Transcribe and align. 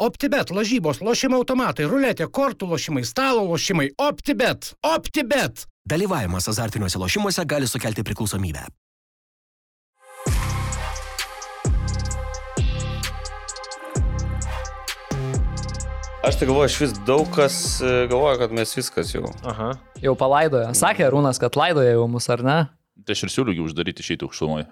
OptiBet, 0.00 0.48
lažybos, 0.56 1.02
lošimo 1.04 1.36
automatai, 1.42 1.84
ruletė, 1.84 2.24
kortų 2.32 2.70
lošimai, 2.70 3.02
stalo 3.04 3.42
lošimai. 3.50 3.90
OptiBet. 4.00 4.70
OptiBet. 4.80 5.66
Dalyvavimas 5.84 6.48
azartiniuose 6.48 6.96
lošimuose 7.02 7.44
gali 7.44 7.68
sukelti 7.68 8.00
priklausomybę. 8.08 8.64
Aš 16.24 16.40
tai 16.40 16.48
galvoju, 16.48 16.72
iš 16.72 16.80
vis 16.80 16.96
daug 17.04 17.28
kas 17.36 17.54
e, 17.84 17.92
galvoja, 18.08 18.38
kad 18.40 18.56
mes 18.56 18.72
viskas 18.76 19.12
jau. 19.12 19.28
Aha. 19.44 19.74
Jau 20.00 20.16
palaidoja. 20.16 20.72
Sakė 20.76 21.12
Rūnas, 21.12 21.40
kad 21.40 21.60
laidoja 21.60 21.92
jau 21.92 22.08
mus, 22.08 22.32
ar 22.32 22.44
ne? 22.44 22.58
Tai 23.06 23.14
aš 23.16 23.20
ir 23.24 23.30
siūliu 23.32 23.52
jį 23.56 23.62
uždaryti 23.64 24.02
išeiti 24.04 24.26
aukštumoje. 24.26 24.64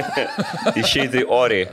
Išeiti 0.80 1.20
oriai. 1.26 1.66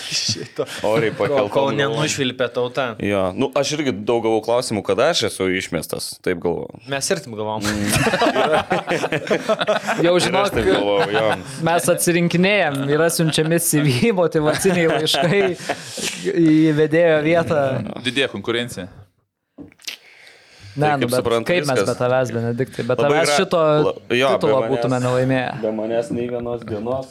Oriai 0.90 1.12
pakelti. 1.16 1.50
kol 1.54 1.70
nenušvilpė 1.76 2.46
tauta. 2.54 2.84
Jo, 3.04 3.22
nu 3.36 3.46
aš 3.58 3.72
irgi 3.78 3.92
daug 4.06 4.22
gavau 4.26 4.40
klausimų, 4.44 4.80
kada 4.86 5.02
aš 5.14 5.18
esu 5.30 5.48
išmestas. 5.58 6.04
Taip 6.24 6.38
galvoju. 6.44 6.80
Mes 6.92 7.04
ir 7.10 7.16
taip 7.24 7.34
galvom. 7.38 7.62
Jau 10.04 10.14
Ir 10.14 10.14
aš 10.14 10.22
žinok, 10.28 10.46
taip 10.54 10.66
galvoju, 10.70 11.10
jo. 11.16 11.26
mes 11.68 11.82
atsirinkinėjom, 11.94 12.74
yra 12.94 13.08
siunčiami 13.12 13.58
CV, 13.66 13.88
motivaciniai 14.16 14.88
laiškai 14.94 15.42
į 16.30 16.32
vedėjo 16.78 17.18
vietą. 17.26 17.60
Didėja 18.06 18.28
konkurencija. 18.32 18.86
Ne, 20.76 20.86
Tai 20.86 20.96
nu, 20.96 21.06
kaip 21.06 21.10
bet 21.10 21.18
suprantu, 21.18 21.46
kaip 21.50 21.64
mes 21.66 21.78
viskas. 21.80 21.88
be 21.88 21.94
tavęs, 21.98 22.30
Benediktai, 22.36 22.84
be 22.86 22.94
tavęs 23.00 23.26
gra- 23.26 23.36
šito 23.40 23.60
La- 23.60 23.94
jo, 24.16 24.28
titulo 24.36 24.60
manęs. 24.60 24.70
būtume 24.74 24.98
nelaimėję. 25.02 25.48
Be 25.64 25.72
manęs 25.74 26.10
nei 26.14 26.28
vienos 26.30 26.60
dienos. 26.68 27.08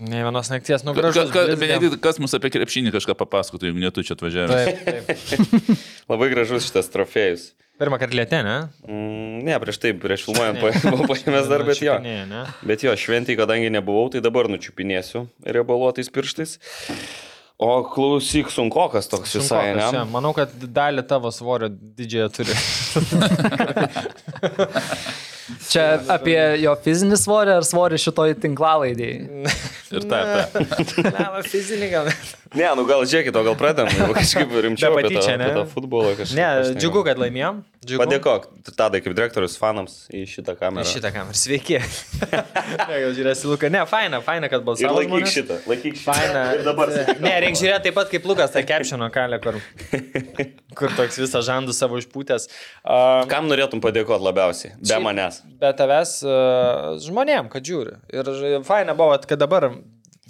Ne 0.00 0.22
vienos 0.24 0.48
nakties, 0.50 0.82
nu 0.84 0.94
Ka, 0.94 1.00
gražus. 1.02 1.30
ka, 1.30 1.44
blizga. 1.44 1.60
Benediktai, 1.60 2.00
kas 2.02 2.18
mums 2.18 2.32
apie 2.34 2.50
krepšinį 2.50 2.90
kažką 2.96 3.14
papasakotų, 3.20 3.68
jeigu 3.68 3.78
ne 3.84 3.90
tu 3.94 4.02
čia 4.02 4.16
atvažiavęs? 4.16 4.64
Taip, 4.84 5.06
taip. 5.28 5.84
Labai 6.10 6.30
gražus 6.32 6.64
šitas 6.66 6.88
trofėjus. 6.90 7.52
Pirmą 7.78 7.98
kartą 7.98 8.14
lietė, 8.14 8.40
ne? 8.46 8.56
Mm, 8.86 9.44
ne, 9.46 9.54
prieš 9.60 9.78
tai, 9.82 9.92
prieš 9.98 10.24
filmuojant 10.28 10.60
buvau 10.62 11.08
paėmęs 11.10 11.48
dar, 11.50 11.64
bet 11.66 11.80
jo. 11.82 11.96
Bet 12.62 12.84
jo, 12.86 12.92
šventai, 12.94 13.34
kadangi 13.36 13.68
nebuvau, 13.74 14.08
tai 14.14 14.20
dabar 14.22 14.46
nučiupinėsiu 14.50 15.26
riebaluotais 15.44 16.06
pirštais. 16.14 16.58
O 17.58 17.84
klausyk, 17.86 18.48
sunkokas 18.50 19.06
toks 19.06 19.36
visai, 19.38 19.70
Sunkokas, 19.70 19.90
čia. 19.94 20.00
ne? 20.02 20.10
Manau, 20.10 20.32
kad 20.34 20.50
dalį 20.74 21.04
tavo 21.06 21.30
svorio 21.30 21.68
didžiąją 21.70 22.28
turi. 22.34 22.56
Čia 25.68 25.82
apie 26.08 26.38
jo 26.62 26.72
fizinį 26.84 27.18
svorį 27.20 27.52
ar 27.58 27.66
svorį 27.68 27.98
šitoj 28.00 28.32
tinklalaidėjai. 28.40 29.44
Ir 29.94 30.06
ta, 30.08 30.20
ta. 30.54 30.62
Ne, 31.04 31.42
fizinį 31.52 31.88
gal. 31.92 32.08
Ne, 32.56 32.68
nu 32.78 32.86
gal 32.88 33.04
žiūrėkit, 33.04 33.36
o 33.36 33.42
gal 33.46 33.56
pradam, 33.58 33.90
kažkaip 34.16 34.54
rimčiau 34.66 34.94
tą, 34.94 35.02
patyčia, 35.04 35.36
ne? 35.40 35.50
futbolą 35.74 36.14
kažkaip. 36.16 36.38
Ne, 36.38 36.78
džiugu, 36.80 37.04
kad 37.06 37.20
laimėjom. 37.20 37.60
Džiugu. 37.84 38.00
Padėkok, 38.02 38.46
tadai 38.78 39.00
kaip 39.04 39.14
direktorius 39.16 39.54
fanams 39.60 39.94
į 40.14 40.22
šitą 40.30 40.54
kamerą. 40.58 40.84
Į 40.86 40.92
šitą 40.96 41.10
kamerą. 41.14 41.36
Sveiki. 41.36 41.78
gal 42.90 43.14
žiūrėsi, 43.16 43.48
Luka. 43.50 43.68
Ne, 43.72 43.82
faina, 43.90 44.20
faina, 44.24 44.48
kad 44.52 44.64
balsavo. 44.66 44.96
laikyk 44.98 45.10
žmonės. 45.12 45.34
šitą, 45.36 45.58
laikyk 45.70 45.98
šitą. 46.00 46.06
Faina. 46.08 46.44
Ir 46.56 46.64
dabar. 46.66 46.92
Ne, 47.20 47.34
reikia 47.44 47.60
žiūrėti 47.62 47.88
taip 47.88 47.98
pat 47.98 48.12
kaip 48.12 48.28
Lukas, 48.30 48.54
tai 48.54 48.64
kepšino 48.68 49.08
kalė, 49.14 49.40
kur, 49.44 49.58
kur 50.80 50.94
toks 50.98 51.20
visas 51.22 51.44
žandus 51.48 51.80
savo 51.82 52.00
išpūtęs. 52.00 52.48
Uh, 52.82 53.24
Kam 53.30 53.50
norėtum 53.52 53.82
padėkoti 53.84 54.24
labiausiai? 54.28 54.74
Be 54.80 54.88
Šiaip- 54.92 55.04
manęs. 55.04 55.42
be 55.60 55.74
tavęs 55.76 56.16
uh, 56.24 56.94
žmonėm, 57.04 57.52
kad 57.52 57.64
žiūri. 57.68 57.98
Ir 58.16 58.32
faina 58.66 58.96
buvo, 58.98 59.18
kad 59.28 59.40
dabar 59.44 59.70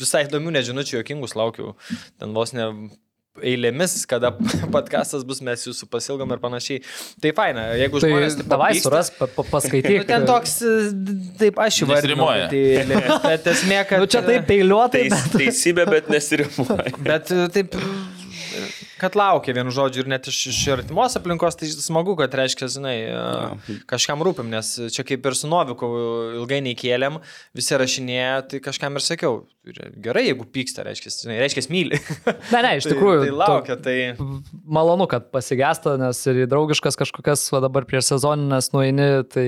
visai 0.00 0.24
įdomių 0.26 0.56
nežinučių, 0.58 0.98
jokingus 1.00 1.36
laukiu. 1.38 1.76
Ten 2.18 2.34
vos 2.34 2.50
ne 2.56 2.66
eilėmis, 3.42 3.96
kada 4.10 4.30
podcastas 4.74 5.24
bus, 5.26 5.40
mes 5.44 5.66
jūsų 5.66 5.88
pasilgom 5.90 6.30
ir 6.34 6.42
panašiai. 6.42 6.82
Tai 7.22 7.32
faina, 7.36 7.66
jeigu 7.78 8.02
Tai 8.02 8.10
žmonės 8.12 8.38
taip 8.40 8.50
davai 8.52 8.70
suras, 8.78 9.10
pa, 9.14 9.28
pa, 9.30 9.46
paskaityk. 9.50 9.92
Nu, 10.04 10.06
ten 10.08 10.26
toks, 10.28 10.56
e, 10.62 10.72
taip 11.40 11.58
aš. 11.62 11.80
Nesirimuoja. 11.88 12.48
kad 12.52 12.82
tai. 12.90 13.20
Bet 13.30 13.46
esmė, 13.54 13.80
kad... 13.88 14.02
Nu, 14.02 14.08
čia 14.10 14.22
taip 14.26 14.46
peiliuotai. 14.48 15.06
Teis, 15.10 15.30
teisybė, 15.32 15.86
bet 15.90 16.10
nesirimuoja. 16.12 16.92
Bet 17.04 17.30
e, 17.34 17.46
taip, 17.54 17.78
kad 19.00 19.16
laukia 19.18 19.54
vienu 19.56 19.72
žodžiu 19.74 20.04
ir 20.04 20.10
net 20.12 20.28
iš, 20.30 20.38
iš 20.50 20.60
artimos 20.76 21.16
aplinkos, 21.18 21.56
tai 21.58 21.68
smagu, 21.72 22.14
kad 22.18 22.34
reiškia, 22.38 22.68
žinai, 22.72 22.94
e, 23.08 23.78
kažkam 23.90 24.22
rūpim, 24.24 24.48
nes 24.52 24.70
čia 24.94 25.04
kaip 25.06 25.26
ir 25.26 25.36
su 25.38 25.50
Noviku 25.50 25.88
ilgai 26.40 26.60
neįkėlėm, 26.66 27.18
visi 27.56 27.80
rašinėja, 27.80 28.44
tai 28.50 28.60
kažkam 28.64 28.98
ir 28.98 29.04
sakiau, 29.04 29.40
gerai, 30.04 30.26
jeigu 30.30 30.46
pyksta, 30.54 30.86
reiškia, 30.86 31.14
žinai, 31.24 31.40
reiškia, 31.42 31.66
myli. 31.74 32.00
Ne, 32.54 32.60
ne, 32.62 32.74
iš 32.78 32.86
tikrųjų. 32.86 33.24
Tai, 33.24 33.30
tai 33.30 33.38
laukia, 33.40 33.76
tai... 33.80 33.96
malonu, 34.76 35.08
kad 35.10 35.26
pasigesta, 35.34 35.96
nes 36.00 36.20
ir 36.30 36.44
draugiškas 36.50 36.98
kažkokias, 37.00 37.46
va 37.54 37.62
dabar 37.64 37.86
prieš 37.88 38.12
sezoninės 38.12 38.70
nueini, 38.74 39.08
tai 39.32 39.46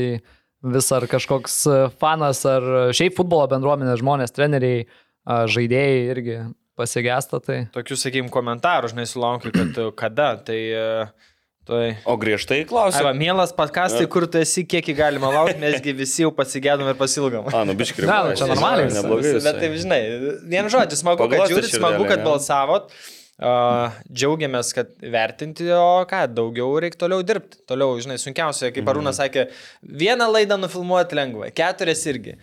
vis 0.67 0.93
ar 0.95 1.07
kažkoks 1.11 1.59
fanas, 2.01 2.43
ar 2.49 2.67
šiaip 2.97 3.17
futbolo 3.19 3.47
bendruomenės 3.53 4.01
žmonės, 4.03 4.35
treneriai, 4.35 4.87
a, 5.27 5.45
žaidėjai 5.51 6.01
irgi 6.15 6.39
pasigesta. 6.79 7.41
Tai... 7.43 7.63
Tokių, 7.75 7.99
sakykim, 8.01 8.29
komentarų, 8.33 8.93
žinai, 8.93 9.09
sulaukiu, 9.11 9.55
kad 9.55 9.81
e, 9.83 9.89
kada, 9.97 10.35
tai... 10.49 10.61
e, 10.73 11.33
Tai... 11.67 11.97
O 12.07 12.15
griežtai 12.15 12.61
klausiu. 12.63 13.09
mielas 13.19 13.51
podcastai, 13.51 14.05
kur 14.07 14.29
tu 14.31 14.39
esi, 14.39 14.63
kiek 14.71 14.87
galima 14.95 15.33
laukti, 15.35 15.59
mesgi 15.59 15.97
visi 15.99 16.23
jau 16.23 16.29
pasigėdom 16.31 16.93
ir 16.93 16.95
pasilgom. 16.95 17.49
A, 17.51 17.65
nu 17.67 17.75
biškri. 17.75 18.07
Nu, 18.07 18.37
čia 18.39 18.47
normaliai. 18.47 18.93
Neblogai. 18.95 19.33
Bet 19.43 19.59
taip, 19.59 19.75
žinai, 19.83 19.99
vien 20.47 20.71
žodžiu, 20.71 21.01
smagu, 21.01 21.27
kad 21.33 21.51
žiūrit, 21.51 21.73
smagu, 21.75 22.07
kad 22.07 22.23
balsavot. 22.23 22.95
Uh, 23.37 23.91
džiaugiamės, 24.09 24.71
kad 24.73 24.95
vertinti, 25.13 25.67
o 25.75 26.07
ką, 26.09 26.23
daugiau 26.33 26.79
reikia 26.81 27.03
toliau 27.03 27.27
dirbti. 27.27 27.59
Toliau, 27.69 27.99
žinai, 28.01 28.17
sunkiausia, 28.23 28.71
kaip 28.73 28.87
Arūnas 28.89 29.19
sakė, 29.21 29.49
vieną 29.83 30.31
laidą 30.31 30.57
nufilmuoti 30.63 31.19
lengva, 31.19 31.51
keturias 31.53 32.07
irgi. 32.09 32.39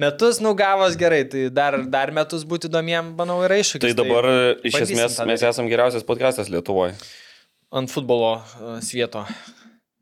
Metus 0.00 0.38
nugavos 0.40 0.94
gerai, 0.96 1.24
tai 1.28 1.48
dar, 1.52 1.76
dar 1.90 2.12
metus 2.14 2.44
būti 2.48 2.70
įdomiem, 2.70 3.14
manau, 3.18 3.40
yra 3.44 3.58
iššūkis. 3.60 3.82
Tai 3.84 3.96
dabar 3.98 4.28
iš 4.62 4.76
bandysim 4.76 4.96
esmės 4.96 5.18
mes 5.28 5.44
esame 5.50 5.72
geriausias 5.72 6.06
podcastas 6.06 6.48
Lietuvoje. 6.52 6.94
ant 7.70 7.90
futbolo 7.90 8.36
uh, 8.38 8.78
svieto. 8.82 9.24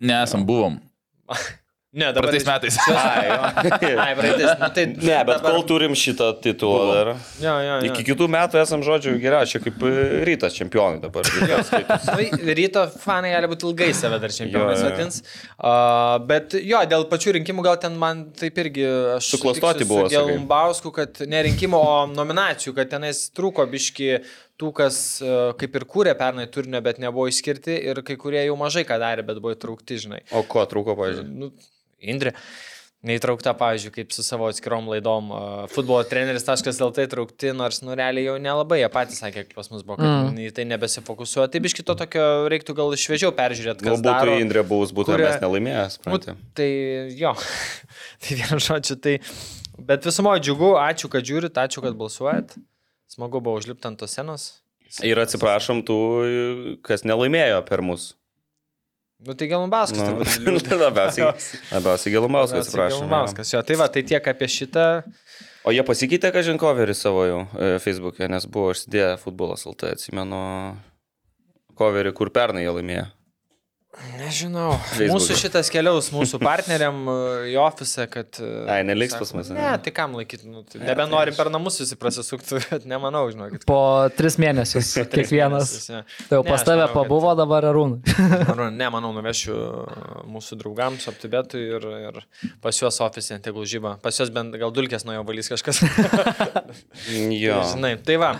Nesam, 0.00 0.44
buvom. 0.48 0.78
Ne, 1.98 2.09
dabar 2.14 2.31
Praeitais 2.31 2.47
metais. 2.47 2.76
Ai. 2.94 3.28
Ai, 4.04 4.12
praeitais. 4.19 4.53
Nu, 4.60 4.69
tai 4.76 4.84
Ne, 4.92 5.16
bet 5.26 5.41
dabar- 5.41 5.56
kol 5.56 5.64
turim 5.66 5.97
šitą 5.98 6.31
titulą 6.44 6.84
dar. 6.92 7.10
Jo, 7.42 7.54
jo, 7.64 7.75
jo. 7.82 7.91
Iki 7.91 8.04
kitų 8.12 8.28
metų 8.34 8.60
esam, 8.62 8.84
žodžiu, 8.86 9.16
geriausi, 9.22 9.56
čia 9.56 9.62
kaip 9.64 9.82
e, 9.88 9.92
rytas 10.28 10.54
čempionai 10.58 11.03
dabar. 11.03 11.26
Nu, 12.08 12.54
ryto 12.56 12.84
fanai 13.03 13.31
gali 13.34 13.48
būti 13.50 13.66
ilgai 13.69 13.91
save 13.97 14.19
dar 14.22 14.32
čempionais 14.34 14.81
vadins. 14.84 15.20
Uh, 15.58 16.16
bet 16.28 16.54
jo, 16.62 16.81
dėl 16.91 17.06
pačių 17.10 17.34
rinkimų 17.38 17.64
gal 17.66 17.78
ten 17.82 17.97
man 17.98 18.26
taip 18.38 18.58
irgi 18.62 18.84
aš 19.19 19.32
Suklastoti 19.34 19.87
buvo, 19.88 20.06
sakai. 20.06 20.14
Gelumbausku, 20.32 20.92
kad 20.94 21.20
ne 21.31 21.41
rinkimų, 21.48 21.78
o 21.78 21.97
nominacijų, 22.12 22.75
kad 22.78 22.91
tenais 22.92 23.25
trūko 23.37 23.66
biški 23.72 24.10
tų, 24.58 24.70
kas 24.75 25.00
uh, 25.22 25.53
kaip 25.58 25.76
ir 25.78 25.87
kūrė 25.91 26.14
pernai 26.19 26.47
turinio, 26.50 26.81
bet 26.84 26.98
nebuvo 27.03 27.28
išskirti 27.31 27.76
ir 27.91 28.00
kai 28.06 28.16
kurie 28.20 28.41
jau 28.47 28.56
mažai 28.58 28.84
ką 28.88 28.98
darė, 29.03 29.26
bet 29.26 29.38
buvo 29.42 29.54
įtraukti, 29.54 29.98
žinai. 30.06 30.22
O 30.34 30.42
ko 30.50 30.64
trūko, 30.70 30.97
pažiūrėjau? 30.98 31.28
Nu, 31.44 31.53
Indrė. 32.00 32.34
Neįtraukta, 33.06 33.53
pavyzdžiui, 33.54 33.92
kaip 33.94 34.10
su 34.10 34.25
savo 34.26 34.48
atskirom 34.50 34.88
laidom. 34.91 35.28
Futbolo 35.70 36.00
treneris.lt 36.03 37.04
įtraukti, 37.04 37.53
nors, 37.54 37.78
nu, 37.86 37.92
realiai 37.94 38.25
jau 38.26 38.34
nelabai, 38.42 38.81
jie 38.81 38.88
patys 38.91 39.20
sakė, 39.22 39.44
kaip 39.47 39.54
pas 39.54 39.70
mus 39.70 39.84
buvo, 39.86 40.00
kad 40.00 40.32
mm. 40.32 40.48
tai 40.56 40.64
nebesifokusuoja. 40.66 41.47
Tai 41.53 41.60
biškito 41.62 41.94
tokio 42.00 42.25
reiktų 42.50 42.75
gal 42.75 42.91
šviežiau 42.98 43.31
peržiūrėti, 43.38 43.87
kas 43.87 43.92
Galbūt 43.92 44.08
daro. 44.08 44.34
tai 44.34 44.42
Indrė 44.42 44.66
bus, 44.66 44.91
būtų 44.91 45.14
kuria- 45.14 45.31
mes 45.31 45.38
nelaimėję, 45.47 45.84
Nu, 45.87 45.94
suprantate. 45.94 46.37
tai 46.58 46.69
jo, 47.22 47.37
tai 48.26 48.41
vienu 48.42 48.58
žodžiu, 48.66 48.98
tai... 49.06 49.14
Bet 49.78 50.10
visumoje 50.10 50.42
džiugu, 50.42 50.75
ačiū, 50.82 51.06
kad 51.14 51.22
žiūrit, 51.22 51.54
ačiū, 51.54 51.87
kad 51.87 51.94
balsuojat. 51.94 52.58
Smagu 53.14 53.38
buvo 53.38 53.62
užlipti 53.62 53.87
ant 53.87 54.03
tos 54.03 54.19
senos. 54.19 54.50
Ir 55.06 55.22
atsiprašom 55.22 55.87
tų, 55.87 56.03
kas 56.82 57.06
nelaimėjo 57.06 57.62
per 57.69 57.87
mus. 57.87 58.17
Nu 59.26 59.35
tai 59.35 59.49
Gelumbauskas, 59.50 59.99
Nu, 59.99 60.23
liūdna. 60.47 60.76
labiausiai, 60.79 61.32
labiausiai 61.75 62.12
Gelumbauskas, 62.15 62.69
atsiprašom. 62.69 62.93
jo. 62.94 62.99
Gelumbauskas, 63.03 63.50
jo. 63.53 63.62
Tai 63.67 63.76
va, 63.81 63.88
tai 63.91 64.03
tiek 64.06 64.29
apie 64.31 64.47
šitą. 64.47 64.85
O 65.67 65.73
jie 65.75 65.82
pasikeitė, 65.85 66.31
ką 66.32 66.44
žin, 66.47 66.61
coverį 66.62 66.94
savo 66.94 67.25
jau 67.26 67.41
e, 67.59 67.73
Facebook'e, 67.82 68.29
nes 68.31 68.47
buvo 68.47 68.70
užsidėję 68.76 69.17
futbolas 69.20 69.67
LT, 69.67 69.91
atsimenu 69.99 70.38
coverį, 71.79 72.12
kur 72.17 72.31
pernai 72.35 72.62
jie 72.62 72.73
laimėjo. 72.79 73.06
Nežinau. 74.18 74.72
Facebook'e. 74.92 75.08
Mūsų 75.12 75.36
šitas 75.38 75.68
keliaus 75.74 76.08
mūsų 76.14 76.38
partneriam 76.48 76.96
e, 77.10 77.14
į 77.52 77.56
ofisą, 77.62 78.04
kad... 78.10 78.38
e, 78.42 78.48
Ai, 78.70 78.80
neliks 78.86 79.14
pas 79.18 79.30
mus, 79.34 79.50
ne? 79.50 79.58
Ne, 79.58 79.72
tai 79.82 79.92
kam 79.94 80.14
laikyti, 80.18 80.46
nu, 80.50 80.62
tai 80.66 80.80
nebenorim 80.82 81.34
per 81.36 81.50
namus 81.54 81.80
visi 81.82 81.98
prasisukti, 81.98 82.58
bet 82.70 82.86
nemanau, 82.90 83.24
žinokit. 83.32 83.66
Po 83.68 83.78
tris 84.18 84.38
mėnesius 84.42 84.92
kiekvienas. 85.14 85.72
Ne, 85.90 86.02
Tai 86.30 86.38
jau 86.40 86.44
pas 86.46 86.56
aš 86.60 86.66
tave 86.70 86.82
manau, 86.84 86.92
kad- 86.92 86.96
pabuvo 87.00 87.34
dabar 87.38 87.68
arūnai. 87.72 88.16
Manau, 88.52 88.68
ne, 88.74 88.90
manau, 88.94 89.12
nuvešiu 89.18 89.58
mūsų 90.30 90.60
draugams, 90.62 91.06
optibetui 91.10 91.64
ir, 91.76 91.88
ir 92.08 92.22
pas 92.64 92.78
juos 92.78 92.98
ofisė, 93.04 93.38
tegul 93.44 93.66
žyba. 93.68 93.96
Pas 94.04 94.14
juos 94.22 94.30
bent 94.34 94.54
gal 94.62 94.74
dulkės 94.74 95.06
nuo 95.08 95.18
jo 95.18 95.26
valys 95.28 95.50
kažkas. 95.52 95.82
Jo. 97.34 97.60
Žinai, 97.74 97.96
tai 98.04 98.18
va. 98.20 98.32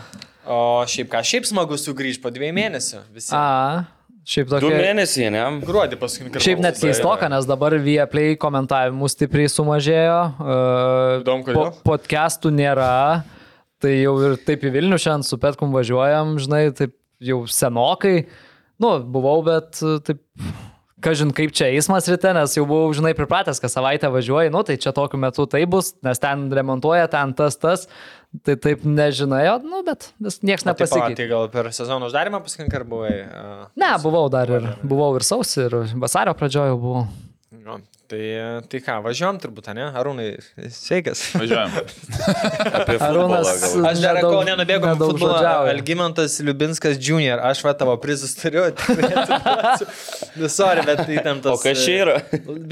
O 0.49 0.58
šiaip 0.88 1.10
ką, 1.12 1.20
šiaip 1.28 1.46
smagu 1.49 1.76
sugrįžti 1.81 2.22
po 2.25 2.31
dviejų 2.32 2.55
mėnesių. 2.56 3.02
Visi. 3.12 3.34
A, 3.37 3.84
šiaip 4.29 4.51
Du 4.51 4.59
tokia. 4.61 4.77
mėnesiai, 4.83 5.31
ne? 5.33 5.45
Gruodį 5.65 5.99
paskutinį 6.01 6.33
kartą. 6.35 6.45
Šiaip 6.45 6.61
net 6.65 6.81
keistoka, 6.83 7.31
nes 7.33 7.49
dabar 7.49 7.77
Vieplay 7.81 8.37
komentavimų 8.41 9.09
stipriai 9.13 9.49
sumažėjo. 9.53 10.19
Uh, 10.37 11.23
Įdomu, 11.23 11.47
kodėl? 11.49 11.73
podcastų 11.89 12.53
nėra. 12.59 12.93
Tai 13.79 13.93
jau 13.95 14.15
ir 14.27 14.37
taip 14.43 14.65
į 14.67 14.73
Vilnių 14.75 14.97
šiandien 14.99 15.25
su 15.27 15.39
Petkum 15.39 15.71
važiuojam, 15.75 16.37
žinai, 16.43 16.65
taip 16.75 16.97
jau 17.23 17.45
senokai. 17.47 18.25
Nu, 18.83 18.97
buvau, 19.03 19.39
bet 19.47 19.79
uh, 19.87 20.01
taip, 20.03 20.21
kažin 21.05 21.31
kaip 21.37 21.53
čia 21.55 21.69
eismas 21.75 22.09
ryte, 22.11 22.31
nes 22.35 22.55
jau 22.56 22.65
buvau, 22.69 22.91
žinai, 22.97 23.15
pripratęs, 23.19 23.61
kad 23.62 23.71
savaitę 23.73 24.11
važiuoji, 24.11 24.50
nu, 24.55 24.62
tai 24.67 24.77
čia 24.83 24.91
tokiu 24.97 25.21
metu 25.23 25.47
tai 25.50 25.65
bus, 25.71 25.93
nes 26.06 26.19
ten 26.23 26.47
remontuoja, 26.53 27.06
ten 27.12 27.35
tas, 27.39 27.56
tas. 27.61 27.87
Tai 28.45 28.59
taip 28.61 28.83
nežinai, 28.85 29.47
o, 29.49 29.55
nu, 29.65 29.79
bet 29.87 30.11
vis, 30.21 30.41
niekas 30.45 30.67
Tai, 30.67 30.75
nepasikeitė. 30.75 31.15
tai 31.17 31.27
gal 31.31 31.47
per 31.49 31.71
sezono 31.73 32.11
uždarimą 32.11 32.43
paskutinį 32.45 32.73
kartą 32.75 32.89
buvai? 32.91 33.12
Uh, 33.25 33.62
Ne, 33.81 33.89
buvau 34.05 34.27
dar 34.29 34.50
ir, 34.53 34.67
buvau 34.85 35.15
ir 35.17 35.25
sausį, 35.25 35.62
ir 35.71 35.77
vasario 36.03 36.35
pradžioje 36.37 36.75
buvau. 36.77 37.06
no, 37.65 37.79
tai, 38.08 38.22
tai 38.70 38.81
ką, 38.84 38.99
važiuojam 39.05 39.38
turbūt, 39.43 39.69
ne? 39.76 39.88
Arūnai, 39.99 40.28
sveikas. 40.72 41.22
Važiuojam. 41.37 41.75
Arūnas-. 43.05 43.64
Aš 43.90 44.00
dar 44.02 44.19
nedaug 44.20 44.87
futbolą. 44.88 45.34
žodžiauja. 45.34 45.75
Algymantas 45.75 46.38
Liubinskas 46.44 46.96
Jr. 46.96 47.43
Aš 47.50 47.62
va 47.66 47.75
tavo 47.78 47.96
prizus 48.00 48.34
turiu. 48.38 48.64
atiduosiu. 48.70 49.88
Nu, 50.38 50.49
bet 50.88 51.05
įtemptas. 51.06 51.52
O 51.52 51.60
kas 51.62 51.84
čia 51.84 51.96
yra? 52.05 52.16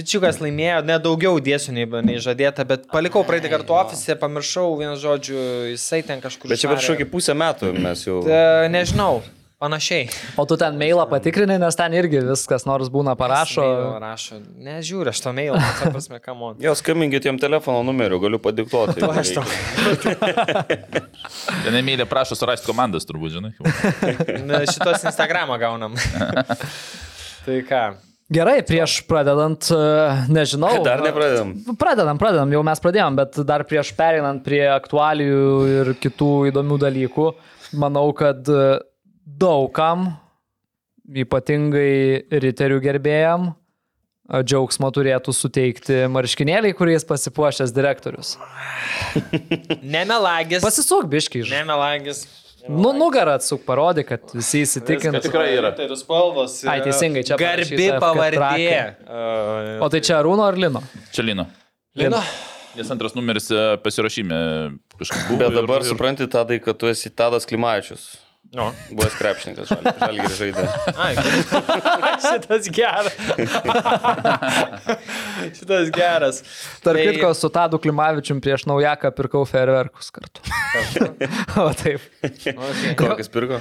Bičiukas 0.01 0.41
laimėjo, 0.43 0.83
ne 0.89 0.99
daugiau 1.03 1.41
dėsiu 1.43 1.75
nei, 1.77 1.87
nei 2.07 2.19
žadėta, 2.23 2.67
bet 2.69 2.89
palikau 2.93 3.25
praeitį 3.27 3.53
kartą 3.53 3.77
ofise, 3.83 4.17
pamiršau 4.21 4.73
vieną 4.81 4.97
žodžių, 5.03 5.47
jisai 5.75 6.03
ten 6.07 6.23
kažkur. 6.25 6.51
Bet 6.53 6.63
čia 6.63 6.71
per 6.73 6.81
kažkokį 6.81 7.09
pusę 7.13 7.37
metų 7.37 7.75
mes 7.77 8.07
jau. 8.07 8.23
E, 8.25 8.69
Nežinau, 8.73 9.21
panašiai. 9.59 10.09
O 10.37 10.45
tu 10.45 10.57
ten 10.61 10.77
mailą 10.79 11.07
patikrini, 11.11 11.57
nes 11.61 11.77
ten 11.79 11.95
irgi 11.97 12.21
viskas 12.29 12.67
nors 12.69 12.91
būna 12.93 13.17
parašo. 13.19 13.65
Rašo. 14.03 14.41
Nežiūrė, 14.67 15.13
aš 15.15 15.23
to 15.25 15.33
mailą, 15.37 15.61
ta 15.81 15.91
prasme, 15.95 16.21
kam 16.23 16.43
on. 16.45 16.59
Jo, 16.63 16.75
skambinkit 16.77 17.25
jiem 17.29 17.41
telefono 17.41 17.83
numeriu, 17.87 18.21
galiu 18.23 18.41
padiktuoti. 18.43 19.01
Tu 19.07 19.11
aš 19.13 19.35
tau. 19.37 19.45
Ten 21.65 21.79
emėlė 21.81 22.07
prašo 22.09 22.37
surasti 22.39 22.69
komandas, 22.69 23.09
turbūt, 23.09 23.37
žinai. 23.39 23.55
Ne, 24.49 24.65
Šitos 24.69 25.05
Instagramą 25.09 25.57
gaunam. 25.61 25.97
tai 27.47 27.63
ką? 27.67 27.85
Gerai, 28.27 28.59
prieš 28.67 28.99
pradedant, 29.07 29.69
e, 29.71 29.77
nežinau. 30.35 30.81
Dar 30.83 30.99
nepradedam. 31.05 31.53
Pradedam, 31.79 32.19
pradedam, 32.19 32.51
jau 32.57 32.63
mes 32.67 32.81
pradėjom, 32.83 33.19
bet 33.21 33.39
dar 33.47 33.63
prieš 33.69 33.93
pereinant 33.95 34.43
prie 34.43 34.65
aktualijų 34.67 35.45
ir 35.71 35.93
kitų 36.03 36.31
įdomių 36.51 36.79
dalykų, 36.83 37.27
manau, 37.79 38.09
kad 38.19 38.51
e, 38.51 38.65
daugam, 39.27 40.09
ypatingai 41.11 42.27
riterių 42.31 42.79
gerbėjam, 42.85 43.51
džiaugsmo 44.43 44.89
turėtų 44.95 45.35
suteikti 45.37 46.01
marškinėliai, 46.11 46.75
kuriais 46.79 47.05
pasipuošęs 47.07 47.75
direktorius. 47.75 48.33
Nemelagis. 49.97 50.65
Pasisuk 50.65 51.07
biškiai. 51.11 51.47
Nemelagis. 51.51 52.25
Nu, 52.67 52.91
nugarą 52.91 53.37
atsuk, 53.39 53.61
parodė, 53.63 54.03
kad 54.09 54.33
visi 54.35 54.65
įsitikintų. 54.65 55.21
tikrai 55.29 55.53
yra. 55.55 55.71
Tai 55.77 55.85
ir 55.87 55.95
spalvos. 56.01 56.57
Ai, 56.67 56.81
teisingai, 56.83 57.23
čia 57.29 57.39
Garbi 57.39 57.87
pavardė. 58.03 58.81
O 59.79 59.87
tai 59.93 60.01
čia 60.03 60.17
Arūno 60.19 60.43
ar 60.49 60.59
Lino? 60.59 60.83
Čia 61.15 61.23
Lino. 61.29 61.45
Lino. 61.95 62.19
Nes 62.77 62.91
antras 62.93 63.15
numeris 63.17 63.47
e, 63.55 63.61
pasirašyme 63.81 64.39
kažkaip 64.99 65.29
buvo. 65.31 65.39
Bet 65.41 65.55
dabar 65.55 65.79
ir- 65.79 65.87
ir- 65.87 65.93
supranti, 65.95 66.27
Tadai, 66.29 66.59
kad 66.61 66.77
tu 66.77 66.91
esi 66.91 67.09
Tadas 67.09 67.47
Klimavičius. 67.49 68.03
No. 68.57 68.71
Buvęs 68.89 69.15
krepšininkas, 69.19 69.69
žalgiai 70.01 70.29
žaidė. 70.33 70.63
Ai, 70.97 71.13
šitas 72.25 72.69
geras. 72.73 73.17
šitas 75.59 75.91
geras. 75.93 76.41
Tarp 76.85 76.97
Tai- 76.97 77.07
kitko, 77.11 77.33
su 77.37 77.51
Tadu 77.53 77.81
Klimavičium 77.83 78.41
prieš 78.41 78.65
naujaką 78.71 79.11
pirkau 79.17 79.45
ferverkus 79.49 80.09
kartu. 80.15 80.41
o 81.61 81.69
taip. 81.77 82.01
Okay. 82.25 82.57
Kokius 82.97 83.29
pirko? 83.33 83.61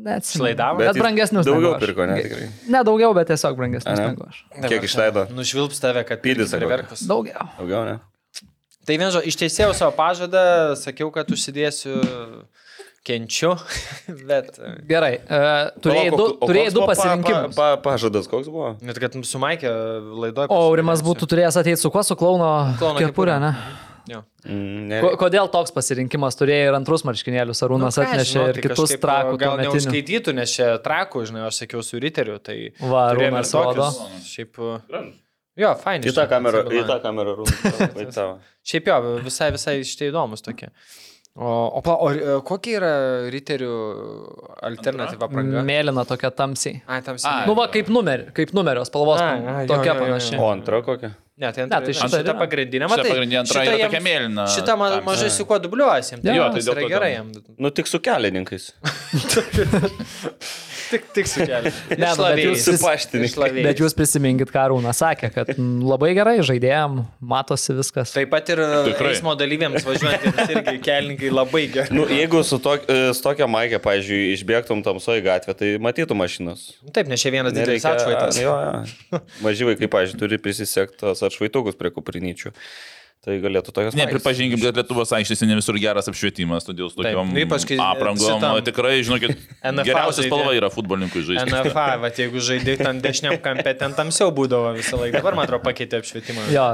Neatsimenu. 0.00 0.46
Šlaidavo? 0.46 0.80
Bet 0.80 0.94
jis 0.94 1.02
brangesnius. 1.02 1.44
Daugiau 1.50 1.74
pirko, 1.82 2.06
ne 2.08 2.16
tikrai. 2.24 2.46
Ne 2.72 2.80
daugiau, 2.88 3.12
bet 3.16 3.28
tiesiog 3.28 3.58
brangesnius 3.58 4.00
negu 4.00 4.24
aš. 4.30 4.38
Kiek 4.64 4.86
išleido? 4.88 5.26
Nušvilps 5.36 5.82
tave, 5.82 6.06
kad 6.08 6.22
Pildys, 6.24 6.54
priverkus. 6.56 7.04
Daugiau. 7.10 7.50
Daugiau, 7.58 7.84
ne? 7.84 7.98
Tai 8.88 8.96
vienžo, 8.96 9.20
ištiesėjau 9.28 9.74
savo 9.76 9.92
pažadą, 9.92 10.72
sakiau, 10.80 11.10
kad 11.12 11.28
užsidėsiu 11.30 12.00
kenčiu, 13.06 13.54
bet... 14.28 14.58
Gerai. 14.88 15.14
Uh, 15.24 15.68
turėjai 15.82 16.10
du, 16.14 16.26
turėjai 16.42 16.72
du 16.72 16.80
buvo 16.80 16.88
pa- 16.88 16.94
pasirinkimus. 16.94 17.54
Pa, 17.56 17.68
pa, 17.76 17.82
pažadas 17.90 18.28
koks 18.30 18.50
buvo? 18.52 18.74
Net 18.84 19.00
kad 19.00 19.16
su 19.26 19.40
Maikė 19.42 19.70
laidoje... 20.24 20.50
O 20.52 20.58
Aurimas 20.68 21.04
būtų 21.06 21.30
turėjęs 21.30 21.60
ateiti 21.62 21.80
su 21.80 21.92
kuo? 21.92 22.04
Su 22.06 22.16
klauno 22.20 22.50
Klauno 22.80 23.00
kepurė, 23.00 23.38
ne? 23.42 23.54
Jo. 24.10 24.22
Mm, 24.48 25.14
kodėl 25.20 25.48
toks 25.52 25.72
pasirinkimas 25.76 26.38
turėjai 26.38 26.70
ir 26.70 26.76
antrus 26.76 27.04
marškinėlius? 27.06 27.60
Arūnas 27.66 27.98
Nu, 27.98 28.02
ką 28.02 28.06
aš 28.06 28.14
atnešė 28.14 28.32
žinau, 28.32 28.46
ir 28.50 28.60
kitus 28.64 28.94
trakų. 29.02 29.34
Gal 29.40 29.60
neužskaitytų, 29.60 30.34
nes 30.40 30.54
čia 30.56 30.70
trakų, 30.82 31.24
žinai, 31.28 31.44
aš 31.46 31.60
sakiau 31.62 31.84
su 31.86 32.00
riteriu, 32.02 32.38
tai... 32.42 32.56
Va, 32.80 33.10
Arūnas 33.12 33.52
rodo. 33.54 33.90
Šiaip... 34.26 34.58
Jo, 35.60 35.74
fainai. 35.78 36.08
Į 36.08 36.16
tą 36.16 36.24
kamerą, 36.30 36.64
į 36.72 36.82
tą 36.88 36.96
kamerą, 37.04 37.36
Rūnas. 37.42 38.18
Šiaip 38.66 38.88
jo, 38.90 38.98
visai, 39.26 39.50
visai 39.54 39.76
šitie 39.86 40.08
įdomus 40.10 40.42
tokie. 40.46 40.72
O, 41.40 41.50
o, 41.78 41.80
pla, 41.80 41.94
o 41.96 42.10
e, 42.12 42.32
kokia 42.44 42.76
yra 42.76 42.88
riterių 43.32 43.74
alternatyva 44.68 45.24
apranga? 45.24 45.62
Mėlyna 45.64 46.04
tokia 46.04 46.28
tamsiai. 46.36 46.82
Ai, 46.84 47.00
tam 47.06 47.16
Ai. 47.16 47.46
Nu 47.48 47.54
va, 47.56 47.64
kaip, 47.72 47.88
numer, 47.88 48.26
kaip 48.36 48.52
numerio 48.56 48.84
spalvos. 48.84 49.22
Ai, 49.24 49.38
ai, 49.40 49.62
tokia 49.70 49.94
jo, 49.94 49.94
jo, 49.94 49.96
jo. 49.96 50.04
panaši. 50.04 50.36
O 50.36 50.50
antra 50.52 50.82
kokia? 50.84 51.14
Ne, 51.40 51.48
tai, 51.56 51.64
Ne, 51.64 51.68
tai 51.72 51.94
šita 51.96 52.20
šita 52.20 52.34
pagrindinė, 52.36 52.84
Šita 52.84 52.96
matai. 52.98 53.10
pagrindinė 53.14 53.38
antra 53.40 53.54
šita 53.56 53.64
yra 53.70 53.76
jiems- 53.78 53.86
tokia 53.88 54.00
mėlyna 54.04 54.44
Šita 54.54 54.74
ma, 54.76 54.88
mažai 55.06 55.30
su 55.32 55.46
kuo 55.48 55.56
dubliuojasi. 55.64 56.18
Jo, 56.20 56.34
Jo, 56.36 56.48
tai 56.52 56.60
yra 56.66 56.74
to 56.84 56.90
gerai 56.92 57.12
jam. 57.14 57.30
Nu 57.56 57.70
tik 57.72 57.88
su 57.88 57.98
kelininkais. 58.04 58.70
Tik, 60.90 61.04
tik 61.14 61.26
su 61.30 61.44
keliu. 61.46 61.70
Ne, 62.02 62.08
nu, 62.18 62.24
bet 62.26 62.40
jūs. 62.42 63.34
Bet 63.62 63.78
jūs 63.78 63.94
prisiminkit, 63.94 64.50
ką 64.50 64.64
Rūnas 64.72 64.98
sakė, 64.98 65.28
kad 65.34 65.52
mm, 65.54 65.84
labai 65.86 66.08
gerai 66.18 66.40
žaidėjom, 66.46 66.96
matosi 67.30 67.76
viskas. 67.78 68.10
Taip 68.16 68.32
pat 68.32 68.50
ir 68.50 68.58
Tikrai. 68.88 69.12
eismo 69.14 69.36
dalyviams 69.38 69.86
važiuojantiems 69.86 70.50
irgi 70.56 70.74
kelininkai 70.82 71.30
labai 71.30 71.62
gerai. 71.70 71.94
Nu, 71.94 72.08
jeigu 72.10 72.42
su, 72.46 72.58
tok, 72.64 72.88
e, 72.90 73.12
su 73.14 73.22
tokia 73.22 73.46
maikė, 73.50 73.78
pavyzdžiui, 73.84 74.32
išbėgtum 74.34 74.82
tamsoje 74.86 75.22
gatvę, 75.28 75.54
tai 75.60 75.70
matytų 75.82 76.16
mašinas. 76.18 76.66
Taip, 76.90 77.06
nes 77.12 77.22
čia 77.22 77.30
vienas 77.36 77.54
didelis 77.54 77.86
atšvaitas. 77.86 78.40
Jo, 78.42 78.56
jo. 78.66 79.22
Maži 79.46 79.70
vaikai, 79.70 79.86
pavyzdžiui, 79.94 80.18
turi 80.24 80.40
prisisiekti 80.42 80.98
tos 81.04 81.22
atšvaitukus 81.30 81.78
prie 81.80 81.94
kuprinyčių. 81.94 82.54
Tai 83.20 83.34
galėtų 83.36 83.72
tokios 83.76 83.96
Ne, 83.98 84.06
pripažinkim, 84.08 84.56
kad 84.62 84.78
Lietuvos 84.80 85.10
aikštėse 85.12 85.44
ne 85.44 85.58
visur 85.58 85.76
geras 85.76 86.06
apšvietimas, 86.08 86.64
todėl 86.64 86.88
su 86.88 86.96
tokiom 87.02 87.34
nu, 87.34 87.42
ypač 87.42 87.66
kai 87.68 87.76
aprangom 87.84 88.22
šitam 88.24 88.60
tikrai, 88.64 88.94
žinokit, 89.04 89.34
NFA 89.60 89.84
geriausia 89.90 90.22
žaidė. 90.22 90.30
spalva 90.30 90.54
yra 90.56 90.70
futbolininkui 90.72 91.26
žaisti. 91.26 91.52
NFA, 91.52 91.84
va, 92.00 92.08
jeigu 92.16 92.40
žaidai 92.46 92.78
ten 92.80 93.02
dešiniam 93.04 93.36
kampe, 93.44 93.74
ten 93.76 93.92
tamsiau 93.98 94.32
būdavo 94.32 94.72
visą 94.78 94.96
laiką. 95.02 95.20
Dabar, 95.20 95.36
man 95.36 95.44
atrodo, 95.44 95.60
pakeitė 95.68 96.00
apšvietimą. 96.00 96.48
Jo, 96.54 96.64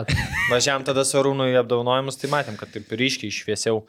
Važiavam 0.53 0.87
tada 0.87 1.03
su 1.03 1.19
Arūnu 1.19 1.51
į 1.51 1.59
apdaunojimus, 1.65 2.23
tai 2.23 2.31
matėm, 2.31 2.55
kad 2.63 2.71
taip 2.71 2.95
ryškiai 2.95 3.35
šviesiau 3.35 3.83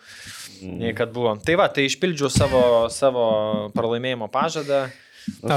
nei 0.66 0.98
kad 0.98 1.14
buvo. 1.14 1.36
Tai 1.38 1.60
va, 1.62 1.70
tai 1.70 1.86
išpildžiau 1.86 2.34
savo, 2.34 2.64
savo 2.90 3.28
pralaimėjimo 3.78 4.34
pažadą. 4.34 4.88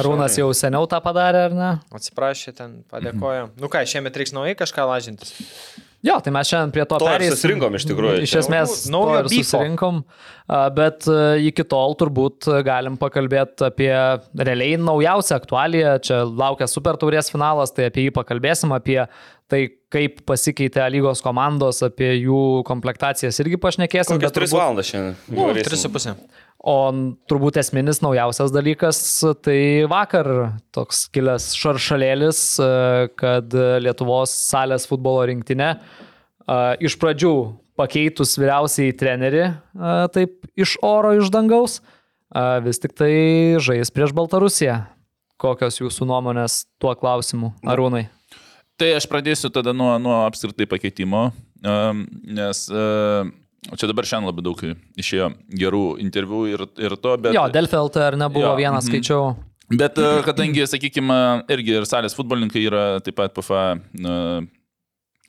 Arūnas 0.01 0.37
jau 0.39 0.49
seniau 0.57 0.87
tą 0.91 0.99
padarė, 1.05 1.45
ar 1.51 1.55
ne? 1.57 1.71
Atsiprašė, 1.95 2.55
ten 2.57 2.81
padėkojo. 2.91 3.51
Nu 3.61 3.71
ką, 3.73 3.85
šiemet 3.89 4.17
reiks 4.21 4.35
naujai 4.37 4.57
kažką 4.59 4.87
lažintis. 4.91 5.35
Jo, 6.01 6.15
tai 6.25 6.31
mes 6.33 6.49
šiandien 6.49 6.71
prie 6.73 6.85
to 6.89 6.97
To 6.97 7.05
pereisim. 7.05 7.35
susirinkom 7.37 7.75
iš 7.77 7.85
tikrųjų. 7.91 8.21
Iš 8.25 8.33
esmės, 8.41 8.71
Naujo 8.89 9.19
ir 9.21 9.27
susirinkom, 9.29 9.99
a, 10.49 10.61
bet 10.73 11.05
iki 11.45 11.65
tol 11.69 11.93
turbūt 12.01 12.49
galim 12.65 12.97
pakalbėti 12.97 13.67
apie 13.69 13.91
realiai 14.41 14.79
naujausią 14.81 15.37
aktualiją. 15.37 15.99
Čia 16.01 16.23
laukia 16.25 16.65
super 16.73 16.97
taurės 16.97 17.29
finalas, 17.29 17.75
tai 17.77 17.91
apie 17.91 18.07
jį 18.09 18.15
pakalbėsim, 18.17 18.73
apie 18.73 19.03
tai, 19.51 19.61
kaip 19.93 20.23
pasikeitė 20.25 20.87
lygos 20.95 21.21
komandos, 21.21 21.83
apie 21.85 22.15
jų 22.23 22.63
komplektacijas 22.65 23.37
irgi 23.45 23.61
pašnekėsim. 23.61 24.17
Kokias 24.17 24.31
bet 24.33 24.39
3 24.41 24.49
turbūt- 24.49 24.57
valandas 24.57 24.89
šiandien. 24.95 25.17
Nu, 25.29 25.51
varysim. 25.51 25.93
3,5. 25.93 26.17
O 26.61 26.93
turbūt 27.25 27.57
esminis 27.57 28.03
naujausias 28.05 28.53
dalykas, 28.53 28.99
tai 29.41 29.87
vakar 29.89 30.29
toks 30.77 31.07
kilęs 31.09 31.55
šaršalėlis, 31.57 32.41
e, 32.61 32.69
kad 33.17 33.57
Lietuvos 33.81 34.35
salės 34.51 34.85
futbolo 34.91 35.25
rinktinė 35.31 35.71
e, 35.73 35.79
iš 36.85 36.99
pradžių 37.01 37.33
pakeitus 37.81 38.37
vyriausiai 38.37 38.93
trenerį, 38.93 39.47
e, 39.49 39.95
taip 40.13 40.37
iš 40.53 40.77
oro, 40.85 41.15
iš 41.17 41.33
dangaus, 41.33 41.81
vis 42.63 42.79
tik 42.79 42.93
tai 42.95 43.15
žais 43.59 43.89
prieš 43.91 44.13
Baltarusiją. 44.15 44.83
Kokios 45.41 45.81
jūsų 45.81 46.07
nuomonės 46.07 46.67
tuo 46.79 46.93
klausimu, 46.95 47.55
Arūnai? 47.67 48.05
Tai 48.79 48.93
aš 49.01 49.09
pradėsiu 49.11 49.49
tada 49.51 49.73
nuo, 49.75 49.95
nuo 49.99 50.21
apskritai 50.29 50.69
pakeitimo, 50.69 51.31
nes 52.37 52.61
uh, 53.69 53.77
Čia 53.77 53.91
dabar 53.91 54.09
šiandien 54.09 54.31
labai 54.31 54.45
daug 54.47 54.63
išėjo 55.01 55.31
gerų 55.61 55.85
interviu 56.01 56.47
ir, 56.49 56.65
ir 56.81 56.97
to, 56.97 57.17
bet... 57.21 57.35
Jo, 57.37 57.45
Delfi 57.53 57.77
LT 57.77 58.05
ar 58.07 58.17
nebuvo 58.21 58.49
Jo, 58.49 58.57
vienas, 58.57 58.87
mhm. 58.87 58.93
skaičiau. 58.95 59.35
Bet 59.71 59.99
e, 60.03 60.07
kadangi, 60.27 60.65
sakykime, 60.67 61.17
irgi 61.55 61.77
ir 61.79 61.85
salės 61.87 62.17
futbolininkai 62.19 62.63
yra 62.67 62.85
taip 63.07 63.15
pat 63.21 63.37
PFA 63.37 63.67
e, 63.79 64.15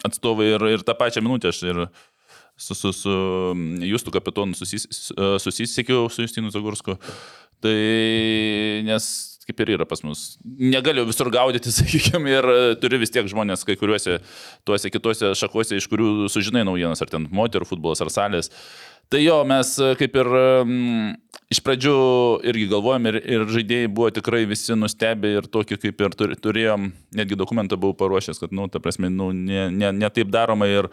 atstovai 0.08 0.48
ir, 0.56 0.66
ir 0.78 0.86
tą 0.88 0.96
pačią 0.98 1.22
minutę 1.22 1.52
aš 1.52 1.60
ir 1.68 1.84
su, 2.58 2.74
su, 2.74 2.90
su 2.96 3.14
Justu 3.86 4.14
kapitonu 4.16 4.58
e, 4.58 4.80
susisiekiau 5.44 6.10
su 6.10 6.26
Justinu 6.26 6.50
Zagursku. 6.54 6.98
Tai 7.62 7.78
nes 8.88 9.12
kaip 9.48 9.64
ir 9.64 9.74
yra 9.78 9.88
pas 9.90 10.04
mus. 10.06 10.38
Negaliu 10.46 11.06
visur 11.10 11.32
gaudyti, 11.34 11.74
sakykime, 11.80 12.38
ir 12.38 12.48
e, 12.52 12.62
turi 12.82 13.02
vis 13.02 13.14
tiek 13.14 13.28
žmonės 13.32 13.66
kai 13.68 13.78
kuriuose 13.80 14.20
tuose 14.68 14.92
kitose 14.94 15.34
šakose, 15.38 15.80
iš 15.80 15.90
kurių 15.92 16.30
sužinai 16.32 16.66
naujienas, 16.68 17.02
ar 17.02 17.12
ten 17.12 17.28
moterų 17.34 17.70
futbolas, 17.74 18.04
ar 18.04 18.12
salės. 18.14 18.52
Tai 19.12 19.20
jo, 19.20 19.42
mes 19.48 19.74
e, 19.82 19.92
kaip 20.00 20.14
ir 20.22 20.30
mm, 20.32 21.16
iš 21.52 21.60
pradžių 21.66 21.96
irgi 22.48 22.70
galvojom 22.72 23.10
ir, 23.10 23.18
ir 23.36 23.48
žaidėjai 23.52 23.90
buvo 23.92 24.12
tikrai 24.16 24.46
visi 24.48 24.78
nustebę 24.78 25.34
ir 25.40 25.50
tokį 25.52 25.80
kaip 25.82 26.06
ir 26.06 26.16
tur- 26.16 26.38
turėjom, 26.40 26.92
netgi 27.18 27.40
dokumentą 27.40 27.80
buvau 27.82 27.98
paruošęs, 28.00 28.40
kad, 28.40 28.56
nu, 28.56 28.70
ta 28.72 28.80
prasme, 28.84 29.12
nu, 29.12 29.34
ne, 29.36 29.68
ne, 29.74 29.92
ne 29.92 30.12
taip 30.16 30.32
daroma 30.32 30.70
ir, 30.72 30.88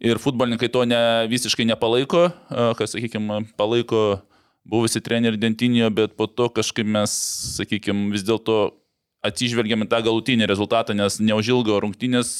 ir 0.00 0.22
futbolininkai 0.22 0.70
to 0.72 0.86
ne, 0.88 1.02
visiškai 1.28 1.68
nepalaiko, 1.68 2.28
e, 2.30 2.70
kas, 2.78 2.94
sakykime, 2.96 3.42
palaiko 3.60 4.22
buvusi 4.68 5.02
trenerių 5.04 5.40
Dentinijo, 5.40 5.88
bet 5.94 6.16
po 6.18 6.28
to 6.28 6.48
kažkaip 6.52 6.88
mes, 6.88 7.14
sakykime, 7.56 8.10
vis 8.12 8.26
dėlto 8.26 8.58
atsižvelgiam 9.24 9.82
į 9.84 9.88
tą 9.90 10.02
galutinį 10.06 10.48
rezultatą, 10.48 10.94
nes 10.96 11.18
neužilgo 11.20 11.80
rungtynės 11.82 12.34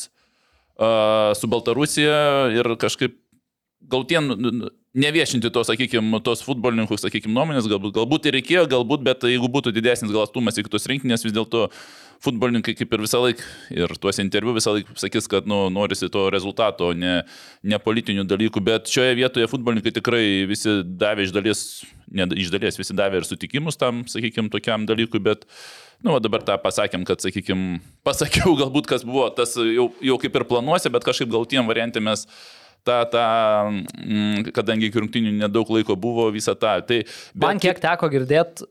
uh, 0.79 1.33
su 1.39 1.51
Baltarusija 1.51 2.53
ir 2.55 2.77
kažkaip 2.81 3.17
galtien 3.89 4.29
neviešinti 4.99 5.51
to, 5.55 5.63
sakykime, 5.67 6.21
tos 6.25 6.43
futbolininkų, 6.47 6.99
sakykime, 7.01 7.35
nuomonės, 7.35 7.69
galbūt, 7.71 7.95
galbūt 7.97 8.29
ir 8.29 8.39
reikėjo, 8.39 8.67
galbūt, 8.71 9.05
bet 9.07 9.27
jeigu 9.29 9.51
būtų 9.53 9.73
didesnis 9.77 10.13
gal 10.15 10.27
atstumas 10.27 10.59
iki 10.59 10.73
tos 10.73 10.89
rinkinės, 10.91 11.25
vis 11.27 11.35
dėlto 11.37 11.69
futbolininkai 12.25 12.75
kaip 12.79 12.95
ir 12.95 13.03
visą 13.05 13.21
laiką 13.23 13.49
ir 13.77 13.95
tuose 14.03 14.23
interviu 14.25 14.55
visą 14.57 14.75
laiką 14.77 14.97
sakys, 14.99 15.29
kad 15.31 15.49
nu, 15.51 15.67
norisi 15.73 16.11
to 16.13 16.27
rezultato, 16.35 16.91
o 16.91 16.97
ne, 16.97 17.21
ne 17.63 17.81
politinių 17.83 18.27
dalykų, 18.29 18.63
bet 18.65 18.91
šioje 18.93 19.17
vietoje 19.21 19.51
futbolininkai 19.51 19.95
tikrai 20.01 20.25
visi 20.51 20.81
davė 20.85 21.29
iš 21.29 21.35
dalies, 21.37 21.67
ne 22.11 22.29
iš 22.39 22.51
dalies, 22.55 22.81
visi 22.81 22.97
davė 22.99 23.23
ir 23.23 23.29
sutikimus 23.29 23.79
tam, 23.81 24.05
sakykime, 24.11 24.51
tokiam 24.55 24.89
dalykui, 24.89 25.23
bet 25.23 25.47
Nu, 25.99 26.13
va 26.15 26.21
dabar 26.23 26.45
tą 26.47 26.55
pasakėm, 26.63 27.03
kad, 27.03 27.19
sakykime, 27.25 27.81
pasakiau 28.07 28.55
galbūt, 28.59 28.87
kas 28.91 29.03
buvo, 29.07 29.25
tas 29.35 29.57
jau, 29.59 29.89
jau 29.99 30.19
kaip 30.23 30.37
ir 30.39 30.47
planuosi, 30.47 30.93
bet 30.95 31.07
kažkaip 31.07 31.31
galtiniam 31.33 31.67
variantė 31.67 32.03
mes 32.05 32.23
tą, 32.87 33.01
tą, 33.11 33.25
mm, 33.99 34.53
kadangi 34.55 34.93
rungtinių 34.95 35.35
nedaug 35.41 35.71
laiko 35.75 35.99
buvo, 35.99 36.29
visą 36.35 36.55
tą. 36.55 36.79
Tai, 36.87 37.01
bet 37.35 37.43
Man 37.49 37.63
kiek 37.63 37.83
teko 37.83 38.11
girdėti, 38.13 38.69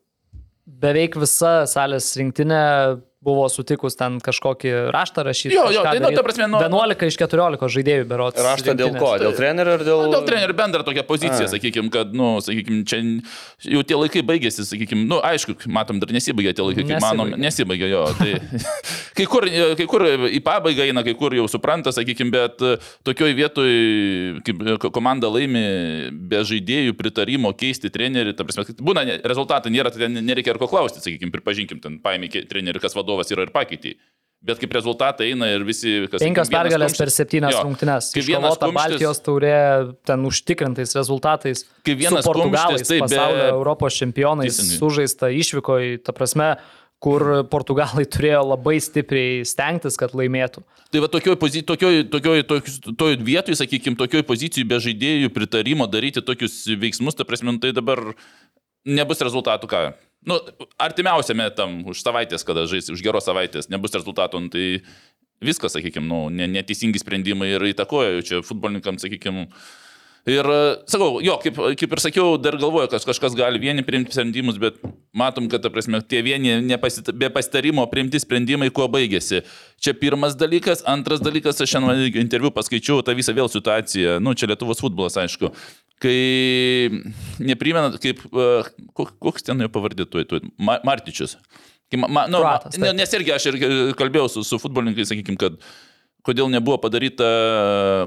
beveik 0.68 1.20
visa 1.20 1.66
salės 1.70 2.10
rinktinė 2.20 2.62
buvo 3.28 3.46
sutikus 3.52 3.98
ten 4.00 4.22
kažkokį 4.24 4.72
raštą 4.96 5.26
rašyti. 5.28 5.52
Jo, 5.56 5.66
jo, 5.76 5.84
tai, 5.84 6.00
nu, 6.00 6.12
ta 6.16 6.24
prasme, 6.24 6.48
nu- 6.48 6.62
11 6.64 7.10
iš 7.12 7.18
14 7.20 7.68
žaidėjų 7.76 8.06
berots. 8.08 8.40
Raštą 8.40 8.76
dėl 8.80 8.94
ko? 8.96 9.10
Dėl 9.20 9.36
trenerio 9.36 9.76
ar 9.76 9.84
dėl... 9.84 10.04
Nu, 10.08 10.14
dėl 10.16 10.24
trenerių 10.30 10.56
bendra 10.56 10.86
tokia 10.88 11.04
pozicija, 11.08 11.50
sakykime, 11.52 11.92
kad, 11.94 12.14
nu, 12.16 12.38
sakykime, 12.46 12.86
čia 12.88 13.02
jau 13.76 13.84
tie 13.88 13.98
laikai 14.00 14.24
baigėsi, 14.28 14.64
sakykime, 14.70 15.04
nu, 15.10 15.20
aišku, 15.28 15.58
matom, 15.74 16.00
dar 16.00 16.14
nesibaigė 16.16 16.54
tie 16.56 16.64
laikai, 16.70 16.86
kaip 16.88 17.04
manom, 17.04 17.34
nesibaigė 17.44 17.90
jo. 17.92 18.06
Tai, 18.18 18.30
kai, 19.18 19.28
kur, 19.28 19.48
kai 19.82 19.90
kur 19.92 20.08
į 20.32 20.40
pabaigą 20.46 20.88
eina, 20.88 21.04
kai 21.08 21.16
kur 21.20 21.36
jau 21.36 21.50
supranta, 21.52 21.92
sakykime, 21.96 22.32
bet 22.32 22.64
tokioj 23.08 23.36
vietoj, 23.42 23.74
kaip 24.48 24.64
ko- 24.86 24.94
komanda 24.96 25.28
laimi 25.34 25.66
be 26.32 26.44
žaidėjų 26.48 26.96
pritarimo 27.00 27.52
keisti 27.58 27.92
trenerį, 27.94 28.38
ta 28.40 28.48
prasme, 28.48 28.78
būna 28.80 29.04
rezultatai 29.28 29.74
nėra, 29.74 29.92
tai 29.92 30.08
nereikia 30.16 30.56
ir 30.56 30.62
ko 30.62 30.70
klausti, 30.72 31.04
sakykime, 31.04 31.34
pripažinkim, 31.36 31.84
ten 31.84 32.00
paėmė 32.04 32.30
trenerį, 32.48 32.80
kas 32.84 32.96
vadovas 32.96 33.17
yra 33.34 33.48
ir 33.48 33.52
pakeitė. 33.56 33.96
Bet 34.48 34.60
kaip 34.62 34.70
rezultatai 34.78 35.32
eina 35.32 35.48
ir 35.50 35.64
visi, 35.66 35.96
kas... 36.12 36.22
Penkios 36.22 36.52
pergalės 36.54 36.94
kumštis- 36.94 37.02
per 37.02 37.10
septynias 37.10 37.56
Jo. 37.56 37.64
rungtynes. 37.66 38.12
Kaip 38.14 38.28
vienas 38.28 38.60
kumštis- 38.62 38.76
Baltijos 38.78 39.22
taurė 39.26 39.56
ten 40.06 40.26
užtikrintais 40.30 40.94
rezultatais. 40.94 41.64
Kaip 41.88 41.98
vienas 41.98 42.24
Portugalais, 42.28 42.84
kumštis, 42.84 42.92
taip, 42.92 43.02
be- 43.02 43.08
pasaulio 43.18 43.48
Europos 43.56 43.98
čempionais, 43.98 44.54
Teisingai. 44.60 44.78
sužaista 44.78 45.32
išvykoje, 45.34 46.04
ta 46.06 46.14
prasme, 46.14 46.52
kur 47.02 47.26
Portugalai 47.50 48.06
turėjo 48.14 48.44
labai 48.54 48.78
stipriai 48.82 49.42
stengtis, 49.46 49.98
kad 49.98 50.14
laimėtų. 50.14 50.62
Tai 50.94 51.02
va 51.04 51.10
tokioj, 51.18 51.36
pozi... 51.42 51.66
tokioj, 51.66 52.06
tokioj, 52.14 52.46
tokioj, 52.46 52.78
tokioj 52.94 53.18
vietoj, 53.26 53.58
sakykime, 53.58 53.98
tokioj 53.98 54.22
pozicijai 54.30 54.70
be 54.70 54.78
žaidėjų 54.86 55.34
pritarimo 55.34 55.90
daryti 55.90 56.22
tokius 56.22 56.62
veiksmus, 56.78 57.18
ta 57.18 57.26
prasme, 57.26 57.50
nu, 57.52 57.58
tai 57.60 57.74
dabar 57.74 58.14
nebus 58.86 59.18
rezultatų 59.26 59.68
ką. 59.74 59.82
Nu, 60.28 60.38
artimiausiame 60.84 61.48
tam, 61.56 61.80
už 61.88 62.02
savaitės, 62.04 62.44
kada 62.48 62.66
žais, 62.68 62.90
už 62.92 63.00
geros 63.06 63.28
savaitės, 63.30 63.70
nebus 63.72 63.96
rezultatų, 63.96 64.42
nu, 64.44 64.52
tai 64.52 64.66
viskas, 65.40 65.78
sakykime, 65.78 66.04
nu, 66.10 66.20
ne- 66.34 66.50
neteisingi 66.52 67.00
sprendimai 67.00 67.54
ir 67.54 67.64
įtakoja 67.72 68.24
čia 68.28 68.42
futbolininkams, 68.44 69.06
sakykime. 69.06 69.48
Ir 70.28 70.44
e, 70.52 70.56
sakau, 70.92 71.22
jo, 71.24 71.38
kaip, 71.40 71.56
kaip 71.80 71.94
ir 71.96 72.02
sakiau, 72.04 72.34
dar 72.42 72.58
galvoju, 72.60 72.90
kad 72.92 73.06
kažkas 73.08 73.36
gali 73.38 73.62
vieni 73.64 73.84
priimti 73.88 74.12
sprendimus, 74.12 74.58
bet 74.60 74.76
matom, 75.16 75.46
kad, 75.48 75.64
ta 75.64 75.72
prasme, 75.72 76.02
tie 76.04 76.20
vieni 76.26 76.58
nepasit, 76.68 77.14
be 77.16 77.30
pasitarimo 77.32 77.86
priimti 77.88 78.20
sprendimai, 78.20 78.68
kuo 78.76 78.90
baigėsi. 78.92 79.40
Čia 79.80 79.94
pirmas 79.96 80.36
dalykas, 80.36 80.84
antras 80.92 81.24
dalykas, 81.24 81.62
aš 81.64 81.72
šiandien 81.78 82.20
interviu 82.20 82.52
paskaičiau 82.52 83.00
tą 83.08 83.16
visą 83.16 83.32
vėl 83.38 83.48
situaciją, 83.54 84.18
nu, 84.20 84.36
čia 84.36 84.52
Lietuvos 84.52 84.84
futbolas, 84.84 85.16
aišku, 85.24 85.54
kai 86.04 86.20
neprimena, 87.40 87.96
kaip, 88.04 88.20
e, 88.28 88.50
kok- 89.00 89.16
koks 89.24 89.48
ten 89.48 89.64
jo 89.64 89.72
pavardė, 89.72 90.06
tuoj, 90.12 90.28
tuoj, 90.28 90.44
Ma- 90.60 90.82
Martičius. 90.84 91.38
Kai, 91.88 92.02
ma, 92.04 92.08
ma, 92.12 92.26
nu, 92.28 92.44
Kroatas, 92.44 92.76
taip. 92.76 92.84
ne, 92.84 92.92
nes 93.00 93.14
irgi 93.16 93.32
aš 93.32 93.46
ir 93.54 93.62
kalbėjau 93.96 94.28
su, 94.36 94.44
su 94.44 94.60
futbolininkais, 94.60 95.08
sakykime, 95.08 95.40
kad 95.40 95.56
kodėl 96.28 96.50
nebuvo 96.52 96.76
padaryta, 96.84 97.24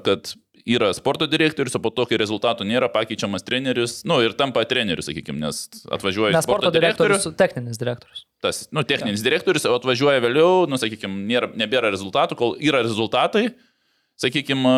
kad 0.05 0.35
yra 0.71 0.91
sporto 0.97 1.27
direktorius, 1.31 1.75
o 1.77 1.81
po 1.83 1.93
to, 1.95 2.07
kai 2.09 2.19
rezultatų 2.21 2.67
nėra, 2.69 2.91
pakeičiamas 2.93 3.45
treneris, 3.47 4.01
nu 4.09 4.21
ir 4.25 4.35
tampa 4.39 4.63
treneriu, 4.69 5.05
sakykime, 5.05 5.41
nes 5.43 5.63
atvažiuoja 5.93 6.35
Nes 6.37 6.47
sporto 6.47 6.73
direktorius, 6.75 7.27
techninis 7.39 7.81
direktorius. 7.81 8.25
tas, 8.45 8.63
nu, 8.75 8.85
techninis 8.87 9.25
direktorius, 9.27 9.67
o 9.69 9.75
atvažiuoja 9.79 10.23
vėliau, 10.25 10.69
nu, 10.71 10.79
sakykime, 10.81 11.25
nėra, 11.31 11.51
nebėra 11.61 11.93
rezultatų, 11.95 12.39
kol 12.39 12.55
yra 12.63 12.85
rezultatai, 12.87 13.49
sakykime, 14.21 14.77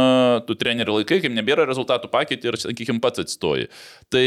tu 0.48 0.56
trenerių 0.58 1.00
laikai, 1.00 1.20
kai 1.24 1.32
nebėra 1.32 1.66
rezultatų 1.68 2.10
pakeiti 2.12 2.50
ir, 2.50 2.58
sakykime, 2.62 3.02
pats 3.02 3.24
atsistoji. 3.24 3.68
Tai 4.12 4.26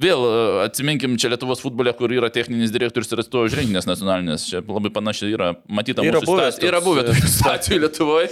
vėl 0.00 0.24
e, 0.26 0.32
atsiminkim, 0.64 1.14
čia 1.20 1.30
Lietuvos 1.32 1.62
futbole, 1.62 1.92
kur 1.96 2.12
yra 2.14 2.30
techninis 2.32 2.72
direktorius 2.74 3.12
ir 3.14 3.22
atstojo 3.22 3.50
už 3.50 3.58
rinkinės 3.60 3.88
nacionalinės, 3.88 4.46
čia 4.50 4.62
labai 4.64 4.92
panašiai 4.94 5.34
yra 5.36 5.52
matyta 5.68 6.04
Yra 6.06 6.22
mūsų 6.22 6.30
buvęs 6.32 6.58
situacija. 6.58 6.70
Yra 6.70 6.82
buvę 6.84 7.04
e, 7.04 7.08
tokių 7.10 7.32
situacijų 7.36 7.80
Lietuvoje, 7.84 8.28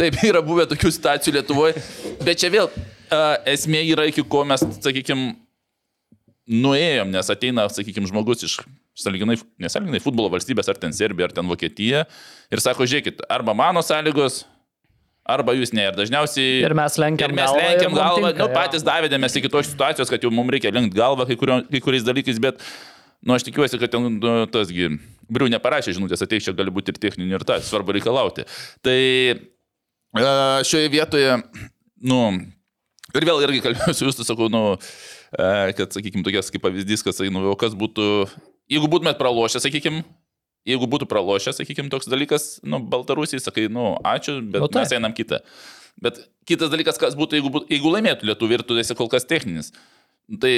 taip, 0.00 0.20
yra 0.28 0.44
buvę 0.44 0.68
tokių 0.72 0.92
situacijų 0.98 1.36
Lietuvoje, 1.38 1.84
bet 2.22 2.42
čia 2.42 2.52
vėl 2.52 2.70
a, 2.70 3.22
esmė 3.56 3.82
yra, 3.92 4.08
iki 4.10 4.24
ko 4.28 4.44
mes, 4.48 4.64
sakykime, 4.84 5.34
nuėjom, 6.46 7.14
nes 7.14 7.30
ateina, 7.32 7.66
sakykime, 7.72 8.08
žmogus 8.10 8.44
iš 8.46 8.60
sąlyginai, 8.96 9.36
nesąlyginai 9.60 10.00
futbolo 10.02 10.30
valstybės, 10.32 10.68
ar 10.70 10.78
ten 10.80 10.94
Serbija, 10.96 11.28
ar 11.28 11.34
ten 11.36 11.48
Vokietija, 11.50 12.04
ir 12.52 12.62
sako, 12.62 12.86
žiūrėkit, 12.88 13.24
arba 13.32 13.54
mano 13.56 13.82
sąlygos, 13.84 14.44
arba 15.26 15.54
jūs 15.56 15.72
ne. 15.74 15.88
Ir 15.90 15.96
dažniausiai... 15.98 16.60
Ir 16.66 16.74
mes 16.76 16.98
lenkiam 17.02 17.32
ir 17.32 17.36
mes 17.36 17.50
galvą 17.50 17.62
ir 17.62 17.68
lenkiam 17.72 17.92
mum 17.92 18.00
galvą, 18.00 18.30
tinka, 18.30 18.46
nu, 18.46 18.54
patys 18.54 18.86
davėdėmės 18.86 19.38
iki 19.40 19.50
tos 19.52 19.70
situacijos, 19.72 20.10
kad 20.12 20.24
jau 20.24 20.32
mums 20.34 20.54
reikia 20.54 20.72
lenkti 20.74 20.98
galvą 20.98 21.26
kai, 21.28 21.36
kurio, 21.40 21.60
kai 21.72 21.82
kuriais 21.84 22.06
dalykais, 22.06 22.40
bet, 22.42 22.62
nu, 23.26 23.34
aš 23.36 23.46
tikiuosi, 23.48 23.80
kad 23.82 23.92
ten 23.92 24.08
nu, 24.22 24.34
tasgi, 24.52 24.90
Briu 25.26 25.48
neparašė 25.50 25.96
žinutės, 25.96 26.22
ateik 26.22 26.44
čia 26.44 26.54
gali 26.54 26.70
būti 26.70 26.92
ir 26.94 27.00
techninių, 27.02 27.40
ir 27.40 27.44
tas, 27.46 27.66
svarbu 27.66 27.96
reikalauti. 27.96 28.44
Tai 28.86 28.98
e, 29.02 30.26
šioje 30.68 30.92
vietoje, 30.92 31.32
nu, 32.06 32.20
ir 33.10 33.26
vėl 33.26 33.42
irgi 33.48 33.64
kalbėjau 33.64 33.96
su 33.96 34.06
jūsų, 34.06 34.26
sakau, 34.28 34.46
nu, 34.52 34.76
e, 35.34 35.48
kad, 35.74 35.90
sakykime, 35.96 36.22
tokias 36.26 36.52
kaip 36.54 36.62
pavyzdys, 36.62 37.02
kad, 37.02 37.16
sakai, 37.18 37.32
nu, 37.34 37.42
kas 37.58 37.74
būtų, 37.74 38.06
jeigu 38.70 38.92
būtumėt 38.92 39.18
pralošę, 39.18 39.64
sakykime, 39.66 40.04
jeigu 40.66 40.88
būtų 40.90 41.08
pralošę, 41.10 41.54
sakykime, 41.56 41.90
toks 41.92 42.08
dalykas, 42.10 42.46
nu, 42.66 42.80
Baltarusijai, 42.92 43.42
sakai, 43.42 43.68
nu, 43.72 43.94
ačiū, 44.06 44.40
bet 44.42 44.64
Nu, 44.64 44.68
taip. 44.68 44.82
mes 44.84 44.96
einam 44.96 45.14
kitą. 45.16 45.40
Bet 46.02 46.18
kitas 46.48 46.72
dalykas, 46.72 46.98
kas 47.00 47.14
būtų, 47.16 47.38
jeigu, 47.38 47.52
būtų, 47.54 47.70
jeigu 47.72 47.92
laimėtų 47.94 48.28
lietuvių 48.28 48.58
ir 48.58 48.66
tu 48.68 48.76
esi 48.82 48.96
kol 48.98 49.08
kas 49.12 49.24
techninis. 49.28 49.72
Nu, 50.28 50.40
Tai 50.42 50.52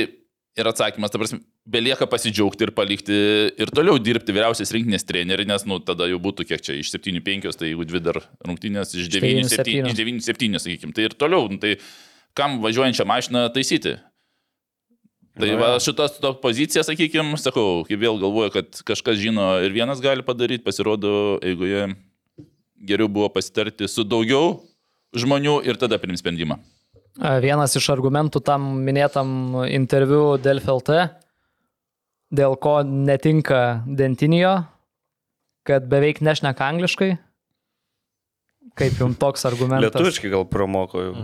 ir 0.58 0.66
atsakymas, 0.66 1.12
ta 1.12 1.20
prasme, 1.20 1.38
belieka 1.68 2.08
pasidžiaugti 2.10 2.66
ir 2.66 2.72
palikti 2.74 3.18
ir 3.62 3.70
toliau 3.74 3.98
dirbti 4.02 4.34
vyriausias 4.34 4.72
rinkinės 4.74 5.06
treneri, 5.06 5.46
nes, 5.46 5.62
nu, 5.68 5.78
tada 5.84 6.08
jau 6.10 6.18
būtų 6.22 6.48
kiek 6.48 6.64
čia 6.64 6.78
iš 6.80 6.90
7-5, 6.96 7.52
tai 7.60 7.70
jeigu 7.70 7.86
dvi 7.86 8.00
dar 8.02 8.18
rungtynės 8.46 8.96
iš 8.98 9.10
9-7, 9.12 9.62
9-7. 9.62 9.92
iš 9.92 9.98
9-7, 10.00 10.62
sakykime, 10.64 10.96
tai 10.96 11.06
ir 11.06 11.14
toliau, 11.20 11.46
nu, 11.52 11.60
tai 11.62 11.76
kam 12.38 12.58
važiuojančią 12.64 13.06
mašiną 13.06 13.44
taisyti? 13.54 13.98
Tai 15.38 15.50
va 15.60 15.68
šita 15.82 16.08
ta 16.18 16.32
pozicija, 16.42 16.82
sakykime, 16.86 17.38
sakau, 17.38 17.84
kaip 17.86 18.00
vėl 18.00 18.18
galvoju, 18.18 18.52
kad 18.56 18.80
kažkas 18.88 19.20
žino 19.20 19.52
ir 19.62 19.74
vienas 19.74 20.02
gali 20.02 20.24
padaryti, 20.26 20.64
pasirodo, 20.66 21.38
jeigu 21.44 21.68
jie 21.68 21.84
geriau 22.88 23.10
buvo 23.10 23.28
pasitarti 23.34 23.88
su 23.90 24.04
daugiau 24.06 24.58
žmonių 25.16 25.60
ir 25.66 25.78
tada 25.80 25.98
priimti 26.00 26.22
sprendimą. 26.22 26.58
A, 27.18 27.38
Vienas 27.42 27.74
iš 27.78 27.88
argumentų 27.94 28.42
tam 28.46 28.66
minėtam 28.86 29.62
interviu 29.66 30.36
Delfi 30.42 30.70
LT, 30.74 30.98
dėl 32.34 32.58
ko 32.60 32.80
netinka 32.86 33.84
Dentinijo, 33.86 34.60
kad 35.66 35.88
beveik 35.90 36.22
nešneka 36.24 36.68
angliškai. 36.74 37.14
Kaip 38.78 39.00
jums 39.00 39.18
toks 39.18 39.46
argumentas? 39.48 39.88
Lietuviškai 39.88 40.30
gal 40.30 40.46
pramoko 40.46 41.02
jau. 41.02 41.14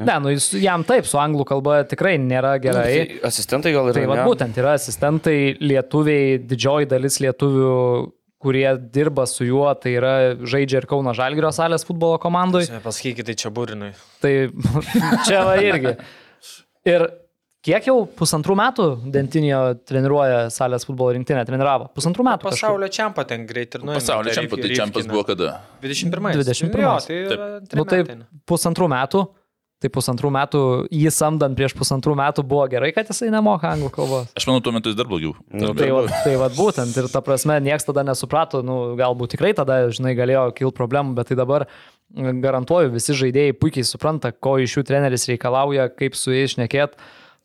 Ne, 0.00 0.16
nu 0.24 0.32
jis, 0.32 0.46
jam 0.62 0.84
taip, 0.88 1.04
su 1.08 1.18
anglų 1.20 1.44
kalba 1.48 1.82
tikrai 1.88 2.14
nėra 2.20 2.54
gerai. 2.62 2.86
Tai 2.88 3.28
asistentai 3.28 3.74
gal 3.74 3.90
ir 3.90 3.98
Tai 3.98 4.06
va 4.08 4.22
būtent 4.24 4.56
yra 4.60 4.74
asistentai, 4.78 5.36
lietuviai, 5.60 6.38
didžioji 6.48 6.88
dalis 6.88 7.20
lietuvių, 7.20 7.74
kurie 8.40 8.68
dirba 8.94 9.26
su 9.28 9.44
juo, 9.44 9.68
tai 9.76 9.92
yra 9.98 10.12
žaidžia 10.40 10.80
ir 10.80 10.88
Kauno 10.88 11.12
Žalgirio 11.16 11.50
salės 11.52 11.84
futbolo 11.84 12.16
komandai. 12.22 12.64
Pasakykite, 12.80 13.28
tai 13.28 13.36
čia 13.42 13.52
būrinui. 13.52 13.90
Tai 14.24 14.32
čia 15.28 15.42
va 15.44 15.58
irgi. 15.60 15.92
Ir 16.88 17.04
kiek 17.66 17.90
jau 17.90 17.96
pusantrų 18.16 18.56
metų 18.56 18.86
Dentinio 19.12 19.58
treniruoja 19.84 20.46
salės 20.54 20.88
futbolo 20.88 21.12
rinktinę, 21.18 21.44
treniravo? 21.48 21.90
Pusantrų 21.96 22.24
metų. 22.30 22.46
kažkur. 22.48 22.56
Pasaulio 22.56 22.88
čempą 22.96 23.26
ten 23.28 23.44
greit 23.48 23.76
ir 23.76 23.84
nuėjo. 23.84 24.00
Pasaulio 24.00 24.32
čempionatas, 24.38 24.64
tai 24.64 24.80
čempionatas 24.80 25.12
buvo 25.12 25.26
kada? 25.28 25.52
21. 25.84 26.40
21. 26.40 26.86
Jo, 26.86 26.96
tai. 27.04 27.20
Taip. 27.28 27.76
Nu, 27.76 27.84
tai 27.92 28.00
pusantrų 28.48 28.88
metų. 28.94 29.26
Tai 29.80 29.88
pusantrų 29.88 30.28
metų, 30.34 30.58
jį 30.92 31.08
samdant 31.16 31.56
prieš 31.56 31.72
pusantrų 31.72 32.12
metų 32.18 32.42
buvo 32.44 32.66
gerai, 32.68 32.90
kad 32.92 33.08
jisai 33.08 33.30
nemoka 33.32 33.70
anglų 33.70 33.88
kalbos. 33.94 34.26
Aš 34.36 34.44
manau, 34.50 34.60
tuo 34.60 34.74
metu 34.76 34.90
jis 34.92 34.98
dar 34.98 35.08
blogiau. 35.08 35.32
Nu, 35.48 35.70
Tai 35.78 35.88
va, 35.96 36.02
tai 36.26 36.34
va 36.36 36.50
būtent 36.52 36.98
ir 37.00 37.08
ta 37.08 37.22
prasme, 37.24 37.56
niekas 37.64 37.88
tada 37.88 38.04
nesuprato, 38.04 38.60
nu, 38.66 38.76
galbūt 39.00 39.32
tikrai 39.38 39.54
tada, 39.56 39.86
žinai, 39.88 40.12
galėjo 40.18 40.50
kilti 40.58 40.76
problemų, 40.76 41.16
bet 41.16 41.32
tai 41.32 41.38
dabar 41.40 41.64
mm, 41.64 42.42
garantuoju, 42.44 42.92
visi 42.92 43.16
žaidėjai 43.22 43.56
puikiai 43.56 43.88
supranta, 43.88 44.34
ko 44.36 44.58
iš 44.60 44.76
jų 44.76 44.84
treneris 44.92 45.24
reikalauja, 45.32 45.88
kaip 45.96 46.18
su 46.18 46.36
jais 46.36 46.58
šnekėt. 46.58 47.00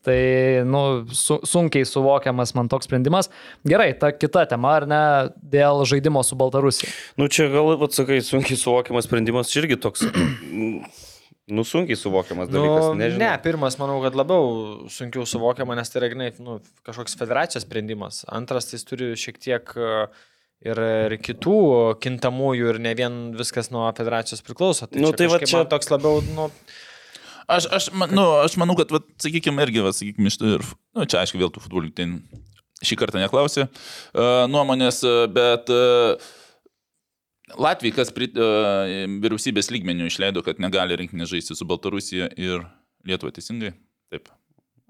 Tai, 0.05 0.19
nu, 0.67 0.83
su, 1.15 1.39
sunkiai 1.47 1.87
suvokiamas 1.87 2.51
man 2.53 2.67
toks 2.69 2.85
sprendimas. 2.85 3.31
Gerai, 3.65 3.93
ta 3.97 4.11
kita 4.13 4.43
tema, 4.51 4.75
ar 4.81 4.85
ne, 4.91 5.01
dėl 5.39 5.81
žaidimo 5.87 6.21
su 6.27 6.35
Baltarusija. 6.37 6.91
Nu 7.17 7.31
čia 7.31 7.47
gal, 7.49 7.73
atsakai, 7.87 8.19
sunkiai 8.27 8.59
suvokiamas 8.59 9.07
sprendimas, 9.07 9.49
čia 9.49 9.63
irgi 9.63 9.79
toks, 9.87 10.05
nu 11.47 11.63
sunkiai 11.67 11.97
suvokiamas 11.99 12.49
dalykas. 12.49 12.87
Nu, 12.89 12.93
nežinau. 12.97 13.21
ne, 13.21 13.31
pirmas, 13.43 13.75
manau, 13.81 13.99
kad 14.01 14.15
labiau 14.17 14.87
sunkiau 14.89 15.27
suvokiama, 15.29 15.75
nes 15.77 15.91
tai 15.93 16.01
yra, 16.01 16.09
žinai, 16.15 16.29
nu, 16.41 16.57
kažkoks 16.87 17.17
federacijos 17.19 17.67
sprendimas. 17.67 18.23
Antras, 18.33 18.65
tai 18.69 18.79
jis 18.79 18.87
turi 18.89 19.11
šiek 19.19 19.37
tiek 19.43 19.75
e, 19.77 19.91
ir, 20.65 20.81
ir 21.11 21.17
kitų 21.21 21.57
kintamųjų 22.01 22.73
ir 22.73 22.81
ne 22.81 22.95
vien 22.97 23.19
viskas 23.37 23.69
nuo 23.73 23.85
federacijos 23.97 24.41
priklauso. 24.45 24.89
Nu, 24.97 25.13
tai 25.13 25.29
va 25.29 25.37
čia- 25.43 25.67
toks 25.69 25.93
labiau, 25.93 26.23
nu, 26.33 26.49
Aš, 27.45 27.67
aš, 27.69 27.91
man- 27.93 28.09
nu, 28.09 28.23
aš 28.41 28.55
manau, 28.57 28.73
kad, 28.73 28.89
sakykime, 29.21 29.61
irgi, 29.67 29.83
va, 29.85 29.91
sakykime, 29.93 30.31
iš 30.31 30.39
ir, 30.41 30.63
nu, 30.97 31.05
čia 31.05 31.19
aišku, 31.21 31.37
vėl 31.37 31.51
tų 31.53 31.61
futbolų 31.61 31.91
ten 31.93 32.15
šį 32.81 32.97
kartą 32.97 33.21
neklausė 33.21 33.67
uh, 33.67 34.47
nuomonės, 34.49 35.03
uh, 35.05 35.27
bet 35.29 35.69
uh, 35.69 36.17
Latvijai, 37.53 37.93
kas 37.99 38.09
pri, 38.15 38.31
uh, 38.33 38.95
vyriausybės 39.21 39.69
lygmenių 39.73 40.09
išleido, 40.09 40.41
kad 40.45 40.57
negali 40.63 40.97
rinktinė 40.97 41.27
žaisti 41.29 41.57
su 41.57 41.67
Baltarusija 41.69 42.31
ir 42.41 42.65
Lietuva 43.05 43.35
teisingai. 43.35 43.75
Taip. 44.09 44.31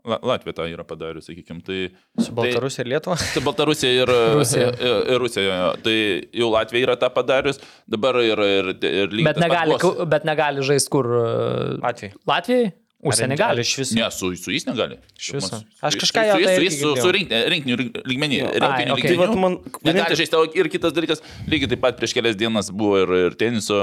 La, 0.06 0.20
Latvija 0.22 0.54
tą 0.54 0.68
yra 0.70 0.86
padariusi, 0.86 1.32
sakykime. 1.32 1.64
Tai, 1.66 1.78
su 2.22 2.34
Baltarusija 2.38 2.86
ir 2.86 2.92
Lietuva. 2.94 3.18
tai 3.34 3.42
Baltarusija 3.44 3.92
ir 4.04 4.12
Rusija. 4.38 4.70
Ir, 4.78 4.98
ir 5.16 5.22
Rusija. 5.24 5.56
jo. 5.58 5.70
Tai 5.88 5.96
jau 6.44 6.50
Latvija 6.54 6.88
yra 6.88 6.96
tą 7.02 7.10
padarius, 7.16 7.60
dabar 7.90 8.22
ir, 8.22 8.40
ir, 8.60 8.72
ir 8.86 9.12
lygiai 9.12 9.34
Bet 9.34 9.42
negali, 9.42 9.80
bet 10.14 10.28
negali 10.30 10.66
žaisti 10.70 10.94
kur? 10.94 11.10
e, 11.10 11.78
Latvijai. 11.82 12.14
Latvijai? 12.30 12.72
Užsienį 13.06 13.36
gali. 13.38 13.62
Iš 13.66 13.74
viso. 13.82 13.96
Ne, 14.00 14.08
su, 14.12 14.32
su 14.42 14.52
jais 14.54 14.66
negali. 14.66 14.98
Iš 15.20 15.28
viso. 15.38 15.60
Su- 15.60 15.86
Aš 15.86 15.94
su- 15.98 16.02
kažką 16.04 16.24
su, 16.24 16.32
jau 16.32 16.40
su, 16.40 16.46
tai 16.46 16.70
su, 16.72 16.80
su, 16.80 16.94
su 17.04 17.12
rinktinė, 17.16 17.42
rinkinių 17.54 17.78
lygmenį. 18.12 18.40
Ai, 18.48 18.62
Rinkinių 18.64 18.96
okei. 18.96 19.04
Tai 19.06 19.14
lygmenį. 19.14 19.20
vat 19.22 19.42
man, 19.44 19.60
Negali 19.86 20.18
žaisti, 20.22 20.42
ir 20.62 20.70
kitas 20.74 20.96
dalykas, 20.98 21.22
lygiai 21.52 21.70
taip 21.76 21.84
pat 21.86 22.00
prieš 22.02 22.16
kelias 22.18 22.36
dienas 22.40 22.72
buvo 22.74 23.04
ir, 23.04 23.14
ir 23.28 23.38
teniso 23.40 23.80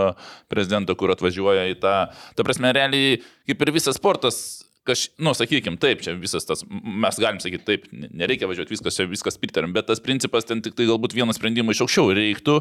prezidento, 0.50 0.96
kur 0.98 1.14
atvažiuoja 1.14 1.68
į 1.72 1.78
tą, 1.82 1.94
ta 2.36 2.42
prasme, 2.46 2.72
realiai, 2.74 3.20
kaip 3.48 3.62
ir 3.66 3.72
visas 3.78 3.96
sportas, 4.00 4.40
kaž, 4.88 5.04
nu, 5.22 5.30
sakykime, 5.38 5.78
taip, 5.78 6.00
čia 6.02 6.16
visas 6.18 6.42
tas, 6.48 6.64
mes 6.66 7.18
galim 7.22 7.38
sakyti, 7.38 7.62
taip, 7.68 7.84
ne- 7.94 8.08
nereikia 8.24 8.48
važiuoti, 8.50 8.74
viskas 8.74 8.96
čia, 8.98 9.06
viskas 9.06 9.38
pritarėm, 9.38 9.70
bet 9.76 9.86
tas 9.86 10.00
principas 10.02 10.42
ten 10.48 10.58
tik 10.64 10.74
tai 10.74 10.88
galbūt 10.90 11.14
vieną 11.14 11.30
sprendimą 11.36 11.70
iš 11.76 11.84
aukščiau 11.86 12.10
reiktų. 12.18 12.56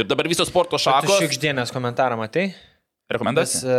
Ir 0.00 0.08
dabar 0.08 0.24
visos 0.32 0.48
sporto 0.48 0.80
šakos. 0.80 1.18
šikždienės 1.20 1.74
komentarą 1.76 2.16
matai? 2.16 2.54
Rekomendacija. 3.06 3.70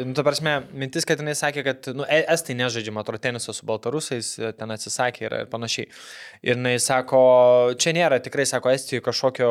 uh, 0.00 0.06
nu, 0.08 0.14
ta 0.16 0.22
prasme, 0.24 0.54
mintis, 0.72 1.04
kad 1.04 1.20
jinai 1.20 1.34
sakė, 1.36 1.60
kad, 1.66 1.88
nu, 1.92 2.06
e- 2.08 2.22
estai 2.32 2.54
nežaidžia, 2.56 2.94
man 2.96 3.04
atrodo, 3.04 3.20
teniso 3.20 3.52
su 3.52 3.66
baltarusais, 3.68 4.30
e, 4.40 4.52
ten 4.56 4.72
atsisakė 4.72 5.26
ir, 5.26 5.34
ir 5.42 5.50
panašiai. 5.52 5.90
Ir 6.48 6.56
jinai 6.56 6.72
sako, 6.80 7.20
čia 7.76 7.92
nėra, 7.92 8.22
tikrai, 8.24 8.46
sako, 8.48 8.72
Estijoje 8.72 9.04
kažkokio 9.04 9.50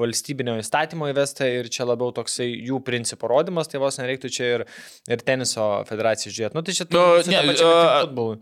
valstybinio 0.00 0.56
įstatymo 0.62 1.10
įvesta 1.12 1.44
ir 1.50 1.68
čia 1.68 1.84
labiau 1.90 2.08
toksai 2.16 2.48
jų 2.70 2.80
principų 2.86 3.28
rodymas, 3.34 3.68
tai 3.68 3.82
vos 3.84 4.00
nereiktų 4.00 4.32
čia 4.32 4.48
ir, 4.56 4.66
ir 5.12 5.26
teniso 5.28 5.68
federacijai 5.90 6.32
žiūrėti. 6.38 6.56
Nu, 6.56 6.64
tai 6.64 6.78
čia 6.80 6.88
Nu, 6.88 7.04
visa 7.20 7.28
ta 7.28 7.36
ne, 7.36 7.46
pačia 7.52 7.68
mintim 7.68 8.08
futbolui. 8.08 8.40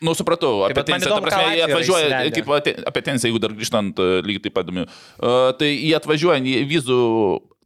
Nu, 0.00 0.14
supratau, 0.16 0.54
Tai 0.64 0.72
apie 0.72 0.86
tenisą, 0.88 1.10
ta 1.12 1.20
prasme, 1.20 1.50
jie 1.58 1.64
atvažiuoja, 1.66 2.20
kaip 2.32 2.46
apie- 2.88 3.02
tenisą, 3.10 3.26
jeigu 3.28 3.42
dar 3.42 3.52
grįžtant 3.58 3.98
e, 4.00 4.22
lygiai 4.24 4.46
taip 4.46 4.54
pat, 4.56 4.70
įdomu. 4.70 4.86
uh, 4.86 5.50
tai 5.58 5.74
jie 5.74 5.92
atvažiuoja, 5.98 6.40
vizų 6.70 7.00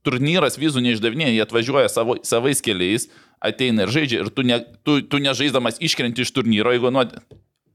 turnyras, 0.05 0.59
vizų 0.61 0.83
neišdavinėja, 0.85 1.33
jie 1.35 1.43
atvažiuoja 1.45 1.90
savo, 1.93 2.19
savais 2.27 2.61
keliais, 2.64 3.09
ateina 3.45 3.87
ir 3.87 3.95
žaidžia, 3.95 4.23
ir 4.25 4.31
tu, 4.35 4.45
ne, 4.47 4.61
tu, 4.87 5.01
tu 5.09 5.21
nežaisdamas 5.23 5.81
iškrenti 5.85 6.25
iš 6.25 6.35
turnyro, 6.37 6.75
jeigu 6.75 6.93
nuo... 6.95 7.09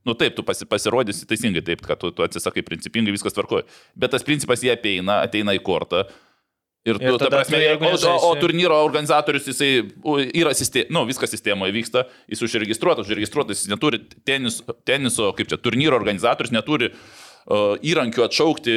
Nu 0.07 0.13
taip, 0.15 0.31
tu 0.37 0.45
pasi, 0.47 0.63
pasirodysi 0.65 1.27
teisingai, 1.27 1.61
taip, 1.65 1.81
kad 1.85 1.99
tu, 1.99 2.09
tu 2.15 2.23
atsisakai 2.23 2.63
principingai, 2.65 3.11
viskas 3.13 3.35
tvarkoja. 3.35 3.65
Bet 3.99 4.13
tas 4.15 4.23
principas 4.25 4.63
jie 4.63 4.71
apeina, 4.71 5.19
ateina 5.27 5.53
į 5.53 5.59
kortą. 5.61 6.05
Ir, 6.87 6.95
tu, 6.95 7.03
Ir 7.03 7.17
ta 7.19 7.25
tada 7.25 7.41
prasme, 7.41 7.59
jeigu 7.59 7.83
o, 7.83 7.91
o, 8.07 8.13
o 8.29 8.37
turnyro 8.39 8.77
organizatorius, 8.79 9.49
jisai 9.51 9.83
yra 10.39 10.55
sistema, 10.55 10.87
nu, 10.95 11.03
viskas 11.09 11.35
sistemoje 11.35 11.75
vyksta, 11.75 12.05
jis 12.31 12.41
užregistruotas, 12.47 13.11
užregistruotas, 13.11 13.59
jis 13.59 13.73
neturi 13.73 13.99
tenis, 14.25 14.61
teniso, 14.87 15.33
kaip 15.37 15.51
čia, 15.51 15.59
turnyro 15.59 15.99
organizatorius 15.99 16.55
neturi 16.55 16.93
uh, 16.93 17.03
įrankių 17.49 18.21
atšaukti 18.27 18.73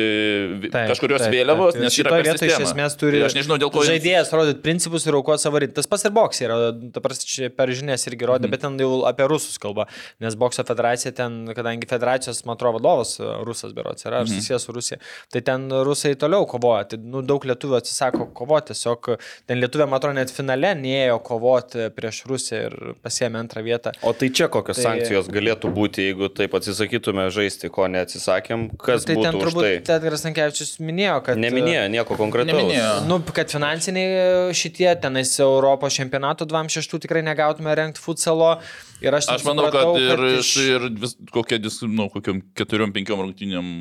Taip, 0.73 0.89
kažkurios 0.93 1.21
taip, 1.27 1.35
vėliavos, 1.35 1.75
taip. 1.77 1.83
nes 1.85 1.97
per 2.09 2.25
vietoj 2.25 2.49
iš 2.49 2.59
esmės 2.67 2.97
turi 2.97 3.19
Tai 3.21 3.27
aš 3.29 3.35
nežinau, 3.37 3.59
dėl 3.61 3.71
ko 3.75 3.83
jis- 3.85 3.91
žaidėjas 3.93 4.33
rodyti 4.33 4.63
principus 4.65 5.05
ir 5.07 5.13
aukoti 5.19 5.43
savo 5.45 5.61
ritmą. 5.61 5.75
Tas 5.77 5.87
pats 5.87 6.05
ir 6.09 6.11
boksai 6.17 6.47
yra, 6.49 6.57
ta 6.95 7.01
prasme, 7.05 7.27
čia 7.29 7.51
per 7.53 7.69
žinias 7.69 8.07
irgi 8.09 8.25
rodė, 8.29 8.47
Mhm. 8.49 8.51
bet 8.51 8.61
ten 8.61 8.79
jau 8.79 9.05
apie 9.07 9.27
rusus 9.29 9.59
kalba, 9.59 9.87
nes 10.21 10.35
bokso 10.35 10.65
federacija 10.65 11.13
ten, 11.15 11.47
kadangi 11.55 11.87
federacijos, 11.87 12.45
man 12.47 12.57
atrodo, 12.57 12.79
vadovas 12.81 13.21
e, 13.21 13.25
rusas 13.45 13.73
berots 13.73 14.05
yra, 14.05 14.21
ar 14.21 14.25
Mhm. 14.25 14.33
susijęs 14.41 14.61
su 14.65 14.73
Rusija, 14.73 14.99
tai 15.31 15.41
ten 15.41 15.69
rusai 15.69 16.15
toliau 16.17 16.47
kovoja, 16.49 16.89
tai 16.89 16.97
nu, 16.99 17.21
daug 17.23 17.43
lietuvių 17.45 17.77
atsisako 17.77 18.33
kovoti, 18.33 18.73
tiesiog 18.73 19.19
ten 19.47 19.61
lietuvė, 19.61 19.89
man 19.89 20.01
atrodo, 20.01 20.15
net 20.15 20.31
finale 20.31 20.73
neėjo 20.75 21.23
kovoti 21.23 21.91
prieš 21.93 22.25
Rusiją 22.27 22.67
ir 22.71 22.95
pasiemė 23.05 23.37
antrą 23.45 23.63
vietą. 23.63 23.93
O 24.03 24.13
tai 24.13 24.29
čia 24.31 24.49
kokios 24.49 24.77
Tai- 24.81 24.85
sankcijos 24.97 25.29
galėtų 25.29 25.69
būti, 25.75 26.09
jeigu 26.09 26.29
taip 26.33 26.53
atsisakytume 26.55 27.29
žaisti, 27.31 27.69
ko 27.71 27.83
neatsisakėm, 27.89 28.62
kas 28.81 29.07
tai 29.09 29.17
ten 29.17 29.37
būtų 29.37 29.39
už 29.39 29.45
turbūt 29.45 29.67
tai? 29.67 29.73
Tedras 29.89 30.25
Tankievičius 30.27 30.73
minėjo, 30.83 31.19
kad... 31.27 31.41
Neminėjo 31.43 31.85
nieko 31.93 32.17
konkretaus. 32.19 32.51
Neminėjo. 32.53 32.91
Nu, 33.09 33.19
kad 33.35 33.53
finansiniai 33.53 34.55
šitie, 34.57 34.89
tenais 35.03 35.35
Europos 35.43 35.97
čempionato 35.99 36.47
26 36.49 37.03
tikrai 37.07 37.25
negautume 37.27 37.75
renkti 37.79 38.03
futsalo. 38.03 38.55
Ir 39.03 39.19
aš, 39.19 39.31
Aš 39.35 39.47
manau, 39.49 39.69
kad 39.75 39.97
ir, 39.99 40.27
iš... 40.39 40.53
ir 40.63 40.89
vis, 41.03 41.17
kokia, 41.35 41.59
dis- 41.63 41.83
nu, 41.89 42.07
kokiam 42.13 42.43
keturiom, 42.59 42.95
penkiom 42.95 43.25
rungtynėm 43.27 43.73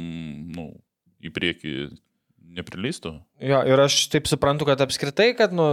nu, 0.56 0.72
į 1.22 1.34
priekį 1.36 1.76
neprileistų. 2.58 3.14
Jo, 3.42 3.62
ir 3.66 3.82
aš 3.82 3.98
taip 4.12 4.28
suprantu, 4.30 4.68
kad 4.70 4.82
apskritai, 4.84 5.32
kad, 5.38 5.54
nu, 5.56 5.66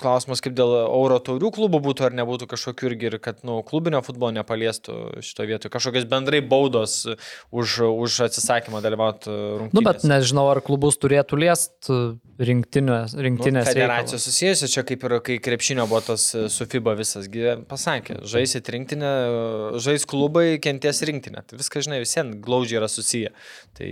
klausimas 0.00 0.42
kaip 0.44 0.54
dėl 0.58 0.74
Euro 0.84 1.18
taurių 1.24 1.50
klubų 1.56 1.80
būtų 1.88 2.06
ar 2.08 2.16
nebūtų 2.20 2.48
kažkokių 2.52 2.90
irgi, 2.90 3.08
ir 3.10 3.18
kad, 3.22 3.40
nu, 3.46 3.58
klubinio 3.66 4.02
futbolo 4.06 4.34
nepaliestų 4.36 5.24
šito 5.24 5.48
vietoje. 5.48 5.72
Kažkokios 5.74 6.06
bendrai 6.10 6.42
baudos 6.44 7.02
už, 7.50 7.80
už 7.88 8.20
atsisakymą 8.28 8.82
dalyvauti 8.84 9.32
rungtynėse. 9.32 9.76
Nu, 9.76 9.84
bet 9.86 10.06
nežinau, 10.06 10.46
ar 10.52 10.62
klubus 10.64 11.00
turėtų 11.02 11.40
liest 11.42 11.90
rinktinės. 12.36 13.16
Nu, 13.16 13.24
rinktinės 13.26 13.70
federacijos 13.72 14.26
susijusi, 14.28 14.70
čia 14.72 14.84
kaip 14.86 15.04
ir 15.08 15.18
kai 15.26 15.38
krepšinio 15.42 15.86
buvo 15.88 16.02
tas 16.12 16.28
e, 16.36 16.46
su 16.52 16.68
FIBA 16.68 16.96
visas, 16.98 17.30
gi 17.32 17.56
pasakė, 17.70 18.20
žaisit 18.28 18.68
rinktinę, 18.72 19.12
e, 19.26 19.84
žais 19.84 20.04
klubai, 20.08 20.48
kenties 20.62 21.02
rinktinę. 21.08 21.46
Tai 21.48 21.60
viskas, 21.60 21.86
žinai, 21.88 22.02
visiems 22.04 22.36
glaudžiai 22.44 22.82
yra 22.82 22.90
susiję. 22.92 23.32
Tai 23.76 23.88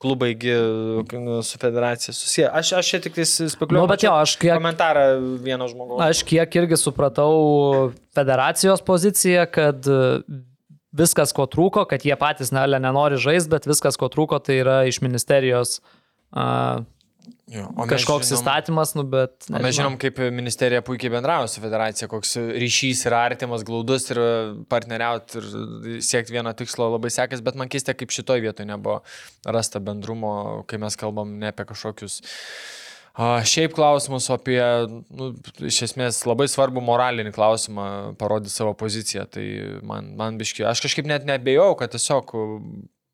klubai 0.00 0.32
nu, 1.12 1.42
su 1.44 1.58
federacija 1.60 2.14
susiję. 2.14 2.48
Aš, 2.56 2.72
aš 2.80 2.88
čia 2.88 3.00
tik 3.04 3.14
tais 3.18 3.34
spekuliuoju. 3.52 3.84
Nu, 3.84 3.90
bet 3.90 4.02
jo, 4.06 4.12
aš 4.16 4.36
kiek- 4.40 4.56
Komentarą 4.56 5.04
vieno 5.44 5.68
žmogaus. 5.68 6.00
Aš 6.06 6.22
kiek 6.24 6.56
irgi 6.56 6.78
supratau 6.80 7.92
federacijos 8.16 8.80
poziciją, 8.80 9.44
kad 9.52 9.84
e, 9.86 10.22
viskas, 10.96 11.34
ko 11.36 11.44
trūko, 11.46 11.84
kad 11.90 12.04
jie 12.06 12.16
patys 12.16 12.48
nelė 12.54 12.80
nenori 12.80 13.20
žaisti, 13.20 13.52
bet 13.52 13.68
viskas, 13.68 14.00
ko 14.00 14.08
trūko, 14.08 14.40
tai 14.42 14.56
yra 14.62 14.80
iš 14.88 15.02
ministerijos 15.04 15.78
a, 16.32 16.80
Jo, 17.50 17.66
kažkoks 17.90 18.28
žinom- 18.28 18.38
įstatymas, 18.38 18.94
nu 18.98 19.04
bet... 19.10 19.48
O 19.50 19.58
mes 19.62 19.74
žinom, 19.76 19.96
kaip 20.00 20.18
ministerija 20.34 20.82
puikiai 20.86 21.12
bendrauja 21.16 21.48
su 21.50 21.62
federacija, 21.62 22.08
koks 22.10 22.36
ryšys 22.62 23.04
yra 23.10 23.24
artimas, 23.30 23.64
glaudus 23.66 24.06
ir 24.14 24.20
partneriauti 24.70 25.40
ir 25.40 25.48
siekti 26.06 26.36
vieno 26.36 26.52
tikslo 26.56 26.90
labai 26.94 27.10
sekės, 27.14 27.42
bet 27.46 27.58
man 27.58 27.70
keista, 27.72 27.96
kaip 27.98 28.14
šitoj 28.14 28.44
vietoje 28.46 28.68
nebuvo 28.70 29.00
rasta 29.46 29.82
bendrumo, 29.82 30.34
kai 30.70 30.78
mes 30.82 30.98
kalbam 31.00 31.38
ne 31.40 31.50
apie 31.50 31.66
kažkokius 31.72 32.20
a, 33.14 33.40
šiaip 33.46 33.74
klausimus, 33.76 34.30
apie, 34.32 34.60
nu, 35.10 35.32
iš 35.66 35.82
esmės, 35.90 36.22
labai 36.28 36.46
svarbu 36.50 36.82
moralinį 36.84 37.34
klausimą 37.36 37.88
parodyti 38.20 38.54
savo 38.54 38.76
poziciją. 38.78 39.26
Tai 39.34 39.44
man, 39.86 40.14
man 40.18 40.38
biški, 40.40 40.64
aš 40.70 40.84
kažkaip 40.86 41.10
net 41.10 41.26
nebejau, 41.28 41.72
kad 41.80 41.92
tiesiog 41.96 42.34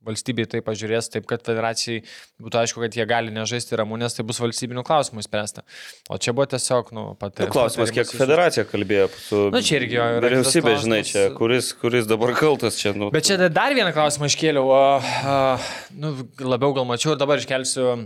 valstybei 0.06 0.46
tai 0.50 0.62
pažiūrės 0.64 1.10
taip, 1.12 1.26
kad 1.30 1.44
federacijai 1.46 2.02
būtų 2.42 2.60
aišku, 2.62 2.82
kad 2.84 2.96
jie 2.98 3.06
gali 3.08 3.34
nežaisti 3.34 3.78
ramūnės, 3.78 4.16
tai 4.16 4.26
bus 4.28 4.40
valstybinių 4.42 4.84
klausimų 4.86 5.24
spręsta. 5.26 5.64
O 6.10 6.18
čia 6.22 6.34
buvo 6.36 6.48
tiesiog, 6.54 6.92
nu, 6.96 7.06
pat... 7.20 7.42
Nu, 7.42 7.50
klausimas, 7.52 7.92
kiek 7.94 8.10
federacija 8.16 8.66
kalbėjo 8.68 9.08
su 9.20 9.46
Nu, 9.54 9.62
čia 9.64 9.80
irgi 9.80 9.98
jo 9.98 10.08
yra 10.18 10.26
vyriausybė, 10.26 10.76
žinai, 10.82 11.00
čia, 11.06 11.26
kuris, 11.36 11.72
kuris 11.80 12.08
dabar 12.10 12.34
kaltas 12.38 12.78
čia. 12.80 12.94
Nu, 12.96 13.10
Bet 13.14 13.28
čia 13.28 13.38
dar 13.46 13.74
vieną 13.76 13.92
klausimą 13.96 14.30
iškėliau, 14.30 14.70
o, 14.72 14.82
a, 15.00 15.38
nu, 15.96 16.12
labiau 16.42 16.74
gal 16.76 16.88
mačiau 16.88 17.14
ir 17.14 17.20
dabar 17.20 17.42
iškelsiu 17.42 17.86
o, 17.92 17.96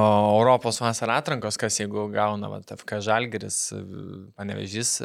Europos 0.00 0.80
vasarą 0.82 1.20
atrankos, 1.20 1.58
kas 1.60 1.80
jeigu 1.80 2.08
gauna 2.14 2.50
va, 2.52 2.62
FK 2.76 3.00
Žalgeris, 3.06 3.60
panevežys, 4.38 4.98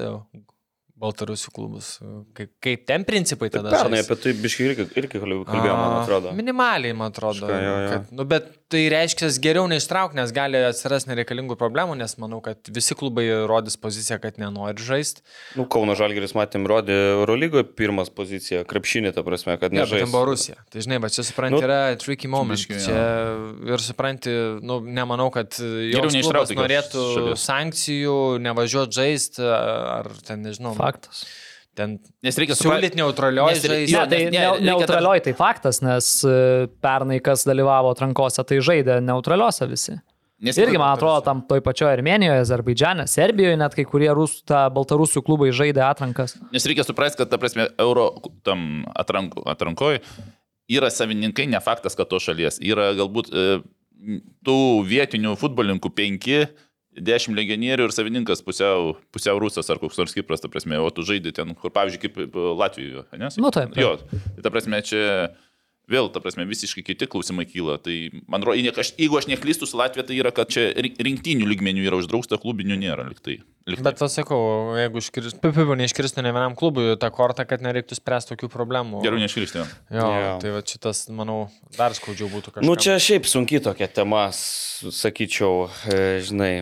Baltarusių 1.02 1.52
klubus. 1.56 1.96
Kaip, 2.38 2.52
kaip 2.62 2.84
ten 2.90 3.06
principai 3.08 3.50
tada? 3.54 3.72
Pernai 3.74 4.04
apie 4.04 4.18
tai 4.22 4.34
biškai 4.38 4.68
irgi, 4.70 4.88
irgi 5.02 5.22
kalbėjome, 5.22 5.72
man 5.74 5.96
atrodo. 6.04 6.34
Minimaliai, 6.38 6.94
man 6.98 7.14
atrodo. 7.14 7.48
Kažką, 7.50 7.62
jo, 7.66 7.78
jo. 7.82 7.94
Kad, 7.96 8.12
nu, 8.20 8.28
bet 8.30 8.52
tai 8.72 8.86
reiškia 8.94 9.28
geriau 9.44 9.66
neištrauk, 9.70 10.14
nes 10.18 10.32
gali 10.36 10.60
atsirasti 10.70 11.12
nereikalingų 11.12 11.58
problemų, 11.60 11.98
nes 12.00 12.16
manau, 12.22 12.40
kad 12.46 12.72
visi 12.74 12.96
klubai 12.98 13.26
rodys 13.50 13.76
poziciją, 13.82 14.18
kad 14.24 14.40
nenori 14.42 14.80
žaisti. 14.82 15.22
Nu, 15.60 15.66
Kauno 15.72 15.94
Žalgeris, 16.00 16.32
matėm, 16.38 16.64
rodė 16.72 16.96
Eurolygoje 17.18 17.68
pirmas 17.78 18.10
poziciją, 18.14 18.64
krepšinį, 18.70 19.12
ta 19.18 19.26
prasme, 19.28 19.58
kad 19.62 19.76
Ne, 19.76 19.84
bet 19.84 19.92
nežais. 19.92 20.06
ten 20.06 20.14
buvo 20.16 20.26
Rusija. 20.32 20.58
Tai 20.72 20.86
žinai, 20.88 21.02
bet 21.04 21.16
čia 21.18 21.28
supranti, 21.28 21.60
Nu, 21.60 21.62
yra 21.68 21.82
tricky 22.00 22.32
moment. 22.32 22.56
biškį, 22.56 22.80
jo. 22.80 22.86
Čia 22.88 23.76
ir 23.76 23.84
supranti, 23.84 24.36
nu, 24.64 24.80
nemanau, 24.88 25.28
kad 25.36 25.52
klubas 25.60 26.16
tokios 26.24 26.56
norėtų 26.58 27.06
šalies. 27.18 27.46
sankcijų, 27.52 28.18
nevažiuoti 28.48 28.98
žaisti, 29.02 29.46
ar 29.46 30.10
ten, 30.26 30.42
nežinau, 30.48 30.74
Faktas. 30.80 31.26
Ten 31.82 31.98
Nes 32.24 32.38
reikia 32.40 32.56
siūlyti 32.60 33.02
ir- 33.66 33.74
žaisti. 33.74 33.98
Ne, 33.98 34.06
tai 34.14 34.22
ne, 34.30 34.32
ne, 34.38 34.70
neutralioj 34.70 35.26
tai 35.28 35.36
faktas, 35.38 35.82
nes 35.84 36.14
e, 36.24 36.38
pernai 36.84 37.20
kas 37.26 37.44
dalyvavo 37.50 37.92
atrankose, 37.96 38.46
tai 38.48 38.62
žaidė 38.64 39.02
neutraliuose 39.04 39.68
visi. 39.70 39.98
Nes 40.42 40.58
Irgi, 40.58 40.80
man 40.82 40.96
atrodo, 40.96 41.22
tam 41.22 41.44
toj 41.46 41.62
pačioje 41.62 41.94
Armenijoje, 42.00 42.42
Azerbaidžiane, 42.42 43.04
Serbijoje 43.06 43.60
net 43.62 43.76
kai 43.78 43.84
kurie 43.86 44.10
rusų, 44.18 44.40
ta 44.50 44.64
baltarusių 44.74 45.22
klubai 45.22 45.52
žaidė 45.54 45.84
atrankas. 45.86 46.34
Nes 46.50 46.66
reikia 46.66 46.82
suprasti, 46.88 47.20
kad, 47.20 47.30
ta 47.30 47.38
prasme, 47.38 47.68
euro 47.78 48.08
tam 48.42 48.82
atranko, 48.98 49.44
atrankoje 49.54 50.02
yra 50.72 50.90
savininkai, 50.90 51.46
ne 51.52 51.62
faktas, 51.62 51.94
kad 52.00 52.10
to 52.10 52.18
šalies. 52.24 52.58
Yra 52.66 52.90
galbūt 52.98 53.30
e, 53.30 53.46
tų 54.48 54.58
vietinių 54.90 55.36
futbolininkų 55.38 55.94
penki, 55.94 56.40
dešimt 56.98 57.38
legionierių 57.38 57.86
ir 57.88 57.94
savininkas 57.96 58.42
pusiau, 58.44 58.98
pusiau 59.16 59.40
rusas 59.40 59.70
ar 59.72 59.80
koks 59.80 59.98
nors 60.02 60.16
Kipras, 60.18 60.42
ta 60.44 60.50
prasme, 60.52 60.76
o 60.82 60.90
tu 60.92 61.06
žaidži 61.08 61.32
ten, 61.38 61.54
kur, 61.56 61.72
pavyzdžiui, 61.72 62.02
kaip 62.04 62.20
e, 62.20 62.50
Latvijoje, 62.60 63.06
ne? 63.22 63.30
Nu, 63.40 63.52
taip. 63.56 63.78
Jo, 63.80 63.96
tai 64.12 64.44
ta 64.44 64.52
prasme, 64.52 64.82
čia 64.84 65.32
vėl, 65.92 66.08
ta 66.14 66.22
prasme, 66.24 66.46
visiškai 66.48 66.84
kiti 66.88 67.08
klausimai 67.10 67.44
kyla. 67.50 67.74
Tai 67.84 67.96
man 68.32 68.40
atrodo, 68.40 68.56
jeigu 68.96 69.18
aš 69.20 69.26
neklystu 69.28 69.68
su 69.68 69.76
Latvija, 69.80 70.06
tai 70.08 70.16
yra, 70.22 70.32
kad 70.36 70.48
čia 70.52 70.70
ri- 70.78 70.94
rinktinių 71.04 71.48
lygmenių 71.50 71.84
yra 71.84 71.98
uždrausta, 72.00 72.38
klubinių 72.40 72.78
nėra. 72.80 73.08
Liktai, 73.12 73.42
liktai. 73.68 73.84
Bet 73.90 74.00
tas 74.00 74.16
sakau, 74.16 74.40
jeigu 74.80 75.02
iškris, 75.04 75.36
pipibu 75.44 75.76
neiškristų 75.82 76.24
ne 76.24 76.32
vienam 76.32 76.56
klubui 76.56 76.94
tą 77.02 77.10
kortą, 77.12 77.44
kad 77.50 77.64
nereiktų 77.66 77.98
spręsti 78.00 78.36
tokių 78.38 78.48
problemų. 78.54 79.02
Geriau 79.04 79.20
neškristi. 79.20 79.66
Jo, 79.92 80.08
Jo. 80.16 80.36
tai 80.44 80.54
va 80.56 80.62
šitas, 80.64 81.10
manau, 81.12 81.42
dar 81.76 81.92
skaudžiau 81.98 82.32
būtų 82.32 82.54
kažkas. 82.56 82.68
Nu, 82.72 82.78
čia 82.80 82.96
šiaip 83.02 83.28
sunki 83.28 83.60
tokia 83.64 83.90
tema, 83.92 84.30
sakyčiau, 84.32 85.68
e, 85.92 86.22
žinai. 86.24 86.54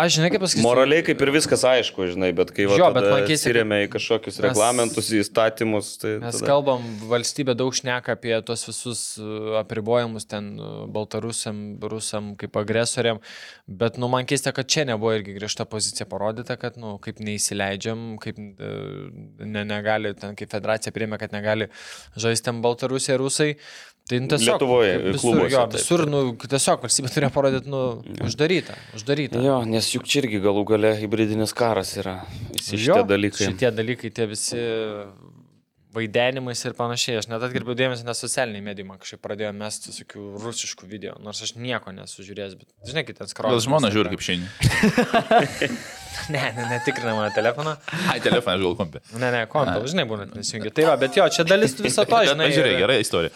Aš 0.00 0.14
žinai, 0.16 0.30
kaip 0.32 0.40
pasakyti. 0.44 0.62
Moraliai 0.64 1.02
kaip 1.04 1.20
ir 1.24 1.30
viskas 1.34 1.62
aišku, 1.66 2.06
žinai, 2.12 2.30
bet 2.36 2.52
kai 2.56 2.64
Jo, 2.64 2.88
bet 2.94 3.06
man 3.10 3.24
keista, 3.28 3.48
skiriame 3.48 3.82
į 3.84 3.88
kažkokius 3.92 4.38
mes- 4.38 4.44
reglamentus, 4.46 5.10
į 5.12 5.20
įstatymus, 5.24 5.90
tai... 6.00 6.12
Mes 6.22 6.38
tada- 6.38 6.48
kalbam, 6.48 6.86
valstybė 7.10 7.56
daug 7.58 7.74
šneka 7.76 8.16
apie 8.16 8.32
tos 8.48 8.64
visus 8.68 9.02
uh, 9.20 9.58
apribojimus 9.60 10.28
ten 10.30 10.52
uh, 10.56 10.70
baltarusiam, 10.94 11.60
rusam 11.92 12.32
kaip 12.40 12.56
agresoriam, 12.62 13.20
bet, 13.68 14.00
nu, 14.00 14.08
man 14.12 14.28
keista, 14.30 14.54
kad 14.56 14.70
čia 14.70 14.86
nebuvo 14.88 15.12
irgi 15.18 15.36
griežta 15.36 15.66
pozicija 15.68 16.08
parodyta, 16.10 16.56
kad, 16.60 16.80
nu, 16.80 16.96
kaip 17.04 17.20
neįsileidžiam, 17.20 18.14
kaip 18.22 18.40
uh, 18.40 19.12
ne, 19.44 19.66
negali, 19.68 20.14
ten 20.16 20.38
kaip 20.38 20.54
federacija 20.56 20.94
priėmė, 20.96 21.20
kad 21.20 21.36
negali 21.36 21.68
žaisti 22.16 22.48
ten 22.48 22.64
baltarusiai, 22.64 23.20
rusai. 23.20 23.52
Tai 24.08 24.18
nu, 24.18 24.26
tiesiog, 24.32 24.56
Lietuvoje, 24.56 24.94
visur, 25.04 25.20
klubuose, 25.20 25.54
jo, 25.54 25.64
visur, 25.74 26.02
nu, 26.10 26.20
tiesiog 26.42 26.82
valstybė 26.82 27.10
turėjo 27.14 27.30
parodyti, 27.34 27.70
nu, 27.70 27.82
uždaryta, 28.26 28.74
uždaryta. 28.98 29.42
Jo, 29.44 29.60
nes 29.68 29.90
juk 29.94 30.08
čia 30.10 30.24
irgi 30.24 30.40
galų 30.42 30.64
gale 30.72 30.94
hybridinis 30.98 31.54
karas 31.54 31.92
yra. 32.00 32.16
Visi 32.50 32.74
Jo, 32.80 32.96
šitie 32.96 33.04
dalykai. 33.12 33.50
Šitie 33.52 33.70
dalykai, 33.76 34.10
tie 34.16 34.26
visi 34.32 34.58
vaidenimais 35.94 36.60
ir 36.68 36.72
panašiai. 36.78 37.18
Aš 37.20 37.26
net 37.30 37.40
atkirpiau 37.46 37.74
dėmesį, 37.78 38.02
nes 38.08 38.18
socialiniai 38.24 38.62
medijai 38.70 38.86
man 38.88 38.98
kažkaip 39.02 39.20
pradėjo 39.24 39.52
mesti 39.56 39.86
tokių 39.96 40.22
rusiškų 40.44 40.84
video, 40.90 41.12
nors 41.24 41.38
aš 41.46 41.50
nieko 41.58 41.88
nesužiūrėjęs, 41.96 42.54
bet 42.60 42.68
žinai, 42.90 43.02
kaip 43.08 43.16
ten 43.20 43.28
skrolą. 43.30 43.52
Gal 43.56 43.64
žmona 43.66 43.86
žiūri 43.94 44.08
kaip 44.16 44.22
šiandien. 44.28 44.50
Ne, 46.30 46.40
ne, 46.56 46.64
netikrina 46.68 47.12
mano 47.14 47.30
telefoną. 47.34 47.76
Ai, 48.10 48.18
telefoną 48.22 48.58
gal 48.64 48.74
kompė. 48.80 48.98
Ne, 49.14 49.28
ne, 49.30 49.44
kompą, 49.50 49.76
žinai, 49.88 50.04
būna 50.10 50.24
nesijungia. 50.34 50.70
Tai 50.74 50.84
va, 50.90 50.96
bet 51.00 51.12
jo, 51.16 51.24
čia 51.32 51.44
dalis 51.46 51.72
viso 51.78 52.02
to, 52.06 52.18
žinai. 52.28 52.48
Žiūrėk, 52.54 52.74
ir- 52.74 52.80
gera 52.82 52.94
istorija. 52.98 53.30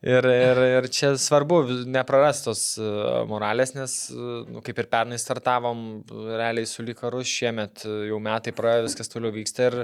Ir, 0.00 0.24
ir, 0.24 0.58
ir 0.64 0.86
čia 0.88 1.10
svarbu 1.20 1.58
neprarastos 1.92 2.62
e, 2.80 2.86
moralės, 3.28 3.74
nes, 3.76 3.96
e, 4.08 4.38
nu, 4.48 4.62
kaip 4.64 4.78
ir 4.80 4.88
pernai 4.88 5.18
startavom, 5.20 5.82
realiai 6.08 6.64
su 6.68 6.80
Likaru, 6.86 7.20
šiemet 7.20 7.84
e, 7.84 7.92
jau 8.08 8.20
metai 8.24 8.54
praėjo, 8.56 8.86
viskas 8.86 9.12
toliau 9.12 9.34
vyksta 9.34 9.66
ir, 9.68 9.76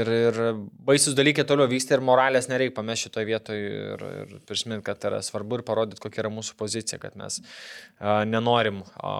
ir, 0.00 0.12
ir 0.30 0.40
baisus 0.88 1.18
dalykai 1.18 1.44
toliau 1.44 1.68
vyksta 1.68 1.98
ir 1.98 2.04
moralės 2.08 2.48
nereikia 2.48 2.78
pamesti 2.78 3.10
šitoje 3.10 3.28
vietoje 3.28 3.66
ir, 3.90 4.06
ir 4.22 4.32
prisiminti, 4.48 4.86
kad 4.88 5.04
yra 5.10 5.20
svarbu 5.26 5.60
ir 5.60 5.66
parodyti, 5.68 6.00
kokia 6.00 6.24
yra 6.24 6.32
mūsų 6.38 6.56
pozicija, 6.56 7.02
kad 7.04 7.20
mes 7.20 7.42
a, 7.44 8.22
nenorim 8.24 8.80
a, 9.04 9.12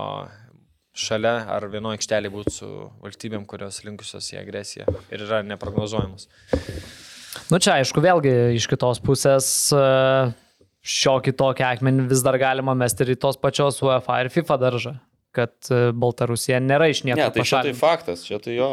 šalia 0.96 1.36
ar 1.58 1.68
vienoje 1.68 2.00
aikštelėje 2.00 2.36
būti 2.38 2.56
su 2.56 2.72
valstybėm, 3.04 3.44
kurios 3.44 3.84
linkusios 3.84 4.32
į 4.32 4.40
agresiją 4.46 4.88
ir 5.12 5.28
yra 5.28 5.44
neprognozuojamos. 5.52 6.30
Nu 7.50 7.60
čia, 7.62 7.78
aišku, 7.78 8.02
vėlgi 8.02 8.32
iš 8.58 8.66
kitos 8.70 9.00
pusės 9.04 9.46
e, 9.74 9.82
šiokį 10.82 11.34
tokį 11.38 11.66
akmenį 11.68 12.08
vis 12.10 12.24
dar 12.26 12.38
galima 12.40 12.74
mesti 12.78 13.06
ir 13.06 13.14
į 13.14 13.20
tos 13.22 13.38
pačios 13.40 13.78
UEFA 13.84 14.22
ir 14.24 14.32
FIFA 14.34 14.56
daržą, 14.64 14.94
kad 15.36 15.52
e, 15.70 15.90
Baltarusija 15.94 16.58
nėra 16.64 16.90
iš 16.90 17.04
Ne, 17.04 17.12
niekur 17.12 17.36
tai 17.36 17.44
čia 17.44 17.44
tai 17.44 17.44
pašalinta. 17.44 17.80
faktas, 17.80 18.24
čia 18.26 18.40
tai 18.42 18.56
jo. 18.58 18.70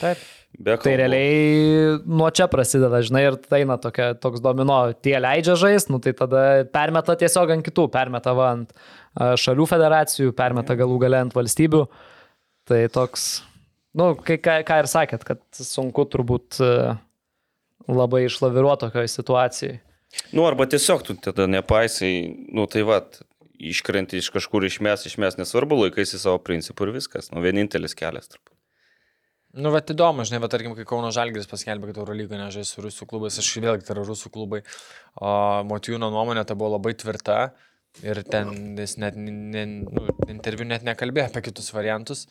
Taip. 0.00 0.24
Tai 0.54 0.92
realiai 0.94 1.96
nuo 2.06 2.28
čia 2.30 2.46
prasideda, 2.46 3.00
žinai, 3.02 3.24
ir 3.26 3.36
tai 3.42 3.64
eina 3.64 3.74
tokia, 3.82 4.12
toks 4.22 4.42
domino, 4.42 4.76
tie 5.02 5.16
leidžia 5.18 5.56
žaisti, 5.58 5.90
nu 5.90 5.98
tai 6.02 6.12
tada 6.14 6.62
permeta 6.70 7.16
tiesiog 7.18 7.56
ant 7.56 7.66
kitų, 7.66 7.88
permeta 7.90 8.36
va 8.38 8.52
ant 8.52 8.70
a, 8.70 9.32
šalių 9.40 9.66
federacijų, 9.66 10.34
permeta 10.38 10.76
galų 10.78 11.00
gale 11.02 11.24
ant 11.24 11.34
valstybių. 11.34 11.82
Tai 12.70 12.78
toks, 12.94 13.26
nu, 13.98 14.12
kai, 14.22 14.38
ką, 14.38 14.60
ką 14.68 14.78
ir 14.84 14.90
sakėt, 14.94 15.26
kad 15.26 15.42
sunku 15.58 16.06
turbūt 16.12 16.60
e, 16.62 16.70
labai 17.88 18.24
išlaviruoti 18.28 18.86
tokioje 18.86 19.12
situacijoje. 19.12 19.78
Nu, 20.32 20.44
arba 20.46 20.66
tiesiog 20.70 21.02
tu 21.02 21.16
tada 21.18 21.46
nepaisai, 21.50 22.12
nu 22.54 22.66
tai 22.70 22.84
va, 22.86 23.00
iškrenti 23.58 24.20
iš 24.20 24.30
kažkur 24.34 24.66
išmes, 24.66 25.06
išmes, 25.10 25.38
nesvarbu, 25.40 25.80
laikaisi 25.84 26.20
savo 26.22 26.38
principų 26.42 26.88
ir 26.88 26.98
viskas. 27.00 27.30
Nu, 27.32 27.42
vienintelis 27.44 27.96
kelias 27.98 28.30
turbūt. 28.30 28.52
Nu, 29.54 29.70
bet 29.70 29.92
įdomu, 29.94 30.24
žinai, 30.26 30.40
bet 30.42 30.50
tarkim, 30.50 30.72
kai 30.74 30.86
Kauno 30.88 31.12
Žalgiris 31.14 31.46
paskelbė, 31.46 31.92
kad 31.92 32.00
Eurolyga 32.02 32.40
nežais 32.40 32.72
su 32.74 32.82
rusų 32.82 33.06
klubais, 33.10 33.36
aš 33.38 33.52
vėlgi 33.62 33.86
tai 33.86 33.94
yra 33.94 34.02
rusų 34.08 34.32
klubai, 34.34 34.64
o 35.22 35.30
Motijūno 35.70 36.08
nuomonė 36.10 36.42
ta 36.48 36.56
buvo 36.58 36.72
labai 36.74 36.96
tvirta 36.98 37.52
ir 38.02 38.20
ten 38.26 38.74
jis 38.78 38.96
net, 38.98 39.14
ne, 39.16 39.62
nu, 39.84 40.06
interviu 40.32 40.66
net 40.66 40.82
nekalbėjo 40.86 41.28
apie 41.28 41.42
kitus 41.46 41.70
variantus. 41.74 42.24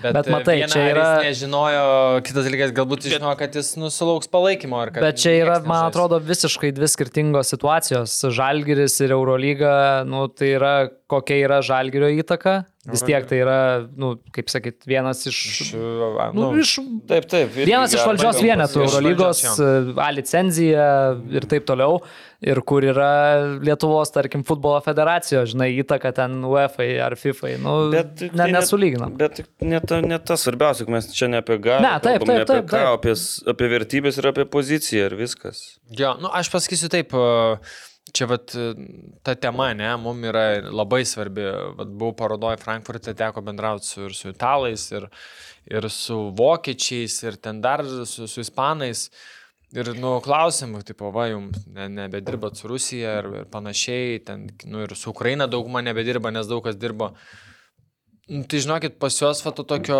Bet, 0.00 0.14
Bet 0.14 0.30
matai, 0.32 0.54
viena, 0.62 0.70
čia 0.72 0.84
yra- 0.92 1.08
nežinojo, 1.26 1.84
kitas 2.24 2.46
dalykas, 2.48 2.72
galbūt 2.76 3.04
jis 3.04 3.16
žinojo, 3.18 3.36
kad 3.40 3.58
jis 3.58 3.74
nusulauks 3.76 4.30
palaikymo. 4.32 4.80
Bet 4.96 5.20
čia 5.20 5.34
yra, 5.42 5.58
man 5.66 5.90
atrodo, 5.90 6.20
visiškai 6.22 6.72
dvi 6.76 6.88
skirtingos 6.88 7.52
situacijos. 7.52 8.16
Žalgiris 8.38 9.00
ir 9.04 9.12
Eurolyga, 9.16 10.04
nu, 10.08 10.28
tai 10.32 10.54
yra 10.56 10.74
kokia 11.08 11.38
yra 11.46 11.62
žalgerio 11.64 12.10
įtaka. 12.20 12.62
Vis 12.88 13.02
tiek 13.04 13.24
tai 13.28 13.40
yra, 13.42 13.56
nu, 14.00 14.14
kaip 14.32 14.48
sakyt, 14.48 14.86
vienas 14.88 15.20
iš... 15.28 15.38
Iš, 15.50 15.70
Nu, 16.32 16.46
nu, 16.54 16.62
iš 16.62 16.78
Taip, 17.08 17.26
taip. 17.28 17.52
irgi 17.52 17.66
Vienas 17.68 17.92
iš 17.92 18.04
valdžios 18.06 18.38
vienetų, 18.40 18.80
Eurolygos, 18.86 19.42
valdžios, 19.44 19.98
A 20.00 20.08
licenzija 20.14 20.86
ir 21.34 21.46
taip 21.50 21.66
toliau. 21.68 21.98
Ir 22.44 22.60
kur 22.68 22.86
yra 22.86 23.08
Lietuvos, 23.60 24.12
tarkim, 24.14 24.44
futbolo 24.46 24.78
federacijos, 24.84 25.50
žinai, 25.52 25.72
įtaka 25.82 26.14
ten 26.16 26.38
UEFA 26.48 26.86
ar 27.08 27.16
FIFA. 27.18 27.50
Nu, 27.64 27.74
Bet 27.92 28.22
ne, 28.28 28.30
tai 28.38 28.48
nesulyginam. 28.54 29.16
Bet 29.18 29.40
tik 29.40 29.50
ne, 29.66 29.82
ta, 29.84 29.98
ne 30.04 30.20
tas 30.22 30.46
svarbiausia, 30.46 30.86
mes 30.92 31.10
čia 31.12 31.28
ne 31.32 31.42
apie 31.42 31.58
galią. 31.58 31.82
Ne, 31.82 31.92
taip, 32.04 32.22
kalbam, 32.22 32.30
taip, 32.30 32.38
ne 32.38 32.46
apie 32.46 32.54
taip, 32.54 32.70
ką, 32.70 32.78
taip. 32.78 32.94
Apie, 33.02 33.52
apie 33.56 33.70
vertybės 33.74 34.22
ir 34.22 34.30
apie 34.30 34.46
poziciją 34.48 35.10
ir 35.10 35.18
viskas. 35.18 35.64
Jo, 35.98 36.14
nu, 36.22 36.30
aš 36.30 36.52
pasakysiu 36.54 36.92
taip, 36.94 37.12
e, 37.12 37.58
čia 38.12 38.28
vat, 38.30 38.54
e, 38.54 38.68
ta 39.22 39.34
tema, 39.34 39.70
ne, 39.76 39.88
mums 40.00 40.28
yra 40.30 40.44
labai 40.70 41.04
svarbi. 41.08 41.44
Vat, 41.78 41.88
buvau 41.88 42.14
parodoje 42.18 42.60
Frankfurte, 42.62 43.14
teko 43.16 43.42
bendrauti 43.46 43.86
su, 43.86 44.04
ir 44.08 44.16
su 44.16 44.32
italais, 44.32 44.86
ir, 44.92 45.08
ir 45.70 45.88
su 45.92 46.20
vokiečiais, 46.38 47.18
ir 47.26 47.40
ten 47.42 47.62
dar 47.64 47.84
su, 48.06 48.28
su 48.28 48.44
ispanais. 48.44 49.08
Ir, 49.76 49.92
nu, 50.00 50.14
klausimų, 50.24 50.80
tipo, 50.88 51.10
va, 51.12 51.26
jums 51.28 51.66
ne, 51.68 51.90
nebedirbat 51.92 52.56
su 52.56 52.70
Rusija 52.70 53.18
ir, 53.20 53.26
ir 53.42 53.50
panašiai, 53.52 54.22
ten, 54.24 54.46
nu, 54.64 54.86
ir 54.86 54.96
su 54.96 55.10
Ukraina 55.12 55.44
dauguma 55.50 55.84
nebedirba, 55.84 56.32
nes 56.32 56.48
daug 56.48 56.64
kas 56.64 56.78
dirbo. 56.80 57.12
Nu, 57.12 57.47
Tai 58.28 58.58
žinokit, 58.60 58.98
pas 59.00 59.14
juos 59.16 59.38
va 59.40 59.50
to 59.56 59.64
tokio 59.64 59.98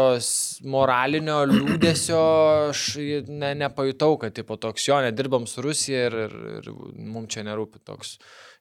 moralinio 0.68 1.38
liūdėsio 1.48 2.18
aš 2.68 2.82
ne, 3.24 3.54
nepajutau, 3.56 4.18
kad 4.20 4.34
tipo 4.36 4.58
toks 4.60 4.84
jo, 4.84 4.98
nedirbam 5.00 5.46
su 5.48 5.64
Rusija 5.64 6.02
ir, 6.10 6.16
ir, 6.26 6.34
ir 6.58 6.68
mums 7.08 7.32
čia 7.32 7.46
nerūpi 7.46 7.80
toks. 7.88 8.18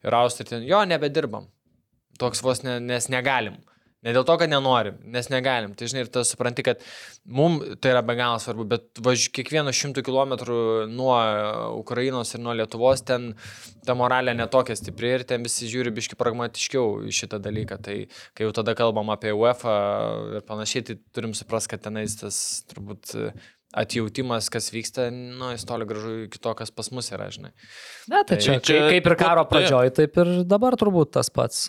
Ir 0.07 0.15
Austrija 0.15 0.61
jo, 0.63 0.79
nebedirbam. 0.87 1.49
Toks 2.21 2.45
vos 2.47 2.63
ne, 2.63 2.77
nes 2.79 3.09
negalim. 3.11 3.59
Ne 4.07 4.13
dėl 4.15 4.23
to, 4.23 4.37
kad 4.39 4.47
nenorim, 4.47 4.95
nes 5.11 5.27
negalim. 5.27 5.73
Tai 5.75 5.87
žinai, 5.91 6.05
ir 6.05 6.09
tu 6.13 6.21
supranti, 6.23 6.63
kad 6.63 6.79
mums 7.27 7.73
tai 7.83 7.91
yra 7.91 7.99
be 8.07 8.15
galo 8.15 8.37
svarbu, 8.39 8.63
bet 8.71 9.01
važ, 9.03 9.25
kiekvieno 9.35 9.73
šimtų 9.75 10.03
kilometrų 10.07 10.59
nuo 10.93 11.17
Ukrainos 11.81 12.31
ir 12.37 12.39
nuo 12.45 12.53
Lietuvos 12.55 13.03
ten 13.03 13.33
ta 13.87 13.95
moralė 13.99 14.31
netokia 14.37 14.77
stipri 14.79 15.11
ir 15.17 15.25
ten 15.27 15.43
visi 15.43 15.67
žiūri 15.67 15.91
biški 15.97 16.15
pragmatiškiau 16.19 17.03
į 17.09 17.11
šitą 17.19 17.41
dalyką. 17.43 17.81
Tai 17.83 17.97
kai 18.37 18.47
jau 18.47 18.55
tada 18.55 18.77
kalbam 18.79 19.11
apie 19.11 19.35
UEFA 19.35 19.75
ir 20.39 20.47
panašiai, 20.47 20.87
tai 20.87 20.97
turim 21.11 21.35
suprasti, 21.35 21.73
kad 21.75 21.83
tenais 21.89 22.15
tas 22.21 22.39
turbūt 22.71 23.33
atjautimas, 23.77 24.47
kas 24.49 24.69
vyksta, 24.71 25.09
nu, 25.11 25.51
jis 25.51 25.65
toli 25.67 25.85
gražu 25.89 26.13
iki 26.25 26.39
to, 26.39 26.53
kas 26.57 26.71
pas 26.71 26.87
mus 26.95 27.11
yra, 27.11 27.27
žinai. 27.33 27.51
Ne, 28.07 28.21
tai 28.23 28.37
čia, 28.39 28.55
čia- 28.57 28.63
čia 28.63 28.83
kaip 28.93 29.09
ir 29.11 29.15
karo 29.19 29.43
tai- 29.43 29.51
pradžioj, 29.51 29.91
taip 29.99 30.17
ir 30.23 30.31
dabar 30.47 30.77
turbūt 30.79 31.11
tas 31.19 31.29
pats. 31.29 31.67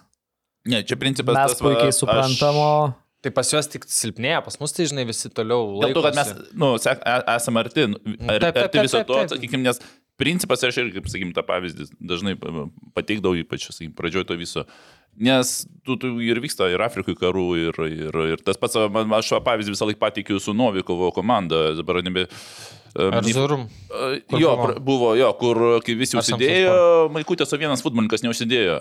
Ne, 0.67 0.83
čia 0.83 0.97
principas. 0.97 1.35
Mes 1.37 1.53
tas, 1.53 1.61
va, 1.63 1.69
puikiai 1.71 1.93
aš- 1.93 2.01
suprantamo. 2.03 2.95
Tai 3.21 3.31
pas 3.35 3.49
juos 3.51 3.67
tik 3.67 3.83
silpnėja, 3.91 4.45
pas 4.45 4.55
mus 4.61 4.71
tai, 4.73 4.85
žinai, 4.87 5.03
visi 5.05 5.27
toliau 5.29 5.81
Dėl 5.83 5.93
to, 5.93 6.03
kad 6.05 6.15
mes, 6.15 6.29
laikosi. 6.29 6.55
nu, 6.55 6.69
e- 6.79 7.25
esame 7.35 7.59
arti, 7.65 7.87
nu, 7.91 7.97
ar, 8.29 8.39
Taip, 8.39 8.55
taip, 8.55 8.61
arti 8.69 8.79
viso 8.85 9.01
to, 9.09 9.17
sakykime, 9.35 9.63
nes 9.67 9.81
principas, 10.17 10.63
aš 10.63 10.79
irgi, 10.79 10.95
kaip 11.01 11.09
sakykim, 11.11 11.33
tą 11.35 11.43
pavyzdį 11.43 11.89
dažnai 11.99 12.37
pa- 12.39 12.69
pateikdavau, 12.95 13.35
ypač, 13.43 13.67
sakykim, 13.75 13.91
pradžioj 13.99 14.25
to 14.29 14.37
viso. 14.39 14.63
Nes 15.19 15.67
tu, 15.83 15.97
tu 15.99 16.13
ir 16.23 16.39
vyksta 16.39 16.71
ir 16.71 16.79
Afrikai 16.79 17.17
karų, 17.19 17.47
ir, 17.59 17.81
ir, 17.91 18.21
ir 18.37 18.37
tas 18.47 18.57
pats, 18.57 18.77
man, 18.89 19.11
aš 19.19 19.33
pavyzdį 19.43 19.75
visą 19.75 19.89
laiką 19.91 19.99
pateikiu 19.99 20.39
su 20.39 20.55
Novikovo 20.55 21.11
komanda, 21.11 21.75
dabar 21.75 21.99
nebe... 22.07 22.29
Ar 22.95 23.19
nei- 23.23 23.35
Zurum? 23.35 23.67
E, 23.91 24.21
Kur 24.31 24.41
Jo, 24.41 24.55
buvo? 24.79 25.11
jo, 25.19 25.33
kur 25.43 25.81
kai 25.83 25.95
visi 25.99 26.17
Ar 26.17 26.23
užsidėjo, 26.23 27.11
Maikutės, 27.11 27.51
o 27.53 27.59
vienas 27.59 27.83
futbolininkas 27.83 28.23
neužsidėjo. 28.23 28.79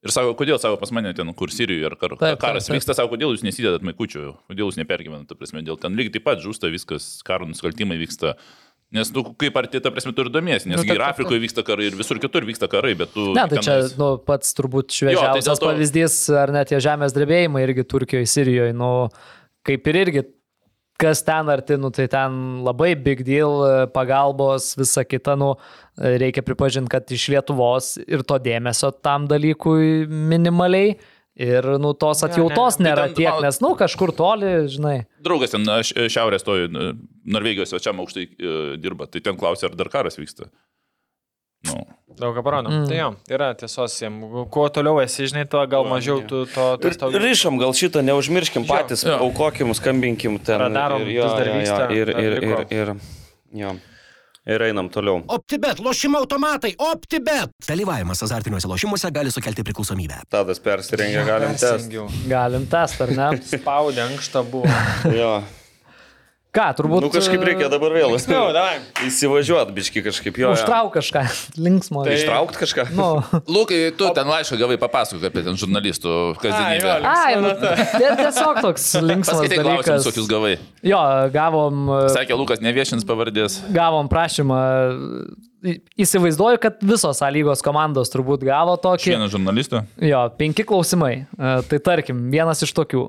Ir 0.00 0.12
sako, 0.14 0.32
kodėl, 0.38 0.56
sako, 0.56 0.78
pas 0.80 0.90
mane 0.96 1.10
ten, 1.12 1.28
kur 1.36 1.50
Sirijoje 1.52 1.84
ar 1.90 1.94
kar, 2.00 2.14
Taip, 2.16 2.38
karas 2.40 2.64
taip, 2.64 2.72
taip. 2.72 2.78
vyksta, 2.78 2.94
sako, 2.96 3.10
kodėl 3.18 3.34
jūs 3.34 3.42
nesidedat 3.44 3.82
maikučių, 3.84 4.22
kodėl 4.48 4.70
jūs 4.70 4.78
nepergyvenate, 4.80 5.28
ta 5.28 5.36
prasme, 5.36 5.60
dėl 5.66 5.76
ten 5.82 5.92
lygiai 5.98 6.14
taip 6.16 6.24
pat 6.24 6.40
žūsta 6.40 6.70
viskas, 6.72 7.18
karo 7.26 7.44
nusikaltimai 7.50 7.98
vyksta. 8.00 8.32
Nes 8.96 9.12
tu 9.14 9.22
kaip 9.38 9.54
arti, 9.60 9.78
ta 9.84 9.92
prasme, 9.94 10.10
tu 10.16 10.24
ir 10.24 10.30
domiesi, 10.34 10.66
nes 10.66 10.80
Nu, 10.80 10.82
nu, 10.82 10.88
taip, 10.88 10.96
ir 10.96 11.04
Afrikoje 11.06 11.42
vyksta 11.44 11.62
karai, 11.62 11.90
ir 11.92 11.98
visur 12.00 12.18
kitur 12.18 12.42
vyksta 12.48 12.66
karai, 12.72 12.94
bet 12.98 13.12
tu... 13.14 13.28
Ne, 13.36 13.44
tai 13.52 13.60
čia 13.60 13.76
tenais- 13.76 13.92
nu, 14.00 14.08
pats 14.26 14.56
turbūt 14.58 14.88
Jo, 14.88 15.04
tai 15.04 15.12
šviežiausias 15.14 15.60
to- 15.60 15.68
pavyzdys, 15.68 16.16
ar 16.42 16.50
net 16.56 16.72
tie 16.72 16.80
žemės 16.82 17.14
drebėjimai 17.14 17.62
irgi 17.68 17.84
Turkijoje, 17.86 18.26
Sirijoje, 18.32 18.72
nu, 18.74 18.90
kaip 19.68 19.86
ir 19.92 20.00
irgi, 20.06 20.24
kas 21.00 21.22
ten 21.26 21.48
arti, 21.52 21.78
nu, 21.80 21.90
tai 21.94 22.06
ten 22.12 22.60
labai 22.66 22.92
big 22.98 23.22
deal, 23.26 23.62
pagalbos, 23.94 24.74
visa 24.78 25.04
kita, 25.06 25.36
nu, 25.40 25.54
reikia 25.96 26.44
pripažinti, 26.46 26.92
kad 26.92 27.08
iš 27.12 27.30
Lietuvos 27.32 27.94
ir 28.04 28.24
to 28.26 28.38
dėmesio 28.42 28.92
tam 29.00 29.28
dalykui 29.30 30.04
minimaliai. 30.08 30.98
Ir, 31.40 31.64
nu, 31.80 31.94
tos 31.96 32.20
Ne, 32.20 32.28
atjautos 32.28 32.76
ne, 32.80 32.90
nėra 32.90 33.06
tai 33.06 33.14
ten 33.14 33.16
tiek, 33.22 33.36
nes, 33.40 33.58
nu, 33.64 33.70
kažkur 33.78 34.10
toli, 34.12 34.50
žinai. 34.68 34.96
Draugas 35.24 35.54
ten 35.54 35.64
šiaurės 35.86 36.44
toj 36.44 36.66
e, 36.66 36.88
Norvegijos 37.32 37.70
svečiam 37.72 38.02
aukštai 38.02 38.24
e, 38.26 38.56
dirba, 38.82 39.06
tai 39.08 39.22
ten 39.24 39.38
klausia, 39.40 39.70
ar 39.70 39.78
dar 39.78 39.88
karas 39.92 40.18
vyksta. 40.20 40.50
Nu, 41.68 41.76
Daug 42.20 42.34
ką 42.36 42.42
parodo. 42.44 42.68
Mm. 42.68 42.86
Tai 42.88 42.96
jo, 42.98 43.08
yra 43.32 43.50
tiesos. 43.56 43.94
Kuo 44.52 44.64
toliau 44.68 44.98
esi, 45.00 45.24
žinai, 45.30 45.46
tuo 45.48 45.62
gal 45.70 45.86
mažiau 45.88 46.18
tu 46.28 46.42
to... 46.52 46.64
tas 46.82 46.98
tau- 47.00 47.12
Ir 47.14 47.22
rišam, 47.24 47.56
gal 47.60 47.72
šitą 47.76 48.02
neužmirškim 48.04 48.66
patys, 48.68 49.04
Jo. 49.08 49.18
aukokim, 49.24 49.70
skambinkim 49.76 50.36
ten. 50.44 50.60
Radarom 50.60 51.06
ir, 51.06 51.14
jo, 51.16 51.28
jo, 51.30 51.60
jo, 51.64 51.78
Ir, 51.96 52.12
ir, 52.12 52.36
ir, 52.42 52.66
ir, 52.76 52.92
jo. 53.62 53.70
ir 54.50 54.64
einam 54.66 54.90
toliau. 54.92 55.22
OptiBet, 55.32 55.80
lošimo 55.80 56.18
automatai, 56.20 56.74
OptiBet. 56.90 57.54
Dalyvavimas 57.68 58.20
azartiniuose 58.26 58.68
lošimuose 58.68 59.10
gali 59.14 59.32
sukelti 59.32 59.64
priklausomybę. 59.70 60.20
Tadas 60.28 60.60
persirengė, 60.60 61.24
galim 61.28 61.56
tęsti. 61.56 62.04
Galim 62.28 62.66
test, 62.72 63.00
ar 63.00 63.14
ne? 63.16 63.30
Spaudė, 63.54 64.04
ankšta 64.10 64.44
buvo. 64.50 64.68
Jo. 65.14 65.38
Ką, 66.50 66.64
turbūt. 66.74 67.04
Nu 67.04 67.08
kažkaip 67.14 67.42
reikia 67.46 67.68
dabar 67.70 67.92
vėl. 67.94 68.10
Linksmiau, 68.10 68.48
davai. 68.56 68.80
Įsivažiuot, 69.06 69.68
biški 69.76 70.02
kažkaip 70.02 70.40
jo. 70.42 70.48
Užtrauk 70.56 70.90
kažką, 70.96 71.22
linksmo. 71.62 72.02
Tai- 72.02 72.16
Ištraukt 72.16 72.58
kažką. 72.58 72.88
Nu. 72.98 73.22
Lukai, 73.54 73.78
tu 73.94 74.08
ten 74.16 74.26
laišką 74.26 74.58
gavai 74.58 74.78
papasakok 74.82 75.28
apie 75.30 75.44
ten 75.46 75.54
žurnalistų 75.60 76.16
kasdienybę. 76.42 76.90
Ai, 77.06 77.36
Ai, 77.36 77.36
nu, 77.44 77.52
tai 77.54 78.16
tiesiog 78.18 78.58
toks 78.66 78.88
linksmas 78.98 79.44
Paskaitai 79.44 79.62
klausimus, 79.62 80.08
kokius 80.10 80.26
gavai. 80.30 80.56
Jo, 80.82 80.98
gavom, 81.30 81.86
Sakė, 82.10 82.34
Lukas 82.40 82.58
neviešins 82.66 83.06
pavardės. 83.06 83.60
gavom 83.70 84.10
prašymą. 84.10 84.58
Į- 85.60 85.76
Įsivaizduoju, 86.00 86.58
kad 86.66 86.78
visos 86.82 87.18
A 87.22 87.28
lygos 87.30 87.60
komandos 87.62 88.08
turbūt 88.10 88.42
gavo 88.48 88.74
tokį. 88.80 89.12
vieno 89.12 89.26
žurnalisto. 89.28 89.82
Jo, 90.00 90.26
penki 90.38 90.64
klausimai. 90.64 91.26
E, 91.36 91.50
Tai 91.68 91.78
tarkim, 91.78 92.30
vienas 92.32 92.62
iš 92.64 92.72
tokių. 92.74 93.06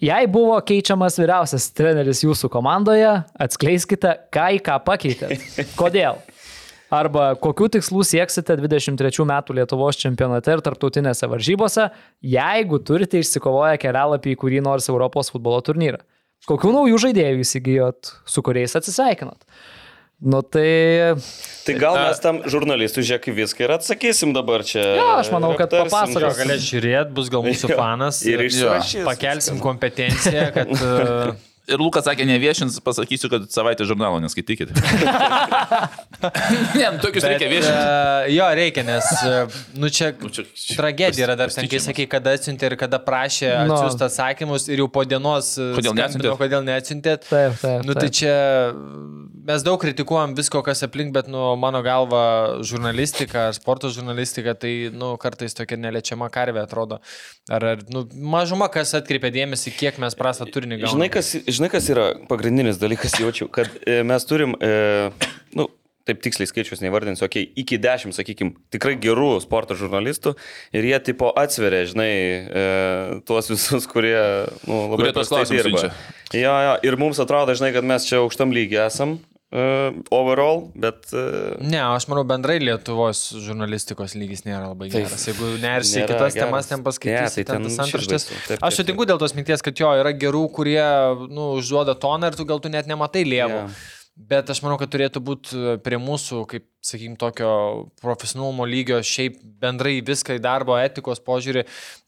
Jei 0.00 0.24
buvo 0.30 0.54
keičiamas 0.64 1.18
vyriausias 1.20 1.66
treneris 1.76 2.22
jūsų 2.24 2.48
komandoje, 2.52 3.10
atskleiskite, 3.44 4.14
ką 4.32 4.46
į 4.56 4.62
ką 4.64 4.78
pakeitėt. 4.86 5.42
Kodėl? 5.80 6.22
Arba 6.92 7.30
kokių 7.40 7.70
tikslų 7.76 8.04
sieksite 8.04 8.56
23 8.60 9.24
metų 9.28 9.56
Lietuvos 9.56 10.00
čempionate 10.00 10.52
ir 10.52 10.62
tarptautinėse 10.64 11.28
varžybose, 11.28 11.86
jeigu 12.24 12.80
turite 12.84 13.20
išsikovoję 13.20 13.78
kelialapį 13.80 14.34
į 14.34 14.40
kurį 14.40 14.64
nors 14.64 14.88
Europos 14.92 15.32
futbolo 15.32 15.60
turnyrą. 15.64 16.00
Kokių 16.48 16.72
naujų 16.74 16.98
žaidėjų 17.06 17.44
įsigijot, 17.44 18.12
su 18.28 18.44
kuriais 18.44 18.76
atsisveikinot? 18.76 19.44
Nu 20.22 20.42
tai... 20.46 21.14
Tai 21.66 21.74
gal 21.78 21.96
mes 21.98 22.20
tam 22.22 22.40
žurnalistui 22.50 23.02
žiūrėk 23.06 23.28
į 23.30 23.36
viską 23.40 23.64
ir 23.66 23.72
atsakysim 23.76 24.34
dabar 24.34 24.62
čia. 24.66 24.82
Jo, 24.98 25.06
aš 25.18 25.30
manau, 25.34 25.52
kad. 25.58 25.74
Jo, 25.74 25.86
galės 26.38 26.62
žiūrėti, 26.66 27.14
bus 27.14 27.30
gal 27.30 27.42
mūsų 27.46 27.70
fanas. 27.74 28.22
Ir 28.26 28.42
išsirašys. 28.46 29.06
Pakelsim 29.06 29.62
kompetenciją, 29.62 30.50
kad... 30.54 30.76
Ir 31.70 31.78
Lukas 31.78 32.02
sakė, 32.08 32.24
neviešins, 32.26 32.80
pasakysiu, 32.82 33.28
kad 33.30 33.44
savaitę 33.54 33.86
žurnalo 33.86 34.18
neskaitykite. 34.24 34.74
ne, 36.74 36.90
nu, 36.90 36.98
tokius 37.02 37.24
reikia 37.26 37.48
viešinti. 37.50 37.76
Uh, 37.76 38.26
jo, 38.34 38.46
reikia, 38.58 38.82
nes, 38.86 39.06
uh, 39.22 39.60
nu 39.78 39.90
čia, 39.94 40.10
Nu, 40.22 40.28
čia- 40.34 40.44
tragedija 40.76 41.26
yra 41.28 41.36
dar 41.38 41.52
ten, 41.54 41.68
kai 41.70 41.80
sakai, 41.82 42.06
kada 42.10 42.34
atsiuntė 42.36 42.64
ir 42.72 42.76
kada 42.80 42.98
prašė 43.02 43.50
Nu. 43.68 43.76
atsiųsti 43.76 44.06
atsakymus 44.08 44.66
ir 44.74 44.82
jau 44.82 44.88
po 44.92 45.04
dienos 45.06 45.52
uh, 45.60 45.70
Kodėl 45.78 45.94
neatsiuntėt? 45.98 46.34
kodėl 46.40 46.62
neatsiuntėt. 46.66 47.28
Taip, 47.30 47.52
taip. 47.62 47.86
Nu 47.86 47.94
tai 47.94 48.08
taip. 48.08 48.18
čia 48.20 48.34
mes 49.46 49.64
daug 49.66 49.78
kritikuojam 49.82 50.34
visko, 50.38 50.62
kas 50.66 50.82
aplink, 50.86 51.10
bet 51.14 51.26
nu, 51.30 51.40
mano 51.58 51.80
galva 51.86 52.22
žurnalistika, 52.66 53.48
sporto 53.56 53.90
žurnalistika, 53.94 54.54
tai 54.58 54.90
nu, 54.94 55.14
kartais 55.22 55.54
tokia 55.58 55.78
neliečiama 55.80 56.26
karvė 56.32 56.60
atrodo. 56.66 56.98
Ar, 57.50 57.62
ar 57.74 57.78
nu, 57.90 58.04
mažuma 58.34 58.68
kas 58.72 58.94
atkreipia 58.98 59.30
dėmesį, 59.34 59.74
kiek 59.78 59.98
mes 60.02 60.14
prastą 60.18 60.46
turinį 60.46 60.82
gauname. 60.82 60.94
Žinai 60.94 61.08
kas, 61.10 61.32
žinai, 61.58 61.70
kas 61.72 61.86
yra 61.92 62.10
pagrindinis 62.30 62.80
dalykas, 62.80 63.18
jaučiu, 63.20 63.48
kad 63.52 63.70
e, 63.86 64.00
mes 64.06 64.26
turim, 64.28 64.56
e, 64.62 65.10
nu, 65.58 65.68
taip 66.08 66.22
tiksliai 66.24 66.50
skaičius 66.50 66.82
neįvardinsiu, 66.82 67.26
okay, 67.28 67.46
iki 67.58 67.78
dešimt, 67.82 68.16
sakykime, 68.16 68.56
tikrai 68.74 68.96
gerų 69.02 69.36
sporto 69.44 69.76
žurnalistų 69.78 70.34
ir 70.74 70.88
jie 70.88 70.98
tipo 71.06 71.30
atsveria, 71.38 71.84
žinai, 71.90 72.10
e, 72.10 72.64
tuos 73.28 73.50
visus, 73.52 73.86
kurie, 73.90 74.16
nu, 74.66 74.86
labai 74.94 75.04
Kurie 75.04 75.14
prastai 75.18 75.44
dirba. 75.50 75.92
Jo, 76.32 76.54
jo, 76.66 76.74
ir 76.88 76.98
mums 77.00 77.22
atrodo, 77.22 77.54
žinai, 77.58 77.70
kad 77.76 77.86
mes 77.86 78.08
čia 78.08 78.22
aukštam 78.22 78.54
lygiai 78.54 78.88
esam. 78.88 79.20
Overall, 79.52 80.70
bet... 80.74 81.08
Uh, 81.12 81.54
Ne, 81.60 81.80
aš 81.84 82.06
manau, 82.08 82.24
bendrai 82.28 82.56
Lietuvos 82.62 83.20
žurnalistikos 83.44 84.14
lygis 84.16 84.46
nėra 84.46 84.70
labai 84.70 84.88
Taip. 84.88 85.06
geras. 85.06 85.26
Jeigu 85.28 85.50
nersi 85.66 86.00
į 86.00 86.06
kitas 86.08 86.36
geras. 86.36 86.38
temas, 86.38 86.70
ten 86.70 86.84
paskaitysi, 86.86 87.42
Ne, 87.42 87.46
tai 87.46 87.58
ten 87.58 88.08
tas. 88.08 88.28
Taip, 88.48 88.62
Aš 88.64 88.80
sutinku 88.80 89.06
dėl 89.08 89.20
tos 89.20 89.36
minties, 89.36 89.64
kad 89.64 89.76
jo 89.84 89.92
yra 90.00 90.14
gerų, 90.16 90.46
kurie, 90.56 90.80
nu, 91.28 91.52
užduoda 91.60 91.94
toną 92.00 92.32
ir 92.32 92.38
tu 92.38 92.48
gal 92.48 92.62
tu 92.64 92.72
net 92.72 92.88
nematai 92.90 93.26
lievų. 93.28 93.66
Jo. 93.66 94.00
Bet 94.12 94.50
aš 94.52 94.58
manau, 94.60 94.76
kad 94.76 94.90
turėtų 94.92 95.22
būti 95.24 95.60
prie 95.80 95.96
mūsų, 95.96 96.42
kaip, 96.50 96.66
sakykim, 96.84 97.14
tokio 97.16 97.48
profesionalumo 98.02 98.66
lygio, 98.68 98.98
šiaip 99.00 99.38
bendrai 99.62 100.02
viską 100.04 100.36
į 100.36 100.42
darbo 100.44 100.76
etikos 100.76 101.22
požiūrį, 101.24 101.62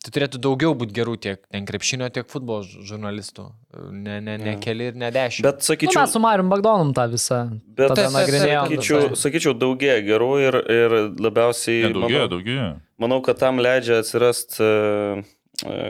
tai 0.05 0.13
turėtų 0.13 0.41
daugiau 0.45 0.75
būti 0.77 0.93
gerų 0.99 1.15
tiek 1.25 1.41
ten 1.49 1.65
krepšinio, 1.65 2.11
tiek 2.13 2.29
futbolo 2.29 2.61
žurnalistų. 2.67 3.47
Ne, 3.89 4.19
ne, 4.21 4.37
ne 4.37 4.53
Jo. 4.53 4.61
keli 4.67 4.91
ir 4.93 4.99
ne 5.01 5.09
dešimt. 5.17 5.47
bet 5.49 5.63
Nu, 5.65 5.69
sakyčiau... 5.71 6.03
mes 6.03 6.13
su 6.13 6.21
Marium 6.21 6.53
Bagdonum 6.53 6.93
tą 6.95 7.07
visą. 7.15 7.41
Bet 7.73 7.95
tada 7.95 8.03
Taip, 8.03 8.05
taip, 8.05 8.19
nagrinėjom. 8.19 8.69
taip, 8.69 8.85
Sakyčiau, 8.85 9.19
sakyčiau 9.25 9.57
daugėja 9.65 9.97
gerų 10.11 10.31
ir, 10.45 10.61
ir 10.77 10.97
labiausiai... 11.25 11.81
Ne, 11.89 11.95
daugėja, 11.97 12.21
manau, 12.21 12.33
daugėja. 12.37 12.69
manau, 13.07 13.21
kad 13.25 13.41
tam 13.41 13.65
leidžia 13.65 14.03
atsirasti, 14.05 14.69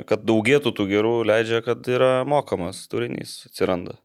kad 0.06 0.22
daugėtų 0.30 0.70
tų 0.78 0.88
gerų, 0.94 1.16
leidžia, 1.26 1.58
kad 1.66 1.82
yra 1.90 2.14
mokamas 2.28 2.86
turinys 2.86 3.40
atsiranda. 3.50 3.98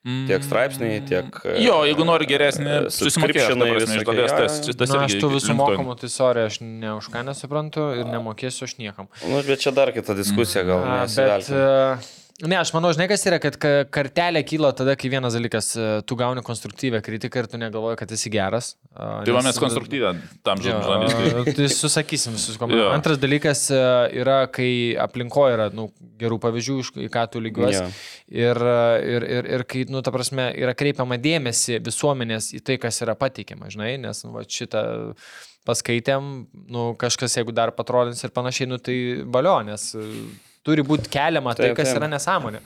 Tiek 0.00 0.40
straipsniai, 0.40 1.00
tiek... 1.04 1.26
e, 1.44 1.58
Jo, 1.60 1.82
jeigu 1.84 2.06
nori 2.08 2.24
geresnį, 2.24 2.86
subscriptionai 2.88 3.66
prasme, 3.74 3.98
iš 3.98 4.06
dalies 4.08 4.32
tas, 4.32 4.54
tas 4.72 4.94
Na, 4.94 5.02
aš 5.04 5.16
tų 5.20 5.28
visų 5.34 5.56
mokamų, 5.58 5.96
tai 6.00 6.08
sorry, 6.08 6.46
aš 6.48 6.56
ne 6.64 6.94
už 6.96 7.10
ką 7.12 7.20
nesuprantu 7.28 7.90
ir 7.98 8.08
nemokėsiu 8.08 8.64
aš 8.64 8.78
niekam. 8.80 9.10
Nu, 9.28 9.42
bet 9.44 9.60
čia 9.60 9.74
dar 9.76 9.92
kita 9.92 10.16
diskusija, 10.16 10.64
gal 10.64 10.86
A, 10.88 11.02
Bet, 11.04 11.50
e, 11.52 12.19
ne, 12.48 12.56
aš 12.56 12.70
manau, 12.72 12.90
žinai, 12.94 13.06
kas 13.10 13.24
yra, 13.28 13.38
kad 13.42 13.56
ka- 13.60 13.84
kartelė 13.92 14.40
kyla 14.46 14.70
tada, 14.76 14.94
kai 14.98 15.10
vienas 15.12 15.34
dalykas, 15.36 15.68
e, 15.76 15.88
tu 16.08 16.16
gauni 16.16 16.42
konstruktyvę 16.46 17.00
kritiką 17.04 17.42
ir 17.42 17.48
tu 17.52 17.60
negalvoji, 17.60 17.98
kad 18.00 18.14
esi 18.16 18.32
geras. 18.32 18.72
A, 18.94 19.22
Tai 19.26 19.34
va 19.36 19.42
mes 19.44 19.58
konstruktyvę 19.60 20.12
tam 20.46 20.62
Jo, 20.64 20.78
žurnalistui. 20.80 21.54
Tai 21.58 21.68
susakysim 21.74 22.36
visus 22.38 22.58
komentarus. 22.60 22.94
Antras 22.96 23.20
dalykas 23.22 23.66
e, 23.74 23.82
yra, 24.22 24.40
kai 24.52 24.70
aplinkoje 25.00 25.58
yra 25.58 25.68
nu, 25.76 25.90
gerų 26.20 26.40
pavyzdžių, 26.42 26.78
į 27.06 27.10
ką 27.12 27.26
tu 27.34 27.44
lygiuosi. 27.44 27.84
Ir, 28.32 28.62
e, 28.72 28.80
ir, 29.14 29.28
ir, 29.38 29.52
ir 29.58 29.66
kai, 29.68 29.84
nu, 29.92 30.02
ta 30.06 30.14
prasme, 30.14 30.50
yra 30.56 30.74
kreipiama 30.76 31.20
dėmesį 31.20 31.80
visuomenės 31.86 32.52
į 32.56 32.64
tai, 32.66 32.80
kas 32.82 33.02
yra 33.04 33.16
pateikiama, 33.20 33.70
žinai, 33.72 33.94
nes 34.00 34.24
nu, 34.26 34.34
va, 34.38 34.44
šitą 34.48 34.84
paskaitėm, 35.68 36.30
nu, 36.72 36.90
kažkas, 37.00 37.36
jeigu 37.36 37.52
dar 37.54 37.72
patrodins 37.76 38.22
ir 38.24 38.32
panašiai, 38.34 38.70
nu, 38.70 38.78
tai 38.80 38.96
e, 39.98 40.06
turi 40.66 40.84
būti 40.86 41.10
keliama 41.12 41.56
tai, 41.56 41.70
Taip, 41.70 41.80
kas 41.80 41.92
taip. 41.92 42.02
yra 42.02 42.12
nesąmonė. 42.12 42.62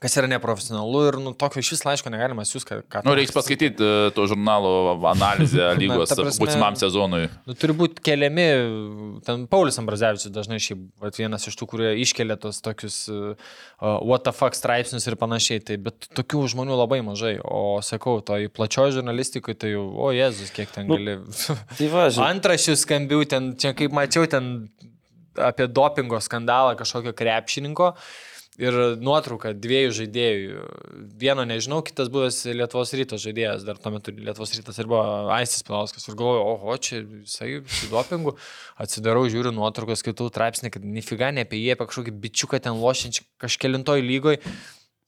Kas 0.00 0.14
yra 0.16 0.30
neprofesionalu 0.32 1.00
ir 1.10 1.16
nu, 1.20 1.30
tokio 1.36 1.60
iš 1.60 1.74
vis 1.74 1.82
laiško 1.84 2.08
negalima 2.08 2.40
siūsti, 2.48 2.78
Nu, 3.04 3.12
reiks 3.18 3.34
paskaityti 3.36 3.84
e, 3.84 4.12
to 4.16 4.24
žurnalo 4.30 4.94
analizę 5.10 5.66
lygos 5.82 6.14
būsimam 6.40 6.78
sezonui. 6.80 7.26
Nu, 7.44 7.52
turi 7.52 7.74
būti 7.76 8.00
keliami, 8.08 8.46
ten 9.26 9.44
Paulius 9.52 9.76
Ambrazevičius 9.82 10.32
dažnai 10.32 10.56
šiaip 10.64 10.86
vat, 11.04 11.18
vienas 11.20 11.44
iš 11.50 11.58
tų, 11.60 11.68
kurie 11.68 11.90
iškelia 12.00 12.38
tos 12.40 12.62
tokius 12.64 12.96
uh, 13.12 13.52
what 14.00 14.24
the 14.24 14.32
fuck 14.32 14.56
straipsnius 14.56 15.04
ir 15.04 15.18
panašiai, 15.20 15.60
tai, 15.68 15.76
bet 15.76 16.08
tokių 16.16 16.46
žmonių 16.54 16.80
labai 16.80 17.02
mažai, 17.04 17.34
o 17.44 17.82
sakau, 17.84 18.22
toj 18.24 18.48
plačioji 18.56 18.96
žurnalistikoje 19.02 19.60
tai 19.60 19.74
jau, 19.74 19.84
o 20.00 20.14
Jėzus, 20.16 20.48
kiek 20.56 20.72
ten 20.72 20.88
Nu, 20.88 20.96
gali. 20.96 21.18
Tai 21.76 21.92
va, 21.92 22.08
žinai. 22.08 22.30
Antrašių 22.38 22.80
skambių, 22.86 23.20
ten, 23.36 23.52
čia 23.60 23.76
kaip 23.76 23.92
mačiau, 23.92 24.24
ten 24.32 24.70
apie 25.38 25.68
dopingo 25.70 26.20
skandalą 26.22 26.76
kažkokio 26.78 27.14
krepšininko. 27.16 27.94
Ir 28.60 28.74
nuotrauka 29.00 29.54
dviejų 29.56 29.92
žaidėjų. 29.96 30.64
Vieno 31.20 31.46
nežinau, 31.48 31.78
kitas 31.86 32.10
buvęs 32.12 32.42
Lietuvos 32.50 32.90
ryto 32.98 33.16
žaidėjas, 33.20 33.62
dar 33.64 33.78
tuo 33.80 33.92
metu 33.94 34.12
Lietuvos 34.12 34.52
rytas 34.52 34.76
ir 34.82 34.90
buvo 34.90 35.30
Aistis 35.32 35.64
Pilauskas. 35.64 36.04
Ir 36.10 36.18
galvoju, 36.18 36.42
oho, 36.50 36.74
čia 36.76 37.00
visai 37.06 37.62
su 37.64 37.88
dopingu. 37.88 38.34
Atsidarau, 38.82 39.22
žiūriu 39.32 39.54
nuotraukas, 39.56 40.02
skaitau 40.02 40.28
traipsnį, 40.34 40.74
kad 40.74 40.84
nifiga 40.84 41.30
ne 41.32 41.46
apie 41.46 41.62
jį, 41.62 41.72
apie 41.72 41.88
kažkokį 41.88 42.16
bičiuką 42.26 42.60
ten 42.66 42.76
lošiančią 42.82 43.24
kažkelintoj 43.40 44.04
lygoj. 44.04 44.42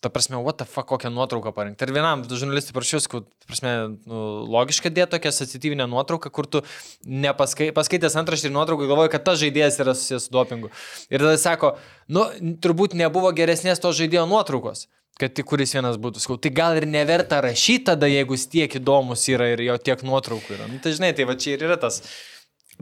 Ta 0.02 0.10
prasme, 0.10 0.40
what 0.42 0.58
the 0.58 0.66
fuck, 0.66 0.88
kokią 0.90 1.12
nuotrauką 1.14 1.52
parinkti. 1.54 1.86
Ir 1.86 1.92
vienam 1.94 2.24
žurnalistui 2.26 2.74
prašiau, 2.74 2.98
kad, 3.06 3.26
prasme, 3.46 3.74
nu, 4.10 4.22
logiška 4.50 4.90
dėti 4.90 5.12
tokią 5.14 5.30
asociatyvinę 5.30 5.86
nuotrauką, 5.90 6.32
kur 6.34 6.48
tu 6.50 6.64
nepaskai, 7.06 7.68
paskaitęs 7.76 8.18
antraštį 8.18 8.50
ir 8.50 8.56
nuotrauką 8.56 8.88
galvoji, 8.90 9.12
kad 9.14 9.22
tas 9.28 9.38
žaidėjas 9.38 9.78
yra 9.84 9.94
susijęs 9.94 10.26
su 10.26 10.34
dopingu. 10.34 10.72
Ir 11.06 11.22
tada 11.22 11.36
sako, 11.38 11.76
nu, 12.10 12.26
turbūt 12.64 12.98
nebuvo 12.98 13.30
geresnės 13.36 13.78
to 13.84 13.94
žaidėjo 13.94 14.26
nuotraukos 14.32 14.88
kad 15.20 15.34
tik 15.36 15.46
kuris 15.46 15.74
vienas 15.76 15.98
būtų. 16.02 16.22
Skau, 16.24 16.38
tai 16.40 16.50
gal 16.56 16.78
ir 16.80 16.86
neverta 16.88 17.42
rašyti 17.44 17.86
tada, 17.92 18.08
jeigu 18.10 18.34
jis 18.34 18.48
tiek 18.50 18.76
įdomus 18.80 19.28
yra 19.30 19.52
ir 19.52 19.62
jo 19.68 19.76
tiek 19.78 20.02
nuotraukų 20.06 20.56
yra. 20.56 20.68
Nu, 20.70 20.80
tai 20.82 20.94
žinai, 20.96 21.12
tai 21.14 21.26
va 21.28 21.36
čia 21.38 21.54
ir 21.54 21.66
yra 21.68 21.76
tas. 21.80 22.00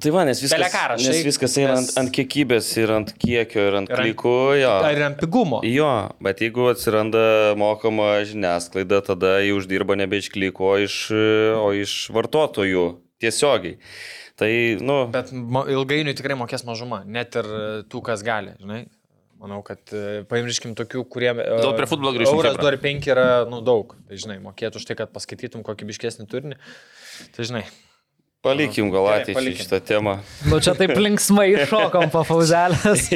Tai 0.01 0.13
va, 0.15 0.23
nes 0.29 0.39
viskas, 0.41 0.57
Belekaras, 0.59 1.03
nes 1.05 1.25
viskas 1.27 1.57
eina 1.61 1.75
ant, 1.77 1.89
nes- 1.89 1.97
ant 2.01 2.13
kiekybės 2.15 2.69
ir 2.81 2.93
ant 2.95 3.11
kiekio 3.21 3.67
ir 3.69 3.77
ant 3.81 3.91
Ir 3.91 3.97
ant- 3.97 4.05
klikų. 4.05 4.35
Jo. 4.61 4.71
Ar 4.87 5.03
ant 5.09 5.19
pigumo? 5.21 5.61
Jo, 5.67 5.91
bet 6.25 6.41
jeigu 6.45 6.71
atsiranda 6.73 7.25
mokama 7.61 8.13
žiniasklaida, 8.29 9.03
tada 9.07 9.37
jį 9.45 9.57
uždirba 9.59 9.97
nebe 10.01 10.17
iš 10.23 10.31
kliko, 10.33 10.73
o 10.75 10.79
iš, 10.87 10.97
o 11.61 11.69
iš 11.77 11.97
vartotojų 12.17 12.87
tiesiogiai. 13.21 13.77
Tai, 14.41 14.49
nu, 14.81 15.03
Bet 15.13 15.35
ilgainiui 15.35 16.15
tikrai 16.17 16.39
mokės 16.41 16.65
mažuma, 16.65 17.03
net 17.05 17.37
ir 17.37 17.45
e, 17.45 17.67
tų, 17.93 18.01
kas 18.07 18.23
gali, 18.25 18.55
žinai. 18.63 18.87
Manau, 19.41 19.61
kad 19.65 19.93
e, 19.93 20.23
paimriškim 20.29 20.73
tokių, 20.77 21.03
kurie... 21.13 21.35
Gal 21.37 21.75
prie 21.77 21.89
futbolo 21.89 22.15
grįžtum, 22.17 22.41
Euras 22.41 22.57
Chebra? 22.57 22.73
2 22.81 23.13
yra, 23.13 23.27
nu, 23.49 23.61
daug. 23.65 23.93
Tai, 24.09 24.17
žinai, 24.21 24.39
mokėtų 24.45 24.81
už 24.81 24.89
tai, 24.89 24.97
kad 24.97 25.13
paskaitytum 25.13 25.65
kokybiškesnį 25.65 26.27
turinį. 26.33 26.59
Tai, 27.37 27.47
žinai. 27.51 27.65
Palikim 28.45 28.89
gal 28.93 29.05
ateičiai 29.13 29.53
šitą 29.59 29.79
temą. 29.85 30.15
Nu 30.49 30.61
čia 30.65 30.73
taip 30.79 30.95
linksmai 30.97 31.51
iššokom 31.59 32.09
po 32.13 32.23
pauzelės. 32.25 33.11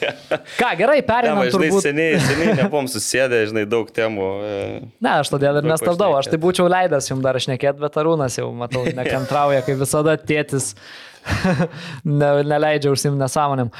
Ką, 0.60 0.70
gerai, 0.78 1.00
Ne, 1.00 1.06
pereinam 1.08 1.40
žinai, 1.42 1.54
turbūt. 1.54 1.82
seniai, 1.88 2.20
seniai 2.22 2.54
nebuvom 2.60 2.86
susėdę, 2.90 3.40
žinai, 3.50 3.64
daug 3.70 3.90
temų. 3.94 4.28
e, 4.46 4.60
Ne, 5.02 5.16
aš 5.18 5.32
todėl 5.34 5.58
ir 5.60 5.66
nestabdau, 5.66 6.12
aš 6.20 6.30
tai 6.30 6.38
būčiau 6.42 6.68
leidęs 6.70 7.10
jums 7.10 7.24
dar 7.26 7.38
šnekėti, 7.42 7.82
bet 7.82 7.98
Arūnas 7.98 8.38
jau, 8.38 8.52
matau, 8.54 8.84
nekantrauja, 9.00 9.64
kaip 9.66 9.80
visada 9.82 10.14
tėtis 10.20 10.74
ne, 12.06 12.30
neleidžia 12.46 12.92
užsimti 12.94 13.18
nesąmonėm. 13.20 13.72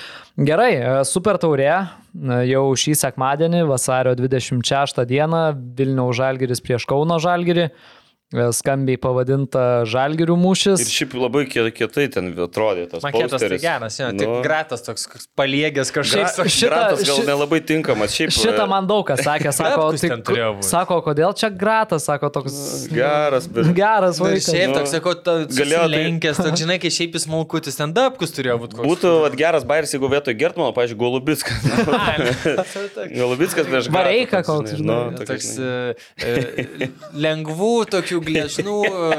Gerai, 0.50 0.72
e, 0.82 0.96
super 1.08 1.38
taurė, 1.40 1.70
e, 1.78 2.40
jau 2.50 2.64
šį 2.74 2.96
sekmadienį, 3.04 3.62
vasario 3.70 4.16
26 4.18 5.04
dieną, 5.08 5.44
Vilniaus 5.78 6.18
Žalgiris 6.18 6.62
prieš 6.66 6.88
Kauno 6.90 7.20
Žalgirį, 7.22 7.68
e, 7.70 7.97
skambiai 8.28 8.98
pavadinta 9.00 9.84
Žalgirių 9.88 10.34
Ir 10.36 10.40
mūšis. 10.42 10.82
šiaip 10.92 11.14
labai 11.16 11.46
kie- 11.48 11.70
kietai 11.72 12.10
ten 12.12 12.26
atrodė 12.36 12.84
tas 12.90 13.00
Maketas 13.02 13.30
tai 13.30 13.38
posteris. 13.48 13.62
geras, 13.62 13.96
jo, 13.98 14.10
Nu, 14.12 14.18
tik 14.18 14.28
gratas 14.44 14.82
toks 14.84 15.06
paliegęs 15.34 15.88
Gra, 15.90 16.02
kažkaip. 16.02 16.26
Šiaip- 16.28 16.44
šitą, 16.44 16.68
šitą- 16.68 17.06
gal 17.08 17.16
ši- 17.16 17.24
nelabai 17.26 17.60
tinkamas. 17.64 18.10
Šiaip, 18.12 18.28
Šitą 18.36 18.68
man 18.68 18.86
daug 18.86 19.06
kas 19.06 19.20
sakė, 19.24 19.48
sako, 19.52 19.96
tai, 19.96 20.08
būt. 20.20 20.62
sako, 20.64 21.00
kodėl 21.08 21.32
čia 21.40 21.48
gratas, 21.56 22.04
sako, 22.04 22.28
toks 22.28 22.88
Geras, 22.92 23.46
bet... 23.48 23.72
geras 23.74 24.20
Nu, 24.20 24.26
ir 24.26 24.32
vaikas. 24.36 24.52
šiaip 24.52 24.68
Nu, 24.68 24.74
toks, 24.76 24.90
sakau, 24.92 25.14
galėjo 25.48 25.82
tai- 25.88 25.94
lenkęs, 25.96 26.36
toks, 26.36 26.60
žinai, 26.62 26.78
kai 26.84 26.88
šiaip 26.92 27.12
jis 27.16 27.24
smulkutis, 27.24 27.76
ten 27.80 27.94
dapkus 27.96 28.30
turėjo 28.36 28.58
būti. 28.60 28.76
Būtų 28.84 29.22
vat, 29.24 29.32
geras 29.40 29.64
bairis, 29.64 29.92
jeigu 29.96 30.04
vietoj 30.12 30.36
Gertmano, 30.36 30.72
pažiūrėjau, 30.76 31.00
Golubitskas. 31.00 31.64
Golubitskas 33.18 33.66
prieš 33.66 33.88
Gratą, 33.88 34.42
koks, 34.44 34.76
žinai, 34.76 35.16
žinai. 35.16 35.16
nu, 35.16 35.24
Toks 35.24 35.48
e, 35.58 35.94
e, 36.20 36.88
lengvų, 37.14 37.72
tokių 37.88 38.17
gležnų, 38.26 38.76
e, 38.88 39.18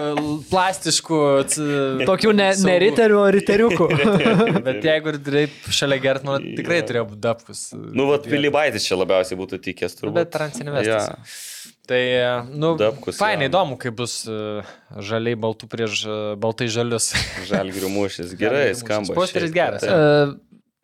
plastiškų. 0.52 1.20
c- 1.54 2.08
Tokių 2.10 2.34
ne, 2.36 2.50
ne 2.66 2.76
riterių, 2.86 3.20
o 3.22 3.28
riteriukų. 3.36 3.88
Bet 4.68 4.84
jeigu 4.90 5.14
ir 5.14 5.22
taip 5.30 5.70
šalia 5.76 6.00
Gertmano, 6.04 6.40
tikrai 6.58 6.82
turėjo 6.88 7.06
būti 7.14 7.24
dapkus. 7.28 7.64
Nu, 7.76 8.10
vat 8.12 8.28
Pilibaitis 8.30 8.86
čia 8.88 8.98
labiausiai 9.00 9.40
būtų 9.40 9.62
tikęs, 9.70 9.98
turbūt. 10.00 10.18
Bet 10.22 10.34
transinvestas. 10.36 11.10
Ja. 11.12 11.76
Tai, 11.90 11.98
e, 11.98 12.26
nu, 12.54 12.76
Dapkus, 12.78 13.18
fainai 13.18 13.48
jo. 13.48 13.50
įdomu, 13.50 13.78
kaip 13.82 13.96
bus 13.98 14.20
e, 14.30 14.62
žaliai 15.02 15.34
baltų 15.42 15.66
prieš 15.72 16.04
e, 16.06 16.18
baltai 16.38 16.68
žalius. 16.70 17.08
Žalgirių 17.50 17.90
mūšis. 17.96 18.36
Gerai, 18.42 18.68
skamba. 18.78 19.16
Posteris 19.18 19.50
geras, 19.56 19.82
Taip. 19.88 20.38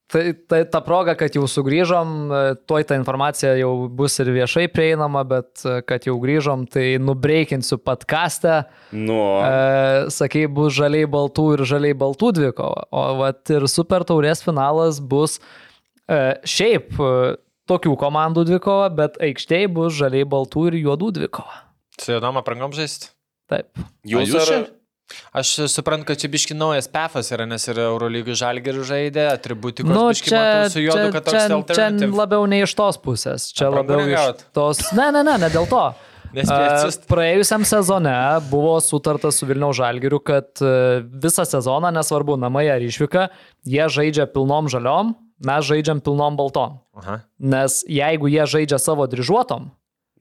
Tai, 0.06 0.22
tai 0.46 0.60
ta 0.70 0.84
proga, 0.86 1.16
kad 1.18 1.34
jau 1.34 1.48
sugrįžom, 1.50 2.10
e, 2.30 2.42
tuoj 2.70 2.84
ta 2.86 2.98
informacija 2.98 3.56
jau 3.58 3.88
bus 3.90 4.20
ir 4.22 4.30
viešai 4.36 4.68
prieinama, 4.70 5.24
bet 5.26 5.64
e, 5.66 5.80
kad 5.88 6.06
jau 6.06 6.20
grįžom, 6.22 6.68
tai 6.70 7.00
nubreikinsiu 7.02 7.80
podkastę. 7.82 8.60
Nu, 8.94 9.18
E, 9.42 10.12
sakai, 10.14 10.46
bus 10.46 10.78
žaliai 10.78 11.10
baltų 11.10 11.48
ir 11.56 11.66
žaliai 11.66 11.98
baltų 11.98 12.36
dvikova. 12.38 12.86
O 12.94 13.08
vat 13.24 13.50
ir 13.50 13.66
super 13.72 14.06
taurės 14.06 14.46
finalas 14.46 15.02
bus 15.02 15.40
e, 16.06 16.38
šiaip 16.46 17.02
e, 17.02 17.12
tokių 17.66 17.98
komandų 17.98 18.46
dvikova, 18.52 18.92
bet 18.94 19.18
aikštėje 19.26 19.74
bus 19.74 19.98
žaliai 19.98 20.30
baltų 20.30 20.70
ir 20.70 20.82
juodų 20.84 21.16
dvikova. 21.18 21.64
Su 21.98 22.14
juodom 22.14 22.38
aprangom 22.44 22.78
žaisti. 22.78 23.10
Taip. 23.50 23.74
jūs 24.06 24.30
jūs 24.30 24.54
ar... 24.54 24.70
čia? 25.10 25.22
Aš 25.38 25.54
suprantu, 25.72 26.08
kad 26.10 26.22
čia 26.22 26.30
biški 26.34 26.58
naujas 26.58 26.88
pefas 26.92 27.30
yra, 27.36 27.46
nes 27.50 27.66
yra 27.72 27.88
Eurolygų 27.92 28.36
žalgerių 28.40 28.86
žaidė, 28.88 29.28
atributikos 29.34 29.92
Nu, 29.92 30.08
biški 30.10 30.32
čia, 30.32 30.42
matau 30.42 30.74
su 30.74 30.84
juodu, 30.84 30.98
čia, 30.98 31.14
kad 31.14 31.24
čia, 31.30 31.46
toks 31.52 31.70
čia 31.70 31.86
alternatyv. 31.86 32.18
labiau 32.22 32.50
ne 32.50 32.62
iš 32.66 32.74
tos 32.80 33.00
pusės, 33.02 33.48
čia 33.56 33.70
labiau 33.74 34.02
iš 34.04 34.12
negaut? 34.14 34.44
tos. 34.56 34.82
Ne, 34.98 35.12
ne, 35.16 35.24
ne, 35.28 35.38
ne 35.46 35.50
dėl 35.54 35.70
to. 35.72 35.84
Nespėsis. 36.36 36.98
E, 37.00 37.06
Praėjusiam 37.08 37.64
sezone 37.68 38.16
buvo 38.50 38.74
sutarta 38.84 39.30
su 39.32 39.48
Vilniaus 39.48 39.78
Žalgiriu, 39.80 40.20
kad 40.26 40.50
e, 40.60 40.74
visą 41.24 41.46
sezoną, 41.48 41.94
nesvarbu 41.96 42.36
namai 42.42 42.66
ar 42.74 42.84
išvyka, 42.84 43.30
jie 43.64 43.86
žaidžia 43.88 44.26
pilnom 44.34 44.68
žaliom, 44.72 45.14
mes 45.46 45.70
žaidžiam 45.70 46.02
pilnom 46.04 46.36
baltom. 46.40 46.82
Aha. 47.00 47.22
Nes 47.40 47.84
jeigu 47.88 48.28
jie 48.34 48.44
žaidžia 48.52 48.82
savo 48.82 49.08
dryžuotom, 49.08 49.72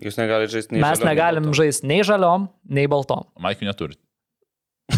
Jūs 0.04 0.16
negalite 0.18 0.50
žaisti 0.50 0.74
nei 0.74 0.82
mes 0.82 0.98
žaliom, 0.98 1.06
nei 1.06 1.14
negalim 1.14 1.52
žaisti 1.54 1.86
nei 1.86 2.02
žaliom, 2.06 2.48
nei 2.66 2.88
baltom. 2.90 3.28
Maikių 3.40 3.68
neturi. 3.68 3.94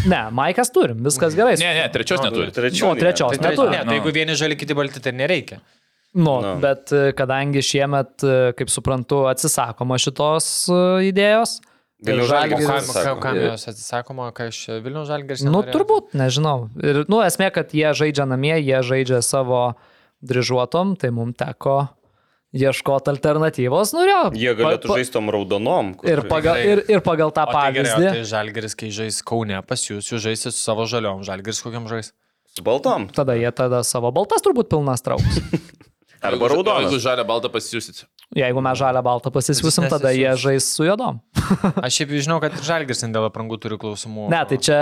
Ne, 0.05 0.19
Maikas 0.35 0.69
turim, 0.75 0.99
viskas 1.05 1.35
gerai. 1.37 1.55
Ne, 1.61 1.69
ne, 1.77 1.85
trečios 1.93 2.19
Nu, 2.19 2.27
neturi. 2.27 2.51
Trečių. 2.51 2.85
O, 2.89 2.95
trečios 2.99 3.37
Tai, 3.37 3.49
neturi. 3.51 3.71
ne, 3.71 3.83
tai 3.87 3.95
jeigu 3.99 4.11
vieni 4.15 4.35
žali, 4.35 4.57
kiti 4.59 4.75
balti, 4.75 4.99
tai 5.03 5.13
nereikia. 5.15 5.61
Nu, 6.17 6.33
Nu. 6.43 6.53
bet 6.63 6.91
e, 6.95 7.11
kadangi 7.15 7.61
šiemet, 7.63 8.23
e, 8.23 8.35
kaip 8.57 8.71
suprantu, 8.73 9.25
atsisakoma 9.31 9.95
šitos 10.01 10.47
e, 10.71 10.77
idėjos. 11.11 11.59
Vilniaus 12.03 12.27
ir 12.27 12.29
Žalgiris 12.29 12.91
Kam, 13.23 13.37
jos 13.41 13.63
atsisakoma, 13.71 14.27
kai 14.37 14.49
iš 14.51 14.59
Vilnių 14.85 15.01
žalgeris? 15.09 15.41
Nu, 15.47 15.63
turbūt, 15.65 16.11
nežinau. 16.19 16.67
Ir, 16.77 17.05
nu, 17.09 17.23
esmė, 17.25 17.47
kad 17.55 17.71
jie 17.73 17.89
žaidžia 17.97 18.27
namie, 18.29 18.53
jie 18.61 18.83
žaidžia 18.85 19.23
savo 19.25 19.71
dryžuotom, 20.21 20.93
tai 20.99 21.09
mums 21.15 21.37
teko 21.39 21.87
ieškoti 22.55 23.11
alternatyvos. 23.11 23.91
Nu, 23.97 24.05
jo, 24.07 24.21
Jie 24.37 24.53
galėtų 24.55 24.87
pa- 24.87 24.93
pa- 24.93 24.99
žaisti 25.01 25.13
tom 25.17 25.29
raudonom. 25.33 25.95
kur- 25.99 26.09
Ir 26.09 26.21
pagal, 26.29 26.55
ir, 26.63 26.83
ir 26.87 27.01
pagal 27.01 27.31
tą 27.31 27.43
O 27.47 27.51
tai 27.51 27.73
gerai, 27.73 27.91
pavyzdį. 27.91 28.11
tai 28.13 28.23
žalgeris, 28.23 28.75
kai 28.75 28.89
žais 28.89 29.21
Kaune 29.23 29.61
pas 29.67 29.79
jūs, 29.79 30.07
jūs 30.13 30.21
žaisite 30.23 30.51
su 30.55 30.61
savo 30.63 30.85
žaliom, 30.87 31.23
žalgeris 31.27 31.61
kokiam 31.61 31.87
žais? 31.87 32.13
Su 32.55 32.63
baltom. 32.63 33.09
Tada 33.13 33.35
jie 33.37 33.51
tada 33.51 33.83
savo 33.83 34.11
baltas 34.11 34.41
turbūt 34.41 34.69
pilnas 34.69 35.01
trauks. 35.03 35.41
Arba 36.21 36.47
Jeigu 36.47 36.47
raudonas. 36.49 36.95
žalia 37.03 37.23
balta 37.23 37.47
pasiūsit. 37.47 38.05
Jeigu 38.35 38.59
mes 38.59 38.75
žalę 38.79 39.03
baltą 39.05 39.29
pasisiūsim, 39.31 39.85
Nes 39.85 39.91
tada 39.93 40.09
jie 40.11 40.31
žais 40.35 40.65
su 40.65 40.83
juodom. 40.83 41.19
Aš 41.85 41.93
šiaip 42.01 42.09
žinau, 42.25 42.39
kad 42.41 42.51
ten 42.57 43.13
dėl 43.13 43.27
aprangų 43.29 43.59
turi 43.61 43.77
klausimų. 43.77 44.25
Ne, 44.33 44.41
tai 44.49 44.57
čia 44.57 44.79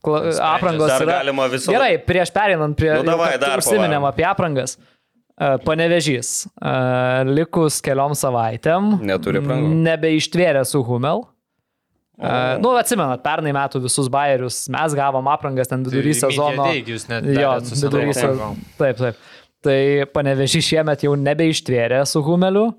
kla- 0.00 0.38
aprangos 0.54 0.88
yra. 1.02 1.18
galima 1.18 1.48
visą 1.50 1.74
Gerai, 1.74 1.98
prieš 1.98 2.30
perinant 2.32 2.76
prie... 2.78 2.94
Nu, 3.02 3.10
davai, 3.10 3.34
dar 3.42 3.58
Užsiminėm 3.58 4.06
apie 4.08 4.24
aprangas. 4.24 4.78
Panevežys. 5.64 6.46
Likus 7.28 7.80
keliom 7.84 8.14
savaitėm. 8.18 8.96
Nebeištvėrė 9.86 10.64
su 10.66 10.82
Humel. 10.86 11.26
Uh, 12.18 12.56
nu, 12.58 12.72
atsimenat, 12.74 13.20
pernai 13.22 13.52
metų 13.54 13.78
visus 13.84 14.08
bairius 14.10 14.64
mes 14.74 14.94
gavom 14.98 15.28
aprangas 15.30 15.68
ten 15.70 15.84
vidury 15.86 16.10
sezono. 16.18 16.64
Jūs 16.74 17.04
net 17.06 17.28
Jo, 17.30 17.52
vidury 17.62 18.10
sezono. 18.16 18.56
Taip, 18.80 18.98
taip. 18.98 19.20
Tai 19.62 19.76
panevežys 20.14 20.66
šiemet 20.66 21.04
jau 21.06 21.12
nebeištvėrė 21.18 22.00
su 22.10 22.22
Humeliu. 22.26 22.72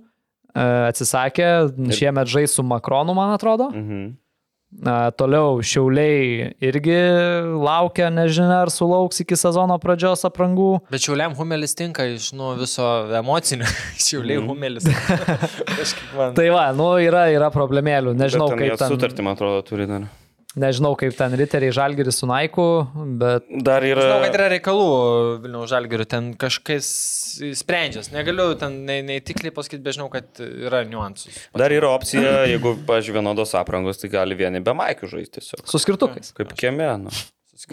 e, 0.51 0.65
Atsisakė, 0.89 1.47
šiemet 1.95 2.27
žais 2.27 2.51
su 2.51 2.63
Makronu, 2.67 3.15
man 3.15 3.31
atrodo. 3.37 3.69
Mhm. 3.71 4.09
Na, 4.69 5.09
toliau 5.17 5.57
Šiauliai 5.65 6.51
irgi 6.61 6.93
laukia, 7.57 8.11
nežinia, 8.13 8.59
ar 8.61 8.69
sulauks 8.69 9.17
iki 9.23 9.33
sezono 9.39 9.73
pradžios 9.81 10.21
aprangų. 10.29 10.67
Bet 10.93 11.01
šiauliam 11.01 11.33
humelis 11.35 11.73
tinka 11.75 12.05
iš 12.05 12.29
nu, 12.37 12.51
viso 12.59 12.85
emocinio. 13.17 13.65
Šiauliai 14.05 14.37
Mhm. 14.37 14.47
humelis. 14.53 14.85
Man. 16.17 16.35
Tai 16.37 16.47
va, 16.53 16.67
nu, 16.77 16.91
yra, 17.01 17.25
yra 17.33 17.49
problemėlių. 17.53 18.13
Nežinau, 18.19 18.51
kaip 18.53 18.77
ten, 18.77 18.93
Sutartį, 18.93 19.25
man 19.25 19.33
atrodo, 19.39 19.63
turi 19.65 19.89
dar. 19.89 20.05
Nežinau, 20.59 20.91
kaip 20.99 21.15
ten 21.17 21.33
riteriai 21.39 21.73
žalgeris 21.75 22.19
su 22.21 22.27
Naiku, 22.29 22.65
bet 23.21 23.47
Dar 23.65 23.85
yra. 23.87 24.03
Žinau, 24.05 24.19
kad 24.27 24.37
yra 24.39 24.49
reikalų 24.55 24.89
Vilniaus 25.45 25.71
žalgerių, 25.71 26.07
ten 26.11 26.29
kažkas 26.39 26.91
sprendžias. 27.59 28.11
Negaliu 28.13 28.51
ten 28.59 28.81
nei, 28.89 29.01
nei 29.05 29.23
tikliai 29.25 29.53
pasakyti, 29.55 29.81
bet 29.85 29.97
žinau, 29.97 30.09
kad 30.13 30.43
yra 30.43 30.83
niuansus. 30.89 31.39
Dar 31.57 31.73
yra 31.75 31.93
opcija, 31.95 32.43
jeigu, 32.51 32.75
pažiūrėjau, 32.89 33.19
vienodos 33.21 33.55
aprangos, 33.59 33.99
tai 34.01 34.11
gali 34.13 34.37
vieni 34.39 34.61
be 34.63 34.75
maikių 34.77 35.09
žaisti 35.15 35.39
tiesiog. 35.39 35.65
su 35.69 35.81
skirtukais. 35.81 36.33
Kaip 36.37 36.55
kieme, 36.59 36.91
nu. 37.07 37.19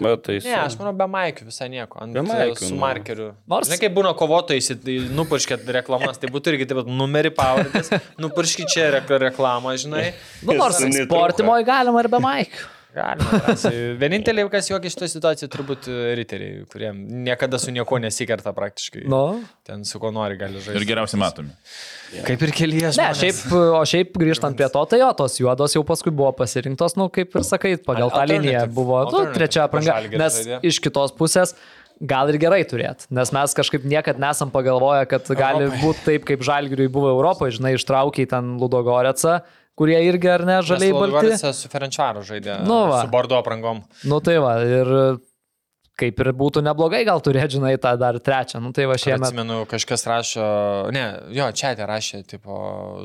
Bet 0.03 0.25
tai 0.25 0.33
Ne, 0.43 0.51
aš 0.65 0.73
manau, 0.75 0.91
be 0.99 1.05
maikių 1.07 1.45
visai 1.47 1.69
nieko. 1.71 2.01
Ant, 2.03 2.11
Be 2.11 2.19
maikių, 2.19 2.59
su 2.59 2.73
nu. 2.75 2.79
markeriu. 2.81 3.27
Nors- 3.47 3.69
Žinai, 3.69 3.77
kaip 3.79 3.93
būna 3.95 4.11
kovotojai, 4.19 4.59
nupurškėt 5.15 5.63
reklamas, 5.77 6.19
tai 6.19 6.27
būtų 6.27 6.51
irgi 6.51 6.67
taip, 6.67 6.81
pat 6.81 6.89
numerį 6.91 7.31
pavardės, 7.37 7.93
nupurškit 8.19 8.67
čia 8.67 8.89
rek 8.97 9.07
reklamą, 9.07 9.77
žinai. 9.79 10.09
Nu, 10.43 10.57
nors 10.59 10.81
sportimoje 10.83 11.63
galima 11.69 12.03
ir 12.03 12.09
be 12.11 12.19
maikių. 12.19 12.65
Galima. 12.97 13.55
Vienintelė, 14.01 14.45
kas 14.51 14.69
juokia 14.71 14.91
šitoje 14.93 15.11
situacijoje, 15.13 15.51
turbūt 15.53 15.87
e, 15.91 15.97
riteriai, 16.17 16.65
kurie 16.71 16.91
niekada 16.95 17.59
su 17.61 17.73
niekuo 17.75 17.99
nesikerta 18.01 18.53
praktiškai. 18.57 19.05
Nu. 19.11 19.21
Ten 19.67 19.85
su 19.87 20.01
kuo 20.01 20.11
nori 20.15 20.39
gali 20.39 20.57
žaisti. 20.57 20.77
Ir 20.79 20.87
geriausiai 20.89 21.21
matomi. 21.21 21.53
Kaip 22.27 22.45
ir 22.47 22.53
kelyje. 22.57 22.93
Ne, 22.97 23.09
šiaip, 23.21 23.41
o 23.53 23.81
šiaip 23.87 24.17
grįžtant 24.17 24.57
prie 24.57 24.69
to, 24.73 24.85
tai 24.89 25.01
jo, 25.03 25.09
tos 25.19 25.37
juodos 25.41 25.75
jau 25.77 25.83
paskui 25.87 26.13
buvo 26.13 26.31
pasirinktos, 26.37 26.97
nu, 26.99 27.09
kaip 27.13 27.35
ir 27.37 27.47
sakai, 27.47 27.75
pagal 27.83 28.13
tą 28.13 28.23
liniją 28.33 28.63
buvo, 28.73 29.01
nu, 29.13 29.25
trečia 29.35 29.67
apranga. 29.67 29.99
Nes 30.17 30.41
iš 30.65 30.81
kitos 30.83 31.13
pusės 31.17 31.53
gal 31.97 32.29
ir 32.29 32.37
gerai 32.41 32.61
turėti, 32.69 33.07
nes 33.13 33.31
mes 33.33 33.53
kažkaip 33.57 33.85
niekad 33.89 34.19
nesam 34.21 34.51
pagalvoję, 34.53 35.07
kad 35.09 35.29
gali 35.37 35.69
būti 35.81 36.03
taip, 36.05 36.27
kaip 36.29 36.43
žalgiriui 36.45 36.91
buvo 36.93 37.09
Europoje, 37.15 37.57
žinai, 37.57 37.73
ištraukiai 37.77 38.29
ten 38.29 38.55
Ludogorecą, 38.61 39.39
kurie 39.77 39.99
irgi 40.09 40.33
ar 40.33 40.45
ne 40.47 40.59
žaliai 40.65 40.93
balti. 40.95 41.33
Jis 41.35 41.63
su 41.63 41.71
Ferenčaru 41.71 42.25
žaidė. 42.27 42.61
Nu 42.67 42.83
va. 42.91 43.03
Su 43.05 43.13
Bordo 43.13 43.37
aprangom. 43.39 43.83
Nu 44.09 44.21
tai 44.25 44.39
va, 44.43 44.57
ir 44.65 44.93
kaip 45.97 46.19
ir 46.21 46.29
būtų 46.37 46.61
neblogai 46.65 47.01
gal 47.07 47.21
turėti, 47.25 47.55
žinai, 47.57 47.73
tą 47.81 47.95
dar 47.97 48.19
trečią. 48.21 48.59
Nu 48.61 48.69
tai 48.75 48.85
va 48.89 48.97
Šiemet. 49.01 49.17
šiemet. 49.17 49.31
Atsimenu, 49.31 49.57
kažkas 49.69 50.05
rašo, 50.09 50.45
ne, 50.93 51.05
jo, 51.33 51.47
čia 51.57 51.73
te 51.77 51.87
rašė, 51.89 52.21
tipo, 52.29 52.57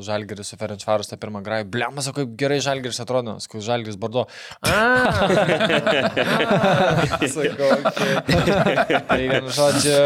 Žalgiris 0.05 0.53
su 0.53 0.59
Ferenčvarus 0.61 1.09
tą 1.09 1.17
pirmą 1.21 1.41
grajų. 1.45 1.69
Bliamas, 1.73 2.09
o 2.11 2.13
kaip 2.15 2.35
gerai 2.37 2.59
Žalgiris 2.63 3.01
atrodo, 3.01 3.39
sakau, 3.43 3.63
Žalgiris 3.65 3.97
Bordo. 3.97 4.27
A, 4.61 5.09
sakau, 7.33 7.73
okay. 8.29 9.01
Tai 9.09 9.21
vienu 9.25 9.57
žodžiu. 9.57 9.97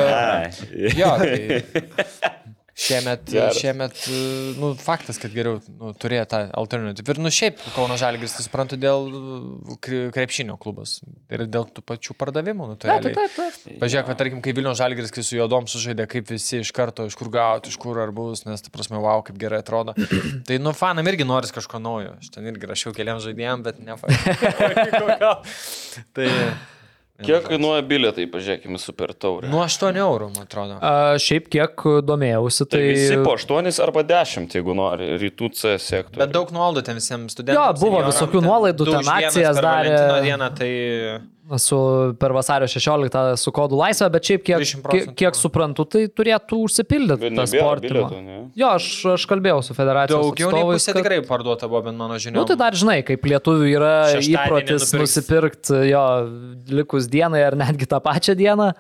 Jo, 0.96 1.12
tai 1.20 2.56
šiemet, 2.78 3.32
šiemet, 3.58 4.02
nu, 4.62 4.72
faktas, 4.78 5.18
kad 5.22 5.34
geriau 5.34 5.58
nu, 5.66 5.94
turėjo 5.98 6.28
tą 6.30 6.42
alternatyvą. 6.62 7.16
Ir, 7.16 7.22
nu, 7.26 7.32
šiaip, 7.34 7.60
Kauno 7.74 7.98
Žalgiris, 7.98 8.36
tai 8.38 8.46
suprantu, 8.46 8.78
dėl 8.80 9.08
kre- 9.84 10.12
krepšinio 10.14 10.60
klubas. 10.62 11.00
Ir 11.34 11.48
dėl 11.50 11.66
tų 11.74 11.82
pačių 11.90 12.14
pardavimų. 12.22 12.70
Nu, 12.74 12.78
tai 12.78 13.00
Taip, 13.02 13.18
taip, 13.18 13.34
taip. 13.34 13.80
Pažiūrėk, 13.82 14.12
va, 14.12 14.18
tarkim, 14.20 14.44
kai 14.46 14.54
Vilnių 14.58 14.76
Žalgiris, 14.78 15.14
kai 15.16 15.26
su 15.26 15.40
juodom 15.40 15.66
sužaidė, 15.70 16.06
kaip 16.12 16.30
visi 16.30 16.62
iš 16.62 16.72
karto, 16.76 17.08
iš 17.10 17.18
kur 17.18 17.34
gauti, 17.34 17.74
iš 17.74 17.82
kur 17.82 17.98
ar 18.04 18.14
bus, 18.16 18.46
nes, 18.46 18.62
ta 18.62 18.74
prasme, 18.74 19.02
wow, 19.02 19.26
kaip 19.26 19.42
gerai 19.42 19.64
atrodo. 19.66 19.98
tai, 20.48 20.62
nu, 20.62 20.76
fanam 20.78 21.10
irgi 21.10 21.26
noris 21.28 21.54
kažko 21.56 21.82
naujo. 21.82 22.14
Aš 22.22 22.32
ten 22.38 22.46
irgi 22.54 22.70
rašiau 22.70 22.94
keliam 22.96 23.22
žaidėjim, 23.24 23.66
bet 23.66 23.82
ne 23.82 23.98
tai... 26.16 26.32
Kiek 27.18 27.48
kainuoja 27.50 27.82
bilietai, 27.82 28.28
pažiūrėkime, 28.30 28.78
super 28.78 29.10
taurė. 29.18 29.48
Nuo 29.50 29.64
8 29.64 29.98
eurų, 29.98 30.28
man 30.36 30.46
atrodo. 30.46 30.76
A, 30.86 31.16
šiaip 31.22 31.48
kiek 31.54 31.82
domėjausi, 32.06 32.68
Tai 32.68 32.78
tai... 32.78 32.84
visi 32.94 33.18
po 33.26 33.34
8 33.34 33.72
arba 33.88 34.04
10, 34.06 34.54
jeigu 34.60 34.76
nori, 34.78 35.08
rytų 35.24 35.50
C 35.58 35.74
sektorių. 35.82 36.22
Bet 36.22 36.36
daug 36.36 36.54
nuolaidų 36.54 36.84
ten 36.86 37.02
visiems 37.02 37.34
studentams. 37.34 37.82
Jo, 37.82 37.88
buvo 37.88 38.04
visokių 38.06 38.44
nuolaidų, 38.46 38.90
ten 38.92 39.10
akcijas 39.16 39.62
darė. 39.66 39.98
Dieną, 40.28 40.52
tai... 40.60 40.70
su 41.56 41.78
per 42.20 42.34
vasario 42.36 42.68
16 42.68 43.38
su 43.40 43.52
kodu 43.56 43.78
laisvę, 43.80 44.10
bet 44.12 44.24
šiaip 44.28 44.44
kiek, 44.44 44.58
30 44.66 44.90
kiek, 44.92 45.14
kiek 45.16 45.38
suprantu, 45.40 45.86
tai 45.88 46.02
turėtų 46.12 46.60
užsipildyti 46.66 47.30
bilietų, 47.32 48.20
ne? 48.26 48.38
Jo, 48.60 48.74
aš, 48.76 48.88
aš 49.16 49.26
kalbėjau 49.32 49.62
su 49.64 49.74
federacijos 49.78 50.26
Daugiau 50.26 50.52
nei 50.52 50.60
atstovais. 50.60 50.82
pusė 50.84 50.94
kad- 50.94 51.02
tikrai 51.04 51.22
parduota 51.30 51.70
buvo, 51.72 51.82
bent 51.88 51.98
mano 51.98 52.20
žiniom. 52.20 52.36
Nu, 52.42 52.46
tai 52.46 52.58
dar 52.60 52.74
žinai, 52.76 53.00
kaip 53.08 53.22
lietuvių 53.32 53.72
yra 53.78 53.94
Šeštadienį 54.12 54.36
įprotis 54.44 54.92
nusipirkti 55.00 55.82
jo 55.94 56.04
likus 56.82 57.08
dienai 57.08 57.44
ar 57.48 57.56
netgi 57.56 57.88
tą 57.88 58.02
pačią 58.04 58.36
dieną, 58.36 58.74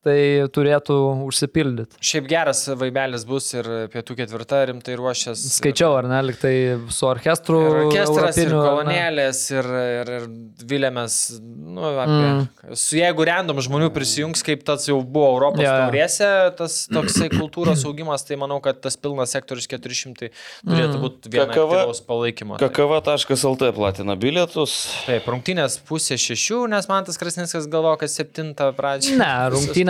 tai 0.00 0.48
turėtų 0.48 0.94
užsipildyti. 1.28 1.98
Šiaip 2.00 2.28
geras 2.30 2.62
vaibelis 2.80 3.26
bus 3.28 3.50
ir 3.52 3.66
pietų 3.92 4.14
ketvirta 4.22 4.62
rimtai 4.70 4.94
ruošęs. 4.96 5.42
Skaičiau, 5.58 5.92
ar 5.98 6.08
ne, 6.08 6.20
liktai 6.24 6.54
su 6.88 7.04
orkestru. 7.08 7.58
Ir 7.68 7.78
orkestras, 7.82 8.38
ir 8.40 8.54
kolonėlės, 8.54 9.42
ir, 9.52 9.68
ir, 10.00 10.12
ir 10.16 10.24
vilėmės, 10.70 11.18
nu, 11.40 11.84
apie, 11.90 12.30
mm. 12.30 12.78
su 12.80 12.96
jeigu 12.96 13.26
random 13.28 13.60
žmonių 13.66 13.90
prisijungs, 13.92 14.44
kaip 14.46 14.64
tas 14.64 14.88
jau 14.88 14.96
buvo 15.04 15.34
Europos 15.34 15.60
Jo, 15.66 15.68
jo. 15.68 15.84
taurėse, 15.84 16.30
tas 16.56 16.78
toksai 16.88 17.28
kultūros 17.36 17.84
augimas, 17.84 18.24
tai 18.24 18.40
manau, 18.40 18.56
kad 18.64 18.80
tas 18.80 18.96
pilnas 18.96 19.36
sektorius 19.36 19.68
400 19.68 20.32
turėtų 20.64 21.02
būti 21.04 21.34
viena 21.36 21.50
Kakava- 21.52 21.82
aktyvaus 21.82 22.02
palaikymo. 22.08 22.56
Tai- 22.56 22.70
Kakava.lt 22.72 23.68
platina 23.76 24.16
bilietus. 24.16 24.78
Taip, 25.04 25.28
rungtynės 25.28 25.76
pusė 25.84 26.16
šešių, 26.20 26.64
nes 26.72 26.88
man 26.88 27.04
tas 27.04 27.20
Krasninskas 27.20 27.68
galvoja, 27.68 28.00
kad 28.00 28.16
septintą 28.16 28.72
pradžią. 28.80 29.20
Ne, 29.20 29.32
rungtynės 29.54 29.89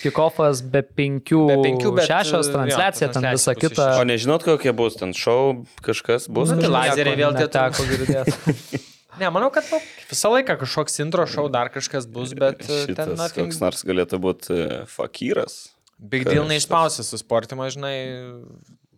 kikofas 0.00 0.62
be 0.72 0.82
penkių, 0.82 1.40
Be 1.50 1.56
penkių, 1.64 1.92
bet, 1.96 2.08
šešios, 2.10 2.50
jo, 2.50 2.56
transliacija, 2.56 3.08
ten 3.12 3.22
transliacija 3.22 3.38
visa 3.38 3.54
kita. 3.60 3.88
O 4.00 4.04
nežinot, 4.08 4.44
kokie 4.46 4.74
bus 4.76 4.98
ten 5.00 5.14
šou, 5.16 5.64
kažkas 5.86 6.28
bus? 6.32 6.52
Nu, 6.54 6.60
tai 6.64 6.72
lazeriai 6.72 7.18
vėl 7.22 7.38
tie 7.38 7.48
teko 7.58 7.88
girdėti. 7.92 8.36
Ne, 9.16 9.30
manau, 9.32 9.48
kad 9.48 9.64
nu, 9.72 9.78
visą 10.10 10.28
laiką 10.28 10.58
kažkoks 10.60 10.98
intro 11.00 11.24
šou 11.24 11.46
dar 11.48 11.70
kažkas 11.72 12.04
bus, 12.04 12.34
bet 12.36 12.60
e, 12.66 12.66
ten 12.68 12.90
Šitas 12.90 13.14
nothing. 13.16 13.46
koks 13.48 13.62
nors 13.62 13.84
galėtų 13.88 14.18
būti 14.20 14.58
fakyras. 14.92 15.54
Big 15.96 16.26
deal 16.28 16.44
neišspausi 16.44 17.00
su 17.00 17.16
sportimo, 17.16 17.64
žinai. 17.72 17.94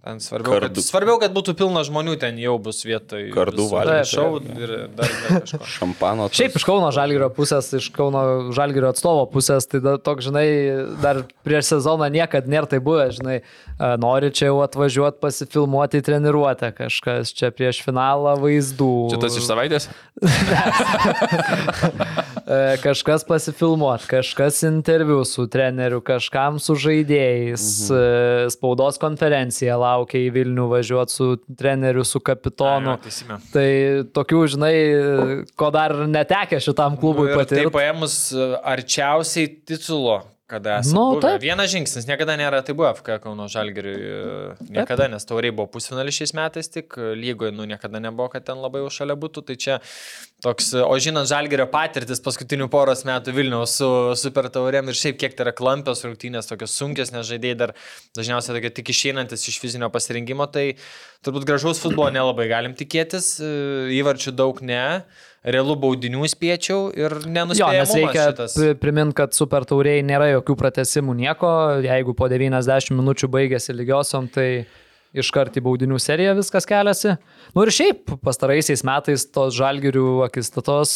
Ten 0.09 0.21
svarbiau, 0.25 0.55
kad, 0.55 0.63
Kardu. 0.71 0.81
svarbiau, 0.81 1.19
kad 1.21 1.35
būtų 1.37 1.53
pilna 1.59 1.83
žmonių 1.85 2.15
ten 2.17 2.39
jau 2.41 2.55
bus 2.65 2.79
vietoj. 2.89 3.27
Kardų 3.35 3.67
kažko. 3.69 4.23
Šampano. 5.75 6.31
Šiaip 6.33 6.55
iš 6.57 6.65
Kauno 6.65 6.89
Žalgirio 6.97 7.29
pusės, 7.37 7.69
iš 7.77 7.91
Kauno 7.93 8.23
Žalgirio 8.57 8.89
atstovo 8.89 9.27
pusės, 9.29 9.69
tai 9.69 9.83
da, 9.85 9.99
toks, 10.01 10.25
žinai, 10.31 10.47
dar 11.05 11.21
prieš 11.45 11.75
sezoną 11.75 12.09
niekada 12.15 12.49
nėra 12.49 12.71
tai 12.73 12.81
buvę, 12.81 13.11
žinai, 13.19 13.37
e, 13.43 13.91
nori 14.01 14.33
čia 14.33 14.49
jau 14.49 14.63
atvažiuoti 14.65 15.21
pasifilmuoti 15.21 16.01
į 16.01 16.07
treniruotę, 16.09 16.73
kažkas 16.81 17.35
čia 17.37 17.53
prieš 17.53 17.83
finalą 17.85 18.33
vaizdų. 18.41 19.13
Čia 19.13 19.21
tas 19.27 19.37
iš 19.37 19.45
savaitės? 19.51 19.91
E, 22.49 22.79
Kažkas 22.81 23.27
pasifilmuoti, 23.29 24.07
kažkas 24.09 24.63
interviu 24.65 25.19
su 25.29 25.45
treneriu, 25.53 25.99
kažkam 26.01 26.57
su 26.57 26.79
žaidėjais, 26.81 27.67
mhm. 27.93 28.49
spaudos 28.55 28.97
konferencija 29.03 29.77
laukia 29.77 29.98
į 30.29 30.33
Vilnių 30.37 30.69
važiuoti 30.71 31.15
su 31.15 31.29
treneriu, 31.59 32.05
su 32.07 32.21
kapitonu. 32.25 32.97
Ai, 32.97 33.13
jo. 33.29 33.39
Tai 33.55 33.69
tokių, 34.17 34.43
žinai, 34.55 34.73
ko 35.59 35.71
dar 35.75 35.97
netekė 36.09 36.61
šitam 36.63 36.99
klubui 37.01 37.29
Nu, 37.29 37.33
ir 37.33 37.43
patirti. 37.43 37.65
Taip 37.67 37.75
paėmus 37.75 38.19
e, 38.33 38.49
arčiausiai 38.75 39.51
titulo, 39.69 40.21
kada 40.49 40.79
esame. 40.81 40.97
Nu, 40.97 41.21
taip. 41.21 41.43
Vienas 41.43 41.69
žingsnis, 41.69 42.07
niekada 42.09 42.35
nėra 42.41 42.63
tai 42.65 42.73
buvo 42.77 42.89
FK 42.97 43.19
Kauno 43.21 43.49
Žalgiriui. 43.53 43.97
e, 44.01 44.71
Niekada, 44.73 45.09
nes 45.13 45.29
tauriai 45.29 45.53
buvo 45.53 45.69
pusfinalis 45.75 46.17
šiais 46.17 46.33
metais, 46.37 46.71
tik 46.73 46.97
e, 46.97 47.11
lygoje, 47.19 47.53
nu, 47.53 47.67
niekada 47.69 48.01
nebuvo, 48.01 48.31
kad 48.33 48.47
ten 48.49 48.63
labai 48.63 48.81
jau 48.81 48.89
šalia 48.97 49.19
būtų. 49.21 49.45
Tai 49.51 49.59
čia 49.61 49.77
toks, 50.45 50.73
e, 50.73 50.81
o 50.81 50.97
žinant 50.97 51.29
Žalgirio 51.29 51.69
patirtis 51.69 52.25
paskutinių 52.25 52.71
poros 52.73 53.05
metų 53.09 53.37
Vilniaus 53.37 53.77
su 53.83 53.91
super 54.17 54.49
taurėm 54.55 54.89
ir 54.89 54.97
šiaip 54.97 55.21
kiek 55.21 55.37
tai 55.37 55.47
yra 55.47 55.55
klampios 55.61 56.05
rungtynės, 56.09 56.49
tokios 56.49 56.81
sunkės, 56.81 57.13
nes 57.13 57.29
žaidėjai 57.29 57.61
dar 57.67 57.77
dažniausiai 58.17 58.57
tokie 58.57 58.73
tik 58.81 58.93
išeinantis 58.97 59.45
iš 59.53 59.61
fizinio 59.61 59.93
pasirinkimo, 59.93 60.49
tai 60.49 60.71
turbūt 61.29 61.45
gražaus 61.45 61.85
futbolo 61.85 62.09
nelabai 62.15 62.49
galim 62.49 62.73
tikėtis, 62.79 63.35
įvarčių 64.01 64.33
daug 64.39 64.65
ne. 64.65 64.85
Realų 65.47 65.77
baudinių 65.79 66.27
spėčiau 66.29 66.89
ir 66.99 67.15
Jo, 67.23 67.69
nes 67.73 67.93
reikia 67.95 68.25
šitas. 68.33 68.57
priminti, 68.83 69.15
kad 69.21 69.33
super 69.37 69.65
tauriai 69.65 70.03
nėra 70.03 70.33
jokių 70.35 70.57
pratesimų 70.59 71.15
nieko. 71.15 71.53
Jeigu 71.85 72.15
po 72.19 72.27
90 72.29 72.91
minučių 72.99 73.31
baigėsi 73.31 73.73
lygiosiom, 73.79 74.27
tai 74.35 74.67
iškart 75.15 75.55
į 75.57 75.63
baudinių 75.65 75.97
seriją 76.03 76.35
viskas 76.37 76.67
keliasi. 76.69 77.15
Nu 77.57 77.63
ir 77.65 77.71
šiaip 77.73 78.11
pastaraisiais 78.21 78.83
metais 78.85 79.25
tos 79.33 79.55
žalgirių 79.57 80.25
akistatos 80.27 80.91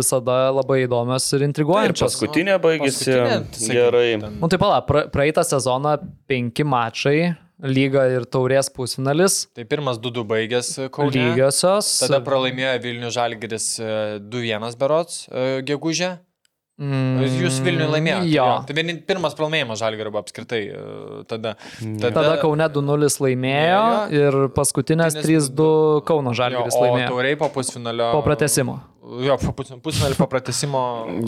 visada 0.00 0.48
labai 0.56 0.80
įdomios 0.88 1.28
ir 1.36 1.42
Ir 1.44 1.46
intriguojančios. 1.52 2.16
paskutinė 2.16 2.56
baigėsi 2.64 3.12
Paskutinė, 3.12 3.76
gerai. 3.76 4.08
Nu 4.40 4.48
tai 4.50 4.58
pala, 4.58 4.80
pra, 4.88 5.04
praeitą 5.14 5.44
sezoną 5.46 5.94
penki 6.26 6.64
mačai, 6.66 7.36
lyga 7.62 8.06
ir 8.10 8.24
taurės 8.26 8.68
pusfinalis, 8.74 9.46
Tai 9.54 9.64
pirmas 9.70 9.98
2-2 10.02 10.24
baigęs 10.26 10.72
Kaune. 10.90 11.14
lygiosios. 11.14 11.92
Tada 12.02 12.18
pralaimėjo 12.26 12.74
Vilnių 12.82 13.10
Žalgiris 13.14 13.68
e, 13.78 14.18
2-1 14.20 14.76
berots 14.80 15.24
e, 15.30 15.62
gegužę. 15.62 16.18
Mm, 16.82 17.20
Jūs 17.38 17.58
Vilnių 17.62 17.84
laimėjote. 17.92 18.28
Jo. 18.32 18.46
Tai 18.66 18.74
vienin- 18.74 19.02
pirmas 19.06 19.36
pralaimėjimas 19.38 19.78
Žalgirio 19.78 20.10
buvo 20.10 20.22
apskritai 20.24 20.62
e, 20.72 20.80
tada. 21.30 21.52
Tada 22.00 22.32
Kaune 22.40 22.66
2-0 22.74 23.20
laimėjo 23.22 23.82
ir 24.10 24.38
paskutinės 24.56 25.14
Paskutinės 25.14 25.52
3-2 25.52 26.02
Kauno 26.08 26.32
Žalgiris 26.34 26.74
Jo, 26.74 26.80
o 26.80 26.86
laimėjo. 26.88 27.10
tauriai 27.12 27.38
po 27.38 27.50
pusfinalio. 27.54 28.08
Po 28.16 28.22
pratesimo. 28.26 28.80
Jo, 29.22 29.36
po 29.38 29.52
pus- 29.60 29.70
pusfinalio 29.84 30.16
po 30.18 30.26
pratesimo. 30.32 30.82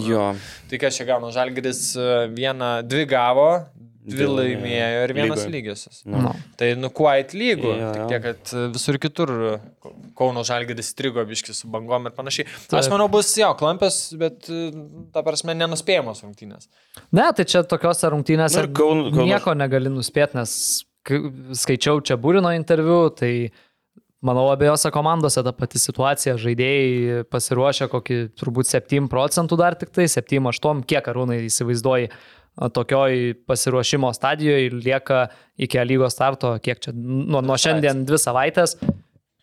Jo. 0.09 0.33
Tai 0.71 0.79
kas 0.83 0.97
čia 0.99 1.07
gauna? 1.13 1.31
Žalgiris 1.31 1.85
e, 2.01 2.09
vieną, 2.35 2.73
dvi 2.89 3.05
gavo, 3.07 3.49
dvi 4.05 4.19
Dvi 4.21 4.27
laimėjo 4.29 5.01
ir 5.07 5.13
vienas 5.17 5.41
Lygoje. 5.43 5.53
lygiosios. 5.55 6.03
Nu. 6.05 6.31
Tai 6.61 6.69
nu 6.77 6.91
quite 6.93 7.33
lygų, 7.41 7.73
Jo, 7.81 7.91
tik 7.95 8.01
jo. 8.03 8.07
tiek, 8.13 8.23
kad 8.27 8.53
e, 8.53 8.65
visur 8.75 8.99
kitur 9.01 9.33
e, 9.33 9.53
Kauno 10.19 10.45
Žalgiris 10.45 10.93
strigo 10.93 11.25
biški 11.27 11.55
su 11.57 11.69
bangom 11.73 12.07
ir 12.11 12.15
panašiai. 12.17 12.47
Aš 12.77 12.91
manau, 12.93 13.09
bus 13.13 13.33
jo, 13.41 13.51
klampės, 13.59 14.01
bet 14.21 14.49
e, 14.53 14.69
ta 15.15 15.25
prasme 15.27 15.57
nenuspėjamos 15.57 16.21
rungtynės. 16.27 16.69
Ne, 17.17 17.31
tai 17.33 17.49
čia 17.49 17.65
tokiuose 17.65 18.13
rungtynėse 18.13 18.61
Nu 18.61 18.67
ir 18.69 18.73
Kaun- 18.77 19.07
Kauno- 19.11 19.29
nieko 19.33 19.57
negali 19.57 19.89
nuspėti, 19.93 20.37
nes 20.39 20.85
kai 21.05 21.19
skaičiau 21.57 21.99
čia 22.05 22.17
Būrino 22.21 22.53
interviu, 22.57 23.09
tai 23.13 23.51
manau 24.25 24.47
abiejose 24.49 24.89
komandose 24.89 25.43
ta 25.45 25.53
pati 25.53 25.77
situacija, 25.77 26.39
žaidėjai 26.41 27.25
pasiruošę 27.29 27.91
kokį 27.93 28.17
turbūt 28.41 28.71
7 28.71 29.09
procentų 29.13 29.59
dar 29.61 29.75
tik 29.77 29.91
tai, 29.93 30.07
7-8, 30.09 30.81
kiek 30.89 31.05
arūnai 31.13 31.43
įsivaizduoji 31.45 32.09
tokioj 32.55 33.35
pasiruošimo 33.47 34.13
stadijoje 34.15 34.71
lieka 34.71 35.27
iki 35.59 35.79
A 35.79 35.87
lygos 35.87 36.15
starto, 36.15 36.55
kiek 36.63 36.83
čia, 36.83 36.95
nuo, 36.95 37.43
nuo 37.43 37.59
šiandien 37.61 38.05
dvi 38.07 38.21
savaitės. 38.21 38.79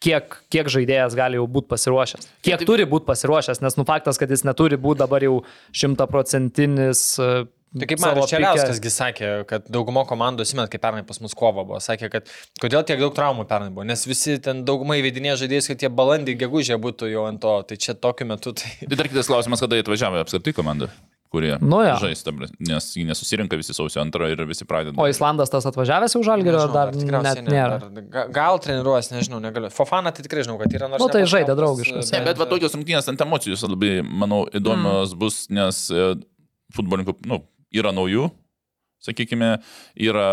Kiek, 0.02 0.34
kiek 0.50 0.66
žaidėjas 0.74 1.14
gali 1.14 1.38
jau 1.38 1.44
būti 1.46 1.70
pasiruošęs? 1.70 2.30
Kiek 2.42 2.64
turi 2.66 2.88
būti 2.90 3.06
pasiruošęs, 3.06 3.60
nes 3.62 3.76
nu 3.78 3.86
faktas, 3.86 4.18
kad 4.18 4.32
jis 4.34 4.42
neturi 4.48 4.80
būti 4.82 5.04
dabar 5.04 5.22
jau 5.22 5.44
šimtaprocentinis. 5.78 7.04
a, 7.22 7.44
Tai 7.72 7.88
kaip 7.88 8.02
Marius 8.04 8.28
Čeliauskas 8.28 8.96
sakė, 8.98 9.28
kad 9.48 9.70
daugumo 9.72 10.02
komandų, 10.10 10.44
simet, 10.50 10.68
kaip 10.74 10.82
pernai 10.84 11.06
pas 11.08 11.22
mus 11.24 11.32
kova 11.38 11.64
buvo, 11.64 11.78
sakė, 11.80 12.10
kad 12.12 12.32
kodėl 12.60 12.84
tiek 12.88 13.00
daug 13.00 13.14
traumų 13.16 13.46
pernai 13.48 13.70
buvo, 13.72 13.86
nes 13.88 14.04
visi 14.10 14.36
ten 14.44 14.66
daugumai 14.68 14.98
įvedinė 15.00 15.38
žaidėjus, 15.40 15.70
kad 15.72 15.86
jie 15.86 15.92
balandį 16.02 16.36
gegužė 16.42 16.76
būtų 16.84 17.14
jau 17.14 17.24
ant 17.30 17.40
to, 17.46 17.54
tai 17.70 17.78
čia 17.80 17.96
tokiu 17.96 18.28
metu 18.28 18.52
tai... 18.60 18.74
Tai 18.82 19.00
dar 19.00 19.08
kitas 19.14 19.32
klausimas, 19.32 19.64
kada 19.64 19.80
jie 19.80 19.86
atvažiavo 19.86 20.20
apskritai 20.20 20.56
komanda, 20.58 20.92
kurie 21.32 21.56
Nu 21.64 21.80
jo. 21.86 21.94
žais, 22.04 22.24
nes 22.60 22.88
jie 22.98 23.06
nesusirinka 23.08 23.56
visi 23.60 23.74
sausio 23.76 24.02
antrą 24.04 24.28
ir 24.32 24.42
visi 24.50 24.66
pradeda. 24.68 24.98
O 25.00 25.08
Islandas 25.08 25.52
tas 25.54 25.66
atvažiavęs 25.70 26.16
jau 26.18 26.24
žalgerio, 26.28 26.66
dar 26.74 26.92
tikriausiai 26.92 27.40
net 27.40 27.48
ne, 27.48 27.56
nėra. 27.56 27.78
dar- 27.80 28.10
ga- 28.16 28.26
Gal 28.36 28.60
treniruos, 28.64 29.12
nežinau, 29.14 29.40
negaliu. 29.44 29.72
Fofana 29.74 30.12
tai 30.12 30.26
tikrai 30.28 30.44
žinau, 30.44 30.58
kad 30.60 30.76
yra 30.76 30.92
nors... 30.92 31.04
Nu, 31.04 31.08
tai 31.14 31.24
žaidė 31.30 31.56
draugiškas. 31.56 32.12
Ne, 32.12 32.24
bet 32.28 32.42
va 32.42 32.50
tokios 32.52 32.76
rungtynės 32.76 33.08
ant 33.12 33.24
emocijų 33.24 33.58
labai, 33.72 33.94
manau, 34.04 34.44
įdomios 34.52 35.16
mm. 35.16 35.22
bus, 35.24 35.40
nes 35.56 35.82
e, 35.96 36.12
futbolininkų, 36.76 37.16
nu, 37.32 37.42
yra 37.80 37.96
naujų, 37.96 38.28
sakykime, 39.08 39.54
yra, 40.04 40.28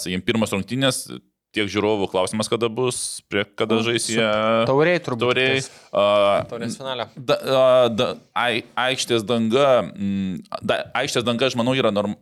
sakykime, 0.00 0.24
pirmas 0.26 0.54
rungtynės, 0.54 1.02
tiek 1.54 1.70
žiūrovų 1.70 2.08
klausimas, 2.12 2.50
kada 2.50 2.68
bus, 2.72 3.22
prie 3.30 3.44
kada 3.58 3.78
žais 3.86 4.08
jie. 4.10 4.24
Tauriai 4.68 5.02
turbūt. 5.02 5.24
Tauriai. 5.24 5.62
a, 5.90 6.04
Taurės 6.50 6.78
finale. 6.80 7.08
Da, 7.16 7.38
a, 7.38 7.64
da, 7.92 8.08
ai, 8.38 8.64
aikštės 8.88 9.26
danga, 9.28 9.68
mm, 9.92 10.60
da, 10.62 10.82
aikštės 11.02 11.26
danga, 11.26 11.50
aš 11.50 11.58
manau, 11.60 11.76
yra 11.78 11.94
norm... 11.94 12.16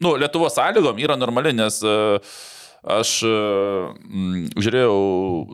Nu, 0.00 0.14
Lietuvos 0.16 0.56
sąlygom 0.56 1.00
yra 1.04 1.18
normali, 1.20 1.52
nes 1.56 1.80
a, 1.84 1.96
aš 3.00 3.16
mm, 3.26 4.52
žiūrėjau 4.56 5.00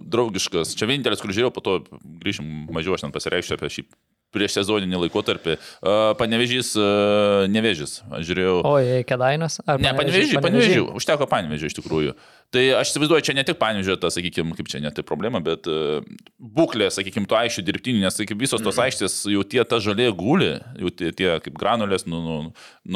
draugiškas, 0.07 0.77
čia 0.79 0.89
vienintelis, 0.89 1.23
kur 1.23 1.35
žiūrėjau, 1.35 1.55
po 1.55 1.65
to 1.67 1.81
grįžim 2.23 2.69
mažiau 2.75 2.95
aš 2.95 3.07
ten 3.07 3.17
pasireikščiau 3.17 3.59
apie 3.59 3.73
šį 3.79 3.89
prieš 4.37 4.59
sezoninį 4.59 5.01
laikotarpį. 5.07 5.57
A, 5.57 6.15
Panevežys, 6.19 6.75
a, 6.77 7.47
nevežys. 7.51 8.01
Aš 8.11 8.27
žiūrėjau. 8.31 8.57
O, 8.67 8.75
kėdainas? 9.09 9.61
Ne, 9.81 9.93
panevežį, 9.97 10.41
panevežį, 10.45 10.81
užteko 10.99 11.29
panevežį 11.31 11.71
iš 11.71 11.79
tikrųjų. 11.79 12.17
Tai 12.55 12.63
aš 12.79 12.93
įsivaizduoju, 12.93 13.25
čia 13.27 13.35
ne 13.35 13.43
tik 13.47 13.59
panevežė, 13.59 13.97
ta, 14.01 14.11
sakykime, 14.13 14.55
kaip 14.57 14.69
čia 14.71 14.79
ne 14.83 14.91
tai 14.95 15.03
problema, 15.07 15.41
bet 15.45 15.67
uh, 15.71 16.05
būklė, 16.39 16.89
sakykime, 16.95 17.27
to 17.29 17.39
aiškių 17.39 17.65
dirbtinių, 17.67 18.05
nes, 18.05 18.15
sakykime, 18.15 18.39
visos 18.45 18.63
tos 18.63 18.79
aikštės 18.83 19.19
jau 19.33 19.43
tie 19.43 19.65
ta 19.67 19.81
žalė 19.83 20.09
guli, 20.17 20.53
jau 20.79 20.93
tie, 20.95 21.11
tie 21.17 21.33
kaip 21.43 21.59
granulės 21.59 22.07
nu, 22.07 22.23
nu, 22.23 22.37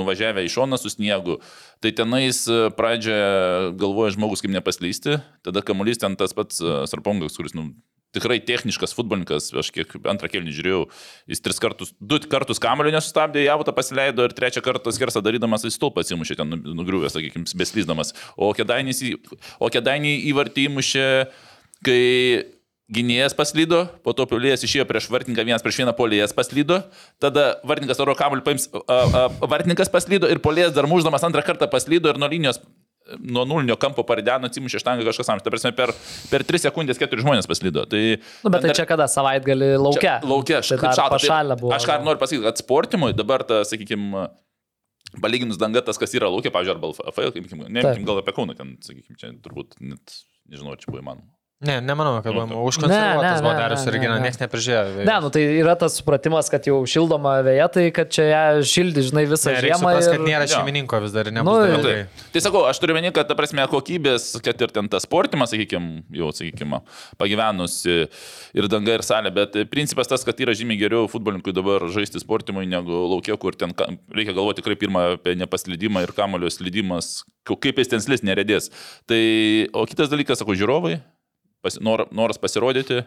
nuvažiavę 0.01 0.47
į 0.47 0.53
šoną 0.55 0.79
su 0.81 0.93
sniegu. 0.95 1.41
Tai 1.83 1.91
tenais 1.97 2.45
e, 2.47 2.61
pradžioje 2.77 3.73
galvoja 3.81 4.15
žmogus, 4.15 4.45
kaip 4.45 4.55
nepaslysti, 4.55 5.19
tada 5.47 5.65
kamuolys 5.67 5.99
ten 6.03 6.15
tas 6.21 6.37
pats 6.37 6.63
uh, 6.63 6.85
Sarpongas, 6.91 7.39
kuris, 7.41 7.57
nu, 7.57 7.73
tikrai 8.17 8.41
techniškas 8.43 8.95
futbolininkas, 8.97 9.51
aš 9.63 9.71
kiek 9.75 9.95
antrą 10.11 10.31
kelnį 10.33 10.55
žiūrėjau, 10.57 10.83
jis 11.31 11.43
tris 11.45 11.61
kartus, 11.63 11.93
du 12.01 12.19
kartus 12.31 12.63
kamulio 12.63 12.93
nesustabdė, 12.95 13.45
javutą 13.47 13.75
pasileido 13.77 14.27
ir 14.27 14.35
trečią 14.37 14.63
kartą 14.65 14.93
skersą 14.95 15.23
darydamas 15.25 15.67
į 15.67 15.73
stulpą 15.77 16.05
atsimušė 16.05 16.41
ten 16.41 16.51
nu- 16.51 16.77
nugriuvęs, 16.81 17.15
sakykime, 17.17 17.47
į, 19.07 19.13
o 19.63 19.71
kedainį 19.71 20.17
įvartį 20.33 20.67
įmušė, 20.71 21.07
kai 21.87 22.01
gynėjas 22.91 23.37
paslydo, 23.39 23.85
po 24.03 24.13
to 24.17 24.27
polėjas 24.27 24.65
išėjo 24.67 24.85
prieš 24.89 25.07
vartininką, 25.13 25.47
vienas 25.47 25.63
prieš 25.63 25.81
vieną 25.85 25.95
polėjas 25.97 26.35
paslydo, 26.35 26.83
tada 27.23 27.61
vartininkas 27.63 28.03
oro 28.03 28.17
kamuolį 28.19 28.43
paims, 28.47 28.67
a, 28.75 28.99
a, 28.99 29.25
vartininkas 29.47 29.93
paslydo 29.93 30.31
ir 30.31 30.43
polėjas 30.43 30.75
dar 30.75 30.91
muždamas 30.91 31.25
antrą 31.27 31.45
kartą 31.47 31.71
paslydo 31.71 32.11
ir 32.11 32.19
nuo 32.19 32.31
linijos 32.31 32.59
nuo 33.19 33.45
nulinio 33.49 33.77
kampo 33.81 34.05
parideno, 34.07 34.47
atsimušė 34.51 34.81
štangą 34.83 35.07
kažkas 35.09 35.31
amžiai. 35.33 35.45
Ta 35.47 35.51
prasme, 35.55 35.73
per, 35.77 35.93
per 36.31 36.45
3 36.47 36.63
sekundės 36.69 37.01
4 37.01 37.23
žmonės 37.25 37.49
paslydo. 37.51 37.87
Tai, 37.91 38.03
Nu, 38.45 38.51
bet 38.53 38.61
tai 38.63 38.71
dar- 38.71 38.77
čia 38.83 38.87
kada 38.87 39.09
savaitgali 39.11 39.73
laukia. 39.81 40.21
Laukia, 40.23 40.61
aš 40.63 40.75
tai 40.77 40.93
šalta. 40.95 41.17
pašalę 41.17 41.57
buvo. 41.61 41.73
Aš 41.75 41.89
ką 41.89 41.99
noriu 42.05 42.21
pasakyti, 42.23 42.45
kad 42.47 42.63
sportimui 42.63 43.13
dabar, 43.17 43.43
ta, 43.43 43.63
sakykime, 43.67 44.29
palyginus 45.21 45.59
danga 45.59 45.83
tas, 45.83 45.99
kas 45.99 46.15
yra 46.15 46.29
laukia, 46.31 46.53
pavyzdžiui, 46.55 46.77
arba 46.77 46.93
FL, 47.11 47.67
ne, 47.69 47.83
gal 48.07 48.21
apie 48.23 48.33
Kauną, 48.37 48.55
ten, 48.59 48.77
sakykime, 48.85 49.17
čia 49.19 49.33
turbūt 49.43 49.81
net, 49.81 50.21
nežinau, 50.51 50.77
čia 50.79 50.91
buvo 50.93 51.03
įmanoma. 51.03 51.27
Ne, 51.61 51.75
nemanau, 51.85 52.23
kad 52.25 52.33
Nu, 52.33 52.41
buvo 52.47 52.47
to- 52.49 52.61
užkonservuotas 52.71 53.43
buvo 53.45 53.53
ne, 53.53 53.59
Darius 53.61 53.83
ne, 53.85 53.99
ne. 54.01 54.21
niekas 54.25 54.39
neprižiūrėjo. 54.41 55.05
Ne, 55.05 55.17
nu 55.21 55.29
tai 55.29 55.43
yra 55.61 55.75
tas 55.77 55.93
supratimas, 56.01 56.49
kad 56.49 56.65
jau 56.65 56.79
šildoma 56.89 57.35
vėja, 57.45 57.67
tai 57.69 57.91
kad 57.93 58.09
čia 58.09 58.25
ją 58.31 58.45
šildi, 58.65 59.03
žinai, 59.11 59.27
visą 59.29 59.53
Ne, 59.53 59.61
žiemą. 59.67 59.77
suprast, 59.77 60.09
kad 60.09 60.21
ir- 60.21 60.25
nėra 60.25 60.47
šeimininko 60.49 61.01
vis 61.05 61.13
dar, 61.13 61.29
Nu, 61.29 61.37
nebus 61.37 61.69
ir- 61.69 61.75
ilgai. 61.77 61.93
Tai, 62.09 62.31
tai 62.33 62.41
sakau, 62.41 62.65
aš 62.65 62.81
turiu 62.81 62.95
meni, 62.97 63.13
kad 63.13 63.29
ta 63.29 63.35
prasme 63.37 63.61
kokybės, 63.69 64.41
kad 64.41 64.57
ir 64.63 64.69
ten 64.73 64.89
tas 64.89 65.05
sportimas, 65.05 65.53
sakykime, 65.53 66.03
jau, 66.11 66.33
sakykime, 66.33 66.81
pagyvenusi 67.21 68.09
ir 68.55 68.65
danga 68.67 68.95
ir 68.97 69.01
salė, 69.05 69.29
bet 69.35 69.53
principas 69.71 70.09
tas, 70.09 70.25
kad 70.25 70.35
yra 70.41 70.53
žymiai 70.57 70.81
geriau 70.81 71.05
futbolininkui 71.13 71.53
dabar 71.53 71.81
žaisti 71.93 72.19
sportimui 72.25 72.65
negu 72.67 72.89
laukia, 73.05 73.37
kur 73.39 73.53
ten 73.53 73.69
reikia 74.11 74.33
galvoti 74.33 74.63
tikrai 74.63 74.77
pirmą 74.81 75.13
apie 75.19 75.37
nepaslydimą 75.37 76.05
ir 76.09 76.13
kamulio 76.17 76.49
slydimas, 76.49 77.23
kaip 77.45 77.77
jis 77.77 77.89
ten 77.89 78.01
slys 78.01 78.23
neredės. 78.25 78.71
Tai, 79.07 79.69
o 79.75 79.85
kitas 79.85 80.09
dalykas, 80.09 80.39
sakau, 80.41 80.57
žiūrovai, 80.57 81.03
pas, 81.65 81.77
nor, 81.85 82.07
noras 82.15 82.41
pasirodyti, 82.41 83.03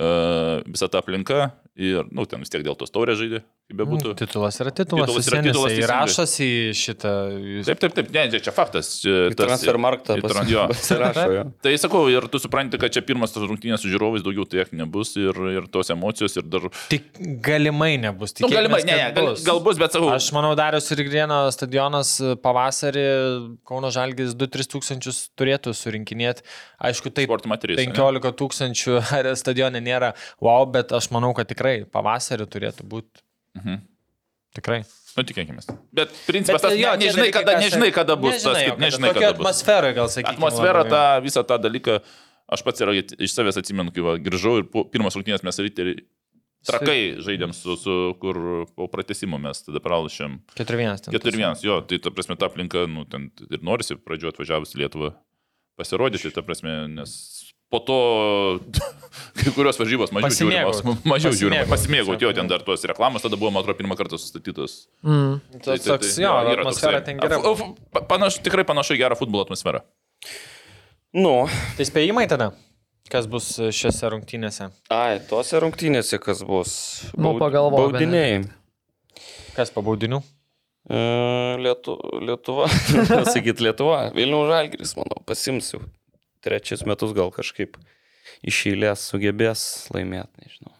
uh, 0.00 0.60
visa 0.66 0.88
ta 0.88 1.02
aplinka 1.02 1.50
ir, 1.76 2.02
na, 2.08 2.22
nu, 2.22 2.26
ten 2.28 2.42
vis 2.44 2.52
tiek 2.52 2.64
dėl 2.66 2.78
tos 2.78 2.92
taurės 2.94 3.20
žaidė, 3.20 3.42
bebūtų. 3.76 4.14
Titulas 4.18 4.58
yra 4.62 4.72
titulas. 4.74 5.10
Titulas 5.10 5.30
yra 5.30 5.42
titulas. 5.46 5.76
Įrašas 5.78 6.34
į 6.44 6.50
šitą. 6.78 7.12
Taip, 7.68 7.80
taip, 7.82 7.96
taip, 7.98 8.12
ne, 8.14 8.24
čia 8.42 8.54
faktas. 8.54 8.94
Transfermarktą 9.38 10.18
pasirašo. 10.24 11.26
jo. 11.36 11.44
Tai 11.64 11.74
sakau, 11.80 12.04
ir 12.12 12.28
tu 12.32 12.40
supranti, 12.42 12.80
kad 12.80 12.94
čia 12.94 13.04
pirmas 13.06 13.34
tas 13.34 13.46
rungtynės 13.46 13.82
su 13.84 13.90
žiūrovais 13.92 14.24
daugiau 14.24 14.46
tiek 14.48 14.70
nebus 14.76 15.14
ir, 15.20 15.38
ir 15.56 15.68
tos 15.72 15.92
emocijos 15.94 16.36
ir 16.38 16.46
dar... 16.52 16.68
Tik 16.92 17.08
galimai 17.44 17.94
nebus. 18.00 18.36
Na, 18.38 18.46
nu, 18.46 18.52
galimai, 18.54 18.82
ne, 18.86 18.96
ne, 18.98 19.08
gal, 19.16 19.30
bus. 19.32 19.44
gal 19.46 19.62
bus, 19.64 19.80
bet 19.80 19.96
sakau, 19.96 20.12
Aš 20.12 20.30
manau, 20.36 20.52
Darius 20.58 20.90
ir 20.94 21.02
Grieno 21.06 21.40
stadionas 21.54 22.14
e, 22.20 22.34
pavasarį 22.42 23.06
Kauno 23.68 23.90
Žalgis 23.94 24.36
2-3 24.38 24.70
tūkstančius 24.74 25.24
turėtų 25.38 25.74
surinkinėti. 25.76 26.46
Aišku, 26.82 27.12
taip, 27.14 27.30
Sport 27.30 27.48
Matrix, 27.50 27.80
ane? 27.80 27.94
15 27.94 28.38
tūkstančių 28.40 29.00
stadione 29.42 29.82
nėra 29.84 30.12
wow, 30.42 30.66
bet 30.70 30.94
aš 30.96 31.10
manau, 31.14 31.32
kad 31.36 31.50
tikrai 31.50 31.82
pavasarį 31.90 32.48
turėtų 32.52 32.88
būti. 32.88 33.24
Mhm. 33.58 33.80
Tikrai. 34.52 34.82
nu, 35.16 35.22
tikėkime. 35.24 35.62
Bet 35.96 36.12
principas 36.26 36.60
tas, 36.60 36.74
jo, 36.76 36.90
ne, 36.92 37.06
nežinai, 37.06 37.30
kada, 37.32 37.54
nežinai, 37.60 37.88
kada 37.92 38.16
bus 38.20 38.42
tas, 38.42 38.52
Nežinai, 38.52 38.66
kaip, 38.68 38.80
nežinai, 38.84 39.12
Tokia 39.12 39.20
kada 39.20 39.36
bus. 39.38 39.46
atmosfera, 39.46 39.92
gal 39.96 40.08
sakykime. 40.12 40.36
Atmosfera, 40.36 40.82
tą 40.88 41.00
visą 41.24 41.44
tą 41.48 41.56
dalyką, 41.60 42.00
aš 42.52 42.64
pats 42.66 42.80
ir 42.84 42.92
iš 43.00 43.32
savęs 43.32 43.56
atsimenu, 43.60 43.92
kai 43.96 44.04
va, 44.04 44.16
grįžau 44.20 44.58
ir 44.60 44.68
po 44.68 44.84
pirmas 44.84 45.16
rungtynės 45.16 45.44
mes 45.44 45.56
ryteriai 45.64 46.04
trakai 46.68 47.16
žaidėm 47.24 47.52
su, 47.56 47.76
su 47.80 47.94
kur 48.20 48.66
po 48.76 48.86
pratesimo 48.92 49.40
mes 49.40 49.64
tada 49.64 49.80
pralašėm. 49.82 50.36
4-1. 50.54 51.08
ten 51.08 51.16
4-1, 51.16 51.64
jo, 51.64 51.80
tai 51.80 51.98
ta 51.98 52.12
prasme, 52.14 52.36
ta 52.36 52.46
aplinka, 52.52 52.84
nu, 52.86 53.04
ten 53.08 53.30
ir 53.50 53.64
norisi 53.64 53.96
pradžioje 53.96 54.36
atvažiavus 54.36 54.76
į 54.76 54.84
Lietuvą 54.84 55.14
pasirodyti, 55.80 56.30
ta 56.30 56.44
prasme, 56.44 56.86
nes 56.92 57.41
po 57.72 57.80
to 57.80 57.96
kai 59.40 59.52
kurios 59.56 59.78
varžybos 59.80 60.12
mažiau 60.14 60.32
žiūrimos, 60.44 60.82
mažiau 61.12 61.32
žiūrimos, 61.36 61.70
pasimėgauti, 61.72 62.26
jo, 62.28 62.32
ten 62.36 62.50
dar 62.50 62.62
tos 62.66 62.84
reklamos 62.88 63.24
tada 63.24 63.38
buvo, 63.40 63.50
man 63.54 63.64
atrodo, 63.64 63.78
pirmą 63.80 63.96
kartą 63.98 64.18
sustatytos. 64.20 64.82
Mm. 65.02 65.38
Tai- 65.56 65.62
Tas 65.64 65.86
tai- 65.86 65.92
toks, 65.94 66.14
tai- 66.18 66.24
jo, 66.26 66.32
atmosfera 66.56 67.00
ten 67.06 67.20
gera. 67.22 67.40
Panaš, 68.12 68.38
tikrai 68.44 68.64
panašu 68.68 68.96
į 68.98 69.00
gerą 69.06 69.16
futbolo 69.18 69.46
atmosferą. 69.48 69.80
Nu, 71.12 71.46
Tai 71.76 71.84
spėjimai 71.88 72.26
tada? 72.30 72.52
Kas 73.12 73.26
bus 73.28 73.50
šiose 73.76 74.08
rungtynėse? 74.14 74.70
ai, 74.94 75.18
tose 75.28 75.58
rungtynėse 75.60 76.16
kas 76.22 76.40
bus? 76.48 76.74
Nu, 77.18 77.34
pagalvok, 77.40 77.90
Baudiniai. 77.92 78.38
Kas 79.56 79.68
pabaudinių? 79.74 80.22
E, 80.88 81.00
Lietu, 81.60 81.98
Lietuva, 82.24 82.68
sakyt 83.34 83.60
Lietuva, 83.60 84.06
Vilnių 84.16 84.40
Žalgiris, 84.48 84.94
manau, 84.96 85.20
pasims 85.28 85.68
jau 86.42 86.50
trečias 86.50 86.84
metus 86.86 87.12
gal 87.14 87.30
kažkaip 87.30 87.76
iš 88.42 88.66
eilės 88.66 89.08
sugebės 89.10 89.88
laimėti, 89.94 90.30
nežinau. 90.42 90.72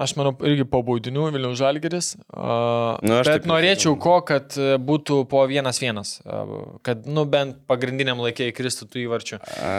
Aš 0.00 0.14
manau, 0.16 0.30
irgi 0.46 0.64
po 0.70 0.84
baudinių 0.86 1.32
Vilnių 1.34 1.56
Žalgeris. 1.58 2.16
Uh, 2.30 2.94
Nu, 3.02 3.18
bet 3.26 3.44
norėčiau 3.44 3.96
ko, 4.00 4.20
kad 4.22 4.54
e, 4.56 4.76
būtų 4.78 5.26
po 5.28 5.42
vienas 5.50 5.80
vienas. 5.82 6.20
Uh, 6.22 6.78
kad, 6.86 7.02
nu, 7.10 7.24
bent 7.26 7.58
pagrindiniam 7.68 8.22
laikė 8.22 8.52
įkristų 8.52 8.86
tų 8.86 9.02
įvarčių. 9.02 9.40
A, 9.58 9.72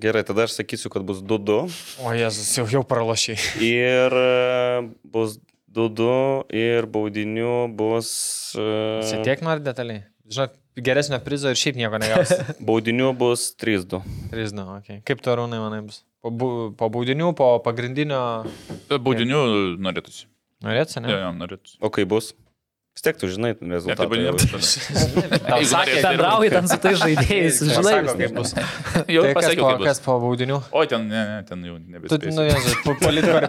gerai, 0.00 0.24
tada 0.24 0.48
aš 0.48 0.56
sakysiu, 0.62 0.88
kad 0.90 1.04
bus 1.04 1.20
2-2 1.20 1.58
O 2.02 2.14
Jėzus, 2.16 2.56
jau, 2.56 2.64
jau 2.72 2.82
pralašiai. 2.88 3.36
ir 3.60 4.16
e, 4.16 4.80
bus 5.04 5.36
2-2 5.76 6.48
ir 6.56 6.88
baudinių 6.90 7.68
bus... 7.76 8.10
e, 8.56 9.04
Čia 9.12 9.20
tiek 9.28 9.44
nori 9.44 9.62
detaliai. 9.62 10.06
Žinok, 10.30 10.56
geresnio 10.86 11.18
prizo 11.24 11.52
ir 11.52 11.58
šiaip 11.60 11.78
nieko 11.80 12.00
negausi. 12.02 12.38
Baudinių 12.68 13.12
bus 13.20 13.48
3-2. 13.60 14.00
Prizno, 14.32 14.66
okay. 14.80 15.00
Kaip 15.08 15.22
tu 15.24 15.32
arūnai 15.34 15.60
manai 15.62 15.80
bus? 15.86 16.02
Po, 16.20 16.28
po 16.76 16.90
baudinių, 16.92 17.30
po 17.38 17.54
pagrindinio... 17.64 18.20
Baudinių 18.92 19.40
norėtųsi. 19.80 20.26
Norėtum, 20.60 21.06
Jo, 21.08 21.16
ne? 21.16 21.20
jo, 21.24 21.32
norėtųsi. 21.40 21.78
O 21.80 21.88
kai 21.94 22.04
bus? 22.04 22.34
Vis 22.90 23.04
tiek 23.06 23.14
tu 23.16 23.28
žinai 23.30 23.52
Ne, 23.62 23.76
rezultatą. 23.78 24.08
taip, 24.10 24.18
jau. 24.18 24.34
Tau 25.46 25.60
sakė, 25.70 25.92
Bendrauji 26.04 26.48
ten 26.52 26.66
su 26.68 26.76
tais 26.82 26.98
žaidėjais, 27.04 27.60
žinai. 27.70 27.92
Sako, 28.02 28.14
kaip 28.18 28.34
bus. 28.36 28.50
Jau 29.14 29.22
Tai 29.24 29.30
kas 29.30 29.36
pasakiau, 29.38 29.62
po, 29.62 29.68
kaip 29.70 29.78
bus. 29.78 29.86
kas 29.86 30.00
po 30.04 30.16
baudinių? 30.24 30.58
O, 30.74 30.82
ten, 30.90 31.06
ne, 31.08 31.22
ne, 31.30 31.36
ten 31.48 31.62
jau 31.64 31.76
Tu, 31.78 31.94
nebespėsiu. 31.94 32.34
nu, 32.34 32.44
Jėzus, 32.50 32.74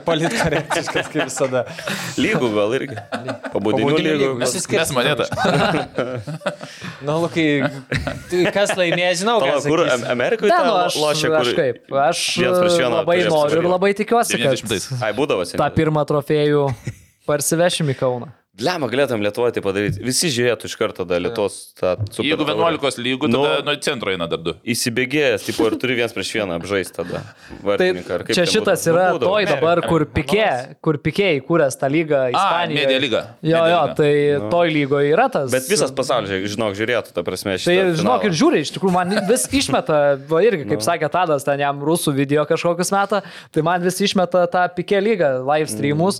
politkorektiškas 0.07 1.09
kaip 1.11 1.25
visada. 1.25 1.65
Lygų 2.21 2.51
gal 2.55 2.77
irgi. 2.79 2.99
Po 3.51 3.63
baudinių 3.65 3.97
lygų. 4.05 4.29
Mes 4.45 4.55
išskirsim. 4.61 4.95
Mes 4.95 4.95
monetą. 4.95 6.21
Na, 7.01 7.15
Lukai, 7.17 7.45
tai 8.29 8.41
kas 8.53 8.73
laimėjo, 8.77 9.13
žinau, 9.23 9.37
Pala, 9.41 9.61
kur 9.65 9.81
Am- 9.89 10.03
Amerikoje 10.13 10.51
ten 10.53 10.67
nu, 10.67 10.75
aš, 10.83 10.97
lošia, 11.01 11.31
aš 11.39 11.47
kur... 11.51 11.57
kaip, 11.57 11.79
aš 12.07 12.23
prieš 12.37 12.75
vieną 12.81 12.91
labai 12.99 13.17
noriu 13.25 13.63
ir 13.63 13.69
labai 13.71 13.91
tikiuosi, 13.97 14.37
kad 14.37 14.53
90-ais. 14.59 14.89
Ai, 15.01 15.09
būdavo 15.17 15.47
tą 15.49 15.69
pirmą 15.77 16.03
trofėjų 16.09 16.67
parsivešim 17.29 17.89
į 17.93 17.97
Kauną. 18.01 18.29
Lemą 18.59 18.89
galėtum 18.91 19.21
Lietuvoje 19.23 19.53
tai 19.55 19.61
padaryti. 19.63 20.01
Visi 20.03 20.27
žiūrėtų 20.27 20.67
iš 20.67 20.73
karto 20.75 21.05
tada 21.05 21.15
Lietuvos 21.23 21.53
tą 21.79 21.93
super 22.11 22.25
Jeigu 22.27 22.43
taurę. 22.43 22.75
11 22.75 22.97
lygų, 22.99 23.29
Nu. 23.31 23.45
tada 23.47 23.61
nuo 23.63 23.75
centro 23.79 24.11
eina 24.11 24.27
dar 24.27 24.41
du. 24.43 24.53
Įsibėgėjęs, 24.67 25.45
tipo, 25.47 25.69
ir 25.71 25.77
turi 25.79 25.95
viens 25.95 26.11
prieš 26.11 26.33
vieną 26.35 26.57
apžaisti 26.59 26.97
tada. 26.99 27.21
Tai 27.63 27.87
ar 28.17 28.25
kaip 28.27 28.35
čia 28.35 28.43
šitas 28.43 28.83
būdavo? 28.83 28.91
yra 28.91 29.13
Nu, 29.13 29.21
toj 29.23 29.47
dabar, 29.53 29.81
kur 29.87 30.03
pikė, 30.03 30.49
kur 30.83 30.99
pikė 30.99 31.29
įkūręs 31.39 31.79
tą 31.79 31.87
lygą 31.95 32.19
A, 32.27 32.33
Ispanijoje. 32.35 32.81
medija 32.81 32.99
lyga. 33.05 33.21
Jo, 33.41 33.63
jo, 33.71 33.79
tai 33.95 34.11
toj 34.51 34.67
lygoje 34.75 35.15
yra 35.15 35.29
tas. 35.31 35.47
Bet 35.49 35.71
visas 35.71 35.95
pasaulis, 35.95 36.29
žinok, 36.51 36.75
žiūrėtų, 36.75 37.15
ta 37.15 37.23
prasme, 37.23 37.55
šitą. 37.55 37.71
Tai 37.71 37.95
žinok 38.03 38.27
ir 38.27 38.31
žiūri, 38.35 38.65
iš 38.67 38.75
tikrųjų 38.75 38.91
man 38.99 39.15
vis 39.31 39.47
išmeta, 39.47 40.19
va 40.27 40.43
irgi, 40.43 40.67
kaip 40.67 40.83
sakė 40.83 41.07
Tadas, 41.09 41.47
ten 41.47 41.63
jam 41.63 41.79
rusų 41.79 42.11
video 42.19 42.43
kažkokius 42.43 42.91
metą, 42.91 43.23
tai 43.49 43.63
man 43.63 43.79
vis 43.81 43.95
išmeta 44.03 44.43
tą 44.51 44.67
pikė 44.75 44.99
lygą, 44.99 45.33
live 45.47 45.71
streamus. 45.71 46.19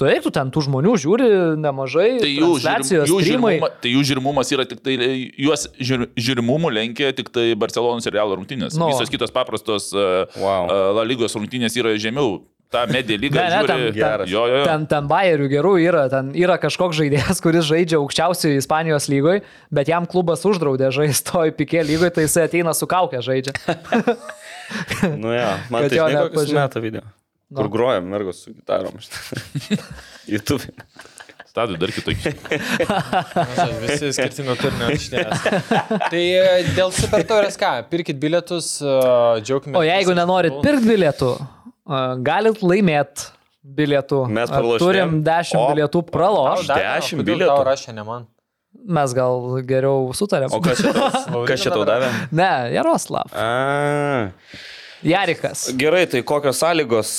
Tu 0.00 0.06
eik, 0.08 0.22
tu 0.24 0.30
ten 0.32 0.48
tų 0.48 0.62
žmonių 0.64 0.94
žiūri 1.02 1.26
nemažai, 1.60 2.06
Tai 2.22 2.30
jų, 2.32 2.46
žiūrim, 2.64 2.86
jų, 3.10 3.18
žiūrimuma, 3.26 3.68
tai 3.84 3.90
jų 3.92 4.04
žiūrimumas 4.08 4.52
yra 4.56 4.64
tik 4.70 4.80
tai, 4.80 4.94
juos 5.36 5.66
žiūr, 5.76 6.06
žiūrimumu 6.16 6.70
lenkia 6.72 7.10
tik 7.16 7.28
tai 7.34 7.50
Barcelonos 7.60 8.08
ir 8.08 8.16
Realo 8.16 8.38
rungtynės. 8.40 8.78
No. 8.80 8.88
Visos 8.88 9.12
kitos 9.12 9.30
paprastos 9.34 9.90
uh, 9.92 10.24
Wow. 10.40 10.64
uh, 10.72 10.88
La 10.96 11.04
lygos 11.04 11.36
rungtynės 11.36 11.76
yra 11.76 11.92
žemiau. 12.00 12.40
Ta 12.72 12.86
medija 12.88 13.20
lyga 13.20 13.36
Ne, 13.44 13.48
ne, 13.52 13.60
ten- 13.68 13.82
ten- 13.84 13.92
Geras. 13.98 14.30
jo, 14.32 14.46
jo, 14.48 14.62
jo. 14.62 14.64
Ten, 14.64 14.86
ten 14.88 15.04
bairių 15.12 15.50
gerų 15.52 15.74
yra, 15.84 16.06
ten 16.08 16.32
yra 16.40 16.56
kažkoks 16.56 16.96
žaidėjas, 17.02 17.42
kuris 17.44 17.68
žaidžia 17.68 18.00
aukščiausioje 18.00 18.62
Ispanijos 18.62 19.10
lygoje, 19.12 19.42
bet 19.68 19.92
jam 19.92 20.08
klubas 20.08 20.40
uždraudė 20.48 20.88
žaisti 20.96 21.28
toj 21.34 21.52
pikė 21.60 21.84
lygoje, 21.84 22.14
tai 22.16 22.24
jisai 22.24 22.46
ateina 22.48 22.72
su 22.72 22.88
kaukė 22.88 23.20
žaidžia. 23.28 23.52
Nu, 25.20 25.28
ja, 25.36 25.58
man 25.68 25.84
tai 25.84 25.98
jo 26.00 26.06
žinai, 26.08 26.28
kokius 26.32 26.48
metą 27.52 27.56
video. 27.56 27.56
Kur 27.56 27.64
Nu. 27.64 27.70
grojam 27.76 28.04
mergos 28.08 28.42
su 28.44 28.52
gitarom. 28.54 28.96
YouTube. 30.26 30.64
Stadui 31.52 31.76
dar 31.76 31.90
kitokį. 31.92 32.30
Visi 33.82 34.08
skirtingo 34.16 34.54
turinio 34.56 34.88
išnės. 34.94 35.42
Tai 36.08 36.22
e, 36.22 36.62
dėl 36.76 36.92
super 36.96 37.24
taurės 37.28 37.58
ką, 37.60 37.72
pirkit 37.92 38.16
bilietus, 38.22 38.70
e, 38.80 38.94
džiaugime. 39.44 39.76
O 39.76 39.82
jeigu 39.84 40.14
nenorit 40.16 40.56
pirkti 40.64 40.88
bilietų, 40.88 41.28
a, 41.92 42.00
galit 42.24 42.62
laimėti 42.64 43.28
bilietų. 43.62 44.22
Mes 44.32 44.48
pralošėm. 44.48 44.80
Turim 44.86 45.12
10 45.28 45.60
O, 45.60 45.66
bilietų 45.74 46.02
praloš. 46.08 46.64
dar- 46.72 46.86
10 47.04 47.20
bilietų? 47.20 47.50
Tau 47.52 47.68
rašė, 47.68 47.92
ne 48.00 48.06
man. 48.08 48.24
Mes 48.88 49.12
gal 49.14 49.44
geriau 49.68 50.08
sutarėm. 50.16 50.50
O 50.56 50.58
kas 50.64 50.80
čia, 50.80 50.90
tau- 50.96 51.44
kas 51.46 51.60
čia 51.62 51.70
tau 51.76 51.84
davė? 51.86 52.08
Ne, 52.32 52.48
Jaroslav. 52.78 53.28
A, 53.36 54.32
Jarikas. 55.02 55.66
gerai, 55.76 56.04
tai 56.06 56.22
kokios 56.22 56.60
sąlygos? 56.62 57.14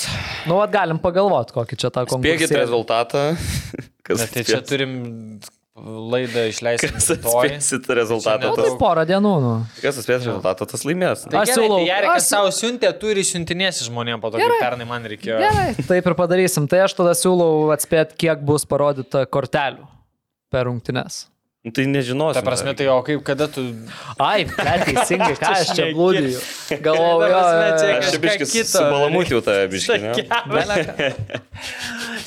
Nu, 0.48 0.56
vat 0.62 0.72
galim 0.72 1.00
pagalvoti, 1.04 1.52
kokį 1.56 1.78
čia 1.84 1.90
tą 1.92 2.06
konkursą. 2.08 2.56
rezultatą. 2.62 3.24
Kas 4.08 4.20
Bet 4.20 4.32
tai 4.36 4.44
čia 4.44 4.60
turim 4.68 4.94
laidą 6.14 6.44
išleisti. 6.52 6.90
Kas 6.94 7.08
atspėsit 7.16 7.88
rezultatą? 7.98 8.52
Nu, 8.52 8.56
tai 8.60 8.72
porą 8.80 9.04
dienų, 9.10 9.32
nu. 9.42 9.54
Kas 9.82 9.98
atspės 10.02 10.22
rezultatą, 10.26 10.68
tas 10.70 10.84
laimės. 10.86 11.24
Tai 11.28 11.40
Aš 11.42 11.54
siūlau- 11.56 11.80
tai 11.82 11.88
Jarikas 11.90 12.20
aš- 12.24 12.30
savo 12.36 12.52
siuntė, 12.54 12.92
tu 13.00 13.10
ir 13.12 13.18
išsiuntinėsi 13.24 13.88
žmonėms 13.90 14.22
po 14.22 14.30
to, 14.36 14.38
kaip 14.44 14.60
pernai 14.62 14.86
man 14.88 15.04
reikėjo. 15.08 15.40
Gerai, 15.44 15.74
taip 15.88 16.06
ir 16.12 16.16
padarysim. 16.20 16.68
Tai 16.70 16.84
aš 16.86 16.94
tada 17.00 17.16
siūlau 17.18 17.72
atspėti, 17.76 18.16
kiek 18.26 18.44
bus 18.46 18.66
parodyta 18.70 19.26
kortelių 19.26 19.88
per 20.54 20.68
rungtynes. 20.70 21.24
Nu, 21.64 21.72
Tai 21.72 21.86
nežinosiu. 21.88 22.36
Ta 22.36 22.43
prasme, 22.43 22.74
tai 22.76 22.89
o 22.91 22.97
kaip, 23.07 23.22
kada 23.24 23.47
tu... 23.47 23.61
Ai, 24.20 24.43
bet 24.43 24.82
teisingai, 24.84 25.32
ką 25.39 25.51
aš 25.55 25.70
čia 25.78 25.86
blūdiju. 25.95 26.41
Galvoju, 26.84 27.22
Ta 27.24 27.30
prasme, 27.32 27.70
čia 27.80 27.88
jo, 27.88 27.95
Aš 27.95 28.03
čia 28.03 28.03
kažką 28.03 28.22
biškis 28.26 28.51
biškį. 29.72 30.01
ne? 30.03 30.11
Beleką. 30.51 31.07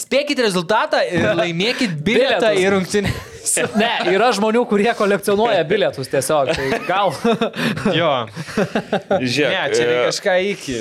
Spėkit 0.01 0.41
rezultatą 0.41 1.03
ir 1.05 1.29
laimėkit 1.37 1.99
bilietą 2.07 2.55
į 2.57 2.65
rungtynę. 2.79 3.13
Ne, 3.83 3.91
yra 4.15 4.31
žmonių, 4.37 4.63
kurie 4.71 4.91
kolekcionuoja 4.99 5.63
bilietus 5.69 6.11
tiesiog. 6.13 6.53
Tai 6.57 6.81
gal. 6.89 7.13
Jo. 7.99 8.11
Žiūrėk. 9.21 9.53
Ne, 9.53 9.63
čia 9.73 9.85
reikia 9.87 10.03
e, 10.03 10.07
kažką 10.11 10.35
iki. 10.53 10.77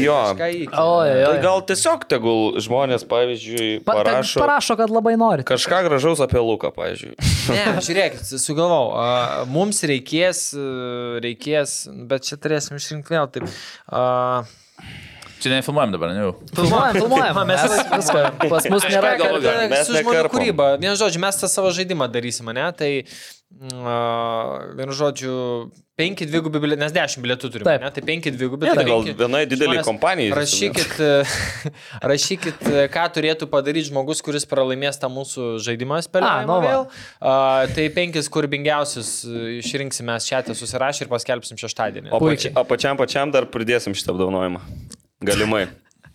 Jo. 0.00 0.16
Kažką 0.32 0.48
iki. 0.54 0.68
Oi, 0.72 1.10
Tai 1.12 1.32
oi. 1.34 1.40
gal 1.44 1.62
tiesiog 1.68 2.06
tegul 2.10 2.56
žmonės, 2.62 3.04
pavyzdžiui, 3.10 3.68
Pa- 3.86 3.98
parašo 4.00 4.40
Parašo, 4.42 4.76
kad 4.80 4.92
labai 4.92 5.16
nori. 5.20 5.44
kažką 5.46 5.82
gražaus 5.88 6.22
apie 6.24 6.40
Luką, 6.42 6.72
pavyzdžiui. 6.76 7.16
Ne, 7.56 7.64
žiūrėkit, 7.84 8.24
sugalvau, 8.42 8.88
a, 8.98 9.44
mums 9.50 9.78
reikės, 9.86 10.48
a, 10.58 10.64
reikės, 11.22 11.76
bet 12.10 12.26
čia 12.26 12.38
turėsim 12.42 12.78
išrinkti 12.80 13.14
vėl 13.14 13.28
taip. 13.36 13.46
A, 13.86 14.42
Čia 15.40 15.52
nefilmuojam 15.52 15.92
dabar, 15.92 16.12
ne 16.16 16.22
jau. 16.24 16.34
Filmuojam, 16.56 16.96
filmuojam. 17.02 17.40
Mes- 17.48 17.80
viską. 17.92 18.22
Pas 18.48 18.68
mus 18.72 18.86
nėra. 18.88 19.16
Mes 19.72 19.88
su 19.88 19.96
žmonių 19.98 20.28
kūryba. 20.32 20.68
Vienu 20.80 20.96
žodžiu, 20.96 21.20
mes 21.22 21.40
tą 21.42 21.50
savo 21.52 21.72
žaidimą 21.76 22.08
darysime, 22.12 22.54
ne? 22.56 22.68
Tai, 22.76 22.92
a, 23.84 23.96
vienu 24.78 24.96
žodžiu, 24.96 25.34
penki 25.96 26.26
dvigubi 26.28 26.60
bilietai, 26.60 26.82
nes 26.84 26.94
dešimt 26.96 27.24
bilietų 27.24 27.50
turime, 27.52 27.68
Taip. 27.68 27.84
ne? 27.84 27.90
Tai 27.96 28.02
penki 28.08 28.32
dvigubi 28.34 28.66
Ne, 28.68 28.72
tai 28.76 28.84
bilietai. 28.84 29.12
gal 29.12 29.20
vienai 29.22 29.42
dideliai 29.48 29.84
kompanijai. 29.86 30.32
Rašykit, 30.36 30.96
rašykit, 32.04 32.66
ką 32.96 33.06
turėtų 33.16 33.48
padaryti 33.52 33.88
žmogus, 33.90 34.20
kuris 34.24 34.44
pralaimės 34.48 35.00
tą 35.00 35.08
mūsų 35.12 35.48
žaidimą 35.64 36.00
A, 36.00 36.04
spėliojimą 36.08 36.48
nu 36.50 36.58
vėl. 36.64 36.84
A, 37.20 37.36
tai 37.76 37.88
penkis 37.96 38.28
kūrybingiausius 38.32 39.12
e, 39.24 39.46
išrinksime 39.62 40.18
čia 40.24 40.42
susirašę 40.52 41.06
ir 41.06 41.12
paskelbsim 41.12 41.60
šeštadienį. 41.60 42.12
O 42.12 42.20
pači, 42.24 42.52
o 42.52 42.64
pačiam 42.68 43.00
pačiam 43.00 43.32
dar 43.32 43.48
pridėsim 43.52 43.96
šitą 43.96 44.16
apdovanojimą. 44.16 44.60
Galimai. 45.26 45.66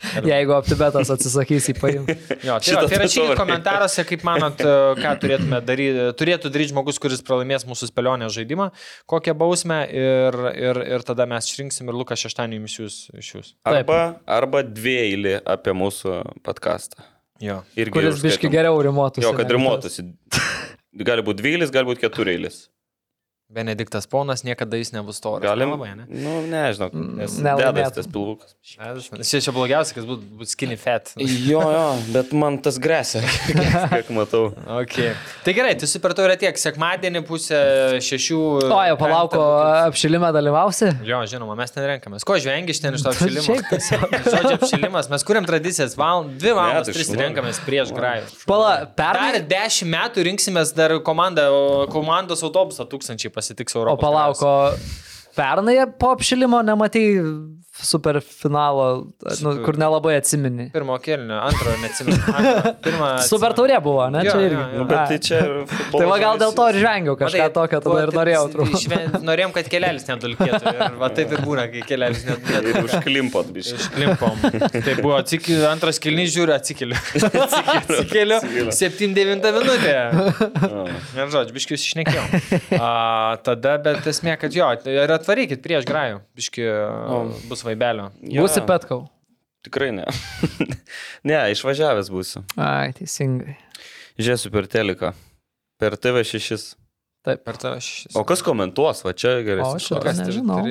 Jeigu 0.32 0.54
optibetas 0.56 1.12
atsisakys 1.14 1.68
į 1.72 1.76
paimti. 1.78 2.16
Jo, 2.46 2.58
tai, 2.64 2.74
tai 2.90 3.00
rašykit 3.04 3.38
komentaruose, 3.38 4.06
kaip 4.10 4.26
manot, 4.26 4.62
e, 4.64 4.74
ką 4.98 5.14
turėtume 5.22 5.60
daryti, 5.66 6.08
turėtų 6.18 6.52
daryti 6.54 6.72
žmogus, 6.74 6.98
kuris 7.02 7.22
pralaimės 7.26 7.68
mūsų 7.70 7.92
spėlionę 7.92 8.30
žaidimą, 8.34 8.72
kokią 9.12 9.36
bausmę 9.38 9.84
ir, 9.94 10.40
ir, 10.58 10.82
ir 10.98 11.06
tada 11.08 11.28
mes 11.30 11.52
išrinksim 11.52 11.92
ir 11.92 12.00
Lukas 12.02 12.24
šeštadienį 12.26 12.62
jums 12.62 12.80
jūs. 12.80 13.00
Iš 13.22 13.32
jūs. 13.36 13.54
Arba, 13.70 14.02
arba 14.26 14.66
dviejį 14.66 15.38
apie 15.46 15.78
mūsų 15.78 16.18
podcastą. 16.46 17.06
Jo. 17.42 17.62
Irgi 17.78 17.94
Kuris 17.96 18.22
biški 18.22 18.50
geriau 18.54 18.78
rimuotųsi. 18.86 19.26
Jo, 19.26 19.34
kad 19.38 19.50
rimuotųsi. 19.50 20.06
Gali 21.08 21.24
būti 21.26 21.42
dvylis, 21.42 21.74
gali 21.74 21.88
būti 21.88 22.04
ketureilis. 22.04 22.66
Benediktas 23.52 24.08
Ponas 24.08 24.46
niekada 24.48 24.78
jis 24.80 24.94
nebus 24.96 25.20
toras. 25.20 25.44
Galim. 25.44 25.74
Nelabai, 25.74 25.90
ne? 26.00 26.06
Nu, 26.08 26.38
nežinau. 26.48 26.88
Nelaimėtų. 26.96 27.74
dedas 27.76 27.96
tas 27.98 28.08
pilvukas. 28.08 28.54
Čia 28.64 29.42
čia 29.44 29.52
blogiausia, 29.52 29.96
kas 29.98 30.06
būtų 30.08 30.30
būt 30.40 30.52
skinny 30.54 30.78
fat. 30.80 31.12
Jo, 31.20 31.60
jo, 31.60 31.82
bet 32.16 32.32
man 32.38 32.62
tas 32.64 32.78
grėsia, 32.80 33.20
kiek 33.92 34.12
matau. 34.16 34.54
Okay. 34.82 35.12
Tai 35.44 35.56
gerai, 35.58 35.74
tai 35.82 35.90
super 35.92 36.16
taurė 36.16 36.38
tiek. 36.40 36.56
Sekmadienį 36.62 37.24
pusę 37.28 37.60
šešių. 38.08 38.40
O, 38.70 38.80
jau 38.88 38.96
palauko, 39.02 39.42
apšilimą 39.90 40.32
dalyvausi? 40.36 40.94
Jo, 41.08 41.20
žinoma, 41.28 41.58
mes 41.60 41.76
ten 41.76 41.84
renkamės. 41.92 42.24
Ko 42.28 42.40
žvengi 42.40 42.72
iš 42.72 42.82
ten 42.86 42.96
iš 42.96 43.04
to 43.04 43.12
apšilimo? 43.14 43.44
Šiaip 43.50 43.68
tiesiog. 43.74 44.08
Žodžio 44.32 44.56
apšilimas. 44.62 45.12
Mes 45.12 45.28
kuriam 45.28 45.48
tradicijas. 45.50 45.98
Val... 46.00 46.24
Dvi 46.40 46.56
valandas, 46.56 46.88
tai 46.88 46.96
tris 46.96 47.12
renkamės 47.20 47.60
prieš 47.68 47.92
grajų. 47.98 48.32
Pala, 48.48 48.72
Dar 48.96 49.20
pernai. 49.20 49.44
dešimt 49.52 49.92
metų 49.92 50.24
rinksimės 50.30 50.72
dar 50.78 50.96
komandą, 51.04 51.50
komandos 51.92 52.46
autobusą 52.48 52.88
tūkstančiai 52.88 53.34
pasitiks 53.42 53.76
O 53.76 53.82
Europos. 53.82 54.06
palauko, 54.06 54.54
pernai 55.36 55.82
po 56.00 56.14
apšilimo 56.14 56.62
nematai 56.62 57.06
super 57.72 58.20
finalo, 58.22 59.08
nu, 59.42 59.52
kur 59.64 59.78
nelabai 59.80 60.18
atsimeni. 60.20 60.66
Pirmo 60.74 60.98
kelnio, 61.02 61.38
antrojo 61.40 61.78
neatsimenu. 61.82 62.18
Antro, 62.36 62.72
Pirmą. 62.84 63.10
Super 63.32 63.54
taurė 63.58 63.78
buvo, 63.84 64.04
ne? 64.12 64.26
Jo, 64.28 64.34
Čia 64.34 64.42
jo, 64.42 64.48
irgi. 64.50 64.60
jo. 64.60 64.80
Nu, 64.82 64.88
bet 64.90 65.00
tai 65.08 65.20
čia. 65.24 65.40
Tai 65.96 66.08
va 66.10 66.18
gal 66.22 66.40
dėl 66.42 66.52
to 66.58 66.66
ir 66.72 66.78
žvengiau 66.82 67.16
kažką 67.20 67.48
tokio, 67.56 67.80
tada 67.86 68.04
ir 68.06 68.12
norėjau 68.16 68.44
truputį. 68.54 68.82
truputį. 68.92 69.22
Norėjom, 69.28 69.54
kad 69.56 69.70
kelelis 69.72 70.06
nedulkėtų. 70.10 70.74
Ir 70.76 70.98
va 71.02 71.10
taip 71.16 71.32
ir 71.38 71.44
būna, 71.48 71.66
kai 71.72 71.82
kelelis 71.88 72.26
Ir 72.26 72.34
nedulkėtų. 72.34 72.84
užklimpot, 72.90 73.52
biškai. 73.56 73.80
Išklimpom. 73.86 74.46
Tai 74.76 74.96
buvo 75.02 75.16
atsikė, 75.20 75.58
antras 75.72 76.00
kilnys 76.04 76.32
žiūri, 76.36 76.56
atsikeliu. 76.58 77.00
Atsikeliu. 77.32 78.40
7-9 78.76 79.52
minutė. 79.58 79.96
Ir 81.22 81.32
žodžiu, 81.34 81.56
biškiu 81.56 81.78
išnekėjom. 81.80 82.28
A, 82.80 82.92
tada, 83.46 83.76
bet 83.84 84.08
esmė, 84.12 84.36
kad 84.42 84.54
jo, 84.56 84.68
tai 84.84 84.96
ir 85.04 85.12
atvarykit 85.16 85.62
prieš 85.64 85.88
grajų. 85.90 86.22
Biškiu 86.38 86.70
bus 87.52 87.61
vaibelio. 87.66 88.10
Būsi 88.22 88.64
petkau. 88.68 89.06
Tikrai 89.66 89.92
ne. 89.94 90.08
ne, 91.30 91.40
išvažiavęs 91.54 92.10
būsiu. 92.14 92.42
Ai, 92.58 92.94
teisingai. 92.98 93.58
Žiūrėsiu 94.18 94.52
per 94.54 94.70
teleką. 94.72 95.14
Per 95.82 95.98
TV6. 95.98 96.74
Taip. 97.22 97.44
Per 97.46 97.58
tave 97.62 97.78
šis. 97.86 98.16
O 98.18 98.24
kas 98.26 98.42
komentuos, 98.42 99.04
va 99.06 99.14
čia 99.14 99.36
gerai. 99.46 99.62
O, 99.68 99.78
šitą 99.82 100.14
nežinau. 100.18 100.64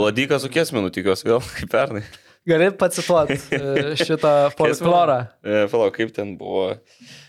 Vladykas 0.00 0.42
su 0.42 0.50
kiesminu, 0.50 0.90
tikiuosi 0.94 1.28
vėl 1.28 1.42
kaip 1.58 1.70
pernai. 1.70 2.02
Gali 2.44 2.68
pacituoti 2.76 3.38
šitą 4.04 4.32
folklorą. 4.58 5.20
E, 5.40 5.62
Palauk, 5.70 5.94
kaip 5.96 6.10
ten 6.16 6.34
buvo. 6.40 6.74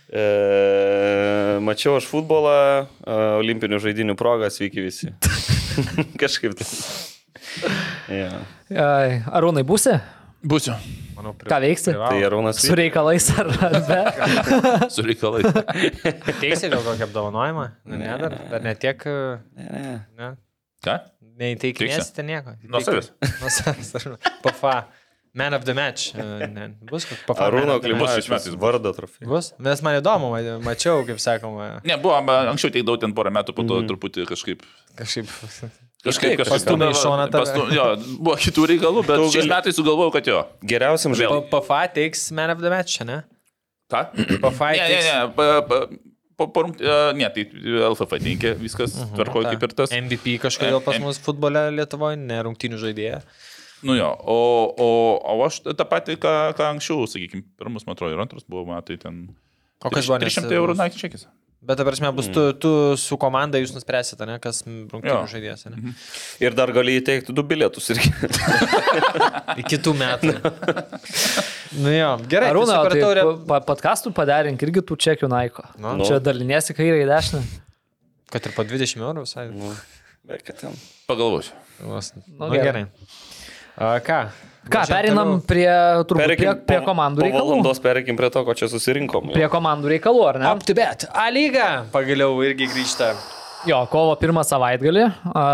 E, 0.09 0.25
mačiau 1.63 1.95
aš 1.99 2.09
futbolą, 2.09 2.57
e, 2.83 3.19
olimpinių 3.43 3.79
žaidinių 3.85 4.17
progą, 4.19 4.49
sveiki 4.51 4.83
visi. 4.83 5.13
Kažkaip 6.21 6.57
tai. 6.57 6.67
Ja. 8.11 8.29
Ai, 8.69 9.21
Arūnai, 9.33 9.63
būsi? 9.67 9.95
Būsiu. 10.45 10.75
Manau, 11.15 11.31
pri- 11.33 11.49
Ką 11.49 11.57
veiksi? 11.63 11.93
Tai 11.95 12.19
Arūnas 12.27 12.59
Su 12.61 12.75
reikalais 12.77 13.29
ar 13.39 13.47
be? 13.87 14.01
Su 14.93 15.01
reikalais. 15.05 15.47
Teisė 16.41 16.69
gal 16.73 16.83
kokį 16.85 17.05
apdovanojimą? 17.07 17.63
Ne, 17.89 17.97
ne, 18.03 18.11
dar, 18.21 18.35
dar 18.51 18.61
netiek. 18.65 19.05
Ne, 19.57 19.69
ne. 19.71 19.95
Ne. 20.19 20.29
Ką? 20.85 20.99
Neįteikinėsite 21.39 22.23
nieko. 22.27 22.53
Nuo 22.69 22.79
savęs. 22.83 23.09
Nuo 23.41 23.49
savęs. 23.51 23.95
Pafa. 24.45 24.75
Man 25.35 25.51
of 25.57 25.65
the 25.67 25.73
match. 25.75 26.13
e, 26.15 26.47
Ne, 26.47 26.69
bus 26.87 27.03
man 27.11 27.39
Arūno 27.43 27.73
Klimavičius 27.83 28.29
metais. 28.31 28.53
vardo 28.61 28.93
trofėjų. 28.95 29.27
Bus? 29.27 29.49
Nes 29.59 29.81
man 29.83 29.97
įdomu, 29.99 30.29
ma- 30.31 30.59
mačiau, 30.63 31.01
kaip 31.09 31.19
sakoma, 31.19 31.81
Ne, 31.83 31.97
buvo, 31.99 32.15
anksčiau 32.21 32.71
teikdavau 32.71 33.01
ten 33.01 33.11
porą 33.17 33.33
metų, 33.35 33.51
po 33.57 33.65
to 33.67 33.81
truputį 33.89 34.23
kažkaip. 34.29 34.63
kažkaip. 34.95 35.27
Kažkaip 36.05 36.41
pastūmė 36.45 36.89
į 36.93 36.97
šoną 37.01 37.25
tave. 37.33 37.45
pastu- 37.45 37.67
Jo, 37.75 37.85
buvo 38.21 38.35
kitų 38.37 38.65
reikalų, 38.71 39.05
bet 39.07 39.17
Tu 39.23 39.29
šiais 39.39 39.47
metais 39.49 39.75
sugalvojau, 39.79 40.11
kad 40.13 40.27
jo. 40.29 40.41
Geriausiam 40.63 41.13
Vėl. 41.13 41.21
žaidimui. 41.25 41.49
Pafa 41.49 41.79
teiks 41.95 42.27
man 42.31 42.49
of 42.53 42.59
the 42.61 42.69
match, 42.69 42.99
ne? 43.05 43.23
Ką? 43.91 44.03
Pafa 44.41 44.71
Ne, 44.71 44.77
ne, 44.77 44.87
teiks. 44.89 45.05
ne. 45.05 45.33
Pa, 45.35 45.61
pa, 46.37 46.47
po, 46.47 46.63
rungt- 46.65 46.81
e, 46.81 47.13
ne, 47.17 47.29
tai 47.29 47.43
LFF 47.89 48.17
teikė, 48.19 48.55
viskas 48.59 48.95
tvarkoja 49.15 49.51
kaip 49.55 49.63
ir 49.63 49.75
tas. 49.81 49.89
MVP 49.91 50.37
kažkodėl 50.41 50.81
pas 50.83 50.95
M- 50.99 51.03
mus 51.07 51.17
futbole 51.19 51.69
Lietuvoje, 51.71 52.17
ne 52.17 52.41
rungtinių 52.43 52.77
žaidėja. 52.81 53.21
Nu 53.85 53.93
jo, 53.95 54.07
o, 54.25 54.37
o, 54.81 54.89
o 55.21 55.45
aš 55.45 55.59
tą 55.61 55.85
patį, 55.85 56.15
ką, 56.17 56.33
ką 56.57 56.69
anksčiau, 56.73 57.05
sakykime, 57.07 57.43
pirmus, 57.59 57.85
man 57.85 57.95
atrodo, 57.95 58.13
ir 58.15 58.21
antras 58.23 58.43
buvo 58.49 58.65
metai 58.65 58.97
ten. 58.99 59.29
O 59.85 59.89
kas 59.93 60.07
buvo? 60.07 60.17
nes- 60.19 60.33
300 60.33 60.55
eurų 60.57 60.75
naktį 60.79 60.97
čekis. 61.05 61.25
Bet, 61.65 61.79
ta 61.79 61.85
prasme, 61.87 62.11
bus 62.13 62.27
tu, 62.29 62.41
tu 62.61 62.71
su 63.01 63.17
komanda, 63.17 63.57
jūs 63.57 63.71
nuspręsite, 63.73 64.21
ne, 64.29 64.35
kas 64.43 64.59
rungtinių 64.67 65.09
Jo. 65.09 65.21
žaidėjas, 65.31 65.63
ne? 65.73 65.93
Ir 66.45 66.53
dar 66.57 66.69
gali 66.75 66.99
įteikti 66.99 67.33
du 67.33 67.41
bilietus 67.41 67.89
irgi. 67.95 68.11
Iki 69.59 69.65
kitų 69.73 69.93
metų. 69.97 70.33
nu 71.81 71.89
jo, 71.95 72.11
gerai. 72.31 72.51
Arūna, 72.53 72.77
tai 72.85 72.91
tai 72.93 73.01
taurė. 73.01 73.23
pa- 73.49 73.61
podcastų 73.65 74.13
padarink 74.15 74.61
irgi 74.67 74.83
tų 74.85 74.97
čekių 75.07 75.29
naiko. 75.31 75.65
Nu. 75.81 75.95
Čia 76.05 76.19
daliniesi 76.23 76.75
kairę 76.77 77.01
į 77.01 77.07
dešinę. 77.09 77.41
Kad 78.35 78.45
ir 78.49 78.55
po 78.57 78.65
20 78.67 79.01
eurų 79.01 79.25
visai. 79.25 79.47
Nu. 79.53 79.73
Pagalvosiu. 81.09 81.53
Vos. 81.85 82.11
Nu, 82.15 82.23
Nu, 82.45 82.53
gerai. 82.53 82.65
gerai. 82.65 82.85
A, 83.77 83.95
ką? 84.05 84.21
Ką, 84.65 84.81
perinam 84.89 85.35
prie, 85.45 85.67
turbūt, 86.09 86.31
prie, 86.35 86.49
prie 86.65 86.79
po- 86.79 86.85
komandų 86.87 87.21
po 87.21 87.27
reikalų. 87.27 87.45
valandos 87.51 87.79
pereikim 87.83 88.17
prie 88.17 88.29
to, 88.33 88.41
ko 88.47 88.53
čia 88.57 88.69
susirinkom. 88.71 89.29
Prie 89.35 89.45
komandų 89.51 89.91
reikalų, 89.93 90.23
ar 90.31 90.39
ne? 90.41 90.47
Up 90.51 90.63
to 90.65 90.73
bet. 90.77 91.05
A 91.13 91.27
lyga 91.29 91.85
pagaliau 91.93 92.33
irgi 92.47 92.65
grįžta. 92.71 93.11
Jo, 93.69 93.83
kovo 93.91 94.15
pirmą 94.21 94.41
savaitgalį. 94.45 95.05
A, 95.37 95.45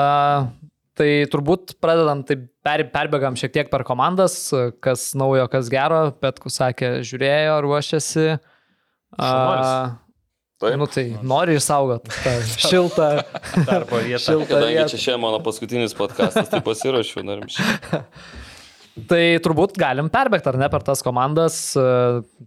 tai 1.00 1.10
turbūt 1.32 1.76
pradedam, 1.84 2.24
tai 2.28 2.38
per, 2.64 2.86
perbėgam 2.92 3.36
šiek 3.40 3.52
tiek 3.56 3.70
per 3.72 3.84
komandas, 3.88 4.38
kas 4.84 5.10
naujo, 5.20 5.48
kas 5.52 5.68
gero. 5.72 6.06
Petkus 6.24 6.60
sakė, 6.62 7.02
žiūrėjo, 7.08 7.58
ruošiasi. 7.68 8.28
A, 9.18 9.26
Šaunuolis. 9.28 9.98
Taip. 10.62 10.76
nu 10.78 10.86
tai 10.86 11.04
nori 11.26 11.56
išsaugoti 11.58 12.12
tą 12.22 12.36
šiltą, 12.70 13.06
Darbo 13.66 13.98
vietą. 14.06 14.20
šiltą 14.28 14.52
Kadangi 14.54 14.76
vietą. 14.78 14.92
čia 14.94 15.00
šiandien 15.08 15.24
mano 15.24 15.40
paskutinis 15.42 15.96
podcastas, 15.98 16.52
tai 16.54 16.60
pasiruošiu, 16.62 17.24
norim 17.26 17.48
šį. 17.50 17.66
Tai 19.10 19.22
turbūt 19.46 19.78
galim 19.80 20.10
perbėgti, 20.12 20.50
ar 20.52 20.58
ne, 20.60 20.68
per 20.74 20.84
tas 20.86 21.02
komandas. 21.06 21.56
E, 21.80 21.84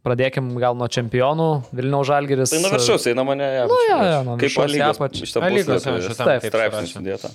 Pradėkim 0.05 0.53
gal 0.61 0.77
nuo 0.79 0.89
čempionų. 0.93 1.49
Vilniaus 1.75 2.09
Žalgiris. 2.11 2.53
Tai 2.55 2.61
nuo 2.65 2.73
viršaus 2.75 3.07
eina 3.11 3.25
mane. 3.27 3.49
Ja, 3.57 3.65
Nu, 3.71 3.79
jo, 3.89 3.99
jo, 4.11 4.19
nuo 4.29 4.37
kaip 4.39 4.49
viršaus 4.51 4.69
į 4.71 4.75
lygos 4.77 5.01
apačią. 5.01 5.29
šitą 5.31 5.51
lygos, 5.55 5.89
taip, 6.21 6.47
straipsnis 6.51 6.95
sudėta. 6.99 7.33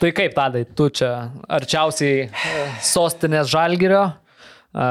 Tai 0.00 0.10
kaip 0.16 0.34
tadai, 0.36 0.64
tu 0.76 0.88
čia 0.90 1.10
arčiausiai 1.58 2.24
e, 2.26 2.64
sostinės 2.84 3.52
Žalgirio. 3.52 4.02
E, 4.74 4.88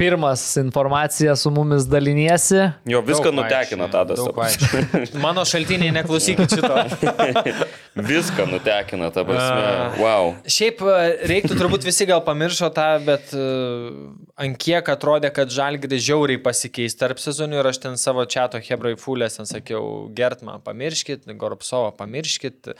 Pirmas 0.00 0.56
informacija 0.56 1.34
su 1.36 1.50
mumis 1.52 1.84
daliniesi. 1.84 2.62
Jo, 2.88 3.02
viską 3.04 3.28
Daug 3.28 3.36
nutekina 3.42 3.84
vaikščioja, 3.84 3.90
tada. 3.92 4.16
daug 4.16 4.38
vaikščioja. 4.40 5.20
Mano 5.26 5.44
šaltiniai 5.44 5.92
neklausykit 5.92 6.54
šito. 6.56 6.78
Viską 8.10 8.46
nutekina, 8.48 9.10
ta 9.12 9.26
prasme. 9.28 9.66
Wow. 10.00 10.32
Šiaip 10.48 10.80
reiktų 11.28 11.58
turbūt 11.58 11.84
visi 11.84 12.06
gal 12.08 12.22
pamiršo 12.24 12.70
tą, 12.72 12.88
bet 13.04 13.34
uh, 13.36 13.90
ant 14.40 14.56
kiek 14.62 14.88
atrodė, 14.94 15.28
kad 15.36 15.52
Žalgiris 15.52 16.06
žiauriai 16.06 16.40
pasikeis 16.40 16.96
tarp 16.96 17.20
sezonų 17.20 17.60
ir 17.60 17.70
aš 17.72 17.82
ten 17.84 18.00
savo 18.00 18.24
čiato 18.24 18.62
Hebrai 18.62 18.96
Fulės 19.00 19.36
ten 19.36 19.50
sakiau, 19.50 20.08
Gertman 20.16 20.64
pamirškit, 20.64 21.28
Goropsovą 21.36 21.92
pamirškit. 22.00 22.72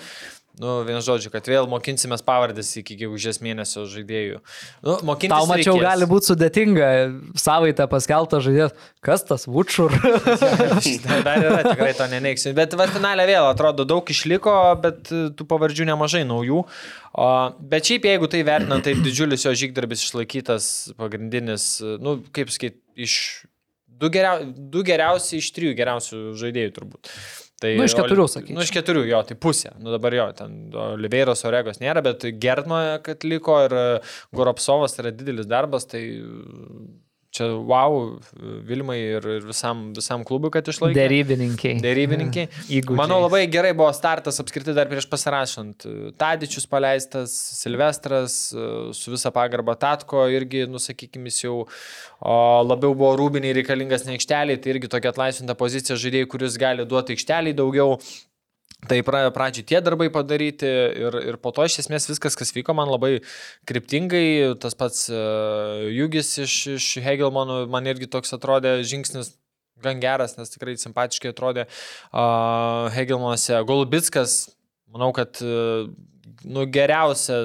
Nu, 0.61 0.83
vien 0.85 1.01
žodžiu, 1.01 1.31
kad 1.33 1.47
vėl 1.49 1.65
mokinsimės 1.71 2.21
pavardės 2.21 2.75
iki 2.77 2.99
gegužės 3.01 3.39
mėnesio 3.41 3.87
žaidėjų. 3.89 4.43
Nu, 4.85 4.99
Tau 5.01 5.47
mačiau, 5.49 5.79
reikės. 5.79 5.87
gali 5.87 6.09
būti 6.11 6.29
sudėtinga 6.29 6.89
savaitę 7.41 7.87
paskeltą 7.89 8.43
žaidėjas. 8.45 8.75
Kas 9.01 9.25
tas 9.25 9.47
Vučur? 9.49 9.95
Dar 11.25 11.41
yra, 11.41 11.63
tikrai 11.65 11.95
to 11.97 12.11
neneiksiu. 12.13 12.53
Bet 12.59 12.77
va, 12.77 12.91
finalė 12.93 13.25
vėl 13.31 13.49
atrodo 13.49 13.89
daug 13.89 14.13
išliko, 14.13 14.57
bet 14.85 15.09
e, 15.09 15.23
tų 15.33 15.49
pavardžių 15.49 15.89
nemažai 15.95 16.27
naujų. 16.29 16.67
O, 17.11 17.31
bet 17.73 17.89
šiaip 17.89 18.11
jeigu 18.11 18.29
tai 18.29 18.45
vertinant, 18.45 18.85
tai 18.85 18.99
didžiulis 19.01 19.49
jo 19.49 19.57
žygdarbis 19.65 20.05
išlaikytas 20.05 20.67
pagrindinis, 21.01 21.71
e, 21.81 21.97
nu, 22.05 22.19
kaip 22.37 22.53
sakyti, 22.53 22.83
iš 23.01 23.17
du, 23.87 24.13
geriau, 24.13 24.45
du 24.45 24.85
geriausi 24.85 25.41
iš 25.41 25.55
trijų 25.57 25.73
geriausių 25.81 26.27
žaidėjų 26.41 26.77
turbūt. 26.77 27.15
Tai, 27.61 27.75
Nu, 27.77 27.85
iš 27.85 27.93
keturių, 27.99 28.25
sakyčiau. 28.33 28.57
Nu, 28.57 28.65
iš 28.65 28.73
keturių, 28.73 29.05
jo, 29.11 29.21
tai 29.29 29.37
pusė. 29.37 29.75
Nu, 29.77 29.93
dabar 29.93 30.15
jo, 30.17 30.27
ten 30.39 30.57
Oliveiros 30.73 31.45
Oregos 31.45 31.81
nėra, 31.83 32.01
bet 32.05 32.25
Gertmo, 32.41 32.79
kad 33.05 33.27
liko 33.29 33.59
ir 33.67 33.75
e, 33.77 33.85
Goropsovas 34.37 34.97
yra 35.03 35.13
didelis 35.13 35.49
darbas, 35.51 35.85
tai 35.91 36.01
čia 37.35 37.47
wow, 37.55 38.19
Vilmai 38.67 38.99
ir, 38.99 39.27
ir 39.39 39.47
visam, 39.47 39.91
visam 39.97 40.25
klubui, 40.27 40.51
kad 40.55 40.67
išlaikė. 40.71 40.97
Dėrybininkiai. 40.99 41.77
Dėrybininkai. 41.85 42.47
Įgūdžiai. 42.79 42.99
Manau, 42.99 43.21
labai 43.25 43.45
gerai 43.53 43.73
buvo 43.77 43.91
startas 43.97 44.43
apskritai 44.43 44.75
dar 44.77 44.91
prieš 44.91 45.07
pasirašant. 45.11 45.87
Tadičius 46.21 46.67
paleistas, 46.71 47.35
Silvestras, 47.61 48.39
su 48.97 49.15
visa 49.15 49.33
pagarba 49.35 49.77
Tatko 49.79 50.27
irgi, 50.35 50.65
nusakykime, 50.71 51.31
jis 51.31 51.45
jau 51.47 51.57
o, 51.63 52.35
labiau 52.67 52.97
buvo 52.97 53.13
rūbiniai 53.21 53.55
reikalingas 53.61 54.07
ne 54.09 54.19
aikšteliai, 54.19 54.59
tai 54.61 54.75
irgi 54.75 54.91
tokia 54.91 55.15
atlaisvinta 55.15 55.59
pozicija 55.59 55.99
žaidėjai, 56.01 56.31
kuris 56.35 56.59
gali 56.61 56.89
duoti 56.89 57.17
aikšteliai 57.17 57.57
daugiau. 57.57 58.01
Tai 58.89 58.97
pra, 59.05 59.27
pradžiai 59.35 59.67
tie 59.69 59.81
darbai 59.85 60.09
padaryti 60.13 60.69
ir, 60.69 61.17
ir 61.33 61.37
po 61.43 61.53
to 61.53 61.67
iš 61.69 61.83
esmės 61.83 62.09
viskas, 62.09 62.37
kas 62.39 62.55
vyko, 62.57 62.73
man 62.77 62.89
labai 62.89 63.19
kryptingai. 63.69 64.57
Tas 64.63 64.77
pats 64.79 65.05
uh, 65.13 65.85
Jugis 65.93 66.33
iš, 66.47 66.55
iš 66.79 66.87
Hegelmanų 67.05 67.67
man 67.73 67.91
irgi 67.91 68.09
toks 68.09 68.33
atrodė 68.37 68.79
žingsnis 68.89 69.35
gan 69.85 70.01
geras, 70.01 70.37
nes 70.37 70.53
tikrai 70.53 70.79
simpatiškai 70.81 71.33
atrodė 71.35 71.67
uh, 71.67 72.89
Hegelmanuose. 72.97 73.61
Golubitskas, 73.69 74.39
manau, 74.89 75.11
kad 75.17 75.43
uh, 75.45 75.91
nu, 76.45 76.65
geriausia 76.73 77.41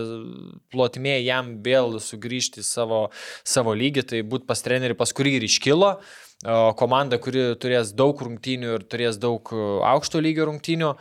plotmė 0.72 1.18
jam 1.20 1.58
vėl 1.66 2.00
sugrįžti 2.04 2.64
į 2.64 2.68
savo, 2.68 3.02
savo 3.44 3.76
lygį, 3.76 4.08
tai 4.12 4.24
būt 4.24 4.48
pas 4.48 4.64
trenerių, 4.64 4.96
pas 5.00 5.12
kurį 5.16 5.40
ir 5.40 5.50
iškilo. 5.50 5.98
O 6.00 6.25
komanda, 6.44 7.18
kuri 7.22 7.56
turės 7.62 7.94
daug 7.96 8.20
rungtynių 8.20 8.76
ir 8.76 8.84
turės 8.84 9.18
daug 9.22 9.48
e, 9.56 9.62
aukšto 9.88 10.20
lygio 10.20 10.50
rungtynių, 10.50 10.92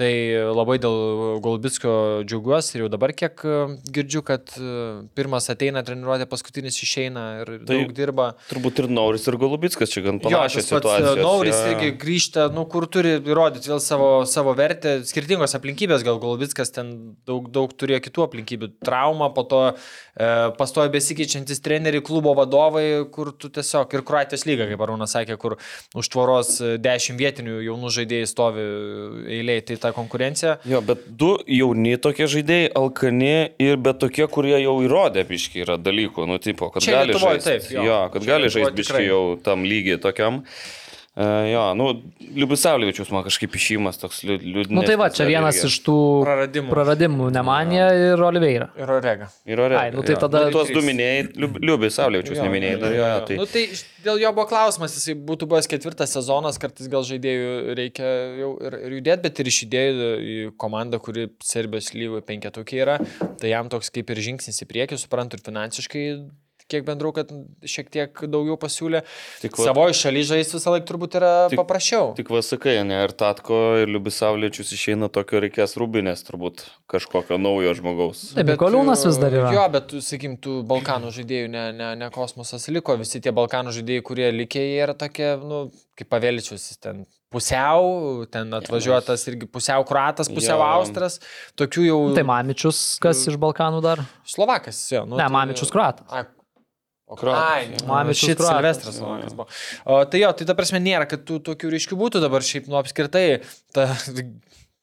tai 0.00 0.12
labai 0.50 0.78
dėl 0.80 1.38
Golbitskio 1.44 2.24
džiaugiuosi 2.24 2.76
ir 2.76 2.84
jau 2.84 2.88
dabar 2.92 3.12
kiek 3.14 3.42
e, 3.44 3.56
girdžiu, 3.92 4.22
kad 4.26 4.50
e, 4.58 4.72
pirmas 5.14 5.46
ateina 5.52 5.84
treniruotė, 5.86 6.26
paskutinis 6.30 6.80
išeina 6.82 7.24
ir 7.42 7.52
Tai 7.68 7.78
daug 7.78 7.94
dirba. 7.94 8.26
Turbūt 8.50 8.82
ir 8.82 8.90
Nauris, 8.90 9.26
ir 9.30 9.38
Golubitskas 9.40 9.92
čia 9.92 10.02
gan 10.08 10.20
panašios 10.22 10.66
situacijos. 10.66 11.20
Nauris 11.20 11.54
jo. 11.54 11.70
irgi 11.74 11.92
grįžta, 12.00 12.48
nu, 12.54 12.66
kur 12.70 12.88
turi 12.90 13.18
įrodyti 13.20 13.70
vėl 13.70 13.82
savo, 13.84 14.10
savo 14.28 14.56
vertę, 14.58 14.98
skirtingos 15.08 15.54
aplinkybės, 15.58 16.04
gal 16.06 16.18
Golbitskas 16.22 16.74
ten 16.74 16.92
daug, 17.28 17.46
daug 17.54 17.72
turėjo 17.78 18.02
kitų 18.08 18.26
aplinkybių, 18.26 18.72
trauma, 18.84 19.30
po 19.36 19.46
to 19.48 19.62
e, 19.70 19.74
pastoja 20.58 20.90
besikeičiantis 20.92 21.62
treneriai, 21.62 22.04
klubo 22.04 22.34
vadovai, 22.38 22.86
kur 23.14 23.32
tu 23.36 23.52
tiesiog 23.52 23.94
ir 23.94 24.06
Kroatijos 24.06 24.48
lyga, 24.48 24.66
kaip 24.70 24.79
Arūnas 24.86 25.14
sakė, 25.16 25.36
kur 25.40 25.56
už 25.98 26.10
tvoros 26.12 26.56
e, 26.64 26.74
10 26.82 27.18
vietinių 27.20 27.60
jaunų 27.66 27.92
žaidėjų 27.98 28.30
stovi 28.30 28.66
eiliai, 29.38 29.64
tai 29.66 29.78
ta 29.82 29.92
konkurencija. 29.96 30.58
Jo, 30.68 30.82
bet 30.84 31.06
du 31.06 31.32
jauni 31.50 31.96
tokie 32.02 32.28
žaidėjai, 32.30 32.72
alkani 32.80 33.34
ir 33.62 33.80
bet 33.82 34.00
tokie, 34.02 34.26
kurie 34.32 34.56
jau 34.58 34.76
įrodė 34.84 35.24
biški 35.28 35.64
yra 35.64 35.78
dalykų, 35.80 36.28
nu, 36.30 36.40
tipo, 36.42 36.70
kad 36.74 36.84
Čia 36.84 37.00
gali 37.00 37.16
žaisti. 37.18 37.48
taip, 37.48 37.72
jo. 37.76 37.86
jo, 37.88 38.02
kad 38.14 38.28
gali 38.28 38.52
žaisti 38.52 38.76
biški 38.82 39.06
jau 39.08 39.22
tam 39.44 39.66
lygiai 39.68 40.00
tokiam. 40.02 40.44
Uh, 41.18 41.42
jo, 41.50 41.62
nu, 41.74 41.86
Liubisavlievičius 42.38 43.08
man 43.10 43.24
kažkaip 43.26 43.50
išimas 43.58 43.96
toks 43.98 44.20
liū- 44.22 44.38
liūdnas. 44.38 44.70
Nu 44.78 44.84
tai 44.86 44.94
va, 44.96 45.08
čia 45.10 45.24
vienas 45.26 45.58
iš 45.66 45.80
tų 45.82 45.94
Praradimų. 46.22 46.70
praradimų- 46.70 47.26
Nemanija 47.34 47.88
ir 48.14 48.22
Oliveira. 48.22 48.68
Ir 48.78 48.92
Orega. 48.94 49.26
Ir 49.44 49.58
ore. 49.58 49.74
Ai, 49.76 49.90
nu 49.90 50.04
tai 50.06 50.14
tada- 50.14 50.44
Nu, 50.46 50.52
tuos 50.54 50.70
du 50.70 50.80
minėjai, 50.86 51.34
Liubisavlievičius 51.34 52.38
neminėjai. 52.38 52.78
dar, 52.80 52.92
Jo, 52.94 53.08
jo, 53.10 53.26
tai... 53.26 53.36
Nu, 53.42 53.46
tai 53.46 53.64
dėl 54.06 54.20
jo 54.22 54.32
buvo 54.38 54.46
klausimas, 54.52 54.94
jisai 54.94 55.16
būtų 55.18 55.48
buvęs 55.50 55.66
ketvirtas 55.68 56.14
sezonas, 56.14 56.58
kartais 56.62 56.86
gal 56.88 57.02
žaidėjų 57.02 57.74
reikia 57.76 58.06
jau 58.38 58.52
ir, 58.70 58.78
ir 58.86 58.90
judėti, 59.00 59.22
bet 59.26 59.40
ir 59.42 59.46
iš 59.50 59.58
idėjų 59.66 60.10
į 60.30 60.36
komandą, 60.56 61.00
kuri 61.02 61.26
Serbijos 61.42 61.90
lygų 61.92 62.22
penketukė 62.22 62.80
yra, 62.86 62.98
tai 63.40 63.50
jam 63.50 63.68
toks 63.68 63.90
kaip 63.90 64.08
ir 64.14 64.16
žingsnis 64.30 64.62
į 64.62 64.70
priekį, 64.70 64.96
suprantu, 65.02 65.34
ir 65.34 65.42
finansiškai 65.42 66.06
kiek 66.70 66.84
bendrų, 66.86 67.10
kad 67.18 67.32
šiek 67.66 67.90
tiek 67.92 68.22
daugiau 68.30 68.56
pasiūlė. 68.62 69.02
Tik 69.42 69.58
va- 69.58 69.66
Savoje 69.70 69.96
šalyje 69.98 70.28
žaisti 70.30 70.56
visą 70.58 70.72
laiką 70.76 70.86
turbūt 70.92 71.16
yra 71.20 71.32
Tik- 71.52 71.58
paprasčiau. 71.60 72.12
Tik 72.18 72.30
vasakai, 72.32 72.78
ne, 72.86 73.02
ir 73.04 73.12
Tatko, 73.20 73.60
ir 73.82 73.90
Liubisavliečius 73.92 74.72
išeina 74.78 75.10
tokio 75.12 75.42
reikės 75.44 75.76
rūbinės, 75.80 76.24
turbūt 76.30 76.64
kažkokio 76.90 77.38
naujo 77.42 77.74
žmogaus. 77.78 78.24
Tai 78.38 78.46
Mikoliūnas 78.48 79.04
vis 79.10 79.18
dar 79.22 79.34
yra. 79.36 79.52
Jo, 79.54 79.66
bet, 79.74 79.90
tu, 79.92 80.00
sakykim, 80.04 80.38
tų 80.42 80.60
Balkanų 80.70 81.10
žaidėjų, 81.18 81.50
ne, 81.52 81.66
ne, 81.76 81.90
ne 82.00 82.10
kosmosas 82.14 82.68
liko, 82.70 82.96
visi 83.00 83.20
tie 83.20 83.32
Balkanų 83.34 83.74
žaidėjai, 83.80 84.02
kurie 84.06 84.30
likė, 84.32 84.62
jie 84.62 84.82
yra 84.86 84.94
tokie, 84.94 85.32
nu, 85.42 85.64
kaip 85.98 86.08
pavėličius, 86.14 86.70
jis 86.70 86.78
ten 86.80 87.02
pusiau, 87.30 88.24
ten 88.30 88.50
atvažiuotas 88.58 89.22
irgi 89.30 89.46
pusiau 89.50 89.84
kruatas, 89.86 90.28
pusiau 90.32 90.58
Jo. 90.58 90.66
austras, 90.80 91.18
tokių 91.60 91.84
jau... 91.86 91.98
Tai 92.16 92.24
Mamičius, 92.26 92.80
kas 93.02 93.22
iš 93.30 93.36
Balkanų 93.40 93.82
dar? 93.84 94.02
Slovakas, 94.26 94.80
jo. 94.92 95.04
Nu, 95.06 95.16
Ne, 95.16 95.26
tai- 95.28 95.32
Mamičius 95.34 95.70
kroatas. 95.70 96.06
Ai, 96.10 96.24
O 97.10 97.16
Kroatas, 97.18 98.14
šit 98.14 98.38
kroatas. 98.38 98.54
Silvestras 98.54 98.98
Slovakas 99.00 99.34
buvo. 99.34 99.48
O, 99.84 99.96
tai 100.06 100.20
jo, 100.22 100.30
tai 100.38 100.46
ta 100.46 100.54
prasme 100.54 100.78
nėra, 100.78 101.08
kad 101.10 101.24
tų 101.26 101.40
tokių 101.48 101.72
ryškių 101.74 101.98
būtų 101.98 102.22
dabar 102.22 102.44
šiaip, 102.46 102.68
nu 102.70 102.78
apskritai, 102.78 103.24
ta 103.74 103.88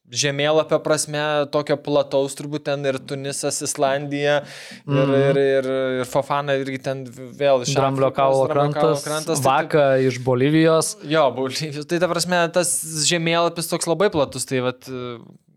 žemėlapio 0.07 0.77
prasme 0.83 1.19
tokio 1.51 1.75
plataus 1.83 2.35
turbūt 2.39 2.63
ten 2.69 2.85
ir 2.87 2.97
Tunisas, 3.03 3.57
Islandija 3.65 4.37
ir, 4.41 4.85
Mhm. 4.87 5.15
ir, 5.19 5.39
ir, 5.41 5.69
ir 6.01 6.05
Fofana 6.07 6.55
irgi 6.55 6.79
ten 6.83 7.03
vėl 7.07 7.63
iš 7.65 7.73
Dramblio 7.75 8.11
kaulo 8.15 8.47
krantas, 8.47 9.03
krantas 9.03 9.41
tai 9.43 9.47
Vaka 9.47 9.85
iš 9.99 10.19
Bolivijos. 10.23 10.93
Jo, 11.03 11.27
Bolivijos. 11.35 11.87
Tai 11.91 11.99
ta 11.99 12.07
prasme, 12.07 12.39
tas 12.55 12.71
žemėlapis 13.09 13.67
toks 13.67 13.87
labai 13.87 14.09
platus, 14.13 14.47
tai 14.47 14.63
vat, 14.63 14.87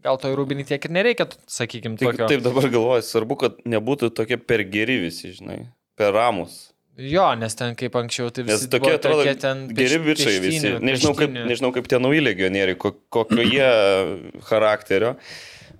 gal 0.03 0.18
to 0.18 0.35
rūbinį 0.35 0.66
tiek 0.66 0.85
ir 0.85 0.91
nereikia, 0.99 1.29
sakykime, 1.47 1.99
Taip, 2.01 2.18
taip 2.27 2.43
dabar 2.43 2.66
galvoju, 2.66 3.07
svarbu, 3.07 3.39
kad 3.39 3.62
nebūtų 3.62 4.11
tokie 4.18 4.37
per 4.39 4.64
geri 4.66 4.99
visi, 5.07 5.31
žinai, 5.37 5.68
per 6.01 6.16
ramus. 6.16 6.59
Jo, 7.01 7.30
nes 7.38 7.55
ten 7.57 7.72
kaip 7.80 7.94
anksčiau, 7.96 8.28
tai 8.34 8.42
Nes 8.44 8.59
visi 8.59 8.68
tokie 8.72 8.90
buvo 8.90 8.98
atrodo 8.98 9.22
tokie 9.22 9.36
ten 9.40 9.61
geri 9.72 10.01
bičiai 10.05 10.40
visi. 10.42 10.72
Nežinau 10.84 11.14
kaip, 11.16 11.32
nežinau 11.48 11.70
kaip 11.72 11.86
tie 11.88 12.01
nauji 12.03 12.20
legionieriai, 12.26 12.76
ko- 12.76 12.96
kokio 13.14 13.44
jie 13.46 13.70
charakterio, 14.44 15.14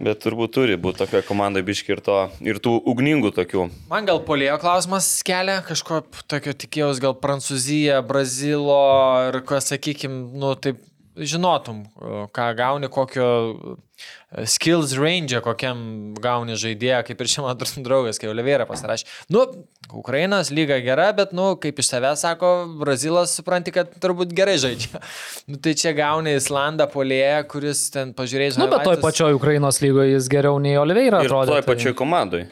bet 0.01 0.23
turbūt 0.25 0.55
turi 0.57 0.79
būti 0.81 1.03
tokia 1.03 1.21
komanda 1.27 1.61
biški 1.67 1.93
ir, 1.93 2.01
to, 2.07 2.17
ir 2.41 2.61
tų 2.65 2.73
ugningų 2.89 3.35
tokių. 3.37 3.67
Man 3.93 4.09
gal 4.09 4.23
polėjo 4.25 4.57
klausimas 4.63 5.11
kelia, 5.27 5.59
kažko 5.67 6.01
tokio 6.31 6.55
tikėjaus, 6.57 7.03
gal 7.05 7.19
Prancūzija, 7.21 8.01
Brazilo 8.07 8.81
ir 9.29 9.43
ko, 9.45 9.61
sakykim, 9.61 10.23
nu 10.41 10.55
taip 10.57 10.81
žinotum, 11.21 11.83
ką 12.33 12.49
gauni, 12.57 12.89
kokio 12.89 13.29
skills 14.47 14.95
range, 14.99 15.35
kokiam 15.43 15.81
gauni 16.23 16.55
žaidėją, 16.59 17.01
kaip 17.09 17.23
ir 17.25 17.31
mano 17.43 17.67
draugas, 17.87 18.21
kai 18.21 18.31
Oliveira 18.31 18.67
pasirašė. 18.69 19.07
Nu, 19.35 19.43
Ukrainos 19.91 20.53
lyga 20.55 20.79
gera, 20.85 21.09
bet, 21.17 21.33
nu, 21.35 21.57
kaip 21.59 21.81
iš 21.83 21.91
savęs 21.91 22.23
sako, 22.23 22.51
Brazilas 22.79 23.35
supranti, 23.35 23.75
kad 23.75 23.91
turbūt 24.03 24.35
gerai 24.37 24.59
žaidžia. 24.63 25.03
Nu, 25.51 25.57
tai 25.59 25.73
čia 25.75 25.91
gauni 25.97 26.37
Islandą 26.39 26.87
polėją, 26.93 27.41
kuris 27.51 27.89
ten 27.91 28.13
pažiūrėjai, 28.15 28.61
Nu, 28.61 28.69
bet 28.71 28.85
toj 28.87 29.01
pačioj 29.03 29.35
Ukrainos 29.35 29.81
lygoje 29.83 30.13
jis 30.15 30.29
geriau 30.31 30.61
nei 30.63 30.77
Oliveira 30.79 31.25
Ir 31.25 31.31
atrodė. 31.31 31.57
toj 31.57 31.63
tai- 31.65 31.69
pačioj 31.75 31.95
komandai. 31.99 32.45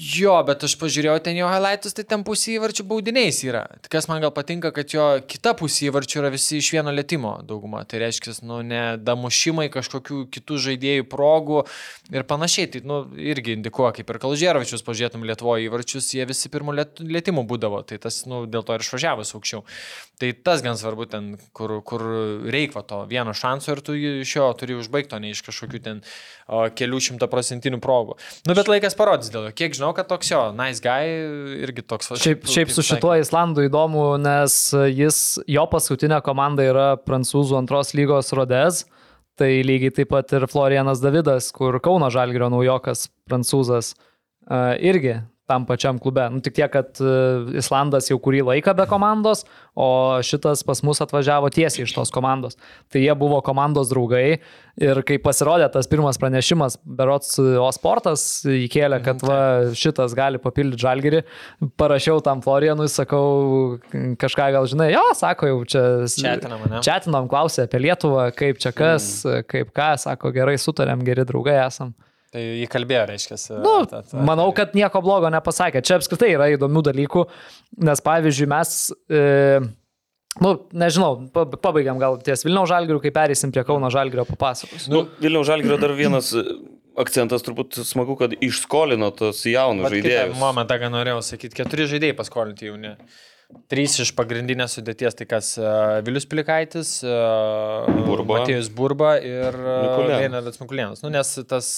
Jo, 0.00 0.38
bet 0.48 0.62
aš 0.64 0.78
pažiūrėjau 0.80 1.18
ten 1.20 1.36
jo 1.36 1.48
highlightus, 1.50 1.92
tai 1.92 2.06
ten 2.08 2.22
pusė 2.24 2.54
įvarčių 2.54 2.86
baudiniais 2.88 3.36
yra. 3.44 3.66
Tai 3.84 3.90
kas 3.92 4.06
man 4.08 4.22
gal 4.22 4.30
patinka, 4.32 4.70
kad 4.72 4.88
jo 4.94 5.04
kita 5.28 5.52
pusė 5.58 5.90
įvarčių 5.90 6.22
yra 6.22 6.30
visi 6.32 6.56
iš 6.56 6.70
vieno 6.72 6.94
lėtimo 6.94 7.34
dauguma. 7.44 7.82
Tai 7.84 8.00
reiškia, 8.00 8.32
nu, 8.48 8.62
ne 8.64 8.96
damušimai 8.96 9.66
kažkokių 9.74 10.22
kitų 10.32 10.60
žaidėjų 10.64 11.04
progų 11.10 11.64
ir 12.14 12.24
panašiai. 12.30 12.70
Tai, 12.72 12.82
nu, 12.88 13.00
irgi 13.20 13.58
indikuoja, 13.58 13.92
kaip 13.98 14.14
ir 14.14 14.20
Kalžėravičius, 14.22 14.86
pažiūrėtum 14.86 15.26
Lietuvoje 15.28 15.68
įvarčius, 15.68 16.08
jie 16.16 16.24
visi 16.30 16.48
pirmo 16.48 16.72
lėtimų 16.72 17.44
būdavo. 17.52 17.82
Tai 17.84 18.00
tas, 18.00 18.22
nu, 18.30 18.46
dėl 18.48 18.64
to 18.64 18.78
ir 18.78 18.86
išvažiavęs 18.86 19.34
aukščiau. 19.36 19.66
Tai 20.20 20.32
tas 20.48 20.64
gan 20.64 20.80
svarbu 20.80 21.10
ten, 21.12 21.28
kur, 21.56 21.76
kur 21.84 22.06
reikia 22.48 22.86
to 22.88 23.02
vieno 23.10 23.36
šanso 23.36 23.76
ir 23.76 23.84
tu 23.84 23.94
iš 23.96 24.34
jo 24.36 24.48
turi 24.56 24.80
užbaigti, 24.80 25.16
o 25.16 25.20
ne 25.20 25.34
iš 25.34 25.44
kažkokių 25.46 25.84
ten 25.84 26.02
o, 26.48 26.66
kelių 26.76 27.00
šimtaprocentinių 27.06 27.80
progų. 27.84 28.16
Nu, 28.48 28.56
bet 28.56 28.68
laikas 28.68 28.96
parodys 28.96 29.32
dėl 29.32 29.48
to. 29.48 29.54
Kiek 29.56 29.76
žinau, 29.76 29.89
kad 29.96 30.08
toks 30.10 30.30
jo, 30.30 30.40
nice 30.56 30.82
guy 30.84 31.10
irgi 31.64 31.84
toks. 31.86 32.12
Šiaip, 32.20 32.46
šiaip 32.50 32.72
su 32.74 32.84
šituo 32.86 33.14
Islandu 33.20 33.64
įdomu, 33.68 34.04
nes 34.22 34.56
jis, 34.92 35.20
jo 35.50 35.66
paskutinė 35.70 36.20
komanda 36.26 36.66
yra 36.66 36.88
prancūzų 37.00 37.58
antros 37.60 37.94
lygos 37.98 38.32
Rodez. 38.36 38.84
Tai 39.40 39.48
lygiai 39.64 39.94
taip 39.96 40.10
pat 40.12 40.34
ir 40.36 40.44
Florianas 40.52 41.00
Davidas, 41.00 41.48
kur 41.56 41.78
Kauno 41.80 42.10
Žalgirio 42.12 42.50
naujokas 42.52 43.06
prancūzas 43.30 43.94
irgi 44.84 45.20
tam 45.50 45.66
pačiam 45.68 45.98
klube. 46.02 46.24
Nu, 46.30 46.40
tik 46.44 46.56
tiek, 46.56 46.70
kad 46.72 47.02
e, 47.02 47.58
Islandas 47.60 48.10
jau 48.10 48.20
kurį 48.22 48.44
laiką 48.46 48.76
be 48.78 48.86
komandos, 48.90 49.44
o 49.74 50.20
šitas 50.26 50.62
pas 50.66 50.82
mus 50.86 51.02
atvažiavo 51.02 51.50
tiesiai 51.54 51.86
iš 51.86 51.94
tos 51.96 52.12
komandos. 52.14 52.58
Tai 52.92 53.02
jie 53.02 53.14
buvo 53.18 53.40
komandos 53.44 53.90
draugai 53.90 54.40
ir 54.80 55.02
kai 55.06 55.18
pasirodė 55.22 55.68
tas 55.72 55.88
pirmas 55.90 56.18
pranešimas, 56.20 56.78
berots 56.84 57.36
Osportas 57.60 58.24
įkėlė, 58.48 59.00
kad 59.04 59.22
va, 59.26 59.40
šitas 59.76 60.14
gali 60.16 60.40
papildyti 60.42 60.84
žalgerį, 60.84 61.22
parašiau 61.80 62.22
tam 62.24 62.42
Florianui, 62.44 62.88
sakau, 62.92 63.78
kažką 64.20 64.50
gal 64.56 64.68
žinai, 64.70 64.90
jo, 64.94 65.04
sako, 65.18 65.50
jau 65.50 65.64
čia 65.74 65.84
Čatinam, 66.10 66.64
ne? 66.70 66.84
čatinam, 66.86 67.28
klausė 67.30 67.66
apie 67.66 67.82
Lietuvą, 67.86 68.30
kaip 68.36 68.60
čia 68.62 68.72
kas, 68.76 69.10
mm. 69.26 69.48
kaip 69.50 69.74
ką, 69.76 69.90
sako, 70.00 70.32
gerai 70.36 70.56
sutarėm, 70.60 71.04
geri 71.06 71.26
draugai 71.28 71.58
esam. 71.64 71.94
Tai 72.30 72.42
jį 72.42 72.66
kalbėjo, 72.70 73.04
reiškia. 73.10 73.36
Nu, 73.58 73.74
manau, 74.26 74.46
kad 74.54 74.76
nieko 74.78 75.02
blogo 75.02 75.30
nepasakė. 75.34 75.82
Čia 75.82 75.98
apskritai 75.98 76.30
yra 76.36 76.46
įdomių 76.54 76.84
dalykų, 76.86 77.24
nes 77.88 78.02
pavyzdžiui, 78.06 78.46
mes, 78.52 78.74
e, 79.10 79.22
nu, 80.38 80.52
nežinau, 80.84 81.24
pabaigiam 81.34 81.98
gal 81.98 82.20
ties 82.22 82.46
Vilniaus 82.46 82.70
žalgirių, 82.70 83.00
kai 83.02 83.12
perėsim 83.16 83.50
prie 83.54 83.66
Kauno 83.66 83.90
žalgirio 83.90 84.28
papasakos. 84.28 84.86
Nu, 84.92 85.08
Vilniaus 85.18 85.50
žalgirio 85.50 85.80
dar 85.82 85.96
vienas 85.98 86.30
akcentas 87.00 87.42
turbūt 87.46 87.80
smagu, 87.86 88.14
kad 88.20 88.34
išskolino 88.38 89.10
tos 89.16 89.42
jaunus 89.50 89.90
žaidėjus. 89.90 90.38
Momentą, 90.38 90.78
ką 90.78 90.90
norėjau 90.94 91.24
sakyti, 91.32 91.58
keturi 91.62 91.88
žaidėjai 91.90 92.16
paskolinti 92.18 92.70
jauni. 92.70 92.94
Trys 93.70 93.96
iš 94.02 94.10
pagrindinės 94.18 94.76
sudėties, 94.78 95.14
tai 95.18 95.26
kas 95.30 95.52
uh, 95.60 96.00
Vilius 96.06 96.26
Plikaitis, 96.30 96.96
uh, 97.06 97.86
Burba. 98.06 98.40
Matėjus 98.40 98.70
Burba 98.74 99.12
ir 99.22 99.54
uh, 99.54 100.00
Leonardas 100.10 100.58
Mikulėnas. 100.62 101.04
Nu, 101.04 101.10
nes 101.14 101.30
tas 101.50 101.70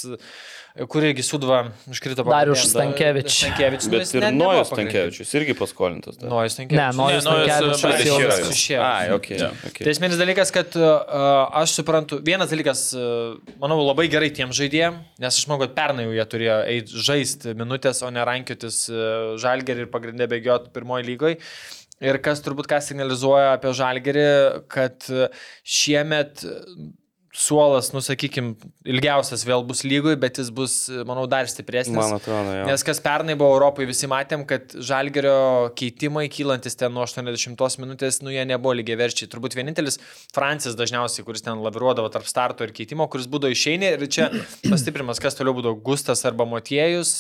kur 0.89 1.05
irgi 1.05 1.23
sudva 1.25 1.59
iškrito 1.93 2.25
Darius 2.25 2.63
Stankievič. 2.71 3.29
Stankievič. 3.29 3.89
Bet 3.93 4.13
ir 4.17 4.27
Nojus 4.33 4.71
Stankievičius 4.71 5.33
irgi 5.37 5.57
paskolintas. 5.59 6.17
Nojus 6.23 6.57
Stankievičius. 6.57 6.81
Ne, 6.81 6.97
Nojus 6.97 7.27
Stankievičius 7.83 8.39
jau 8.41 8.55
išėjo. 8.55 8.87
Ai, 8.87 9.11
okay, 9.13 9.37
yeah. 9.37 9.67
okay. 9.69 9.85
Tai 9.85 9.93
esminis 9.93 10.17
dalykas, 10.21 10.53
kad 10.55 10.73
uh, 10.81 10.95
aš 11.61 11.77
suprantu, 11.81 12.23
vienas 12.25 12.53
dalykas, 12.53 12.87
uh, 12.97 13.37
manau, 13.61 13.83
labai 13.85 14.09
gerai 14.13 14.33
tiem 14.33 14.55
žaidėjim, 14.57 14.97
nes 15.21 15.43
aš 15.43 15.45
manau, 15.51 15.61
kad 15.67 15.77
pernai 15.77 16.09
jau 16.09 16.17
jie 16.17 16.27
turėjo 16.37 16.57
eiti 16.73 17.05
žaisti 17.11 17.55
minutės, 17.59 18.01
o 18.07 18.11
ne 18.15 18.25
rankiotis 18.29 18.87
uh, 18.89 19.37
žalgerį 19.43 19.87
ir 19.87 19.93
pagrindę 19.93 20.31
bėgioti 20.33 20.73
pirmoji 20.73 21.09
lygoje. 21.11 21.39
Ir 22.03 22.17
kas 22.19 22.41
turbūt 22.43 22.67
ką 22.67 22.81
signalizuoja 22.83 23.53
apie 23.55 23.71
žalgerį, 23.79 24.27
kad 24.73 25.05
šiemet 25.63 26.43
suolas, 27.33 27.89
nusakykim, 27.95 28.51
ilgiausias 28.85 29.47
vėl 29.49 29.63
bus 29.65 29.81
lygui, 29.89 30.13
bet 30.21 30.37
jis 30.37 30.51
bus, 30.53 30.75
manau, 31.09 31.25
dar 31.31 31.49
stipresnis. 31.49 31.97
Man 31.97 32.19
atrodo, 32.19 32.53
jo. 32.59 32.67
Nes 32.69 32.85
kas 32.85 33.01
pernai 33.01 33.37
buvo 33.41 33.55
Europai, 33.57 33.87
visi 33.89 34.09
matėm, 34.11 34.45
kad 34.49 34.75
žalgerio 34.77 35.71
keitimai, 35.79 36.27
kylantis 36.33 36.77
ten 36.77 36.93
nuo 36.93 37.07
80 37.09 37.81
minutės, 37.81 38.21
nu 38.21 38.35
jie 38.35 38.45
nebuvo 38.49 38.75
lygiai 38.77 38.99
verčiai. 39.01 39.31
Turbūt 39.33 39.57
vienintelis 39.57 39.97
Francis 40.35 40.77
dažniausiai, 40.77 41.25
kuris 41.25 41.47
ten 41.47 41.63
laviruodavo 41.65 42.11
tarp 42.13 42.29
starto 42.29 42.69
ir 42.69 42.75
keitimo, 42.77 43.09
kuris 43.09 43.31
būdavo 43.33 43.57
išeini 43.57 43.95
ir 43.95 44.05
čia 44.13 44.29
pastiprimas, 44.73 45.23
kas 45.23 45.39
toliau 45.39 45.57
būdavo 45.57 45.81
Gustas 45.89 46.27
arba 46.29 46.45
Motiejus, 46.49 47.15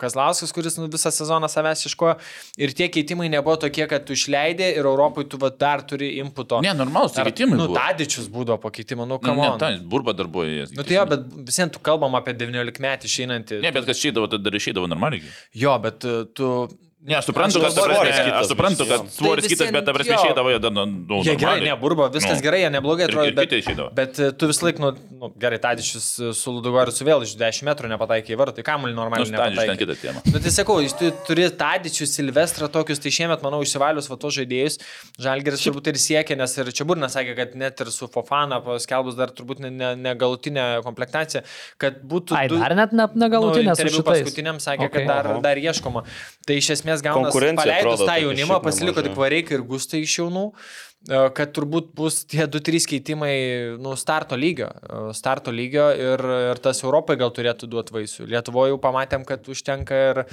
Kazlauskas, 0.00 0.56
kuris 0.56 0.80
nu, 0.80 0.88
visą 0.88 1.12
sezoną 1.12 1.52
savęs 1.52 1.84
iškojo. 1.90 2.16
Ir 2.56 2.72
tie 2.76 2.88
keitimai 2.88 3.28
nebuvo 3.28 3.58
tokie, 3.60 3.84
kad 3.92 4.08
tu 4.08 4.16
išleidai 4.16 4.72
ir 4.78 4.88
Europai 4.88 5.28
tu 5.28 5.36
va, 5.40 5.52
dar 5.52 5.84
turi 5.84 6.14
inputo. 6.24 6.64
Ne, 6.64 6.72
normalus 6.80 7.12
keitimai. 7.20 7.60
Nu, 7.60 7.68
Tadičius 7.76 8.32
būdavo 8.32 8.56
po 8.64 8.72
keitimo, 8.72 9.04
nu, 9.04 9.20
kam. 9.20 9.49
Ta, 9.58 9.72
burba 9.92 10.14
darbuoja. 10.16 10.68
Nu 10.76 10.84
tai 10.86 10.98
jo, 10.98 11.06
bet 11.10 11.26
visiems 11.48 11.74
tu 11.74 11.82
kalbam 11.82 12.14
apie 12.18 12.36
19 12.38 12.82
metį 12.84 13.10
išeinantį. 13.10 13.60
Ne, 13.64 13.72
bet 13.74 13.88
kas 13.88 13.98
išeidavo, 14.02 14.30
tai 14.30 14.40
dar 14.44 14.56
išeidavo 14.58 14.90
normaliai. 14.90 15.24
Jo, 15.56 15.74
bet 15.82 16.06
uh, 16.08 16.22
tu 16.36 16.52
Ne, 17.00 17.14
aš 17.16 17.24
suprantu, 17.30 17.60
kad 17.64 17.72
svoris 17.72 17.98
kitas. 18.12 18.40
Aš 18.42 18.48
suprantu, 18.50 18.84
kad 18.88 19.00
svoris 19.08 19.44
Tai 19.44 19.48
kitas, 19.48 19.66
visiem- 19.68 19.72
bet 19.72 19.84
prasme 19.94 20.12
jo. 20.12 20.18
išeidavo 20.20 20.50
jie 20.52 20.58
nu, 20.70 20.82
nu, 20.86 21.20
Jie 21.24 21.36
gerai, 21.40 21.60
ne, 21.64 21.72
burba, 21.80 22.08
viskas 22.12 22.36
Nu. 22.36 22.42
gerai, 22.44 22.60
jie 22.60 22.70
neblogai 22.74 23.06
atrodo, 23.08 23.32
bet, 23.32 23.94
bet 23.96 24.18
e, 24.20 24.32
tu 24.36 24.46
vis 24.50 24.60
laik, 24.60 24.76
nu, 24.78 24.90
nu 25.20 25.30
gerai, 25.40 25.56
Tadičius 25.58 26.08
su 26.36 26.52
Ludogoriu 26.52 26.92
su 26.92 27.04
vėl 27.08 27.24
iš 27.24 27.32
10 27.40 27.64
metrų 27.64 27.88
nepataikė 27.88 28.34
į 28.34 28.36
vartų, 28.36 28.54
tai 28.60 28.64
kamuolį 28.68 28.92
Nu, 28.92 29.00
normaliai 29.00 29.24
ten 29.30 29.32
nepataikė. 29.32 29.78
kitą 29.80 29.96
temą. 30.02 30.20
Nu, 30.28 30.42
tai 30.44 30.52
sakau, 30.52 30.76
tu 31.00 31.08
turi 31.24 31.48
Tadičių, 31.48 32.04
Silvestrą 32.04 32.68
tokius, 32.68 33.00
tai 33.00 33.08
šiemet, 33.16 33.40
manau, 33.40 33.62
išsivalius 33.64 34.10
va 34.12 34.16
tos 34.20 34.36
žaidėjus. 34.36 34.76
Žalgeris 35.18 35.64
turbūt 35.64 35.88
ir 35.88 35.94
siekia, 36.04 36.36
nes 36.36 36.52
ir 36.60 36.68
čia 36.68 36.84
Burnas 36.84 37.16
sakė, 37.16 37.32
kad 37.34 37.56
net 37.56 37.80
ir 37.80 37.86
su 37.96 38.08
Fofana 38.12 38.60
paskelbus 38.60 39.16
dar 39.16 39.32
turbūt 39.32 39.64
ne, 39.64 39.70
ne, 39.72 39.94
ne 39.96 40.14
galutinė 40.20 40.82
komplektacija, 40.84 41.42
kad 41.80 42.02
būtų... 42.04 42.36
Ai, 42.36 42.44
dar 42.52 42.76
net 42.76 42.92
ne, 42.92 43.08
negalutinė 43.24 43.72
nu, 43.72 44.04
paskutiniam 44.04 44.60
sakė, 44.60 44.84
Okay. 44.90 45.04
kad 45.04 45.08
dar, 45.08 45.40
dar 45.40 45.56
ieškoma. 45.56 46.04
Tai 46.46 46.54
iš 46.56 46.70
esmės 46.76 46.89
gauna 47.04 47.28
Konkurencija 47.30 47.62
paleidus 47.62 48.02
tą 48.02 48.16
jaunimą, 48.24 48.60
pasiliko 48.64 49.04
tik 49.06 49.14
Vareikai 49.18 49.58
ir 49.58 49.62
Gustai 49.68 50.02
iš 50.02 50.16
jaunų, 50.18 50.42
e, 50.50 51.20
kad 51.36 51.54
turbūt 51.56 51.92
bus 51.96 52.24
tie 52.26 52.48
2-3 52.50 52.88
keitimai 52.90 53.34
nu, 53.78 53.94
starto 54.00 54.38
lygio. 54.38 54.72
e, 54.74 55.14
Starto 55.14 55.54
lygio 55.54 55.86
ir, 55.94 56.24
ir 56.50 56.62
tas 56.64 56.82
Europai 56.82 57.16
gal 57.20 57.30
turėtų 57.36 57.70
duoti 57.70 57.94
vaisių. 57.94 58.26
Lietuvoje 58.34 58.74
jau 58.74 58.82
pamatėm, 58.82 59.24
kad 59.28 59.46
užtenka 59.46 60.02
ir 60.10 60.24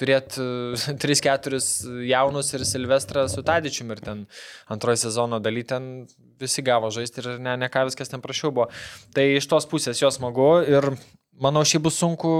turėti 0.00 0.40
3-4 1.04 1.60
jaunus 2.08 2.54
ir 2.56 2.64
Silvestrą 2.64 3.28
su 3.28 3.44
Tadičium 3.44 3.92
ir 3.92 4.02
ten 4.04 4.26
antrojo 4.72 5.04
sezono 5.04 5.40
daly 5.44 5.64
ten 5.68 5.92
visi 6.40 6.64
gavo 6.64 6.90
žaisti 6.94 7.20
ir 7.20 7.32
ne, 7.38 7.56
ne 7.60 7.68
ką 7.68 7.84
viskas 7.90 8.08
ten 8.12 8.24
prašiau 8.24 8.52
buvo. 8.56 8.70
Tai 9.14 9.26
iš 9.36 9.48
tos 9.50 9.68
pusės 9.68 10.00
jos 10.00 10.16
smagu 10.16 10.52
ir 10.64 10.94
manau 11.40 11.64
šiaip 11.66 11.86
bus 11.88 11.98
sunku, 12.00 12.30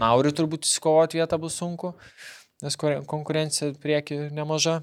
Nauri 0.00 0.32
turbūt 0.36 0.68
įsikovoti 0.68 1.20
vietą 1.20 1.38
bus 1.40 1.58
sunku, 1.60 1.94
nes 2.64 2.76
konkurencija 2.80 3.72
prieki 3.82 4.18
nemaža. 4.34 4.80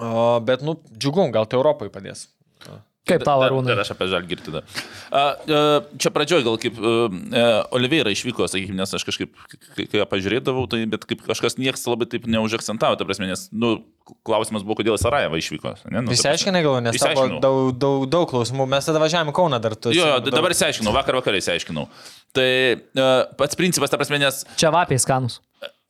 O, 0.00 0.40
bet, 0.42 0.64
nu, 0.66 0.78
džiugu, 0.98 1.28
gal 1.34 1.46
tai 1.46 1.60
Europai 1.60 1.90
padės. 1.94 2.28
Kaip 3.04 3.20
tau, 3.20 3.42
Arūnai? 3.44 3.68
Dar 3.68 3.82
aš 3.82 3.90
apie 3.92 4.06
žalgirį 4.08 4.46
tada. 4.46 4.60
Čia 6.00 6.08
pradžioj 6.08 6.40
gal 6.46 6.54
kaip 6.60 6.78
Oliveira 7.76 8.08
išvyko, 8.14 8.46
sakykime, 8.48 8.78
nes 8.78 8.94
aš 8.96 9.04
kažkaip, 9.04 9.34
kai 9.76 10.00
ją 10.00 10.06
pažiūrėdavau, 10.08 10.64
tai 10.72 10.80
bet 10.88 11.04
kaip 11.10 11.20
kažkas 11.26 11.58
niekas 11.60 11.84
labai 11.84 12.08
taip 12.08 12.24
neužakcentavo, 12.32 12.96
ta 12.96 13.04
prasme, 13.04 13.28
nes, 13.28 13.44
nu, 13.52 13.74
klausimas 14.24 14.64
buvo, 14.64 14.78
kodėl 14.80 14.96
Sarajeva 15.00 15.36
išvyko. 15.36 15.74
Ne? 15.92 16.00
Nu, 16.00 16.14
Visi 16.16 16.30
aiškinai 16.32 16.64
gal, 16.64 16.80
nes 16.84 16.96
Išsiaiškinau. 16.96 17.42
daug, 17.44 17.76
daug, 17.76 18.08
daug 18.08 18.26
klausimų. 18.32 18.64
Mes 18.72 18.88
tada 18.88 19.04
važiavome 19.04 19.36
į 19.36 19.36
Kauną 19.36 19.60
dar 19.60 19.76
tu. 19.76 19.92
Jo, 19.92 20.08
jo, 20.14 20.18
daug- 20.24 20.38
dabar 20.40 20.56
įsiaiškinau, 20.56 20.96
vakar 20.96 21.20
vakarai 21.20 21.44
įsiaiškinau. 21.44 21.84
Tai 22.32 22.48
pats 23.36 23.60
principas, 23.60 23.92
ta 23.92 24.00
prasme, 24.00 24.16
nes 24.24 24.46
Čia 24.56 24.72
vapiai 24.72 25.00
skanus. 25.00 25.42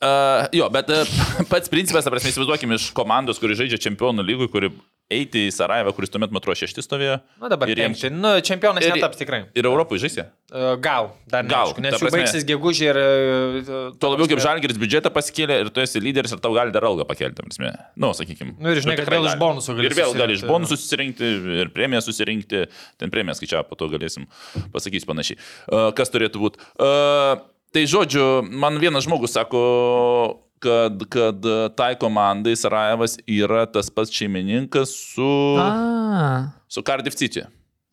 Uh, 0.02 0.48
jo, 0.52 0.66
bet 0.74 0.90
uh, 0.90 1.14
pats 1.52 1.70
principas, 1.72 2.08
prasme, 2.10 2.32
įsivaizduokime 2.32 2.76
iš 2.80 2.90
komandos, 2.96 3.38
kuri 3.40 3.56
žaidžia 3.58 3.78
čempionų 3.86 4.24
lygui, 4.26 4.50
kuri 4.52 4.72
eiti 5.12 5.44
į 5.48 5.52
Sarajevą, 5.52 5.92
kuris 5.94 6.10
tuomet 6.12 6.32
metro 6.34 6.54
šešti 6.56 6.82
stovėjo. 6.84 7.18
Nu, 7.40 7.48
dabar 7.52 7.70
ir 7.70 7.80
jiems-. 7.82 8.02
Nu, 8.12 8.32
čempionais 8.44 8.84
ir- 8.86 8.96
netaps 8.96 9.20
tikrai. 9.20 9.42
Ir 9.56 9.68
Europai 9.68 9.98
žaisė. 10.00 10.24
E, 10.48 10.62
Gal, 10.82 11.10
dar 11.30 11.44
Gal, 11.44 11.74
neaišku, 11.74 11.84
nes 11.84 11.96
jau 12.00 12.10
baigsis 12.14 12.46
gegužė 12.48 12.88
ir... 12.88 13.00
e, 13.00 13.78
Tuo 14.00 14.10
labiau 14.14 14.28
kaip 14.32 14.42
žalgeris 14.44 14.80
biudžetą 14.80 15.12
pasikėlė 15.14 15.60
ir 15.64 15.70
tu 15.76 15.84
esi 15.84 16.00
lyderis 16.02 16.32
ir 16.34 16.40
tau 16.44 16.56
gali 16.56 16.72
dar 16.74 16.88
algą 16.88 17.06
pakelti, 17.08 17.44
prasme. 17.44 17.72
Nu, 18.00 18.14
sakykime. 18.16 18.56
Nu, 18.56 18.72
ir 18.72 18.80
žinai, 18.84 18.96
kad 19.00 19.12
vėl 19.12 19.28
iš 19.28 19.36
bonusų 19.40 19.76
gali 19.78 19.90
Ir 19.92 19.98
vėl 20.00 20.16
gali 20.16 20.38
iš 20.40 20.46
bonusų 20.48 20.80
susirinkti, 20.80 21.32
ir 21.62 21.72
premiją 21.76 22.00
susirinkti. 22.08 22.64
Ten 23.00 23.12
premiją 23.12 23.36
skaičiavo, 23.38 23.68
po 23.68 23.78
to 23.80 23.92
galėsim 23.92 24.24
pasakyti 24.72 25.08
panašiai. 25.08 25.40
Uh, 25.68 25.90
kas 25.96 26.12
turėtų 26.16 26.40
būti? 26.48 26.64
Uh, 26.80 27.44
tai 27.74 27.84
žodžiu, 27.90 28.44
man 28.54 28.78
vienas 28.82 29.04
žmogus 29.08 29.34
sako, 29.34 29.60
kad, 30.62 31.02
kad 31.12 31.48
tai 31.76 31.92
komandai 32.00 32.54
Sarajevas 32.56 33.18
yra 33.26 33.64
tas 33.68 33.90
pats 33.92 34.14
šeimininkas 34.14 34.94
su, 35.12 35.28
A, 35.60 36.54
su 36.70 36.84
Cardiff 36.86 37.18
City. 37.18 37.44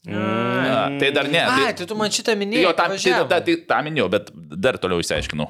A, 0.07 0.87
tai 1.01 1.11
dar 1.13 1.27
ne. 1.29 1.41
Ai, 1.43 1.65
Tai, 1.65 1.73
tai 1.81 1.85
tu 1.89 1.97
man 1.99 2.13
šitą 2.13 2.33
minėjai. 2.39 2.63
jo, 2.63 2.71
tą, 2.77 2.87
tai, 2.93 3.17
tą, 3.33 3.41
tai, 3.49 3.57
tą 3.69 3.81
minėjau, 3.85 4.07
bet 4.13 4.31
dar 4.63 4.79
toliau 4.81 5.03
išsiaiškinau. 5.03 5.49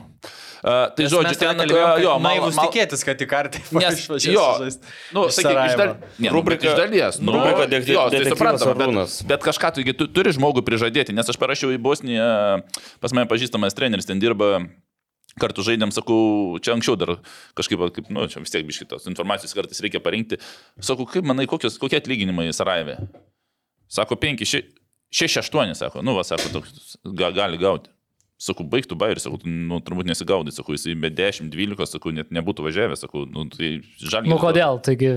Uh, 0.62 0.92
tai 0.94 1.08
Nes 1.08 1.10
žodžiu, 1.10 1.38
ten, 1.42 1.58
kalbėjom, 1.58 2.02
jo, 2.04 2.12
naivus 2.22 2.54
mal- 2.54 2.68
tikėtis, 2.70 3.02
kad 3.02 3.18
į 3.18 3.26
kartą 3.26 3.62
Nes, 3.82 4.04
jo, 4.30 4.44
nu, 5.16 5.24
Iš 5.26 5.40
sakyk, 5.40 5.58
iš, 5.58 5.74
dal... 5.80 5.96
Ne, 6.22 6.30
nu, 6.30 6.30
bet 6.30 6.36
Rubrika- 6.36 6.68
iš 6.70 6.76
dalies. 6.78 7.18
Nu, 7.18 7.34
rubrika 7.34 7.66
dek- 7.72 7.90
jo, 7.90 8.04
tai 8.14 8.22
suprantama, 8.30 8.76
bet, 8.78 9.16
bet 9.32 9.48
kažką 9.48 9.72
tu, 9.74 9.86
tu 9.98 10.06
turi 10.14 10.30
žmogų 10.38 10.62
prižadėti, 10.68 11.16
nes 11.18 11.26
aš 11.34 11.40
parašiau 11.42 11.74
į 11.74 11.80
Bosniją, 11.82 12.62
pas 13.02 13.16
mane 13.18 13.26
pažįstamas 13.32 13.74
treneris 13.74 14.06
ten 14.06 14.22
dirba. 14.22 14.60
Kartu 15.40 15.64
žaidėm, 15.64 15.94
sakau, 15.96 16.60
čia 16.60 16.74
anksčiau 16.76 16.98
dar 17.00 17.14
kažkaip, 17.56 17.80
kaip, 17.96 18.10
nu, 18.12 18.26
čia 18.28 18.42
vis 18.44 18.52
tiek 18.52 18.66
biškitos 18.68 19.06
informacijos 19.08 19.56
kartais 19.56 19.80
reikia 19.80 20.02
parinkti. 20.04 20.38
Sakau, 20.84 21.08
kaip 21.08 21.24
manai, 21.24 21.48
kokios, 21.48 21.78
kokie 21.80 22.02
atlyginimai 22.02 22.50
Sarajeve? 22.52 22.98
Sako, 23.88 24.20
5, 24.20 24.44
6, 24.44 25.40
8, 25.40 25.74
sako, 25.80 26.04
nu, 26.04 26.18
va, 26.20 26.26
sako, 26.28 26.52
toks, 26.60 26.98
ga, 27.16 27.32
gali 27.32 27.58
gauti. 27.58 27.90
Sakau, 28.42 28.64
baigtų 28.66 28.96
bairį, 28.98 29.22
sakau, 29.22 29.38
nu, 29.46 29.78
turbūt 29.86 30.08
nesigaudai, 30.10 30.50
sakau, 30.56 30.74
jisai 30.74 30.96
be 30.98 31.12
10, 31.14 31.52
12, 31.54 31.86
sakau, 31.92 32.10
net 32.16 32.32
nebūtų 32.34 32.64
važiavęs, 32.66 33.04
sakau, 33.04 33.28
nu, 33.30 33.44
tai 33.54 33.70
žalgiris. 34.02 34.32
Nu 34.32 34.40
kodėl, 34.42 34.80
taigi 34.82 35.12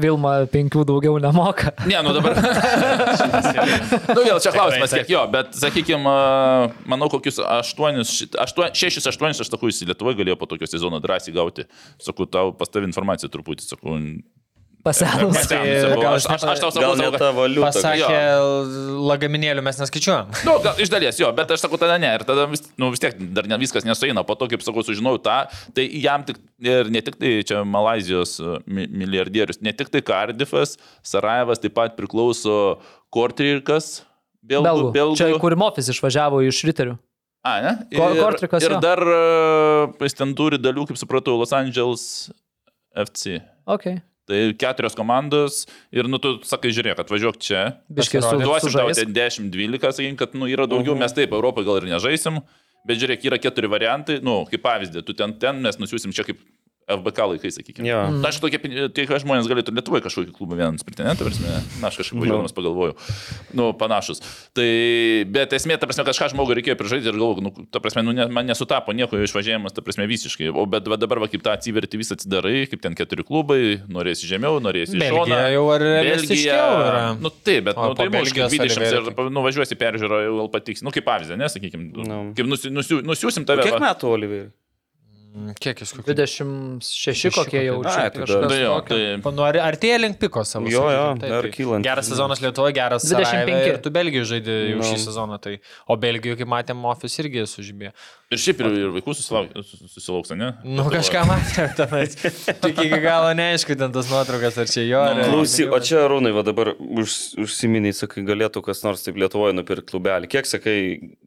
Vilma 0.00 0.32
penkių 0.48 0.86
daugiau 0.88 1.18
nemoka. 1.20 1.74
Ne, 1.84 2.00
nu 2.06 2.14
dabar. 2.16 2.40
nu 4.16 4.24
vėl 4.24 4.40
čia 4.40 4.54
klausimas, 4.54 4.96
kiek 4.96 5.12
jo, 5.12 5.26
bet 5.34 5.52
sakykime, 5.60 6.16
manau, 6.88 7.10
kokius 7.12 7.42
8, 7.44 8.00
6, 8.00 8.40
8, 8.40 9.28
aš 9.44 9.44
sakau, 9.44 9.68
jis 9.68 9.84
Lietuvoje 9.84 10.22
galėjo 10.22 10.40
po 10.40 10.48
tokio 10.48 10.70
sezono 10.70 11.04
drąsiai 11.04 11.36
gauti. 11.36 11.68
Sakau, 12.00 12.24
tau 12.32 12.56
pastavi 12.56 12.88
informaciją 12.88 13.28
truputį, 13.36 13.68
sakau. 13.74 14.00
Pasenus. 14.84 15.36
pasenusi 15.36 15.88
buvo. 15.90 16.02
gal 16.02 16.14
Aš, 16.16 16.24
aš, 16.32 16.44
aš 16.54 16.60
tau 16.62 16.70
sakau, 16.72 16.94
Gal 16.96 17.00
ne 17.00 17.18
ta 17.20 17.30
valiuta. 17.36 17.66
Pasakė, 17.68 18.20
lagaminėlių 19.10 19.64
mes 19.66 19.80
neskaičiuojam. 19.82 20.30
Nu, 20.48 20.54
gal, 20.64 20.78
iš 20.80 20.88
dalies 20.92 21.18
jo, 21.20 21.28
bet 21.36 21.50
aš 21.52 21.64
sakau, 21.66 21.76
tada 21.80 21.98
ne. 22.00 22.10
Ir 22.16 22.24
tada 22.28 22.46
vis, 22.50 22.62
nu, 22.80 22.88
vis 22.94 23.02
tiek 23.02 23.18
dar 23.36 23.48
ne, 23.50 23.58
viskas 23.60 23.84
nesueina. 23.84 24.24
Po 24.24 24.36
to, 24.40 24.48
kaip 24.50 24.64
sakau, 24.64 24.84
sužinojau 24.86 25.20
tą, 25.26 25.36
tai 25.76 25.84
jam 26.00 26.24
tik, 26.24 26.40
ir 26.64 26.88
ne 26.92 27.02
tik 27.04 27.18
tai 27.20 27.34
čia 27.46 27.60
Malazijos 27.68 28.38
mi- 28.64 28.88
milijardierius, 29.02 29.60
ne 29.64 29.74
tik 29.76 29.92
tai 29.92 30.00
Cardiffas, 30.06 30.76
Sarajevas 31.06 31.60
taip 31.60 31.76
pat 31.76 31.96
priklauso 32.00 32.78
Kortrikas, 33.12 34.00
Belgų. 34.40 34.64
Belgų. 34.64 34.90
Belgų. 34.96 35.16
Čia 35.20 35.30
kur 35.42 35.54
Mofis 35.60 35.90
išvažiavo 35.92 36.40
iš 36.48 36.62
Riterių. 36.70 36.96
A, 37.44 37.52
ne? 37.64 37.72
Ir- 37.92 38.00
Kortrikas, 38.20 38.64
Ir 38.64 38.74
jo. 38.76 38.80
dar 38.84 39.00
uh, 39.04 39.92
jis 40.04 40.16
ten 40.16 40.32
turi 40.36 40.56
dalių, 40.60 40.86
kaip 40.88 40.98
supratau, 41.00 41.36
Los 41.40 41.52
Angeles 41.56 42.02
FC. 42.96 43.38
Okay. 43.70 44.00
Tai 44.30 44.40
keturios 44.60 44.94
komandos 44.98 45.64
ir, 45.90 46.06
nu, 46.10 46.20
tu 46.22 46.36
sakai, 46.46 46.70
žiūrėk, 46.76 47.02
atvažiuok 47.02 47.40
čia. 47.42 47.64
Biškis 47.90 48.22
su, 48.22 48.38
Duosim 48.44 48.74
tau 48.76 48.92
ten 48.94 49.14
10-12, 49.16 49.90
sakykim, 49.90 50.18
kad, 50.20 50.36
nu, 50.38 50.46
yra 50.50 50.68
daugiau, 50.70 50.94
mes 50.98 51.14
taip, 51.16 51.34
Europoje 51.34 51.66
gal 51.66 51.80
ir 51.80 51.88
nežaisim, 51.90 52.38
bet 52.86 53.02
žiūrėk, 53.02 53.26
yra 53.26 53.40
keturi 53.42 53.70
variantai, 53.72 54.20
nu, 54.24 54.44
kaip 54.50 54.62
pavyzdį, 54.64 55.02
tu 55.06 55.16
ten, 55.18 55.34
ten 55.42 55.58
mes 55.64 55.80
nusiųsim 55.82 56.14
čia 56.14 56.28
kaip 56.28 56.38
FBK 56.96 57.26
laikai, 57.34 57.52
sakykime. 57.54 57.88
Jo. 57.88 58.00
Na, 58.16 58.30
aš 58.30 58.40
tokie, 58.42 58.60
tie 58.94 59.06
žmonės 59.08 59.48
galėtų 59.50 59.74
Lietuvoje 59.76 60.04
kažkokį 60.06 60.34
klubą 60.36 60.58
vieną 60.58 60.74
nusipirkti, 60.76 61.04
ne, 61.06 61.14
ta 61.16 61.26
prasme, 61.26 61.54
na, 61.80 61.90
aš 61.90 62.00
kažkaip 62.02 62.20
važiuodamas 62.22 62.56
pagalvojau, 62.56 62.96
nu, 63.56 63.70
panašus. 63.80 64.22
Tai, 64.56 64.68
bet 65.30 65.54
esmė, 65.56 65.78
ta 65.80 65.88
prasme, 65.90 66.06
kažką 66.08 66.30
žmogui 66.34 66.58
reikėjo 66.58 66.78
prižaisti 66.80 67.12
ir 67.12 67.18
galvoju, 67.18 67.46
nu, 67.46 67.66
ta 67.72 67.82
prasme, 67.84 68.04
nu, 68.06 68.14
ne, 68.16 68.26
man 68.32 68.50
nesutapo 68.50 68.94
nieko 68.96 69.20
išvažiavimas, 69.20 69.76
ta 69.76 69.84
prasme, 69.86 70.08
visiškai. 70.10 70.50
O 70.50 70.66
bet 70.70 70.90
va, 70.90 70.98
dabar, 71.00 71.22
va, 71.22 71.30
kaip 71.30 71.44
tą 71.46 71.54
atsiverti 71.54 72.00
visą 72.00 72.18
atsidarai, 72.18 72.66
kaip 72.70 72.82
ten 72.84 72.98
keturi 72.98 73.26
klubai, 73.26 73.60
norėsi 73.90 74.28
žemiau, 74.30 74.58
norėsi. 74.62 74.98
Belgija 75.00 75.46
jau 75.54 75.64
ar 75.74 75.86
realistiškiau 75.86 76.80
yra. 76.84 77.04
Nu, 77.20 77.32
taip, 77.32 77.70
bet, 77.70 77.78
O 77.78 77.90
nu, 77.92 77.98
tai 77.98 78.08
mūsų 78.10 78.34
Belgijos 78.34 78.54
20 78.56 78.80
Oliverį 78.80 79.12
ir 79.26 79.30
nuvažiuosi 79.34 79.78
peržiūrą, 79.80 80.22
jau 80.26 80.38
gal 80.40 80.50
patiks. 80.52 80.84
Nu, 80.86 80.92
kaip 80.94 81.06
pavyzdį, 81.06 81.38
nesakykime. 81.40 82.06
Nu. 82.06 82.20
Kaip 82.36 82.50
nusi, 82.50 82.72
nusiu, 82.72 83.00
nusiusim 83.06 83.46
tave. 83.48 83.66
Kiek 83.66 83.80
metų, 83.82 84.14
Olivier? 84.16 84.48
Kiek 85.62 85.78
jis 85.84 85.92
kokių? 85.94 86.14
26 86.18 87.30
kokie 87.36 87.60
jau 87.62 87.76
čia 87.86 88.08
tai 88.10 88.22
kažkas 88.24 88.54
jo, 88.58 88.72
tai... 88.88 88.98
Pa- 89.22 89.30
Nu, 89.30 89.44
ar- 89.46 89.60
artėja 89.62 90.00
link 90.02 90.16
piko 90.18 90.42
savo. 90.44 90.66
Jo, 90.68 90.88
jo, 90.90 91.04
taip, 91.20 91.30
dar 91.30 91.46
kylant. 91.54 91.86
Geras 91.86 92.08
sezonas 92.10 92.40
Lietuvoje, 92.42 92.74
geras 92.74 93.04
25. 93.06 93.46
25. 93.46 93.68
Ir 93.70 93.76
tu 93.84 93.92
Belgijoje 93.94 94.26
žaidži 94.32 94.56
jau 94.72 94.80
Nu. 94.80 94.88
šį 94.88 94.96
sezoną. 95.04 95.38
Tai, 95.44 95.52
o 95.86 95.96
Belgijoje, 96.02 96.40
kaip 96.40 96.50
matėm, 96.50 96.82
Office 96.90 97.22
irgi 97.22 97.44
sužibė. 97.46 97.92
Ir 98.34 98.42
šiaip 98.42 98.60
ir, 98.64 98.74
ir 98.80 98.90
vaikų 98.96 99.14
susilauk- 99.20 99.54
susilauks, 99.94 100.32
ne? 100.38 100.50
Nu, 100.66 100.84
kažką 100.90 101.22
matėm 101.30 101.70
tenais. 101.78 102.18
Tik 102.66 102.82
iki 102.88 103.00
galo 103.06 103.30
neaišku, 103.38 103.76
ten 103.78 103.94
tas 103.94 104.10
nuotraukas, 104.10 104.58
ar 104.64 104.70
čia 104.70 104.82
jo. 104.88 105.00
ar- 105.12 105.22
Klausyk, 105.30 105.70
o 105.70 105.78
čia 105.82 106.02
Rūnai, 106.10 106.34
va 106.34 106.42
dabar 106.46 106.72
už, 106.78 107.16
užsiminiai, 107.46 107.94
sakai, 107.96 108.26
galėtų 108.26 108.64
kas 108.66 108.82
nors 108.86 109.06
taip 109.06 109.14
Lietuvoje 109.22 109.54
nupirkti 109.58 109.94
klubelį. 109.94 110.30
Kiek, 110.34 110.50
sakai, 110.50 110.76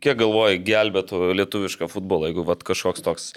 kiek 0.03 0.19
galvoji 0.19 0.59
gelbėtų 0.67 1.23
lietuvišką 1.39 1.87
futbolą, 1.91 2.31
jeigu 2.31 2.43
va 2.51 2.59
kažkoks 2.59 3.03
toks 3.07 3.31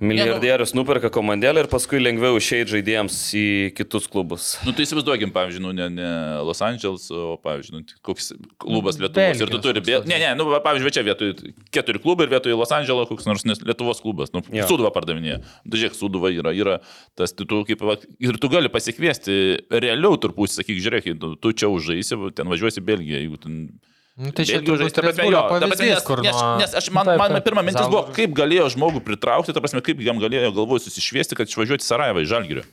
milijardierius 0.00 0.72
nuperka 0.76 1.10
komandėlį 1.12 1.64
ir 1.64 1.68
paskui 1.70 2.00
lengviau 2.00 2.38
išeiti 2.40 2.74
žaidėjams 2.74 3.16
į 3.36 3.44
kitus 3.76 4.08
klubus. 4.10 4.54
Nu, 4.66 4.72
tai 4.76 4.86
įsivaizduokim, 4.86 5.32
pavyzdžiui, 5.34 5.62
nu, 5.64 5.72
ne, 5.76 5.88
ne 5.92 6.10
Los 6.46 6.62
Andželas, 6.64 7.06
o, 7.12 7.36
pavyzdžiui, 7.44 7.76
nu, 7.76 7.98
koks 8.06 8.32
klubas 8.62 9.00
Lietuvos. 9.00 9.42
Ir 9.42 9.52
tu 9.52 9.58
Belgijos 9.58 9.66
turi, 9.66 9.84
bė... 9.84 10.00
ne, 10.10 10.20
ne, 10.22 10.32
nu, 10.38 10.48
pavyzdžiui, 10.64 10.94
čia 10.96 11.04
vietoj 11.06 11.34
keturi 11.74 12.02
klubai 12.02 12.26
ir 12.26 12.34
vietoj 12.34 12.56
Los 12.56 12.72
Andželo 12.76 13.04
koks 13.10 13.28
nors 13.28 13.44
Lietuvos 13.44 14.02
klubas. 14.04 14.34
Nu, 14.36 14.44
Jo. 14.50 14.66
Suduva 14.66 14.90
pardavinėja. 14.94 15.38
Dažiek, 15.68 15.94
Suduva 15.94 16.32
yra, 16.34 16.54
yra 16.56 16.80
tas, 17.18 17.34
tu, 17.36 17.46
tu, 17.48 17.62
kaip, 17.68 17.84
ir 18.18 18.40
tu 18.40 18.50
gali 18.52 18.72
pasikviesti 18.72 19.36
realiau 19.70 20.18
turbūt, 20.20 20.56
sakyk, 20.56 20.80
žiūrėk, 20.82 21.12
tu, 21.20 21.36
tu 21.38 21.54
čia 21.54 21.70
užžaisi, 21.70 22.18
ten 22.36 22.50
važiuosi 22.50 22.82
Belgiją, 22.84 23.20
jeigu 23.22 23.40
ten 23.40 23.62
Nu, 23.70 23.89
tai 24.36 24.44
čia 24.44 24.60
turbūt 24.60 24.82
žaisti, 24.84 24.96
ta 24.98 25.04
prasme, 25.06 25.26
jo, 25.30 25.40
ta 25.40 25.48
prasme, 25.48 25.68
pavyzdys, 25.70 25.90
nes, 25.94 26.04
kur 26.06 26.22
nes, 26.24 26.38
nes 26.60 26.76
aš, 26.80 26.90
man, 26.92 27.08
Taip, 27.08 27.20
man 27.22 27.34
taip. 27.36 27.46
pirma 27.46 27.64
mintis 27.64 27.88
buvo, 27.88 28.02
kaip 28.16 28.36
galėjo 28.36 28.68
žmogų 28.76 29.02
pritraukti, 29.06 29.54
ta 29.56 29.62
prasme, 29.64 29.82
kaip 29.86 30.02
jam 30.04 30.20
galėjo 30.22 30.52
galvoj 30.58 30.82
susišviesti, 30.84 31.38
kad 31.38 31.50
išvažiuoti 31.50 31.86
į 31.86 31.88
Sarajevą, 31.88 32.24
į 32.24 32.30
Žalgirių. 32.30 32.64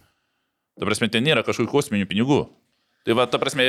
Ta 0.78 0.90
prasme, 0.90 1.10
ten 1.14 1.26
nėra 1.26 1.46
kažkokių 1.48 1.72
kosminių 1.72 2.10
pinigų. 2.10 2.44
Tai 3.08 3.16
va, 3.18 3.26
ta 3.32 3.40
prasme, 3.42 3.66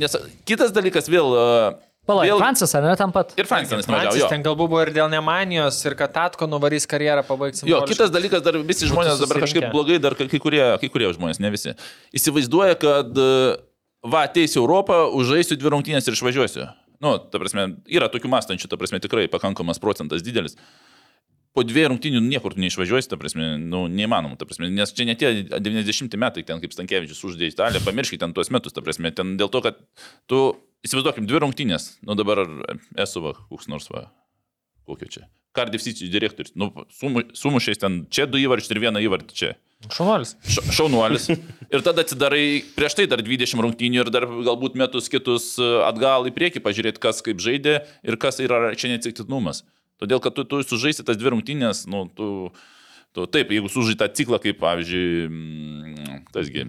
nes 0.00 0.20
kitas 0.48 0.72
dalykas 0.74 1.10
vėl... 1.12 1.34
uh, 1.36 1.80
Palauk, 2.02 2.26
vėl 2.26 2.40
Francis, 2.40 2.72
ar 2.74 2.82
ne 2.82 2.94
tam 2.98 3.12
pat? 3.14 3.30
ir 3.38 3.46
Francis 3.46 3.86
nuvažiavo. 3.86 4.10
Francis 4.10 4.32
ten 4.32 4.42
galbūt 4.42 4.70
buvo 4.72 4.80
ir 4.82 4.90
dėl 4.90 5.06
nemanijos, 5.12 5.76
ir 5.86 5.94
kad 5.98 6.10
Tatko 6.16 6.48
nuvarys 6.50 6.88
karjerą 6.90 7.22
pabaigsim. 7.28 7.68
Jo, 7.70 7.84
kitas 7.86 8.10
dalykas, 8.10 8.42
dar 8.42 8.58
visi 8.58 8.88
žmonės 8.90 9.22
dabar 9.22 9.38
kažkaip 9.44 9.68
blogai, 9.70 10.00
dar 10.02 10.16
kai 10.18 10.40
kurie, 10.42 10.64
kai 10.82 10.90
kurie 10.90 11.12
žmonės, 11.14 11.38
ne 11.38 11.52
visi, 11.54 11.76
įsivaizduoja, 12.18 12.74
kad 12.82 13.22
e, 13.22 13.28
va, 14.02 14.24
ateisiu 14.26 14.62
Europą, 14.62 15.04
užžaisiu 15.16 15.58
dvi 15.58 15.72
rungtynės 15.74 16.08
ir 16.08 16.16
išvažiuosiu. 16.18 16.68
Nu, 17.02 17.16
ta 17.18 17.40
prasme, 17.42 17.66
yra 17.90 18.06
tokių 18.10 18.30
mąstančių, 18.30 18.70
ta 18.70 18.78
prasme, 18.78 19.00
tikrai 19.02 19.26
pakankamas 19.30 19.82
procentas 19.82 20.22
didelis. 20.22 20.54
Po 21.52 21.64
dviejų 21.66 21.90
rungtynių 21.92 22.22
niekur 22.24 22.54
neišvažiuosi, 22.56 23.10
ta 23.10 23.18
prasme, 23.20 23.56
nu, 23.60 23.84
neįmanoma, 23.92 24.38
ta 24.40 24.46
prasme, 24.48 24.70
nes 24.72 24.94
čia 24.96 25.04
ne 25.04 25.16
tie 25.18 25.32
90 25.52 26.16
metai, 26.20 26.46
ten 26.48 26.62
kaip 26.62 26.72
Stankievičius 26.72 27.20
uždėjo 27.28 27.52
Italiją, 27.52 27.82
pamirškit 27.84 28.22
ten 28.22 28.32
tuos 28.32 28.48
metus, 28.54 28.72
ta 28.72 28.84
prasme, 28.86 29.12
ten 29.12 29.34
dėl 29.40 29.52
to, 29.52 29.60
kad 29.66 29.82
tu, 30.30 30.40
įsivaizduokim, 30.86 31.28
dvi 31.28 31.42
rungtynės, 31.44 31.90
nu 32.08 32.16
dabar 32.16 32.46
esu 33.04 33.26
va, 33.26 33.34
koks 33.50 33.68
nors 33.68 33.90
va, 33.92 34.06
kokio 34.88 35.10
čia. 35.12 35.26
Cardiff 35.56 35.84
City 35.84 36.08
direktorius, 36.08 36.54
nu, 36.56 36.70
sumu- 36.96 37.26
sumušiais 37.36 37.78
ten 37.82 38.02
čia 38.10 38.24
du 38.26 38.40
įvarčius 38.40 38.70
ir 38.72 38.80
vieną 38.86 39.02
įvartį 39.04 39.36
čia. 39.36 39.50
Šunuolis. 39.92 40.36
Ša- 40.46 40.64
Šaunuolis. 40.78 41.26
Ir 41.74 41.82
tada 41.82 42.04
atsidarai 42.06 42.62
prieš 42.76 42.94
tai 43.00 43.06
dar 43.10 43.18
20 43.26 43.58
rungtynių 43.66 44.04
ir 44.04 44.10
dar 44.14 44.24
galbūt 44.30 44.76
metus 44.78 45.10
kitus 45.10 45.56
e, 45.58 45.66
atgal 45.88 46.28
į 46.30 46.32
priekį 46.36 46.62
pažiūrėti, 46.62 47.02
kas 47.02 47.18
kaip 47.26 47.42
žaidė 47.42 47.80
ir 48.06 48.16
kas 48.22 48.38
yra 48.44 48.70
čia 48.78 48.92
neatsitiktinumas. 48.94 49.64
Todėl, 49.98 50.22
kad 50.22 50.34
tu, 50.38 50.44
tu 50.46 50.62
sužaisi 50.66 51.04
tas 51.06 51.18
dvi 51.18 51.34
rungtynės, 51.34 51.84
nu, 51.90 52.04
tu, 52.14 52.30
tu 53.14 53.26
taip, 53.30 53.50
jeigu 53.54 53.68
sužai 53.70 53.98
tą 53.98 54.08
ciklą, 54.14 54.38
kaip 54.42 54.58
pavyzdžiui, 54.62 55.28
mm, 55.28 56.24
tasgi. 56.34 56.64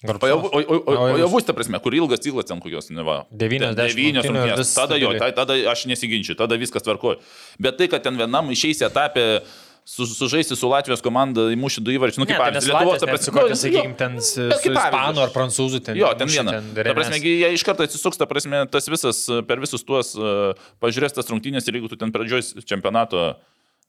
Bus 0.00 1.44
ta 1.44 1.52
prasme, 1.52 1.80
kur 1.84 1.94
ilgas 1.94 2.22
ciklas 2.24 2.48
ten 2.48 2.60
kokios, 2.62 2.88
ne 2.90 3.04
va. 3.04 3.24
90 3.30 3.76
devynios 3.76 4.24
rungtynių 4.24 4.24
ir 4.24 4.30
rungtynės. 4.30 4.62
vis 4.62 4.74
Tada 4.74 4.96
jo, 4.96 5.10
stabiliai. 5.12 5.20
ta- 5.20 5.44
tada 5.44 5.58
aš 5.72 5.84
nesiginčiu, 5.90 6.36
tada 6.38 6.56
viskas 6.56 6.82
tvarkoju. 6.86 7.20
Bet 7.60 7.76
tai, 7.76 7.88
kad 7.92 8.02
ten 8.02 8.16
vienam 8.16 8.48
išeisi 8.48 8.86
etapė 8.88 9.42
su, 9.84 10.06
sužaisti 10.06 10.56
su 10.56 10.68
Latvijos 10.70 11.02
komanda, 11.04 11.48
įmuši 11.52 11.82
du 11.84 11.92
įvarčius, 11.92 12.20
nu 12.22 12.26
kaip 12.28 12.38
tai 12.38 12.46
pavyzdžiui, 12.46 12.72
nes 12.72 12.80
Lietuvos, 12.80 13.00
ta 13.00 13.08
prasme, 13.10 13.32
prasme, 13.34 13.50
nu, 13.50 13.60
sakykime, 13.60 13.96
ten 14.00 14.16
su 14.20 14.48
su 14.62 14.72
ispanų 14.72 15.22
ar 15.24 15.32
prancūzų 15.34 15.80
ten. 15.84 15.98
Jo, 16.00 16.12
ten 16.16 16.28
viena. 16.32 16.56
Ta 16.80 16.96
prasme, 16.96 17.20
jie 17.20 17.52
iš 17.56 17.64
karto 17.66 17.84
atsisuks, 17.84 18.20
ta 18.20 18.28
prasme, 18.30 18.64
tas 18.70 18.88
visas, 18.92 19.24
e, 19.28 19.42
per 19.48 19.60
visus 19.60 19.84
tuos, 19.84 20.14
uh, 20.16 20.52
pažiūrės 20.84 21.16
tas 21.16 21.28
rungtynės 21.32 21.66
ir 21.68 21.80
jeigu 21.80 21.90
tu 21.90 21.98
ten 22.00 22.12
pradžioj 22.14 22.64
čempionato, 22.64 23.34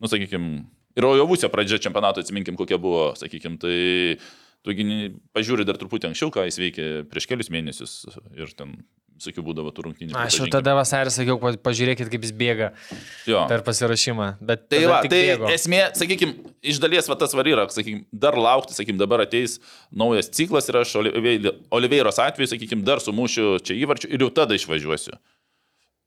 nu, 0.01 0.09
sakykime, 0.11 0.63
ir 0.97 1.07
Ojovusio 1.07 1.51
pradžia 1.53 1.79
čempionato, 1.79 2.23
atsiminkim, 2.23 2.57
kokia 2.59 2.79
buvo, 2.81 3.11
sakykime, 3.19 3.59
tai 3.61 4.17
tu 4.63 4.73
gi 4.77 4.83
ne- 4.85 5.11
pažiūri 5.35 5.65
dar 5.65 5.77
truputį 5.81 6.11
anksčiau, 6.11 6.31
ką 6.33 6.45
jis 6.47 6.57
veikė 6.61 6.87
prieš 7.09 7.27
kelius 7.29 7.49
mėnesius 7.49 7.93
ir 8.37 8.51
ten, 8.57 8.75
sakiau, 9.21 9.43
būdavo 9.45 9.69
tų 9.73 9.83
rungtynių. 9.85 10.15
Aš 10.17 10.39
jau 10.39 10.47
tada 10.49 10.73
vasarį 10.77 11.11
sakiau, 11.13 11.35
pa- 11.41 11.53
pažiūrėkit, 11.69 12.09
kaip 12.09 12.21
jis 12.25 12.31
bėga 12.33 12.71
Jo. 13.29 13.43
per 13.49 13.61
pasirašymą. 13.65 14.29
Bet 14.41 14.67
Tai 14.69 14.79
va, 14.89 15.01
tai 15.05 15.19
bėgo. 15.27 15.49
esmė, 15.53 15.81
sakykime, 15.97 16.33
iš 16.63 16.79
dalies 16.81 17.09
va 17.09 17.15
tas 17.21 17.33
varyra, 17.37 17.67
sakykime, 17.69 18.05
dar 18.13 18.33
laukti, 18.33 18.73
sakykime, 18.73 18.97
dabar 19.01 19.21
ateis 19.25 19.59
naujas 19.93 20.29
ciklas 20.33 20.69
ir 20.69 20.79
aš 20.81 20.95
Olivei- 21.01 21.53
Oliveiros 21.71 22.17
atveju, 22.17 22.49
sakykime, 22.55 22.83
dar 22.83 22.97
sumušiu 22.97 23.59
čia 23.61 23.77
įvarčių 23.85 24.09
ir 24.13 24.19
jau 24.25 24.31
tada 24.33 24.57
išvažiuosiu. 24.57 25.13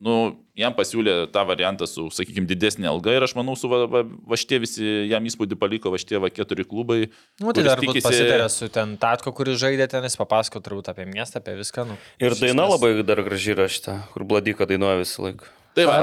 Nu, 0.02 0.14
jam 0.58 0.74
pasiūlė 0.74 1.14
tą 1.34 1.44
variantą 1.46 1.86
su, 1.88 2.08
sakykime, 2.14 2.46
didesnė 2.50 2.88
alga 2.90 3.14
ir 3.14 3.22
aš 3.26 3.34
manau, 3.38 3.54
su 3.58 3.68
va, 3.70 3.84
va, 3.90 4.02
va 4.04 4.38
šitie 4.40 4.58
visi 4.64 4.84
jam 5.10 5.26
įspūdį 5.30 5.58
paliko, 5.60 5.92
va 5.94 5.98
šitie 6.02 6.18
va 6.22 6.30
keturi 6.34 6.66
klubai. 6.68 7.00
Nu, 7.42 7.52
tai 7.54 7.62
dar 7.66 7.78
tikisi... 7.82 8.04
pasitarė 8.06 8.48
su 8.52 8.68
ten 8.74 8.96
Tatko, 9.00 9.32
kuris 9.36 9.60
žaidė 9.62 9.86
ten, 9.90 10.06
jis 10.08 10.18
papasako 10.20 10.62
turbūt 10.64 10.90
apie 10.92 11.06
miestą, 11.10 11.42
apie 11.42 11.54
viską. 11.60 11.86
Nu, 11.88 11.98
Ir 12.18 12.34
daina 12.38 12.66
esmės- 12.66 12.72
labai 12.76 12.90
dar 13.06 13.22
graži 13.26 13.54
yra 13.54 13.68
šitą, 13.70 14.00
kur 14.14 14.26
Bladika 14.28 14.66
dainuoja 14.68 15.02
visą 15.04 15.28
laiką. 15.28 15.52
Tai 15.74 15.84
va. 15.90 15.94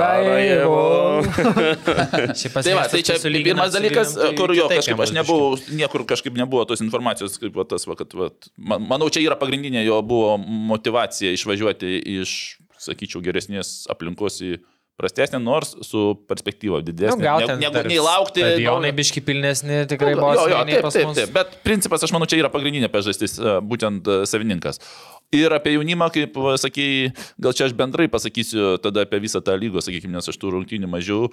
Šiaip 2.35 2.57
Tai, 2.59 2.73
va, 2.75 2.81
tai 2.91 2.99
čia 3.07 3.15
pirmas 3.23 3.71
dalykas, 3.71 4.17
tai 4.19 4.33
kur 4.35 4.51
jo 4.55 4.65
kažkaip 4.67 4.99
aš 5.05 5.13
nebuvau, 5.15 5.53
niekur 5.71 6.03
kažkaip 6.09 6.35
nebuvo 6.35 6.65
tos 6.67 6.83
informacijos, 6.83 7.37
kaip 7.39 7.55
va, 7.55 7.63
tas, 7.63 7.87
va, 7.87 7.95
kad, 7.99 8.11
va, 8.17 8.27
man- 8.59 8.83
manau, 8.89 9.07
čia 9.13 9.23
yra 9.23 9.37
pagrindinė 9.39 9.85
jo 9.85 10.01
buvo 10.03 10.35
motivacija 10.43 11.31
išvažiuoti 11.37 11.87
iš, 12.17 12.33
sakyčiau, 12.81 13.21
geresnės 13.25 13.85
aplinkos 13.93 14.41
į 14.43 14.55
prastesnė, 15.01 15.39
nors 15.41 15.71
su 15.87 16.01
perspektyva 16.29 16.77
Nu, 16.81 16.85
didesnė. 16.85 17.23
gal 17.23 17.39
Ne- 17.41 17.47
ten 17.47 17.59
negu 17.63 17.73
dar 17.73 17.87
nei 17.89 17.97
laukti. 17.97 18.41
Naujo- 18.43 18.91
biški 18.99 19.21
pilnesni, 19.25 19.79
tikrai 19.89 20.11
Jo, 20.13 20.19
buvo 20.19 20.33
jo, 20.35 20.47
jo, 20.51 20.59
nei 20.67 20.75
taip, 20.77 20.91
taip, 20.93 21.15
taip, 21.15 21.31
bet 21.33 21.55
principas, 21.63 22.03
aš 22.03 22.11
manau, 22.13 22.27
čia 22.29 22.37
yra 22.43 22.51
pagrindinė 22.53 22.89
priežastis, 22.91 23.39
e, 23.39 23.55
būtent 23.65 24.05
e, 24.05 24.19
savininkas. 24.29 24.77
Ir 25.33 25.49
apie 25.55 25.73
jaunimą, 25.77 26.11
kaip 26.13 26.35
sakei, 26.59 27.13
gal 27.39 27.53
čia 27.53 27.65
aš 27.65 27.73
bendrai 27.73 28.09
pasakysiu 28.11 28.77
tada 28.83 29.01
apie 29.07 29.17
visą 29.23 29.41
tą 29.41 29.55
lygą, 29.57 29.81
sakykime, 29.81 30.11
nes 30.19 30.27
aš 30.27 30.37
tų 30.37 30.51
rungtynių 30.59 30.89
mažiau. 30.91 31.31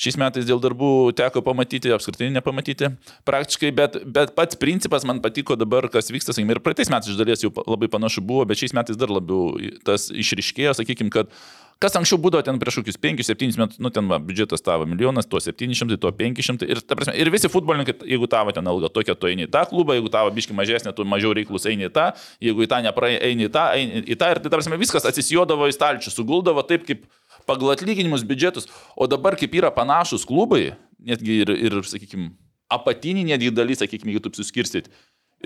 Šiais 0.00 0.18
metais 0.20 0.46
dėl 0.48 0.60
darbų 0.62 1.12
teko 1.18 1.42
pamatyti, 1.46 1.92
apskritai 1.94 2.30
nepamatyti 2.34 2.92
praktiškai, 3.28 3.72
bet, 3.76 3.98
bet 4.04 4.34
pats 4.36 4.58
principas 4.60 5.06
man 5.08 5.22
patiko 5.24 5.56
dabar, 5.58 5.88
kas 5.92 6.12
vyksta, 6.12 6.34
sakykime, 6.36 6.58
ir 6.58 6.62
praeitais 6.64 6.92
metais 6.92 7.12
iš 7.12 7.18
dalies 7.20 7.42
jau 7.44 7.52
labai 7.64 7.90
panašu 7.92 8.24
buvo, 8.24 8.46
bet 8.48 8.60
šiais 8.60 8.76
metais 8.76 9.00
dar 9.00 9.12
labiau 9.12 9.54
tas 9.86 10.08
išriškėjo, 10.12 10.76
sakykime, 10.78 11.12
kad 11.14 11.32
kas 11.80 11.96
anksčiau 11.96 12.20
būdavo 12.20 12.44
ten 12.44 12.58
prieš 12.60 12.80
kokius 12.80 12.98
5-7 13.00 13.56
metus, 13.60 13.80
nu 13.80 13.90
ten 13.94 14.08
va, 14.10 14.18
biudžetas 14.20 14.60
tavo 14.64 14.84
milijonas, 14.88 15.28
tuo 15.30 15.40
700, 15.40 15.96
tuo 16.00 16.12
500 16.16 16.68
ir, 16.68 16.82
prasme, 16.88 17.14
ir 17.16 17.30
visi 17.32 17.48
futbolininkai, 17.52 17.96
jeigu 18.10 18.28
tavo 18.30 18.52
ten 18.56 18.68
alga 18.68 18.90
tokia, 18.92 19.16
tu 19.16 19.30
eini 19.30 19.46
į 19.46 19.52
tą 19.54 19.64
klubą, 19.70 19.96
jeigu 19.96 20.12
tavo 20.12 20.32
biški 20.36 20.56
mažesnė, 20.56 20.92
tu 20.96 21.06
mažiau 21.08 21.32
reiklus 21.36 21.64
eini 21.70 21.88
į 21.88 21.94
tą, 21.96 22.10
jeigu 22.44 22.66
į 22.66 22.68
tą 22.70 22.82
nepraeini, 22.84 23.22
eini 23.30 23.48
į 23.48 23.54
tą, 23.54 23.64
eini 23.78 24.04
į 24.04 24.18
tą 24.20 24.28
ir 24.34 24.42
tai, 24.42 24.50
ta 24.50 24.58
prasme, 24.58 24.80
viskas 24.80 25.08
atsisijodavo 25.08 25.70
į 25.70 25.76
stalčių, 25.78 26.12
suguldavo 26.12 26.66
taip, 26.68 26.84
kaip 26.88 27.08
pagal 27.50 27.74
atlyginimus 27.74 28.22
biudžetus, 28.28 28.70
o 28.94 29.10
dabar 29.10 29.34
kaip 29.40 29.58
yra 29.58 29.72
panašus 29.74 30.24
klubai, 30.28 30.70
netgi 31.02 31.42
ir, 31.42 31.54
ir 31.58 31.80
sakykime, 31.90 32.30
apatiniai 32.70 33.32
netgi 33.32 33.50
daly, 33.54 33.74
sakykime, 33.78 34.14
jeigu 34.14 34.28
taip 34.28 34.38
suskirstyti, 34.38 34.92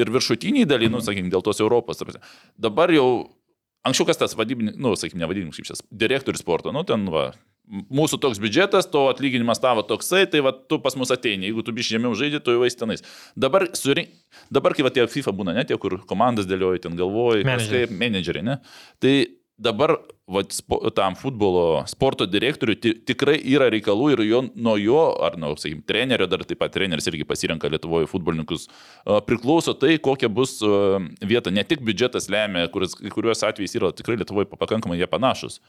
ir 0.01 0.11
viršutiniai 0.13 0.69
daly, 0.69 0.91
nu, 0.93 1.01
sakykime, 1.05 1.33
dėl 1.33 1.45
tos 1.47 1.63
Europos. 1.65 2.03
Dabar 2.61 2.93
jau, 2.93 3.09
anksčiau 3.87 4.09
kas 4.11 4.21
tas 4.21 4.37
vadybininkas, 4.37 4.81
nu, 4.83 4.95
sakykime, 4.99 5.23
ne 5.25 5.31
vadybininkas, 5.31 5.63
kaip 5.63 5.71
šis, 5.73 5.85
direktorius 6.05 6.45
sporto, 6.45 6.75
nu, 6.75 6.85
ten 6.89 7.09
va. 7.15 7.33
Mūsų 7.65 8.19
toks 8.21 8.37
biudžetas, 8.43 8.91
to 8.93 9.07
atlyginimas 9.09 9.57
tavo 9.63 9.81
toksai, 9.89 10.27
tai 10.29 10.43
va, 10.45 10.51
tu 10.53 10.77
pas 10.85 10.93
mus 11.01 11.09
ateini, 11.15 11.47
jeigu 11.49 11.63
tu 11.65 11.73
biš 11.73 11.95
žemiau 11.95 12.13
žaidži, 12.19 12.43
tu 12.45 12.53
jau 12.53 12.67
eisi 12.67 12.77
tenais. 12.77 13.01
Dabar, 13.41 13.71
surink, 13.73 14.11
dabar 14.53 14.77
kai 14.77 14.85
va 14.85 14.93
tie 14.93 15.07
FIFA 15.09 15.33
būna, 15.39 15.55
ne 15.57 15.65
tie, 15.65 15.79
kur 15.81 15.97
komandas 16.11 16.45
dėlioji, 16.51 16.83
ten 16.85 16.99
galvoji, 16.99 17.47
Menedžeriai. 17.49 17.89
menedžeriai, 18.03 18.45
ne? 18.51 18.59
Tai 19.01 19.15
dabar 19.65 19.97
vat, 20.31 20.53
spo, 20.55 20.79
tam 20.97 21.17
futbolo 21.19 21.83
sporto 21.91 22.27
direktoriui 22.29 22.79
ti, 22.81 22.93
tikrai 23.09 23.37
yra 23.55 23.69
reikalų 23.73 24.11
ir 24.15 24.23
jo, 24.29 24.43
nuo 24.55 24.77
jo, 24.81 25.01
ar 25.25 25.39
nuo, 25.41 25.55
sakykime, 25.61 25.85
trenerio, 25.89 26.29
dar 26.31 26.45
taip 26.47 26.61
pat 26.63 26.75
treneris 26.75 27.09
irgi 27.11 27.27
pasirenka 27.29 27.71
Lietuvoje 27.73 28.09
futbolininkus, 28.11 28.69
priklauso 29.29 29.77
tai, 29.79 29.97
kokia 30.03 30.31
bus 30.33 30.59
vieta. 31.25 31.53
Ne 31.55 31.65
tik 31.69 31.85
biudžetas 31.85 32.31
lemia, 32.33 32.69
kuris, 32.73 32.97
kuriuos 33.15 33.45
atvejais 33.47 33.77
yra 33.81 33.93
tikrai 33.97 34.21
Lietuvoje 34.21 34.49
pakankamai 34.53 35.01
jie 35.01 35.11
panašus. 35.11 35.61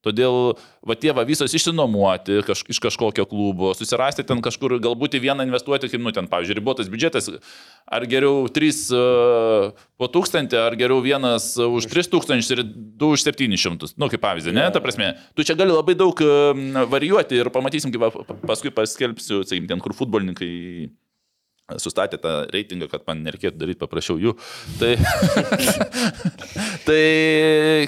Todėl, 0.00 0.54
va 0.80 0.94
tie 0.96 1.12
va 1.12 1.26
visos 1.28 1.52
išsinuomoti 1.52 2.40
kaž, 2.46 2.62
iš 2.72 2.78
kažkokio 2.80 3.26
klubo, 3.28 3.74
susirasti 3.76 4.24
ten 4.24 4.40
kažkur, 4.40 4.78
galbūt 4.80 5.18
į 5.18 5.22
vieną 5.26 5.44
investuoti, 5.44 5.90
kaip, 5.92 6.00
nu, 6.00 6.12
ten, 6.16 6.28
pavyzdžiui, 6.30 6.56
ribotas 6.56 6.88
biudžetas, 6.88 7.28
ar 7.84 8.06
geriau 8.08 8.46
3 8.48 8.80
uh, 8.96 9.84
po 10.00 10.08
1000, 10.08 10.56
ar 10.56 10.78
geriau 10.80 11.02
vienas 11.04 11.52
už 11.60 11.90
3000 11.92 12.56
ir 12.56 12.64
2 12.64 13.12
už 13.12 13.26
700. 13.28 13.92
Nu, 14.00 14.08
kaip 14.08 14.24
pavyzdį, 14.24 14.56
ne, 14.56 14.64
ta 14.72 14.80
prasme. 14.80 15.12
Tu 15.36 15.44
čia 15.44 15.58
gali 15.58 15.76
labai 15.76 15.98
daug 16.00 16.16
varijuoti 16.88 17.42
ir 17.42 17.52
pamatysim, 17.52 17.92
kaip 17.92 18.16
paskui 18.48 18.72
paskelbsiu, 18.72 19.44
sakykime, 19.44 19.68
ten, 19.68 19.84
kur 19.84 19.92
futbolininkai 19.96 20.50
sustatė 21.78 22.18
tą 22.22 22.32
reitingą, 22.50 22.88
kad 22.90 23.04
man 23.08 23.22
nereikėtų 23.26 23.60
daryti, 23.60 23.80
paprašiau 23.80 24.18
jų. 24.20 24.34
Tai, 24.80 24.92
tai 26.88 27.00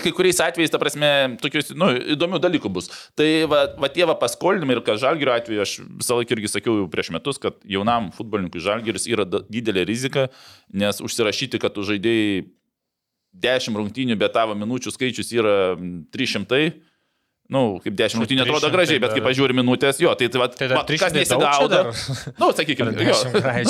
kai 0.04 0.14
kuriais 0.14 0.40
atvejais, 0.44 0.72
ta 0.72 0.80
prasme, 0.82 1.10
tokius, 1.42 1.72
nu, 1.78 1.90
įdomių 2.14 2.42
dalykų 2.42 2.72
bus. 2.72 2.90
Tai 3.18 3.28
va, 3.50 3.64
va 3.82 3.90
tie 3.92 4.06
va 4.08 4.16
paskolinimai 4.20 4.78
ir 4.78 4.84
kad 4.86 5.02
žalgerio 5.02 5.34
atveju, 5.34 5.62
aš 5.64 5.76
visą 5.82 6.18
laiką 6.20 6.38
irgi 6.38 6.54
sakiau 6.54 6.78
jau 6.82 6.88
prieš 6.92 7.12
metus, 7.16 7.40
kad 7.42 7.58
jaunam 7.68 8.12
futbolininkui 8.16 8.62
žalgeris 8.62 9.08
yra 9.10 9.26
didelė 9.26 9.86
rizika, 9.88 10.28
nes 10.72 11.02
užsirašyti, 11.02 11.62
kad 11.62 11.74
tu 11.74 11.86
žaidėjai 11.88 12.44
10 13.32 13.76
rungtynių, 13.80 14.16
bet 14.20 14.34
tavo 14.36 14.54
minučių 14.58 14.92
skaičius 14.92 15.32
yra 15.34 15.56
mm, 15.74 16.08
300. 16.12 16.72
Nu, 17.52 17.62
kaip 17.84 17.96
10 17.98 18.16
rungtynių 18.22 18.44
atrodo 18.46 18.68
300 18.70 18.72
gražiai, 18.72 19.00
bet 19.02 19.12
kai 19.12 19.22
pažiūri 19.26 19.56
minutės, 19.56 19.98
jo, 20.00 20.12
tai, 20.16 20.28
tai, 20.32 20.46
Tai 20.56 20.68
va, 20.72 20.84
300 20.88 21.24
kas 21.26 21.68
dar? 21.72 21.90
Na, 21.92 22.46
nu, 22.46 22.46
sakykime, 22.56 22.94
jo. 22.96 23.16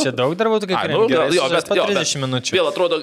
Čia 0.02 0.12
daug 0.14 0.36
dar 0.38 0.50
būtų, 0.52 0.68
kaip 0.70 0.92
nu, 0.92 1.08
gerai, 1.10 1.32
jo, 1.34 1.48
bet- 1.50 1.72
jo, 1.74 1.86
bet 1.88 1.98
30 1.98 2.22
minučių. 2.22 2.54
Vėl 2.54 2.68
atrodo, 2.70 3.00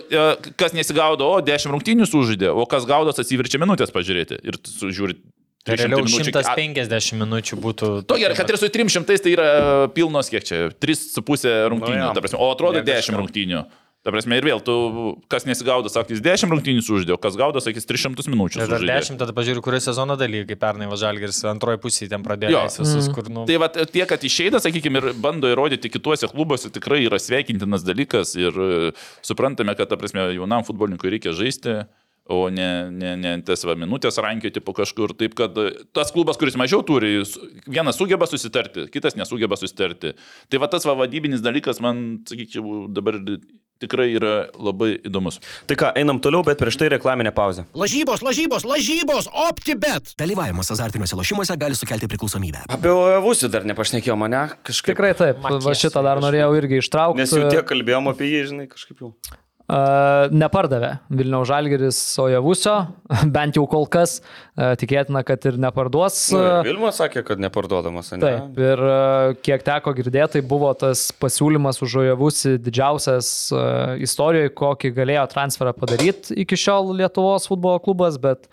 kas 0.60 0.78
nesigaudo, 0.78 1.28
o 1.28 1.42
10 1.44 1.74
rungtynių 1.76 2.08
sužaidė, 2.08 2.54
o 2.56 2.64
kas 2.70 2.88
gaudos 2.88 3.20
atsiverčia 3.20 3.60
minutės 3.60 3.92
pažiūrėti. 3.92 4.40
Ir 4.48 4.58
sužiūri. 4.64 5.20
Tai 5.68 5.76
300 5.76 5.90
realiau 5.92 6.06
minučių. 6.08 6.32
A, 6.40 6.44
150 6.56 7.20
minučių 7.20 7.58
būtų. 7.60 7.88
To 8.08 8.16
gerai, 8.22 8.38
kad 8.40 8.50
ir 8.50 8.58
su 8.58 8.70
300 8.72 9.20
tai 9.26 9.34
yra 9.36 9.50
pilnos, 9.92 10.32
kiek 10.32 10.48
čia, 10.48 10.62
3,5 10.80 11.68
rungtynių, 11.76 12.08
Nu 12.08 12.16
ta 12.16 12.24
prasme, 12.24 12.40
o 12.40 12.48
atrodo 12.56 12.80
Ne 12.80 12.88
10 12.88 13.12
kažkam. 13.12 13.20
rungtynių. 13.20 13.66
Ta 14.00 14.14
prasme, 14.16 14.38
ir 14.40 14.46
vėl, 14.48 14.62
tu, 14.64 14.74
kas 15.28 15.44
nesigaudo, 15.44 15.90
sakys 15.92 16.22
10 16.24 16.54
rungtynių 16.54 16.80
sužaidė, 16.86 17.18
o 17.18 17.20
kas 17.20 17.36
gaudo, 17.36 17.60
sakys 17.60 17.84
300 17.84 18.32
minučių. 18.32 18.62
Ir 18.62 18.72
dar 18.72 18.80
sužaidė. 18.80 19.02
10, 19.04 19.20
tada 19.20 19.36
pažiūrėjau, 19.36 19.64
kurio 19.66 19.82
sezono 19.84 20.16
dalykai, 20.20 20.54
kai 20.54 20.60
pernai 20.62 20.88
Važalgeris 20.88 21.42
antroji 21.52 21.82
pusė 21.84 22.08
ten 22.08 22.24
pradėjo 22.24 22.62
visus, 22.78 23.10
kur, 23.12 23.28
nu, 23.28 23.44
Tai 23.50 23.58
va, 23.60 23.68
tie, 23.68 24.06
kad 24.08 24.24
išeina, 24.24 24.64
sakykime, 24.64 25.02
ir 25.04 25.20
bando 25.20 25.52
įrodyti 25.52 25.92
kituose 25.92 26.32
klubuose, 26.32 26.72
tikrai 26.72 27.02
yra 27.10 27.20
sveikintinas 27.20 27.84
dalykas 27.84 28.38
ir 28.40 28.64
e, 28.64 28.94
suprantame, 29.20 29.76
kad, 29.76 29.92
ta 29.92 30.00
prasme, 30.00 30.30
jaunam 30.38 30.64
futbolininkui 30.64 31.18
reikia 31.18 31.36
žaisti, 31.36 31.82
o 32.32 32.46
ne, 32.56 32.72
ne, 32.96 33.16
ne 33.20 33.38
tas 33.44 33.68
va 33.68 33.76
minutės 33.76 34.22
rankioti 34.24 34.64
po 34.64 34.80
kažkur. 34.80 35.12
Taip, 35.20 35.36
kad 35.36 35.60
e, 35.60 35.74
tas 35.92 36.16
klubas, 36.16 36.40
kuris 36.40 36.56
mažiau 36.56 36.88
turi, 36.88 37.18
vienas 37.68 38.00
sugeba 38.00 38.32
susitarti, 38.32 38.88
kitas 38.94 39.20
nesugeba 39.20 39.60
susitarti. 39.60 40.16
Tai 40.48 40.64
va 40.64 40.72
tas 40.72 40.88
va 40.88 40.96
vadybinis 41.04 41.44
dalykas 41.44 41.84
man, 41.84 42.22
sakyčiau, 42.30 42.86
dabar 42.96 43.20
tikrai 43.84 44.10
yra 44.18 44.34
labai 44.60 44.94
įdomus. 45.08 45.40
Tai 45.70 45.78
ką, 45.80 45.92
einam 46.00 46.20
toliau, 46.24 46.44
bet 46.48 46.60
prieš 46.62 46.80
tai 46.82 46.92
reklaminė 46.96 47.34
pauzė. 47.36 47.66
Lažybos, 47.78 48.24
lažybos, 48.26 48.66
lažybos, 48.68 49.30
OptiBet. 49.48 50.14
Dalyvavimas 50.20 50.72
azartiniuose 50.76 51.18
lošimuose 51.20 51.58
gali 51.60 51.78
sukelti 51.80 52.10
priklausomybę. 52.12 52.66
Apie 52.76 52.96
Vusį 53.24 53.52
dar 53.52 53.68
nepašnekėjau 53.70 54.18
mane 54.20 54.46
kažkaip. 54.68 54.94
Tikrai 54.94 55.14
taip. 55.18 55.44
Makės, 55.44 55.68
Va 55.68 55.76
šitą 55.78 56.04
dar 56.06 56.22
norėjau 56.24 56.52
irgi 56.60 56.82
ištraukti. 56.84 57.24
Nes 57.24 57.36
jau 57.36 57.46
tiek 57.52 57.68
kalbėjom 57.68 58.12
apie 58.12 58.34
jį, 58.34 58.48
žinai, 58.52 58.68
kažkaip 58.72 59.06
jau. 59.06 59.14
Nepardavė 59.70 60.96
Vilniaus 61.14 61.46
Žalgeris 61.52 61.98
Sojavusio, 62.16 62.74
bent 63.36 63.58
jau 63.60 63.68
kol 63.70 63.86
kas, 63.92 64.16
tikėtina, 64.58 65.22
kad 65.28 65.46
ir 65.46 65.60
neparduos. 65.62 66.18
Nu, 66.34 66.40
uh, 66.40 66.48
ir 66.64 66.72
Vilma 66.72 66.90
sakė, 66.96 67.22
kad 67.28 67.42
neparduodamas, 67.44 68.10
ne? 68.16 68.22
Taip, 68.24 68.58
ir 68.58 68.82
kiek 69.46 69.66
teko 69.68 69.94
girdėti, 69.98 70.40
tai 70.40 70.44
buvo 70.50 70.72
tas 70.74 71.10
pasiūlymas 71.22 71.84
už 71.86 72.00
Ojavusi 72.02 72.56
didžiausias 72.66 73.32
istorijoje, 74.02 74.56
kokį 74.58 74.94
galėjo 74.98 75.28
transferą 75.36 75.76
padaryti 75.78 76.40
iki 76.46 76.58
šiol 76.58 76.96
Lietuvos 76.98 77.46
futbolo 77.52 77.78
klubas, 77.86 78.18
bet 78.22 78.50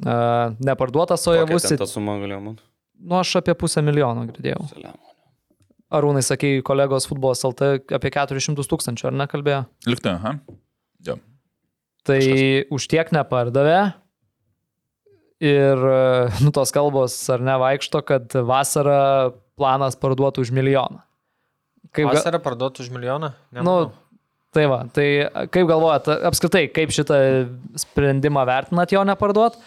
neparduotas 0.00 1.24
Kokia 1.24 1.40
Ojavusi. 1.40 1.72
ten 1.72 1.86
Ta 1.86 1.88
suma 1.88 2.20
galėjo 2.20 2.42
man. 2.50 2.60
Nu, 3.00 3.16
aš 3.22 3.38
apie 3.40 3.56
pusę 3.56 3.80
milijono 3.84 4.28
girdėjau. 4.28 4.68
Arūnai, 5.90 6.22
sakė, 6.22 6.52
kolegos 6.66 7.08
futbolas 7.10 7.42
LT 7.46 7.70
apie 7.96 8.12
400 8.14 8.62
tūkstančių, 8.70 9.08
ar 9.10 9.16
nekalbėjo? 9.24 9.62
Liktai, 9.90 10.12
aha. 10.20 10.36
Jo. 11.06 11.16
Tai 12.06 12.20
už 12.70 12.86
tiek 12.92 13.10
nepardavė. 13.16 13.80
Ir, 15.40 15.82
nu, 16.44 16.52
tos 16.54 16.70
kalbos 16.74 17.16
ar 17.32 17.42
ne 17.42 17.56
vaikšto, 17.62 18.02
kad 18.06 18.36
vasarą 18.46 19.32
planas 19.58 19.96
parduotų 20.00 20.44
už 20.46 20.52
milijoną. 20.56 21.02
Kaip, 21.90 22.06
ga- 22.06 22.14
vasarą 22.20 22.38
parduotų 22.44 22.84
už 22.86 22.92
milijoną? 22.94 23.32
nu, 23.50 23.58
Nemanau. 23.58 23.90
tai 24.54 24.66
va, 24.70 24.82
tai 24.94 25.06
kaip 25.50 25.66
galvojat, 25.66 26.10
apskritai, 26.30 26.68
kaip 26.70 26.92
šitą 26.94 27.18
sprendimą 27.82 28.44
vertinat 28.46 28.92
jo 28.94 29.02
neparduot? 29.08 29.58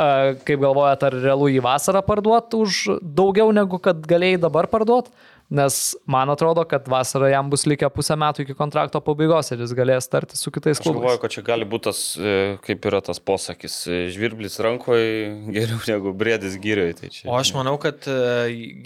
A, 0.00 0.32
Kaip 0.46 0.62
galvojat, 0.62 1.02
ar 1.04 1.14
realu 1.20 1.50
į 1.52 1.60
vasarą 1.62 2.00
parduot 2.06 2.54
už 2.56 2.76
daugiau 3.02 3.50
negu 3.52 3.78
kad 3.82 4.00
galėjai 4.08 4.40
dabar 4.40 4.66
parduot? 4.72 5.10
Nes 5.50 5.76
man 6.06 6.30
atrodo, 6.30 6.62
kad 6.70 6.86
vasarą 6.88 7.26
jam 7.32 7.48
bus 7.50 7.64
likę 7.66 7.88
pusę 7.90 8.14
metų 8.18 8.44
iki 8.44 8.54
kontrakto 8.54 9.00
pabaigos 9.02 9.50
ir 9.50 9.64
jis 9.64 9.72
galės 9.74 10.06
tarti 10.10 10.38
su 10.38 10.52
kitais 10.54 10.78
Aš 10.78 10.84
galvoju, 10.86 11.02
klubais. 11.02 11.20
kad 11.24 11.34
čia 11.34 11.42
gali 11.46 11.66
būti 11.66 11.88
tas, 11.88 12.02
e, 12.16 12.34
kaip 12.62 12.86
yra 12.86 13.00
tas 13.02 13.18
posakis, 13.18 13.80
e, 13.90 13.98
žvirblis 14.14 14.60
rankoje 14.62 15.08
geriau 15.56 15.80
negu 15.90 16.12
brėdis 16.14 16.54
gyrioj. 16.62 16.94
Tai 17.00 17.10
čia... 17.16 17.24
O 17.26 17.34
aš 17.40 17.50
manau, 17.58 17.74
kad 17.82 18.06
e, 18.06 18.14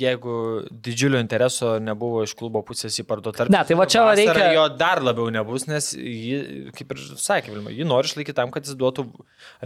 jeigu 0.01 0.39
didžiulio 0.73 1.21
intereso 1.21 1.75
nebuvo 1.85 2.25
iš 2.25 2.33
klubo 2.39 2.65
pusės 2.65 2.97
į 3.01 3.07
parduotą, 3.13 3.51
Ne, 3.53 3.61
tai 3.69 3.77
va 3.77 3.85
čia 3.87 4.07
reikia- 4.17 4.51
Jo 4.57 4.69
dar 4.81 5.03
labiau 5.05 5.29
nebus, 5.35 5.69
nes 5.69 5.93
jį, 5.95 6.73
kaip 6.77 6.97
ir 6.97 7.05
sakė 7.21 7.53
Vilma, 7.53 7.71
jį 7.75 7.85
nori 7.89 8.09
išlaikyti 8.09 8.41
tam, 8.41 8.51
kad 8.55 8.65
jis 8.65 8.77
duotų 8.81 9.05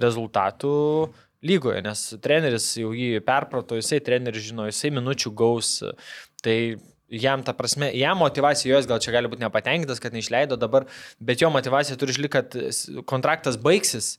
rezultatų 0.03 0.75
lygoje, 1.47 1.83
nes 1.87 2.01
treneris 2.25 2.65
jau 2.81 2.91
jį 2.97 3.21
perprato, 3.27 3.77
jisai 3.79 4.01
treneris 4.03 4.49
žino, 4.51 4.67
jisai 4.67 4.91
minučių 4.97 5.31
gaus. 5.39 5.77
Tai 6.45 6.57
jam 7.09 7.43
ta 7.43 7.55
prasme, 7.57 7.89
jam 7.97 8.19
motivacija, 8.21 8.75
jos 8.77 8.87
gal 8.91 9.01
čia 9.03 9.15
gali 9.17 9.31
būti 9.33 9.43
nepatenkintas, 9.47 9.99
kad 10.03 10.13
neišleido 10.15 10.59
dabar, 10.61 10.85
bet 11.19 11.41
jo 11.43 11.49
motivacija 11.51 11.97
turi 11.99 12.13
išlikti, 12.15 12.35
kad 12.37 13.05
kontraktas 13.09 13.57
baigsis 13.59 14.19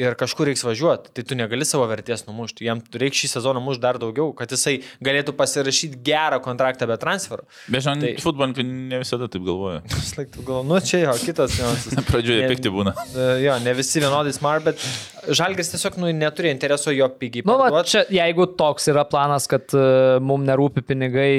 ir 0.00 0.14
kažkur 0.16 0.48
reiks 0.48 0.62
važiuoti, 0.64 1.10
tai 1.12 1.22
tu 1.28 1.36
negali 1.36 1.66
savo 1.68 1.84
vertės 1.90 2.22
numušti. 2.24 2.64
Jam 2.64 2.78
reikia 2.94 3.20
šį 3.20 3.28
sezoną 3.34 3.60
mušti 3.60 3.82
dar 3.82 3.98
daugiau, 4.00 4.30
kad 4.38 4.48
jisai 4.54 4.78
galėtų 5.04 5.34
pasirašyti 5.36 5.98
gerą 6.06 6.38
kontraktą 6.40 6.86
be 6.88 6.96
transferų. 7.02 7.44
Bet 7.68 7.84
žinai, 7.84 8.14
Tai- 8.14 8.22
futbolininkai 8.24 8.64
ne 8.70 9.02
visada 9.02 9.28
taip 9.28 9.44
galvoja. 9.44 9.82
Vis 9.92 10.14
laik 10.16 10.30
tu 10.32 10.46
galvoji, 10.46 10.70
nu 10.70 10.80
čia 10.88 11.02
jo, 11.04 11.16
kitas 11.20 11.58
niuansas. 11.60 11.98
Pradžioje 12.08 12.46
Ne- 12.46 12.48
pikti 12.54 12.72
būna. 12.72 12.94
Jo, 13.44 13.58
ne 13.60 13.76
visi 13.76 14.00
vienodai 14.00 14.32
smart, 14.32 14.64
bet 14.70 14.80
Žalgis 15.28 15.70
tiesiog 15.72 15.98
nu, 16.00 16.08
neturi 16.16 16.50
intereso 16.52 16.92
jo 16.94 17.08
pigiai. 17.20 17.44
Nu, 17.48 17.56
va, 17.60 17.82
čia, 17.86 18.02
jeigu 18.12 18.46
toks 18.58 18.88
yra 18.92 19.04
planas, 19.08 19.46
kad 19.50 19.72
uh, 19.76 20.16
mums 20.24 20.46
nerūpi 20.48 20.84
pinigai, 20.86 21.30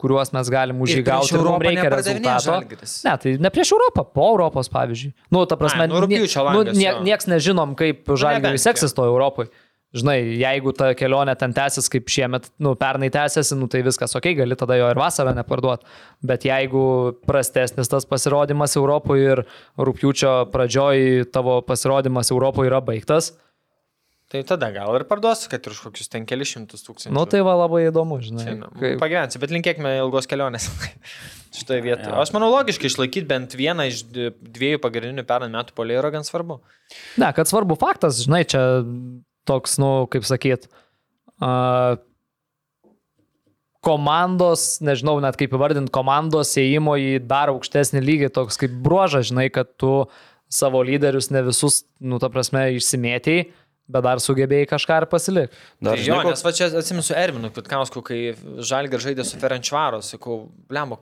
kuriuos 0.00 0.34
mes 0.36 0.50
galim 0.52 0.82
už 0.82 0.96
jį 0.98 1.04
gauti 1.06 1.36
ir 1.36 1.46
mums 1.46 1.64
reikia 1.66 1.88
rezultato. 1.94 2.58
Ne, 3.06 3.16
tai 3.22 3.34
ne 3.46 3.52
prieš 3.54 3.74
Europą, 3.76 4.04
po 4.18 4.28
Europos, 4.34 4.70
pavyzdžiui. 4.72 5.14
Nu, 5.34 5.44
ta 5.50 5.58
prasme, 5.60 5.86
Ai, 5.86 5.92
nu, 5.92 6.02
nu, 6.02 6.22
langas, 6.50 6.76
nie, 6.76 6.90
jo. 6.90 7.02
nieks 7.06 7.30
nežinom, 7.30 7.74
kaip 7.78 8.02
nebent, 8.02 8.22
Žalgiris 8.24 8.66
seksis 8.66 8.96
to 8.96 9.06
Europai. 9.06 9.50
Žinai, 9.90 10.20
jeigu 10.38 10.70
ta 10.78 10.92
kelionė 10.94 11.32
ten 11.34 11.50
tęsis 11.56 11.88
kaip 11.90 12.06
šiemet, 12.12 12.44
nu, 12.62 12.76
pernai 12.78 13.08
tęsiasi, 13.10 13.56
nu, 13.58 13.66
tai 13.66 13.80
viskas 13.82 14.14
ok, 14.14 14.28
gali 14.38 14.54
tada 14.54 14.76
jo 14.78 14.86
ir 14.92 15.00
vasarą 15.00 15.32
neparduoti. 15.34 15.82
Bet 16.22 16.46
jeigu 16.46 16.82
prastesnis 17.26 17.90
tas 17.90 18.06
pasirodymas 18.06 18.76
Europoje 18.78 19.32
ir 19.34 19.42
rūpjūčio 19.82 20.34
pradžioj 20.54 21.24
tavo 21.34 21.58
pasirodymas 21.66 22.30
Europoje 22.30 22.70
yra 22.70 22.82
baigtas, 22.86 23.32
Tai 24.30 24.44
tada 24.46 24.68
gal 24.70 24.94
ir 24.94 25.02
parduosiu, 25.10 25.48
kad 25.50 25.64
ir 25.66 25.72
už 25.74 25.78
kokius 25.88 26.06
ten 26.06 26.22
kelišimtus 26.22 26.84
tūkstančių. 26.86 27.10
nu, 27.16 27.24
tai 27.26 27.40
va 27.42 27.56
labai 27.64 27.80
įdomu, 27.88 28.20
žinai. 28.22 28.44
Čia, 28.46 28.52
nu, 28.60 28.68
kaip- 28.78 29.00
Pagyvensi, 29.02 29.40
bet 29.42 29.50
linkėkime 29.50 29.96
ilgos 29.98 30.28
kelionės. 30.30 30.68
Šitoje 31.58 31.82
vietoje. 31.82 32.12
Aš 32.14 32.30
manau, 32.36 32.46
logiškai 32.54 32.86
išlaikyti 32.92 33.26
bent 33.26 33.56
vieną 33.58 33.88
iš 33.90 34.04
dviejų 34.06 34.78
pagrindinių 34.84 35.24
pernai 35.26 35.50
metų 35.50 35.74
polėjų 35.74 35.98
yra 36.04 36.12
gan 36.14 36.22
svarbu. 36.28 36.60
Ne, 37.18 37.32
kad 37.34 37.50
svarbu 37.50 37.74
faktas, 37.82 38.22
žinai, 38.22 38.44
čia 38.46 38.62
toks, 39.50 39.76
nu, 39.82 39.90
kaip 40.12 40.24
sakyt, 40.28 40.68
uh, 41.42 41.98
komandos, 43.84 44.78
nežinau 44.84 45.16
net 45.24 45.38
kaip 45.40 45.54
įvardinti, 45.56 45.92
komandos 45.94 46.52
įėjimo 46.60 46.96
į 47.00 47.12
dar 47.30 47.52
aukštesnį 47.54 48.02
lygį, 48.04 48.28
toks 48.36 48.60
kaip 48.60 48.74
bruožas, 48.84 49.30
žinai, 49.30 49.48
kad 49.52 49.70
tu 49.80 50.04
savo 50.52 50.82
lyderius 50.84 51.30
ne 51.32 51.40
visus, 51.46 51.84
nu, 52.02 52.18
ta 52.20 52.28
prasme, 52.32 52.66
išsimėtėjai, 52.76 53.46
bet 53.90 54.04
dar 54.06 54.20
sugebėjai 54.22 54.68
kažką 54.70 54.98
ir 55.02 55.06
pasilikti. 55.10 55.56
Dar 55.80 55.96
Tai 55.96 56.02
jo, 56.02 56.10
žinai, 56.10 56.24
ko- 56.26 56.34
nes 56.34 56.44
va 56.46 56.52
čia 56.54 56.68
atsimenu 56.82 57.16
Ervinu 57.22 57.50
Kvitkausku, 57.54 58.02
kai 58.06 58.20
Žalgir 58.68 59.02
žaidė 59.02 59.24
su 59.26 59.40
Ferenčvaro, 59.40 60.02
sakau, 60.04 60.42
blemba, 60.70 61.00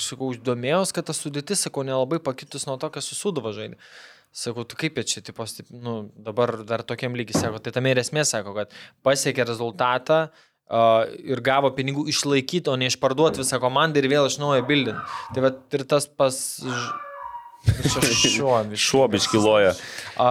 sakau, 0.00 0.30
domėjausi, 0.46 0.94
kad 0.96 1.10
ta 1.10 1.16
sudėtis, 1.16 1.66
sakau, 1.66 1.82
nelabai 1.84 2.20
pakitus 2.22 2.64
nuo 2.68 2.78
to, 2.80 2.88
kas 2.94 3.10
susudavo 3.10 3.52
žaidė. 3.56 3.76
Sakau, 4.30 4.62
tu 4.64 4.76
kaip 4.78 4.94
čia, 5.10 5.20
tipo, 5.26 5.42
nu, 5.74 5.94
dabar 6.14 6.52
dar 6.62 6.84
tokiam 6.86 7.16
lygiai, 7.18 7.40
sako, 7.42 7.58
tai 7.58 7.72
tame 7.74 7.90
ir 7.90 7.98
esmė, 7.98 8.22
sako, 8.28 8.52
kad 8.54 8.70
pasiekė 9.02 9.42
rezultatą 9.48 10.20
uh, 10.30 11.02
ir 11.18 11.42
gavo 11.42 11.72
pinigų 11.74 12.04
išlaikyti, 12.12 12.70
o 12.70 12.76
ne 12.78 12.86
išparduoti 12.92 13.42
visą 13.42 13.58
komandą 13.62 13.98
ir 13.98 14.06
vėl 14.12 14.28
iš 14.30 14.38
naujo 14.38 14.62
bildinti. 14.68 15.02
Tai 15.34 15.46
va 15.48 15.50
ir 15.74 15.86
tas 15.90 16.06
pas... 16.06 16.38
ž- 16.62 17.06
Čia 17.60 18.00
šuo, 18.24 18.54
biškį. 18.70 18.78
Šuo 18.80 19.02
biškiloja. 19.12 19.74
A, 20.16 20.28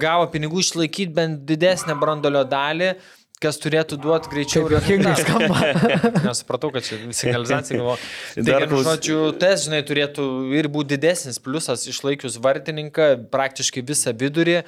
gavo 0.00 0.24
pinigų 0.32 0.62
išlaikyti 0.62 1.12
bent 1.12 1.42
didesnę 1.50 1.98
brandolio 2.00 2.46
dalį, 2.48 2.94
kas 3.42 3.58
turėtų 3.62 3.98
duoti 4.02 4.30
greičiau 4.32 4.64
Kaip 4.68 4.74
juokingai 4.76 5.14
rezultatą. 5.18 6.20
Nesupratau, 6.28 6.70
kad 6.74 6.86
čia 6.86 6.98
signalizacija 7.14 7.80
galvo. 7.80 7.96
Tai, 8.36 8.44
Dar 8.48 8.66
klaus- 8.70 8.86
žodžiu, 8.88 9.18
tas, 9.42 9.66
žinai, 9.66 9.82
turėtų 9.88 10.26
ir 10.58 10.70
būti 10.72 10.94
didesnis 10.96 11.40
pliusas 11.42 11.84
išlaikius 11.90 12.38
vartininką, 12.42 13.10
praktiškai 13.34 13.84
visą 13.88 14.14
vidurį 14.22 14.60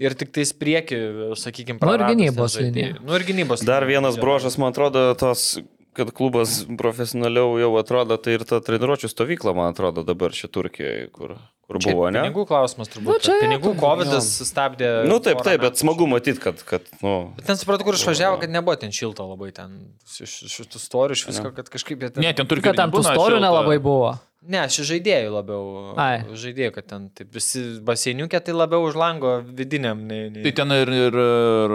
ir 0.00 0.16
tik 0.20 0.32
tais 0.38 0.54
prieki, 0.56 1.00
sakykime, 1.40 1.82
Nu 1.82 1.96
ir 1.98 2.06
gynybos 2.12 2.56
linija. 2.60 2.96
Nu 3.04 3.18
ir 3.18 3.26
gynybos. 3.28 3.66
Dar 3.66 3.82
linija, 3.84 4.00
vienas 4.00 4.16
jo. 4.18 4.24
brožas, 4.24 4.56
man 4.60 4.72
atrodo, 4.74 5.08
tos, 5.20 5.58
kad 6.00 6.10
klubas 6.16 6.62
profesionaliau 6.80 7.54
jau 7.60 7.70
atrodo, 7.80 8.18
tai 8.20 8.38
ir 8.38 8.44
ta 8.48 8.60
treniruočio 8.64 9.10
stovykla, 9.12 9.54
man 9.56 9.74
atrodo, 9.74 10.04
dabar 10.06 10.34
čia 10.36 10.50
Turkijoje, 10.52 11.10
kur, 11.14 11.36
kur 11.68 11.80
Čia 11.80 11.94
buvo, 11.94 12.08
ne? 12.10 12.24
Pinigų 12.24 12.46
klausimas 12.48 12.90
turbūt. 12.92 13.10
Nu, 13.10 13.18
čia 13.22 13.36
pinigų 13.42 13.74
turbūt, 13.74 13.82
COVID 13.84 14.48
stabdė. 14.48 14.90
Nu 15.10 15.20
taip, 15.24 15.42
taip, 15.46 15.60
bet 15.64 15.82
smagu 15.82 16.08
matyti, 16.10 16.40
kad, 16.42 16.64
kad, 16.66 16.88
nu, 17.04 17.14
Bet 17.36 17.46
ten 17.50 17.60
supratau, 17.60 17.86
kur 17.88 17.98
išvažiavo, 17.98 18.40
kad 18.42 18.52
nebuvo 18.52 18.78
ten 18.80 18.94
šilto 18.94 19.28
labai 19.28 19.52
ten 19.56 19.76
iš 20.16 20.40
iš 20.48 20.58
tų 20.72 20.82
storių, 20.82 21.18
iš 21.18 21.28
visko, 21.30 21.52
kad 21.56 21.70
kažkaip 21.72 22.08
ten... 22.08 22.24
Ne, 22.24 22.34
ten 22.36 22.48
Kad 22.50 22.76
ten 22.80 22.92
tų 22.92 23.04
storių 23.06 23.38
nelabai 23.44 23.78
buvo. 23.82 24.16
Ne, 24.40 24.62
aš 24.64 24.78
žaidėjų 24.88 25.32
labiau. 25.34 25.64
Ai. 26.00 26.22
Žaidėjų, 26.32 26.72
kad 26.72 26.86
ten 26.88 27.08
taip, 27.12 27.28
visi 27.34 27.60
baseiniukė 27.84 28.40
tai 28.40 28.54
labiau 28.56 28.86
už 28.88 28.96
lango 28.96 29.34
vidiniam. 29.44 30.00
Nei, 30.08 30.30
nei... 30.32 30.44
Tai 30.46 30.52
ten 30.62 30.72
ir, 30.78 30.92
ir, 30.96 31.18
ir 31.20 31.74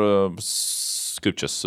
kaip 1.23 1.35
čia, 1.39 1.47
s- 1.47 1.65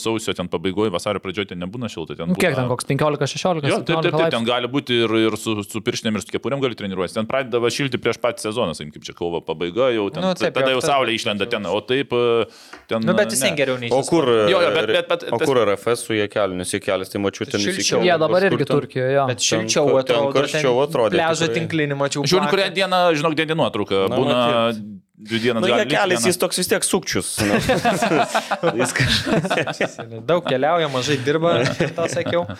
sausio 0.00 0.34
ten 0.34 0.48
pabaigoje, 0.48 0.90
vasario 0.92 1.20
pradžioje 1.20 1.48
ten 1.52 1.58
nebūna 1.62 1.88
šilta. 1.90 2.16
Ten 2.16 2.28
Nu, 2.28 2.34
Kiek 2.34 2.52
būna- 2.54 2.62
ten, 2.62 2.68
koks 2.68 2.84
15-16? 2.88 3.68
Jo, 3.68 3.78
taip, 3.82 4.02
taip, 4.02 4.14
taip, 4.14 4.30
ten 4.30 4.44
gali 4.44 4.68
būti 4.68 4.98
ir, 5.04 5.14
ir 5.28 5.36
su, 5.36 5.56
su 5.64 5.80
pirštinėm, 5.80 6.16
ir 6.16 6.22
su 6.22 6.32
kepurėm 6.32 6.60
gali 6.60 6.74
treniruotis. 6.78 7.14
Ten 7.14 7.26
pradeda 7.26 7.58
šilti 7.70 7.98
prieš 7.98 8.18
patį 8.22 8.46
sezoną, 8.48 8.74
sakykim, 8.76 8.92
kaip 8.98 9.04
čia 9.08 9.14
kovo 9.18 9.40
pabaiga, 9.40 9.88
jau 9.94 10.08
ten, 10.12 10.22
Nu, 10.22 10.34
taip, 10.34 10.54
tada 10.54 10.70
jau 10.74 10.80
taip. 10.80 10.90
saulė 10.90 11.14
išlenda 11.18 11.48
ten, 11.48 11.66
o 11.66 11.80
taip 11.80 12.12
e, 12.12 12.46
ten... 12.86 13.00
Nu, 13.02 13.14
bet 13.14 13.30
vis 13.30 13.40
ne. 13.42 13.50
vien 13.50 13.56
geriau 13.56 13.78
nei 13.80 13.90
o 13.90 14.02
kur, 14.02 14.24
Jo, 14.48 14.60
jo, 14.60 14.70
bet- 14.76 14.86
bet- 14.92 15.08
bet- 15.08 15.26
o 15.32 15.38
kur 15.38 15.56
RFS 15.64 16.06
su 16.06 16.12
jie 16.14 16.28
keliu, 16.28 16.54
nes 16.56 16.70
jie 16.70 16.80
kelias, 16.80 17.08
tai 17.10 17.20
mačiau 17.20 17.48
ten 17.50 17.60
Šilčiau. 17.60 18.02
Jie 18.04 18.18
dabar 18.18 18.42
irgi 18.42 18.64
ten. 18.64 18.76
Turkijoje, 18.76 19.12
jo. 19.14 19.26
Bet 19.26 19.38
šilčiau 19.38 19.86
ten 20.04 20.16
atrodo. 20.16 20.32
karščiau 20.36 20.74
Pležą 20.88 21.48
tikrai. 21.48 21.54
tinklinį 21.56 21.96
mačiau. 21.98 22.22
Žiūrint, 22.24 22.50
kurią 22.52 22.68
dieną, 22.74 23.00
žinok, 23.18 23.34
dieną 23.34 23.54
nuotrauką. 23.58 24.08
Na, 24.08 24.16
Būna. 24.16 24.98
Dvi 25.18 25.38
dienas. 25.42 25.62
Na, 25.64 25.68
gali 25.72 25.84
jie 25.84 25.96
kelias, 25.98 26.24
jis 26.30 26.38
toks 26.38 26.58
vis 26.60 26.68
tiek 26.70 26.84
sukčius. 26.86 27.32
nu. 27.42 27.58
Jis 28.78 28.92
kažkas. 28.94 29.96
Daug 30.30 30.44
keliauja, 30.46 30.88
mažai 30.92 31.16
dirba, 31.26 31.56
tą 31.96 32.06
sakiau. 32.12 32.44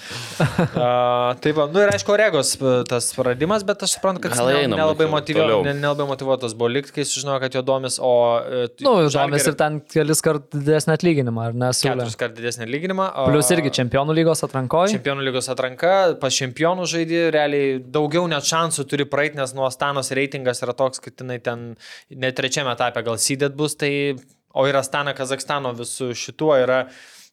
Uh, 0.78 1.34
tai 1.42 1.50
va, 1.56 1.64
nu 1.70 1.80
ir 1.82 1.90
aišku, 1.92 2.12
Regos 2.18 2.50
p- 2.58 2.82
tas 2.88 3.08
praradimas, 3.16 3.62
bet 3.66 3.80
aš 3.84 3.94
suprantu, 3.96 4.20
kad 4.24 4.34
jis 4.34 4.40
ne, 4.42 4.66
nelabai, 4.72 5.06
toliau. 5.26 5.60
ne, 5.66 5.72
nelabai 5.78 6.06
motivuotas 6.08 6.54
buvo 6.58 6.68
likti, 6.72 6.92
kai 6.96 7.04
sužinojo, 7.08 7.38
kad 7.42 7.54
jo 7.56 7.62
domis, 7.66 7.96
o... 8.02 8.10
e, 8.42 8.66
Nu, 8.84 8.92
žemės 9.12 9.46
ir 9.50 9.56
ten 9.58 9.78
kelis 9.90 10.22
kart 10.24 10.46
didesnį 10.54 10.94
atlyginimą, 10.96 11.46
ar 11.50 11.56
ne? 11.58 11.70
Keturis 11.74 12.16
kart 12.20 12.36
didesnį 12.38 12.68
lyginimą. 12.70 13.08
o- 13.22 13.26
Plius 13.30 13.50
irgi 13.54 13.72
čempionų 13.80 14.16
lygos 14.18 14.44
atrankoje. 14.46 14.92
Čempionų 14.96 15.26
lygos 15.28 15.50
atranka, 15.52 15.94
pas 16.22 16.38
čempionų 16.38 16.86
žaidži, 16.92 17.22
realiai 17.34 17.78
daugiau 17.82 18.26
net 18.30 18.46
šansų 18.48 18.86
turi 18.90 19.06
praeiti, 19.08 19.38
nes 19.40 19.54
nuo 19.56 19.66
Astanos 19.68 20.12
reitingas 20.16 20.62
yra 20.66 20.76
toks, 20.78 21.02
kad 21.04 21.16
jinai 21.24 21.38
ten 21.42 21.64
net 22.10 22.38
trečiame 22.48 22.72
etape 22.72 23.04
gal 23.04 23.20
sydėt 23.20 23.56
bus, 23.56 23.76
tai, 23.76 24.16
o 24.56 24.64
ir 24.66 24.76
Astana 24.80 25.12
Kazakstano 25.16 25.74
visų 25.76 26.14
šituo 26.16 26.56
yra 26.56 26.86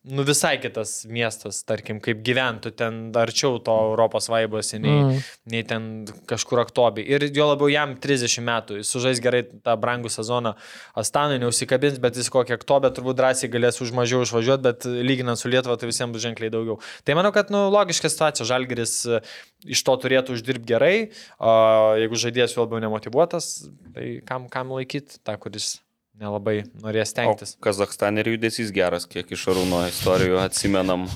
nu, 0.06 0.24
visai 0.28 0.56
kitas 0.62 1.04
miestas, 1.10 1.64
tarkim, 1.66 2.00
kaip 2.04 2.20
gyventų 2.26 2.72
ten 2.78 3.00
arčiau 3.18 3.58
to 3.64 3.74
Europos 3.90 4.30
vaibos, 4.30 4.72
nei, 4.76 4.82
Mm. 4.86 5.10
mm. 5.10 5.22
nei 5.52 5.64
ten 5.66 5.88
kažkur 6.30 6.62
aktobi. 6.62 7.02
Ir 7.02 7.26
jo 7.34 7.48
labiau 7.50 7.70
jam 7.72 7.96
30 7.98 8.44
metų, 8.46 8.78
jis 8.82 8.92
sužais 8.94 9.22
gerai 9.24 9.44
tą 9.44 9.76
brangų 9.82 10.12
sezoną 10.14 10.54
Astanui, 10.96 11.40
neusikabins, 11.42 11.98
bet 12.00 12.16
jis 12.20 12.30
kokią 12.30 12.60
aktobę 12.60 12.92
turbūt 12.94 13.18
drąsiai 13.18 13.50
galės 13.50 13.82
už 13.82 13.94
mažiau 13.98 14.22
išvažiuoti, 14.26 14.64
bet 14.64 14.86
lyginant 14.86 15.42
su 15.42 15.50
Lietuva, 15.50 15.78
tai 15.78 15.90
visiems 15.90 16.14
bus 16.14 16.24
ženkliai 16.26 16.54
daugiau. 16.54 16.80
Tai 17.04 17.18
manau, 17.18 17.34
kad, 17.36 17.50
nu, 17.54 17.68
logiška 17.74 18.12
situacija, 18.12 18.46
Žalgeris 18.46 18.94
e, 19.10 19.22
iš 19.66 19.82
to 19.86 19.98
turėtų 20.06 20.38
uždirbti 20.38 20.70
gerai, 20.70 20.96
o 21.40 21.56
jeigu 22.00 22.22
žaidėjas 22.22 22.56
jau 22.56 22.66
labiau 22.66 22.84
nemotivuotas, 22.86 23.66
tai 23.96 24.20
kam, 24.26 24.50
kam 24.54 24.76
laikyti 24.78 25.20
tą, 25.26 25.38
kuris 25.42 25.80
nelabai 26.22 26.60
norės 26.84 27.10
O 27.10 27.14
stengtis. 27.14 27.56
Kazakstane 27.64 28.24
ir 28.24 28.32
judesys 28.36 28.72
geras, 28.76 29.08
kiek 29.10 29.32
iš 29.36 29.48
Arūno 29.54 29.82
istorijų 29.90 30.40
atsimenam. 30.44 31.08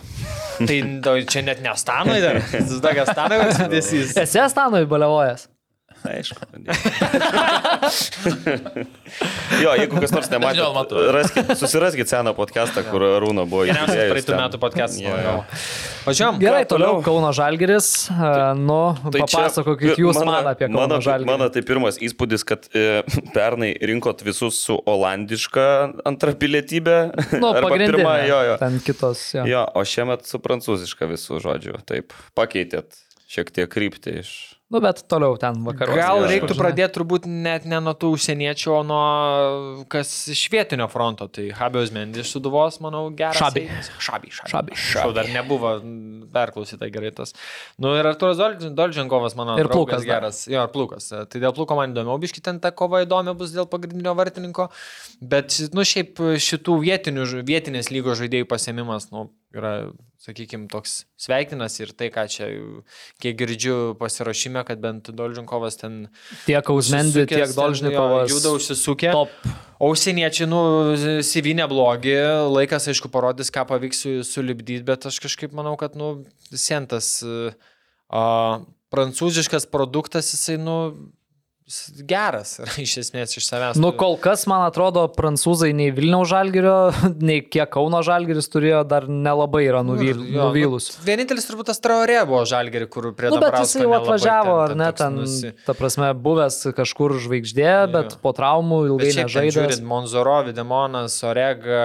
Tai 0.59 0.79
da, 1.05 1.15
čia 1.23 1.43
net 1.47 1.63
ne 1.63 1.71
Astanui 1.71 2.19
dar, 2.23 2.41
jis 2.55 2.75
dar 2.83 2.99
Astanui 3.05 3.39
atsidėsys. 3.45 4.17
Esi 4.19 4.43
Astanui 4.43 4.83
baliavojas? 4.89 5.47
Aišku. 6.07 6.39
jo, 9.63 9.71
jeigu 9.75 9.99
kas 9.99 10.11
nors 10.15 10.29
nematė, 10.31 10.63
raskit, 11.13 11.49
susiraskit 11.59 12.07
seną 12.11 12.31
podcastą, 12.37 12.83
kur 12.87 13.03
Rūna 13.23 13.43
buvo 13.49 13.63
Geriausias 13.67 13.91
įsidėjęs 13.91 14.13
praeitų 14.13 14.37
metų 14.39 14.57
podcastas. 14.61 15.01
Jo, 15.03 15.15
jo. 15.23 15.33
Važiuom. 16.05 16.39
Gerai, 16.41 16.63
toliau 16.69 17.01
Kauno 17.05 17.31
Žalgeris. 17.35 17.89
e, 18.13 18.15
Nu, 18.59 18.79
Tai 19.11 19.23
papasakokit 19.25 19.99
jūs 19.99 20.17
man 20.23 20.47
apie 20.53 20.67
Kauno 20.69 20.79
mano, 20.85 20.95
Žalgerį. 21.03 21.27
Mano 21.29 21.45
tai 21.53 21.61
pirmas 21.67 21.95
įspūdis, 22.01 22.41
kad 22.47 22.61
e, 22.71 22.73
pernai 23.35 23.71
rinkot 23.91 24.23
visus 24.25 24.55
su 24.63 24.75
olandiška 24.89 25.67
antra 26.09 26.31
pilietybė. 26.39 26.97
Nu, 27.41 27.47
pagrindinė. 27.59 27.99
pirma, 27.99 28.13
jo, 28.29 28.39
jo. 28.51 28.55
Ten 28.61 28.73
kitos. 28.85 29.19
Jo. 29.35 29.43
Jo, 29.49 29.63
o 29.75 29.77
šiemet 29.87 30.21
su 30.29 30.37
prancūziška 30.43 31.03
visų 31.11 31.33
žodžių. 31.43 31.73
Taip, 31.89 32.07
pakeitėt 32.39 32.89
šiek 33.29 33.47
tiek 33.53 33.69
kryptį 33.71 34.11
iš... 34.23 34.31
Nu, 34.69 34.77
bet 34.83 34.99
toliau 35.09 35.33
ten 35.41 35.55
vakaruose. 35.65 35.97
Gal 35.97 36.19
reiktų 36.29 36.53
pradėti 36.53 36.93
turbūt 36.99 37.23
net 37.25 37.63
ne 37.65 37.79
nuo 37.81 37.95
tų 37.97 38.11
užsieniečių, 38.13 38.69
o 38.77 38.81
nuo 38.85 39.05
kas 39.89 40.11
iš 40.29 40.43
vietinio 40.53 40.85
fronto. 40.93 41.25
Tai 41.25 41.47
Habijos 41.57 41.89
Mendis 41.95 42.29
Suduvos, 42.29 42.77
manau, 42.85 43.07
geras. 43.17 43.39
Šabi. 43.41 43.63
Šabi. 43.97 44.29
Šabi. 44.37 44.77
Šabi. 44.77 45.15
Dar 45.17 45.31
nebuvo 45.33 45.71
perklausyta 46.35 46.85
gerai 46.93 47.09
tas. 47.17 47.33
Nu 47.81 47.95
ir 47.97 48.05
Arturas 48.11 48.37
Dol- 48.37 48.69
Dolžinkovas, 48.77 49.33
mano 49.39 49.55
Ir 49.57 49.65
draugas 49.65 49.73
Plukas 49.73 50.05
dar. 50.05 50.11
geras. 50.21 50.43
Jo, 50.45 50.67
ir 50.67 50.73
Plukas. 50.75 51.09
Tai 51.09 51.41
dėl 51.41 51.55
Pluko 51.57 51.73
man 51.79 51.95
įdomiau, 51.97 52.19
biški 52.21 52.43
ten 52.45 52.59
ta 52.61 52.69
kova 52.69 53.01
įdomi 53.07 53.33
bus 53.41 53.55
dėl 53.57 53.65
pagrindinio 53.73 54.13
vartininko. 54.21 54.69
Bet, 55.19 55.49
nu, 55.73 55.81
šiaip 55.81 56.21
šitų 56.37 56.77
vietinių, 56.85 57.25
vietinės 57.41 57.89
lygos 57.89 58.21
žaidėjų 58.21 58.45
pasėmimas, 58.53 59.09
nu, 59.09 59.31
yra, 59.57 59.89
sakykime, 60.19 60.67
toks 60.71 61.03
sveikinas 61.19 61.77
ir 61.79 61.93
tai, 61.95 62.09
ką 62.11 62.25
čia, 62.31 62.49
kiek 63.23 63.37
girdžiu 63.39 63.75
pasirašyme, 63.99 64.65
kad 64.67 64.81
bent 64.83 65.11
Dolžinkovas 65.15 65.79
ten 65.79 66.09
Tiek 66.45 66.71
Ausmendi, 66.73 67.23
tiek 67.29 67.47
jo, 67.95 68.25
Juda 68.27 68.53
užsisukę. 68.57 69.13
Top. 69.15 69.51
O 69.79 69.93
užsieniečiai, 69.93 70.49
nu, 70.51 70.59
CV 71.23 71.53
neblogi, 71.55 72.17
laikas, 72.51 72.89
aišku, 72.91 73.07
parodys, 73.13 73.47
ką 73.55 73.63
pavyks 73.69 74.03
su, 74.03 74.17
sulibdyti, 74.27 74.83
bet 74.83 75.07
aš 75.07 75.21
kažkaip 75.23 75.55
manau, 75.55 75.77
kad, 75.79 75.95
nu, 75.95 76.25
sentas 76.51 77.21
a, 78.11 78.25
prancūziškas 78.91 79.69
produktas, 79.71 80.33
jisai, 80.35 80.57
nu, 80.59 80.75
geras 82.09 82.55
iš 82.81 82.95
esmės 83.03 83.35
iš 83.37 83.45
savęs. 83.45 83.77
Nu, 83.79 83.91
kol 83.93 84.15
kas, 84.21 84.45
man 84.49 84.63
atrodo, 84.65 85.03
prancūzai 85.13 85.69
nei 85.77 85.91
Vilniaus 85.93 86.29
žalgerio, 86.31 86.89
nei 87.29 87.43
kiek 87.45 87.69
Kauno 87.73 87.99
žalgeris 88.05 88.49
turėjo, 88.49 88.81
dar 88.89 89.05
nelabai 89.07 89.61
yra 89.67 89.83
nuvyl, 89.85 90.17
Nu, 90.17 90.25
jo, 90.33 90.47
nuvylus. 90.49 90.87
nu, 90.97 91.05
Vienintelis 91.05 91.45
turbūt 91.49 91.69
tas 91.69 91.79
traorė 91.83 92.23
buvo 92.29 92.41
žalgerį, 92.49 92.87
kur 92.89 93.09
prie 93.17 93.29
Nu, 93.29 93.37
bet 93.43 93.59
jisai 93.61 93.83
jau 93.85 93.93
atvažiavo, 93.99 94.55
ar 94.65 94.73
ne, 94.79 94.87
ten, 94.97 95.19
nusi- 95.21 95.53
ta 95.67 95.75
prasme, 95.77 96.09
buvęs 96.17 96.57
kažkur 96.77 97.13
žvaigždė, 97.21 97.69
bet 97.93 98.17
po 98.23 98.33
traumų 98.33 98.81
ilgai 98.89 99.11
ten 99.13 99.23
nežaidė. 99.27 99.53
Žiūrint, 99.59 99.85
Monzoro, 99.93 100.39
Videmonas, 100.49 101.19
Orega, 101.29 101.83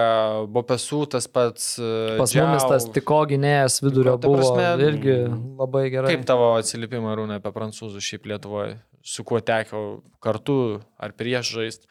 Bopesų, 0.49 1.03
tas 1.19 1.29
pats. 1.29 1.75
e, 1.79 2.17
Pas 2.19 2.33
mumis 2.35 2.65
tas 2.65 2.87
Džiau. 2.89 2.95
tiko 2.97 3.21
gynėjas 3.31 3.81
vidurio 3.85 4.17
buvo 4.19 4.41
prasme, 4.41 4.67
irgi 4.89 5.19
labai 5.61 5.85
gerai. 5.93 6.15
Kaip 6.17 6.25
tavo 6.33 6.55
atsiliepimai 6.59 7.15
rūna 7.21 7.39
apie 7.43 7.53
prancūzų 7.55 8.01
šiaip 8.01 8.27
Lietuvoje? 8.33 8.77
Su 9.05 9.25
kuo 9.27 9.41
teko 9.45 10.03
kartu 10.25 10.81
ar 10.97 11.13
prieš 11.13 11.53
žaisti? 11.59 11.91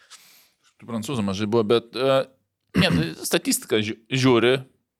Prancūzų 0.83 1.23
mažai 1.23 1.45
buvo, 1.47 1.63
bet 1.69 1.93
uh, 1.95 2.25
ne, 2.75 2.89
tai 2.89 3.09
statistika 3.23 3.77
žiū- 3.79 3.99
žiūri, 4.11 4.57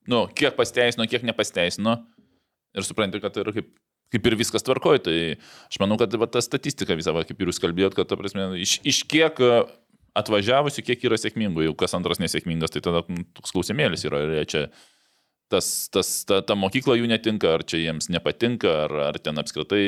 nu, 0.08 0.24
kiek 0.32 0.54
pasteisino, 0.56 1.04
kiek 1.10 1.26
nepasteisino. 1.26 1.98
Ir 2.74 2.86
supranti, 2.86 3.20
kad 3.22 3.34
tai 3.34 3.44
yra 3.44 3.52
kaip, 3.54 3.68
kaip 4.14 4.28
ir 4.30 4.36
viskas 4.38 4.64
tvarkoja. 4.66 5.02
Tai 5.04 5.16
aš 5.36 5.80
manau, 5.82 5.98
kad 6.00 6.14
va, 6.18 6.30
ta 6.30 6.42
statistika 6.44 6.96
visą, 6.98 7.12
va, 7.14 7.26
kaip 7.26 7.42
ir 7.42 7.50
jūs 7.50 7.60
kalbėjot, 7.62 7.98
kad, 7.98 8.16
prasme, 8.18 8.48
iš, 8.62 8.78
iš 8.86 9.02
kiek 9.10 9.38
e, 9.44 9.60
atvažiavusių, 10.18 10.86
kiek 10.88 11.06
yra 11.10 11.18
sėkmingų, 11.20 11.68
jau 11.68 11.76
kas 11.84 11.94
antras 11.98 12.22
nesėkmingas, 12.22 12.74
tai 12.74 12.82
tada 12.86 13.04
nu, 13.10 13.26
toks 13.36 13.54
klausimėlis 13.54 14.06
yra, 14.08 14.24
ar 14.40 14.50
čia 14.50 14.66
tas, 15.52 15.70
tas, 15.92 16.16
ta, 16.26 16.40
ta 16.46 16.56
mokykla 16.58 16.96
jų 16.98 17.10
netinka, 17.10 17.56
ar 17.58 17.66
čia 17.68 17.82
jiems 17.82 18.08
nepatinka, 18.10 18.72
ar, 18.86 18.98
ar 19.10 19.20
ten 19.22 19.38
apskritai 19.42 19.84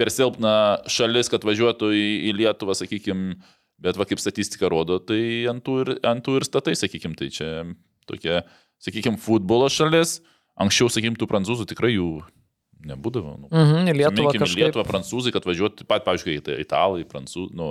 per 0.00 0.10
silpna 0.10 0.54
šalis, 0.90 1.30
kad 1.32 1.44
važiuotų 1.46 1.90
į, 1.94 2.04
į 2.30 2.36
Lietuvą, 2.40 2.74
sakykime, 2.78 3.36
bet 3.84 3.98
va 4.00 4.06
kaip 4.08 4.20
statistika 4.22 4.70
rodo, 4.72 4.98
tai 5.02 5.44
ant 5.50 5.62
tų 5.66 5.80
ir, 5.84 5.92
ant 6.06 6.24
tų 6.24 6.38
ir 6.40 6.46
statai, 6.48 6.74
sakykime, 6.78 7.16
tai 7.18 7.28
čia 7.34 7.50
tokia, 8.08 8.42
sakykime, 8.82 9.18
futbolo 9.22 9.68
šalis, 9.72 10.18
anksčiau, 10.60 10.90
sakykime, 10.92 11.18
tų 11.20 11.28
prancūzų 11.30 11.66
tikrai 11.70 11.94
jų 11.96 12.08
nebūdavo. 12.84 13.30
Nu, 13.40 13.48
Mhm, 13.48 13.86
į 14.36 14.40
kažkaip. 14.42 14.60
Lietuvą 14.66 14.84
prancūzai, 14.84 15.32
kad 15.32 15.46
važiuotų, 15.48 15.86
pat, 15.88 16.04
pavyzdžiui, 16.04 16.34
ita- 16.40 16.58
italai, 16.60 17.04
prancūzai, 17.08 17.54
nu, 17.56 17.68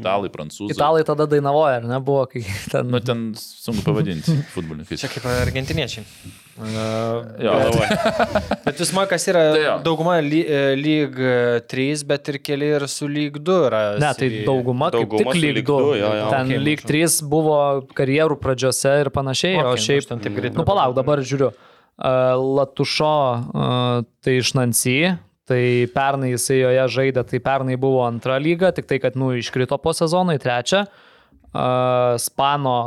italai, 0.00 0.28
prancūzai. 0.34 0.74
Italai 0.76 1.04
tada 1.08 1.26
dainavoja, 1.30 1.78
ar 1.80 1.86
ne, 1.88 2.00
buvo, 2.04 2.26
kai 2.28 2.42
ten... 2.68 2.90
Nu, 2.92 3.00
ten 3.00 3.30
sunku 3.38 3.80
pavadinti 3.86 4.34
futbolininkai. 4.54 4.98
Čia 5.00 5.08
kaip 5.08 5.24
argentiniečiai. 5.30 6.04
Jo, 6.60 7.52
davai. 7.56 7.86
Bet 8.66 8.80
vis 8.82 8.90
man 8.92 9.06
kas 9.08 9.24
yra, 9.30 9.42
Tai 9.54 9.76
dauguma 9.86 10.18
ly, 10.20 10.42
e, 10.44 10.60
lyg 10.76 11.16
3, 11.70 12.04
bet 12.08 12.28
ir 12.28 12.38
keli 12.44 12.68
ir 12.76 12.84
su 12.92 13.08
lyg 13.08 13.38
2 13.40 13.56
yra. 13.70 13.80
Ne, 14.02 14.10
tai 14.18 14.28
CV. 14.28 14.42
dauguma, 14.48 14.90
kaip 14.92 15.08
Dauguma 15.08 15.32
tik 15.32 15.40
lyg 15.40 15.56
lyg 15.58 15.70
2. 15.70 15.78
du, 15.80 15.94
jo, 15.96 16.10
jo. 16.18 16.28
Ten 16.34 16.52
Ok, 16.52 16.64
lyg 16.66 16.84
maždaug. 16.84 16.92
3 16.92 17.30
buvo 17.32 17.56
karjerų 17.96 18.36
pradžiose 18.42 18.94
ir 19.00 19.12
panašiai, 19.14 19.56
Ok, 19.62 19.64
o 19.64 19.72
nu, 19.72 19.84
šiaip... 19.86 20.08
ten 20.12 20.22
taip 20.26 20.36
greit 20.36 20.58
Nu, 20.58 20.66
palauk, 20.68 20.96
dabar 20.98 21.24
žiūriu. 21.24 21.52
Uh, 22.02 22.36
Latušo, 22.60 23.16
uh, 23.52 24.04
tai 24.24 24.38
iš 24.40 24.52
Nancy, 24.56 24.96
tai 25.48 25.64
pernai 25.92 26.32
jisai 26.34 26.60
joje 26.60 26.86
žaidė, 26.98 27.24
tai 27.28 27.40
pernai 27.44 27.76
buvo 27.80 28.04
antra 28.04 28.36
lyga, 28.40 28.72
tik 28.76 28.88
tai, 28.92 29.00
kad, 29.00 29.16
nu, 29.16 29.32
iškrito 29.40 29.76
po 29.80 29.96
sezono 29.96 30.36
į 30.36 30.40
trečią. 30.42 30.86
Uh, 31.52 32.16
Spano 32.20 32.78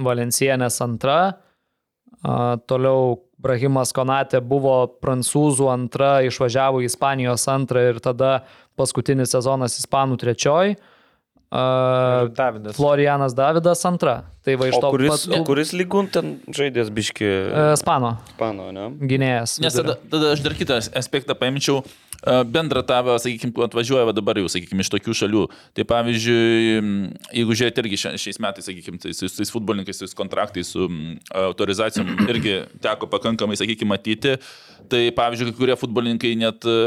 Valencienės 0.00 0.80
antra. 0.84 1.22
Uh, 1.32 1.48
toliau 2.70 3.18
Brahimas 3.42 3.90
Konatė 3.94 4.38
buvo 4.46 4.86
prancūzų 5.02 5.66
antra, 5.72 6.20
išvažiavo 6.28 6.82
į 6.84 6.86
Ispanijos 6.86 7.48
antrą 7.50 7.88
ir 7.90 7.98
tada 8.04 8.44
paskutinis 8.78 9.34
sezonas 9.34 9.74
Ispanų 9.82 10.20
trečioj. 10.22 10.76
Uh, 11.52 12.30
Davidas. 12.32 12.76
Florianas 12.78 13.34
Davidas 13.36 13.82
antra. 13.84 14.22
Tai 14.40 14.54
va 14.56 14.70
iš 14.70 14.78
O 14.78 14.80
to 14.80 14.90
kuris, 14.94 15.10
pat- 15.26 15.34
o 15.36 15.44
kuris 15.44 15.72
lygun 15.76 16.06
ten 16.08 16.30
žaidės 16.48 16.88
biški 16.88 17.26
E, 17.28 17.76
Spano 17.76 18.14
Spano, 18.32 18.70
ne? 18.72 18.86
gynėjas. 19.04 19.58
Nes 19.60 19.76
tada, 19.76 19.98
tada 20.10 20.30
aš 20.32 20.40
dar 20.46 20.54
kitą 20.56 20.78
aspektą 20.96 21.36
paimčiau. 21.36 21.82
E, 21.84 22.11
Bendrą 22.22 22.82
tavą, 22.86 23.16
sakykime, 23.18 23.50
atvažiuoja 23.66 24.06
va 24.06 24.12
dabar 24.14 24.38
jau, 24.38 24.46
sakykime, 24.52 24.84
iš 24.84 24.90
tokių 24.94 25.14
šalių. 25.18 25.40
Tai 25.74 25.84
pavyzdžiui, 25.90 26.82
jeigu 27.34 27.56
žiūrėt 27.58 27.80
irgi 27.82 27.98
šia- 27.98 28.12
šiais 28.22 28.38
metais, 28.42 28.68
sakykime, 28.68 29.00
tai 29.02 29.10
su 29.16 29.26
tais 29.26 29.50
futbolininkais, 29.50 29.98
su 29.98 30.06
tais 30.06 30.14
kontraktais, 30.14 30.70
su 30.70 30.86
autorizacijom 31.34 32.12
irgi 32.32 32.60
teko 32.84 33.10
pakankamai, 33.10 33.58
sakykime, 33.58 33.90
matyti. 33.96 34.36
Tai 34.92 35.02
pavyzdžiui, 35.18 35.50
kai 35.50 35.58
kurie 35.58 35.78
futbolininkai 35.80 36.32
net 36.38 36.62
e, 36.70 36.78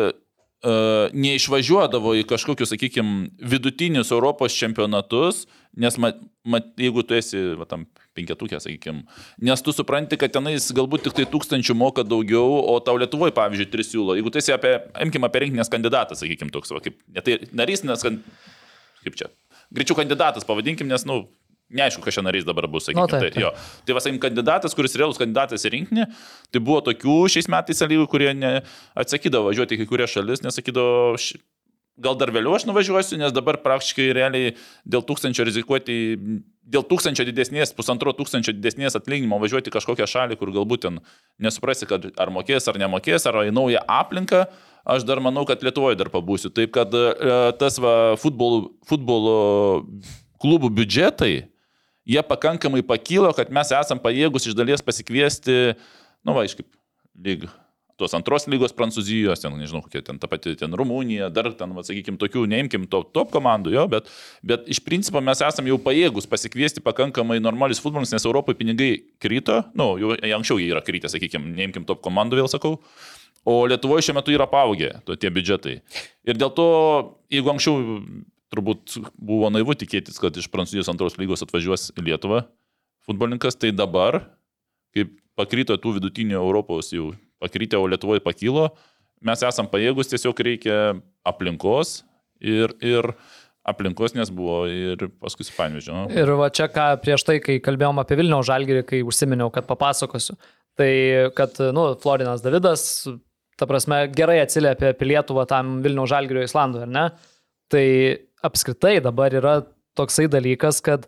e, 0.63 0.77
neišvažiuodavo 1.25 2.15
į 2.21 2.23
kažkokius, 2.31 2.71
sakykime, 2.71 3.27
vidutinius 3.43 4.15
Europos 4.15 4.55
čempionatus, 4.55 5.43
nes 5.75 5.99
mat, 5.99 6.23
mat, 6.47 6.71
jeigu 6.79 7.03
tu 7.03 7.19
esi 7.19 7.43
va, 7.59 7.67
tam 7.67 7.83
penketukė, 8.15 8.59
sakykime, 8.63 9.05
nes 9.45 9.63
tu 9.65 9.73
supranti, 9.75 10.19
kad 10.19 10.33
tenais 10.33 10.67
galbūt 10.75 11.07
tik 11.07 11.17
tai 11.19 11.27
tūkstančių 11.31 11.77
moka 11.77 12.05
daugiau, 12.07 12.59
o 12.71 12.77
tau 12.83 12.99
Lietuvoje, 13.01 13.35
pavyzdžiui, 13.35 13.71
tris 13.71 13.91
siūlo. 13.91 14.17
Jeigu 14.17 14.31
tu 14.33 14.41
esi 14.41 14.55
apie, 14.55 14.77
imkime, 15.05 15.29
apie 15.29 15.45
rinkinės 15.45 15.71
kandidatą, 15.73 16.17
sakykime, 16.19 16.53
toks, 16.55 16.73
va, 16.75 16.83
kaip, 16.85 16.99
ne 17.15 17.23
tai 17.25 17.39
narys, 17.55 17.83
nes, 17.87 18.05
kaip 19.05 19.19
čia, 19.19 19.31
greičiau 19.75 19.99
kandidatas, 19.99 20.47
pavadinkim, 20.47 20.87
nes, 20.91 21.07
nu, 21.09 21.25
neaišku, 21.75 22.03
kas 22.05 22.17
čia 22.17 22.23
narys 22.25 22.45
dabar 22.47 22.67
bus, 22.71 22.87
sakykime. 22.87 23.05
Nu, 23.05 23.11
taip, 23.11 23.25
tai, 23.25 23.31
taip. 23.33 23.43
jo. 23.43 23.81
tai 23.87 23.97
vasaim 23.97 24.19
kandidatas, 24.21 24.77
kuris 24.77 24.95
realus 24.99 25.19
kandidatas 25.21 25.65
į 25.65 25.73
rinkinį, 25.75 26.07
tai 26.53 26.61
buvo 26.63 26.81
tokių 26.85 27.17
šiais 27.35 27.49
metais 27.51 27.81
salygų, 27.81 28.07
kurie 28.11 28.31
atsakydavo 28.95 29.49
važiuoti 29.49 29.77
į 29.77 29.81
kai 29.81 29.89
kurias 29.89 30.13
šalis, 30.13 30.43
nesakydavo, 30.45 31.15
ši, 31.21 31.41
gal 32.01 32.17
dar 32.19 32.31
vėliau 32.35 32.55
aš 32.57 32.65
nuvažiuosiu, 32.67 33.17
nes 33.21 33.33
dabar 33.35 33.57
praktiškai 33.63 34.09
realiai 34.15 34.53
dėl 34.83 35.03
tūkstančio 35.07 35.45
rizikuoti, 35.47 35.95
dėl 36.65 36.83
tūkstančio 36.89 37.25
didesnės, 37.27 37.73
pusantro 37.77 38.13
tūkstančio 38.17 38.55
didesnės 38.57 38.97
atlyginimo 38.99 39.39
važiuoti 39.41 39.73
kažkokią 39.73 40.07
šalį, 40.09 40.37
kur 40.39 40.51
galbūt 40.55 40.85
ten 40.87 40.99
nesuprasi, 41.41 41.87
kad 41.89 42.07
ar 42.19 42.33
mokės, 42.35 42.67
ar 42.71 42.79
nemokės, 42.81 43.27
ar 43.29 43.45
į 43.45 43.55
naują 43.55 43.83
aplinką. 43.87 44.45
Aš 44.85 45.05
dar 45.07 45.21
manau, 45.23 45.47
kad 45.49 45.63
Lietuvoje 45.65 45.97
dar 45.97 46.11
pabūsiu. 46.13 46.51
Taip, 46.53 46.69
kad 46.75 46.93
e, 46.93 47.07
tas 47.57 47.79
va, 47.81 48.13
futbolo, 48.21 48.75
futbolo 48.85 49.37
klubų 50.43 50.69
biudžetai, 50.77 51.33
jie 52.05 52.21
pakankamai 52.27 52.83
pakilo, 52.85 53.31
kad 53.33 53.49
mes 53.53 53.73
esam 53.73 54.01
pajėgus 54.03 54.45
iš 54.45 54.57
dalies 54.57 54.85
pasikviesti, 54.85 55.73
nu 56.25 56.37
va, 56.37 56.45
iš 56.45 56.59
kaip 56.59 56.69
lyg 57.25 57.47
tos 57.99 58.13
antros 58.17 58.47
lygos 58.51 58.73
Prancūzijos, 58.75 59.41
ten, 59.43 59.55
nežinau, 59.59 59.81
kokia 59.85 60.03
ten 60.05 60.19
ta 60.19 60.27
pati, 60.31 60.55
ten 60.59 60.73
Rumunija, 60.75 61.29
dar 61.33 61.47
ten, 61.55 61.71
va, 61.75 61.83
sakykime, 61.85 62.19
tokių, 62.21 62.45
neimkim 62.51 62.87
top, 62.91 63.11
top 63.15 63.31
komandų, 63.33 63.73
jo, 63.75 63.85
bet, 63.91 64.09
bet 64.45 64.67
iš 64.71 64.81
principo 64.83 65.21
mes 65.23 65.43
esame 65.45 65.71
jau 65.71 65.79
pajėgus 65.81 66.27
pasikviesti 66.31 66.83
pakankamai 66.85 67.39
normalius 67.43 67.79
futbolininkus, 67.83 68.15
nes 68.17 68.27
Europoje 68.27 68.59
pinigai 68.59 68.91
krito, 69.23 69.61
nu, 69.79 69.93
jau 70.01 70.15
anksčiau 70.39 70.59
jie 70.61 70.69
yra 70.73 70.83
kritę, 70.85 71.11
sakykime, 71.11 71.55
neimkim 71.55 71.87
top 71.87 72.03
komandų, 72.05 72.43
vėl 72.43 72.51
sakau. 72.51 72.77
O 73.45 73.59
Lietuvoje 73.69 74.07
šiuo 74.07 74.15
metu 74.17 74.33
yra 74.33 74.47
paaugę 74.49 74.95
to, 75.05 75.15
tie 75.21 75.29
biudžetai. 75.29 75.75
Ir 76.25 76.37
dėl 76.39 76.49
to, 76.57 76.69
jeigu 77.29 77.51
anksčiau 77.53 77.99
turbūt 78.53 78.97
buvo 79.13 79.51
naivu 79.53 79.75
tikėtis, 79.77 80.17
kad 80.21 80.35
iš 80.39 80.49
Prancūzijos 80.53 80.89
antros 80.91 81.19
lygos 81.21 81.45
atvažiuos 81.45 81.91
į 81.93 82.07
Lietuvą 82.09 82.45
futbolininkas, 83.05 83.57
tai 83.61 83.69
dabar, 83.75 84.23
kai 84.95 85.05
pakrito 85.37 85.77
tų 85.77 85.99
vidutinių 85.99 86.39
Europos 86.39 86.89
jau 86.95 87.11
pakrytė, 87.43 87.79
o 87.79 87.87
Lietuvoje 87.89 88.23
pakilo, 88.25 88.69
mes 89.25 89.41
esam 89.47 89.69
pajėgus, 89.71 90.11
tiesiog 90.11 90.41
reikia 90.47 90.77
aplinkos 91.27 91.99
ir, 92.43 92.73
ir 92.85 93.11
aplinkos, 93.65 94.13
nes 94.17 94.29
buvo 94.33 94.63
ir 94.69 95.07
paskui 95.21 95.47
Spanvežio. 95.47 96.05
Ir 96.13 96.31
va 96.37 96.51
čia, 96.53 96.67
ką 96.71 96.91
prieš 97.01 97.25
tai, 97.27 97.39
kai 97.43 97.57
kalbėjom 97.63 98.01
apie 98.01 98.19
Vilniaus 98.19 98.47
žalgirį, 98.49 98.83
kai 98.85 99.01
užsiminiau, 99.07 99.49
kad 99.53 99.67
papasakosiu, 99.69 100.37
tai 100.77 100.91
kad, 101.37 101.57
nu, 101.73 101.87
Florinas 102.01 102.43
Davidas, 102.45 102.85
ta 103.59 103.67
prasme, 103.69 104.03
gerai 104.13 104.41
atsiliepė 104.43 104.91
apie 104.93 105.09
Lietuvą 105.09 105.47
tam 105.49 105.79
Vilniaus 105.85 106.11
žalgirio 106.11 106.43
Islandui, 106.45 106.83
ar 106.85 106.91
ne? 106.91 107.05
Tai 107.73 107.85
apskritai 108.45 108.99
dabar 109.01 109.33
yra 109.33 109.59
toksai 109.97 110.27
dalykas, 110.29 110.83
kad, 110.85 111.07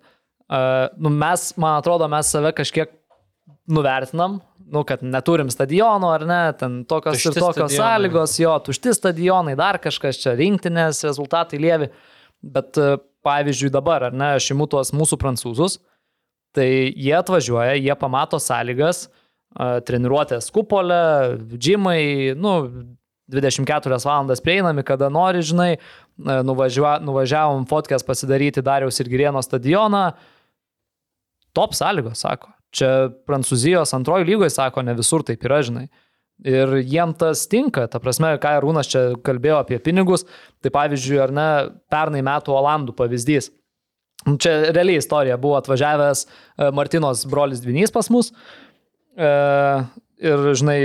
uh, 0.49 0.87
nu, 0.97 1.11
mes, 1.13 1.51
man 1.61 1.77
atrodo, 1.77 2.07
mes 2.09 2.31
save 2.33 2.55
kažkiek 2.57 2.95
nuvertinam, 3.69 4.39
nu, 4.71 4.83
kad 4.83 5.03
neturim 5.03 5.49
stadiono 5.49 6.09
ar 6.11 6.25
ne, 6.27 6.41
ten 6.59 6.81
tokios 6.87 7.17
Tušti 7.17 7.31
ir 7.31 7.39
tokios 7.39 7.71
stadionai. 7.71 7.77
sąlygos, 7.77 8.37
jo, 8.41 8.55
tušti 8.67 8.93
stadionai, 8.95 9.55
dar 9.59 9.79
kažkas 9.83 10.19
čia, 10.21 10.35
rinktinės, 10.39 11.05
rezultatai 11.07 11.59
lievi. 11.61 11.89
Bet 12.43 12.77
e, 12.77 12.97
pavyzdžiui 13.25 13.71
dabar, 13.73 14.09
ar 14.09 14.17
ne, 14.17 14.33
aš 14.37 14.51
imu 14.53 14.67
tuos 14.71 14.91
mūsų 14.95 15.19
prancūzus, 15.21 15.79
tai 16.55 16.67
jie 16.67 17.15
atvažiuoja, 17.17 17.77
jie 17.79 17.95
pamato 17.99 18.39
sąlygas, 18.43 19.07
e, 19.07 19.69
treniruotės 19.87 20.51
kupolę, 20.53 21.01
džimai, 21.55 22.35
nu, 22.37 22.57
24 23.27 23.99
valandas 24.05 24.43
prieinami, 24.43 24.83
kada 24.87 25.09
nori, 25.11 25.41
žinai, 25.43 25.71
e, 25.77 26.37
nuvažiuo, 26.47 26.97
nuvažiavom 27.07 27.65
fotkės 27.67 28.05
pasidaryti 28.07 28.63
Dariaus 28.63 28.99
ir 29.03 29.09
Girieno 29.11 29.43
stadioną. 29.43 30.11
Top 31.57 31.73
sąlygos, 31.75 32.21
sako. 32.21 32.56
Čia 32.77 32.91
Prancūzijos 33.27 33.95
antroji 33.97 34.27
lygoje, 34.27 34.53
sako, 34.53 34.83
ne 34.85 34.93
visur 34.97 35.25
taip 35.25 35.45
yra, 35.47 35.63
žinai. 35.65 35.87
Ir 36.45 36.75
jiem 36.85 37.15
tas 37.17 37.47
tinka, 37.49 37.87
ta 37.89 37.97
prasme, 38.01 38.35
ką 38.41 38.51
Rūnas 38.61 38.89
čia 38.91 39.03
kalbėjo 39.25 39.57
apie 39.63 39.79
pinigus, 39.81 40.27
tai 40.61 40.69
pavyzdžiui, 40.73 41.21
ar 41.23 41.33
ne, 41.33 41.47
pernai 41.89 42.21
metų 42.25 42.53
Olandų 42.53 42.93
pavyzdys. 42.97 43.49
Čia 44.27 44.53
realiai 44.75 44.99
istorija 45.01 45.37
buvo 45.41 45.55
atvažiavęs 45.57 46.25
e, 46.25 46.69
Martinos 46.75 47.23
brolis 47.29 47.61
Dvinys 47.63 47.93
pas 47.93 48.09
mus 48.13 48.31
e, 49.17 49.29
ir, 50.21 50.45
žinai, 50.57 50.79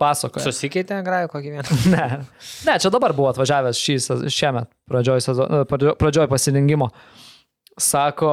pasakoja. 0.00 0.46
Susikeitė, 0.46 1.00
graju 1.06 1.30
kokį 1.32 1.52
vieną. 1.56 1.78
Ne, 1.94 2.06
ne, 2.66 2.78
čia 2.80 2.90
dabar 2.94 3.14
buvo 3.16 3.28
atvažiavęs 3.32 3.82
šį, 3.82 3.98
šiemet, 4.34 4.70
pradžioj, 4.90 5.26
pradžioj, 5.70 5.94
pradžioj 6.00 6.30
pasirinkimo. 6.30 6.90
Sako, 7.78 8.32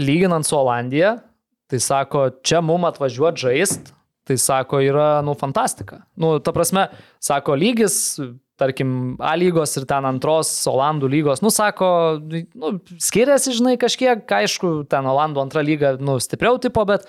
lyginant 0.00 0.48
su 0.48 0.56
Olandija, 0.58 1.18
tai 1.68 1.80
sako, 1.82 2.28
čia 2.46 2.60
mum 2.64 2.86
atvažiuoti 2.88 3.44
žaist, 3.44 3.92
tai 4.28 4.36
sako, 4.40 4.82
yra, 4.84 5.08
nu, 5.24 5.34
fantastika. 5.38 6.02
Nu, 6.16 6.36
ta 6.44 6.52
prasme, 6.56 6.88
sako, 7.24 7.56
lygis, 7.56 8.18
tarkim, 8.58 9.16
A 9.22 9.36
lygos 9.38 9.76
ir 9.78 9.86
ten 9.88 10.04
antros 10.08 10.50
Olandų 10.68 11.08
lygos, 11.12 11.42
nu, 11.44 11.52
sako, 11.54 11.88
nu, 12.58 12.72
skiriasi, 13.00 13.54
žinai, 13.56 13.76
kažkiek, 13.80 14.24
aišku, 14.40 14.82
ten 14.90 15.06
Olandų 15.08 15.44
antra 15.44 15.62
lyga, 15.64 15.94
nu, 16.00 16.18
stipriau 16.22 16.58
tipo, 16.60 16.84
bet, 16.88 17.06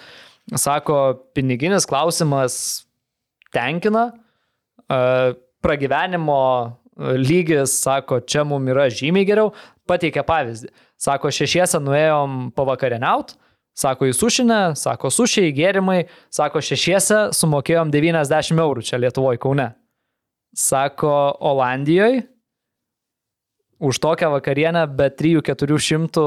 sako, 0.54 1.00
piniginis 1.36 1.90
klausimas 1.90 2.60
tenkina, 3.56 4.12
e, 4.86 5.00
pragyvenimo 5.66 6.40
lygis, 7.00 7.74
sako, 7.82 8.20
čia 8.28 8.44
mums 8.48 8.72
yra 8.72 8.88
žymiai 8.92 9.28
geriau. 9.28 9.54
Pateikia 9.90 10.24
pavyzdį. 10.28 10.70
Sako, 11.00 11.32
šešiese 11.34 11.80
nuėjom 11.82 12.52
pavakarieniaut, 12.58 13.34
sako, 13.80 14.10
į 14.10 14.16
sušinę, 14.18 14.60
sako, 14.80 15.12
sušiai, 15.14 15.54
gėrimai, 15.56 16.02
sako, 16.34 16.62
šešiese 16.64 17.30
sumokėjom 17.38 17.94
90 17.94 18.60
eurų 18.60 18.84
čia 18.86 19.00
Lietuvoje, 19.00 19.40
Kaune. 19.42 19.72
Sako, 20.58 21.14
Olandijoje 21.46 22.26
už 23.80 24.00
tokią 24.04 24.30
vakarienę 24.34 24.88
be 24.88 25.08
3-400, 25.10 26.24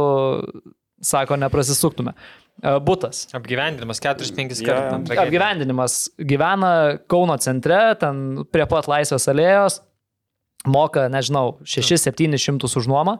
sako, 1.04 1.36
neprasisuktume. 1.36 2.14
E, 2.62 2.80
Butas. 2.80 3.26
Apgyvendinimas 3.36 4.00
4-5 4.00 4.62
Jo, 4.62 4.72
jo. 4.72 4.76
kartų. 5.10 5.18
Apgyvendinimas 5.20 5.98
gyvena 6.16 6.72
Kauno 7.10 7.36
centre, 7.42 7.80
ten 8.00 8.46
prie 8.52 8.64
pat 8.70 8.88
Laisvės 8.88 9.28
alėjos, 9.28 9.82
moka, 10.64 11.08
nežinau, 11.12 11.58
6-700 11.66 12.72
už 12.80 12.88
nuomą. 12.88 13.18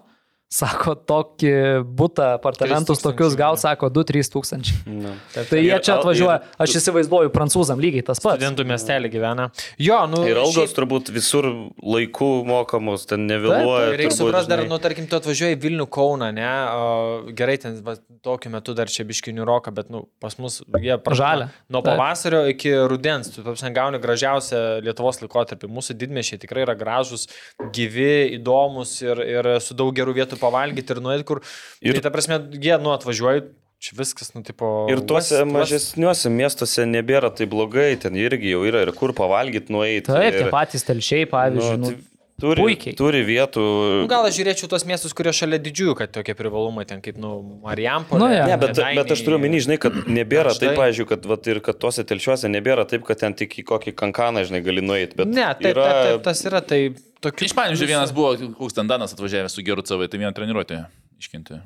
Sako, 0.52 0.92
tokį 1.08 1.52
būtą, 1.96 2.26
apartamentus 2.36 3.00
3 3.00 3.06
tokius 3.06 3.36
gaut, 3.40 3.56
sako, 3.62 3.88
2-3 3.88 4.28
tūkstančiai. 4.34 4.80
Nu. 4.84 5.14
Tai 5.32 5.60
jie 5.62 5.70
Ir- 5.72 5.80
čia 5.80 5.94
ir- 5.94 6.00
atvažiuoja, 6.02 6.34
aš 6.60 6.74
įsivaizduoju, 6.76 7.30
prancūzam 7.32 7.80
lygiai 7.80 8.04
tas 8.04 8.20
pats. 8.20 8.36
Studentų 8.36 8.66
miestelį 8.68 9.08
gyvena. 9.14 9.46
Jo, 9.80 10.02
nu. 10.12 10.20
Ir 10.28 10.36
algos 10.42 10.58
šiaip- 10.68 10.74
turbūt 10.76 11.08
visur 11.14 11.48
laikų 11.80 12.28
mokamos, 12.44 13.06
ten 13.08 13.24
nevėluoja. 13.30 13.96
Reikia 13.96 14.12
suprasti 14.18 14.48
dar, 14.52 14.64
nu, 14.68 14.76
tarkim, 14.78 15.06
tu 15.08 15.16
atvažiuoji 15.16 15.56
į 15.56 15.60
Vilnių 15.64 15.86
Kauną, 15.88 16.28
ne, 16.36 16.50
o, 16.76 17.32
gerai, 17.32 17.56
ten 17.58 17.80
va, 17.82 17.96
tokiu 18.22 18.50
metu 18.52 18.74
dar 18.76 18.86
čia 18.92 19.04
biškinių 19.08 19.46
roka, 19.48 19.72
bet, 19.72 19.88
nu, 19.88 20.04
pas 20.20 20.36
mus 20.38 20.60
jie 20.84 20.98
Žalia. 21.16 21.48
Nuo 21.70 21.80
Taip. 21.80 21.96
pavasario 21.96 22.44
iki 22.52 22.68
rudens, 22.92 23.32
tu, 23.32 23.40
tapsne, 23.42 23.72
gauni 23.72 23.98
gražiausią 23.98 24.82
Lietuvos 24.84 25.22
laikotarpį. 25.24 25.72
Mūsų 25.72 25.96
didmešiai 25.96 26.38
tikrai 26.44 26.66
yra 26.68 26.76
gražus, 26.76 27.26
gyvi, 27.72 28.36
įdomus 28.36 29.00
ir, 29.00 29.16
ir 29.24 29.50
su 29.64 29.72
daug 29.72 29.94
gerų 29.96 30.12
vietų 30.20 30.41
pavalgyti 30.42 30.96
ir 30.96 31.02
nuėti, 31.06 31.26
kur... 31.30 31.40
Ir, 31.80 31.96
tai, 31.96 32.04
ta 32.08 32.12
prasme, 32.14 32.40
jie, 32.58 32.74
nu, 32.82 32.92
atvažiuoji, 32.96 33.46
čia 33.82 33.96
viskas, 33.98 34.30
nu, 34.36 34.44
tipo... 34.46 34.68
Ir 34.92 35.00
tuose 35.06 35.40
uos- 35.40 35.42
tuos- 35.42 35.52
mažesniuose 35.56 36.30
miestuose 36.30 36.84
nebėra 36.86 37.32
tai 37.34 37.48
blogai, 37.50 37.88
ten 38.02 38.14
irgi 38.20 38.52
jau 38.54 38.62
yra 38.68 38.84
ir 38.86 38.92
kur 38.98 39.14
pavalgyti, 39.18 39.72
nueiti. 39.74 40.06
Taip, 40.12 40.28
ir, 40.30 40.40
tie 40.44 40.52
patys 40.54 40.86
telšiai, 40.86 41.26
pavyzdžiui. 41.32 41.78
nu, 41.82 41.90
Nu, 41.92 41.94
tai 41.96 42.10
turi, 42.42 42.64
puikiai. 42.66 42.94
turi 42.98 43.20
vietų. 43.28 43.62
Nu, 44.02 44.08
gal 44.10 44.26
aš 44.28 44.36
žiūrėčiau 44.40 44.68
tos 44.72 44.84
miestus, 44.88 45.14
kurie 45.16 45.32
šalia 45.36 45.60
didžiųjų, 45.62 45.94
kad 46.02 46.12
tokie 46.14 46.34
privalumai, 46.38 46.84
ten 46.90 47.00
kaip, 47.04 47.16
nu, 47.22 47.30
Marijampolė. 47.62 48.20
Nu, 48.22 48.28
jo. 48.34 48.42
Ne, 48.50 48.56
bet, 48.58 48.74
Kėdainiai. 48.74 48.98
bet 49.00 49.14
aš 49.16 49.22
turiu 49.26 49.38
minį, 49.42 49.60
žinai, 49.68 49.78
kad 49.86 49.96
nebėra 50.10 50.52
taip, 50.56 50.72
tai- 50.72 50.76
pavyzdžiui, 50.80 51.06
kad 51.14 51.28
vat, 51.30 51.46
ir 51.54 51.62
kad 51.64 51.78
tuose 51.82 52.04
telšiuose 52.10 52.50
nebėra 52.52 52.84
taip, 52.90 53.06
kad 53.08 53.22
ten 53.22 53.38
tik 53.38 53.54
į 53.62 53.66
kokį 53.70 53.94
kankaną, 54.02 54.42
žinai, 54.50 54.62
gali 54.66 54.82
nueiti. 54.84 55.16
Bet 55.22 55.30
Ne, 55.32 55.46
taip, 55.54 55.70
yra... 55.72 55.86
taip, 55.86 56.02
taip, 56.10 56.26
tas 56.26 56.44
yra, 56.50 56.60
tai 56.74 56.80
tokių... 57.22 57.46
Iš 57.48 57.56
Pavyzdžiui, 57.62 57.90
vienas 57.94 58.12
buvo, 58.16 58.34
koks 58.58 58.74
ten 58.80 58.90
Danas 58.90 59.14
atvažiavęs 59.16 59.54
su 59.58 59.62
geru 59.66 59.86
CV, 59.86 60.10
tai 60.10 60.18
vieną 60.22 60.34
treniruotę 60.36 60.82
iškinti. 61.22 61.62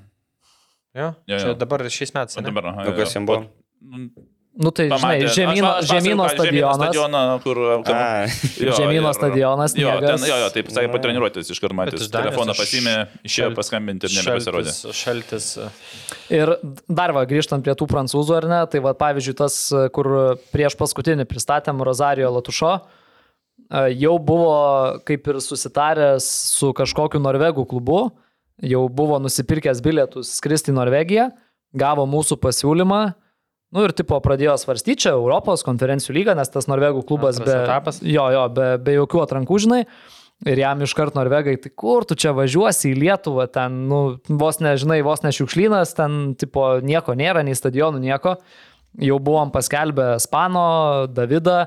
Jo, 0.97 1.11
Jo, 1.29 1.37
čia 1.41 1.51
jo. 1.53 1.59
dabar 1.61 1.83
šiais 1.93 2.13
metais. 2.17 2.37
Dabar, 2.41 2.71
aha, 2.73 2.87
O 2.89 2.97
kas 2.97 3.11
jo. 3.13 3.19
jam 3.21 3.27
buvo? 3.29 3.47
Nu, 4.57 4.71
tai, 4.73 4.87
žinai, 4.89 4.97
pamatė- 5.21 5.33
žemyno, 5.37 5.69
aš- 5.69 5.85
aš 5.85 5.89
žemyno 5.93 6.25
ką, 6.25 6.29
žemyno 6.33 6.33
stadionas. 6.33 6.77
stadioną, 6.81 7.23
kur... 7.45 7.57
kur 7.85 7.93
A, 7.95 8.25
jo, 8.57 8.73
Žemyno 8.79 9.11
ir- 9.11 9.17
stadionas, 9.19 9.75
Jo, 9.77 9.91
ten, 10.01 10.23
jo, 10.25 10.37
jo, 10.41 10.47
taip, 10.55 10.71
sakė, 10.73 10.89
po 10.95 10.99
treniruotės 11.05 11.51
iš 11.53 11.61
karto 11.61 11.77
Danijos 11.77 12.09
Telefoną 12.15 12.55
aš- 12.55 12.61
pasimė, 12.63 12.95
išėjo 13.29 13.51
paskambinti 13.59 14.09
ir 14.09 14.15
nebepasirodė. 14.17 14.73
Šaltis, 14.73 14.97
šaltis. 14.97 15.49
Ir 16.33 16.55
dar 16.89 17.13
va, 17.13 17.27
grįžtant 17.29 17.61
prie 17.67 17.75
tų 17.77 17.85
prancūzų, 17.91 18.37
ar 18.39 18.49
ne, 18.49 18.63
tai 18.73 18.81
va, 18.81 18.95
pavyzdžiui, 18.97 19.37
tas, 19.37 19.59
kur 19.93 20.09
prieš 20.57 20.79
paskutinį 20.81 21.29
pristatėm 21.29 21.85
Rosario 21.85 22.33
Latušo, 22.33 22.73
e, 22.81 23.93
jau 24.01 24.17
buvo 24.19 25.03
kaip 25.05 25.29
ir 25.35 25.35
susitaręs 25.45 26.25
su 26.57 26.73
kažkokiu 26.73 27.21
norvegų 27.21 27.67
klubu, 27.69 28.07
jau 28.65 28.87
buvo 28.89 29.21
nusipirkęs 29.21 29.85
bilietus 29.85 30.33
skristi 30.41 30.73
į 30.73 30.79
Norvegiją, 30.81 31.29
gavo 31.77 32.09
mūsų 32.09 32.41
pasiūlymą, 32.41 33.03
nu 33.75 33.87
ir 33.87 33.95
tipo 33.97 34.19
pradėjo 34.23 34.55
svarstyti 34.61 35.07
čia 35.07 35.15
Europos 35.17 35.65
konferencijų 35.67 36.15
lygą, 36.19 36.37
nes 36.39 36.53
tas 36.53 36.69
norvegų 36.71 37.03
klubas 37.09 37.41
Antras 37.41 37.55
be, 37.55 37.65
etapas. 37.65 37.99
jo, 38.05 38.29
jo, 38.35 38.45
be, 38.55 38.69
be 38.83 38.95
jokių 38.99 39.25
atrankų, 39.25 39.59
žinai. 39.67 39.83
Ir 40.45 40.61
jam 40.61 40.83
iškart 40.85 41.15
norvegai, 41.17 41.55
tai 41.57 41.71
kur 41.73 42.05
tu 42.05 42.13
čia 42.13 42.35
važiuosi 42.37 42.91
į 42.91 42.99
Lietuvą, 43.01 43.47
ten, 43.49 43.87
nu, 43.89 44.01
vos 44.29 44.59
nežinai, 44.61 44.99
vos 45.07 45.23
ne 45.25 45.33
šiukšlynas, 45.33 45.95
ten, 45.97 46.35
tipo, 46.37 46.67
nieko 46.85 47.15
nėra, 47.17 47.41
nei 47.47 47.57
stadionų, 47.57 48.03
nieko. 48.05 48.35
Jau 49.01 49.17
buvom 49.21 49.49
paskelbę 49.53 50.11
Spano, 50.21 50.67
Davidą, 51.09 51.63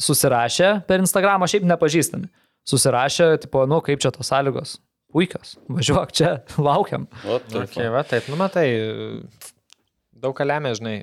susirašę 0.00 0.86
per 0.88 1.04
Instagramą, 1.04 1.48
šiaip 1.52 1.68
nepažįstami. 1.68 2.30
Susirašę, 2.68 3.28
tipo, 3.44 3.66
nu, 3.68 3.82
kaip 3.84 4.00
čia 4.00 4.12
tos 4.16 4.32
sąlygos. 4.32 4.78
Puikios, 5.12 5.58
važiuok 5.72 6.16
čia, 6.16 6.32
laukiam. 6.68 7.06
o, 7.28 7.38
Okay, 7.60 7.92
va, 7.92 8.06
taip, 8.08 8.32
nu 8.32 8.40
matai, 8.40 8.66
daug 10.22 10.34
ką 10.36 10.44
lemia, 10.46 10.72
žinai, 10.76 10.94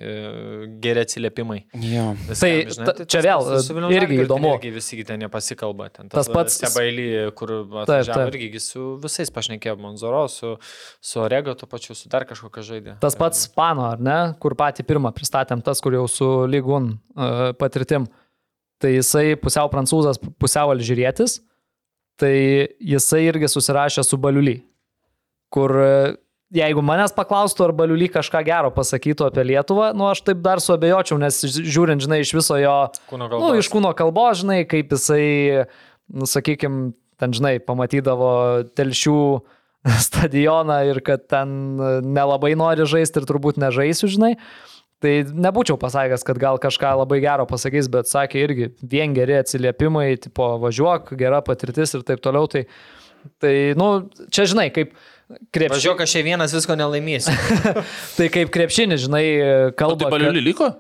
geri 0.84 1.02
atsiliepimai. 1.04 1.58
Jo. 1.82 2.06
Viskam, 2.28 2.42
Tai 2.42 2.52
žinai, 2.76 2.86
ta- 2.90 3.06
čia 3.14 3.22
vėl, 3.26 3.46
su 3.64 3.76
Vilniaus 3.78 3.96
irgi 3.98 4.20
įdomu. 4.26 4.52
Irgi 4.58 4.72
visi 4.76 5.00
ten 5.08 5.20
nepasikalba. 5.24 5.90
Ten 5.96 6.10
Tas 6.12 6.28
pats- 6.32 6.60
Sebailį, 6.64 7.08
kur 7.40 7.54
atvažiavo 7.86 8.28
irgi 8.34 8.52
gi 8.56 8.62
su 8.64 8.84
visais 9.04 9.32
pašnekėjo, 9.32 9.78
Monzoro, 9.80 10.26
su, 10.32 10.56
su 11.02 11.20
Orego, 11.24 11.56
tuo 11.56 11.68
pačiu, 11.72 11.96
su 11.96 12.10
dar 12.12 12.26
kažkokia 12.30 12.64
žaidė. 12.70 13.00
Tas 13.00 13.16
pats 13.16 13.46
Spano, 13.48 13.88
ar 13.92 14.00
ne, 14.00 14.20
kur 14.40 14.56
patį 14.56 14.84
pirmą 14.88 15.12
pristatėm, 15.16 15.64
tas, 15.64 15.82
kur 15.82 15.94
jau 15.94 16.06
su 16.12 16.30
lygun 16.48 16.94
uh, 17.16 17.52
patirtim. 17.58 18.08
tai 18.78 18.92
jisai 18.98 19.38
pusiau 19.40 19.70
prancūzas, 19.72 20.18
pusiau 20.38 20.70
alžyrietis, 20.74 21.38
tai 22.20 22.68
jisai 22.84 23.22
irgi 23.30 23.48
susirašė 23.48 24.04
su 24.04 24.18
Baliuly, 24.20 24.58
kur 25.50 25.72
e, 25.80 26.16
jeigu 26.54 26.84
manęs 26.86 27.14
paklaustų, 27.16 27.68
ar 27.68 27.74
Baliuly 27.78 28.10
kažką 28.14 28.42
gero 28.46 28.72
pasakytų 28.76 29.30
apie 29.30 29.46
Lietuvą, 29.50 29.90
nu 29.98 30.08
aš 30.10 30.22
taip 30.28 30.44
dar 30.46 30.62
suabejočiau, 30.64 31.18
nes 31.22 31.42
žiūrint, 31.46 32.04
žinai, 32.04 32.22
iš 32.24 32.36
viso 32.38 32.60
jo, 32.62 32.76
Kūno 33.10 33.26
nu, 33.26 33.32
kalbos. 33.32 33.64
iš 33.64 33.72
kūno 33.74 33.92
kalbos, 33.98 34.44
žinai, 34.44 34.62
kaip 34.70 34.94
jisai, 34.94 35.66
nu, 36.14 36.30
sakykime, 36.30 36.94
ten, 37.22 37.36
žinai, 37.36 37.58
pamatydavo 37.64 38.32
telšių 38.78 39.20
stadioną 40.08 40.80
ir 40.92 41.02
kad 41.06 41.28
ten 41.32 41.58
nelabai 42.06 42.54
nori 42.60 42.88
žaisti 42.90 43.22
ir 43.22 43.30
turbūt 43.30 43.62
nežaisiu, 43.62 44.12
žinai. 44.12 44.36
Tai 45.04 45.12
nebūčiau 45.28 45.76
pasakęs, 45.78 46.24
kad 46.26 46.38
gal 46.42 46.58
kažką 46.62 46.94
labai 47.02 47.20
gero 47.22 47.44
pasakys, 47.50 47.90
bet 47.92 48.08
sakė 48.10 48.46
irgi 48.46 48.70
vien 48.80 49.14
geri 49.14 49.36
atsiliepimai, 49.42 50.08
tipo 50.24 50.54
važiuok, 50.64 51.12
gera 51.20 51.42
patirtis 51.46 51.94
ir 51.98 52.06
taip 52.08 52.24
toliau. 52.24 52.48
Tai, 52.50 52.64
tai 53.44 53.52
nu, 53.78 53.90
čia 54.34 54.48
žinai, 54.50 54.70
kaip 54.74 54.96
krepšinis. 55.52 55.76
Važiuok, 55.78 56.02
aš 56.06 56.12
čia 56.18 56.24
vienas 56.28 56.54
visko 56.56 56.76
nelaimėsiu. 56.80 57.36
Tai 58.18 58.28
kaip 58.34 58.52
krepšinis, 58.54 59.06
žinai, 59.08 59.26
O 59.70 59.72
kalba. 59.80 60.06
tai 60.06 60.12
Baliulį 60.20 60.44
liko? 60.52 60.72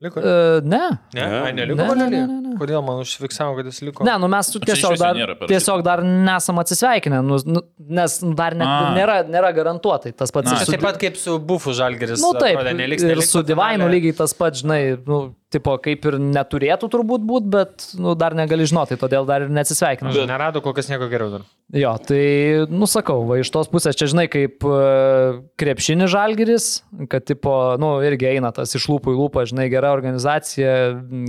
Liko? 0.00 0.16
kad- 0.16 0.24
E, 0.24 0.60
ne. 0.64 0.78
Ne, 1.12 1.24
Ne. 1.28 1.52
Neliko 1.52 1.76
Ne, 1.76 1.84
ne, 1.84 1.88
Baliulį? 1.90 2.20
ne, 2.20 2.26
ne, 2.26 2.38
ne. 2.48 2.54
Kodėl 2.60 2.80
man 2.84 3.02
užfiksavo, 3.02 3.58
kad 3.58 3.66
jis 3.68 3.82
liko? 3.84 4.04
Ne, 4.08 4.14
nu 4.22 4.28
mes 4.32 4.48
tiesiog 4.54 4.96
dar, 5.00 5.18
tiesiog 5.50 5.82
dar 5.84 6.00
nesam 6.04 6.56
atsisveikinę, 6.62 7.18
nu, 7.24 7.36
nu, 7.44 7.60
nes 8.00 8.16
dar 8.38 8.56
ne, 8.56 8.64
A. 8.64 8.94
nėra, 8.96 9.18
nėra 9.28 9.50
garantuotai 9.56 10.14
tas 10.16 10.32
pats. 10.32 10.48
Na, 10.48 10.56
ir 10.56 10.64
su- 10.64 10.72
taip 10.72 10.80
pat 10.88 10.96
kaip 11.02 11.20
su 11.20 11.36
Bufu 11.38 11.76
Žalgeris. 11.76 12.20
Nu 12.24 12.32
taip, 12.40 12.56
atrodė, 12.56 12.72
neliks, 12.80 13.04
ir 13.04 13.12
neliks 13.12 13.28
su 13.36 13.42
Divainu 13.44 13.90
lygiai 13.92 14.16
tas 14.22 14.32
pats, 14.32 14.62
žinai, 14.64 14.80
nu, 15.06 15.20
tipo, 15.50 15.74
kaip 15.82 16.04
ir 16.06 16.18
neturėtų 16.22 16.88
turbūt 16.92 17.24
būti, 17.26 17.50
bet 17.50 17.86
nu, 17.98 18.14
dar 18.18 18.36
negali 18.38 18.66
žinoti, 18.70 18.98
todėl 19.00 19.26
dar 19.28 19.46
ir 19.46 19.50
neatsisveikinu. 19.52 20.12
Nu, 20.14 20.26
Nerado 20.30 20.62
kol 20.64 20.74
kas 20.76 20.90
nieko 20.90 21.08
geriau 21.10 21.32
dar. 21.32 21.46
Jo, 21.74 21.92
tai, 22.02 22.66
nusakau, 22.70 23.20
va 23.28 23.36
iš 23.38 23.50
tos 23.54 23.68
pusės, 23.70 23.94
čia 23.98 24.08
žinai, 24.10 24.24
kaip 24.30 24.64
uh, 24.66 25.40
krepšinis 25.60 26.10
žalgeris, 26.10 26.68
kad, 27.10 27.22
tipo, 27.28 27.52
nu, 27.78 27.92
irgi 28.06 28.26
eina 28.32 28.50
tas 28.54 28.74
iš 28.74 28.88
lūpų 28.90 29.14
į 29.14 29.18
lūpą, 29.20 29.44
žinai, 29.50 29.68
gera 29.70 29.92
organizacija, 29.94 30.72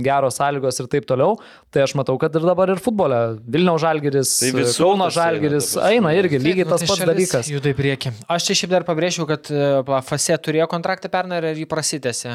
geros 0.02 0.40
sąlygos 0.40 0.82
ir 0.82 0.88
taip 0.90 1.06
toliau, 1.10 1.36
tai 1.74 1.84
aš 1.86 1.94
matau, 1.98 2.16
kad 2.22 2.34
ir 2.38 2.46
dabar 2.46 2.72
ir 2.74 2.82
futbole. 2.82 3.20
Vilniaus 3.54 3.84
žalgeris, 3.84 4.32
Tai 4.42 4.50
visur 4.56 4.88
Kauno 4.92 5.06
eina, 5.06 5.14
žalgeris 5.14 5.68
prasme. 5.76 5.92
eina 5.94 6.14
irgi 6.18 6.40
lygiai 6.42 6.66
Nu, 6.66 6.72
tas 6.74 6.82
tai 6.82 6.90
pats 6.90 7.06
dalykas. 7.12 7.52
Juda 7.52 7.70
į 7.70 7.76
priekį. 7.78 8.12
Aš 8.30 8.48
čia 8.48 8.58
šiaip 8.62 8.74
dar 8.74 8.86
pabrėžiau, 8.88 9.28
kad 9.30 9.46
e, 9.52 9.62
Fase 10.06 10.36
turėjo 10.42 10.66
kontraktą 10.70 11.10
pernai 11.12 11.38
ir 11.42 11.62
jį 11.62 11.68
prasitėsi. 11.70 12.34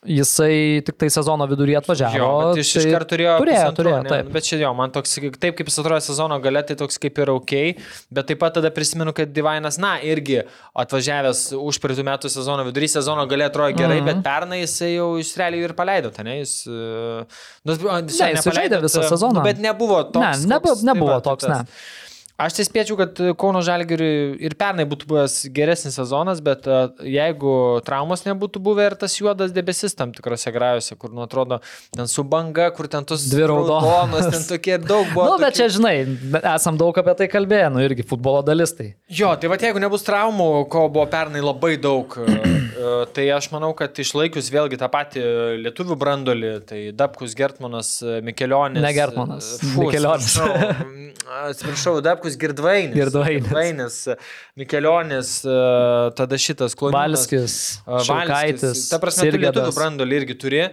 Jisai 0.00 0.80
tik 0.80 0.96
tai 0.96 1.10
sezono 1.12 1.44
viduryje 1.44 1.76
atvažiavo. 1.76 2.16
Jo, 2.16 2.28
bet 2.40 2.62
iš, 2.62 2.70
tai 2.72 2.82
iš 2.86 2.94
karto 2.94 3.10
turėjo. 3.12 3.34
Turėjo, 3.42 3.66
turėjo, 3.76 3.98
ne? 4.06 4.08
taip. 4.08 4.30
Bet 4.32 4.46
čia 4.48 4.56
jo, 4.62 4.70
man 4.78 4.94
toks, 4.94 5.12
taip 5.36 5.58
kaip 5.58 5.68
jis 5.68 5.76
atrodo 5.82 6.00
sezono 6.00 6.38
gale, 6.40 6.62
tai 6.64 6.76
toks 6.80 6.96
kaip 7.02 7.20
ir 7.20 7.32
ok, 7.34 7.52
bet 8.08 8.30
taip 8.30 8.40
pat 8.40 8.56
tada 8.56 8.70
prisimenu, 8.72 9.12
kad 9.12 9.28
Divainas, 9.36 9.76
na, 9.82 9.98
irgi 10.00 10.38
atvažiavęs 10.72 11.42
už 11.60 11.80
praeitų 11.84 12.06
metų 12.08 12.32
sezono 12.32 12.64
vidurį, 12.70 12.88
sezono 12.96 13.28
gale 13.28 13.50
atrodo 13.50 13.76
gerai, 13.76 14.00
mm. 14.00 14.08
-hmm. 14.08 14.22
bet 14.22 14.24
pernai 14.24 14.62
jisai 14.62 14.94
jau 14.94 15.10
iš 15.20 15.34
realiai 15.36 15.68
ir 15.68 15.76
paleido, 15.76 16.10
ten, 16.16 16.32
jis... 16.40 16.62
e, 16.64 17.26
Nu, 17.64 17.76
Ne, 17.76 18.08
jisai 18.08 18.52
žaidė 18.56 18.78
visą 18.80 19.02
bet, 19.02 19.10
sezoną. 19.12 19.40
Nu, 19.40 19.44
bet 19.44 19.58
nebuvo 19.60 20.00
toks. 20.08 20.46
Ne, 20.46 20.54
nebu- 20.54 20.70
koks- 20.70 20.80
tai 20.84 20.94
nebuvo 20.94 21.12
va, 21.12 21.20
tai 21.20 21.30
toks, 21.30 21.44
tas. 21.44 21.58
ne. 21.58 22.09
Aš 22.40 22.54
tai 22.56 22.64
spėčiau, 22.64 22.96
kad 22.96 23.18
Kauno 23.36 23.60
Žalgiriui 23.64 24.38
ir 24.46 24.54
pernai 24.56 24.86
būtų 24.88 25.08
buvęs 25.10 25.34
geresnis 25.52 25.98
sezonas, 25.98 26.38
bet 26.44 26.64
e, 26.64 26.78
jeigu 27.12 27.52
traumos 27.84 28.22
nebūtų 28.24 28.62
buvę 28.64 28.86
ir 28.88 28.96
tas 29.02 29.16
juodas 29.18 29.52
debesis 29.52 29.92
tam 29.98 30.14
tikrose 30.16 30.48
grajose, 30.54 30.96
kur, 30.96 31.12
nu, 31.12 31.26
atrodo, 31.26 31.58
ten 31.92 32.08
su 32.08 32.24
banga, 32.24 32.70
kur 32.72 32.88
ten 32.88 33.04
tos 33.04 33.26
Dvi 33.28 33.44
raudonos. 33.50 34.30
ten 34.32 34.46
tokie 34.48 34.78
daug 34.80 35.10
buvo. 35.12 35.26
Na, 35.26 35.30
nu, 35.34 35.42
bet 35.42 35.52
tokių- 35.52 35.58
čia, 35.58 35.68
žinai, 35.76 35.94
esam 36.54 36.80
daug 36.80 36.96
apie 37.02 37.16
tai 37.20 37.28
kalbėję, 37.34 37.68
nu 37.74 37.84
irgi 37.84 38.06
futbolo 38.08 38.40
dalis 38.46 38.72
tai. 38.78 38.88
Jo, 39.20 39.34
tai 39.36 39.52
va 39.52 39.60
jeigu 39.60 39.82
nebus 39.84 40.06
traumų, 40.08 40.48
ko 40.72 40.86
buvo 40.88 41.04
pernai 41.12 41.44
labai 41.44 41.74
daug, 41.82 42.16
e, 42.24 42.38
e, 42.40 42.94
tai 43.18 43.28
aš 43.36 43.50
manau, 43.52 43.74
kad 43.76 44.00
išlaikius 44.00 44.48
vėlgi 44.54 44.80
tą 44.80 44.88
patį 44.88 45.26
lietuvių 45.66 46.00
brandolį, 46.00 46.54
tai 46.72 46.80
Dabkus, 46.96 47.36
Gertmanas, 47.36 47.98
Mikelionis. 48.24 48.80
Ne 48.80 48.96
Gertmanas, 48.96 49.52
e, 49.60 49.74
fu, 49.74 49.84
Mikelionis. 49.84 50.38
Atsiprašau, 50.40 51.20
atsiprašau 51.44 51.98
Dabkus, 52.34 52.40
Girdvainis. 52.42 52.94
Girdvainis. 52.96 53.44
Girdvainis, 53.48 53.98
Mikelionis, 54.60 55.32
e, 55.44 55.58
tada 56.18 56.38
šitas 56.40 56.74
Kloninas. 56.78 57.26
Valskis, 57.26 57.56
e, 57.86 58.00
Šalkaitis, 58.06 58.88
Ta 58.90 58.98
prasme, 59.02 59.30
tu 59.30 59.38
lietuvių 59.42 59.74
brandolį 59.76 60.18
irgi 60.22 60.36
turi, 60.38 60.64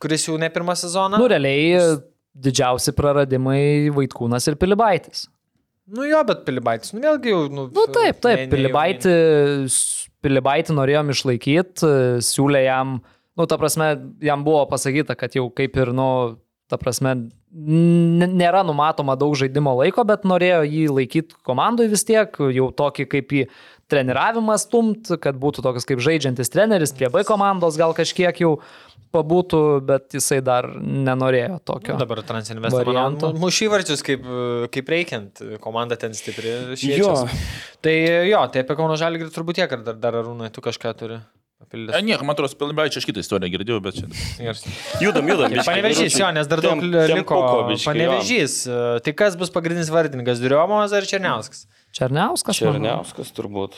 kuris 0.00 0.26
jau 0.28 0.38
ne 0.40 0.48
pirmą 0.50 0.76
sezoną. 0.78 1.18
Nu, 1.20 1.28
realiai 1.30 1.98
didžiausi 2.40 2.92
praradimai 2.96 3.90
Vaitkūnas 3.96 4.46
ir 4.48 4.56
Pilibaitis. 4.60 5.26
Nu 5.90 6.04
jo, 6.06 6.20
bet 6.24 6.44
Pilibaitis, 6.46 6.92
nu 6.94 7.00
vėlgi 7.02 7.32
jau. 7.32 7.40
Nu, 7.50 7.64
Nu, 7.74 7.86
taip, 7.90 8.20
taip, 8.22 8.44
ne- 8.44 8.50
Pilibaitį, 8.52 9.14
Pilibaitį 10.22 10.76
norėjom 10.76 11.10
išlaikyti, 11.14 11.90
siūlė 12.22 12.60
jam, 12.68 13.00
nu, 13.36 13.46
ta 13.50 13.56
prasme, 13.58 13.88
jam 14.22 14.44
buvo 14.46 14.66
pasakyta, 14.70 15.16
kad 15.18 15.34
jau 15.34 15.48
kaip 15.50 15.76
ir, 15.80 15.90
nu, 15.96 16.36
ta 16.70 16.78
prasme, 16.80 17.16
nėra 17.50 18.62
numatoma 18.66 19.16
daug 19.18 19.34
žaidimo 19.38 19.74
laiko, 19.80 20.04
bet 20.06 20.26
norėjo 20.28 20.62
jį 20.68 20.84
laikyti 21.00 21.38
komandai 21.46 21.88
vis 21.90 22.06
tiek, 22.06 22.30
jau 22.54 22.70
tokį 22.76 23.08
kaip 23.10 23.34
į 23.34 23.44
treniravimą 23.90 24.54
stumt, 24.62 25.10
kad 25.22 25.38
būtų 25.40 25.64
toks 25.66 25.88
kaip 25.88 26.02
žaidžiantis 26.04 26.52
treneris, 26.52 26.94
prie 26.94 27.10
B 27.10 27.24
komandos 27.26 27.78
gal 27.80 27.94
kažkiek 27.96 28.38
jau 28.44 28.60
pabūtų, 29.10 29.60
bet 29.82 30.14
jisai 30.14 30.38
dar 30.46 30.68
nenorėjo 30.78 31.58
tokio. 31.66 31.96
Nu, 31.96 32.04
dabar 32.04 32.22
Transinvest, 32.26 32.76
varianto. 32.76 33.32
mušy 33.42 33.66
varčius 33.72 34.06
kaip, 34.06 34.22
kaip 34.70 34.94
reikiant, 34.94 35.42
komanda 35.64 35.98
ten 35.98 36.14
stipri. 36.14 36.52
Jo. 36.54 36.78
šviečias. 36.78 37.50
Tai 37.82 37.96
jo, 38.30 38.44
tai 38.54 38.62
apie 38.62 38.78
Kauno 38.78 38.94
Žalgirį 39.00 39.34
turbūt 39.34 39.58
tiek, 39.58 39.74
ar 39.74 39.82
dar, 39.82 39.98
dar 39.98 40.22
Arūnai, 40.22 40.52
tu 40.54 40.62
kažką 40.62 40.94
turi 41.02 41.18
E, 41.60 41.64
papildyti. 41.64 42.02
nieko, 42.02 42.24
man 42.24 42.34
atrodo, 42.34 42.54
Pilibaičio 42.56 42.98
aš 43.02 43.06
kitą 43.06 43.20
istoriją 43.20 43.52
girdėjau, 43.52 43.80
bet 43.84 43.94
čia. 44.00 44.06
Judam, 45.04 45.28
judam. 45.28 45.52
Panevežys, 45.66 46.16
jo, 46.18 46.30
nes 46.32 46.48
dar 46.48 46.60
daug 46.64 46.80
liko. 46.82 47.40
Panevežys. 47.84 48.64
Tai 49.04 49.12
kas 49.12 49.36
bus 49.36 49.50
pagrindinis 49.54 49.90
vardininkas? 49.92 50.40
Duriuomas 50.40 50.92
ar 50.96 51.04
Černiauskas? 51.06 51.66
Černiauskas? 51.92 52.56
Černiauskas 52.58 53.30
turbūt. 53.36 53.76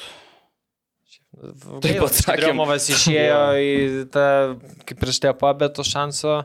Taip. 1.82 2.04
Duriuomas 2.28 2.86
išėjo 2.92 3.40
į 3.58 3.70
tą, 4.12 4.26
kaip 4.86 4.98
prieš 5.00 5.18
tepą, 5.24 5.52
bet 5.58 5.74
to 5.78 5.82
šanso. 5.86 6.42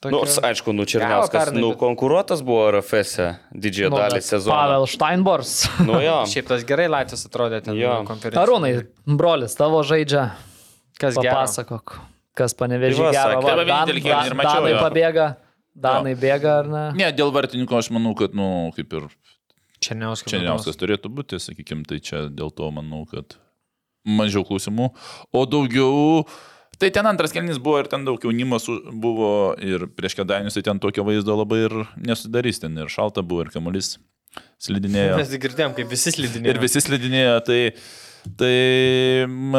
tokio- 0.00 0.12
Nors, 0.16 0.36
aišku, 0.44 0.72
nu 0.76 0.84
Černiauskas, 0.88 1.32
pernai, 1.50 1.60
nu 1.60 1.70
bet- 1.72 1.78
konkuruotas 1.80 2.40
buvo 2.46 2.70
RFS 2.72 3.16
-e 3.18 3.34
didžiąją 3.52 3.90
Nu, 3.90 3.96
dalį 3.96 4.20
sezono. 4.22 4.54
Pavel 4.56 4.86
Steinbors. 4.86 5.68
Nu 5.84 6.00
jo. 6.00 6.24
Šiaip 6.24 6.46
tas 6.48 6.64
gerai 6.64 6.88
Latvijas 6.88 7.26
atrodė 7.26 7.62
ten 7.64 7.74
Jo. 7.76 8.04
konferencijoje. 8.06 8.46
Arūnai, 8.46 8.86
brolis, 9.06 9.56
tavo 9.56 9.82
žaidžia. 9.82 10.30
Kas 11.00 11.16
gero? 11.18 11.34
Papasakok, 11.40 11.96
kas 12.38 12.54
panevežė 12.58 13.00
Tai 13.00 13.12
gerą. 13.14 13.34
sakė. 13.34 13.42
va, 13.42 13.48
Tai 13.48 13.56
va, 13.56 13.64
Dan- 13.64 14.00
Dan- 14.04 14.36
Danai 14.44 14.72
jo. 14.74 14.82
pabėga. 14.84 15.28
Danai 15.80 16.14
bėga 16.18 16.52
ar 16.60 16.66
ne? 16.68 16.84
Ne, 16.98 17.08
dėl 17.14 17.30
vartininko 17.32 17.78
aš 17.78 17.88
manau, 17.94 18.12
kad, 18.18 18.34
nu, 18.36 18.70
kaip 18.76 18.92
ir 18.98 19.04
Černiauskas. 19.80 20.28
Černiauskas 20.34 20.76
turėtų 20.76 21.08
būti, 21.14 21.38
sakykime, 21.40 21.86
tai 21.88 22.00
čia 22.04 22.26
dėl 22.28 22.50
to 22.52 22.66
manau, 22.74 23.06
kad 23.08 23.36
mažiau 24.04 24.42
klausimų. 24.44 24.90
O 25.32 25.44
daugiau, 25.48 26.26
tai 26.78 26.90
ten 26.92 27.06
antras 27.08 27.32
kelnys 27.32 27.56
buvo 27.62 27.78
ir 27.80 27.88
ten 27.88 28.04
daug 28.04 28.20
jaunimo 28.20 28.58
su- 28.60 28.82
buvo 28.92 29.54
ir 29.62 29.86
prieš 29.96 30.18
kedainius, 30.20 30.58
tai 30.58 30.62
ten 30.68 30.78
tokio 30.82 31.04
vaizdo 31.06 31.32
labai 31.38 31.62
ir 31.70 31.76
nesudarys, 31.96 32.60
ten 32.60 32.76
ir 32.76 32.92
šalta 32.92 33.22
buvo, 33.24 33.46
ir 33.46 33.52
kamuolys 33.54 33.94
slidinėjo. 34.60 35.16
Mes 35.16 35.32
girdėjom, 35.46 35.74
kaip 35.78 35.88
visi 35.88 36.12
slidinėjo. 36.12 36.52
Ir 36.54 36.60
visi 36.60 36.80
slidinėjo, 36.84 37.38
tai, 37.46 37.60
tai 38.40 39.24
m, 39.26 39.54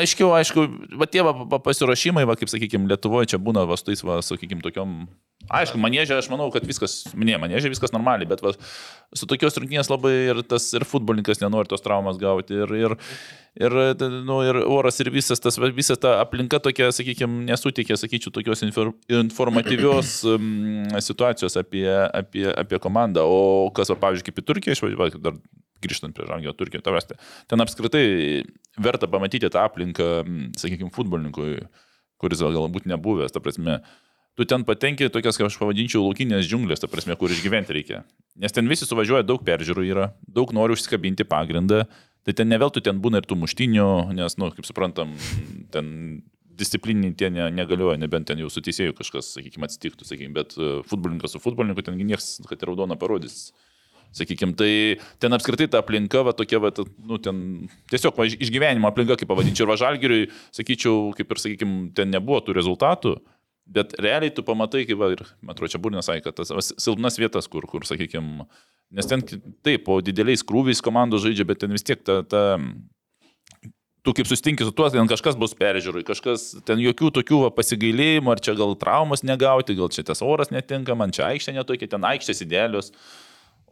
aiškiau, 0.00 0.32
aišku, 0.38 0.64
va 0.98 1.08
tie 1.10 1.24
va, 1.24 1.34
pa- 1.50 1.60
pasiruošimai, 1.62 2.24
va, 2.28 2.36
kaip 2.38 2.50
sakykime, 2.52 2.88
Lietuvoje 2.90 3.32
čia 3.32 3.40
būna, 3.42 3.64
va, 3.68 3.76
tais, 3.76 4.02
va, 4.06 4.20
sakykime, 4.24 4.62
tokiom, 4.64 5.04
aišku, 5.52 5.80
manėžė, 5.82 6.16
aš 6.18 6.30
manau, 6.32 6.48
kad 6.54 6.64
viskas, 6.68 7.02
ne, 7.12 7.36
manėžė 7.40 7.72
viskas 7.72 7.92
normaliai, 7.94 8.28
bet 8.30 8.42
va, 8.44 8.54
su 9.14 9.28
tokios 9.28 9.58
rungtynės 9.60 9.90
labai 9.92 10.12
ir 10.32 10.42
tas, 10.48 10.70
ir 10.76 10.86
futbolininkas 10.88 11.42
nenori 11.42 11.70
tos 11.70 11.84
traumas 11.84 12.20
gauti, 12.20 12.56
ir, 12.64 12.74
ir, 12.78 12.96
ir, 13.60 13.78
nu, 14.28 14.40
ir 14.48 14.62
oras, 14.64 15.00
ir 15.04 15.12
visas 15.14 15.42
tas, 15.42 15.60
visa 15.76 15.98
ta 16.00 16.18
aplinka 16.22 16.62
tokia, 16.64 16.88
sakykime, 16.94 17.44
nesutikė, 17.50 17.98
sakyčiau, 18.00 18.32
tokios 18.34 18.64
infor, 18.64 18.94
informatyvios 19.12 20.22
um, 20.30 20.88
situacijos 21.04 21.58
apie, 21.60 21.86
apie, 22.08 22.48
apie 22.52 22.80
komandą, 22.82 23.26
o 23.28 23.68
kas, 23.76 23.92
va, 23.92 24.00
pavyzdžiui, 24.06 24.30
kaip 24.30 24.40
į 24.40 24.48
Turkiją 24.48 24.78
išvažiuoju, 24.78 25.20
dar 25.22 25.36
grįžtant 25.82 26.16
prie 26.16 26.28
Žangio 26.28 26.54
Turkijo, 26.56 26.82
tavasti. 26.84 27.18
Ten 27.50 27.64
apskritai 27.64 28.04
verta 28.82 29.10
pamatyti 29.10 29.50
tą 29.52 29.66
aplinką, 29.66 30.08
sakykime, 30.60 30.92
futbolininkui, 30.94 31.58
kuris 32.22 32.42
gal 32.44 32.56
galbūt 32.56 32.88
nebuvęs, 32.90 33.34
ta 33.34 33.42
prasme. 33.44 33.80
Tu 34.38 34.46
ten 34.48 34.62
patenki 34.64 35.10
tokias, 35.12 35.36
kaip 35.36 35.50
aš 35.50 35.58
pavadinčiau, 35.60 36.06
laukinės 36.06 36.46
džiunglės, 36.48 36.80
ta 36.80 36.88
prasme, 36.88 37.18
kur 37.20 37.32
išgyventi 37.34 37.74
reikia. 37.76 38.00
Nes 38.40 38.54
ten 38.56 38.64
visi 38.70 38.88
suvažiuoja, 38.88 39.26
daug 39.28 39.42
peržiūrų 39.44 39.84
yra, 39.90 40.06
daug 40.24 40.54
nori 40.56 40.72
užsikabinti 40.72 41.26
pagrindą. 41.28 41.82
Tai 42.22 42.32
ten 42.38 42.48
neveltui 42.48 42.80
ten 42.86 43.00
būna 43.02 43.20
ir 43.20 43.26
tų 43.28 43.36
muštinių, 43.40 43.88
nes, 44.14 44.38
na, 44.38 44.46
nu, 44.46 44.54
kaip 44.54 44.64
suprantam, 44.64 45.12
ten 45.74 45.90
disciplininiai 46.58 47.16
tie 47.18 47.30
ne, 47.32 47.48
negalioja, 47.54 47.98
nebent 48.00 48.28
ten 48.30 48.40
jau 48.42 48.50
su 48.52 48.62
teisėju 48.64 48.94
kažkas, 48.98 49.32
sakykime, 49.36 49.68
atsitiktų, 49.68 50.06
sakykime, 50.06 50.34
bet 50.36 50.56
e, 50.56 50.70
futbolininkas 50.88 51.34
su 51.34 51.42
futbolininku 51.42 51.84
ten 51.84 51.98
niekas, 51.98 52.36
kad 52.48 52.60
ir 52.60 52.70
raudoną 52.70 52.98
parodys. 53.00 53.50
Sakykime, 54.12 54.52
tai 54.58 54.72
ten 55.22 55.32
apskritai 55.32 55.70
ta 55.72 55.80
aplinka, 55.80 56.20
va 56.26 56.34
tokia, 56.36 56.60
va, 56.60 56.68
nu, 57.08 57.16
ten 57.22 57.36
tiesiog 57.88 58.18
va, 58.18 58.26
išgyvenimo 58.28 58.90
aplinka, 58.90 59.16
kaip 59.20 59.30
pavadinčiau, 59.30 59.64
ir 59.64 59.72
važalgiriui, 59.72 60.26
sakyčiau, 60.52 61.12
kaip 61.16 61.32
ir, 61.32 61.40
sakykime, 61.40 61.78
ten 61.96 62.12
nebuvo 62.12 62.42
tų 62.44 62.58
rezultatų, 62.58 63.14
bet 63.72 63.96
realiai 64.02 64.34
tu 64.36 64.44
pamatai, 64.44 64.84
kaip, 64.88 65.00
va, 65.00 65.12
ir, 65.16 65.24
man 65.40 65.56
atrodo, 65.56 65.72
čia 65.72 65.80
būrinas 65.80 66.10
sakė, 66.10 66.26
kad 66.26 66.42
tas 66.42 66.52
va, 66.52 66.60
silpnas 66.60 67.16
vietas, 67.22 67.48
kur, 67.48 67.64
kur, 67.70 67.88
sakykime, 67.88 68.44
nes 68.92 69.08
ten 69.08 69.24
taip, 69.24 69.86
po 69.88 70.02
dideliais 70.04 70.44
krūviais 70.44 70.84
komandos 70.84 71.24
žaidžia, 71.24 71.48
bet 71.48 71.64
ten 71.64 71.72
vis 71.72 71.86
tiek 71.86 72.04
ta, 72.04 72.20
ta 72.28 72.42
tu 74.02 74.14
kaip 74.16 74.26
sustinki 74.26 74.66
su 74.66 74.74
tuo, 74.74 74.88
ten 74.90 75.08
kažkas 75.10 75.36
bus 75.38 75.54
peržiūrai, 75.58 76.02
kažkas 76.06 76.48
ten 76.66 76.82
jokių 76.82 77.12
tokių 77.18 77.42
va, 77.46 77.50
pasigailėjimų, 77.54 78.32
ar 78.34 78.42
čia 78.42 78.54
gal 78.58 78.74
traumas 78.78 79.22
negauti, 79.26 79.76
gal 79.78 79.92
čia 79.94 80.04
tas 80.06 80.22
oras 80.26 80.50
netinka, 80.54 80.96
man 80.98 81.14
čia 81.14 81.28
aikštė 81.30 81.54
netokia, 81.56 81.90
ten 81.94 82.08
aikštės 82.10 82.42
idealios. 82.44 82.90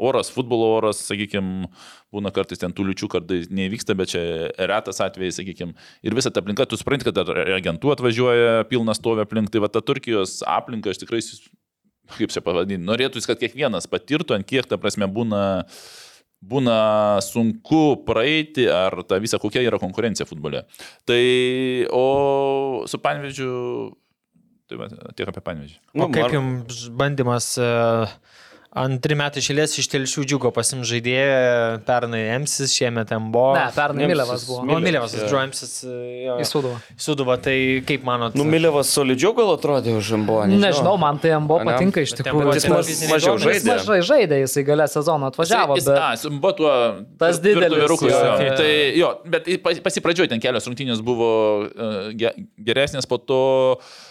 Oras, 0.01 0.31
futbolo 0.33 0.71
oras, 0.79 1.03
sakykime, 1.11 1.69
būna 2.15 2.33
kartais 2.35 2.63
ten 2.63 2.73
tų 2.73 2.89
liučių, 2.89 3.11
kartais 3.13 3.49
nevyksta, 3.53 3.97
bet 3.99 4.15
čia 4.15 4.23
retas 4.71 5.03
atvejai, 5.05 5.35
sakykime. 5.37 5.77
Ir 6.07 6.17
visa 6.17 6.33
ta 6.33 6.41
aplinka, 6.41 6.67
tu 6.69 6.79
supranti, 6.81 7.07
kad 7.09 7.21
agentų 7.21 7.93
atvažiuoja, 7.95 8.69
pilnas 8.71 9.01
stovė 9.03 9.27
aplink, 9.29 9.53
tai 9.53 9.63
va 9.63 9.69
ta 9.73 9.85
Turkijos 9.85 10.41
aplinka, 10.49 10.95
aš 10.95 11.03
tikrai, 11.03 11.21
kaip 12.17 12.33
čia 12.33 12.45
pavadinti, 12.45 12.87
norėtųsi, 12.89 13.29
kad 13.29 13.43
kiekvienas 13.43 13.91
patirtų, 13.93 14.39
ant 14.39 14.49
kiek 14.49 14.69
ta 14.71 14.81
prasme 14.81 15.11
būna 15.11 15.43
būna 16.41 17.21
sunku 17.25 18.01
praeiti, 18.07 18.65
ar 18.73 19.03
ta 19.05 19.21
visa 19.21 19.39
kokia 19.41 19.63
yra 19.67 19.81
konkurencija 19.81 20.27
futbole. 20.29 20.65
Tai, 21.09 21.23
o 21.93 22.87
su 22.89 23.01
Panvežiu, 23.05 23.51
tai 24.71 24.81
va, 24.81 24.89
tiek 25.17 25.29
apie 25.29 25.45
Panvežį. 25.45 25.77
Nu, 25.93 26.07
o 26.07 26.11
kaip 26.15 26.33
jums 26.33 26.87
bandymas 26.97 27.53
uh, 27.61 28.09
Antri 28.71 29.17
metai 29.19 29.41
išėlės 29.43 29.73
iš 29.83 29.89
telšių 29.91 30.23
džiugo 30.31 30.53
pasim 30.55 30.85
žaidėją, 30.87 31.81
pernai 31.89 32.21
Emsis, 32.37 32.71
šiemet 32.71 33.11
Embo. 33.17 33.49
Ne, 33.57 33.65
pernai 33.75 34.07
Milevas 34.07 34.45
buvo. 34.47 34.63
O 34.63 34.77
Milevas, 34.79 35.17
Džo 35.19 35.41
Emsis. 35.41 35.73
Į 35.83 36.45
Suduvą. 36.47 36.77
Suduvą, 36.95 37.35
tai 37.43 37.57
kaip 37.89 38.05
manot? 38.07 38.37
Nu, 38.39 38.45
Milevas 38.47 38.93
solidžiau 38.95 39.35
gal 39.35 39.51
atrodė 39.57 39.97
už 39.99 40.13
Embo. 40.21 40.37
Nežinau, 40.47 40.63
nežinau 40.69 40.93
man 41.03 41.19
tai 41.19 41.33
Embo 41.35 41.57
patinka 41.67 42.05
iš 42.07 42.15
tikrųjų. 42.21 42.53
Jis 42.61 42.69
mas, 42.71 42.93
mažiau 43.11 43.41
žaidė. 43.43 43.73
Mažai 43.73 43.99
žaidė, 44.07 44.39
jisai 44.45 44.65
galę 44.69 44.87
sezoną 44.93 45.33
atvažiavo. 45.33 45.79
Jis, 45.81 45.89
bet... 45.91 45.99
A, 46.07 46.31
buvo 46.37 46.53
tuo. 46.61 46.77
Tas 47.19 47.43
didelis. 47.43 47.75
Vyrukus, 47.75 48.15
jo, 48.15 48.23
jo. 48.39 48.55
Tai 48.61 48.71
jo, 49.01 49.11
bet 49.35 49.51
pasipradžioj 49.83 50.31
ten 50.31 50.47
kelios 50.47 50.71
rungtynės 50.71 51.03
buvo 51.03 51.33
uh, 51.67 52.15
geresnės 52.71 53.11
po 53.11 53.19
to. 53.19 53.43
Uh, 53.81 54.07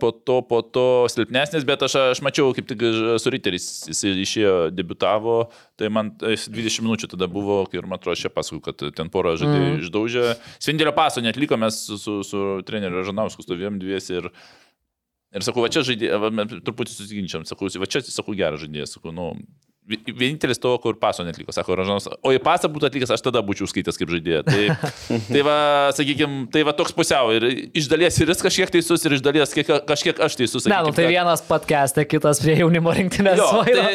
po 0.00 0.10
to, 0.10 0.40
po 0.48 0.62
to 0.64 0.84
silpnesnis, 1.12 1.66
bet 1.68 1.82
aš, 1.84 1.96
aš 2.14 2.22
mačiau, 2.24 2.54
kaip 2.56 2.70
tik 2.70 2.84
su 3.20 3.32
Riteris 3.32 3.66
jis 3.90 4.00
išėjo, 4.24 4.54
debutavo, 4.72 5.50
tai 5.76 5.90
man 5.92 6.14
20 6.20 6.86
minučių 6.86 7.10
tada 7.12 7.28
buvo, 7.28 7.62
ir 7.76 7.84
man 7.84 8.00
atrodo, 8.00 8.16
aš 8.16 8.24
čia 8.24 8.32
pasakoju, 8.32 8.64
kad 8.64 8.86
ten 8.96 9.12
porą 9.12 9.36
žaidėjų 9.40 9.68
mm. 9.74 9.84
išdaužė. 9.84 10.24
Svindėlio 10.56 10.94
paso 10.96 11.20
net 11.24 11.36
liko, 11.40 11.60
mes 11.60 11.82
su, 11.84 12.00
su, 12.00 12.16
su 12.24 12.46
treneriu 12.68 13.04
Žanausku 13.04 13.44
stovėjom 13.44 13.80
dviesi 13.82 14.18
ir 14.22 14.32
Ir 15.30 15.44
sakau, 15.46 15.62
va 15.62 15.68
čia 15.70 15.84
žaidėjas, 15.86 16.56
truputį 16.66 16.90
susiginčiam, 16.90 17.44
sakau, 17.46 17.68
va 17.78 17.86
čia, 17.86 18.00
sakau, 18.02 18.34
geras 18.34 18.64
žaidėjas, 18.64 18.96
sakau, 18.96 19.12
nu, 19.14 19.28
Vienintelis 19.90 20.60
to, 20.62 20.70
kur 20.82 20.94
paso 21.00 21.24
netliko, 21.26 21.52
sako 21.54 21.74
Ražanas. 21.80 22.06
O 22.22 22.32
į 22.34 22.38
pasą 22.42 22.70
būtų 22.70 22.88
atlikęs, 22.90 23.12
aš 23.16 23.24
tada 23.26 23.42
būčiau 23.44 23.66
skaitęs 23.70 23.98
kaip 23.98 24.12
žaidėjas. 24.12 24.46
Tai, 24.46 24.92
tai 25.32 25.42
va, 25.46 25.56
sakykime, 25.96 26.44
tai 26.54 26.62
va 26.66 26.74
toks 26.78 26.94
pusiau. 26.94 27.32
Ir 27.34 27.46
iš 27.76 27.88
dalies 27.90 28.18
ir 28.22 28.30
jis 28.30 28.44
kažkiek 28.44 28.72
teisus, 28.76 29.04
ir 29.06 29.16
iš 29.18 29.24
dalies 29.26 29.54
kiek, 29.56 29.72
kažkiek 29.88 30.22
aš 30.22 30.38
teisus. 30.38 30.68
Ne, 30.70 30.78
nu 30.86 30.94
tai 30.94 31.08
kad... 31.08 31.14
vienas 31.16 31.42
podcast'e, 31.46 32.06
kitas 32.08 32.42
prie 32.44 32.56
jaunimo 32.60 32.94
rinktinės. 32.94 33.42
Jo, 33.42 33.64
tai, 33.66 33.90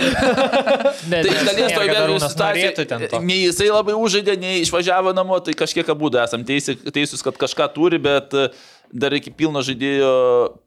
ne, 1.12 1.24
tai 1.24 1.34
iš 1.34 1.50
dalies 1.52 1.72
to 1.72 1.88
įvertinimo 1.88 2.32
situacijoje. 2.36 3.24
Nei 3.26 3.42
jisai 3.46 3.72
labai 3.72 3.96
užžaidė, 4.00 4.38
nei 4.42 4.62
išvažiavo 4.66 5.16
namo, 5.16 5.40
tai 5.46 5.56
kažkiek 5.58 5.96
abu 5.96 6.12
esam 6.20 6.44
teisi, 6.48 6.76
teisus, 6.92 7.24
kad 7.26 7.40
kažką 7.40 7.72
turi, 7.76 8.02
bet 8.02 8.36
uh, 8.36 8.66
dar 8.94 9.16
iki 9.16 9.34
pilno 9.36 9.62
žaidėjo 9.66 10.12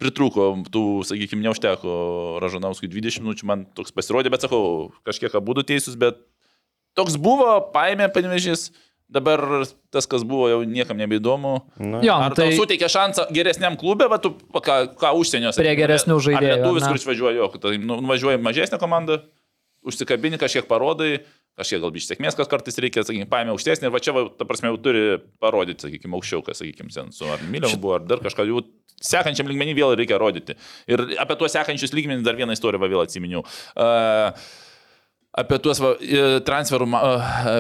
pritrūko, 0.01 0.49
tų, 0.73 0.83
sakykime, 1.09 1.45
neužteko 1.47 1.93
Ražanauskui 2.43 2.91
20 2.91 3.25
minučių, 3.25 3.49
man 3.49 3.65
toks 3.79 3.95
pasirodė, 3.95 4.33
bet 4.35 4.47
sakau, 4.47 4.91
kažkiek 5.09 5.35
abu 5.39 5.57
teisūs, 5.61 5.99
bet 6.01 6.21
toks 6.99 7.19
buvo, 7.21 7.59
paėmė 7.75 8.11
panevežys. 8.15 8.71
Dabar 9.09 9.41
tas, 9.89 10.05
kas 10.05 10.21
buvo, 10.21 10.51
jau 10.53 10.59
niekam 10.69 10.99
nebeįdomu. 11.01 11.55
Na. 11.81 12.03
Jo, 12.05 12.19
ar 12.27 12.35
tai 12.37 12.51
suteikė 12.53 12.91
šansą 12.93 13.31
geresniam 13.33 13.79
klube, 13.81 14.05
bet 14.13 14.21
tu 14.21 14.35
ką, 14.37 14.75
ką 15.01 15.13
užsieniuose. 15.17 15.63
Prie 15.63 15.73
geresnių 15.79 16.19
žaidėjų. 16.27 16.59
Lietuvis, 16.59 16.85
kuris 16.91 17.07
važiuoja, 17.09 17.39
jo, 17.39 17.47
tai 17.63 17.79
nu, 17.81 17.97
važiuoja 18.05 18.37
mažesnė 18.45 18.77
komanda, 18.83 19.23
užsikabini, 19.89 20.37
kažkiek 20.37 20.69
parodai, 20.69 21.23
kažkiek 21.59 21.83
galbūt 21.83 22.07
sėkmės, 22.07 22.37
kas 22.39 22.51
kartais 22.51 22.79
reikia, 22.83 23.05
sakykime, 23.07 23.29
paėmė 23.31 23.55
aukštesnį 23.55 23.89
ir 23.89 23.95
va 23.95 24.03
čia, 24.03 24.15
va, 24.17 24.27
ta 24.39 24.47
prasme, 24.49 24.71
jau 24.73 24.79
turi 24.85 25.03
parodyti, 25.43 25.89
sakykime, 25.89 26.15
aukščiau, 26.19 26.45
kas, 26.47 26.63
sakykime, 26.63 26.93
sen 26.95 27.11
su 27.15 27.29
ar 27.29 27.43
Miliau 27.51 27.75
buvo, 27.81 27.97
ar 27.99 28.07
dar 28.07 28.23
kažką, 28.25 28.47
jau 28.49 28.63
sekančiam 29.03 29.51
lygmenį 29.51 29.77
vėl 29.79 29.97
reikia 29.99 30.21
rodyti. 30.21 30.57
Ir 30.91 31.05
apie 31.23 31.37
tuos 31.39 31.55
sekančius 31.55 31.95
lygmenį 31.97 32.27
dar 32.27 32.39
vieną 32.39 32.57
istoriją 32.57 32.83
va, 32.83 32.91
vėl 32.95 33.05
atsiminiau. 33.05 33.45
Uh, 33.75 34.49
Apie 35.39 35.59
tuos 35.63 35.79
va, 35.79 35.93
transferų 36.43 36.89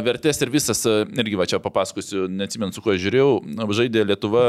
vertės 0.03 0.41
ir 0.43 0.51
visas, 0.51 0.81
irgi 0.89 1.39
va 1.39 1.47
čia 1.47 1.61
papasakosiu, 1.62 2.25
neatsimenu, 2.33 2.75
su 2.75 2.83
kuo 2.83 2.97
žiūrėjau, 2.99 3.29
žaidė 3.77 4.07
Lietuva, 4.09 4.47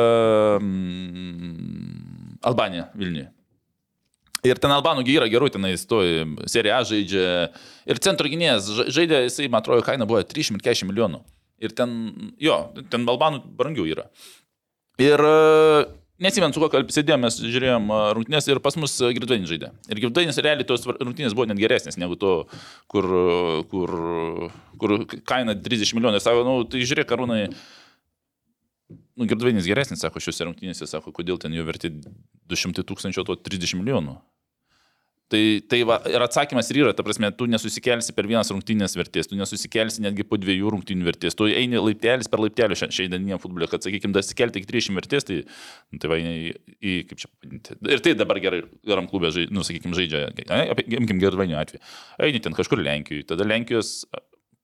mm, 0.58 2.40
Albanija 2.50 2.88
Vilniuje. 2.98 3.28
Ir 4.48 4.60
ten 4.62 4.72
Albanų 4.72 5.04
yra 5.10 5.28
gerų, 5.32 5.50
ten 5.52 5.68
įstoja, 5.68 6.24
serija 6.48 6.80
A 6.80 6.88
žaidžia. 6.88 7.50
Ir 7.90 8.00
centro 8.04 8.30
gynėjas 8.32 8.70
žaidė, 8.88 9.26
jisai, 9.26 9.50
man 9.52 9.64
atrodo, 9.64 9.84
kaina 9.84 10.08
buvo 10.08 10.22
340 10.24 10.88
milijonų. 10.88 11.24
Ir 11.60 11.74
ten, 11.76 11.96
jo, 12.40 12.60
ten 12.92 13.08
Albanų 13.10 13.44
brangiau 13.60 13.88
yra. 13.90 14.08
Ir 15.00 15.24
nesimenu, 16.24 16.56
su 16.56 16.64
kuo 16.64 16.84
sėdėjome, 16.92 17.26
mes 17.26 17.40
žiūrėjom 17.40 17.92
rungtynės 18.16 18.48
ir 18.48 18.62
pas 18.64 18.76
mus 18.80 18.96
Girdvainis 19.16 19.52
žaidė. 19.52 19.74
Ir 19.92 20.02
Girdvainis 20.06 20.40
realiai 20.44 20.68
tos 20.68 20.88
rungtynės 20.88 21.36
buvo 21.36 21.50
net 21.50 21.60
geresnės 21.60 22.00
negu 22.00 22.16
to, 22.20 22.34
kur, 22.92 23.08
kur, 23.72 23.96
kur 24.80 24.96
kaina 25.28 25.56
30 25.56 25.96
milijonų. 25.98 26.20
Ir 26.20 26.26
sako, 26.26 26.48
nu, 26.48 26.58
tai 26.72 26.84
žiūrėk, 26.84 27.12
karūnai. 27.12 27.42
Nu, 29.20 29.28
Girdvainis 29.28 29.68
geresnis, 29.68 30.00
sako, 30.00 30.24
šiuose 30.24 30.48
rungtynėse, 30.48 30.88
sako, 30.88 31.12
kodėl 31.16 31.40
ten 31.42 31.52
jo 31.56 31.66
verti 31.68 31.92
200 32.50 32.86
tūkstančių, 32.90 33.26
to 33.28 33.40
30 33.50 33.80
milijonų. 33.82 34.20
Tai, 35.30 35.42
tai 35.70 35.84
va, 35.86 36.00
ir 36.10 36.24
atsakymas 36.26 36.72
ir 36.72 36.80
yra, 36.82 36.92
ta 36.98 37.04
prasme, 37.06 37.30
tu 37.38 37.46
nesusikelsi 37.46 38.16
per 38.18 38.26
vienas 38.26 38.50
rungtynės 38.50 38.96
vertės, 38.98 39.28
tu 39.30 39.38
nesusikelsi 39.38 40.02
netgi 40.02 40.26
po 40.26 40.40
dviejų 40.42 40.72
rungtynių 40.74 41.06
vertės, 41.06 41.38
tu 41.38 41.46
eini 41.46 41.78
laiptelis 41.78 42.32
per 42.32 42.42
laiptelį 42.42 42.78
šiandieniniam 42.80 43.42
futbolė, 43.42 43.68
kad, 43.70 43.86
sakykime, 43.86 44.16
dasikelti 44.16 44.64
iki 44.64 44.72
30 44.72 44.98
vertės, 44.98 45.28
tai, 45.30 45.38
nu, 45.94 46.02
tai 46.02 46.10
va, 46.10 46.18
į, 46.18 46.56
į, 46.82 46.96
kaip 47.12 47.22
čia 47.22 47.30
pavadinti. 47.30 47.78
Ir 47.94 48.02
tai 48.08 48.16
dabar 48.18 48.42
gerai, 48.42 48.64
geram 48.90 49.10
klubė, 49.12 49.30
žaidžia, 49.36 49.54
nu, 49.54 49.68
sakykime, 49.70 50.00
žaidžia, 50.00 50.24
imkim 50.98 51.22
Gervainio 51.22 51.62
atveju. 51.62 51.86
Eini 52.26 52.42
ten 52.42 52.58
kažkur 52.58 52.82
Lenkijoje, 52.82 53.30
tada 53.30 53.46
Lenkijos 53.46 54.00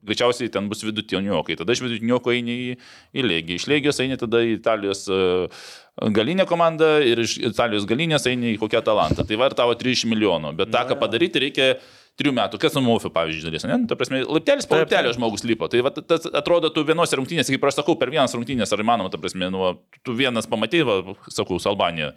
greičiausiai 0.06 0.52
ten 0.54 0.70
bus 0.72 0.86
vidutiniokai. 0.86 1.58
Tada 1.60 1.76
iš 1.76 1.84
vidutinioko 1.86 2.34
eini 2.36 2.56
į, 2.56 2.78
į 3.16 3.26
Lėgiją, 3.26 3.60
iš 3.60 3.68
Lėgijos 3.72 4.02
eini 4.06 4.20
tada 4.22 4.44
į 4.46 4.56
Italijos 4.60 5.06
uh, 5.12 5.68
galinę 6.16 6.48
komandą 6.50 6.98
ir 7.06 7.22
iš 7.24 7.38
Italijos 7.52 7.88
galinės 7.90 8.28
eini 8.30 8.54
į 8.54 8.62
kokią 8.62 8.84
talantą. 8.86 9.26
Tai 9.28 9.40
var 9.42 9.56
tavo 9.58 9.76
30 9.78 10.12
milijonų, 10.12 10.56
bet 10.60 10.74
tą, 10.74 10.86
ką 10.90 11.00
padaryti, 11.02 11.44
reikia 11.46 11.76
trijų 12.20 12.34
metų, 12.36 12.60
kas 12.62 12.76
Mofio, 12.80 13.12
pavyzdžiui, 13.12 13.46
dalies, 13.50 13.66
ne? 13.68 13.78
Nu, 13.82 13.90
ta 13.92 13.98
prasme, 14.00 14.22
laiptelis 14.24 14.68
po 14.70 14.80
laiptelio 14.80 15.12
žmogus 15.16 15.44
lipo. 15.48 15.68
Tai 15.72 15.82
va, 15.84 15.92
tas 15.96 16.28
atrodo, 16.32 16.72
tu 16.72 16.86
vienose 16.88 17.18
rungtynėse, 17.20 17.52
kaip 17.52 17.68
aš 17.68 17.82
sakau, 17.82 17.98
per 18.00 18.12
vienas 18.14 18.36
rungtynės, 18.36 18.72
ar 18.72 18.84
įmanoma, 18.84 19.12
ta 19.12 19.20
prasme, 19.20 19.50
nu, 19.52 19.74
tu 20.06 20.16
vienas 20.16 20.48
pamatai, 20.52 20.86
va, 20.88 21.02
sakau, 21.28 21.60
su 21.60 21.72
Albanija. 21.72 22.14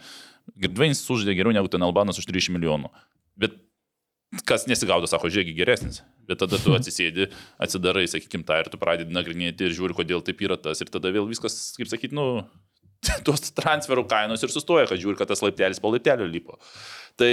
Girdvainis 0.59 1.03
sužaidė 1.03 1.35
geriau 1.41 1.57
negu 1.57 1.71
ten 1.73 1.83
Albanas 1.83 2.21
už 2.23 2.29
30 2.31 2.55
milijonų. 2.55 2.93
Bet 3.43 3.59
kas 4.49 4.67
nesigaudo, 4.69 5.09
sako, 5.09 5.31
žiūrėk, 5.33 5.55
geresnis. 5.57 6.03
Bet 6.29 6.43
tada 6.43 6.61
tu 6.61 6.75
atsisėdi, 6.77 7.31
atsidarai, 7.63 8.05
sakykim, 8.11 8.45
tą 8.49 8.61
ir 8.61 8.71
tu 8.73 8.81
pradedi 8.81 9.15
nagrinėti 9.17 9.69
ir 9.69 9.77
žiūri, 9.77 9.97
kodėl 9.97 10.25
taip 10.25 10.43
yra 10.45 10.59
tas. 10.61 10.83
Ir 10.85 10.93
tada 10.93 11.13
vėl 11.15 11.29
viskas, 11.31 11.57
kaip 11.79 11.89
sakyt, 11.89 12.13
nu, 12.17 12.45
tos 13.27 13.51
transferų 13.57 14.05
kainos 14.11 14.45
ir 14.45 14.53
sustoja, 14.53 14.89
kad 14.91 15.01
žiūri, 15.01 15.19
kad 15.19 15.31
tas 15.31 15.43
laiptelis 15.45 15.81
po 15.81 15.93
laiptelio 15.95 16.29
lipo. 16.29 16.59
Tai 17.19 17.31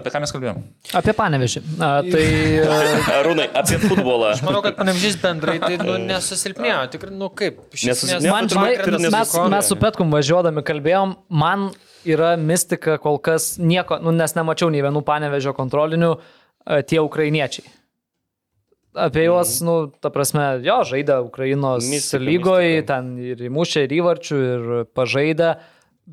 apie 0.00 0.10
ką 0.10 0.18
mes 0.24 0.32
kalbėjom? 0.34 0.56
Apie 0.98 1.12
panevežį. 1.14 1.60
A, 1.78 1.90
tai... 2.02 2.24
Arūnai, 3.20 3.46
apie 3.60 3.78
futbolą. 3.84 4.32
Aš 4.32 4.42
manau, 4.42 4.64
kad 4.64 4.74
panevežys 4.80 5.20
bendrai 5.22 5.60
tai 5.62 5.76
nu, 5.78 5.94
nesusilpnėjo. 6.08 6.80
Tikrai, 6.96 7.14
nu 7.20 7.28
kaip. 7.30 7.60
Nesusilpnėjo. 7.76 8.32
Man, 8.34 8.50
žinai, 8.50 8.72
mes, 9.14 9.36
mes 9.54 9.70
su 9.70 9.78
Petkum 9.78 10.10
važiuodami 10.10 10.64
kalbėjom, 10.66 11.14
man 11.38 11.68
yra 12.08 12.34
mistika 12.40 12.96
kol 13.02 13.20
kas 13.22 13.56
nieko, 13.60 13.98
nu, 14.02 14.14
nes 14.16 14.34
nemačiau 14.38 14.70
nei 14.72 14.82
vienų 14.84 15.04
panevežio 15.06 15.54
kontrolinių, 15.56 16.16
e, 16.16 16.82
tie 16.88 17.00
ukrainiečiai. 17.02 17.68
Apie 18.92 19.24
juos, 19.24 19.54
mm. 19.60 19.68
nu, 19.68 19.74
ta 20.04 20.10
prasme, 20.12 20.46
jo, 20.66 20.82
žaidė 20.84 21.22
Ukrainos 21.24 21.86
mistika, 21.88 22.20
lygoje, 22.20 22.74
mistika. 22.74 22.88
ten 22.90 23.14
ir 23.24 23.46
įmušė, 23.48 23.86
ir 23.86 23.94
įvarčių, 24.02 24.42
ir 24.56 24.74
pažaidė. 24.92 25.54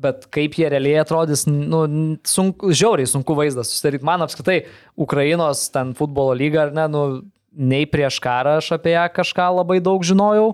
bet 0.00 0.28
kaip 0.30 0.54
jie 0.54 0.68
realiai 0.70 1.00
atrodys, 1.02 1.42
nu, 1.50 1.80
sunku, 2.24 2.70
žiauriai 2.70 3.08
sunku 3.10 3.34
vaizdas 3.34 3.72
susidaryti. 3.72 4.06
Man 4.06 4.22
apskritai 4.22 4.62
Ukrainos 4.96 5.64
ten 5.74 5.90
futbolo 5.98 6.32
lyga, 6.32 6.68
ar 6.68 6.72
ne, 6.72 6.86
nu, 6.88 7.02
nei 7.50 7.86
prieš 7.90 8.20
karą 8.22 8.58
aš 8.60 8.70
apie 8.78 8.94
ją 8.94 9.08
kažką 9.12 9.48
labai 9.58 9.80
daug 9.82 10.04
žinojau. 10.06 10.52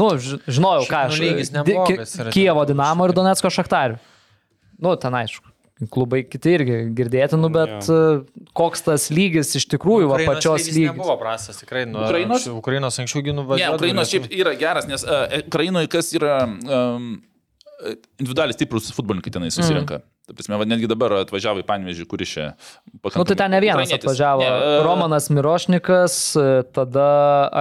Nu, 0.00 0.08
žinojau, 0.16 0.86
ką 0.88 1.02
Šiaip, 1.04 1.12
aš. 1.12 1.18
nu, 1.20 1.26
lygis 1.28 1.52
neblogas 1.52 2.14
Ki- 2.14 2.22
yra 2.22 2.32
Kijevo 2.32 2.64
ten. 2.64 2.72
Dinamo 2.72 3.08
ir 3.08 3.14
Donetsko 3.16 3.52
Šachtarių. 3.52 4.00
Nu, 4.80 4.94
ten 5.00 5.16
aišku. 5.20 5.46
Klubai 5.88 6.20
kiti 6.28 6.52
irgi 6.58 6.74
girdėtinų, 6.92 7.48
bet 7.54 7.86
uh, 7.88 8.20
koks 8.56 8.82
tas 8.84 9.06
lygis 9.08 9.54
iš 9.56 9.64
tikrųjų, 9.72 10.10
va, 10.10 10.18
Ukrainos 10.18 10.36
pačios 10.36 10.66
lygis. 10.68 10.90
Nebuvo 10.90 11.16
prastas, 11.20 11.62
tikrai. 11.62 11.86
Nu, 11.88 12.02
Ukrainos? 12.04 12.42
anksčiau- 12.42 12.58
Ukrainos 12.60 13.00
anksčiau 13.00 13.24
gynų 13.24 13.44
Ne, 13.46 13.48
važiavo. 13.54 13.78
Ukrainos 13.80 14.12
šiaip 14.12 14.28
yra 14.42 14.52
geras, 14.60 14.88
nes 14.90 15.06
uh, 15.08 15.24
Ukrainoje 15.46 15.88
kas 15.94 16.12
yra 16.18 16.36
um, 16.44 17.08
individualiai 18.20 18.56
stiprus 18.58 18.90
futbolininkai 18.92 19.32
tenai 19.32 19.48
susirenka. 19.54 20.02
Mm. 20.02 20.08
Ta 20.30 20.36
prasme, 20.36 20.58
va, 20.60 20.66
netgi 20.68 20.86
dabar 20.90 21.16
atvažiavo 21.24 21.64
į 21.64 21.66
Panvežį, 21.66 22.04
kuris 22.10 22.30
čia 22.36 22.44
pakankamai. 23.00 23.22
Nu, 23.24 23.26
tai 23.26 23.36
ten 23.40 23.50
ne 23.50 23.60
vienas 23.64 23.94
atvažiavo. 23.96 24.44
Ne, 24.44 24.50
e, 24.76 24.78
Romanas 24.86 25.26
Mirošnikas, 25.32 26.18
e, 26.38 26.44
tada 26.76 27.08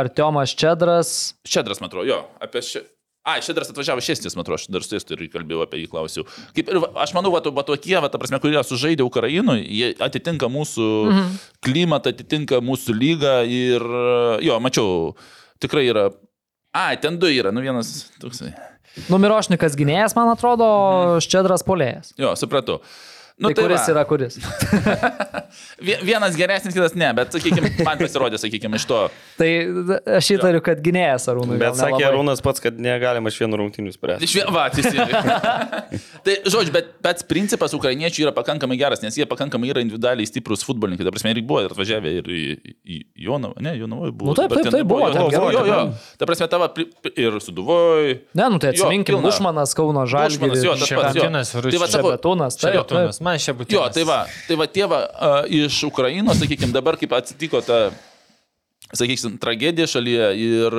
Artiomas 0.03 0.53
Čedras. 0.53 1.13
Šedras, 1.49 1.81
man 1.81 1.89
atrodo, 1.89 2.05
jo, 2.11 2.19
apie 2.43 2.61
šį. 2.67 2.83
Ai, 3.29 3.41
Šedras 3.45 3.69
atvažiavo 3.71 4.01
šestis, 4.03 4.35
man 4.37 4.45
atrodo, 4.45 4.59
aš 4.61 4.69
dar 4.73 4.85
su 4.85 4.95
jais 4.95 5.05
ir 5.13 5.25
kalbėjau 5.33 5.65
apie 5.65 5.83
jį, 5.83 5.89
klausiau. 5.91 6.25
Kaip, 6.55 6.71
ir 6.71 6.79
aš 7.03 7.13
manau, 7.17 7.33
va, 7.35 7.41
va 7.43 7.65
tokie, 7.67 7.97
va, 8.01 8.09
ta 8.11 8.21
prasme, 8.21 8.39
kurie 8.41 8.61
sužaidė 8.65 9.05
Ukrainoje, 9.05 9.65
jie 9.67 9.91
atitinka 10.05 10.49
mūsų 10.51 10.87
mhm. 11.11 11.37
klimatą, 11.65 12.15
atitinka 12.15 12.63
mūsų 12.65 12.95
lygą 12.97 13.35
ir, 13.45 13.85
jo, 14.45 14.57
mačiau, 14.63 15.13
tikrai 15.61 15.85
yra. 15.91 16.09
Ai, 16.75 16.97
ten 17.01 17.17
du 17.21 17.29
yra, 17.33 17.53
nu 17.53 17.63
vienas 17.65 18.09
toksai. 18.21 18.53
Nu, 19.09 19.19
Mirošnikas 19.21 19.77
gynėjas, 19.79 20.15
man 20.17 20.31
atrodo, 20.33 20.65
o 20.65 21.21
Čedras 21.23 21.63
polėjas. 21.65 22.13
Jo, 22.19 22.33
supratau. 22.39 22.79
Nu, 23.39 23.47
tai, 23.49 23.55
tai 23.55 23.63
kuris 23.63 23.79
va. 23.85 23.91
yra 23.93 24.01
kuris? 24.09 24.35
Vie- 25.87 25.99
Vienas 26.03 26.35
geresnis, 26.35 26.73
kitas 26.75 26.93
ne, 26.99 27.07
bet, 27.15 27.31
sakykime, 27.33 27.69
man 27.87 27.97
pasirodė, 28.01 28.37
sakykime, 28.41 28.75
iš 28.79 28.85
to. 28.89 28.97
Tai 29.39 29.47
aš 30.19 30.27
įtariu, 30.35 30.59
kad 30.65 30.81
gynėjas 30.83 31.29
Arūnui. 31.31 31.55
Bet 31.61 31.77
sakė 31.79 32.01
nelabai. 32.01 32.09
Arūnas 32.11 32.43
pats, 32.43 32.59
kad 32.63 32.77
negalima 32.83 33.31
iš 33.31 33.37
vienų 33.39 33.59
rungtynių 33.61 33.93
spręsti. 33.95 34.27
Iš 34.27 34.33
vien, 34.41 34.49
va, 34.55 34.65
teisingai. 34.73 35.23
tai, 36.25 36.35
žodžiu, 36.51 36.73
bet 36.75 36.91
pats 37.05 37.23
principas 37.29 37.73
ukrainiečių 37.77 38.25
yra 38.27 38.33
pakankamai 38.35 38.77
geras, 38.81 39.01
nes 39.05 39.15
jie 39.17 39.27
pakankamai 39.29 39.71
yra 39.71 39.83
individualiai 39.85 40.27
stiprus 40.29 40.65
futbolininkai. 40.67 41.07
Ta 41.07 41.15
prasme, 41.15 41.31
ir 41.33 41.41
buvo 41.47 41.63
ir 41.63 41.71
atvažiavę 41.73 42.13
ir 42.19 42.29
į, 42.29 42.43
į 42.83 42.99
Jonavą, 43.29 43.55
ne, 43.63 43.73
Jonavoje 43.79 44.13
buvo. 44.19 44.33
Nu, 44.33 44.37
taip, 44.41 44.51
taip, 44.59 44.67
taip, 44.75 44.85
buvo, 44.89 45.07
Jo, 45.09 45.13
ten 45.15 45.23
jo, 45.23 45.29
gerai, 45.31 45.53
jo, 45.55 45.63
jo. 45.65 45.79
ten. 45.79 46.19
Ta 46.19 46.27
prasme, 46.29 46.49
tavo 46.51 46.67
ir 47.15 47.39
Suduvoj. 47.41 48.11
Ne, 48.35 48.49
nu 48.51 48.59
tai 48.59 48.73
Jo, 48.75 48.83
atsiminkim, 48.83 49.15
pilna. 49.15 49.31
Bušmanas, 49.31 49.73
Kauno 49.79 50.03
Bušmanas, 50.03 50.59
jo, 50.59 50.75
Žalgiris. 50.75 50.83
tas 50.83 50.91
pats, 50.99 51.15
jo. 51.15 51.23
Tai 51.23 51.31
va, 51.31 51.63
Rusija. 51.63 51.87
sakau, 51.95 52.11
Šebetūnas, 52.11 52.59
taip, 52.59 52.79
taip. 52.91 53.15
Man 53.29 53.41
šebetinas. 53.41 53.77
Jo, 53.77 53.87
tai 53.93 54.05
va, 54.09 54.19
tai 54.49 54.59
va 54.59 54.69
tėva 54.69 55.01
uh, 55.07 55.41
iš 55.61 55.83
Ukrainos, 55.87 56.41
sakykime, 56.41 56.73
dabar 56.75 56.97
kaip 56.99 57.13
atsitiko 57.17 57.61
ta, 57.65 57.89
sakykim, 58.89 59.37
tragedija 59.41 59.87
šalyje 59.89 60.29
ir, 60.41 60.77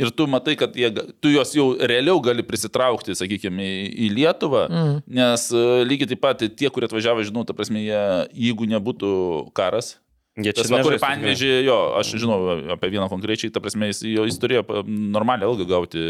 ir 0.00 0.10
tu 0.16 0.26
matai, 0.30 0.56
kad 0.60 0.76
jie, 0.76 0.90
tu 1.22 1.32
juos 1.32 1.54
jau 1.56 1.70
realiau 1.80 2.20
gali 2.24 2.44
prisitraukti, 2.46 3.16
sakykime, 3.18 3.64
į, 3.64 3.86
į 4.06 4.10
Lietuvą, 4.18 4.66
mm. 4.68 4.98
nes 5.20 5.48
uh, 5.56 5.78
lygiai 5.88 6.12
taip 6.12 6.22
pat 6.24 6.44
tie, 6.44 6.68
kurie 6.72 6.90
atvažiavo, 6.90 7.24
žinau, 7.26 7.46
ta 7.48 7.56
prasme, 7.56 7.82
jie, 7.86 8.04
jeigu 8.48 8.68
nebūtų 8.76 9.14
karas, 9.56 9.96
Jie 10.38 10.52
čia 10.54 10.68
va, 10.70 10.84
kur 10.86 10.94
nežais, 10.94 11.02
panvežė, 11.02 11.48
jo, 11.66 11.76
aš 11.98 12.12
žinau 12.22 12.36
apie 12.70 12.92
vieną 12.92 13.08
konkrečiai, 13.10 13.50
ta 13.50 13.62
prasme, 13.62 13.88
jis, 13.90 14.04
jo, 14.06 14.26
jis 14.28 14.38
turėjo 14.38 14.84
normalią 14.86 15.48
algą 15.50 15.66
gauti 15.66 16.04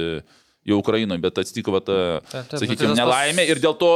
jau 0.69 0.81
Ukrainoje, 0.83 1.23
bet 1.23 1.41
atsitiko, 1.43 1.75
va, 1.75 1.83
ta, 1.85 1.99
sakykime, 2.51 2.81
tai 2.83 2.99
nelaimė 2.99 3.47
ir 3.49 3.63
dėl 3.63 3.77
to 3.81 3.93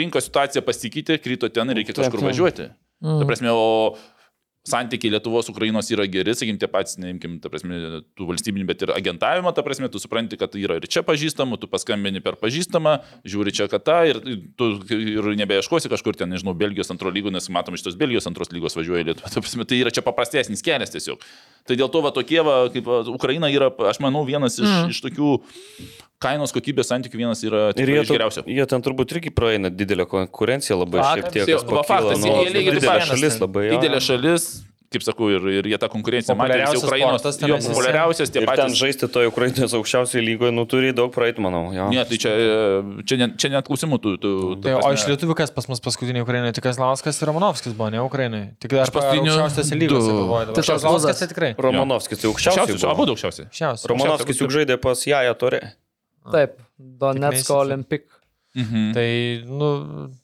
rinkos 0.00 0.28
situacija 0.28 0.64
pasikeitė, 0.66 1.20
krito 1.22 1.50
ten 1.52 1.70
ir 1.70 1.82
reikia 1.82 1.96
kažkur 1.96 2.24
važiuoti. 2.26 2.72
Mm. 3.04 3.20
Ta 3.20 3.28
prasme, 3.28 3.52
o 3.52 3.94
santykiai 4.64 5.12
Lietuvos, 5.12 5.48
Ukrainos 5.52 5.90
yra 5.92 6.06
geri, 6.08 6.32
sakykim, 6.32 6.56
tie 6.60 6.68
patys, 6.72 6.96
neimkim, 7.00 7.36
ta 7.44 7.50
prasme, 7.52 8.00
tų 8.16 8.28
valstybinių, 8.30 8.64
bet 8.70 8.84
ir 8.86 8.92
agentavimo, 8.94 9.52
ta 9.52 9.64
prasme, 9.66 9.90
tu 9.92 10.00
supranti, 10.00 10.38
kad 10.40 10.56
yra 10.56 10.78
ir 10.80 10.86
čia 10.88 11.02
pažįstamų, 11.04 11.58
tu 11.60 11.68
paskambini 11.68 12.22
per 12.24 12.38
pažįstamą, 12.40 12.96
žiūri 13.28 13.52
čia, 13.58 13.68
kad 13.72 13.84
ta, 13.84 13.98
ir 14.08 14.22
tu 14.56 14.70
ir 14.96 15.28
nebeieškosi 15.42 15.92
kažkur 15.92 16.16
ten, 16.16 16.32
nežinau, 16.32 16.56
Belgijos 16.56 16.92
antro 16.94 17.12
lygų, 17.12 17.34
nes 17.34 17.50
matom, 17.52 17.76
iš 17.76 17.84
tos 17.84 17.98
Belgijos 18.00 18.30
antros 18.30 18.54
lygos 18.56 18.78
važiuoja 18.78 19.04
į 19.04 19.10
Lietuvą. 19.10 19.34
Ta 19.36 19.44
prasme, 19.44 19.68
tai 19.68 19.82
yra 19.84 19.92
čia 19.92 20.06
paprastesnis 20.06 20.64
kelias 20.64 20.96
tiesiog. 20.96 21.28
Tai 21.64 21.76
dėl 21.80 21.88
to 21.88 22.00
va 22.04 22.10
tokie, 22.12 22.40
va, 22.44 22.56
kaip 22.72 22.84
va, 22.84 22.98
Ukraina 23.08 23.48
yra, 23.48 23.70
aš 23.88 24.00
manau, 24.04 24.20
vienas 24.28 24.58
iš, 24.60 24.68
mm. 24.68 24.90
iš 24.92 24.98
tokių 25.06 25.30
kainos 26.24 26.52
kokybės 26.52 26.90
santykių 26.92 27.20
vienas 27.22 27.40
yra 27.44 27.70
Ir 27.72 27.78
tikrai 27.78 28.02
jie, 28.02 28.04
tu- 28.10 28.44
jie 28.52 28.66
ten 28.68 28.84
turbūt 28.84 29.14
irgi 29.16 29.32
praeina 29.34 29.70
didelę 29.72 30.04
konkurenciją 30.10 30.76
labai 30.82 31.00
šiek 31.00 31.28
Faktas. 31.28 31.48
tiek. 31.48 31.64
Va, 31.72 31.84
faktas, 31.88 32.20
nu, 32.20 32.34
jie 32.44 32.52
lygiai 32.52 32.76
didelė 32.78 33.08
šalis 33.08 33.40
labai. 33.40 33.64
Didelė 33.72 34.02
šalis, 34.04 34.48
kaip 34.94 35.04
sakau, 35.06 35.28
ir, 35.34 35.44
ir 35.60 35.68
jie 35.72 35.78
tą 35.82 35.90
konkurenciją 35.92 36.36
matė, 36.38 36.60
visi 36.62 36.80
Ukrainos, 36.80 37.20
sportas 37.20 37.38
jo, 37.42 37.58
populiariausias, 37.68 38.32
tie 38.32 38.42
Ir 38.42 38.48
ten 38.48 38.62
patys. 38.64 38.78
žaisti 38.80 39.08
toje 39.10 39.30
Ukrainos 39.32 39.74
aukščiausioje 39.78 40.22
lygoje, 40.24 40.54
nu 40.54 40.64
turi 40.70 40.94
daug 40.96 41.12
praeit, 41.14 41.40
manau. 41.42 41.66
Jo. 41.74 41.90
Ne, 41.92 42.06
tai 42.08 42.18
čia, 42.22 42.32
čia, 43.04 43.20
net, 43.20 43.36
čia 43.40 43.52
net 43.54 43.68
klausimų. 43.68 44.00
Tu, 44.04 44.14
tu, 44.22 44.32
Tai, 44.64 44.78
o 44.80 44.92
iš 44.94 45.06
lietuvių 45.10 45.36
kas 45.38 45.52
pas 45.54 45.68
mus 45.70 45.82
paskutinį 45.84 46.24
Ukrainoje, 46.24 46.56
tik 46.58 46.70
Lauskas 46.78 47.20
ir 47.20 47.28
Romanovskis 47.30 47.76
buvo, 47.76 47.90
ne 47.92 48.02
Ukrainoje. 48.04 48.54
Tik 48.62 48.74
dar 48.78 48.90
paskutinių 48.94 49.34
aukščiausiose 49.34 49.78
galvoju. 49.84 50.56
Tai 50.56 50.66
toks 50.70 50.86
Lauskas 50.88 51.22
tai 51.22 51.30
tikrai. 51.30 51.52
Romanovskis 51.58 52.22
tai 52.22 52.30
aukščiausias. 52.30 52.64
Aukščiausias, 52.64 52.90
abu 52.90 53.06
aukščiausiai. 53.14 53.48
Šiausias. 53.54 53.88
Romanovskis 53.90 54.42
juk 54.42 54.52
žaidė 54.54 54.78
pas 54.82 55.06
Jaja 55.08 55.34
Tore. 55.38 55.62
Taip, 56.32 56.58
Donetsko 56.78 57.60
Olimpik. 57.64 58.06
Mhm. 58.54 58.92
Tai, 58.94 59.08
nu, 59.50 59.68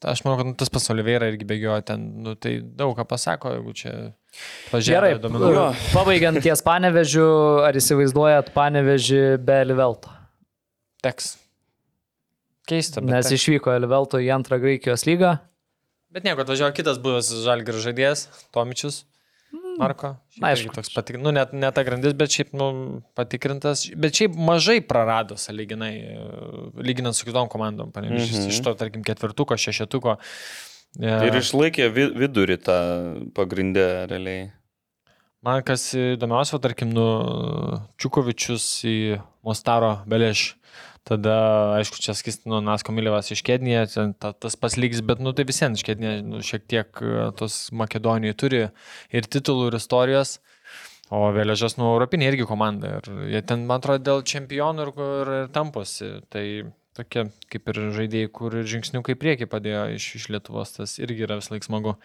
aš 0.06 0.22
manau, 0.22 0.38
kad 0.38 0.46
nu, 0.46 0.54
tas 0.58 0.70
pats 0.70 0.86
Oliveira 0.94 1.26
irgi 1.32 1.46
bėgioja 1.50 1.82
ten, 1.90 2.04
nu, 2.22 2.36
tai 2.38 2.60
daug 2.62 2.94
ką 2.98 3.06
pasako, 3.10 3.56
jeigu 3.56 3.74
čia 3.74 3.94
pažiūrėjau 4.70 5.20
duomenų. 5.24 5.66
pabaigiant 5.94 6.40
ties 6.44 6.62
panevežiu, 6.66 7.26
ar 7.66 7.76
įsivaizduojat 7.80 8.52
panevežį 8.56 9.22
be 9.44 9.60
Livelto? 9.68 10.12
Teks. 11.04 11.36
Keista, 12.70 13.02
Nes 13.02 13.26
teks. 13.26 13.40
išvyko 13.40 13.74
Livelto 13.82 14.20
į 14.22 14.30
antrą 14.36 14.60
Graikijos 14.62 15.06
lygą. 15.08 15.38
bet 16.10 16.26
nieko, 16.26 16.42
atvažiavo 16.42 16.74
kitas 16.74 16.98
buvęs 17.02 17.30
žalgir 17.44 17.78
žaidėjas, 17.82 18.28
Tomičius. 18.54 19.04
Marko. 19.80 20.14
Šiaip 20.34 20.46
Aišku. 20.46 20.74
Toks 20.76 20.92
patik... 20.94 21.18
Nu, 21.22 21.32
net 21.34 21.52
ne 21.56 21.70
ta 21.74 21.82
grandis, 21.86 22.14
bet 22.18 22.32
šiaip, 22.34 22.52
nu, 22.58 22.68
patikrintas. 23.18 23.86
Bet 23.98 24.18
šiaip 24.18 24.36
mažai 24.38 24.78
prarado, 24.86 25.38
saliginai, 25.40 25.92
lyginant 26.78 27.16
su 27.16 27.26
kitom 27.26 27.50
komandom. 27.50 27.90
Mhm. 27.94 28.12
mm 28.14 28.18
-hmm. 28.18 28.48
iš 28.48 28.60
to, 28.62 28.74
tarkim, 28.74 29.02
ketvirtuko, 29.06 29.56
šešetuko. 29.56 30.16
E, 30.98 31.10
Ir 31.28 31.36
išlaikė 31.38 31.86
vi- 31.94 32.10
vidurį 32.24 32.56
tą 32.66 32.78
pagrindę 33.36 34.06
realiai. 34.10 34.48
Man 35.42 35.62
kas 35.64 35.94
įdomiausia, 35.96 36.58
tarkim, 36.60 36.90
nu, 36.92 37.04
Čiukovičius 37.96 38.64
į 38.84 38.96
Mostaro 39.46 40.00
Beleš. 40.10 40.56
Tada, 41.08 41.78
aišku, 41.78 41.96
čia 41.96 42.12
skistino 42.12 42.58
Nasko 42.60 42.92
Milivas 42.92 43.30
iš 43.32 43.40
Kednėje, 43.46 44.12
ta, 44.20 44.34
tas 44.36 44.54
pats 44.60 44.76
lygis, 44.76 45.00
bet, 45.00 45.18
nu, 45.24 45.32
tai 45.32 45.46
visiems 45.48 45.80
iš 45.80 45.86
Kednėje, 45.88 46.18
nu, 46.28 46.42
šiek 46.44 46.66
tiek 46.68 47.00
e, 47.00 47.30
tos 47.38 47.70
Makedonijoje 47.72 48.36
turi 48.36 48.60
ir 49.16 49.22
titulų, 49.32 49.70
ir 49.70 49.78
istorijos. 49.80 50.34
O 51.10 51.22
Vėliažas, 51.34 51.78
nu, 51.80 51.88
Europinė 51.96 52.28
irgi 52.28 52.44
komanda. 52.46 52.98
Ir 53.00 53.32
jie 53.32 53.40
ten, 53.42 53.64
man 53.66 53.80
atrodo, 53.80 54.04
dėl 54.10 54.20
čempionų 54.28 54.84
ir, 54.84 54.92
ir, 55.06 55.32
ir 55.40 55.48
tamposi. 55.56 56.10
Tai 56.30 56.44
tokie 56.96 57.26
kaip 57.52 57.68
ir 57.72 57.80
žaidėjai, 57.96 58.30
kur 58.32 58.54
ir 58.60 58.64
žingsniukai 58.68 59.14
prieki 59.18 59.46
padėjo 59.50 59.86
iš, 59.96 60.08
iš 60.20 60.28
Lietuvos, 60.34 60.72
tas 60.76 60.96
irgi 60.98 61.26
yra 61.28 61.36
vis 61.40 61.50
laik 61.52 61.64
smagu. 61.66 61.96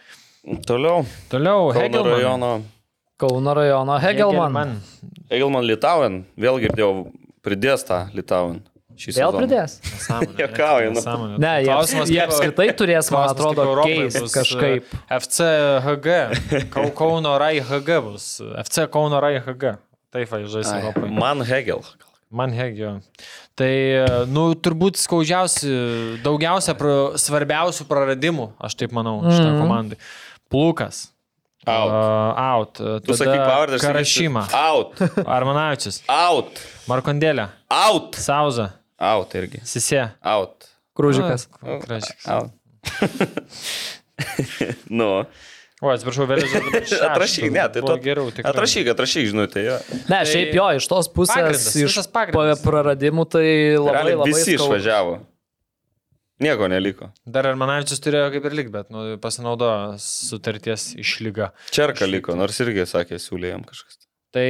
Toliau. 0.66 1.04
Toliau, 1.32 1.72
Kauno 1.72 1.80
Hegelman. 1.80 2.12
rajono. 2.14 2.52
Kauno 3.18 3.54
rajono 3.56 3.98
Hegelman. 3.98 4.76
Egelman 5.32 5.64
Litauen. 5.66 6.24
Vėl 6.38 6.60
girdėjau, 6.62 7.10
pridės 7.42 7.82
tą 7.88 8.04
Litauen. 8.14 8.60
Šį 8.96 9.12
Vėl 9.12 9.28
sezoną. 9.28 9.40
pridės? 9.42 9.72
Juokauju, 10.40 10.92
nu. 10.96 11.00
Ne, 11.42 11.50
jie, 11.60 11.66
Klausimas, 11.68 12.08
jie 12.08 12.20
kaip- 12.22 12.30
apskritai 12.32 12.66
turės, 12.78 13.10
man 13.12 13.26
kaip 13.26 13.34
atrodo, 13.36 13.66
Europai 13.68 13.96
keist 13.98 14.20
bus, 14.22 14.32
kažkaip. 14.32 14.86
e, 14.94 15.00
FC 15.18 15.48
HG. 15.84 16.14
Kau- 16.72 16.86
Kauno 16.96 17.34
Rai 17.42 17.58
HG 17.60 17.98
bus. 18.06 18.28
FC 18.62 18.86
Kauno 18.88 19.20
Rai 19.20 19.34
HG. 19.44 19.74
Taip, 20.14 20.30
va, 20.32 20.38
žais 20.48 20.70
Ai, 20.72 20.78
Europai. 20.80 21.10
Man 21.12 21.42
Hegel. 21.44 21.82
Man 22.30 22.50
hegio. 22.50 22.96
Tai, 23.54 23.70
e, 23.70 24.06
nu, 24.26 24.48
turbūt 24.58 24.98
skaudžiausi, 24.98 25.68
daugiausia, 26.24 26.74
pra, 26.78 26.94
svarbiausių 27.22 27.86
praradimų, 27.86 28.48
aš 28.58 28.74
taip 28.80 28.96
manau, 28.96 29.20
mm 29.20 29.28
-hmm. 29.28 29.36
šitą 29.36 29.60
komandai. 29.60 29.98
Plukas. 30.50 31.06
Out. 31.66 31.90
Uh, 31.90 32.38
out. 32.38 33.02
Tu 33.02 33.14
sakai 33.16 33.38
pavardę. 33.38 33.78
Karašyma. 33.78 34.46
Out. 34.54 35.00
Armanavičius. 35.26 36.02
Out. 36.06 36.60
Markondėlė. 36.86 37.48
Out. 37.66 38.14
Sauza. 38.14 38.70
Out 39.02 39.34
irgi. 39.34 39.60
Sisė. 39.66 40.04
Out. 40.22 40.68
Krūžikas. 40.96 41.48
Kražikas. 41.82 42.28
Out. 42.30 42.54
nu. 45.00 45.10
O, 45.86 45.92
atsiprašau, 45.92 46.26
vėliau. 46.26 46.72
Atrašyk, 47.10 47.46
ne, 47.54 47.62
tai 47.70 47.82
tu. 47.84 47.94
Geriau, 48.02 48.32
tikrai. 48.34 48.50
Atrašyk, 48.50 48.90
atrašyk, 48.94 49.28
žinutė, 49.30 49.62
jo. 49.68 49.76
Ne, 50.10 50.20
šiaip 50.26 50.50
jo, 50.56 50.66
iš 50.80 50.88
tos 50.90 51.10
pusės, 51.14 51.36
Pagrindas, 51.36 51.66
iš 51.78 51.98
pagrindas. 52.16 52.62
praradimų, 52.64 53.26
tai 53.36 53.46
labai 53.78 53.94
Realiai 54.00 54.18
labai 54.18 54.32
visi 54.32 54.56
skaudu. 54.56 54.64
išvažiavo. 54.66 55.16
Nieko 56.42 56.66
neliko. 56.68 57.08
Dar 57.24 57.46
Armanavičius 57.48 58.02
turėjo 58.04 58.26
kaip 58.34 58.48
ir 58.50 58.56
lik, 58.58 58.72
bet 58.74 58.90
nu, 58.92 59.04
pasinaudojo 59.22 59.94
sutarties 60.02 60.90
išlyga. 61.00 61.52
Čerka 61.72 62.08
liko, 62.10 62.34
nors 62.36 62.58
irgi 62.64 62.84
sakė, 62.90 63.20
siūlė 63.22 63.54
jam 63.54 63.64
kažkas. 63.64 64.02
Tai, 64.36 64.48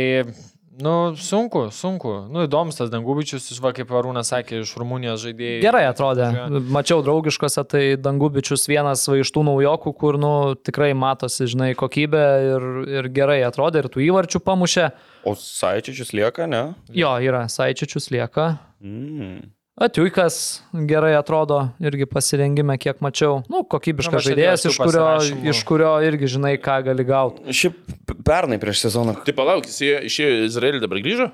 nu, 0.81 1.15
sunku, 1.17 1.67
sunku. 1.73 2.13
Nu, 2.33 2.45
įdomus 2.47 2.79
tas 2.79 2.91
Dangubičius, 2.93 3.49
va 3.63 3.73
kaip 3.77 3.91
Arūnas 3.97 4.31
sakė, 4.33 4.61
iš 4.65 4.75
Rumunijos 4.81 5.23
žaidėjai. 5.25 5.63
Gerai 5.65 5.85
atrodė. 5.89 6.29
Mačiau 6.73 7.03
draugiškose, 7.07 7.65
tai 7.71 7.83
Dangubičius 8.01 8.69
vienas 8.71 9.07
va 9.09 9.19
iš 9.23 9.33
tų 9.35 9.47
naujokų, 9.49 9.95
kur, 9.97 10.21
nu, 10.21 10.33
tikrai 10.61 10.93
matosi, 10.99 11.49
žinai, 11.53 11.73
kokybė 11.79 12.25
ir, 12.53 12.71
ir 12.99 13.11
gerai 13.17 13.41
atrodė, 13.49 13.85
ir 13.85 13.91
tų 13.93 14.05
įvarčių 14.11 14.43
pamušė. 14.45 14.89
O 15.27 15.35
Saičičius 15.41 16.13
lieka, 16.17 16.49
ne? 16.51 16.65
Jo, 16.95 17.17
yra, 17.25 17.47
Saičičius 17.53 18.13
lieka. 18.15 18.57
Mm. 18.85 19.56
Atiuikas 19.77 20.63
gerai 20.89 21.13
atrodo, 21.19 21.59
irgi 21.85 22.07
pasirengime, 22.09 22.79
kiek 22.81 23.03
mačiau. 23.05 23.43
Nu, 23.53 23.61
kokybiškas 23.69 24.25
žaidėjas, 24.25 24.63
iš 24.71 24.79
kurio, 24.81 25.03
pasirašymų. 25.05 25.51
iš 25.53 25.59
kurio 25.69 25.91
irgi 26.07 26.31
žinai, 26.37 26.55
ką 26.57 26.79
gali 26.87 27.05
gauti. 27.05 27.45
Šiaip 27.53 27.77
pernai 28.25 28.57
prieš 28.63 28.87
sezoną. 28.87 29.19
Tai 29.27 29.35
palauk, 29.37 29.69
jis 29.69 29.77
ėjo- 29.85 30.01
išėjo 30.09 30.31
į 30.39 30.47
Izraelį, 30.49 30.81
dabar 30.81 31.03
grįžo? 31.05 31.29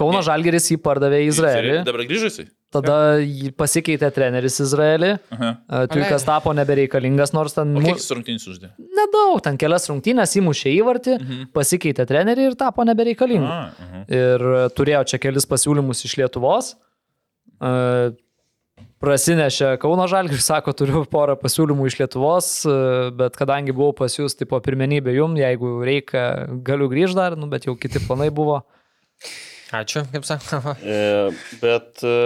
Kauno 0.00 0.22
Žalgeris 0.24 0.70
jį 0.72 0.78
pardavė 0.80 1.18
į 1.26 1.28
Izraelį, 1.28 1.84
Dabar 1.84 2.00
grįžo 2.08 2.30
jisai? 2.30 2.46
tada 2.72 3.20
pasikeitė 3.60 4.08
treneris 4.16 4.56
Izraelį, 4.64 5.18
Aha. 5.36 5.50
Atiuikas 5.84 6.24
tapo 6.24 6.54
nebereikalingas, 6.56 7.34
nors 7.36 7.52
ten 7.52 7.76
O 7.76 7.80
kiek 7.84 8.00
rungtynės 8.00 8.48
uždė? 8.48 8.70
nedaug, 8.80 9.42
ten 9.44 9.58
kelias 9.60 9.84
rungtynės 9.92 10.32
įmušė 10.40 10.72
įvartį, 10.80 11.20
Mhm. 11.20 11.44
pasikeitė 11.52 12.06
trenerių 12.08 12.48
ir 12.48 12.54
tapo 12.56 12.80
nebereikalingu. 12.88 13.44
A, 13.44 13.72
aha. 13.76 14.04
Ir 14.08 14.38
turėjo 14.72 15.04
čia 15.04 15.18
kelis 15.20 15.44
pasiūlymus 15.44 16.00
iš 16.08 16.16
Lietuvos. 16.16 16.72
E, 16.72 16.87
Prasinešė 18.98 19.76
Kauno 19.78 20.08
Žalgiris, 20.10 20.46
sako, 20.48 20.72
turiu 20.74 21.04
porą 21.06 21.36
pasiūlymų 21.38 21.86
iš 21.86 21.98
Lietuvos, 22.00 22.48
bet 23.18 23.36
kadangi 23.38 23.74
buvau 23.74 23.94
pas 24.00 24.14
jūs, 24.14 24.34
tai 24.38 24.48
po 24.50 24.58
pirmenybė 24.62 25.14
jum, 25.14 25.36
jeigu 25.38 25.76
reikia, 25.86 26.24
galiu 26.66 26.88
grįžti 26.90 27.18
dar, 27.18 27.36
nu, 27.38 27.46
bet 27.50 27.68
jau 27.68 27.76
kiti 27.78 28.02
planai 28.02 28.32
buvo. 28.34 28.64
Ačiū, 29.78 30.02
kaip 30.10 30.26
sakoma. 30.26 30.74
E, 30.82 31.28
bet 31.60 32.02
e, 32.06 32.16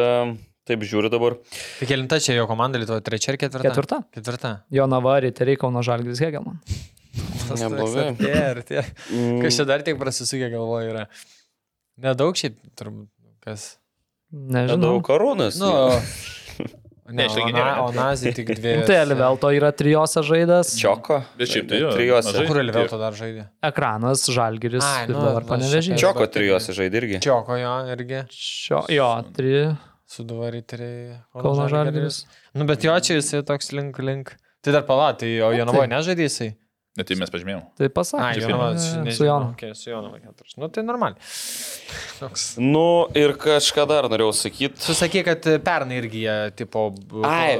taip 0.68 0.86
žiūriu 0.88 1.10
dabar. 1.12 1.36
Tai 1.80 1.90
kelinta 1.90 2.20
čia 2.22 2.38
jo 2.38 2.46
komanda 2.48 2.80
Lietuvoje, 2.80 3.04
trečia 3.04 3.34
ir 3.34 3.40
ketvirta? 3.42 3.66
Ketvirta. 3.68 4.00
Ketvirta. 4.14 4.54
Jonava, 4.72 5.18
Riteriai, 5.24 5.60
Kauno 5.60 5.82
Žalgiris, 5.84 6.22
Hegelman. 6.22 6.62
Neblogai. 7.58 8.08
Ir 8.22 8.62
tie. 8.64 8.80
Mm. 9.12 9.42
Kas 9.44 9.58
čia 9.58 9.68
dar 9.68 9.84
tiek 9.84 9.98
prasisukė 10.00 10.48
galvoje 10.54 10.94
yra. 10.94 11.06
Nedaug 12.00 12.38
šiaip, 12.38 12.56
turbūt, 12.78 13.10
kas. 13.44 13.74
Nežinau. 14.32 14.80
Daug 14.96 15.02
karūnas. 15.06 15.58
Nu, 15.60 15.72
Ne, 17.12 17.26
o, 17.28 17.48
na, 17.52 17.64
o 17.82 17.88
Nazį 17.92 18.30
tik 18.38 18.50
dvi. 18.56 18.70
Nu, 18.78 18.84
tai 18.88 18.94
Elvelto 19.02 19.50
yra 19.52 19.68
trijose 19.76 20.22
žaidęs. 20.24 20.70
Čioko. 20.80 21.18
Bet 21.36 21.50
šiaip 21.50 21.66
tai 21.68 21.80
jo, 21.82 21.90
Trijose. 21.92 22.44
Kur 22.48 22.60
Elvelto 22.62 22.96
dar 22.96 23.12
žaidė? 23.18 23.42
Ekranas, 23.68 24.22
Žalgiris 24.32 24.86
Ai, 24.86 25.02
ir 25.04 25.12
nu, 25.12 25.18
dabar 25.18 25.42
va, 25.42 25.48
panevežiai. 25.50 25.98
šiaip- 25.98 26.00
Čioko 26.00 26.28
trijose 26.32 26.72
žaidė 26.78 27.02
irgi. 27.02 27.18
Čioko 27.26 27.58
jo 27.60 27.74
irgi. 27.92 28.22
Šio, 28.32 28.84
jo, 28.96 29.10
tri 29.36 29.52
Suduvaryteriai. 30.12 31.18
Kauno 31.36 31.66
Žalgiris. 31.72 32.22
Nu, 32.56 32.64
bet 32.70 32.84
jo 32.86 32.94
čia 33.00 33.18
jisai 33.18 33.42
toks 33.50 33.72
link, 33.76 33.98
link. 33.98 34.32
Tai 34.62 34.72
dar 34.78 34.86
pala, 34.88 35.10
tai 35.18 35.34
o 35.42 35.50
Jonavoje 35.52 35.90
nežaidė 35.92 36.28
jisai? 36.30 36.50
Net 36.92 37.08
tai 37.08 37.16
mes 37.16 37.30
pažymėjom. 37.32 37.60
Tai 37.80 37.86
Ai, 37.86 37.90
pasakė. 37.96 38.40
E, 38.44 39.12
Su 39.16 39.24
Jonu. 39.24 39.52
Okay, 39.54 39.72
su 39.78 39.88
Jonava 39.88 40.18
keturis. 40.20 40.58
Nu, 40.60 40.68
tai 40.68 40.82
normaliai. 40.84 41.16
Toks. 42.18 42.44
Nu 42.60 42.82
ir 43.16 43.32
kažką 43.40 43.86
dar 43.88 44.10
norėjau 44.12 44.34
sakyti. 44.36 44.76
Tu 44.82 44.96
sakė, 44.98 45.22
kad 45.30 45.48
pernai 45.64 46.02
irgi 46.02 46.26
jie, 46.26 46.34
tipo, 46.58 46.90
Ai, 47.24 47.54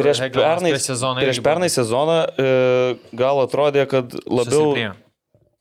prieš 0.00 0.22
pernai, 0.32 0.72
sezoną. 0.80 1.20
prieš 1.20 1.42
pernai 1.44 1.68
sezoną 1.74 2.16
gal 3.20 3.42
atrodė, 3.44 3.84
kad 3.92 4.16
labiau... 4.24 4.48
susilpnėjo. 4.48 4.96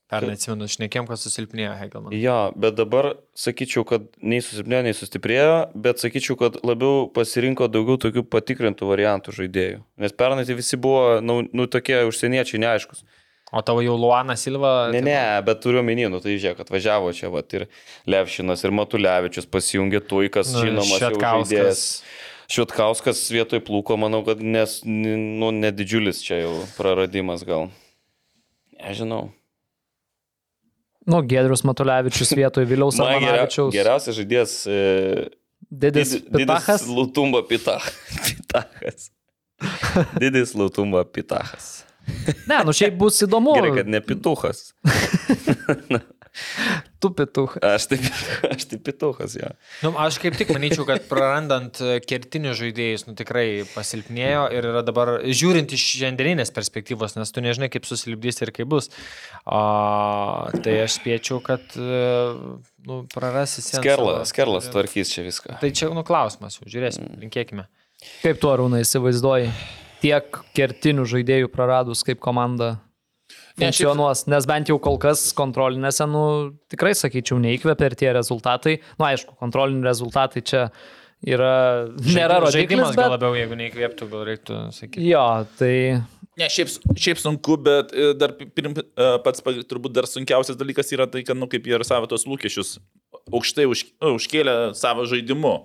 Pernai 0.07 0.37
atsimenu, 0.37 0.69
šnekėm, 0.71 1.03
kad 1.09 1.19
susilpnėjo 1.19 1.73
Hegelman. 1.75 2.13
Jo, 2.15 2.37
bet 2.55 2.77
dabar 2.77 3.09
sakyčiau, 3.35 3.83
kad 3.87 4.05
nei 4.23 4.39
susiplėjo, 4.39 4.85
nei 4.85 4.95
sustiprėjo, 4.95 5.55
bet 5.83 5.99
sakyčiau, 5.99 6.37
kad 6.39 6.55
labiau 6.63 7.09
pasirinko 7.11 7.67
daugiau 7.67 7.99
tokių 8.05 8.23
patikrintų 8.31 8.87
variantų 8.87 9.35
žaidėjų. 9.35 9.81
Nes 9.99 10.15
pernai 10.15 10.45
tai 10.47 10.55
visi 10.55 10.79
buvo, 10.79 11.17
nu, 11.19 11.41
nu 11.51 11.67
tokie 11.67 12.05
užsieniečiai 12.07 12.61
neaiškus. 12.63 13.03
O 13.51 13.63
tavo 13.67 13.83
jau 13.83 13.97
Luana 13.99 14.35
Silva. 14.39 14.89
Ne, 14.95 15.01
ne, 15.03 15.19
bet 15.47 15.59
turiu 15.63 15.83
menį, 15.83 16.07
nu 16.11 16.19
tai 16.23 16.35
žiūrėk, 16.35 16.63
atvažiavo 16.63 17.11
čia, 17.15 17.27
va, 17.31 17.43
ir 17.55 17.67
Levšinas, 18.07 18.63
ir 18.63 18.75
Matulevičius 18.79 19.47
pasijungė 19.51 20.01
tuikas, 20.07 20.53
Nu, 20.55 20.63
žinomas, 20.63 21.03
žaidėjas. 21.03 21.83
Šiutkauskas 22.51 23.25
vietoj 23.31 23.59
plūko, 23.67 23.97
manau, 23.99 24.21
kad 24.23 24.39
nes, 24.39 24.79
nu, 24.87 25.51
nedidžiulis 25.51 26.23
čia 26.23 26.45
jau 26.45 26.53
praradimas 26.77 27.43
gal. 27.47 27.67
Nežinau. 28.79 29.25
Nu, 31.07 31.21
Gedrius 31.23 31.63
Matulevičius 31.63 32.33
vietoj 32.35 32.65
Viliaus 32.67 32.97
Man 32.99 33.21
geria, 33.23 33.45
geriausias 33.71 34.17
žaidėjas. 34.19 34.55
E, 34.67 34.79
Didis 35.71 36.13
Didi- 36.17 36.41
Pitachas. 36.43 36.81
Didis 36.83 36.95
Lutumba 36.97 37.41
pitach. 37.47 37.87
Pitachas. 38.27 39.09
Didis 40.19 40.53
Lutumba 40.55 41.05
pitachas. 41.07 41.85
Ne, 42.47 42.61
nu 42.67 42.71
šiaip 42.75 42.95
bus 42.99 43.19
įdomu. 43.25 43.55
Gerai, 43.57 43.73
kad 43.81 43.89
ne 43.91 43.99
pituchas. 44.03 44.69
Tu 47.03 47.09
pituchas. 47.13 47.61
Aš 47.61 47.85
taip, 47.91 48.05
aš 48.53 48.65
taip 48.71 48.81
pituchas, 48.87 49.35
jo. 49.37 49.49
Nu, 49.85 49.91
aš 50.01 50.17
kaip 50.23 50.37
tik 50.39 50.49
manyčiau, 50.55 50.85
kad 50.89 51.03
prarandant 51.09 51.77
e, 51.83 51.97
kertinius 52.01 52.57
žaidėjus, 52.61 53.05
nu 53.09 53.13
tikrai 53.19 53.63
pasilpnėjo 53.73 54.47
ir 54.57 54.69
yra 54.71 54.81
dabar, 54.85 55.11
žiūrint 55.25 55.73
iš 55.77 55.83
šiandieninės 55.97 56.53
perspektyvos, 56.55 57.17
nes 57.19 57.33
tu 57.35 57.43
nežinai, 57.45 57.69
kaip 57.73 57.85
susilipdys 57.89 58.41
ir 58.45 58.53
kaip 58.55 58.71
bus, 58.71 58.89
a, 59.45 59.61
tai 60.63 60.77
aš 60.85 60.97
spėčiau, 60.99 61.37
kad 61.45 61.61
e, 61.77 62.01
nu, 62.87 63.01
prarasi 63.13 63.61
sieną. 63.61 63.83
Skerlas, 63.83 64.33
Skerlas 64.33 64.69
tvarkys 64.73 65.13
čia 65.13 65.25
viską. 65.27 65.59
Tai 65.61 65.69
čia, 65.75 65.91
nu, 65.93 66.05
klausimas, 66.07 66.57
jau 66.59 66.65
Mm. 66.67 66.73
žiūrėsim, 66.73 67.05
linkėkime. 67.21 67.67
Kaip 68.23 68.41
tu, 68.41 68.49
Arūnai, 68.51 68.81
įsivaizduoji? 68.85 69.51
Tiek 70.01 70.41
kertinių 70.53 71.05
žaidėjų 71.09 71.47
praradus, 71.49 72.03
kaip 72.05 72.19
komanda 72.21 72.75
funkcionuos, 73.57 74.25
nes 74.31 74.47
bent 74.49 74.69
jau 74.71 74.77
kol 74.81 74.99
kas 75.01 75.29
kontrolinėse, 75.37 76.05
nu, 76.09 76.23
tikrai 76.71 76.93
sakyčiau, 76.97 77.39
neįkvepia 77.43 77.91
ir 77.91 77.97
tie 77.99 78.13
rezultatai. 78.17 78.77
Na, 78.95 78.99
nu, 78.99 79.09
aišku, 79.11 79.37
kontroliniai 79.41 79.89
rezultatai 79.89 80.43
čia 80.45 80.67
yra, 81.25 81.55
nėra 81.97 82.41
rodiklis, 82.43 82.59
žaidimas 82.59 82.93
gal 82.93 83.07
bet... 83.07 83.15
labiau, 83.17 83.39
jeigu 83.39 83.57
neįkvėptų, 83.63 84.11
gal 84.13 84.27
reiktų 84.29 84.61
sakyti. 84.77 85.09
Jo, 85.09 85.25
tai 85.57 85.73
Ne, 86.37 86.45
šiaip, 86.53 86.69
šiaip 87.01 87.17
sunku, 87.17 87.55
bet 87.65 87.89
e, 87.97 88.11
dar 88.13 88.35
pirm, 88.37 88.75
e, 88.77 89.05
pats 89.25 89.41
turbūt 89.41 89.95
dar 89.95 90.05
sunkiausias 90.05 90.59
dalykas 90.59 90.91
yra 90.93 91.07
tai, 91.09 91.23
kad, 91.25 91.37
nu, 91.39 91.47
kaip 91.49 91.65
jie 91.65 91.73
ir 91.73 91.85
savo 91.87 92.05
tos 92.09 92.27
lūkesčius 92.29 92.75
aukštai 93.25 93.65
už, 93.65 93.81
užkėlė 94.13 94.53
savo 94.77 95.07
žaidimu. 95.09 95.55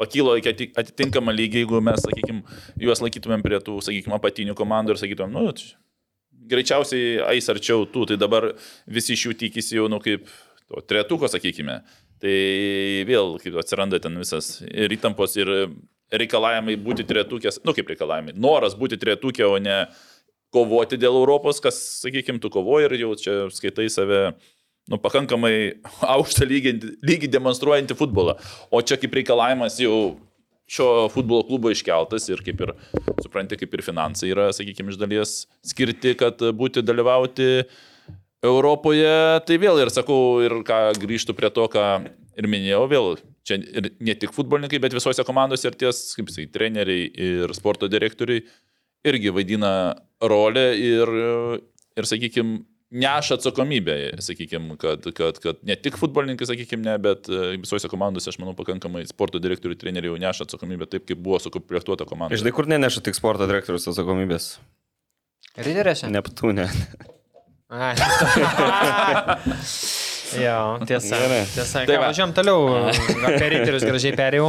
Pakilo 0.00 0.32
iki 0.40 0.52
ati- 0.52 0.70
atitinkamą 0.76 1.32
lygį, 1.36 1.62
jeigu 1.62 1.82
mes, 1.84 2.00
sakykime, 2.04 2.56
juos 2.80 3.00
laikytumėm 3.04 3.44
prie 3.44 3.60
tų, 3.64 3.76
sakykime, 3.84 4.16
apatinių 4.16 4.56
komandų 4.56 4.96
ir 4.96 5.02
sakytumėm, 5.02 5.36
nu, 5.36 5.52
greičiausiai 6.50 7.20
eis 7.34 7.48
arčiau 7.52 7.86
tų, 7.90 8.10
tai 8.12 8.18
dabar 8.20 8.52
visi 8.86 9.14
iš 9.16 9.28
jų 9.28 9.36
tikisi 9.44 9.78
jau, 9.78 9.86
nu, 9.92 10.00
kaip 10.02 10.28
to 10.66 10.82
tretuko, 10.88 11.30
sakykime. 11.30 11.80
Tai 12.22 12.36
vėl, 13.08 13.36
kaip 13.42 13.58
atsiranda 13.60 14.00
ten 14.00 14.16
visas 14.16 14.56
ir 14.66 14.92
įtampos, 14.96 15.36
ir 15.36 15.50
reikalavimai 16.16 16.76
būti 16.80 17.04
tretukės, 17.06 17.60
nu, 17.66 17.74
kaip 17.76 17.90
reikalavimai, 17.92 18.36
noras 18.40 18.76
būti 18.78 18.98
tretukė, 19.00 19.44
o 19.48 19.58
ne 19.60 19.84
kovoti 20.54 20.98
dėl 21.00 21.18
Europos, 21.18 21.60
kas, 21.60 21.78
sakykime, 22.04 22.40
tu 22.40 22.50
kovoji 22.52 22.88
ir 22.88 22.96
jau 23.02 23.10
čia 23.20 23.34
skaitai 23.52 23.88
save, 23.92 24.20
nu, 24.90 25.00
pakankamai 25.02 25.56
aukštą 26.16 26.48
lygį, 26.48 26.76
lygį 27.04 27.32
demonstruojantį 27.34 27.98
futbolą. 27.98 28.38
O 28.70 28.80
čia 28.80 28.98
kaip 29.00 29.18
reikalavimas 29.18 29.80
jau 29.82 30.16
šio 30.66 31.06
futbolo 31.14 31.46
klubo 31.46 31.70
iškeltas 31.70 32.26
ir 32.30 32.42
kaip 32.46 32.62
ir, 32.64 32.72
supranti, 33.22 33.58
kaip 33.60 33.74
ir 33.74 33.84
finansai 33.86 34.32
yra, 34.32 34.48
sakykime, 34.54 34.92
iš 34.92 35.00
dalies 35.00 35.36
skirti, 35.66 36.16
kad 36.18 36.42
būti 36.58 36.82
dalyvauti 36.84 37.50
Europoje. 38.46 39.14
Tai 39.46 39.58
vėl 39.62 39.80
ir 39.82 39.92
sakau, 39.94 40.42
ir 40.44 40.58
ką 40.66 40.80
grįžtų 41.00 41.36
prie 41.38 41.50
to, 41.54 41.66
ką 41.72 41.86
ir 42.36 42.50
minėjau, 42.50 42.84
vėl 42.90 43.16
čia 43.46 43.60
ir 43.62 43.90
ne 44.02 44.14
tik 44.18 44.34
futbolininkai, 44.34 44.80
bet 44.82 44.96
visose 44.96 45.24
komandose 45.26 45.68
ir 45.70 45.78
ties, 45.78 46.02
kaip 46.18 46.30
sakai, 46.32 46.50
treneriai 46.52 47.06
ir 47.14 47.54
sporto 47.56 47.88
direktoriai 47.90 48.42
irgi 49.06 49.30
vaidina 49.30 49.72
rolę 50.18 50.66
ir, 50.80 51.12
ir 51.96 52.08
sakykime, 52.10 52.64
neša 52.90 53.34
atsakomybę, 53.40 53.96
sakykime, 54.22 54.76
kad, 54.78 55.06
kad, 55.16 55.38
kad 55.42 55.56
ne 55.66 55.74
tik 55.76 55.96
futbolininkai, 55.98 56.46
sakykime, 56.46 56.84
ne, 56.86 56.94
bet 57.02 57.26
e, 57.28 57.56
visose 57.58 57.88
komandose, 57.90 58.30
aš 58.30 58.38
manau, 58.42 58.54
pakankamai 58.58 59.02
sporto 59.10 59.40
direktorių 59.42 59.76
treneriai 59.80 60.12
jau 60.12 60.20
neša 60.22 60.46
atsakomybę 60.46 60.86
taip, 60.90 61.06
kaip 61.08 61.18
buvo 61.18 61.40
sukomplektuota 61.42 62.06
komanda. 62.08 62.38
Žinai, 62.38 62.54
kur 62.54 62.68
neneša 62.70 63.02
tik 63.08 63.18
sporto 63.18 63.48
direktorius 63.50 63.88
atsakomybės? 63.90 64.52
Riderėse? 65.56 66.10
Neptūne. 66.12 66.68
Jo, 70.36 70.78
tiesa. 70.86 71.16
Gerai. 71.22 71.44
Tiesa, 71.54 71.84
Tai 71.86 71.96
va. 72.00 72.08
važiuojam 72.08 72.32
toliau. 72.34 72.64
Apie 73.28 73.46
riterius 73.52 73.84
gražiai 73.86 74.14
perėjau. 74.18 74.48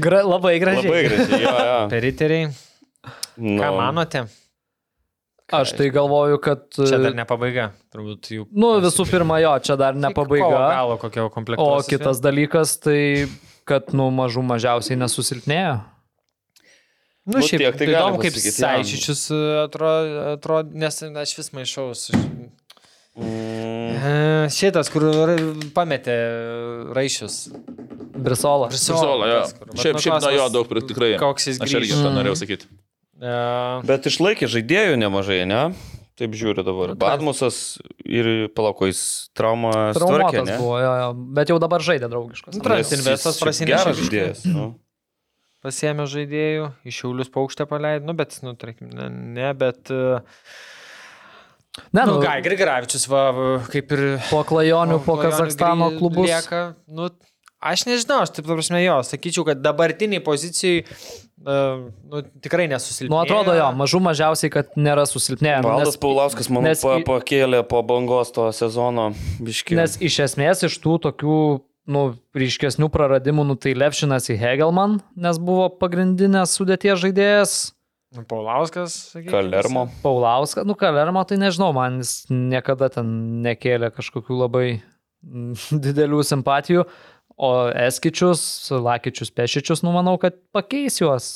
Gra, 0.00 0.20
labai 0.26 0.54
gražiai. 0.62 0.86
Labai 0.86 1.02
gražiai. 1.08 1.40
Jo, 1.42 1.54
jo. 1.66 1.78
Periteriai. 1.90 2.46
Nu, 3.42 3.56
Ką 3.58 3.70
manote? 3.74 4.22
Aš 5.52 5.74
tai 5.76 5.90
galvoju, 5.92 6.38
kad... 6.40 6.62
Čia 6.72 6.98
dar 7.02 7.14
ne 7.16 7.24
pabaiga. 7.28 7.66
Turbūt 7.92 8.30
jų. 8.32 8.46
Nu, 8.56 8.70
visų 8.80 9.04
pirma, 9.10 9.36
jo, 9.44 9.52
čia 9.60 9.76
dar 9.76 9.96
ne 9.96 10.08
pabaiga. 10.16 10.48
Galo 10.72 10.96
kokio 11.02 11.26
komplekto. 11.34 11.64
O 11.64 11.82
kitas 11.84 12.22
dalykas, 12.24 12.78
tai 12.80 13.26
kad, 13.68 13.92
nu, 13.96 14.08
mažų 14.14 14.44
mažiausiai 14.46 14.96
nesusilpnėjo. 15.00 15.74
Nu, 17.24 17.38
Nu, 17.38 17.44
šiaip 17.44 17.60
tiek 17.62 17.76
tai 17.80 17.86
įdomu, 17.88 18.18
kaip 18.20 18.34
pasakyt, 18.36 18.56
Saičičius 18.58 19.20
atrodo, 19.62 20.24
atro, 20.34 20.58
nes 20.76 20.98
aš 21.24 21.36
vis 21.38 21.52
maišau 21.56 21.86
su... 21.96 22.12
Mm, 23.16 23.94
E, 24.04 24.48
Šitas, 24.52 24.90
kur 24.92 25.04
pametė 25.76 26.14
raišius. 26.96 27.36
Brisola. 28.14 28.68
Brisola, 28.72 29.28
jo. 29.30 29.38
kur- 29.58 29.70
vat 29.70 29.80
Šiaip, 29.80 30.00
šiaip 30.04 30.18
nuo 30.24 30.32
jo 30.34 30.48
daug 30.52 30.74
tikrai. 30.90 31.14
Koks 31.20 31.48
jis 31.50 31.60
Aš 31.64 31.72
irgi 31.78 31.92
grįžo. 31.92 32.02
tą 32.04 32.12
norėjau 32.18 32.36
sakyti. 32.42 32.68
E, 33.24 33.34
Bet 33.88 34.08
išlaikė 34.10 34.48
žaidėjų 34.52 34.98
nemažai, 35.00 35.42
ne? 35.48 35.64
Taip 36.18 36.36
žiūriu 36.38 36.62
dabar. 36.62 36.92
Nu, 36.92 36.98
kas? 36.98 37.02
Badmusas 37.02 37.56
ir 38.06 38.28
palako, 38.54 38.86
jis 38.86 39.00
traumą 39.34 39.72
tvarkė, 39.96 39.98
Traumuotas 39.98 40.50
ne? 40.52 40.58
buvo, 40.60 40.76
jo, 40.78 40.92
jo. 41.00 41.08
bet 41.38 41.50
jau 41.50 41.56
dabar 41.62 41.82
žaidė 41.82 42.10
draugiškas. 42.12 42.60
Nu, 42.60 42.76
jis 42.78 42.92
Investas 43.00 43.40
prasinešė 43.42 43.72
Geras 43.72 43.98
žaidėjas. 44.02 44.44
Nu. 44.46 44.68
Pasėmė 45.64 46.06
žaidėjų, 46.12 46.68
iš 46.86 47.00
Šiaulius 47.00 47.32
paukštę 47.34 47.66
paleido, 47.66 48.04
nu, 48.06 48.14
bet, 48.18 48.36
nu, 48.44 48.52
tarkim, 48.60 48.92
ne, 48.94 49.10
ne 49.10 49.50
bet... 49.58 49.90
e, 49.90 50.22
Ne, 51.90 52.04
Nu, 52.06 52.12
nu, 52.12 52.18
Gai 52.22 52.36
Grigaravičius, 52.38 53.08
va, 53.10 53.24
kaip 53.66 53.90
ir... 53.96 54.02
po 54.28 54.44
klajonių, 54.46 55.00
po 55.02 55.16
Klajonių 55.16 55.32
Kazakstano 55.32 55.88
klubus. 55.96 56.28
Lieka, 56.28 56.60
nu, 56.86 57.08
aš 57.58 57.82
nežinau, 57.88 58.20
aš 58.22 58.30
taip, 58.36 58.46
ta 58.46 58.54
prasme, 58.54 58.78
jo, 58.84 59.00
sakyčiau, 59.08 59.42
kad 59.48 59.58
dabartiniai 59.64 60.22
pozicijai, 60.22 60.84
uh, 60.84 61.24
nu, 61.44 62.22
tikrai 62.44 62.66
nesusilpnėjo. 62.72 63.12
Nu, 63.12 63.20
atrodo 63.20 63.54
jo, 63.56 63.66
mažų 63.76 64.00
mažiausiai, 64.06 64.50
kad 64.52 64.72
nėra 64.80 65.04
susilpnėję. 65.08 65.60
Valdas 65.66 65.92
Nes, 65.92 66.00
Paulauskas, 66.00 66.48
manau, 66.48 66.70
nes 66.72 66.82
pa, 66.84 66.96
pakėlė 67.04 67.60
po 67.68 67.82
bangos 67.86 68.32
to 68.34 68.48
sezono 68.56 69.10
biškį. 69.44 69.78
nes 69.80 69.98
iš 70.00 70.18
esmės 70.28 70.64
iš 70.68 70.78
tų 70.84 70.96
tokių, 71.08 71.38
nu, 71.94 72.04
ryškesnių 72.36 72.88
praradimų, 72.92 73.44
nu, 73.50 73.58
tai 73.60 73.76
Levšinas 73.76 74.30
į 74.32 74.38
Hegelman, 74.40 74.98
nes 75.20 75.40
buvo 75.42 75.68
pagrindinės 75.80 76.56
sudėties 76.56 77.02
žaidėjas. 77.04 77.56
Nu, 78.14 78.22
Paulauskas, 78.30 78.94
sakykime. 79.12 79.32
Kalermo. 79.32 79.88
Paulauskas, 80.04 80.64
nu, 80.68 80.76
Kalermo, 80.78 81.24
tai 81.26 81.38
nežinau, 81.42 81.72
man 81.74 81.98
jis 82.00 82.22
niekada 82.30 82.88
ten 82.94 83.08
nekėlė 83.44 83.90
kažkokių 83.96 84.38
labai 84.44 84.66
mm, 84.78 85.58
didelių 85.84 86.22
simpatijų. 86.24 86.86
O 87.36 87.50
Eskičius, 87.74 88.70
Lakičius, 88.70 89.32
Pešičius, 89.34 89.82
nu, 89.82 89.90
manau, 89.96 90.14
kad 90.22 90.36
pakeis 90.54 91.00
juos. 91.00 91.30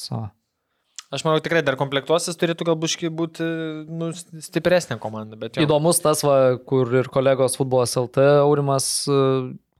Aš 1.08 1.24
manau, 1.24 1.40
tikrai 1.42 1.62
dar 1.64 1.78
komplektuosis 1.80 2.36
turėtų 2.38 2.66
galbūt 2.68 3.08
būti 3.16 3.46
nu, 3.88 4.10
stipresnė 4.44 4.98
komanda. 5.00 5.38
Bet 5.40 5.56
jo. 5.56 5.64
Įdomus 5.64 6.02
tas, 6.04 6.20
va, 6.22 6.58
kur 6.60 6.92
ir 7.00 7.08
kolegos 7.10 7.56
futbolas 7.58 7.96
LT 7.96 8.26
Aurimas 8.44 9.08
e, 9.08 9.16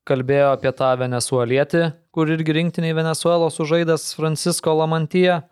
kalbėjo 0.09 0.55
apie 0.57 0.73
tą 0.73 0.95
venezuelietį, 1.05 1.85
kur 2.16 2.32
irgi 2.32 2.57
rinktiniai 2.57 2.97
Venezuelos 2.97 3.61
sužaidęs 3.61 4.09
Francisco 4.16 4.73
Lamantyje, 4.73 5.43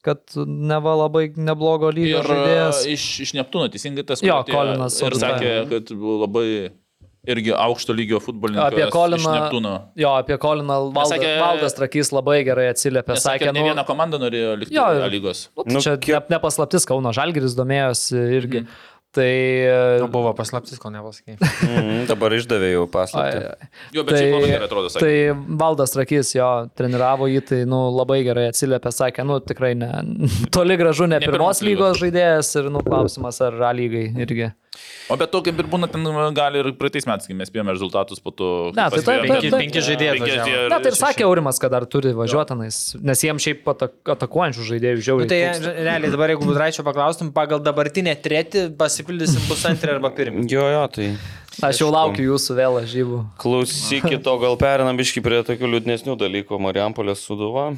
kad 0.00 0.24
neva 0.48 0.96
labai 1.02 1.26
neblogo 1.36 1.92
lygio 1.92 2.22
Ir 2.24 2.30
žaidėjas. 2.32 2.82
e, 2.88 2.96
iš, 2.96 3.04
iš 3.28 3.34
Neptūno, 3.36 3.68
teisingai 3.70 4.06
tas 4.08 4.24
Jo, 4.24 4.40
Kolinas 4.48 4.96
Ir 5.04 5.20
sakė, 5.20 5.52
kad 5.68 5.92
buvo 5.92 6.22
labai 6.24 6.48
irgi 7.28 7.52
aukšto 7.52 7.92
lygio 7.96 8.20
futbolininkas. 8.24 8.72
Apie 8.72 8.86
Koliną-. 8.92 9.74
Jo, 10.00 10.14
apie 10.20 10.38
Koliną 10.40 10.78
Valdas, 10.94 11.10
sakė- 11.12 11.34
Valdas 11.40 11.74
Trakys 11.76 12.12
labai 12.16 12.38
gerai 12.44 12.68
atsiliepė. 12.72 13.16
Sakė, 13.16 13.44
Sakė, 13.46 13.52
ne 13.52 13.60
nu, 13.60 13.66
viena 13.72 13.84
komanda 13.84 14.18
norėjo 14.22 14.54
likti 14.62 14.74
Jo, 14.78 14.86
lygos. 15.12 15.48
nu, 15.56 15.64
Nu, 15.76 15.80
čia 15.84 15.96
kiek- 16.00 16.28
ne, 16.30 16.36
nepaslaptis, 16.38 16.86
Kauno 16.88 17.12
Žalgiris 17.12 17.54
domėjosi 17.58 18.16
irgi. 18.40 18.62
Mhm. 18.64 18.86
Tai... 19.10 19.26
Nu, 19.98 20.06
buvo 20.06 20.30
paslaptis, 20.38 20.78
ko 20.78 20.86
nepasakai. 20.94 21.34
Mm, 21.66 22.04
dabar 22.06 22.30
išdavė 22.30 22.68
jau 22.76 22.84
paslaptį. 22.86 23.40
Ai, 23.42 23.56
ai. 23.58 23.68
Jo, 23.96 24.04
bet 24.06 24.14
tai, 24.14 24.28
labai 24.30 24.50
gerai 24.52 24.68
atrodo, 24.68 24.86
sakė. 24.94 25.00
Tai 25.02 25.56
Valdas 25.58 25.96
Rakys 25.98 26.30
jo 26.36 26.50
treniravo 26.78 27.26
jį, 27.26 27.40
tai 27.48 27.58
nu, 27.66 27.80
labai 27.90 28.20
gerai 28.22 28.44
atsiliepė, 28.52 28.92
sakė, 28.94 29.24
nu 29.26 29.40
tikrai 29.42 29.72
ne, 29.74 29.88
toli 30.54 30.76
gražu 30.78 31.08
ne, 31.10 31.18
Ne 31.18 31.26
pirmos 31.26 31.58
pirmos 31.58 31.62
lygos. 31.66 31.98
lygos 31.98 32.04
žaidėjas 32.04 32.52
ir 32.62 32.70
nu 32.70 32.84
klausimas, 32.86 33.40
ar 33.42 33.58
A 33.66 33.72
lygai 33.74 34.06
irgi. 34.14 34.52
O 35.10 35.16
bet 35.18 35.30
to 35.34 35.40
kaip 35.42 35.58
ir 35.58 35.66
būna, 35.70 35.88
ten 35.90 36.04
gali 36.36 36.60
ir 36.62 36.68
praeitais 36.78 37.06
metais, 37.08 37.26
kai 37.26 37.34
mes 37.34 37.50
pėjome 37.50 37.72
rezultatus 37.74 38.20
po 38.22 38.30
to. 38.30 38.48
Ne, 38.76 38.84
tai 38.94 39.00
taip, 39.02 39.24
taip. 39.26 39.48
Penki 39.56 39.82
žaidėjai. 39.82 40.68
Na, 40.70 40.78
tai 40.78 40.92
ir 40.92 40.98
sakė 40.98 41.26
Aurimas, 41.26 41.58
kad 41.62 41.72
dar 41.74 41.86
turi 41.90 42.12
važiuotinais, 42.14 42.78
nes 43.02 43.24
jiems 43.26 43.42
šiaip 43.42 43.66
atak, 43.74 43.96
atakuojančių 44.14 44.68
žaidėjų 44.70 45.00
Nu, 45.00 45.04
žiauriai. 45.08 45.28
tai 45.32 45.40
trūksta. 45.50 45.74
realiai 45.90 46.10
dabar, 46.14 46.32
jeigu 46.34 46.46
Budraičio 46.48 46.86
paklaustum, 46.86 47.32
pagal 47.34 47.60
dabartinę 47.66 48.14
tretį 48.22 48.68
pasipildysim 48.78 49.42
pusantrį 49.50 49.96
arba 49.98 50.10
pirmį. 50.14 50.46
Jo, 50.50 50.66
jo, 50.76 50.86
tai 50.94 51.10
Aš 51.66 51.80
jau 51.82 51.90
laukiu 51.92 52.24
jūsų 52.30 52.54
vėl, 52.56 52.78
aš 52.80 52.92
žybu. 52.94 53.16
klausykit, 53.42 54.22
o 54.30 54.36
gal 54.40 54.54
perinam 54.56 54.96
biški 54.96 55.20
prie 55.24 55.42
tokių 55.44 55.68
liūdnesnių 55.74 56.14
dalykų. 56.16 56.60
Marijampolės 56.62 57.20
suduva. 57.26 57.72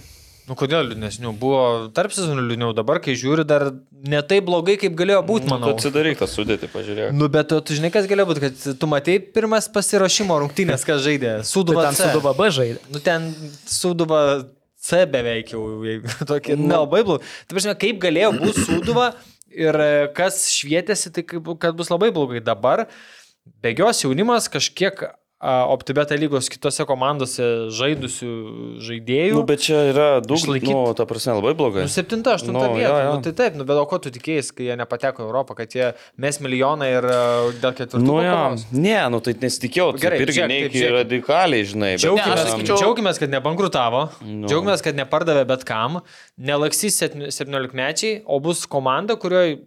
Nu, 0.49 0.57
kodėl 0.59 0.89
liūdnesnių? 0.91 1.31
Buvo 1.39 1.61
tarp 1.95 2.11
sezonų 2.15 2.43
liūdniau, 2.49 2.73
dabar, 2.75 2.99
kai 3.05 3.13
žiūri, 3.19 3.45
dar 3.47 3.69
ne 4.11 4.19
taip 4.27 4.49
blogai, 4.49 4.75
kaip 4.81 4.97
galėjo 4.99 5.21
būti, 5.29 5.47
Tu 5.47 5.53
manau. 5.53 5.71
atsidaryk 5.77 6.19
tą 6.19 6.27
sudėtį, 6.27 6.71
pažiūrėk. 6.73 7.13
Nu, 7.15 7.29
bet 7.31 7.47
tu, 7.53 7.61
tu 7.63 7.77
žinai, 7.79 7.93
kas 7.95 8.09
galėjo 8.11 8.27
būti, 8.33 8.43
kad 8.43 8.65
tu 8.81 8.89
matei 8.91 9.21
pirmas 9.23 9.69
pasiruošimo 9.71 10.41
rungtynės, 10.43 10.83
kas 10.89 11.05
žaidė. 11.07 11.37
Tai 11.45 11.47
Suduva 11.53 11.85
ten 11.87 11.95
C. 12.01 12.09
su 12.11 12.19
DVB 12.19 12.49
žaidė. 12.59 12.83
Nu, 12.91 13.03
ten 13.07 13.29
Suduva 13.71 14.23
C 14.83 15.05
beveik 15.07 15.55
jau, 15.55 15.63
tokie, 16.33 16.59
Nu. 16.59 16.67
nelabai 16.75 17.05
blogai. 17.07 17.31
Tai 17.47 17.55
prasme, 17.61 17.77
kaip 17.87 18.03
galėjo 18.03 18.35
būti 18.43 18.67
Suduva 18.67 19.13
ir 19.55 19.79
kas 20.19 20.43
švietėsi, 20.51 21.15
tai 21.15 21.23
kaip, 21.23 21.53
kad 21.63 21.79
bus 21.79 21.93
labai 21.95 22.11
blogai. 22.11 22.43
Dabar 22.43 22.89
bėgios 23.63 24.03
jaunimas 24.03 24.51
kažkiek 24.51 25.07
OptiBeta 25.43 26.15
lygos 26.15 26.47
kitose 26.53 26.85
komandose 26.87 27.43
žaidusių 27.75 28.29
žaidėjų. 28.87 29.35
Nu, 29.35 29.43
bet 29.49 29.65
čia 29.65 29.81
yra 29.91 30.07
daug, 30.23 30.39
Išlaikyt- 30.39 30.71
nu, 30.71 30.95
ta 30.95 31.03
prasme, 31.09 31.35
labai 31.41 31.53
blogai. 31.59 31.83
Nu, 31.83 31.91
septinta, 31.91 32.37
aštunta 32.39 32.53
Nu, 32.69 32.69
jo, 32.71 32.77
vieta. 32.79 33.01
jo. 33.09 33.15
Nu, 33.17 33.21
tai 33.27 33.33
taip, 33.33 33.57
nu, 33.59 33.65
bet 33.67 33.77
o 33.77 33.85
ko 33.91 33.99
tu 33.99 34.13
tikėjai, 34.15 34.45
kai 34.55 34.65
jie 34.71 34.77
nepateko 34.79 35.25
į 35.25 35.27
Europą, 35.27 35.57
kad 35.59 35.75
jie 35.75 35.89
mes 36.17 36.39
milijoną 36.39 36.87
ir 36.87 37.09
e, 37.11 37.19
dėl 37.59 37.75
ketvirtų. 37.81 38.05
Nu, 38.07 38.21
ja. 38.23 38.55
Ne, 38.71 39.01
nu 39.11 39.19
tai 39.21 39.35
nesitikėjau, 39.35 39.89
Gerai, 39.99 40.21
irgi 40.23 40.39
žiūrėk, 40.39 40.49
neik 40.55 40.73
taip, 40.73 40.95
radikaliai, 41.01 41.65
žinai. 41.73 41.93
bet- 41.99 42.15
Ne, 42.15 42.39
sakyčiau- 42.47 42.79
džiaugiamės, 42.79 43.19
kad 43.19 43.31
nebankrutavo, 43.35 44.05
Nu. 44.23 44.47
džiaugiamės, 44.47 44.83
kad 44.83 44.95
nepardavė 44.95 45.45
bet 45.47 45.65
kam, 45.65 46.03
nelaksys 46.39 47.03
17 47.03 47.75
mečiai, 47.75 48.23
o 48.27 48.39
bus 48.39 48.65
komanda, 48.67 49.17
kurioje 49.19 49.59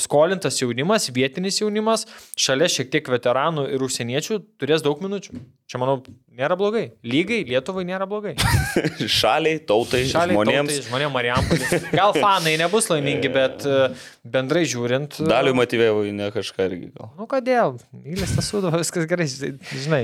skolintas 0.00 0.56
jaunimas, 0.62 1.06
vietinis 1.12 1.58
jaunimas, 1.60 2.06
šalia 2.40 2.68
šiek 2.72 2.88
tiek 2.92 3.08
veteranų 3.12 3.66
ir 3.74 3.82
užsieniečių 3.84 4.38
turės 4.60 4.80
daug 4.84 5.00
minučių. 5.04 5.36
Čia, 5.68 5.76
manau, 5.82 5.98
nėra 6.32 6.56
blogai. 6.56 6.86
Lygai 7.04 7.42
Lietuvai 7.50 7.84
nėra 7.84 8.06
blogai. 8.08 8.32
Šaliai, 9.20 9.58
tautai, 9.68 10.04
Šaliai, 10.08 10.38
žmonėms. 10.38 10.72
tautai, 10.72 10.86
žmonėms 10.88 11.14
Marijampolė. 11.18 11.80
Gal 11.92 12.14
fanai 12.16 12.54
nebus 12.60 12.88
laimingi, 12.88 13.28
bet 13.34 13.66
e, 13.68 13.90
bendrai 14.24 14.64
žiūrint. 14.70 15.18
e, 15.20 15.28
Daliu 15.28 15.52
Matyvėjui 15.58 16.14
ne 16.16 16.30
kažką 16.32 16.70
irgi 16.70 16.88
gal. 16.96 17.10
Nu 17.20 17.28
kodėl? 17.28 17.76
Mylis 17.92 18.32
tas 18.38 18.48
sudavo, 18.48 18.80
viskas 18.80 19.04
gerai, 19.10 19.28
žinai. 19.28 20.02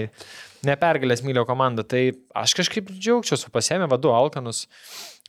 Nepergalės 0.69 1.25
mylio 1.25 1.47
komanda. 1.49 1.85
Tai 1.89 2.05
aš 2.45 2.53
kažkaip 2.61 2.93
džiaugčiausi, 2.93 3.49
pasėmė 3.53 3.89
vadu 3.93 4.13
Alkanus, 4.17 4.67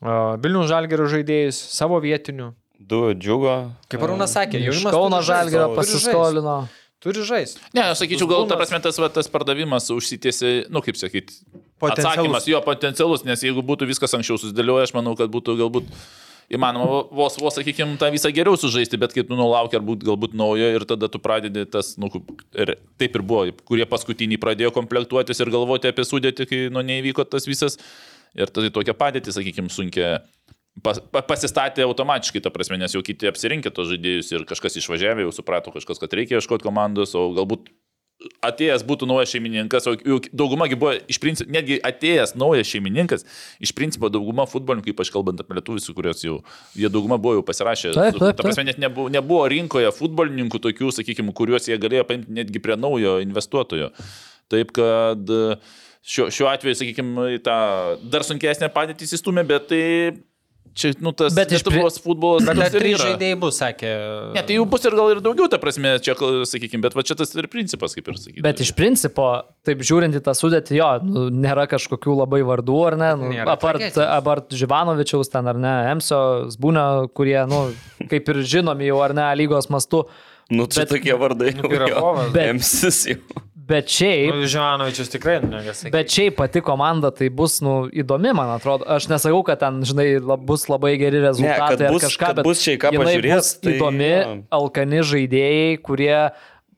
Vilnių 0.04 0.66
Žalgerio 0.68 1.08
žaidėjus, 1.12 1.58
savo 1.76 1.98
vietinių. 2.04 2.52
Du 2.86 3.02
džiugo. 3.18 3.54
Kaip 3.90 4.04
Arūnas 4.06 4.36
sakė, 4.36 4.60
Iš 4.62 4.68
jaunimas 4.70 4.94
Kauno 4.94 5.22
žaist, 5.26 5.56
pasiskolino. 5.78 6.58
Turi 7.04 7.22
žaisti. 7.26 7.62
Ne, 7.76 7.84
aš 7.92 8.02
sakyčiau, 8.02 8.28
gal 8.30 8.46
ta 8.50 8.58
prasme 8.58 8.80
tas, 8.82 8.98
va, 9.02 9.10
tas 9.14 9.30
pardavimas 9.30 9.92
užsitėsi, 9.94 10.68
nu 10.74 10.82
kaip 10.86 10.98
sakyti, 10.98 11.42
Potencialus. 11.82 12.12
atsakymas 12.16 12.48
jo 12.50 12.62
potencialus, 12.66 13.26
nes 13.28 13.44
jeigu 13.46 13.62
būtų 13.66 13.86
viskas 13.90 14.16
anksčiau 14.18 14.40
susidėlioję, 14.42 14.88
aš 14.88 14.94
manau, 14.96 15.14
kad 15.20 15.30
būtų 15.34 15.58
galbūt 15.60 15.92
įmanoma 16.56 17.04
vos, 17.14 17.38
vos 17.42 17.58
sakykime, 17.58 17.98
tą 18.02 18.10
visą 18.14 18.32
geriau 18.34 18.58
sužaisti, 18.58 18.98
bet 19.02 19.14
kai 19.14 19.26
tu 19.28 19.38
nulaukia, 19.38 19.82
ar 19.82 19.86
būt, 19.86 20.06
galbūt 20.08 20.38
naujo 20.38 20.72
ir 20.78 20.86
tada 20.90 21.10
tu 21.12 21.22
pradedi 21.22 21.66
tas, 21.70 21.94
nu, 22.02 22.10
ir 22.54 22.76
taip 23.02 23.20
ir 23.20 23.26
buvo, 23.26 23.50
kurie 23.70 23.86
paskutiniai 23.90 24.42
pradėjo 24.42 24.74
komplektuotis 24.74 25.42
ir 25.42 25.54
galvoti 25.54 25.92
apie 25.92 26.06
sudėtį, 26.06 26.50
kai 26.50 26.62
nu, 26.74 26.86
neįvyko 26.86 27.26
tas 27.30 27.50
visas. 27.50 27.78
Ir 28.36 28.50
tada 28.52 28.68
tokia 28.74 28.92
padėtį, 28.98 29.32
sakykime, 29.32 29.70
sunkia. 29.72 30.18
Pas, 30.84 31.00
pa, 31.00 31.22
pasistatė 31.24 31.86
automatiškai, 31.88 32.42
ta 32.44 32.52
prasme, 32.52 32.76
nes 32.82 32.92
jau 32.92 33.00
kiti 33.06 33.30
apsirinkė 33.30 33.72
tos 33.72 33.88
žaidėjus 33.94 34.34
ir 34.34 34.44
kažkas 34.50 34.76
išvažiavė, 34.82 35.24
jau 35.24 35.32
suprato 35.38 35.72
kažkas, 35.72 36.02
kad 36.02 36.12
reikia 36.18 36.42
ieškoti 36.42 36.68
komandos, 36.68 37.14
o 37.16 37.30
galbūt 37.38 37.70
atėjęs 38.46 38.84
būtų 38.88 39.08
naujas 39.10 39.32
šeimininkas, 39.34 39.88
o 39.90 39.96
daugumagi 40.36 40.78
buvo, 40.80 40.94
iš 41.12 41.20
principo, 41.22 41.52
netgi 41.52 41.78
atėjęs 41.86 42.36
naujas 42.40 42.70
šeimininkas, 42.72 43.26
iš 43.64 43.74
principo 43.78 44.10
dauguma 44.14 44.48
futbolininkų, 44.50 44.94
ypač 44.94 45.12
kalbant 45.14 45.42
apie 45.44 45.58
lietuvius, 45.58 45.88
kuriuos 45.96 46.24
jau, 46.26 46.38
jie 46.80 46.90
dauguma 46.92 47.20
buvo 47.22 47.40
jau 47.40 47.46
pasirašę. 47.48 47.94
Taip, 47.96 48.20
taip, 48.20 48.38
Ta 48.40 48.46
prasme, 48.48 48.68
net 48.70 48.80
nebuvo, 48.82 49.12
nebuvo 49.14 49.44
rinkoje 49.52 49.92
futbolininkų 49.96 50.62
tokių, 50.64 50.92
sakykime, 50.96 51.36
kuriuos 51.38 51.68
jie 51.70 51.80
galėjo 51.82 52.06
paimti 52.10 52.36
netgi 52.40 52.64
prie 52.64 52.80
naujo 52.80 53.18
investuotojo. 53.26 53.92
Taip 54.52 54.72
kad 54.78 55.36
e, 55.36 55.58
šiuo, 56.06 56.30
šiuo 56.34 56.50
atveju, 56.52 56.80
sakykime, 56.82 57.28
tą 57.46 57.60
dar 58.14 58.26
sunkesnę 58.28 58.72
padėtį 58.74 59.10
įsistumė, 59.10 59.46
bet 59.50 59.70
tai 59.74 59.84
čia, 60.76 60.92
nu, 61.04 61.14
tas 61.16 61.34
Bet 61.36 61.54
Lietuvos 61.54 61.98
futbolas. 62.04 62.46
Bet 62.48 62.60
dar 62.60 62.74
trys 62.74 63.00
žaidėjai 63.02 63.38
bus, 63.42 63.58
sakė. 63.62 63.92
Ne, 64.36 64.44
tai 64.46 64.58
jų 64.58 64.66
bus 64.72 64.86
ir 64.88 64.98
gal 65.00 65.14
ir 65.14 65.22
daugiau, 65.26 65.48
ta 65.52 65.60
prasme, 65.62 65.96
čia, 66.04 66.16
sakykime, 66.52 66.84
bet 66.86 66.98
va 66.98 67.06
čia 67.08 67.18
tas 67.20 67.32
ir 67.36 67.48
principas, 67.52 67.96
kaip 67.98 68.12
ir 68.12 68.20
sakykime. 68.20 68.44
Bet 68.46 68.62
iš 68.66 68.74
principo, 68.78 69.30
taip 69.68 69.82
žiūrint 69.88 70.20
į 70.20 70.22
tą 70.26 70.36
sudėtį, 70.38 70.78
jo, 70.82 70.92
nu, 71.08 71.26
nėra 71.34 71.66
kažkokių 71.72 72.20
labai 72.22 72.44
vardų, 72.48 72.78
ar 72.92 73.00
ne? 73.02 73.12
Nu, 73.24 73.32
apart, 73.56 73.84
apart 74.06 74.56
Živanovičiaus 74.56 75.32
ten, 75.34 75.48
ar 75.52 75.60
ne, 75.60 75.74
Emsio, 75.96 76.22
Zbūnio, 76.54 76.86
kurie, 77.16 77.40
nu, 77.50 77.66
kaip 78.12 78.32
ir 78.36 78.44
žinomi 78.46 78.92
jau, 78.92 79.02
ar 79.06 79.16
ne, 79.18 79.28
lygos 79.42 79.72
mastu. 79.74 80.06
Nu, 80.54 80.68
čia 80.70 80.84
Bet- 80.84 80.92
tokie 80.94 81.16
vardai. 81.18 81.56
Nu. 81.58 81.72
Bet- 82.36 82.52
Emsis 82.54 83.06
jau. 83.10 83.22
Bet 83.66 83.90
šiaip, 83.90 84.36
Nu, 84.36 84.46
Živanovičius 84.46 85.10
tikrai 85.10 85.40
negasai. 85.42 85.90
Bet 85.94 86.12
šiaip 86.14 86.36
pati 86.38 86.62
komanda 86.62 87.10
tai 87.16 87.32
bus, 87.34 87.58
nu, 87.66 87.88
įdomi, 87.90 88.30
man 88.38 88.52
atrodo. 88.54 88.86
Aš 88.86 89.08
nesakau, 89.10 89.40
kad 89.48 89.58
ten, 89.64 89.80
žinai, 89.88 90.20
bus 90.46 90.68
labai 90.70 90.92
geri 91.02 91.24
rezultatai 91.24 91.88
ar 91.88 91.96
bus- 91.96 92.06
kažką, 92.06 92.28
kad 92.30 92.42
bet 92.42 92.46
bus 92.46 92.62
į 92.62 92.76
ką 92.84 92.92
bus 92.94 93.10
tai 93.64 93.74
įdomi, 93.74 94.12
jo. 94.12 94.36
alkani 94.60 95.02
žaidėjai, 95.02 95.80
kurie 95.82 96.20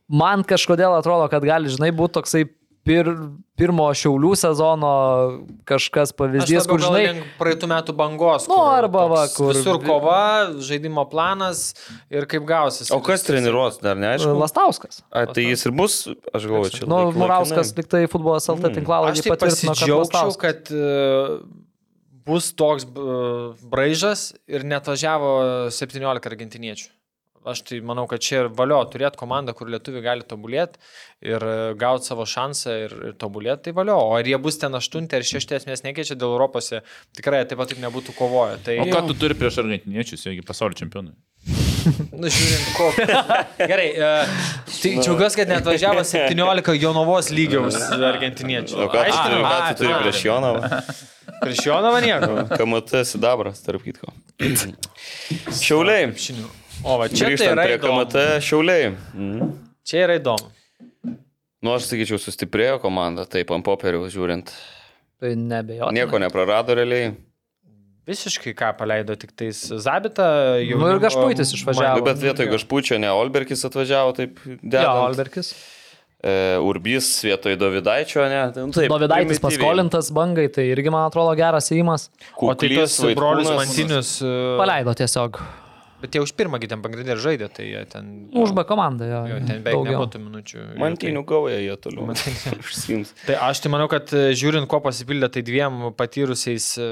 man 0.08 0.46
kažkodėl 0.48 0.96
atrodo, 0.96 1.28
kad 1.34 1.44
gali, 1.44 1.68
žinai, 1.74 1.92
būti 1.92 2.16
toksai 2.22 2.46
pir, 2.88 3.10
pirmo 3.60 3.86
šiaulių 4.00 4.32
sezono 4.40 4.92
kažkas 5.68 6.14
pavyzdys, 6.18 6.66
kur, 6.70 6.80
žinai, 6.82 7.24
praeitų 7.40 7.68
metų 7.72 7.96
bangos. 8.00 8.48
Nu, 8.48 8.56
kur 8.58 8.72
arba 8.80 9.04
va, 9.12 9.22
kur- 9.36 9.52
Visur 9.54 9.80
kova, 9.84 10.22
žaidimo 10.64 11.04
planas 11.12 11.74
ir 12.10 12.26
kaip 12.32 12.48
gausis. 12.48 12.90
O 12.96 13.02
kas 13.04 13.28
treniruos, 13.28 13.78
dar 13.84 14.00
neaišku. 14.00 14.32
Lastauskas. 14.40 15.02
A, 15.12 15.26
tai 15.28 15.50
jis 15.52 15.68
ir 15.68 15.76
bus, 15.78 16.00
aš 16.34 16.48
galvoju, 16.50 16.74
čia. 16.80 16.88
Nu, 16.90 17.12
Murauskas 17.12 17.74
laikinai. 17.74 17.84
liktai 17.84 18.04
futbolas 18.12 18.48
LT 18.50 18.72
Mm. 18.72 18.76
tinklalapį 18.82 19.12
Aš 19.18 19.24
tai 19.28 19.32
patvirtino, 19.36 19.74
kad 19.74 19.78
pasidžiaugčiau, 19.78 20.02
Lastauskas. 20.08 20.38
kad 20.42 20.72
e, 20.72 21.40
bus 22.28 22.52
toks 22.54 22.84
e, 22.84 23.68
braižas 23.72 24.34
ir 24.48 24.64
net 24.68 24.86
važiavo 24.90 25.70
17 25.72 26.28
argentiniečių. 26.32 26.90
Aš 27.48 27.64
tai 27.68 27.80
manau, 27.86 28.08
kad 28.10 28.24
čia 28.24 28.44
ir 28.44 28.50
valio 28.58 28.80
turėti 28.92 29.20
komandą, 29.20 29.56
kur 29.58 29.70
lietuviai 29.72 30.04
gali 30.06 30.28
tobulėti 30.28 30.82
ir 31.28 31.44
gauti 31.80 32.10
savo 32.10 32.26
šansą 32.28 32.76
ir, 32.86 32.98
ir 33.12 33.16
tobulėti, 33.20 33.68
tai 33.68 33.76
valio. 33.78 33.98
O 34.10 34.18
ar 34.18 34.28
jie 34.28 34.38
bus 34.42 34.60
ten 34.62 34.76
aštuntė 34.78 35.22
ar 35.22 35.28
šeštė, 35.28 35.62
esmės 35.62 35.86
nekeičia 35.88 36.18
dėl 36.20 36.36
Europos, 36.36 36.74
tikrai 37.18 37.46
taip 37.48 37.62
pat 37.62 37.72
taip 37.72 37.82
nebūtų 37.84 38.16
kovoję. 38.18 38.60
Tai, 38.68 38.78
O 38.84 38.90
ką 38.92 39.06
tu 39.10 39.18
turi 39.24 39.38
prieš 39.40 39.62
argentiniečius, 39.64 40.28
jeigu 40.30 40.46
pasaulio 40.48 40.78
čempionai? 40.80 41.16
Nu, 42.20 42.28
žiūrint, 42.28 42.70
ko. 42.76 42.88
Gerai, 43.62 43.88
uh, 43.96 44.48
tai 44.68 44.92
džiaugiuosi, 44.98 45.40
kad 45.40 45.52
net 45.52 45.68
važiavo 45.68 46.04
17 46.08 46.76
Jonavos 46.82 47.32
lygiaus 47.32 47.78
argentiniečių. 47.96 48.82
O 48.84 48.90
ką 48.92 49.06
tu 49.08 49.16
turi, 49.16 49.42
ką 49.46 49.58
tu 49.70 49.80
turi 49.84 49.94
prieš 50.02 50.24
Jonavą? 50.28 50.72
Prieš 51.42 51.64
Jonavą 51.70 52.04
nieko. 52.04 52.46
KMT 52.52 53.04
sidabras, 53.08 53.64
tarp 53.64 53.86
kitko. 53.88 54.12
Šiauliai. 55.64 56.10
Krepšiniu. 56.10 56.50
O, 56.84 56.98
va, 57.02 57.08
čia 57.10 57.26
tai 57.26 57.32
Grįžtant 57.34 57.54
yra 57.56 57.66
prie 57.68 57.78
įdomu. 57.80 58.02
KMT 58.06 58.26
Šiauliai. 58.48 58.90
Mhm. 59.14 59.52
Čia 59.88 60.04
yra 60.06 60.18
įdomu. 60.20 60.52
Nu, 61.64 61.72
aš 61.74 61.88
sakyčiau, 61.90 62.20
sustiprėjo 62.22 62.78
komanda, 62.84 63.26
taip, 63.26 63.50
ant 63.56 63.66
popieriaus 63.66 64.12
žiūrint. 64.14 64.52
Tai 65.18 65.32
nebejotinai. 65.34 65.96
Nieko 65.98 66.20
neprarado 66.22 66.76
realiai. 66.78 67.16
Visiškai 68.08 68.54
ką 68.56 68.70
paleido 68.80 69.18
tik 69.20 69.34
tais 69.36 69.58
Zabitą. 69.84 70.28
Nu 70.80 70.92
ir 70.94 71.02
Gašpuitis 71.04 71.50
išvažiavo. 71.58 72.00
Nu, 72.00 72.06
bet 72.06 72.22
vietoj 72.22 72.48
Gašpučio 72.54 73.00
ne 73.04 73.10
Olberkis 73.12 73.66
atvažiavo, 73.68 74.14
taip, 74.16 74.38
Jo, 74.46 74.56
dedant. 74.64 75.02
Alberkis. 75.10 75.50
E, 76.24 76.56
Urbys 76.64 77.10
vietoj 77.26 77.58
Dovydaičio, 77.60 78.24
ne? 78.32 78.40
Nu, 78.56 78.72
taip, 78.72 78.88
Dovydaitis 78.94 79.42
paskolintas 79.44 80.14
bangai, 80.16 80.48
tai 80.54 80.70
irgi, 80.72 80.94
man 80.94 81.10
atrodo, 81.10 81.34
geras 81.38 81.68
įimas. 81.76 82.08
O 82.38 82.54
tai 82.54 82.70
Kuklys, 82.70 82.96
tas 83.02 83.18
brolius. 83.18 83.52
Mantinius. 83.60 84.14
e, 84.24 84.36
Paleido 84.62 84.96
tiesiog. 84.98 85.42
Bet 85.98 86.14
jie 86.14 86.22
už 86.22 86.36
pirmą 86.38 86.60
ten 86.62 86.84
pagrindinį 86.84 87.16
ir 87.16 87.22
žaidė, 87.22 87.48
tai 87.50 87.64
jie 87.72 87.80
ten... 87.90 88.10
Už 88.38 88.52
B 88.54 88.62
komandą, 88.70 89.08
jo. 89.10 89.22
Jo, 89.32 89.40
ten 89.48 89.64
beveik 89.66 89.88
nebūtų 89.90 90.22
minučių. 90.22 90.66
Mantinių 90.78 91.24
gauja 91.26 91.58
jie 91.58 91.74
toliau. 91.82 92.06
Mantinių. 92.12 92.58
Užsiims. 92.62 93.16
Tai 93.26 93.40
aš 93.48 93.64
tai 93.64 93.72
manau, 93.74 93.88
kad 93.90 94.14
e, 94.14 94.28
žiūrint, 94.38 94.70
ko 94.70 94.78
pasipildė, 94.86 95.32
tai 95.34 95.42
dviem 95.48 95.88
patyrusiais 95.98 96.70
e, 96.78 96.92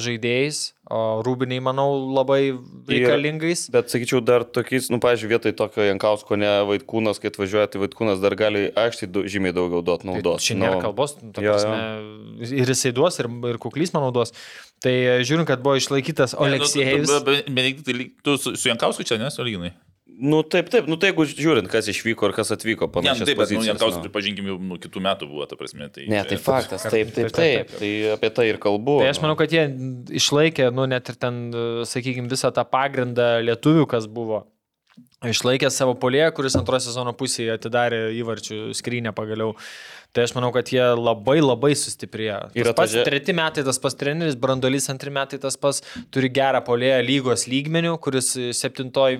žaidėjais, 0.00 0.62
o 0.88 1.00
rūbiniai, 1.26 1.60
manau, 1.66 1.88
labai 2.16 2.54
reikalingais. 2.88 3.66
Bet 3.74 3.92
sakyčiau, 3.92 4.22
dar 4.24 4.46
tokiais, 4.48 4.88
nu, 4.88 5.02
pažiūrėjau, 5.04 5.34
vietoj 5.34 5.56
tokio 5.58 5.84
Jankausko, 5.90 6.38
ne 6.40 6.52
Vaitkūnas, 6.70 7.20
kai 7.20 7.32
atvažiuoja, 7.32 7.68
tai 7.72 7.82
Vaitkūnas 7.82 8.22
dar 8.24 8.38
gali 8.38 8.70
aikštį 8.72 9.10
du, 9.12 9.26
žymiai 9.28 9.56
daugiau 9.56 9.84
duoti 9.84 10.08
naudos. 10.08 10.40
Tai 10.40 10.48
čia 10.48 10.56
nėra 10.62 10.80
kalbos, 10.84 11.18
nu, 11.20 11.34
ta 11.36 11.44
jo, 11.44 11.52
jo. 11.52 11.58
prasme, 11.58 12.56
ir 12.62 12.72
jisai 12.72 12.94
duos, 12.96 13.20
ir, 13.20 13.28
ir 13.52 13.60
kuklys 13.60 13.92
man 13.92 14.06
naudos. 14.06 14.32
Tai 14.84 14.92
e, 14.92 15.16
žiūrint, 15.24 15.48
kad 15.48 15.62
buvo 15.64 15.78
išlaikytas 15.80 16.34
Oleksijevas. 16.36 17.12
Benediktai, 17.48 18.10
tu 18.24 18.36
su, 18.40 18.54
su 18.58 18.68
Jankausku 18.68 19.06
čia, 19.08 19.18
ne, 19.20 19.30
su 19.32 19.44
Lyginai? 19.46 19.72
Nu, 20.16 20.38
taip, 20.48 20.70
taip, 20.72 20.86
nu, 20.88 20.96
tai 20.96 21.10
jeigu 21.10 21.26
žiūrint, 21.28 21.68
kas 21.68 21.88
išvyko 21.92 22.30
ir 22.30 22.32
kas 22.32 22.48
atvyko, 22.54 22.86
Ne, 22.88 22.92
panašiai. 22.94 23.20
nu, 23.20 23.26
taip, 23.28 23.40
bet 23.42 23.50
nu, 23.52 23.64
Jankausku, 23.66 24.00
pripažinkim, 24.06 24.46
jau 24.48 24.56
nu, 24.64 24.78
kitų 24.80 25.02
metų 25.04 25.28
buvo, 25.28 25.44
ta 25.50 25.58
prasme. 25.60 25.90
Tai, 25.92 26.06
Ne, 26.08 26.22
tai 26.24 26.38
faktas, 26.40 26.86
taip, 26.88 27.10
taip, 27.12 27.28
taip, 27.36 27.72
tai 27.76 27.90
apie 28.14 28.30
tai 28.32 28.46
ir 28.48 28.60
kalbu. 28.62 29.00
Tai 29.02 29.10
aš 29.12 29.20
manau, 29.20 29.36
kad 29.36 29.52
jie 29.52 29.66
išlaikė, 30.16 30.70
nu, 30.72 30.86
net 30.88 31.12
ir 31.12 31.18
ten, 31.20 31.42
sakykime, 31.88 32.32
visą 32.32 32.48
tą 32.56 32.64
pagrindą 32.64 33.34
lietuvių, 33.44 33.84
kas 33.92 34.08
buvo. 34.08 34.46
Išlaikė 35.26 35.68
savo 35.72 35.92
polėje, 36.00 36.30
kuris 36.36 36.56
antrojo 36.56 36.84
sezono 36.86 37.12
pusėje 37.16 37.52
atidarė 37.58 38.00
įvarčių 38.16 38.70
skrynę 38.76 39.12
pagaliau. 39.16 39.54
Tai 40.16 40.24
aš 40.24 40.32
manau, 40.32 40.48
kad 40.54 40.70
jie 40.72 40.80
labai 40.96 41.36
labai 41.42 41.74
sustiprėjo. 41.76 42.38
Ir 42.56 42.70
pas 42.72 42.88
atvažia- 42.88 43.04
treti 43.04 43.34
metai 43.36 43.64
tas 43.66 43.76
pas 43.78 43.92
treneris, 43.92 44.36
brandolys 44.40 44.88
antri 44.88 45.10
metai 45.12 45.36
tas 45.38 45.58
pas 45.60 45.82
turi 46.10 46.30
gerą 46.32 46.62
polėją 46.64 47.02
lygos 47.04 47.44
lygmenių, 47.52 47.92
kuris 48.00 48.30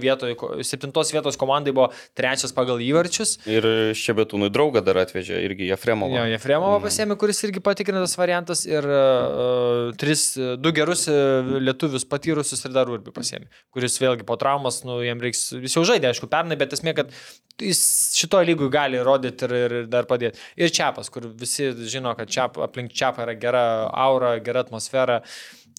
vietoje, 0.01 0.36
septintos 0.64 1.12
vietos 1.12 1.36
komandai 1.36 1.74
buvo 1.77 1.90
trečias 2.16 2.55
pagal 2.56 2.81
įvarčius. 2.81 3.36
Ir 3.44 3.93
Šebetūnui 3.93 4.48
draugą 4.48 4.82
dar 4.85 5.02
atvežė, 5.05 5.43
irgi 5.44 5.68
Jefremovą. 5.68 6.16
Jo, 6.16 6.24
Jefremovą 6.32 6.81
pasėmė, 6.86 7.18
kuris 7.20 7.44
irgi 7.44 7.60
patikrintas 7.60 8.16
variantas 8.16 8.64
ir 8.64 8.81
uh, 8.89 9.93
tris, 10.01 10.32
du 10.36 10.73
gerus 10.73 11.05
lietuvius 11.09 12.09
patyrusius 12.09 12.64
ir 12.64 12.73
dar 12.73 12.89
Urbį 12.89 13.12
pasėmė, 13.12 13.51
kuris 13.74 13.98
vėlgi 14.01 14.24
po 14.24 14.39
traumas, 14.40 14.81
nu, 14.89 15.02
jam 15.05 15.20
reiks, 15.20 15.51
jis 15.60 15.77
jau 15.77 15.85
žaidė, 15.85 16.14
aišku, 16.14 16.31
pernai, 16.32 16.56
bet 16.56 16.73
esmė, 16.73 16.97
kad 16.97 17.12
jis 17.60 17.81
šitoje 18.16 18.47
lygoje 18.51 18.73
gali 18.73 19.01
rodyti 19.05 19.47
ir, 19.47 19.55
ir, 19.56 19.77
ir 19.82 19.86
dar 19.93 20.09
padėti. 20.09 20.40
Ir 20.60 20.73
Čiapas, 20.87 21.11
kur 21.11 21.27
visi 21.35 21.73
žino, 21.91 22.13
kad 22.17 22.31
čiap, 22.31 22.59
aplink 22.63 22.93
Čiapą 22.95 23.25
yra 23.27 23.35
gera 23.35 23.63
aura, 23.91 24.37
gera 24.39 24.63
atmosfera. 24.63 25.21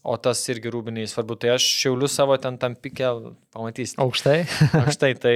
O 0.08 0.14
tas 0.16 0.40
irgi 0.52 0.70
rūbiniai 0.72 1.08
svarbu. 1.10 1.36
Tai 1.42 1.50
aš 1.56 1.64
šiauliu 1.82 2.08
savo 2.08 2.36
ten 2.40 2.56
tam 2.62 2.76
pikę 2.80 3.10
pamatysite. 3.56 4.00
Aukštai. 4.04 4.38
Aukštai, 4.84 5.10
tai 5.20 5.34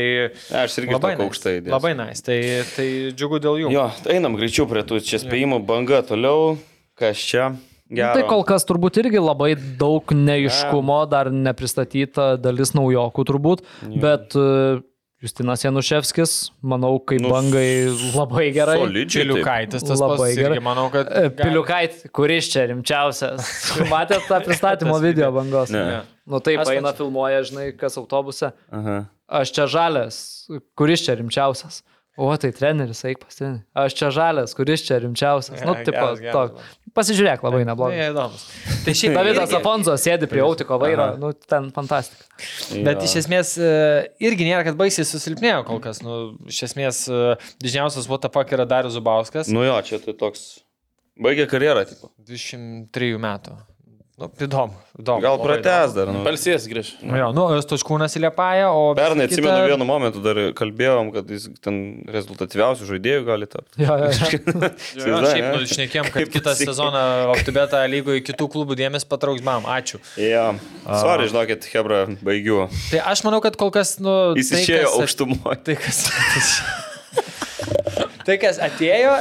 Aš 0.61 0.77
irgi 0.79 0.93
labai 0.95 1.15
nice. 1.17 1.25
aukštai. 1.25 1.55
dėsiu. 1.65 1.73
Labai 1.73 1.91
nais. 1.99 2.21
Tai, 2.23 2.37
tai 2.75 2.85
džiugu 3.15 3.39
dėl 3.43 3.57
jų. 3.65 3.71
Jo, 3.73 3.87
tai 4.05 4.19
einam 4.19 4.37
greičiau 4.39 4.67
prie 4.71 4.83
tų 4.87 5.01
čia 5.03 5.19
spėjimų 5.23 5.59
banga 5.67 5.99
toliau. 6.07 6.53
Kas 6.99 7.19
čia? 7.19 7.49
Gero. 7.91 8.13
Tai 8.15 8.23
kol 8.29 8.45
kas 8.47 8.63
turbūt 8.63 9.01
irgi 9.01 9.19
labai 9.19 9.49
daug 9.79 10.13
neiškumo, 10.15 11.01
dar 11.11 11.27
nepristatyta 11.35 12.37
dalis 12.39 12.71
naujokų 12.77 13.25
turbūt, 13.27 13.65
bet 13.99 14.37
e, 14.39 14.45
Justinas 15.21 15.61
Januševskis, 15.61 16.31
manau, 16.65 16.95
kaip 17.05 17.21
Nu, 17.21 17.29
bangai 17.29 17.91
labai 18.15 18.47
gerai. 18.55 18.79
Solidžiai. 18.81 19.27
Piliukaitis 19.27 19.85
tas 19.85 20.01
Labai 20.01 20.31
gerai. 20.33 20.55
Irgi, 20.57 20.63
manau, 20.65 20.87
kad... 20.89 21.11
E, 21.13 21.29
Piliukait, 21.37 21.99
kuris 22.17 22.49
čia 22.49 22.63
rimčiausias. 22.71 23.53
Matėte 23.93 24.25
tą 24.25 24.39
pristatymo 24.47 24.97
video 25.03 25.29
bangos? 25.35 25.69
Ne. 25.69 25.83
Ne. 25.91 25.99
Nu 26.25 26.41
taip, 26.41 26.63
Aš 26.63 26.73
eina 26.73 26.95
filmuoja, 26.97 27.43
žinai, 27.45 27.67
kas 27.77 27.99
autobuse. 28.01 28.49
Aha. 28.73 28.97
Aš 29.41 29.53
čia 29.53 29.69
žalės, 29.69 30.17
kuris 30.79 31.05
čia 31.05 31.19
rimčiausias. 31.21 31.83
O, 32.17 32.27
tai 32.41 32.49
treneris, 32.51 33.05
eik 33.07 33.21
pas 33.21 33.37
trenerį. 33.37 33.61
Aš 33.77 33.93
čia 34.01 34.09
žalės, 34.11 34.57
kuris 34.57 34.81
čia 34.89 34.97
rimčiausias. 35.05 35.61
Nu, 35.63 35.77
tipo, 35.85 36.01
geras, 36.17 36.33
tok. 36.33 36.57
geras. 36.57 36.80
Pasižiūrėk, 36.97 37.43
labai 37.45 37.61
neblogai. 37.67 37.95
Ne, 37.99 38.07
įdomus. 38.11 38.41
Tai 38.83 38.93
šiaip 38.99 39.13
Davidas 39.19 39.53
Afonso 39.55 39.93
sėdi 40.01 40.27
prie 40.31 40.41
autiko 40.43 40.75
vairo, 40.81 41.05
Aha. 41.13 41.19
nu, 41.21 41.31
ten 41.47 41.69
fantastika. 41.75 42.27
Bet 42.73 42.99
Jo. 42.99 43.05
iš 43.07 43.13
esmės 43.23 43.53
e, 43.61 43.71
irgi 44.27 44.47
nėra, 44.49 44.65
kad 44.67 44.75
baisiai 44.79 45.07
susilpnėjo 45.07 45.61
kol 45.69 45.79
kas. 45.83 46.01
Nu, 46.03 46.17
iš 46.51 46.63
esmės 46.67 47.05
e, 47.07 47.21
didžiausias 47.63 48.09
WTF 48.11 48.43
yra 48.57 48.67
Darius 48.67 48.97
Zubauskas. 48.97 49.51
Nu 49.53 49.63
jo, 49.63 49.77
čia 49.87 50.01
tai 50.03 50.17
toks. 50.19 50.61
Baigė 51.21 51.47
karjerą, 51.51 51.85
tipo. 51.87 52.11
23 52.27 53.15
metų. 53.21 53.55
Nu, 54.21 54.27
įdomu. 54.45 54.75
įdomu 55.01 55.23
Gal 55.23 55.39
prates 55.41 55.93
dar. 55.95 56.09
Nu. 56.13 56.19
Palsės 56.25 56.67
grįž. 56.69 56.91
Nu, 57.01 57.15
jo, 57.17 57.29
nu, 57.33 57.45
Stočkūnas 57.63 58.13
įliepaja, 58.19 58.67
o... 58.69 58.91
Pernai 58.97 59.25
visa 59.25 59.39
atsimenu 59.39 59.55
kita- 59.55 59.69
vienu 59.71 59.87
momentu 59.89 60.21
dar 60.21 60.37
kalbėjom, 60.59 61.09
kad 61.15 61.31
jis 61.33 61.47
ten 61.65 61.79
rezultatyviausių 62.13 62.89
žaidėjų 62.91 63.23
gali 63.25 63.49
tapti. 63.49 63.81
Jo, 63.81 63.97
jo, 64.03 64.11
jo. 64.13 64.29
Jo, 65.01 65.07
jo, 65.09 65.21
šiaip 65.25 65.47
nu, 65.55 65.65
šnekėjom, 65.73 66.11
kad 66.13 66.19
Kaip 66.21 66.33
kitą 66.35 66.51
pasikeitė. 66.51 66.69
sezoną 66.69 67.03
Optibeta 67.33 67.81
lygoje 67.89 68.21
kitų 68.29 68.49
klubų 68.53 68.77
dėmesį 68.83 69.09
patrauks 69.09 69.41
bam. 69.45 69.65
Ačiū. 69.65 69.97
Jo. 70.21 70.45
Sorry, 70.85 71.31
žinokit, 71.31 71.65
Hebra, 71.73 72.03
baigiu. 72.21 72.67
Tai 72.91 73.01
aš 73.15 73.25
manau, 73.25 73.41
kad 73.41 73.57
kol 73.57 73.73
kas, 73.73 73.95
nu... 74.03 74.35
Jis 74.37 74.53
tai, 74.53 74.61
išėjo 74.67 74.85
kas- 74.91 75.01
aukštumoje. 75.01 75.59
Tai 75.65 75.79
kas. 75.81 76.05
Tai 78.27 78.37
kas 78.41 78.59
atėjo, 78.61 79.13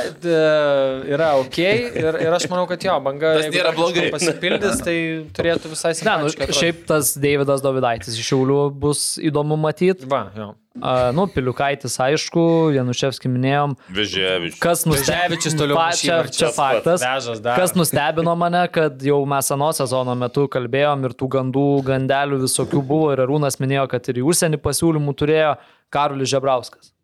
yra 1.10 1.32
ok 1.40 1.58
ir, 1.60 2.20
ir 2.26 2.36
aš 2.36 2.46
manau, 2.52 2.66
kad 2.70 2.82
jo, 2.84 2.96
banga 3.04 3.34
nėra 3.46 3.74
blogai. 3.76 4.08
pasipildys, 4.14 4.82
tai 4.86 4.96
turėtų 5.36 5.74
visai 5.74 5.94
Ne, 6.06 6.16
nu, 6.24 6.30
šiaip 6.56 6.86
tas 6.88 7.12
Davidas 7.20 7.62
Dovidaitis 7.64 8.16
iš 8.16 8.32
Šiaulių 8.32 8.62
bus 8.80 9.14
įdomu 9.20 9.58
matyti. 9.60 10.08
Va, 10.10 10.26
jo. 10.36 10.52
Uh, 10.80 11.10
nu, 11.12 11.24
Piliukaitis, 11.26 11.96
aišku, 11.98 12.42
Januševskį 12.76 13.28
minėjom. 13.32 13.72
Vežėvičius. 13.90 14.60
Kas 14.62 14.84
Veževičius 14.86 15.56
toliau 15.58 15.76
Pa- 15.76 15.88
mušy 15.90 16.06
čia, 16.06 16.18
čia 16.30 16.50
faktas. 16.54 17.02
Vežas. 17.02 17.40
Kas 17.42 17.74
nustebino 17.74 18.36
mane, 18.38 18.62
kad 18.72 19.02
jau 19.02 19.18
mes 19.28 19.50
seno 19.50 19.72
sezono 19.76 20.14
metu 20.16 20.46
kalbėjom 20.52 21.08
ir 21.08 21.16
tų 21.18 21.28
gandų, 21.34 21.66
gandelių 21.90 22.38
visokių 22.44 22.84
buvo 22.86 23.10
ir 23.16 23.24
Arūnas 23.26 23.58
minėjo, 23.60 23.88
kad 23.90 24.12
ir 24.12 24.22
į 24.22 24.28
užsienį 24.30 24.62
pasiūlymų 24.62 25.16
turėjo 25.18 25.56
Karolis 25.90 26.30
Žebrauskas. 26.30 26.94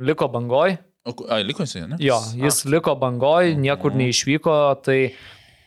Liko 0.00 0.30
bangoj, 0.32 0.78
ai, 1.04 1.42
liko 1.46 1.66
jisai, 1.66 1.86
ne? 1.90 2.00
jo, 2.02 2.18
jis 2.38 2.64
liko 2.70 2.94
bangoj, 2.98 3.54
niekur 3.58 3.94
neišvyko, 3.98 4.56
tai 4.86 4.98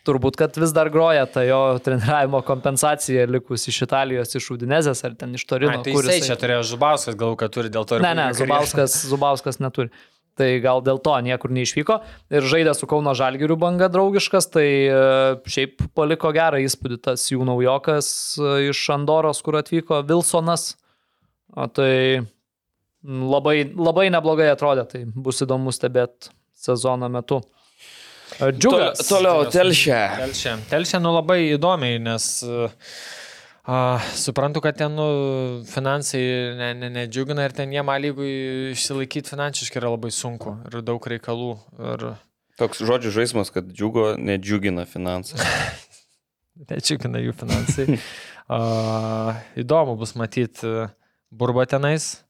turbūt, 0.06 0.38
kad 0.40 0.58
vis 0.62 0.74
dar 0.76 0.90
groja 0.94 1.26
ta 1.30 1.44
jo 1.46 1.60
treniravimo 1.84 2.42
kompensacija 2.46 3.26
likus 3.30 3.68
iš 3.72 3.82
Italijos, 3.88 4.36
iš 4.38 4.52
Udinezės 4.56 5.02
ar 5.08 5.16
ten 5.20 5.34
iš 5.38 5.46
Torino. 5.50 5.74
Na, 5.80 5.86
tai 5.86 5.96
kur 5.96 6.06
jisai 6.06 6.30
čia 6.30 6.38
turėjo 6.40 6.66
Žubauskas, 6.74 7.18
galvoju, 7.18 7.40
kad 7.42 7.56
turi 7.56 7.72
dėl 7.74 7.88
to 7.90 7.98
ir 7.98 8.06
Ne, 8.06 8.14
ne. 8.18 8.28
Zubauskas, 8.38 9.00
Zubauskas 9.12 9.60
neturi. 9.64 9.92
Tai 10.36 10.48
gal 10.60 10.82
dėl 10.84 10.98
to 11.00 11.14
niekur 11.24 11.52
neišvyko. 11.56 11.96
Ir 12.36 12.44
žaidė 12.52 12.74
su 12.76 12.90
Kauno 12.92 13.14
Žalgirių 13.16 13.56
banga 13.56 13.88
draugiškas, 13.88 14.50
tai 14.52 14.68
e, 14.84 14.98
šiaip 15.48 15.86
paliko 15.96 16.34
gerą 16.36 16.60
įspūdį 16.60 16.98
tas 17.08 17.24
jų 17.32 17.48
naujokas 17.48 18.10
e, 18.36 18.50
iš 18.74 18.82
Andoros, 18.92 19.40
kur 19.46 19.56
atvyko 19.62 20.02
Wilsonas. 20.10 20.74
O 21.56 21.70
tai 21.72 22.26
labai, 23.06 23.60
labai 23.78 24.10
neblogai 24.14 24.50
atrodė, 24.54 24.86
tai 24.90 25.04
bus 25.06 25.44
įdomu 25.46 25.74
stebėti 25.76 26.32
sezono 26.66 27.10
metu. 27.12 27.42
E, 28.40 28.52
Džiugas. 28.52 29.04
Toliau, 29.08 29.46
telšia. 29.54 30.02
Telšia. 30.24 30.58
Telšia, 30.72 31.00
nu 31.04 31.14
labai 31.14 31.40
įdomiai, 31.54 32.00
nes 32.02 32.28
uh, 32.48 34.02
suprantu, 34.18 34.64
kad 34.66 34.78
ten 34.80 34.98
nu, 34.98 35.08
finansai 35.70 36.24
ne, 36.58 36.72
ne, 36.82 36.90
nedžiugina 37.00 37.46
ir 37.46 37.56
ten 37.56 37.74
jiem 37.74 37.92
lygui 38.08 38.32
išsilaikyti 38.74 39.36
finansiškai 39.36 39.82
yra 39.82 39.94
labai 39.94 40.12
sunku 40.14 40.58
ir 40.70 40.82
daug 40.86 41.10
reikalų. 41.14 41.54
Ir 41.94 42.08
Toks 42.56 42.80
žodžių 42.88 43.12
žaidimas, 43.12 43.52
kad 43.52 43.68
džiugo 43.68 44.14
nedžiugina 44.16 44.86
finansai. 44.88 45.44
nedžiugina 46.72 47.20
jų 47.20 47.36
finansai. 47.36 48.00
Uh, 48.46 49.36
įdomu 49.60 49.98
bus 50.00 50.16
matyti 50.16 50.70
uh, 50.70 50.94
burba 51.34 51.66
tenais. 51.68 52.25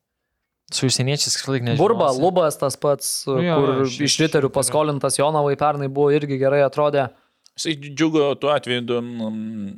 Su 0.74 0.88
užsieniečiais 0.90 1.36
kažkaip 1.38 1.62
nežinau. 1.62 1.78
Burba, 1.78 2.08
Lubas 2.18 2.58
tas 2.58 2.76
pats, 2.76 3.26
Nu 3.28 3.38
jo, 3.44 3.56
kur 3.60 3.70
jo, 3.70 3.84
šiaip- 3.86 4.08
iš 4.10 4.16
Riterių 4.24 4.50
paskolintas 4.50 5.20
Jonavai 5.20 5.56
pernai 5.56 5.88
buvo 5.88 6.10
irgi 6.12 6.40
gerai 6.42 6.64
atrodė. 6.66 7.10
Jisai 7.56 7.76
džiugo 7.94 8.32
tuo 8.40 8.50
atveju, 8.50 8.82
mm, 9.02 9.76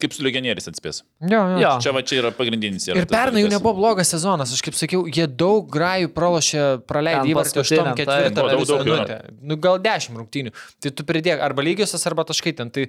kaip 0.00 0.12
su 0.16 0.22
legionieriais 0.26 0.66
atspės. 0.70 1.02
Jo, 1.22 1.40
jo. 1.54 1.58
Jo. 1.62 1.72
Čia 1.84 1.92
va 1.94 2.02
čia 2.02 2.18
yra 2.22 2.30
pagrindinis. 2.34 2.86
yra 2.90 3.00
Ir 3.02 3.06
pernai 3.10 3.42
jau 3.42 3.48
dalykas. 3.48 3.54
nebuvo 3.58 3.74
blogas 3.78 4.10
sezonas, 4.14 4.52
aš 4.54 4.62
kaip 4.66 4.74
sakiau, 4.78 5.04
jie 5.06 5.26
daug 5.30 5.68
grajų 5.70 6.08
pralošė, 6.16 6.62
praleido 6.88 7.22
Ten 7.22 7.30
įvartį 7.32 7.54
paskutiniam, 7.60 7.92
8 7.92 7.96
taip. 7.96 8.08
ketvirtą 8.08 8.40
Buvo 8.40 8.50
daug, 8.50 8.60
visą 8.64 8.76
daug, 8.76 8.86
jo. 8.86 8.94
minutę. 8.94 9.18
Nu, 9.42 9.56
gal 9.56 9.78
10 9.84 10.18
rungtynių. 10.18 10.52
Tai 10.82 10.90
tu 10.98 11.06
pridėk 11.08 11.40
arba 11.46 11.62
lygiosios, 11.62 12.04
arba 12.10 12.24
taškai 12.28 12.52
ten. 12.58 12.70
Tai 12.74 12.86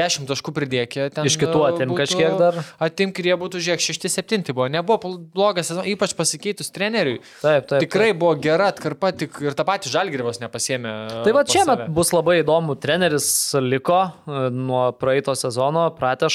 10 0.00 0.26
taškų 0.30 0.54
pridėk. 0.56 0.96
Ten, 1.14 1.26
Iš 1.28 1.36
kitų 1.42 1.60
e, 1.60 1.68
atim 1.74 1.92
būtų- 1.92 1.98
kažkiek 2.00 2.38
dar. 2.40 2.54
Atimk 2.80 3.18
ir 3.20 3.30
jie 3.30 3.36
būtų, 3.36 3.60
žiūrėk, 3.68 3.84
6-7 3.84 4.54
buvo. 4.56 4.68
Nebuvo 4.72 5.18
blogas 5.34 5.68
sezonas, 5.70 5.86
ypač 5.92 6.14
pasikeitus 6.16 6.70
treneriui. 6.72 7.20
Taip, 7.42 7.66
taip. 7.68 7.80
Tikrai 7.84 8.12
buvo 8.16 8.34
gera 8.40 8.70
atkarpa, 8.72 9.12
tik 9.12 9.36
ir 9.44 9.52
tą 9.58 9.64
patį 9.68 9.92
Žalgirivas 9.92 10.40
nepasėmė. 10.40 11.24
Tai 11.24 11.32
va 11.36 11.44
save. 11.44 11.88
bus 11.92 12.12
labai 12.16 12.40
įdomu. 12.42 12.78
Treneris 12.80 13.28
liko 13.60 14.00
e, 14.26 14.48
nuo 14.50 14.92
praeito 14.96 15.34
sezono, 15.36 15.90
Pratešas. 15.98 16.29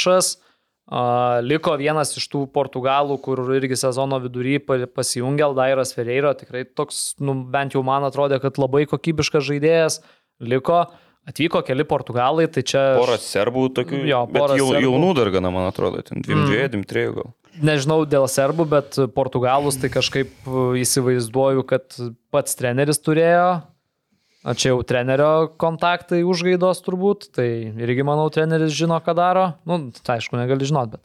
A, 0.85 1.39
Liko 1.45 1.73
vienas 1.81 2.11
iš 2.19 2.27
tų 2.33 2.43
portugalų, 2.53 3.17
kur 3.25 3.41
irgi 3.55 3.77
sezono 3.79 4.19
vidury 4.23 4.59
pa- 4.61 4.83
pasijungė 4.85 5.47
Aldairas 5.47 5.95
Ferreira. 5.97 6.35
Tikrai 6.37 6.65
toks, 6.67 7.15
nu, 7.23 7.37
bent 7.55 7.73
jau 7.77 7.81
man 7.87 8.05
atrodė, 8.07 8.41
kad 8.43 8.59
labai 8.61 8.85
kokybiškas 8.91 9.47
žaidėjas. 9.49 10.01
Liko, 10.43 10.83
atvyko 11.25 11.61
keli 11.65 11.85
portugalai, 11.87 12.45
tai 12.51 12.61
čia... 12.67 12.83
Porą 12.99 13.15
serbų 13.21 13.69
tokių. 13.79 14.03
Jo, 14.09 14.25
porą 14.29 14.59
jau, 14.59 14.67
serbų. 14.73 14.83
jaunų 14.89 15.13
dar 15.17 15.31
gana, 15.33 15.51
man 15.55 15.69
atrodo, 15.71 16.03
ten 16.05 16.21
22, 16.25 16.67
23 16.75 17.07
gal. 17.15 17.31
Nežinau 17.65 18.01
dėl 18.03 18.27
serbų, 18.27 18.65
bet 18.67 18.97
portugalus 19.15 19.77
tai 19.79 19.87
kažkaip 19.93 20.27
e, 20.43 20.63
įsivaizduoju, 20.83 21.63
kad 21.69 21.95
pats 22.35 22.57
treneris 22.59 22.99
turėjo. 22.99 23.45
O 24.45 24.53
čia 24.53 24.75
jau 24.75 24.83
trenerio 24.85 25.49
kontaktai 25.57 26.21
užgaidos 26.21 26.83
turbūt, 26.85 27.31
tai 27.33 27.47
irgi 27.81 28.05
manau 28.05 28.27
treneris 28.29 28.75
žino, 28.77 28.99
ką 29.01 29.15
daro. 29.17 29.47
Nu, 29.65 29.79
tai 30.05 30.19
aišku, 30.19 30.37
negali 30.37 30.67
žinot, 30.69 30.93
bet. 30.93 31.01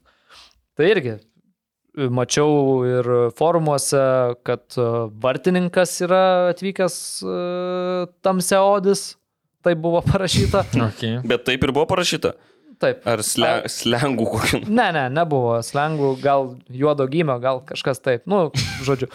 Tai 0.76 0.90
irgi 0.90 1.14
e, 1.16 2.10
mačiau 2.12 2.82
ir 2.84 3.08
forumuose, 3.38 4.02
kad 4.44 4.76
e, 4.76 4.86
vartininkas 5.24 5.96
yra 6.04 6.22
atvykęs 6.52 7.00
e, 7.24 7.40
tamseodis, 8.20 9.06
tai 9.64 9.72
buvo 9.72 10.04
parašyta. 10.12 10.66
Okay. 10.90 11.22
Bet 11.24 11.48
taip 11.48 11.64
ir 11.64 11.72
buvo 11.72 11.88
parašyta. 11.88 12.36
Taip. 12.80 13.04
Ar 13.08 13.20
sle, 13.24 13.54
slengų 13.68 14.24
kokį. 14.34 14.60
Ne, 14.68 14.86
ne, 14.96 15.08
nebuvo 15.12 15.58
slengų, 15.64 16.14
gal 16.20 16.54
juodo 16.72 17.04
gymio, 17.08 17.36
gal 17.40 17.60
kažkas 17.68 18.00
taip. 18.04 18.28
Nu, 18.28 18.46
žodžiu. 18.84 19.08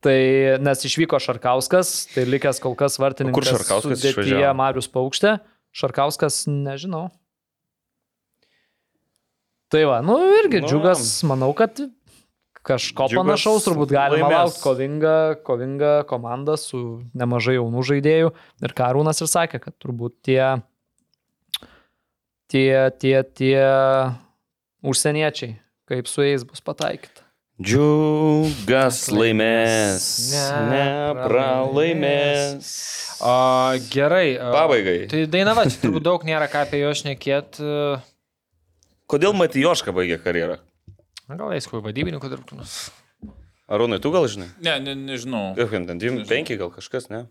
Tai 0.00 0.16
nes 0.64 0.84
išvyko 0.88 1.18
Šarkauskas, 1.20 1.90
tai 2.14 2.24
likęs 2.24 2.60
kol 2.64 2.72
kas 2.78 2.96
vartininkas. 3.02 3.36
Kur 3.36 3.48
Šarkauskas 3.50 4.04
išvažiavo? 4.12 4.54
Marius 4.56 4.88
Paukštė. 4.88 5.34
Šarkauskas, 5.76 6.46
nežinau. 6.48 7.10
Tai 9.70 9.84
va, 9.86 10.00
nu 10.02 10.16
irgi 10.40 10.64
Nu, 10.64 10.70
džiugas, 10.72 11.04
manau, 11.28 11.52
kad 11.54 11.76
kažko 12.66 13.06
Džiugas 13.12 13.20
panašaus 13.20 13.68
turbūt 13.68 13.92
galima 13.94 14.26
laimės. 14.26 14.40
laukti. 14.56 14.62
Kovinga, 14.64 15.14
kovinga 15.46 15.92
komanda 16.10 16.56
su 16.58 16.80
nemažai 17.14 17.54
jaunų 17.60 17.84
žaidėjų. 17.92 18.32
Ir 18.66 18.74
Karūnas 18.80 19.20
ir 19.22 19.30
sakė, 19.30 19.60
kad 19.62 19.76
turbūt 19.78 20.16
tie, 20.26 20.42
tie, 22.50 22.90
tie, 22.98 23.16
tie 23.22 23.62
užsieniečiai, 24.82 25.54
kaip 25.92 26.08
su 26.10 26.24
jais 26.26 26.42
bus 26.48 26.64
pataikyta. 26.64 27.19
Džiugas 27.60 29.10
laimės. 29.12 30.04
Nepralaimės. 30.70 32.70
O, 33.20 33.76
gerai. 33.92 34.38
o, 34.40 34.48
Pabaigai. 34.54 35.02
Tai 35.12 35.26
Dainava, 35.28 35.66
čia 35.68 35.76
turbūt 35.82 36.06
daug 36.06 36.24
nėra 36.24 36.48
ką 36.48 36.62
apie 36.64 36.80
jo 36.80 36.88
šnekėti. 36.96 37.60
Kodėl 39.12 39.36
Matijoška 39.36 39.92
baigė 39.92 40.16
karjerą? 40.24 40.56
Gal 41.28 41.52
eis 41.52 41.68
kokį 41.68 41.84
vadybininkų 41.90 42.30
dirbtų. 42.32 42.64
Arūnai, 43.70 44.00
tu 44.00 44.08
gal 44.14 44.24
žinai? 44.30 44.48
Ne, 44.64 44.78
ne, 44.80 44.94
nežinau. 45.12 45.52
Kaip 45.58 45.68
ten, 45.76 46.00
25 46.00 46.56
gal 46.62 46.70
kažkas, 46.72 47.10
ne? 47.12 47.26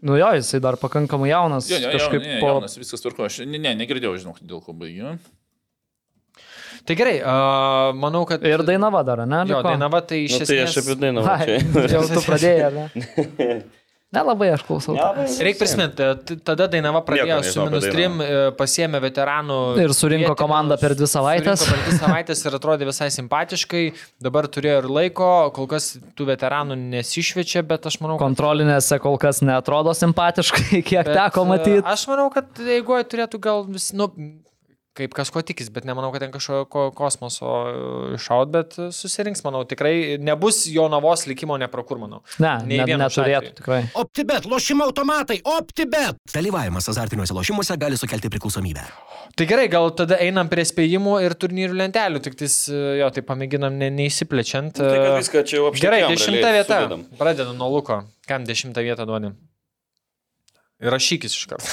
Nu 0.00 0.16
jo, 0.16 0.30
jisai 0.38 0.62
dar 0.64 0.80
pakankamai 0.80 1.28
jaunas. 1.28 1.68
Jo, 1.68 1.76
jo, 1.82 1.92
kažkaip 1.92 2.24
ne, 2.24 2.40
po... 2.40 2.54
jaunas, 2.54 2.78
viskas 2.80 3.04
tvarko. 3.04 3.28
Aš 3.28 3.42
ne, 3.44 3.60
ne, 3.60 3.76
negirdėjau, 3.82 4.16
žinau, 4.22 4.34
dėl 4.40 4.64
ko 4.64 4.72
baigiu. 4.72 5.18
Tai 6.88 6.94
gerai, 6.96 7.18
uh, 7.20 7.94
manau, 8.00 8.22
kad... 8.24 8.44
Ir 8.48 8.62
Dainava 8.64 9.02
dar, 9.04 9.26
ne? 9.28 9.42
Jo? 9.50 9.58
Dainava 9.66 10.00
tai 10.00 10.22
iš 10.24 10.38
Nu, 10.38 10.46
tai 10.48 10.62
esmės... 10.62 10.70
aš 10.70 10.78
apie 10.80 10.94
dainą. 11.02 11.24
Ai, 11.28 11.58
jau 11.92 12.06
tu 12.08 12.22
pradėjai, 12.24 12.70
ne? 12.72 13.58
Nelabai 14.16 14.46
aš 14.54 14.62
klausau. 14.64 14.94
Reikia 14.96 15.58
prisiminti, 15.60 16.38
tada 16.40 16.64
Dainava 16.72 17.02
pradėjo 17.04 17.42
su 17.44 17.66
minus 17.66 17.84
3, 17.92 18.06
pasiemė 18.56 19.02
veteranų. 19.04 19.58
Ir 19.82 19.92
surinko 19.92 20.30
kvietimus, 20.30 20.38
komandą 20.40 20.78
per 20.80 20.96
dvi 20.96 21.10
surinko 21.12 21.58
Per 21.60 21.82
dvi 21.84 21.98
savaitės 21.98 22.44
ir 22.48 22.56
atrodė 22.56 22.88
visai 22.88 23.10
simpatiškai. 23.12 23.84
Dabar 24.24 24.48
turėjo 24.48 24.80
ir 24.80 24.88
laiko, 24.88 25.28
kol 25.52 25.68
kas 25.68 25.90
tų 26.16 26.30
veteranų 26.32 26.80
nesišviečia, 26.96 27.66
bet 27.68 27.92
aš 27.92 28.00
manau, 28.00 28.16
kad... 28.16 28.30
Kontrolinėse 28.30 28.96
kol 29.04 29.20
kas 29.20 29.44
netrodo 29.44 29.92
simpatiškai, 29.92 30.80
kiek 30.80 31.04
bet, 31.04 31.12
teko 31.12 31.44
e, 31.44 31.52
matyti. 31.52 31.84
Aš 31.84 32.08
manau, 32.08 32.30
kad 32.32 32.64
jeigu 32.64 32.96
turėtų 33.12 33.44
gal 33.44 33.68
vis, 33.68 33.92
nu, 33.92 34.08
kaip 34.98 35.14
kas 35.16 35.30
ko 35.34 35.42
tikis, 35.46 35.68
bet 35.74 35.86
nemanau, 35.88 36.10
kad 36.14 36.24
ten 36.24 36.32
kažkokio 36.34 36.66
ko- 36.72 36.90
kosmoso 36.98 37.52
iššaut, 38.18 38.50
bet 38.54 38.76
e, 38.78 38.88
susirinks, 38.94 39.44
manau, 39.46 39.62
tikrai 39.68 40.18
nebus 40.22 40.64
jo 40.70 40.88
navos 40.92 41.24
likimo 41.30 41.56
neprokur, 41.60 42.00
manau. 42.02 42.20
Ne, 42.42 42.56
ne 42.66 42.86
neturėtų 42.98 43.54
tikrai. 43.60 43.80
OptiBet, 43.98 44.48
lošimo 44.50 44.86
automatai, 44.90 45.38
OptiBet. 45.56 46.18
Dalyvavimas 46.34 46.90
azartiniuose 46.92 47.36
lošimuose 47.38 47.78
gali 47.80 47.98
sukelti 48.00 48.30
priklausomybę. 48.34 48.84
Tai 49.38 49.46
gerai, 49.46 49.68
gal 49.70 49.90
tada 49.94 50.18
einam 50.24 50.50
prie 50.50 50.64
spėjimų 50.66 51.18
ir 51.26 51.36
turnyrų 51.38 51.78
lentelių, 51.84 52.22
tik 52.26 52.38
tais, 52.40 52.58
e, 52.72 52.82
jo, 53.02 53.10
tai 53.14 53.22
pamėginam 53.28 53.78
ne, 53.78 53.90
neįsiplečiant. 54.00 54.74
Tai 54.80 54.90
kad 54.94 55.12
e, 55.14 55.18
viską 55.22 55.44
čia 55.46 55.60
jau 55.60 55.70
Gerai, 55.78 56.02
apšvietėm, 56.08 56.16
dešimta 56.16 56.54
vieta. 56.56 56.80
sudedam. 56.82 57.04
Pradedam 57.20 57.54
nuo 57.60 57.70
Luko. 57.78 58.02
Kam 58.28 58.44
dešimtą 58.48 58.82
vietą 58.84 59.06
duodam? 59.08 59.36
Rašykis 60.78 61.34
iš 61.34 61.46
karto. 61.50 61.66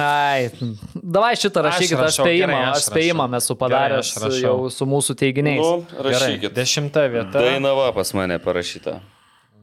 Ai, 0.00 0.48
davai 0.96 1.34
šitą 1.36 1.60
Aš 1.60 1.66
rašykit, 1.74 1.96
aš 1.98 2.06
rašau, 2.06 2.24
spėjimą, 2.24 2.48
gerai, 2.48 2.70
aš 2.70 2.78
aš 2.78 2.86
spėjimą 2.88 3.26
rašau. 3.26 3.36
esu 3.36 3.54
Gerai, 3.54 3.60
padaręs 3.62 4.12
aš 4.30 4.38
jau 4.40 4.54
su 4.72 4.86
mūsų 4.88 5.16
teiginiais. 5.20 5.60
Nu, 5.60 5.84
Gerai, 5.92 6.14
rašykit. 6.16 6.54
dešimta 6.56 7.04
vieta. 7.12 7.36
Dainava 7.36 7.90
pas 7.96 8.14
mane 8.16 8.38
parašyta. 8.40 8.96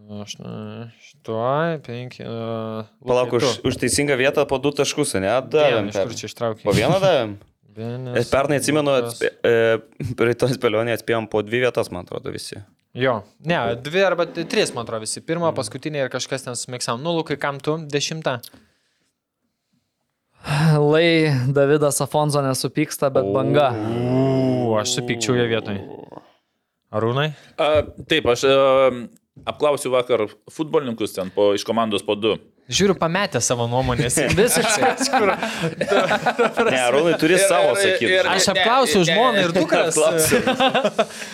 Aštuoni, 0.07 1.81
penki. 1.83 2.23
Uh, 2.23 2.85
Palauk, 3.03 3.33
už, 3.33 3.59
už 3.65 3.81
teisingą 3.81 4.15
vietą 4.19 4.45
po 4.47 4.61
du 4.61 4.71
taškus, 4.71 5.17
ne? 5.19 5.33
Davėm. 5.41 5.89
Iš 5.91 5.97
kur 5.97 6.15
čia 6.21 6.29
ištraukė? 6.29 6.63
Po 6.67 6.75
vieną 6.77 7.01
davėm. 7.03 7.37
Vienas, 7.77 8.15
Ir 8.17 8.29
Pernai 8.31 8.57
atsimenu, 8.57 8.89
atspė, 8.89 9.29
e, 9.45 10.13
praeitos 10.17 10.55
spėlionė 10.57 10.95
atspėjom 10.97 11.27
po 11.29 11.43
dvi 11.45 11.59
vietas, 11.61 11.91
man 11.93 12.07
atrodo, 12.07 12.31
visi. 12.33 12.57
Jo, 12.97 13.19
ne, 13.45 13.59
dvi 13.85 14.01
arba 14.01 14.25
trys, 14.25 14.71
man 14.73 14.87
atrodo, 14.87 15.03
visi. 15.05 15.21
Pirmą, 15.21 15.51
paskutinį 15.53 16.01
ir 16.01 16.09
kažkas 16.09 16.47
ten 16.47 16.57
sumiksam. 16.57 17.03
Nu, 17.05 17.13
Lukai, 17.19 17.37
kam 17.37 17.59
tu? 17.61 17.75
Dešimtą. 17.85 18.39
Lai 20.91 21.31
Davidas 21.51 22.01
Afonso 22.01 22.41
nesupyksta, 22.41 23.09
bet 23.11 23.27
banga. 23.35 23.71
U, 23.75 24.75
aš 24.79 24.97
supykčiau 24.97 25.35
jo 25.35 25.47
vietoj. 25.49 25.79
Arūnai? 26.95 27.29
A, 27.59 27.83
taip, 28.07 28.29
aš 28.31 28.45
a, 28.47 28.59
apklausiu 29.51 29.91
vakar 29.91 30.23
futbolininkus 30.53 31.17
ten 31.17 31.33
po, 31.35 31.51
iš 31.57 31.67
komandos 31.67 32.05
po 32.07 32.15
du. 32.15 32.37
Žiūriu, 32.67 32.97
pametę 32.99 33.39
savo 33.39 33.63
nuomonės. 33.71 34.17
Visiškai. 34.35 34.89
Ne, 36.67 36.81
Rūnai 36.91 37.13
turi 37.21 37.37
Ir- 37.37 37.43
savo 37.47 37.75
sakyti. 37.79 38.09
ir- 38.11 38.27
Aš 38.27 38.49
apklausiau 38.51 39.05
žmoną 39.07 39.43
ir 39.45 39.53
dukras. 39.55 39.95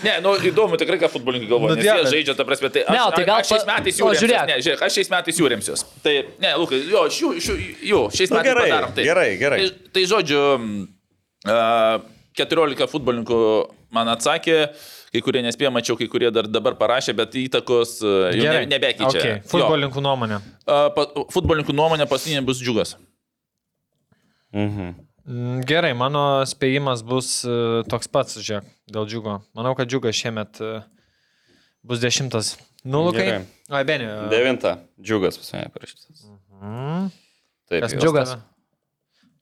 Ne, 0.06 0.20
nu 0.22 0.36
įdomu 0.46 0.78
tikrai, 0.78 1.00
ką 1.02 1.10
futbolininkai 1.14 1.50
galvoja. 1.50 1.74
Nu, 1.74 1.80
Nes 1.82 1.88
jie 1.88 2.06
žaidžia, 2.14 2.36
ta 2.38 2.46
prasme, 2.46 2.70
tai 2.70 2.84
aš, 2.86 2.94
Ne, 2.94 3.02
tai 3.18 3.26
gal 3.26 3.42
aš 3.42 3.50
šiais 3.50 3.66
metais 3.70 3.98
jūrėmsiuos. 3.98 4.22
žiūrėk. 4.22 4.46
Ne, 4.52 4.58
žiūrėk, 4.68 4.86
aš 4.86 4.98
šiais 5.00 5.10
metais 5.14 5.42
jūrėmsiuos. 5.42 5.86
Tai, 6.06 6.16
ne, 6.46 6.54
Lukai, 6.62 6.82
jo, 6.94 7.04
šių, 7.18 7.30
šių, 7.48 7.56
jo, 7.90 8.02
šiais 8.14 8.30
Nu, 8.30 8.38
metais 8.38 8.50
gerai, 8.52 8.68
padarom 8.70 8.94
tai. 8.98 9.04
gerai, 9.10 9.28
gerai. 9.42 9.60
Tai, 9.64 9.90
tai 9.98 10.06
žodžiu, 10.14 10.42
mm, 10.60 10.88
a, 11.50 12.00
14 12.38 12.88
futbolininkų 12.94 13.40
man 13.94 14.14
atsakė, 14.14 14.60
kai 15.14 15.22
kurie 15.22 15.44
nespėjo, 15.46 15.70
mačiau, 15.74 15.98
kai 16.00 16.08
kurie 16.10 16.32
dar 16.34 16.50
dabar 16.50 16.76
parašė, 16.80 17.14
bet 17.18 17.38
įtakos 17.38 18.00
a, 18.02 18.14
jau 18.34 18.50
ne, 18.50 18.66
nebekeičia. 18.72 19.22
Okay. 19.22 19.40
Futbolininkų 19.52 20.02
nuomonė. 20.04 20.40
A, 20.66 20.78
pa, 20.96 21.06
futbolininkų 21.34 21.76
nuomonė 21.78 22.10
paskutinė 22.10 22.42
bus 22.48 22.62
džiugas. 22.64 22.96
Mhm. 24.54 24.94
Mm, 25.24 25.62
Gerai, 25.64 25.94
mano 25.96 26.44
spėjimas 26.50 27.00
bus 27.08 27.30
e, 27.48 27.54
toks 27.88 28.10
pats, 28.12 28.36
žiūrėk, 28.44 28.66
dėl 28.92 29.06
džiugo. 29.08 29.38
Manau, 29.56 29.72
kad 29.78 29.88
džiugas 29.88 30.18
šiemet 30.20 30.60
e, 30.60 30.72
bus 31.88 32.02
dešimtas. 32.04 32.58
Nu, 32.84 33.06
Lukai. 33.08 33.46
O, 33.72 33.80
Benė. 33.88 34.10
Devinta. 34.34 34.76
Džiugas 35.00 35.40
pas 35.40 35.54
mane 35.56 35.70
parašytas. 35.72 36.26
Mm. 36.60 37.06
Taip. 37.72 37.86
Kas. 37.86 37.96
Džiugas. 37.96 38.36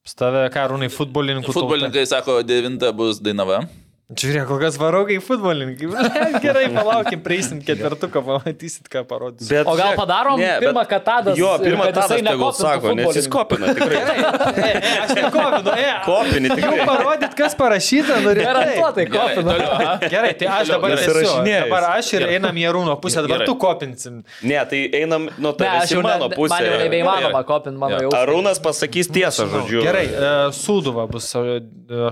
Pas 0.06 0.18
tave, 0.18 0.46
ką, 0.54 0.68
Rūnai, 0.70 0.90
futbolininkų. 0.94 1.50
tauta. 1.50 1.60
Futbolininkai 1.60 2.06
sako, 2.10 2.40
devinta 2.46 2.94
bus 2.94 3.18
Dainava. 3.22 3.64
Žiūrėk, 4.12 4.44
kokias 4.50 4.76
varaugai 4.76 5.18
futbolininkai. 5.24 5.88
Gerai, 6.44 6.66
palaukim, 6.76 7.22
prieisim 7.24 7.62
ketvertuką, 7.64 8.20
pamatysit, 8.26 8.90
ką 8.92 9.06
parodys. 9.08 9.48
Bet 9.48 9.70
O 9.72 9.76
gal 9.80 9.94
padarom 9.96 10.40
ne, 10.42 10.50
pirmą 10.60 10.84
katadą? 10.90 11.32
Jo, 11.40 11.54
pirmą 11.62 11.86
tadas 11.96 12.12
tegul 12.28 12.52
sako, 12.58 12.92
nes 13.00 13.16
jis 13.16 13.30
kopina, 13.32 13.72
tikrai. 13.78 14.02
E, 14.52 14.72
e, 14.78 14.90
aš 15.04 15.12
nekovinu, 15.16 15.72
e. 15.80 15.92
Kopini, 16.06 16.50
Jau 16.52 16.56
tikrai. 16.58 16.86
parodyt, 16.88 17.34
kas 17.38 17.54
parašyta, 17.58 18.18
norėjau. 18.26 18.48
Garantuotai 18.50 19.06
Gerai, 19.08 19.22
kopina. 19.36 19.54
toliau, 19.54 19.70
aha. 19.78 20.10
Gerai, 20.12 20.32
tai 20.38 20.48
aš 20.52 20.72
dabar 20.74 20.92
Gerai. 20.92 21.06
Įsirašinėjęs. 21.06 21.64
Dabar 21.66 21.86
aš 21.92 22.10
ir 22.12 22.26
Gerai. 22.26 22.36
einam 22.38 22.60
į 22.62 22.66
Arūno 22.72 22.96
pusę, 23.02 23.24
dabar 23.24 23.42
Gerai. 23.42 23.48
tu 23.48 23.56
kopinsim. 23.62 24.18
Ne, 24.48 24.58
tai 24.72 24.82
einam 25.00 25.28
nuo 25.42 25.54
tavęs 25.58 25.94
į 25.94 25.96
jau 25.98 26.04
mano 26.06 26.28
pusę. 26.34 26.52
man 26.54 26.68
jau 26.68 26.78
nebeįmanoma 26.84 27.32
Gerai. 27.32 27.44
kopinti 27.52 27.82
mano 27.86 28.02
jau. 28.04 28.12
Arūnas 28.20 28.62
pasakys 28.64 29.10
tiesą, 29.16 29.48
žodžiu. 29.56 29.82
Gerai, 29.88 30.06
e, 30.10 30.34
Sūduva 30.58 31.08
bus 31.12 31.32
e, 31.40 31.58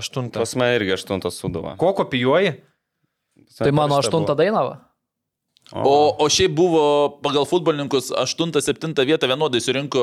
aštunta. 0.00 0.42
Pas 0.42 0.56
mane 0.58 0.80
irgi 0.80 0.96
aštuntas 0.96 1.38
suduva. 1.40 1.76
Ko 1.90 2.04
kopijuoji? 2.04 2.54
Tai 3.58 3.72
mano 3.74 3.98
aštunta 3.98 4.34
dainava. 4.38 4.78
O, 5.70 6.16
o 6.18 6.26
šiaip 6.26 6.50
buvo 6.58 6.82
pagal 7.22 7.44
futbolininkus 7.46 8.08
8-7 8.10 8.90
vietą 9.06 9.28
vienodai 9.30 9.60
surinko 9.62 10.02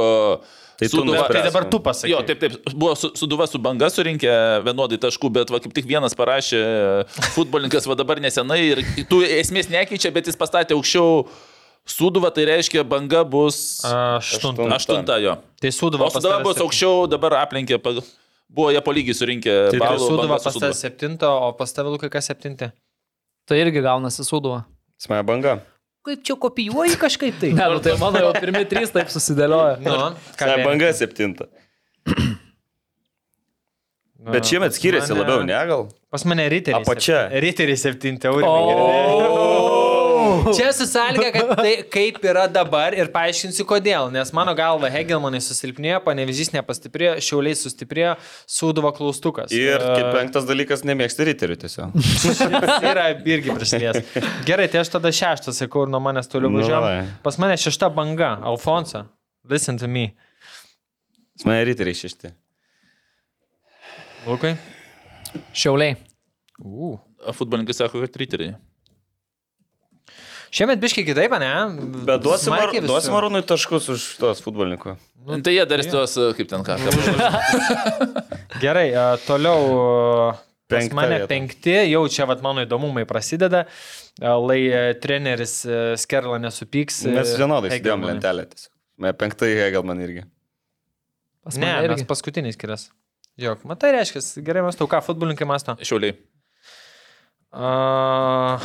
Tai 0.79 0.87
nuspręsk. 0.87 1.33
Tai 1.33 1.41
dabar 1.43 1.65
tu 1.67 1.79
pasakai. 1.83 2.11
Jo, 2.13 2.21
taip, 2.23 2.39
taip, 2.39 2.53
buvo 2.71 2.93
su- 2.95 3.11
Suduva 3.19 3.47
su 3.51 3.59
banga 3.59 3.89
surinkę 3.91 4.31
vienodai 4.63 4.95
taškų, 5.01 5.31
bet 5.33 5.51
va, 5.51 5.59
kaip 5.59 5.73
tik 5.75 5.89
vienas 5.89 6.15
parašė 6.15 6.61
futbolininkas 7.35 7.87
va 7.89 7.97
dabar 7.99 8.21
nesenai 8.23 8.61
ir 8.63 8.83
tų 9.11 9.23
esmės 9.41 9.67
nekeičia, 9.73 10.13
bet 10.15 10.27
jis 10.31 10.39
pastatė 10.39 10.77
aukščiau 10.77 11.27
Suduva, 11.87 12.31
tai 12.35 12.43
reiškia 12.47 12.83
banga 12.87 13.23
bus 13.27 13.81
Aštunta. 13.87 14.67
aštunta 14.75 15.19
jo. 15.23 15.35
Tai 15.59 15.69
Sūduva 15.71 16.07
O 16.07 16.09
Suduva 16.11 16.39
bus 16.43 16.59
aukščiau, 16.63 17.07
dabar 17.11 17.35
aplenkė, 17.43 17.79
pag- 17.79 18.03
buvo 18.49 18.71
jie 18.71 18.81
po 18.81 18.91
lygiai 18.95 19.15
surinkę 19.17 19.55
Tai 19.73 19.79
balų. 19.81 19.99
Sūduva 20.03 20.27
Banga 20.27 20.39
su 20.39 20.49
pas 20.49 20.59
tave 20.63 20.77
septinta, 20.79 21.29
o 21.31 21.51
pas 21.57 21.73
tave 21.73 21.91
Lukai 21.93 22.09
kas 22.13 22.29
septinti? 22.31 22.69
Tai 23.47 23.57
irgi 23.61 23.81
gaunasi 23.85 24.25
sūduva. 24.27 24.63
Smaja 24.99 25.23
banga. 25.27 25.57
Kaip 26.07 26.23
čia 26.23 26.35
kopijuoji 26.39 26.95
kažkaip 26.99 27.35
tai? 27.41 27.51
Ne, 27.55 27.65
nu, 27.73 27.79
tai 27.83 27.97
mano 27.99 28.19
jau 28.23 28.31
pirmi 28.39 28.63
trys 28.69 28.91
taip 28.95 29.11
susidėlioja. 29.11 29.77
Nu, 29.83 29.95
ką 30.39 30.45
Smaja 30.47 30.65
banga 30.65 30.91
septinta. 30.95 31.47
Nu, 34.17 34.31
Bet 34.33 34.47
šiemet 34.49 34.73
pas 34.73 34.79
skiriasi 34.79 35.13
mane- 35.13 35.21
labiau, 35.23 35.43
ne 35.45 35.59
gal? 35.69 35.83
Pas 36.11 36.23
mane 36.27 36.47
riteriai. 36.51 36.81
Apačia. 36.81 37.19
Riteriai 37.43 37.77
septinti 37.79 38.27
eurų. 38.27 38.47
Čia 40.55 40.69
su 40.75 40.85
sąlyga, 40.87 41.31
kad 41.35 41.51
tai 41.59 41.73
kaip 41.91 42.19
yra 42.25 42.45
dabar 42.51 42.95
ir 42.97 43.09
paaiškinsiu 43.13 43.65
kodėl. 43.67 44.11
Nes 44.13 44.31
mano 44.35 44.53
galva 44.57 44.89
Hegelmanai 44.93 45.41
susilpnėjo, 45.43 45.99
panevežys 46.05 46.53
nepastiprėjo, 46.55 47.17
šiauliai 47.23 47.57
sustiprėjo, 47.57 48.15
sūduvo 48.57 48.91
klaustukas. 48.95 49.51
Ir 49.55 49.77
E, 49.77 49.79
kaip 49.81 50.09
penktas 50.15 50.47
dalykas, 50.47 50.83
nemėgsti 50.87 51.27
riterių 51.31 51.57
tiesiog. 51.63 51.97
Tai 52.67 52.91
yra 52.91 53.07
irgi 53.17 53.55
prisidės. 53.55 54.01
Gerai, 54.47 54.67
tai 54.71 54.81
aš 54.83 54.91
tada 54.97 55.11
šeštą 55.13 55.53
sakau 55.55 55.85
ir 55.85 55.91
nuo 55.93 56.01
manęs 56.03 56.29
toliau 56.31 56.51
Nu, 56.53 56.61
važiuoju. 56.61 57.07
Pas 57.25 57.39
mane 57.41 57.57
šešta 57.61 57.89
banga, 57.93 58.35
Alfonso. 58.47 59.05
Listen 59.47 59.79
to 59.79 59.89
me. 59.91 60.09
Smaja 61.41 61.67
riteriai 61.69 61.97
šešti. 61.97 62.33
Lukai. 64.27 64.55
Šiauliai. 65.55 65.97
Uh. 66.63 66.97
Futbolininkai 67.37 67.75
sako, 67.75 68.01
kad 68.03 68.17
riteriai. 68.19 68.55
Šiemet 70.57 70.79
biškai 70.81 71.03
kitaip, 71.05 71.33
ne? 71.41 71.51
Bet 72.07 72.23
duosim, 72.25 72.55
ar, 72.55 72.71
duosim 72.81 73.13
Arūnui 73.17 73.43
taškus 73.45 73.91
už 73.93 74.05
tos 74.21 74.41
futbolininkų. 74.41 74.95
Nu, 75.27 75.37
tai 75.45 75.53
jie 75.57 75.65
dar 75.69 75.83
tuos, 75.85 76.15
kaip 76.37 76.49
ten 76.49 76.63
ką. 76.65 76.77
Gerai, 78.63 78.87
a, 78.97 79.05
toliau. 79.27 80.33
Pas 80.67 80.81
Penkta 80.81 80.97
mane 80.97 81.17
vieta. 81.21 81.27
penkti, 81.31 81.75
jau 81.93 82.01
čia 82.11 82.25
vat, 82.27 82.41
mano 82.43 82.59
įdomumai 82.65 83.05
prasideda. 83.07 83.61
Lai 84.19 84.57
treneris 84.99 85.61
Skerla 86.01 86.39
nesupyks. 86.43 87.05
Mes 87.07 87.35
vienodai 87.39 87.71
sudėjom 87.71 88.03
lentelę 88.09 88.47
tiesiog. 88.51 88.73
Penktai 89.21 89.51
gal 89.71 89.85
man 89.87 90.01
irgi. 90.03 90.25
Pas 91.45 91.55
Ne, 91.55 91.69
mane 91.69 91.87
mes 91.93 92.01
irgi. 92.01 92.07
paskutiniai 92.09 92.55
skirias. 92.57 92.89
Jok, 93.39 93.61
matai, 93.69 93.93
reiškia, 93.95 94.23
gerai 94.43 94.65
mąstau, 94.65 94.89
ką 94.91 94.99
futbolininkai 95.05 95.47
masto. 95.47 95.77
Šiauliai. 95.85 96.17
Uh, 97.53 98.59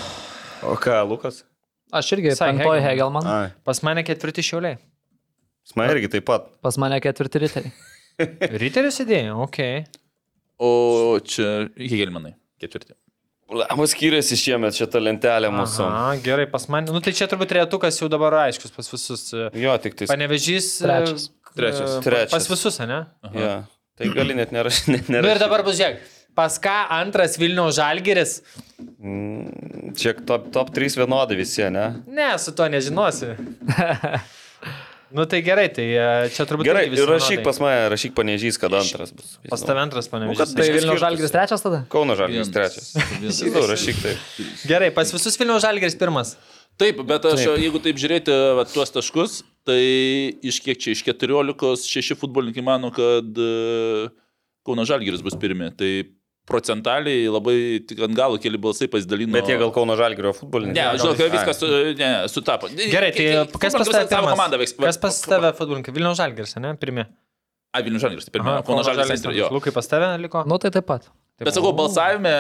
O 0.67 0.75
ką, 0.81 1.03
Lukas? 1.07 1.45
Aš 1.93 2.13
irgi 2.17 2.33
penktoji 2.39 2.81
Hegelman. 2.81 3.25
Hegelman. 3.25 3.27
Ai. 3.29 3.49
pas 3.69 3.83
mane 3.85 4.03
ketvirti 4.07 4.45
šiauliai. 4.47 4.79
Smaja 5.69 5.93
irgi 5.95 6.09
taip 6.17 6.25
pat. 6.27 6.49
Pas 6.65 6.79
mane 6.81 6.97
ketvirti 7.05 7.43
riteriai. 7.45 7.73
Ryteris 8.63 8.99
idėja, 9.05 9.35
ok. 9.45 9.59
O 10.63 11.19
čia 11.27 11.69
Hegelmanai. 11.79 12.35
Ketvirti. 12.63 12.95
Mus 13.77 13.93
skiriasi 13.93 14.37
šiemet 14.41 14.73
šitą 14.79 15.01
lentelę 15.03 15.51
mūsų. 15.53 15.85
Aha, 15.85 16.15
gerai, 16.25 16.47
pas 16.49 16.65
mane. 16.73 16.89
Nu 16.95 17.03
tai 17.05 17.13
čia 17.17 17.27
turbūt 17.29 17.51
trejetukas 17.53 17.99
jau 18.01 18.09
dabar 18.13 18.39
aiškus 18.47 18.73
pas 18.73 18.89
visus. 18.89 19.27
e, 19.37 19.51
Jo, 19.61 19.75
tik 19.83 19.99
tai. 19.99 20.09
Panevežys. 20.09 20.71
e, 20.81 20.87
Trečias. 20.89 21.27
e, 21.29 21.55
Trečias. 21.59 21.91
pa- 21.99 22.03
Trečias. 22.07 22.33
Pas 22.33 22.49
visus, 22.55 22.79
ne? 22.89 23.01
Ja. 23.37 23.53
Tai 24.01 24.09
gali 24.17 24.35
net 24.39 24.55
nerašyti. 24.57 25.03
Na 25.13 25.21
nu, 25.21 25.29
ir 25.35 25.41
dabar 25.43 25.61
bus 25.67 25.77
žiūrėk. 25.77 26.01
Pas 26.39 26.55
ką 26.63 26.77
antras 26.97 27.37
Vilniaus 27.41 27.77
žalgeris? 27.77 28.39
Mm, 28.99 29.93
Čia 29.99 30.15
top, 30.25 30.47
top 30.55 30.71
3 30.73 30.97
vienodai 31.03 31.37
visi, 31.37 31.65
ne? 31.69 31.91
Ne, 32.09 32.31
su 32.41 32.55
to 32.57 32.65
nežinosi. 32.73 33.35
nu 35.17 35.27
tai 35.29 35.43
gerai, 35.45 35.67
tai 35.77 35.85
e, 35.93 36.07
čia 36.33 36.47
turbūt. 36.49 36.65
Gerai, 36.65 36.87
visi 36.93 37.05
rašyk 37.05 37.43
pas 37.45 37.59
mane, 37.61 37.83
rašyk 37.93 38.15
panežys, 38.17 38.57
kad 38.61 38.73
antras 38.79 39.13
bus. 39.13 39.35
Pas 39.53 39.61
tave 39.69 39.83
antras 39.85 40.09
Nu, 40.09 40.15
panevežys. 40.15 40.41
kad 40.41 40.55
Tai 40.57 40.63
Biškis 40.65 40.79
Vilnių 40.79 40.97
žalgris 41.03 41.35
trečias 41.35 41.65
tada? 41.67 41.83
Kauno 41.93 42.17
žalgris 42.17 42.49
trečias. 42.55 42.95
Įsivaizduoju, 43.21 43.69
rašyk 43.75 44.01
taip. 44.07 44.25
Gerai, 44.73 44.89
pas 44.97 45.13
visus 45.13 45.37
Vilniaus 45.41 45.67
žalgeris 45.67 45.99
pirmas. 46.01 46.33
Taip, 46.81 47.03
bet 47.05 47.27
aš, 47.29 47.43
Taip. 47.45 47.61
jeigu 47.61 47.83
taip 47.85 47.99
žiūrėti 48.01 48.33
va, 48.57 48.63
tuos 48.65 48.89
taškus, 48.95 49.43
tai 49.69 49.77
iš 50.41 50.63
kiek 50.65 50.79
čia, 50.81 50.95
iš 50.97 51.03
14, 51.05 51.85
6 51.85 52.17
futbolininkai 52.17 52.65
mano, 52.65 52.89
kad 52.97 53.29
e, 53.37 54.09
Kauno 54.65 54.87
Žalgiris 54.89 55.21
bus 55.27 55.37
pirmi. 55.37 55.69
Tai 55.77 55.91
procentaliai 56.49 57.31
labai 57.31 57.57
tik 57.87 58.03
ant 58.07 58.17
galo 58.19 58.39
keli 58.43 58.59
balsai 58.61 58.89
pasidalino. 58.93 59.35
Bet 59.37 59.51
jie 59.51 59.59
gal 59.61 59.73
Kauno 59.75 59.97
žalgrio 59.99 60.35
futbolininkai. 60.37 60.79
Ne, 60.79 61.01
žinau, 61.01 61.17
kad 61.19 61.35
viskas 61.37 61.61
su, 61.63 61.71
ne, 61.99 62.13
sutapo. 62.33 62.71
Gerai, 62.77 63.13
tai 63.17 63.27
kas 63.63 63.79
pas 63.79 63.93
tave 63.95 64.09
tavo 64.11 64.33
komanda 64.35 64.59
veiks? 64.61 64.75
Kas 64.81 64.99
pas 65.03 65.21
tave 65.27 65.53
futbolininkai? 65.59 65.95
Vilniaus 65.95 66.19
žalgeris, 66.21 66.57
ne? 66.63 66.75
Pirmi. 66.83 67.07
A, 67.73 67.81
Vilnių 67.81 68.03
Žalgiris, 68.03 68.27
tai 68.29 68.35
pirmie. 68.35 68.53
Aha, 68.53 68.65
Kauno 68.67 68.83
Žalgiris. 68.85 69.23
Lukai 69.55 69.73
pas 69.73 69.87
tave 69.89 70.11
liko. 70.21 70.43
Nu 70.51 70.59
tai 70.61 70.69
taip 70.75 70.85
pat. 70.91 71.07
Bet 71.41 71.57
sakau, 71.57 71.73
balsavime 71.77 72.33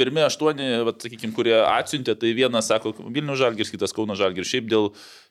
pirmie 0.00 0.22
aštuoni, 0.24 0.68
sakykime, 1.02 1.34
kurie 1.36 1.56
atsiuntė, 1.60 2.14
tai 2.18 2.32
vienas 2.36 2.70
sako 2.70 2.94
Vilnių 2.98 3.36
Žalgiris, 3.38 3.72
kitas 3.72 3.92
Kauno 3.96 4.16
Žalgiris. 4.18 4.48
Šiaip 4.48 4.70
dėl 4.70 4.88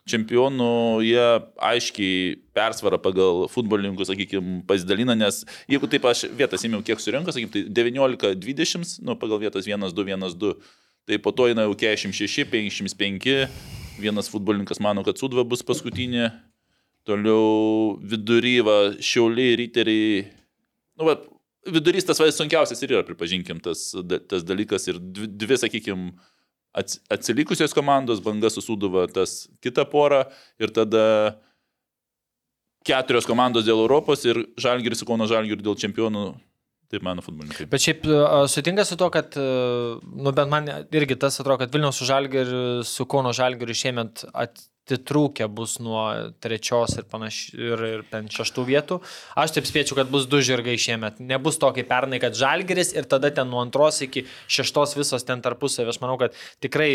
čempionų 0.10 0.70
jie 1.06 1.26
aiškiai 1.70 2.36
persvarą 2.58 3.00
pagal 3.02 3.48
futbolininkų, 3.52 4.06
sakykime, 4.10 4.60
pasidalina, 4.70 5.16
nes 5.18 5.42
jeigu 5.70 5.90
taip 5.92 6.06
aš 6.10 6.28
vietas 6.38 6.66
įmiau, 6.68 6.84
kiek 6.86 7.02
surinko, 7.02 7.34
sakykime, 7.34 7.66
tai 7.74 7.90
19-20, 7.90 9.00
nu, 9.08 9.18
pagal 9.20 9.42
vietas 9.46 9.70
1-2, 9.70 10.06
1-2, 10.14 10.54
tai 11.10 11.20
po 11.24 11.34
to 11.34 11.50
eina 11.50 11.66
jau 11.66 11.74
46, 11.80 12.46
55, 12.54 13.40
vienas 14.00 14.30
futbolininkas 14.32 14.82
mano, 14.84 15.04
kad 15.08 15.20
Sudva 15.20 15.46
bus 15.48 15.66
paskutinė, 15.66 16.30
toliau 17.10 17.98
viduryva, 18.06 18.80
Šiauliai, 19.02 19.58
Riteriai, 19.64 20.24
nu, 21.00 21.10
va, 21.10 21.18
vidurys 21.68 22.08
tas 22.08 22.20
vai 22.22 22.32
sunkiausias 22.32 22.82
ir 22.84 22.96
yra, 22.96 23.06
pripažinkim, 23.08 23.60
tas, 23.64 23.92
tas 24.32 24.46
dalykas 24.48 24.88
ir 24.92 25.00
dvi, 25.00 25.28
dvi 25.44 25.60
sakykime, 25.60 26.12
atsilikusios 27.12 27.74
komandos, 27.74 28.22
banga 28.24 28.52
susuduva 28.54 29.08
tas 29.12 29.48
kitą 29.64 29.86
porą 29.90 30.26
ir 30.62 30.72
tada 30.76 31.06
keturios 32.86 33.28
komandos 33.28 33.66
dėl 33.68 33.82
Europos 33.84 34.24
ir 34.28 34.46
Žalgiris 34.60 35.02
su 35.02 35.08
Kauno 35.10 35.28
Žalgiriu 35.30 35.66
dėl 35.66 35.80
čempionų. 35.80 36.30
Taip 36.90 37.04
mano 37.06 37.22
futbolininkai. 37.22 37.68
Bet 37.70 37.84
šiaip 37.84 38.08
sutinka 38.50 38.82
su 38.88 38.96
to, 38.98 39.12
kad, 39.14 39.36
nu 39.38 40.32
bent 40.34 40.50
man 40.50 40.70
irgi 40.90 41.20
tas 41.22 41.36
atrodo, 41.38 41.60
kad 41.62 41.76
Vilniaus 41.76 42.00
su 42.02 42.08
Žalgiriu, 42.10 42.82
su 42.82 43.06
Kauno 43.06 43.30
Žalgiriu 43.38 43.78
šiemet 43.78 44.24
at, 44.34 44.64
atitrūkę 44.90 45.48
bus 45.54 45.78
nuo 45.84 46.02
trečios 46.42 46.98
ir, 46.98 47.06
panaš, 47.10 47.42
ir, 47.54 47.86
ir 47.86 48.32
šeštų 48.34 48.66
vietų. 48.66 49.00
Aš 49.38 49.54
taip 49.58 49.70
spėčiau, 49.70 50.00
kad 50.00 50.10
bus 50.10 50.26
du 50.30 50.42
žirgai 50.46 50.78
šiemet. 50.82 51.22
Nebus 51.22 51.62
tokia 51.62 51.86
pernai, 51.88 52.20
kad 52.22 52.38
žalgeris 52.38 52.96
ir 52.98 53.06
tada 53.10 53.30
ten 53.34 53.50
nuo 53.52 53.62
antros 53.62 54.02
iki 54.06 54.26
šeštos 54.50 54.98
visos 54.98 55.28
ten 55.28 55.44
tarpusavį. 55.46 55.94
Aš 55.94 56.02
manau, 56.02 56.18
kad 56.22 56.38
tikrai 56.64 56.90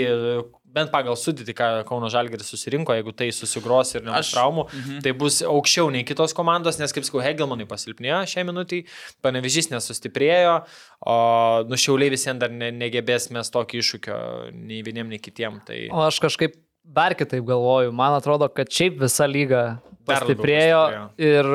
bent 0.74 0.90
pagal 0.90 1.14
sudėti, 1.18 1.54
ką 1.54 1.84
Kauno 1.86 2.10
žalgeris 2.10 2.50
susirinko, 2.50 2.96
jeigu 2.96 3.14
tai 3.14 3.28
susigros 3.34 3.94
ir 3.94 4.02
nebus 4.02 4.26
Aš... 4.26 4.32
traumų, 4.34 4.66
mhm. 4.66 4.98
tai 5.04 5.14
bus 5.18 5.38
aukščiau 5.46 5.92
nei 5.94 6.02
kitos 6.08 6.34
komandos, 6.36 6.80
nes, 6.80 6.94
kaip 6.94 7.06
sakau, 7.06 7.22
Hegelmanai 7.22 7.68
pasilpnėjo 7.70 8.24
šią 8.34 8.46
minutį, 8.48 8.82
panevežys 9.24 9.70
nesustiprėjo, 9.70 10.56
o 11.06 11.16
nušiauliai 11.70 12.10
visiems 12.14 12.42
dar 12.42 12.50
ne, 12.50 12.72
negebės 12.74 13.30
mes 13.34 13.54
tokį 13.54 13.82
iššūkio 13.84 14.20
nei 14.56 14.82
vieniem, 14.86 15.14
nei 15.14 15.22
kitiem. 15.22 15.60
Tai... 15.68 15.78
O 15.94 16.02
aš 16.08 16.18
kažkaip 16.24 16.58
dar 16.84 17.14
kitaip 17.18 17.44
galvoju. 17.48 17.92
Man 17.92 18.14
atrodo, 18.14 18.48
kad 18.52 18.70
šiaip 18.70 19.00
visa 19.02 19.26
lyga 19.30 19.64
pastiprėjo 20.04 20.80
ir 21.20 21.46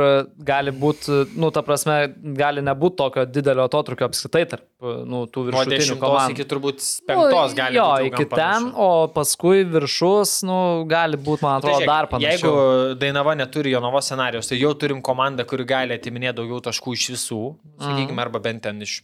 gali 0.46 0.72
būti, 0.74 1.20
nu, 1.40 1.52
ta 1.54 1.62
prasme, 1.66 1.98
gali 2.38 2.64
nebūti 2.66 2.98
tokio 2.98 3.26
didelio 3.30 3.68
atotrukio 3.70 4.08
apskritai 4.10 4.42
tarp 4.50 4.66
nu, 5.10 5.24
tų 5.30 5.46
viršutinių 5.50 5.98
komandų. 6.02 6.36
Iki 6.36 6.48
turbūt 6.50 6.82
penktos 7.10 7.54
nu, 7.54 7.60
gali 7.60 7.78
jo, 7.78 7.86
būti. 7.86 8.08
Jo, 8.10 8.14
iki 8.14 8.28
ten, 8.34 8.70
o 8.74 8.90
paskui 9.14 9.62
viršus, 9.70 10.40
nu, 10.50 10.58
gali 10.90 11.20
būti, 11.20 11.46
man 11.46 11.60
atrodo, 11.60 11.76
tai 11.76 11.84
žiūrėk, 11.84 11.92
dar 11.94 12.10
panašiau. 12.14 12.56
Jeigu 12.56 12.98
Dainava 13.04 13.38
neturi 13.38 13.76
Jonavos 13.76 14.10
scenarijos, 14.10 14.50
tai 14.50 14.60
jau 14.62 14.74
turim 14.80 15.04
komandą, 15.06 15.46
kuri 15.50 15.68
gali 15.70 15.98
atiminėti 16.00 16.40
daugiau 16.42 16.64
taškų 16.72 16.98
iš 16.98 17.08
visų, 17.18 17.44
sakykime, 17.78 18.18
mm. 18.18 18.26
arba 18.26 18.44
bent 18.50 18.66
ten 18.66 18.82
iš 18.86 19.02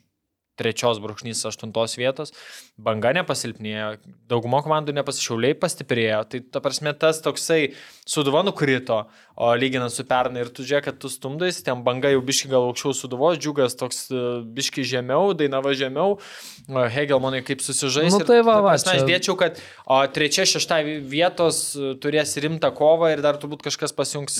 trečios 0.59 1.01
brūkšnys 1.03 1.43
aštuntos 1.49 1.97
vietos, 1.99 2.33
banga 2.77 3.11
nepasilpnėjo, 3.17 3.95
daugumo 4.31 4.61
komandų 4.65 4.95
nepasišiauliai 4.95 5.57
pastiprėjo, 5.59 6.21
tai 6.31 6.41
ta 6.43 6.61
prasme 6.63 6.93
tas 6.97 7.21
toksai 7.23 7.73
suduva 8.07 8.43
nukrito, 8.45 9.03
o 9.35 9.51
lyginant 9.59 9.91
su 9.91 10.05
pernai 10.07 10.45
ir 10.45 10.51
tu 10.55 10.63
žiūrėk, 10.63 10.87
kad 10.87 10.99
tu 11.01 11.11
stumdais, 11.11 11.59
ten 11.65 11.83
banga 11.83 12.11
jau 12.13 12.21
biški 12.23 12.51
gal 12.51 12.69
aukščiau 12.69 12.95
suduvos, 12.95 13.39
džiugas 13.41 13.75
toks 13.79 14.05
e, 14.11 14.23
biški 14.55 14.85
žemiau, 14.87 15.33
dainava 15.37 15.75
žemiau, 15.75 16.17
Hegelmanai 16.65 17.43
kaip 17.45 17.63
susižais. 17.63 18.13
Nu, 18.15 18.23
tai 18.25 18.39
va, 18.45 18.61
va, 18.63 18.77
aš 18.77 19.03
dėčiau, 19.05 19.35
kad 19.39 19.59
o, 19.83 19.99
trečia, 20.15 20.47
šešta 20.49 20.79
vietos 21.11 21.61
e, 21.75 21.93
turės 22.01 22.37
rimtą 22.39 22.71
kovą 22.75 23.11
ir 23.13 23.23
dar 23.25 23.39
turbūt 23.41 23.67
kažkas 23.67 23.95
pasijungs 23.95 24.39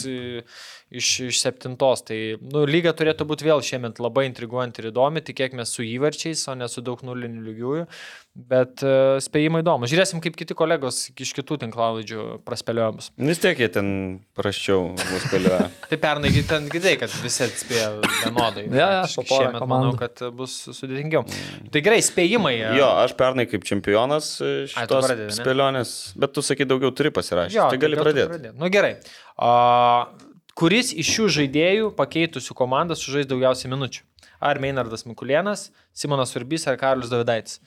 iš, 0.92 1.20
iš 1.30 1.40
septintos. 1.42 2.04
Tai 2.06 2.18
nu, 2.42 2.66
lyga 2.70 2.94
turėtų 2.98 3.28
būti 3.28 3.48
vėl 3.48 3.64
šiemet 3.66 4.02
labai 4.04 4.28
intriguojanti 4.30 4.84
ir 4.84 4.92
įdomi, 4.92 5.24
tikėkime 5.26 5.66
su 5.68 5.86
įvarčiais, 5.86 6.46
o 6.52 6.56
ne 6.58 6.70
su 6.72 6.84
daug 6.86 7.02
nulinių 7.06 7.44
lygiųjų. 7.50 7.88
Bet 8.36 8.82
uh, 8.84 9.16
spėjimai 9.24 9.62
įdomu. 9.64 9.88
Žiūrėsim, 9.88 10.20
kaip 10.20 10.36
kiti 10.36 10.58
kolegos 10.60 11.06
iš 11.08 11.30
kitų 11.38 11.56
tinklalaidžių 11.62 12.26
praspėliojo 12.44 12.98
bus. 12.98 13.08
Vis 13.16 13.40
tiek 13.40 13.62
jie 13.64 13.70
ten 13.72 13.88
praščiau 14.36 14.90
mus 14.92 15.24
spėlioja. 15.24 15.70
tai 15.92 16.00
pernai 16.04 16.34
ten 16.50 16.68
gidai, 16.72 16.98
kad 17.00 17.16
visi 17.24 17.46
atspėjo 17.48 18.04
vienodai. 18.04 18.66
ja, 18.82 18.90
ja, 18.98 19.08
šiemet 19.08 19.64
manau, 19.72 19.96
kad 20.00 20.20
bus 20.36 20.58
sudėtingiau. 20.68 21.24
Tai 21.72 21.86
gerai, 21.88 22.02
spėjimai. 22.04 22.58
Jo, 22.76 22.92
aš 23.06 23.16
pernai 23.16 23.48
kaip 23.48 23.64
čempionas 23.68 24.34
šitos 24.44 25.12
Ai, 25.14 25.32
spėlionės, 25.40 25.96
bet 26.20 26.36
tu 26.36 26.44
sakai 26.44 26.68
daugiau 26.68 26.92
turi 26.92 27.16
pasirašyti. 27.16 27.72
Tai 27.72 27.84
gali 27.88 28.04
pradėti. 28.04 28.34
Pradėt. 28.36 28.60
Nu 28.60 28.68
gerai. 28.74 28.98
Uh, 29.36 30.25
kuris 30.56 30.94
iš 30.96 31.10
šių 31.16 31.26
žaidėjų 31.40 31.90
pakeitusių 31.98 32.56
komandą 32.58 32.98
sužais 32.98 33.28
daugiausiai 33.30 33.72
minučių? 33.74 34.06
Ar 34.40 34.60
Meinardas 34.64 35.06
Mikulienas, 35.08 35.70
Simonas 35.96 36.36
Urbys 36.36 36.68
ar 36.68 36.80
Karlius 36.80 37.12
Davidaitis? 37.12 37.60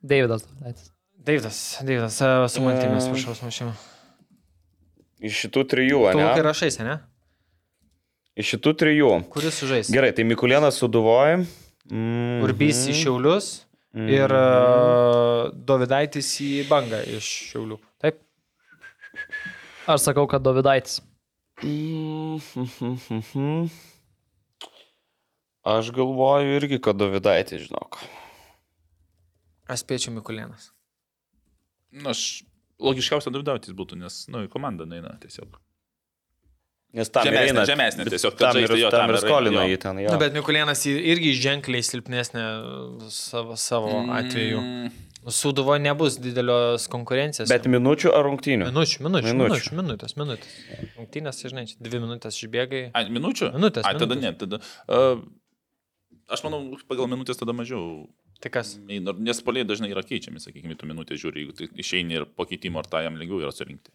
Davidas 0.00 0.44
Davidaitis. 0.46 0.90
Davidas, 1.20 1.78
Davidas, 1.84 2.20
e, 2.20 2.48
su 2.48 2.62
mantimis, 2.64 3.04
e, 3.04 3.12
prašau, 3.12 3.34
smašimu. 3.36 3.72
Iš 5.20 5.40
šitų 5.44 5.64
trijų, 5.68 5.98
ne? 6.16 6.22
Tu 6.24 6.28
kai 6.38 6.44
rašai, 6.46 6.70
ne? 6.86 6.94
Iš 8.40 8.54
šitų 8.54 8.72
trijų. 8.80 9.10
Kuris 9.34 9.58
sužais? 9.60 9.90
Gerai, 9.92 10.14
tai 10.16 10.24
Mikulienas 10.24 10.80
suduvoja. 10.80 11.42
Mm 11.90 11.92
-hmm. 11.92 12.40
Urbys 12.46 12.86
į 12.88 12.94
Šiaulius 13.02 13.66
mm 13.92 14.00
-hmm. 14.00 14.10
ir 14.16 14.32
uh, 14.32 15.52
Davidaitis 15.52 16.40
į 16.40 16.68
Bangą 16.68 17.02
iš 17.18 17.28
Šiaulių. 17.50 17.78
Taip? 18.00 18.22
Aš 19.86 20.00
sakau, 20.00 20.26
kad 20.26 20.42
Davidaitis. 20.42 21.02
Aš 25.70 25.90
galvoju 25.92 26.54
irgi, 26.56 26.78
kad 26.80 26.96
Davidaitis, 26.96 27.66
žinok. 27.68 27.98
Aš 29.68 29.84
spėčiau 29.84 30.14
Mikulėnas. 30.16 30.70
Na, 31.92 32.14
aš 32.14 32.42
logiškiausia 32.80 33.32
Davidaitis 33.34 33.76
būtų, 33.76 33.98
nes, 34.00 34.22
nu, 34.32 34.46
į 34.46 34.52
komandą 34.52 34.88
neina 34.88 35.12
tiesiog. 35.20 35.58
Nes 36.96 37.12
tam 37.12 37.28
žemesnė, 37.28 37.52
eina, 37.52 37.66
žemesnė 37.68 38.08
tiesiog. 38.08 38.34
Tam 38.40 38.56
ir, 38.58 38.72
jo, 38.80 38.88
tam 38.90 39.12
ir 39.12 39.20
skolino 39.22 39.62
jį 39.68 39.76
ten. 39.84 40.00
Jo. 40.02 40.16
Nu, 40.16 40.18
bet 40.22 40.34
Mikulėnas 40.34 40.80
irgi 40.88 41.36
ženkliai 41.38 41.84
silpnesnė 41.86 42.46
savo, 43.14 43.54
savo 43.60 43.92
mm. 44.00 44.16
atveju. 44.16 44.64
Sūduvo 45.20 45.74
nebus 45.76 46.16
didelios 46.16 46.86
konkurencijos. 46.88 47.50
Bet 47.52 47.66
minučių 47.68 48.12
ar 48.16 48.24
rungtynių? 48.24 48.70
Minučių, 48.70 49.02
minučių, 49.04 49.34
minučių. 49.36 49.74
minutės, 49.76 50.14
minutės. 50.16 50.54
Rungtynės, 50.96 51.42
žinai, 51.44 51.66
dvi 51.76 52.00
minutės 52.00 52.38
išbėgai. 52.40 52.86
A, 52.96 53.04
minučių? 53.12 53.50
Minutės. 53.58 53.84
A, 53.84 53.92
tada 54.00 54.16
ne, 54.16 54.32
tada. 54.40 54.62
Uh, 54.88 55.20
aš 56.32 56.44
manau, 56.46 56.62
pagal 56.88 57.10
minutės 57.12 57.40
tada 57.40 57.52
mažiau. 57.56 58.06
Tai 58.40 58.48
kas? 58.54 58.78
Nes 58.88 59.44
poliai 59.44 59.68
dažnai 59.68 59.90
yra 59.92 60.00
keičiami, 60.06 60.40
sakykime, 60.40 60.78
tu 60.80 60.88
minutę 60.88 61.18
žiūri, 61.20 61.44
jeigu 61.44 61.58
tai 61.58 61.68
išeini 61.84 62.16
ir 62.16 62.24
po 62.24 62.48
keitimo 62.48 62.80
ar 62.80 62.88
tai 62.88 63.04
jam 63.04 63.20
lengviau 63.20 63.42
yra 63.44 63.52
surinkti. 63.52 63.92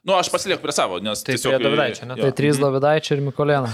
Nu, 0.00 0.14
aš 0.16 0.30
pasilieku 0.32 0.62
prie 0.64 0.72
savo, 0.72 0.96
nes 1.04 1.20
tai 1.20 1.34
tiesiog... 1.36 1.58
Davidaičio, 1.60 2.06
ne? 2.08 2.14
Tai 2.16 2.30
trys 2.32 2.56
Davidaičio 2.60 3.18
ir 3.18 3.24
Mikolėna. 3.26 3.68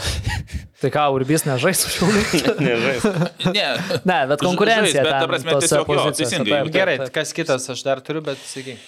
tai 0.82 0.90
ką, 0.90 1.05
Urbis 1.15 1.44
nežais 1.47 1.85
su 1.85 1.93
šiuliu? 1.94 2.55
nežais. 2.66 3.07
ne. 3.55 3.66
ne, 4.03 4.19
bet 4.32 4.43
konkurencija. 4.43 5.05
Žais, 5.05 5.07
bet 5.07 5.15
ta 5.15 5.28
prasme, 5.31 5.55
tiesiog 5.62 5.93
jo, 5.94 6.07
teisingai. 6.19 6.51
Taip, 6.51 6.73
gerai, 6.74 6.97
kas 7.15 7.31
kitas 7.36 7.69
aš 7.70 7.85
dar 7.86 8.03
turiu, 8.03 8.24
bet 8.27 8.43
sakyk. 8.43 8.82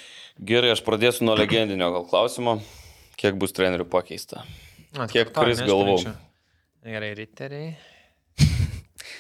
Gerai, 0.51 0.73
aš 0.75 0.83
pradėsiu 0.87 1.29
nuo 1.31 1.39
legendinio 1.39 1.93
gal 1.95 2.09
klausimo. 2.11 2.59
Kiek 3.19 3.39
bus 3.39 3.55
trenerių 3.55 3.87
pakeista? 3.91 4.43
A, 4.99 5.07
Kiek 5.11 5.31
kuris 5.35 5.63
galvau? 5.63 5.99
Gerai, 6.87 7.15
riteriai. 7.19 7.73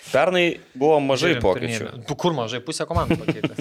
Pernai 0.08 0.46
buvo 0.78 0.98
mažai 1.04 1.36
pokyčių. 1.42 1.90
Kur 2.18 2.34
mažai? 2.34 2.62
Pusę 2.64 2.86
komandų 2.88 3.18
pakeitė. 3.22 3.54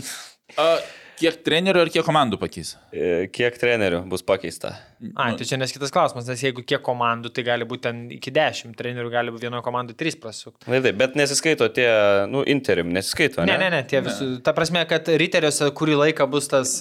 Kiek 1.18 1.40
trenerių 1.42 1.82
ir 1.82 1.90
kiek 1.96 2.06
komandų 2.06 2.38
pakeis? 2.38 2.76
E, 2.94 3.26
kiek 3.34 3.56
trenerių 3.58 4.04
bus 4.10 4.22
pakeista? 4.26 4.76
A, 5.18 5.32
tai 5.38 5.48
čia 5.50 5.58
nes 5.58 5.74
kitas 5.74 5.90
klausimas, 5.94 6.28
nes 6.30 6.44
jeigu 6.46 6.62
kiek 6.62 6.84
komandų, 6.86 7.32
tai 7.34 7.46
gali 7.48 7.66
būti 7.70 7.88
ten 7.88 8.04
iki 8.14 8.34
dešimt 8.36 8.78
trenerių, 8.78 9.10
gali 9.14 9.34
būti 9.34 9.48
vienoje 9.48 9.66
komandoje 9.66 9.98
trys 9.98 10.18
prasukti. 10.22 10.70
Na 10.70 10.78
taip, 10.84 11.00
bet 11.00 11.18
nesiskaito 11.18 11.72
tie, 11.74 11.88
nu, 12.30 12.44
interim, 12.46 12.94
nesiskaito. 12.94 13.42
Ne, 13.50 13.58
ne, 13.58 13.72
ne, 13.72 13.82
ne 13.82 13.90
tie 13.90 14.04
visų. 14.06 14.30
Ta 14.46 14.54
prasme, 14.58 14.86
kad 14.90 15.10
riteriuose 15.24 15.72
kurį 15.78 15.98
laiką 16.04 16.30
bus 16.30 16.52
tas... 16.54 16.78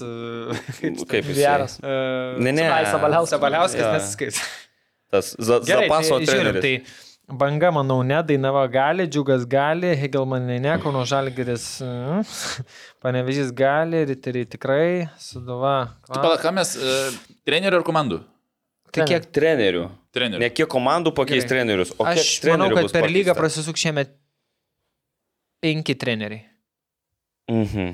Kaip 0.82 1.32
jis? 1.32 1.40
Geras. 1.40 1.80
Uh, 1.80 2.36
ne, 2.36 2.52
ne. 2.52 2.68
Sabaliauskas. 2.92 3.38
Sabaliauskas 3.38 3.88
nesiskaito. 3.96 4.46
Tas 5.12 5.32
za, 5.38 5.60
Gerai, 5.64 5.86
zapaso 5.86 6.18
tai, 6.18 6.26
treneris. 6.28 6.60
Žiūrim, 6.60 6.86
tai 6.86 7.05
Banga, 7.26 7.72
manau, 7.74 8.04
ne, 8.06 8.20
Dainava 8.22 8.62
gali, 8.70 9.08
Džiugas 9.10 9.42
gali, 9.50 9.88
Hegelmanai 9.98 10.60
ne, 10.62 10.76
Kauno 10.78 11.02
Žalgeris, 11.10 11.64
mm, 11.82 12.20
Panevežys 13.02 13.50
gali, 13.50 14.04
Riteriai 14.06 14.46
tikrai, 14.46 15.08
Sudova. 15.18 15.74
Tai 16.06 16.20
pala, 16.22 16.36
ką 16.38 16.52
mes, 16.54 16.76
e, 16.78 16.94
trenerių 17.48 17.80
ar 17.80 17.86
komandų? 17.88 18.20
Tai 18.94 19.08
kiek 19.10 19.26
trenerių? 19.34 19.88
Trenerių. 20.14 20.40
Ne 20.44 20.52
kiek 20.54 20.70
komandų 20.70 21.12
pakeis 21.18 21.42
Gerai. 21.42 21.50
trenerius, 21.50 21.90
o 21.98 22.06
Aš 22.06 22.38
manau, 22.46 22.70
kad 22.78 22.94
per 22.94 23.10
lygą 23.10 23.34
prasisuk 23.36 23.76
šiemet 23.80 24.14
penki 25.64 25.98
treneriai. 25.98 26.46
Mhm. 27.50 27.90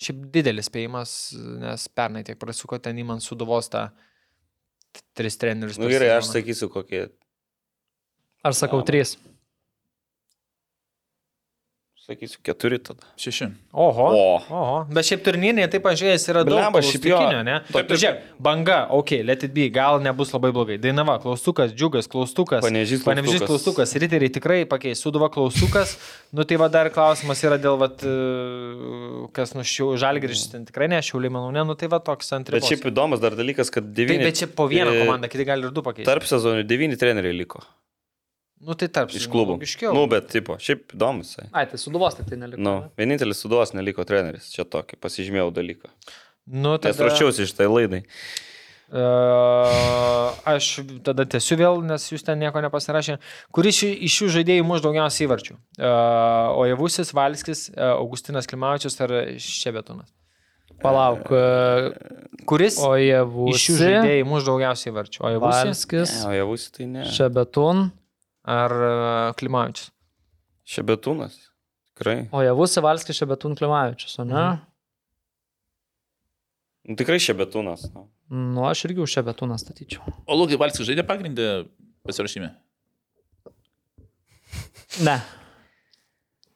Šiaip 0.00 0.26
didelis 0.32 0.72
spėjimas, 0.72 1.10
nes 1.60 1.84
pernai 1.92 2.24
tiek 2.24 2.40
prasuko 2.40 2.80
ten 2.80 2.96
įman 3.04 3.20
suduvos 3.20 3.68
tą 3.68 3.90
tris 5.12 5.36
trenerius. 5.36 5.76
Na 5.76 5.84
Nu, 5.84 5.92
gerai, 5.92 6.14
aš 6.16 6.32
sakysiu 6.32 6.70
kokie. 6.72 7.10
Ar 8.44 8.56
sakau 8.56 8.80
trys? 8.86 9.16
Sakysiu 12.00 12.40
keturi 12.42 12.78
tada. 12.82 13.04
Šeši. 13.20 13.46
Oho. 13.76 14.04
O. 14.16 14.22
Oho. 14.50 14.78
Bet 14.90 15.06
šiaip 15.06 15.20
turnyrinė, 15.22 15.66
taip 15.70 15.84
pažiūrėjęs, 15.84 16.24
yra 16.32 16.40
daug. 16.48 16.56
Blemba, 16.56 16.80
šiaip 16.82 17.04
jo. 17.06 17.18
ne? 17.46 17.58
Taip, 17.60 17.74
Taip, 17.76 17.90
taip. 17.90 18.00
žiūrėk, 18.02 18.22
banga, 18.42 18.78
ok, 18.96 19.12
let 19.28 19.44
it 19.46 19.52
be, 19.54 19.68
gal 19.70 20.00
nebus 20.02 20.32
labai 20.34 20.50
blogai. 20.56 20.78
Dainava, 20.82 21.18
klaustukas, 21.22 21.70
džiugas, 21.76 22.08
klaustukas. 22.10 22.64
Panevežys 22.64 23.04
klaustukas. 23.04 23.44
klaustukas, 23.46 23.92
riteriai 24.02 24.32
tikrai 24.34 24.58
pakeis, 24.72 24.98
suduva 25.04 25.28
klaustukas. 25.30 25.92
Nu 26.34 26.42
tai 26.48 26.58
va 26.58 26.66
dar 26.72 26.90
klausimas 26.94 27.44
yra 27.46 27.60
dėl, 27.62 27.76
vat, 27.78 28.02
e, 28.02 28.16
kas 29.36 29.54
nušiau, 29.54 29.92
žalgrišis 30.00 30.48
ten 30.56 30.64
tikrai 30.66 30.88
ne, 30.90 30.98
šiauliai 31.04 31.30
manau, 31.36 31.52
ne, 31.54 31.62
nu 31.68 31.76
tai 31.78 31.92
va 31.92 32.00
toks 32.02 32.32
ant 32.34 32.50
Bet 32.56 32.66
šiaip 32.66 32.88
įdomus 32.90 33.22
dar 33.22 33.36
dalykas, 33.38 33.70
kad 33.70 33.86
Taip, 33.86 33.94
devyni. 34.00 34.24
bet 34.26 34.40
čia 34.40 34.50
po 34.50 34.66
vieną 34.72 34.96
e, 34.96 35.04
komandą, 35.04 35.30
kiti 35.30 35.46
gali 35.46 35.68
ir 35.68 35.76
du 35.76 35.84
pakeisti. 35.86 36.08
Tarp 36.10 36.26
sezonų 36.26 36.66
devyni 36.66 36.98
treneriai 36.98 37.36
liko 37.38 37.62
Nu 38.60 38.76
tai 38.76 38.90
tarp. 38.92 39.12
iš 39.16 39.24
klubų. 39.32 39.56
Logiškiau. 39.56 39.94
Nu, 39.96 40.04
bet, 40.10 40.26
tipo, 40.28 40.58
šiaip 40.60 40.92
įdomus. 40.92 41.32
Ai, 41.48 41.64
tai 41.70 41.78
suduvos 41.80 42.18
tik 42.18 42.28
tai 42.28 42.36
neliko. 42.42 42.60
Nu, 42.60 42.74
ne? 42.84 42.90
vienintelis 43.00 43.40
suduos 43.40 43.72
neliko 43.72 44.04
treneris. 44.04 44.50
Čia 44.52 44.66
tokį 44.68 44.98
pasižymėjau 45.00 45.48
dalyką. 45.56 45.88
Nu, 46.50 46.74
Nes 46.76 46.84
tada, 46.84 47.06
ruošiausi 47.08 47.46
šitai 47.48 47.70
laidai. 47.70 48.02
Uh, 48.90 50.34
aš 50.50 50.80
tada 51.06 51.22
tiesiu 51.30 51.54
vėl, 51.60 51.76
nes 51.86 52.04
jūs 52.10 52.24
ten 52.26 52.40
nieko 52.42 52.60
nepasirašė. 52.64 53.20
Kuris 53.54 53.84
iš 53.86 53.92
iš 54.08 54.16
šių 54.18 54.30
žaidėjų 54.36 54.64
muš 54.66 54.82
daugiausiai 54.82 55.28
įvarčių? 55.28 55.54
Uh, 55.78 56.58
Ojavusis, 56.58 57.12
Valskis, 57.14 57.68
uh, 57.70 57.94
Augustinas 58.00 58.50
Klimavičius 58.50 58.98
ar 59.06 59.14
Šebetūnas? 59.40 60.10
Palauk. 60.80 61.28
Kuris 62.48 62.78
O 62.80 62.94
jie 62.96 63.20
iš 63.52 63.64
šių 63.66 63.74
žaidėjų 63.78 64.28
muš 64.28 64.46
daugiausiai 64.48 64.92
įvarčių? 64.94 65.24
Ojavusis 65.28 65.64
Valskis, 65.70 66.14
Ne, 66.16 66.28
o 66.28 66.36
jau 66.38 66.46
būsi 66.50 66.70
tai 66.76 66.86
ne. 66.90 67.06
Šebetun. 67.14 67.90
Ar 68.46 68.74
uh, 68.74 69.32
Klimavičius? 69.38 69.90
Šebetūnas. 70.70 71.36
Tikrai. 71.92 72.28
O 72.32 72.42
jie 72.44 72.52
būsi 72.56 72.82
Valskis, 72.84 73.18
Šebetun, 73.18 73.56
Klimavičius, 73.58 74.16
o 74.22 74.26
ne? 74.28 74.36
Mhm. 74.38 74.66
Nu, 76.90 76.96
tikrai 76.96 77.18
šebetūnas. 77.20 77.90
Nu. 77.92 78.06
Nu, 78.30 78.64
aš 78.66 78.86
irgi 78.88 79.02
už 79.04 79.12
Šebetuną 79.18 79.58
statyčiau. 79.60 80.14
O 80.24 80.38
Lukai 80.38 80.56
Valskis 80.58 80.88
žaidė 80.88 81.04
pagrindę 81.06 81.66
pasirašymę. 82.08 82.48
Ne. 85.06 85.18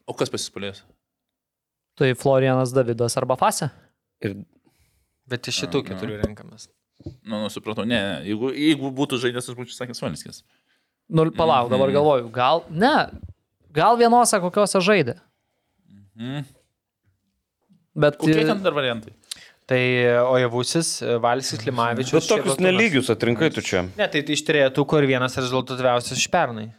O 0.09 0.15
kas 0.17 0.33
pasispalės? 0.33 0.81
Tai 1.99 2.09
Florianas 2.19 2.73
Davidas 2.75 3.15
arba 3.21 3.37
Fase? 3.39 3.69
Ir 4.25 4.41
Bet 5.29 5.49
iš 5.49 5.63
šitų 5.65 5.85
keturių 5.89 6.19
renkamės. 6.21 6.69
Nu, 7.25 7.39
nu, 7.39 7.49
supratau, 7.53 7.87
ne, 7.89 7.97
ne. 7.97 8.17
Jeigu, 8.29 8.51
jeigu 8.53 8.91
būtų 8.97 9.19
žaidęs, 9.23 9.49
aš 9.51 9.57
būčiau 9.57 9.77
sakęs 9.77 10.03
Valskis. 10.05 10.43
Nu, 11.09 11.31
palauk, 11.31 11.71
dabar 11.71 11.89
Mhm. 11.89 11.95
galvoju. 11.97 12.31
Gal, 12.33 12.65
ne. 12.71 13.09
Gal 13.73 13.97
vienose 13.97 14.39
kokiose 14.41 14.79
žaidė. 14.81 15.19
Mhm. 16.17 16.45
Bet 17.97 18.17
Kokie 18.19 18.41
e, 18.41 18.45
ten 18.45 18.63
dar 18.63 18.73
variantai? 18.73 19.13
Tai 19.67 19.79
Ojavusis, 20.29 21.01
Valskis, 21.23 21.61
Klimavičius. 21.63 22.13
Bet 22.13 22.27
tokius 22.29 22.57
Šebetūnas. 22.57 22.67
nelygius 22.67 23.09
atrinkai 23.11 23.51
tu 23.55 23.63
čia. 23.63 23.85
Ne, 23.97 24.09
tai 24.09 24.21
iš 24.23 24.43
turėtų, 24.45 24.85
kur 24.87 25.01
vienas 25.09 25.37
rezultatyviausias 25.37 26.19
iš 26.19 26.29
pernai. 26.29 26.73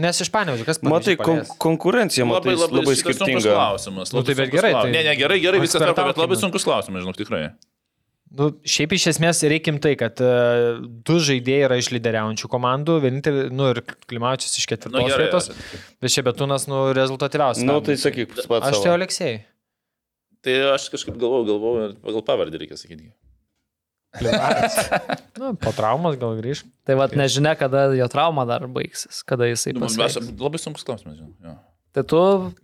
Nes 0.00 0.20
iš 0.20 0.30
panevižių, 0.32 0.64
kas 0.64 0.80
Matai, 0.82 1.14
kon 1.16 1.42
konkurencija, 1.60 2.24
matai, 2.26 2.54
labai, 2.56 2.78
labai 2.80 2.94
sunkus 2.96 3.02
skirtinga. 3.04 3.52
Klausimas. 3.52 4.12
Nu, 4.12 4.22
tai 4.22 4.34
labai 4.34 4.46
bet 4.46 4.52
gerai, 4.54 4.70
klausimas. 4.72 4.82
tai- 4.82 4.92
Ne, 4.92 5.02
ne, 5.04 5.16
gerai, 5.16 5.38
gerai, 5.40 5.60
viskas 5.60 5.82
tvarko, 5.82 6.06
bet 6.08 6.16
labai 6.16 6.36
sunkus 6.40 6.64
klausimas, 6.64 7.02
žinok, 7.04 7.16
tikrai. 7.20 7.52
Nu, 8.28 8.50
šiaip 8.68 8.92
iš 8.92 9.06
esmės 9.14 9.40
reikim 9.48 9.78
tai, 9.80 9.94
kad 10.00 10.20
uh, 10.20 10.80
du 11.06 11.16
žaidėjai 11.24 11.68
yra 11.68 11.78
iš 11.80 11.88
lyderiaujančių 11.94 12.50
komandų, 12.52 12.98
vienintelis, 13.04 13.46
nu 13.56 13.70
ir 13.72 13.80
Klimavičius 14.04 14.58
iš 14.60 14.66
ketvirtos 14.68 15.00
Nu, 15.00 15.08
gerai, 15.08 15.28
vietos, 15.30 15.48
bet 16.02 16.12
Šebetūnas, 16.12 16.66
nu, 16.68 16.82
rezultatyviausias. 16.98 17.64
Na, 17.64 17.78
nu, 17.78 17.84
tai 17.86 17.96
sakyk, 18.00 18.34
pats 18.42 18.68
Aš 18.68 18.82
tai. 18.82 18.92
Aleksėjai. 18.98 19.38
Tai 20.44 20.58
aš 20.74 20.90
kažkaip 20.92 21.16
galvojau, 21.18 21.48
galvojau, 21.48 21.88
ir 21.88 21.96
pagal 22.04 22.26
pavardį 22.28 22.62
reikia 22.62 22.78
sakyti. 22.78 23.08
nu, 25.40 25.52
po 25.60 25.72
traumos 25.76 26.16
gal 26.20 26.36
grįž. 26.38 26.62
tai 26.88 26.96
vad 26.98 27.12
nežinia, 27.16 27.52
kada 27.60 27.88
jo 27.96 28.06
trauma 28.12 28.46
dar 28.48 28.64
baigsis, 28.72 29.20
kada 29.26 29.48
jisai 29.50 29.74
Nu, 29.76 29.84
pasveiks. 29.84 30.32
labai 30.40 30.60
sunkus 30.62 30.86
klausimas, 30.86 31.18
žinau. 31.18 31.56
Tai 31.96 32.02
tu 32.04 32.18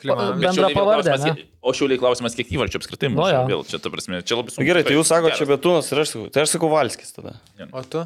Šiauliai 0.05 0.35
vėl 0.43 0.75
pavardę, 0.77 1.15
klausimas, 1.15 1.45
O 1.65 1.73
šiuliai 1.73 1.99
klausimas, 1.99 2.35
kiek 2.37 2.51
įvarčių 2.59 2.77
apskritai 2.83 3.09
Nu, 3.09 3.23
mūsų. 3.23 3.31
jo. 3.33 3.45
Vėl 3.49 3.63
čia, 3.71 3.79
ta 3.81 3.89
prasme, 3.91 4.19
čia 4.23 4.37
labai 4.37 4.53
Na, 4.53 4.55
sunku. 4.59 4.67
Gerai, 4.69 4.83
tai 4.85 4.93
jūs 4.99 5.09
sakote 5.09 5.33
Geras. 5.33 5.41
šebetūnas 5.41 5.89
ir 5.95 6.03
aš 6.03 6.11
sakau, 6.13 6.27
tai 6.35 6.43
aš 6.45 6.53
sakau 6.53 6.69
Valskis 6.75 7.15
tada. 7.17 7.33
O 7.73 7.83
tu? 7.83 8.03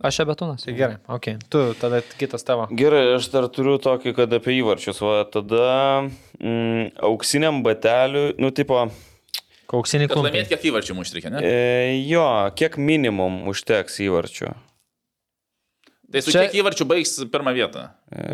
Aš 0.00 0.16
Šebetunas. 0.22 0.62
Tai 0.64 0.72
gerai, 0.72 0.96
ok. 1.12 1.26
Tu, 1.52 1.60
tada 1.76 1.98
kitas 2.16 2.46
tavo. 2.46 2.68
Gerai, 2.72 3.02
aš 3.18 3.26
dar 3.34 3.48
turiu 3.52 3.74
tokį, 3.82 4.14
kad 4.16 4.32
apie 4.32 4.54
įvarčius. 4.62 5.02
Va, 5.04 5.24
tada 5.28 6.06
mm, 6.40 6.94
auksiniam 7.04 7.58
bateliui, 7.66 8.32
nu, 8.40 8.48
tipo, 8.54 8.86
Kauksinį 9.70 10.06
Kad 10.08 10.14
klumpą. 10.16 10.30
laimėt, 10.32 10.48
kiek 10.50 10.64
įvarčių 10.70 10.94
mūsų 10.98 11.14
reikia, 11.18 11.30
ne? 11.34 11.42
e, 11.44 11.98
jo, 12.08 12.24
kiek 12.58 12.78
minimum 12.80 13.42
užteks 13.52 14.00
įvarčių. 14.06 14.54
Tai 16.10 16.22
su 16.24 16.32
Čia- 16.34 16.46
kiek 16.48 16.56
įvarčių 16.62 16.86
baigs 16.90 17.12
pirmą 17.30 17.52
vietą? 17.54 17.84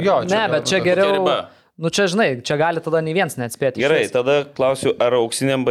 Jo, 0.01 0.21
Ne, 0.25 0.47
bet 0.49 0.65
čia 0.71 0.79
geriau. 0.81 1.13
riba? 1.19 1.51
Nu 1.77 1.91
čia 1.93 2.07
žinai, 2.09 2.41
čia 2.41 2.57
gali 2.57 2.81
tada 2.81 3.03
nei 3.05 3.13
vienas 3.13 3.35
neatspėti. 3.37 3.83
Gerai, 3.85 4.07
tada 4.09 4.39
klausiu, 4.57 4.95
ar 5.03 5.13
auksiniam, 5.19 5.67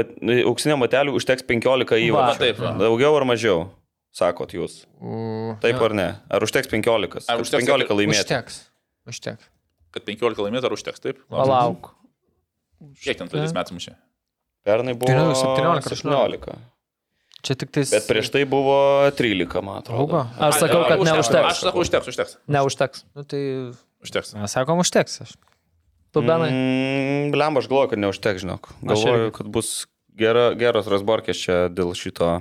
auksiniam 0.46 0.84
bateliui 0.84 1.18
užteks 1.18 1.42
15 1.50 1.98
įvarčių? 2.06 2.38
taip, 2.44 2.60
va. 2.62 2.76
Daugiau 2.78 3.16
ar 3.18 3.26
mažiau, 3.26 3.64
sakot 4.14 4.54
jūs? 4.54 4.84
Mm, 5.02 5.56
Taip 5.64 5.82
ar 5.82 5.96
ne? 5.98 6.08
Ar 6.30 6.46
užteks 6.46 6.70
15? 6.70 7.26
Ar 7.26 7.42
užteks 7.42 7.66
15 7.66 7.98
laimėti? 7.98 8.22
Užteks. 8.22 8.60
Užteks. 9.10 9.50
Kad 9.98 10.06
15 10.06 10.44
laimėt 10.46 10.68
ar 10.70 10.76
užteks, 10.78 11.02
taip? 11.02 11.24
Palauk. 11.34 11.90
Kiek 13.02 13.18
ten 13.18 13.32
praeitais 13.32 13.56
metais 13.58 13.74
mušė? 13.74 13.96
Pernai 14.66 14.94
buvo 14.98 15.10
Tai 15.10 15.18
nu, 15.26 15.34
17 15.34 15.90
ar 15.90 15.98
17. 15.98 16.56
Čia 17.46 17.58
tik 17.62 17.74
tais. 17.74 17.90
Bet 17.94 18.06
prieš 18.10 18.30
tai 18.34 18.44
buvo 18.50 18.78
13, 19.18 19.58
man 19.66 19.82
atrodo. 19.82 20.22
Aš 20.38 20.62
sakau, 20.62 20.84
kad 20.90 21.02
Užteks. 21.02 21.10
neužteks. 21.14 21.50
Aš 21.50 21.60
sakau, 21.66 21.82
užteks, 21.86 22.08
užteks. 22.14 22.38
Neužteks. 22.50 23.04
Nu, 23.18 23.26
tai 23.26 23.42
Užteks. 24.06 24.34
mes 24.38 24.54
sakom, 24.58 24.82
užteks. 24.82 25.20
Aš. 25.26 25.36
Tu 26.16 26.22
benai. 26.24 26.48
Mm, 26.48 27.32
Blemba, 27.34 27.60
aš 27.60 27.68
galvoju, 27.68 27.90
kad 27.92 28.00
neužteks, 28.00 28.46
žinok. 28.46 28.70
Galvoju, 28.88 29.32
kad 29.36 29.48
bus 29.52 29.72
gera, 30.16 30.54
geros 30.56 30.88
rasborkės 30.88 31.42
čia 31.44 31.58
dėl 31.68 31.92
šito 31.92 32.38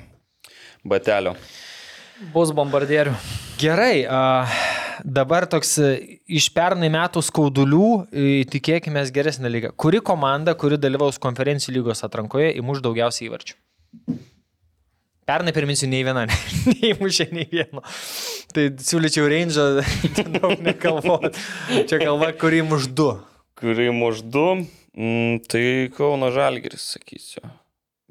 batelio. 0.86 1.32
Bus 2.30 2.53
bombardierių. 2.54 3.16
Gerai, 3.59 4.04
a, 4.06 4.20
dabar 5.03 5.48
toks 5.51 5.74
e, 5.82 5.90
iš 6.38 6.46
pernai 6.54 6.93
metų 6.94 7.24
skaudulių, 7.27 7.88
e, 8.14 8.28
tikėkime 8.54 9.03
geresnę 9.11 9.51
lygą. 9.51 9.74
Kuri 9.74 9.98
komanda, 10.06 10.54
kuri 10.54 10.78
dalyvaus 10.78 11.19
konferencijų 11.19 11.80
lygos 11.80 12.06
atrankoje, 12.06 12.53
įmuš 12.62 12.78
daugiausiai 12.86 13.27
įvarčių? 13.27 13.59
Pernai 15.27 15.51
priminsiu, 15.56 15.90
nei 15.90 16.06
viena, 16.06 16.28
neįmušė 16.78 17.30
nei 17.35 17.51
vieno. 17.51 17.82
Tai 18.54 18.70
siūlyčiau 18.86 19.27
Range 19.35 19.70
daug 20.38 20.62
nekalboti. 20.62 21.35
Čia 21.90 22.04
kalba, 22.06 22.30
kurį 22.38 22.69
muš 22.70 22.93
du. 22.94 23.16
Kurį 23.64 23.90
muždu, 23.96 24.48
mm, 24.93 25.44
tai 25.48 25.66
Kauno 25.96 26.28
Žalgiris, 26.34 26.82
sakysiu. 26.98 27.40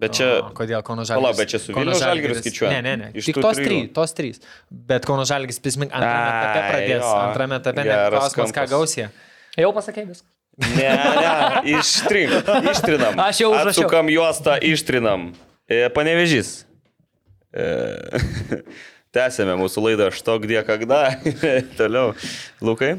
Bet 0.02 0.16
čia... 0.18 0.28
O, 0.42 0.48
kodėl 0.58 0.82
Kauno 0.86 1.04
Žalgiris? 1.06 1.38
bet 1.38 1.52
čia 1.52 1.60
su 1.62 1.76
Kauno 1.76 1.92
Vilniaus 1.92 2.02
Žalgiris 2.02 2.40
skaičiuoja? 2.42 2.72
Ne, 2.74 2.80
ne, 2.82 2.94
ne. 2.98 3.10
Iš 3.22 3.28
Tik 3.30 3.38
tos 3.46 3.60
trys, 3.62 3.90
tos 3.94 4.16
trys. 4.18 4.42
Bet 4.90 5.06
Kauno 5.06 5.28
Žalgiris, 5.30 5.60
prisimink, 5.62 5.94
antrame 5.94 6.32
etape 6.32 6.64
pradės. 6.72 7.04
jo. 7.04 7.12
Antrame 7.20 7.60
etape, 7.62 7.86
ne, 7.86 7.98
klausimas, 8.16 8.50
ką 8.50 8.64
kampas. 8.64 8.72
gausie. 8.74 9.06
Jau 9.62 9.70
pasakė 9.76 10.08
viską. 10.10 10.26
Ne, 10.74 10.90
ne, 11.22 11.30
ištrink, 11.78 12.50
ištrinam. 12.74 13.22
Aš 13.22 13.44
jau 13.44 13.52
užrašiau. 13.54 13.86
Atsukam 13.86 14.10
juostą, 14.14 14.58
ištrinam. 14.74 15.28
E, 15.70 15.84
panevežys. 15.94 16.56
E, 17.54 17.70
tęsėme 19.14 19.60
mūsų 19.62 19.86
laidą 19.88 20.10
Štok 20.14 20.50
die 20.50 20.62
kada. 20.66 21.04
Toliau. 21.80 22.16
Lukai, 22.66 22.96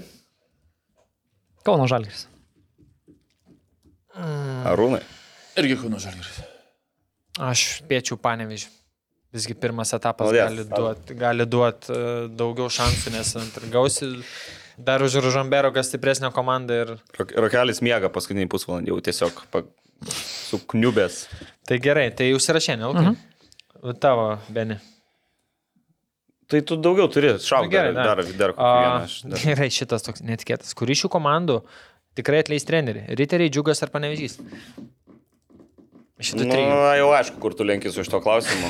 Kauno 1.65 1.89
Žalgiris. 1.89 2.27
Mm. 4.15 4.65
Arūnai. 4.71 5.03
Irgi 5.59 5.77
Kauno 5.79 5.99
Žalgiris. 6.03 6.41
Aš 7.43 7.83
piečiau 7.89 8.19
panevižį. 8.21 8.71
Visgi 9.35 9.57
pirmas 9.59 9.91
etapas 9.97 10.29
Maldies, 10.29 10.45
gali 10.47 10.65
duoti 10.71 11.15
gali 11.19 11.45
duot, 11.51 11.89
uh, 11.91 12.27
daugiau 12.31 12.69
šansų, 12.71 13.11
nes 13.17 13.33
gausi 13.73 14.13
dar 14.79 15.03
už 15.03 15.19
Žambero, 15.35 15.73
kas 15.75 15.91
stipresnė 15.91 16.31
komanda. 16.35 16.77
Ir... 16.85 16.93
Rokelis 17.43 17.83
miega 17.83 18.11
paskutinį 18.15 18.47
pusvalandį 18.53 18.95
jau 18.95 19.01
tiesiog 19.11 19.43
pa... 19.51 19.65
sukniubęs. 20.07 21.25
Tai 21.67 21.79
gerai, 21.83 22.13
tai 22.15 22.31
užsirašė, 22.37 22.77
ne? 22.79 22.91
Okay. 22.93 23.09
Mhm. 23.09 23.17
Uh 23.81 23.91
-huh. 23.91 23.99
Tavo, 23.99 24.29
Beni. 24.49 24.79
Tai 26.47 26.61
tu 26.63 26.77
daugiau 26.77 27.09
turi, 27.09 27.35
šauk 27.41 27.65
nu, 27.67 27.71
gerai, 27.71 27.95
dar, 27.95 28.07
dar, 28.07 28.25
dar, 28.25 28.37
dar, 28.39 28.55
A, 28.57 28.71
vieną, 28.79 29.31
dar. 29.31 29.39
Gerai, 29.41 29.71
šitas 29.71 30.03
toks 30.03 30.21
netikėtas. 30.21 30.75
Kuri 30.77 30.95
šių 30.95 31.09
komandų 31.09 31.57
uh, 31.57 31.69
Tikrai 32.15 32.43
atleis 32.45 32.65
trenerių. 32.69 33.07
Riteriai, 33.19 33.51
džiugas 33.51 33.83
ar 33.83 33.91
panevežys? 33.91 34.39
Šitų 36.25 36.45
Nu, 36.47 36.53
trijų. 36.55 36.75
jau 37.01 37.09
aišku, 37.19 37.41
kur 37.43 37.55
tu 37.59 37.65
lenkis 37.67 37.97
už 37.99 38.07
to 38.09 38.21
klausimu. 38.23 38.69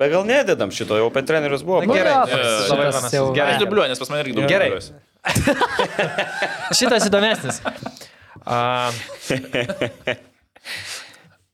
Bet 0.00 0.12
gal 0.14 0.22
nededam 0.24 0.70
šito, 0.72 0.96
jau 0.96 1.10
apie 1.10 1.20
trenerius 1.28 1.64
buvo. 1.66 1.82
Na, 1.84 1.92
gerai. 1.92 2.14
vienas. 2.30 3.10
jau- 3.12 3.34
Gerai. 3.36 3.56
Aš 3.56 3.60
dubliuoju, 3.64 3.88
nes 3.92 3.98
pas 4.00 4.08
mane 4.14 4.22
irgi 4.24 4.36
daug 4.38 4.48
Gerai. 4.48 4.70
Šitas 6.78 7.04
įdomesnis. 7.10 7.58
A, 8.46 8.88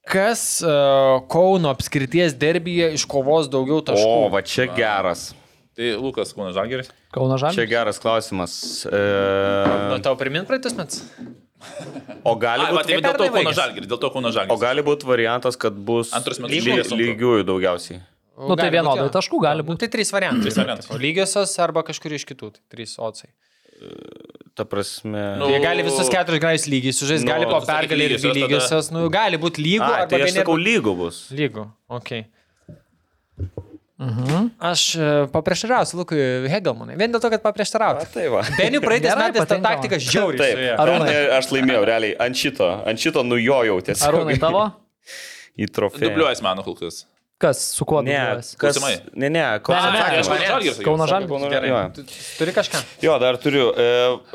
kas 0.07 0.63
a, 0.63 1.19
Kauno 1.33 1.73
apskrities 1.75 2.37
derbyje 2.39 2.93
iškovos 3.01 3.49
daugiau 3.51 3.81
taškų? 3.89 4.07
O, 4.07 4.29
va 4.31 4.45
čia 4.47 4.69
geras. 4.77 5.33
Tai 5.77 5.89
Lukas 6.01 6.31
Kūnas 6.33 6.55
Žalgeris. 6.57 6.89
Kauno 7.13 7.37
Čia 7.37 7.51
Žalgiris. 7.51 7.69
geras 7.71 7.99
klausimas. 8.01 8.53
Nu, 8.89 9.97
E, 9.97 10.01
tau 10.01 10.17
primint 10.17 10.47
praeitus 10.49 10.73
metus? 10.79 11.03
o 12.25 12.35
gali 12.41 12.65
būti 12.73 12.87
tai 12.95 13.01
dėl 13.05 13.17
to 13.21 13.27
baigėsi. 13.35 13.59
Žalgeris, 13.61 13.89
dėl 13.91 14.01
to 14.01 14.09
Kūno 14.15 14.29
O 14.31 14.33
Žalgeris. 14.33 14.61
gali 14.63 14.83
būti 14.87 15.05
variantas, 15.05 15.57
kad 15.61 15.75
bus 15.77 16.13
Antrus 16.17 16.39
metus 16.41 16.55
ly, 16.57 16.61
lygiai 16.65 16.85
sunku. 16.89 17.03
lygiųjų 17.03 17.45
daugiausiai. 17.53 18.01
Nu, 18.37 18.57
tai 18.57 18.71
vienodai 18.73 19.09
taškų 19.13 19.41
gali 19.41 19.63
Nu, 19.63 19.69
būti. 19.69 19.79
tai 19.85 19.89
trys 19.89 20.11
variantai. 20.13 20.43
Trys 20.49 20.57
variantai. 20.61 20.89
O 20.93 20.99
lygiosios 21.01 21.53
arba 21.59 21.83
kažkur 21.83 22.13
iš 22.13 22.25
kitų. 22.29 22.53
Tai 22.57 22.63
trys 22.77 22.97
otsai. 22.99 23.29
Ta 24.57 24.65
prasme. 24.65 25.37
Nu, 25.37 25.49
Jie 25.53 25.61
gali 25.61 25.83
visus 25.85 26.09
keturis 26.09 26.41
grajus 26.41 26.65
lygiai 26.73 26.93
sužaisti, 26.97 27.25
Nu, 27.29 27.33
gali 27.33 27.45
po 27.45 27.61
pergalį 27.61 28.03
ir 28.09 28.17
dvi 28.17 28.33
lygiosios, 28.41 28.89
tada-. 28.89 28.93
Nu, 28.97 29.11
gali 29.13 29.37
būti 29.37 29.61
lygų 29.61 29.85
A, 29.85 29.93
arba 30.01 30.09
tai 30.09 30.23
aš 30.25 30.33
sakau, 30.41 30.57
arba- 30.57 30.65
lygų 30.69 30.97
bus. 30.97 31.19
Lygų, 31.33 31.67
ok. 31.91 32.25
Mhm. 33.97 34.51
Aš 34.61 34.83
e, 35.01 35.07
paprieštarausiu 35.33 36.03
Lukui 36.03 36.21
Hegelmanai. 36.53 36.99
Vien 37.01 37.15
dėl 37.15 37.23
to, 37.23 37.31
kad 37.33 37.41
A, 37.41 37.45
paprieštarauti. 37.49 38.11
tai 38.13 38.27
va. 38.29 38.43
Benių 38.61 38.83
praeitais 38.85 39.17
metais 39.17 39.41
ta 39.41 39.47
patinka 39.47 39.63
man. 39.63 39.69
taktika 39.73 40.01
žiauriai. 40.05 40.41
Taip. 40.43 40.81
Arūnai. 40.85 41.15
aš 41.39 41.49
laimėjau 41.55 41.85
realiai 41.89 42.17
ant 42.27 42.37
šito, 42.37 42.69
ant 42.85 43.01
šito 43.01 43.25
nujojau 43.25 43.79
tiesiog. 43.89 44.09
Arūnai 44.11 44.37
tavo? 44.43 44.67
Į 45.63 45.71
trofėją. 45.73 46.11
Dubliuojasi 46.11 46.45
mano 46.45 46.67
kol 46.67 46.77
kas. 46.77 47.07
Su 47.77 47.85
kuo 47.89 48.03
Ne, 48.05 48.13
dubliuojasi? 48.17 48.57
kas, 48.61 48.79
ne, 49.13 49.29
ne, 49.33 49.43
Kauno. 49.65 49.89
Kauno. 50.85 51.09
Žalgiris. 51.09 51.97
Turi 52.39 52.53
kažką? 52.57 52.81
Jo, 53.05 53.17
dar 53.21 53.37
turiu 53.41 53.67
e, 53.77 53.89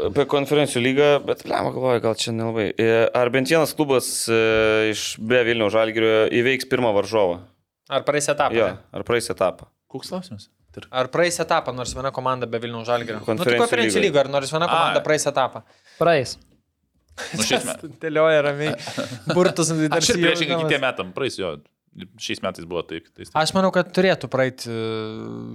apie 0.10 0.26
konferencijų 0.30 0.84
lygą, 0.86 1.08
bet 1.26 1.42
lemą 1.50 1.72
galvoju, 1.74 2.04
gal 2.04 2.18
čia 2.18 2.34
nelabai. 2.34 2.68
E, 2.78 2.92
ar 3.18 3.30
bent 3.34 3.50
vienas 3.50 3.74
klubas 3.78 4.12
e, 4.30 4.38
iš 4.94 5.16
be 5.18 5.42
Vilniaus 5.50 5.74
žalgerio 5.74 6.28
įveiks 6.30 6.70
pirmą 6.70 6.94
varžovą? 6.98 7.40
Ar 7.92 8.06
praeis 8.08 8.30
etapą? 8.32 8.56
Jo, 8.56 8.68
ar 8.96 9.04
praeis 9.08 9.28
etapą? 9.34 9.68
Koks 9.92 10.12
klausimas? 10.14 10.48
Ar 10.88 11.10
praeis 11.12 11.36
etapą, 11.44 11.74
nors 11.76 11.92
viena 11.98 12.14
komanda 12.16 12.48
be 12.48 12.60
Vilnių 12.64 12.86
žalgerio? 12.88 13.20
Nu, 13.20 13.26
tai 13.26 13.34
Konferencijų 13.36 13.64
konferencijų 13.66 14.00
lygoj. 14.00 14.08
lygo, 14.08 14.22
ar 14.22 14.30
nors 14.32 14.54
viena 14.54 14.70
komanda 14.72 15.02
A. 15.02 15.04
praeis 15.04 15.28
etapą? 15.28 15.64
Praeis. 16.00 16.38
Nu. 17.36 17.90
Dėlioja 18.04 18.46
ramiai. 18.48 18.78
Burtus 19.36 19.74
Aš 19.76 20.14
ir 20.14 20.22
priešingai 20.24 20.62
kitiem 20.64 20.86
metam, 20.86 21.12
praeis 21.16 21.36
jo. 21.40 21.58
Šiais 21.92 22.40
metais 22.40 22.64
buvo 22.64 22.80
taip. 22.88 23.10
taip. 23.12 23.28
Aš 23.36 23.52
manau, 23.52 23.68
kad 23.76 23.90
turėtų 23.92 24.30
praeiti 24.32 24.72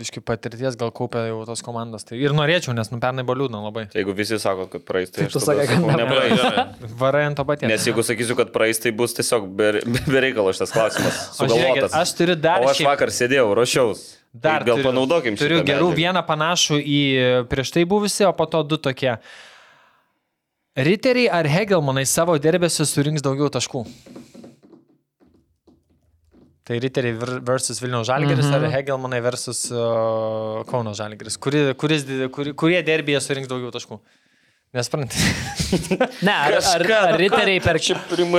iški 0.05 0.21
patirties, 0.21 0.75
gal 0.77 0.91
kaupia 0.93 1.23
jau 1.31 1.39
tos 1.49 1.63
komandos. 1.65 2.05
Tai 2.05 2.19
ir 2.21 2.35
norėčiau, 2.37 2.75
nes 2.77 2.91
nu 2.93 2.99
pernai 3.01 3.25
buvo 3.25 3.39
liūdna 3.41 3.63
labai. 3.65 3.87
Tai 3.89 4.03
jeigu 4.03 4.13
visi 4.19 4.37
sako, 4.43 4.67
kad 4.69 4.85
praeis, 4.85 5.09
tai 5.15 5.23
Tai 5.25 5.29
aš 5.31 5.33
tu 5.33 5.41
sakai, 5.41 5.65
kad 5.71 5.81
sakau, 5.81 5.97
nepraeis. 5.97 6.93
Varai 7.01 7.23
ant 7.31 7.41
to 7.41 7.47
paties. 7.49 7.71
Nes 7.73 7.87
jeigu 7.89 8.05
sakysiu, 8.05 8.37
kad 8.37 8.53
praeis, 8.53 8.77
tai 8.85 8.93
bus 8.93 9.17
tiesiog 9.17 9.49
be, 9.57 9.71
be 10.13 10.21
reikalo 10.27 10.53
šitas 10.53 10.75
klausimas. 10.77 11.23
Sugalvotas. 11.39 11.97
aš 11.97 12.13
turiu 12.21 12.37
dar 12.37 12.61
O 12.61 12.69
aš 12.69 12.83
šiaip- 12.83 12.91
vakar 12.93 13.15
sėdėjau, 13.17 13.49
ruošiaus. 13.57 14.05
Dar 14.37 14.61
gal 14.69 14.77
turiu- 14.77 14.91
panaudokim 14.91 15.41
Turiu 15.41 15.63
gerų 15.65 15.89
medžiagą. 15.89 16.01
vieną 16.05 16.27
panašų 16.29 16.83
į 16.85 17.01
prieš 17.49 17.73
tai 17.73 17.87
buvusi, 17.89 18.29
o 18.29 18.33
po 18.37 18.45
to 18.45 18.61
du 18.63 18.77
tokie. 18.77 19.17
Riteriai 20.77 21.31
ar 21.33 21.49
Hegelmanai 21.49 22.05
savo 22.05 22.37
derbėse 22.37 22.85
surinks 22.85 23.25
daugiau 23.25 23.49
taškų? 23.49 23.87
Tai 26.67 26.79
Riteriai 26.83 27.15
ver- 27.15 27.41
versus 27.47 27.79
Vilniaus 27.79 28.09
Žalgeris 28.09 28.49
Mhm. 28.49 28.55
ar 28.59 28.71
Hegelmanai 28.75 29.21
versus 29.23 29.69
uh, 29.71 30.65
Kauno 30.67 30.95
Žalgeris? 30.99 31.37
Kuri, 31.39 31.61
kuris, 31.79 32.03
kuri, 32.35 32.53
kurie 32.59 32.81
derbėje 32.83 33.21
surinks 33.23 33.47
daugiau 33.51 33.71
taškų? 33.71 34.01
Nesprantate. 34.75 35.23
Ne, 36.27 36.33
ar, 36.35 36.57
ar, 36.59 36.83
ar, 37.13 37.15
riteriai 37.21 37.61
per, 37.63 37.79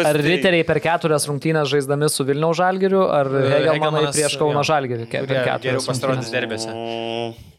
ar 0.05 0.19
riteriai 0.21 0.65
per 0.67 0.79
keturias 0.83 1.23
rungtynės 1.29 1.71
žaisdami 1.71 2.09
su 2.11 2.25
Vilniaus 2.27 2.59
žalgiriu, 2.59 3.05
ar 3.09 3.31
Hegelmanai 3.31 4.03
prieš 4.11 4.35
Kauno 4.37 4.61
ke- 5.07 5.23
per 5.23 5.25
Kurie 5.25 5.39
geriau 5.39 5.47
keturias 5.55 5.87
pasirodys 5.87 6.29
derbėse? 6.35 6.67
Mm. 6.75 7.56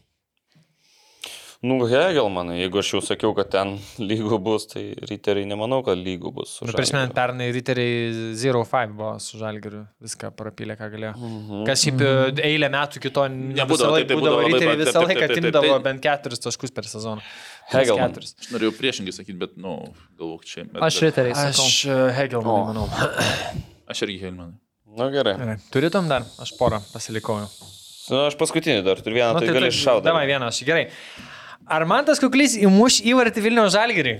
Nu, 1.59 1.75
Hegelmanai, 1.83 2.53
jeigu 2.61 2.79
aš 2.79 2.89
jau 2.93 2.99
sakiau, 3.03 3.33
kad 3.35 3.49
ten 3.51 3.73
lygų 4.09 4.37
bus, 4.39 4.63
tai 4.71 4.83
riteriai 5.09 5.43
nemanau, 5.49 5.81
kad 5.83 5.99
lygų 5.99 6.31
bus. 6.37 6.53
su 6.55 6.67
Nu, 6.67 6.71
Prisimint, 6.77 7.11
pernai 7.17 7.49
Riteriai 7.51 8.13
0-5 8.39 8.93
buvo 8.95 9.09
su 9.19 9.35
Žalgiriu, 9.41 9.81
viską 9.99 10.29
prapylė, 10.39 10.77
ką 10.79 10.87
galėjo. 10.93 11.11
Mhm. 11.19 11.65
Kas 11.67 11.83
šiaip 11.83 12.03
e, 12.05 12.11
eilę 12.47 12.69
metų 12.71 13.01
kito 13.03 13.25
Nebūdavo, 13.33 13.73
visą 13.73 13.89
laiką 13.91 13.99
taip, 13.99 14.13
taip, 14.13 14.21
būdavo, 14.21 14.45
Riteriai 14.47 14.79
visą 14.79 15.03
laiką 15.03 15.27
atimdavo 15.27 15.79
bent 15.89 16.03
keturis 16.05 16.39
taškus 16.45 16.71
per 16.77 16.87
sezoną. 16.87 17.25
Hegelman. 17.73 18.13
keturis. 18.15 18.31
Aš 18.39 18.53
norėjau 18.55 18.75
priešingai 18.79 19.15
sakyti, 19.19 19.35
bet, 19.43 19.57
nu, 19.59 19.75
galvok 20.15 20.47
čia. 20.47 20.63
Bet, 20.63 20.79
Aš 20.87 21.01
riteriai. 21.09 21.35
Aš 21.51 21.73
e, 21.91 21.97
Hegelmanai, 22.21 22.69
manau. 22.71 22.87
Aš 23.91 24.05
irgi 24.07 24.21
Helmanai. 24.23 24.55
Na 24.95 25.09
gerai. 25.11 25.35
Gerai. 25.37 25.57
Turitom 25.75 26.07
dar? 26.09 26.23
Aš 26.39 26.55
porą 26.57 26.79
pasilikau. 26.93 27.35
jau. 27.43 27.67
Nu, 28.09 28.23
aš 28.25 28.33
paskutinį 28.39 28.79
dar 28.87 28.97
turiu 29.05 29.19
vieną, 29.19 29.35
Nu, 29.35 29.43
tai 29.43 29.53
gali 29.53 29.67
tu- 29.69 29.77
šaudyti. 29.83 30.07
Davai 30.07 30.23
vieną, 30.25 30.47
aš 30.49 30.63
gerai. 30.65 30.87
Ar 31.69 31.85
man 31.85 32.05
tas 32.07 32.17
kuklys 32.21 32.57
įmuš 32.57 33.01
įvartį 33.05 33.45
Vilniaus 33.45 33.75
Žalgirį? 33.75 34.17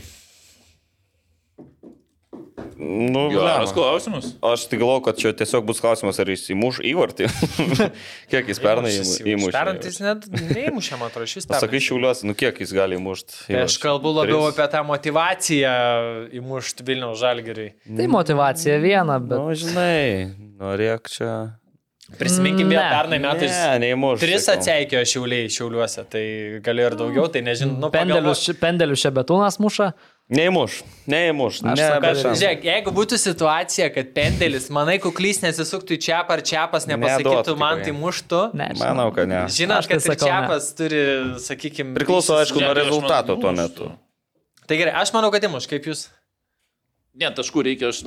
Nu, 2.80 3.26
Geras 3.28 3.74
klausimas. 3.76 4.26
Aš 4.42 4.64
tik 4.72 4.80
galvoju, 4.80 5.02
kad 5.04 5.18
čia 5.20 5.32
tiesiog 5.36 5.66
bus 5.68 5.82
klausimas, 5.84 6.20
ar 6.22 6.30
jis 6.32 6.46
įmuš 6.54 6.80
įvartį. 6.88 7.28
kiek 8.32 8.48
jis 8.48 8.62
pernai 8.64 8.94
įmušė? 8.96 9.52
Pernai 9.52 9.84
jis 9.84 10.00
net 10.04 10.28
neįmušė, 10.32 10.96
man 11.02 11.12
atrodo, 11.12 11.28
šis 11.28 11.50
pernai. 11.50 11.60
Sakai, 11.66 11.82
šiuliuosi, 11.84 12.28
nu 12.30 12.36
kiek 12.40 12.62
jis 12.64 12.72
gali 12.76 12.96
įmušti? 12.96 13.36
Tai 13.50 13.66
aš 13.66 13.76
kalbu 13.84 14.14
labiau 14.22 14.46
apie 14.48 14.68
tą 14.72 14.86
motivaciją 14.88 15.74
įmušti 16.40 16.88
Vilniaus 16.88 17.20
Žalgiriui. 17.20 17.74
Tai 18.00 18.08
motivacija 18.16 18.80
viena, 18.84 19.20
bet 19.20 19.36
Nu, 19.42 19.52
žinai, 19.60 20.32
norėk 20.62 21.12
čia. 21.12 21.34
Prisiminkim, 22.18 22.68
vėl 22.72 22.80
Ne. 22.82 22.90
pernai 22.90 23.20
metais 23.22 23.52
Ne, 23.54 23.80
neįmuš. 23.86 24.20
tris 24.20 24.48
atseikėjo 24.50 25.04
šiauliai 25.06 25.50
šiauliuose, 25.54 26.04
tai 26.10 26.24
galiu 26.66 26.88
ir 26.90 26.96
daugiau, 26.98 27.28
tai 27.32 27.42
nežinau, 27.46 27.78
nu, 27.80 27.90
pendelius, 27.94 28.42
pendelius 28.60 29.04
čia 29.06 29.12
betūnas 29.14 29.60
muša. 29.62 29.92
Neįmuš, 30.30 30.84
neįmuš. 31.10 31.62
Ne, 31.66 31.74
žiūrėk, 31.78 32.66
jeigu 32.68 32.92
būtų 32.94 33.18
situacija, 33.18 33.88
kad 33.94 34.12
pendelis, 34.14 34.68
manai, 34.70 35.00
kuklys 35.02 35.42
nesisuktų 35.42 35.96
į 35.98 36.02
čiapą 36.06 36.36
ar 36.38 36.44
čiapas 36.46 36.86
nepasakytų, 36.90 37.56
man 37.58 37.82
tai 37.86 37.96
muštų. 37.98 38.42
Ne, 38.54 38.68
Manau, 38.78 39.10
kad 39.16 39.30
ne. 39.30 39.46
Žinot, 39.50 39.88
tai 39.88 39.96
kad 39.96 40.04
ir 40.04 40.06
sakau, 40.06 40.28
ne. 40.28 40.30
čiapas 40.30 40.70
turi, 40.78 41.02
sakykime, 41.46 41.96
Priklauso, 41.98 42.36
aišku, 42.38 42.60
nuo 42.62 42.68
Ne, 42.68 42.74
tai 42.76 42.84
rezultato 42.84 43.40
tuo 43.42 43.52
metu. 43.58 43.90
Tai 44.68 44.78
gerai, 44.78 44.94
aš 45.02 45.14
manau, 45.16 45.32
kad 45.34 45.42
įmuš, 45.50 45.66
kaip 45.72 45.86
jūs. 45.90 46.10
Ne, 47.18 47.32
taškų 47.34 47.66
reikia 47.66 47.90
aš. 47.90 48.04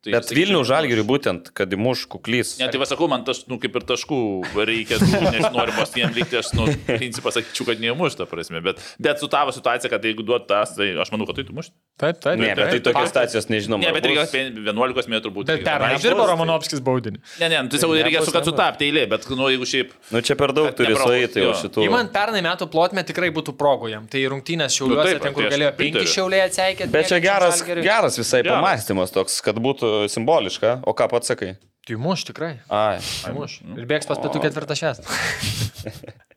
Tai 0.00 0.14
Bet 0.14 0.30
Vilnių 0.32 0.62
žalgiriui 0.64 1.02
būtent, 1.04 1.50
kad 1.52 1.68
įmuš 1.76 2.06
kuklys. 2.08 2.54
Ne, 2.56 2.70
tai 2.72 2.78
va 2.80 2.86
sakau, 2.88 3.04
man 3.12 3.20
taš, 3.26 3.42
nu, 3.50 3.58
kaip 3.60 3.74
ir 3.76 3.84
taškų 3.84 4.20
reikia, 4.56 4.96
tų, 4.96 5.18
nes 5.26 5.44
noriu 5.52 5.74
pas 5.76 5.90
jiem 5.92 6.14
likti, 6.16 6.38
aš, 6.40 6.54
nu, 6.56 6.64
principą 6.86 7.28
sakyčiau, 7.34 7.66
kad 7.68 7.82
neįmuš, 7.82 8.16
ta 8.16 8.24
prasme, 8.30 8.62
bet, 8.64 8.80
bet 8.96 9.20
su 9.20 9.28
tavo 9.28 9.52
situacija, 9.52 9.90
kad 9.92 10.06
jeigu 10.08 10.24
duot 10.24 10.46
tas, 10.48 10.72
tai 10.78 10.94
aš 11.04 11.12
manau, 11.12 11.26
kad 11.28 11.36
tai 11.36 11.44
tu 11.44 11.52
mušti. 11.52 11.76
Taip, 12.00 12.16
taip. 12.16 12.40
Ne, 12.40 12.54
bet 12.56 12.72
tai 12.72 12.78
tokios 12.86 13.12
stacijos 13.12 13.50
nežinom. 13.52 13.84
Ne, 13.84 13.90
bet 13.92 14.08
reikia 14.08 14.24
bus. 14.24 14.32
apie 14.32 14.64
11 14.70 15.12
metrų 15.12 15.34
būti. 15.36 15.52
Bet 15.52 15.66
pernai 15.68 16.00
dirbo 16.00 16.24
Romanovskis 16.30 16.80
baudinį. 16.86 17.20
Ne, 17.42 17.52
ne, 17.52 17.60
tai 17.68 17.82
sakau, 17.84 17.98
reikia 18.00 18.24
su 18.24 18.32
kad 18.32 18.48
sutapti 18.48 18.88
eilė, 18.88 19.04
bet, 19.12 19.28
nu, 19.36 19.50
jeigu 19.52 19.68
šiaip... 19.68 19.92
Nu 20.16 20.24
čia 20.24 20.38
per 20.40 20.56
daug 20.56 20.70
turi 20.80 20.96
sueiti 20.96 21.44
jau 21.44 21.52
šitų. 21.60 21.84
Įman 21.90 22.08
pernai 22.16 22.40
metų 22.48 22.70
plotmė 22.72 23.04
tikrai 23.04 23.28
būtų 23.36 23.52
progų 23.60 23.92
jam. 23.92 24.08
Tai 24.08 24.24
rungtynės 24.32 24.80
šiauliuose, 24.80 25.04
Nu, 25.04 25.12
taip, 25.12 25.22
ten 25.26 25.36
kur 25.36 25.44
tai 25.44 25.52
galėjo 25.58 25.76
penki 25.76 26.08
šiauliai 26.08 26.46
atseikėti. 26.48 26.92
Bet 26.96 27.12
čia 27.12 27.20
geras, 27.20 27.60
geras 27.68 28.16
visai 28.22 28.40
pamastymas 28.48 29.12
toks, 29.12 29.42
kad 29.44 29.60
būtų 29.60 29.89
simboliška. 30.12 30.78
O 30.88 30.94
ką 30.96 31.08
pats 31.12 31.32
sakai? 31.32 31.54
Tai 31.86 31.96
muš 32.00 32.26
tikrai. 32.28 32.58
Ai. 32.68 32.98
Tai 33.24 33.32
muš. 33.36 33.60
Ir 33.76 33.86
bėgs 33.90 34.08
pas 34.10 34.20
pietų 34.20 34.42
ketvirtą 34.46 34.76
šestą. 34.78 35.06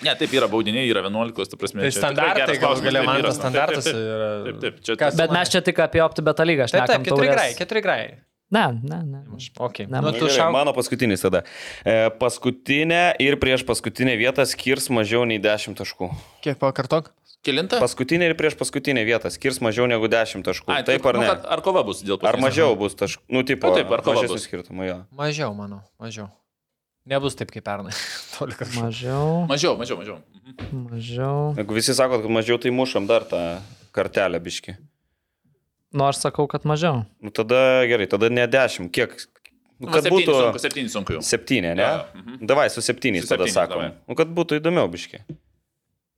Ne, 0.00 0.14
taip 0.16 0.32
yra 0.32 0.46
baudiniai, 0.48 0.86
yra 0.88 1.02
11, 1.04 1.50
ta 1.52 1.58
prasme. 1.60 1.82
Tai 1.84 1.90
standartai, 1.92 2.54
gal 2.62 2.78
galia 2.80 3.02
taip 3.02 3.08
man 3.10 3.18
yra. 3.20 3.28
tas 3.28 3.36
standartas 3.36 3.84
Taip, 3.84 3.92
taip, 3.92 4.06
yra. 4.08 4.28
Taip, 4.46 4.60
taip, 4.62 4.78
čia 4.86 4.94
Kas- 5.02 5.18
Bet 5.20 5.34
mes 5.36 5.52
čia 5.52 5.60
tik 5.66 5.82
apie 5.84 6.00
OptiBeta 6.00 6.46
lygą 6.48 6.64
Taip, 6.64 6.72
taip, 6.72 6.86
šnekam. 6.88 7.04
keturi 7.04 7.28
grai, 7.34 7.48
keturi 7.58 7.82
grai. 7.84 7.98
Ne, 8.50 8.64
ne, 8.82 8.96
ne. 9.06 9.20
Ok. 9.62 9.82
Ne, 9.86 10.00
Nu, 10.00 10.10
tu 10.16 10.24
Gerai, 10.24 10.38
šau. 10.38 10.48
Mano 10.56 10.72
paskutinis 10.74 11.20
tada. 11.22 11.44
E, 11.84 12.08
paskutinė 12.18 13.14
ir 13.22 13.36
prieš 13.38 13.62
paskutinę 13.68 14.16
vietą 14.18 14.42
skirs 14.48 14.88
mažiau 14.90 15.22
nei 15.28 15.38
10 15.38 15.76
taškų. 15.78 16.08
Kiek 16.42 16.58
pakartok? 16.58 17.12
Kilinta? 17.40 17.78
Paskutinė 17.80 18.26
ir 18.28 18.34
prieš 18.36 18.52
paskutinę 18.60 19.00
vietą 19.08 19.30
skirs 19.32 19.62
mažiau 19.64 19.86
negu 19.88 20.08
10 20.12 20.44
taškų. 20.44 20.68
Ai, 20.74 20.82
Taip 20.84 21.06
ar 21.08 21.16
nu, 21.16 21.22
ne? 21.24 21.28
kad- 21.30 21.46
Ar 21.48 21.62
kova 21.64 21.82
bus 21.86 22.02
dėl 22.04 22.18
Ar 22.18 22.36
paskutinės? 22.36 22.44
mažiau 22.44 22.76
bus 22.76 22.94
taškų? 22.94 23.22
Nu, 23.32 23.42
tipo, 23.48 23.68
Nu, 23.72 23.78
taip, 23.80 23.90
ar 23.96 24.02
kova 24.04 24.26
bus? 24.28 24.44
skirtumų, 24.44 24.84
jo. 24.88 24.98
Mažiau, 25.16 25.54
manau, 25.56 25.80
mažiau. 25.98 26.28
Nebus 27.08 27.34
taip 27.34 27.50
kaip 27.50 27.64
pernai. 27.64 27.94
Mažiau, 28.76 29.46
Mažiau, 29.48 29.72
mažiau, 29.80 29.96
mažiau. 29.96 30.18
Mhm. 30.44 30.84
mažiau. 30.92 31.54
Jeigu 31.56 31.74
visi 31.74 31.94
sako, 31.96 32.20
kad 32.20 32.30
mažiau, 32.30 32.60
tai 32.60 32.70
mušam 32.70 33.06
dar 33.08 33.24
tą 33.24 33.40
kartelę 33.96 34.38
biški. 34.40 34.76
Nu, 35.92 36.04
aš 36.06 36.20
sakau, 36.20 36.46
kad 36.46 36.62
mažiau. 36.68 37.06
Nu, 37.24 37.30
tada 37.34 37.82
gerai, 37.88 38.06
tada 38.06 38.28
ne 38.30 38.44
10. 38.46 38.90
Kiek? 38.92 39.16
Nu, 39.80 39.88
Nu, 39.88 39.92
kad 39.94 40.04
septyni 40.04 40.26
būtų 40.26 40.34
sunku, 40.36 40.58
septyni 40.60 40.90
sunku 40.92 41.12
jau. 41.16 41.22
7, 41.24 41.62
ne? 41.74 41.82
Jo, 41.82 42.04
mhm. 42.20 42.46
Davai, 42.46 42.68
su 42.70 42.82
7 42.84 43.22
Su 43.24 43.32
tada 43.32 43.48
sakom. 43.48 43.94
Nu, 44.06 44.14
kad 44.14 44.28
būtų 44.28 44.60
įdomiau 44.60 44.84
biškiai. 44.92 45.24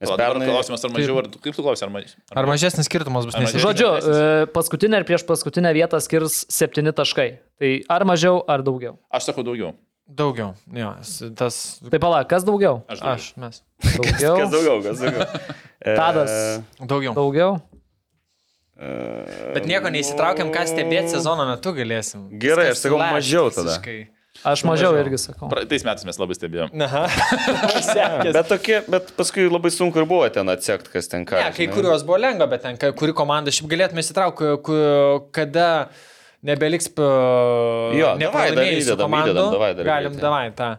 Nes 0.03 0.11
O 0.11 0.17
dabar 0.19 0.35
pernai... 0.35 0.49
klausimas, 0.51 0.83
ar 0.83 0.91
mažiau, 0.91 1.17
ar 1.23 1.29
kaip 1.31 1.55
tu 1.55 1.63
klausi, 1.63 1.85
ar 1.87 1.91
mažiau? 1.95 2.19
Ar 2.35 2.49
mažesnis 2.51 2.89
skirtumas 2.91 3.29
bus? 3.29 3.37
Ar 3.39 3.45
Nes 3.45 3.53
mažesnis? 3.53 3.63
Žodžiu, 3.63 3.89
e, 4.03 4.47
paskutinę 4.51 4.99
ir 4.99 5.07
prieš 5.07 5.23
paskutinę 5.29 5.71
vietą 5.77 6.01
skirs 6.03 6.41
7 6.51 6.91
taškai. 6.91 7.29
Tai 7.63 7.71
ar 7.95 8.03
mažiau, 8.11 8.41
ar 8.51 8.65
daugiau. 8.67 8.97
Aš 9.15 9.31
sakau 9.31 9.45
daugiau. 9.47 9.77
Daugiau. 10.13 10.57
Jo, 10.75 10.91
tas. 11.39 11.79
Tai 11.87 12.01
pala, 12.03 12.25
kas 12.29 12.43
daugiau? 12.45 12.83
Aš 12.91 12.99
daugiau. 12.99 13.15
Aš, 13.15 13.29
mes. 13.39 13.63
Daugiau. 13.95 14.35
Kas 14.43 14.51
daugiau, 14.51 14.81
kas 14.89 14.99
daugiau. 15.07 15.29
E, 15.83 15.95
Tadas. 15.99 16.31
Daugiau. 16.79 17.11
Daugiau. 17.17 17.55
e, 18.79 18.91
Bet 19.55 19.67
nieko 19.67 19.91
neįsitraukiam, 19.91 20.51
ką 20.55 20.63
stebėti 20.71 21.11
sezono 21.15 21.47
metu 21.49 21.73
galėsim. 21.75 22.29
Gerai, 22.43 22.69
aš 22.71 22.77
Viskas 22.77 22.85
sakau 22.87 23.01
flat 23.01 23.17
mažiau 23.17 23.49
tada. 23.51 23.73
visiškai. 23.79 23.97
Aš 24.43 24.65
mažiau 24.67 24.97
irgi 24.99 25.19
sakau. 25.23 25.47
Praeitais 25.53 25.85
metais 25.87 26.03
mes 26.09 26.17
labai 26.19 26.35
stebėjome. 26.35 26.75
Aha. 26.83 27.03
Bet, 28.35 28.49
tokie, 28.51 28.81
bet 28.91 29.13
paskui 29.15 29.45
labai 29.47 29.71
sunku 29.71 30.01
ir 30.03 30.07
buvo 30.11 30.27
ten 30.35 30.49
atsekti, 30.51 30.91
kas 30.91 31.07
ten 31.13 31.23
ką. 31.29 31.39
Ne, 31.39 31.53
kai 31.55 31.67
žinai. 31.69 31.77
kuriuos 31.77 32.03
buvo 32.09 32.19
lengva, 32.19 32.49
bet 32.51 32.65
ten, 32.67 32.79
kai- 32.81 32.91
kuri 32.99 33.15
komanda 33.15 33.55
šiaip 33.55 33.71
galėtume 33.71 34.03
įsitraukti, 34.03 34.51
kada 35.37 35.69
nebeliks 36.43 36.91
Jo, 36.91 36.99
davai, 36.99 38.19
dar 38.19 38.23
nepralaimėjusių 38.25 38.83
įdedam, 38.89 39.07
komandų. 39.07 39.31
įdedam, 39.31 39.53
davai, 39.55 39.71
dar 39.79 39.91
Galim, 39.93 40.17
įdedam. 40.17 40.27
davai, 40.27 40.51
tą. 40.59 40.71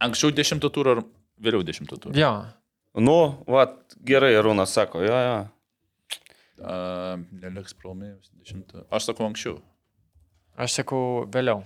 Anksčiau 0.00 0.32
dešimto 0.34 0.70
turą 0.72 0.96
ar 0.98 1.02
vėliau 1.44 1.62
dešimto 1.66 1.98
turą? 2.00 2.14
Jo. 2.18 2.32
Nu, 2.98 3.16
va, 3.46 3.68
gerai, 4.02 4.32
Rūnas 4.42 4.72
sako, 4.74 5.02
jo, 5.06 5.14
jo. 5.28 5.38
Uh, 6.60 7.20
Neliks 7.40 7.72
pralaimėjus 7.78 8.32
dešimtą. 8.42 8.82
Aš 8.92 9.06
sakau 9.12 9.28
anksčiau. 9.30 9.60
Aš 10.60 10.80
sakau 10.80 11.02
vėliau. 11.32 11.62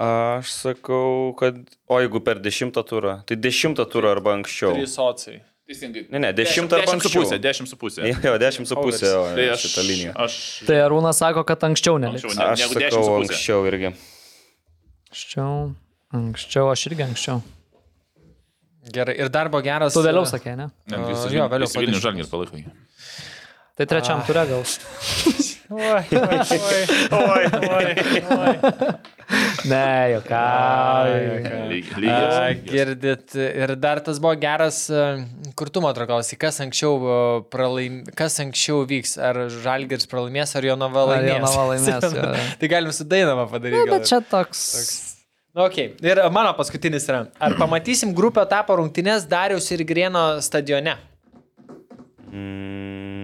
Aš 0.00 0.48
sakau, 0.54 1.34
kad, 1.36 1.58
o 1.90 1.98
jeigu 2.00 2.22
per 2.24 2.38
dešimtą 2.40 2.84
turą, 2.88 3.18
tai 3.28 3.36
dešimtą 3.36 3.84
turą 3.92 4.14
arba 4.14 4.32
anksčiau. 4.38 4.72
Trys 4.78 4.94
sociai. 4.96 5.40
Teisingai. 5.68 6.06
Ne, 6.10 6.18
ne, 6.24 6.30
dešimtą 6.34 6.78
arba 6.78 6.86
dešimt 6.88 7.02
su 7.04 7.10
anksčiau. 7.10 7.22
pusė, 7.26 7.38
dešimt 7.44 7.70
su 7.70 7.76
pusė. 7.78 8.06
Jo, 8.26 8.32
dešimt 8.42 8.70
su 8.70 8.78
pusė, 8.78 9.10
o 9.18 9.26
Tai 9.36 9.44
aš, 9.52 9.66
šitą 9.66 9.84
liniją. 9.86 10.14
aš, 10.24 10.38
Tai 10.70 10.78
Arūnas 10.86 11.20
sako, 11.20 11.44
kad 11.46 11.66
anksčiau 11.68 12.00
neliks. 12.02 12.24
anksčiau, 12.24 12.40
ne, 12.40 12.48
Aš 12.54 12.64
dešimt 12.64 12.80
sakau 12.88 13.14
anksčiau 13.20 13.68
irgi. 13.70 13.92
Anksčiau. 15.10 15.54
Anksčiau, 16.20 16.72
aš 16.72 16.86
irgi 16.90 17.06
anksčiau. 17.06 17.42
Gerai. 18.90 19.14
Ir 19.20 19.28
darbo 19.30 19.60
geras. 19.62 19.94
Tu 19.94 20.02
vėliau 20.02 20.24
sakė, 20.26 20.56
ne? 20.58 20.70
Ne, 20.90 20.96
A, 20.96 21.10
jis 21.12 21.28
jo, 21.36 21.44
vėliau 21.52 21.70
Vilnių 21.76 21.98
po 22.00 22.04
žalgį 22.08 22.26
palaikai. 22.32 22.64
Tai 23.78 23.86
trečiam 23.92 24.24
turė 24.26 24.48
gal. 24.48 24.64
Oi, 25.70 25.82
oi, 25.86 26.38
oi, 27.12 27.44
oi, 27.70 27.84
oi. 28.36 28.54
Ne, 29.70 30.10
jokauju. 30.16 31.34
Girdit, 32.66 33.36
ir 33.38 33.74
dar 33.78 34.00
tas 34.02 34.18
buvo 34.18 34.32
geras, 34.40 34.80
e, 34.90 35.04
kur 35.54 35.70
tu 35.70 35.82
man 35.84 35.92
atrodo, 35.94 36.08
klausi, 36.10 36.38
kas 36.40 36.58
anksčiau, 36.64 36.96
e, 36.98 37.18
pralaim, 37.52 38.00
kas 38.18 38.40
anksčiau 38.42 38.82
vyks, 38.90 39.14
ar 39.22 39.44
Žalgiris 39.60 40.10
pralaimės, 40.10 40.56
ar 40.58 40.66
Jonava 40.72 41.04
Ar 41.04 41.12
laimės. 41.12 41.36
Jonava 41.36 41.68
laimės, 41.70 42.08
jo. 42.18 42.26
tai 42.62 42.72
galim 42.74 42.96
su 42.96 43.06
Dainava 43.06 43.46
padaryti. 43.52 43.84
Na, 43.84 43.94
bet 43.94 44.10
čia 44.10 44.18
toks. 44.26 44.64
Na, 45.54 45.68
okay. 45.68 45.92
Ir 46.02 46.24
mano 46.34 46.50
paskutinis 46.58 47.06
yra. 47.10 47.28
Ar 47.38 47.54
pamatysim 47.60 48.10
grupę 48.16 48.42
etapo 48.42 48.80
rungtynės 48.82 49.30
Dariaus 49.30 49.70
ir 49.70 49.86
Grieno 49.86 50.24
stadione? 50.42 50.98
Mm, 52.30 53.19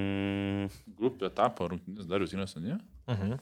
Grupė 0.97 1.29
tapo 1.37 1.69
rungtynės 1.69 2.07
Darius 2.09 2.33
Inės, 2.33 2.57
ne? 2.57 2.79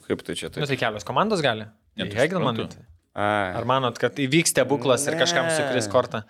kaip 0.09 0.23
tai 0.27 0.35
čia 0.35 0.49
Nu, 0.51 0.57
taip? 0.59 0.67
tai 0.73 0.77
kelios 0.81 1.05
komandos 1.07 1.41
gali. 1.45 1.69
Ne, 1.97 2.09
tai 2.11 2.25
Hegelman. 2.27 2.57
suprantu. 2.57 2.83
Ai. 3.15 3.53
Ar 3.55 3.65
manot, 3.65 3.97
kad 4.03 4.17
įvyks 4.19 4.51
stebuklas 4.51 5.05
ir 5.07 5.15
kažkam 5.21 5.47
Ne. 5.47 5.55
sukris 5.55 5.87
kortą? 5.89 6.25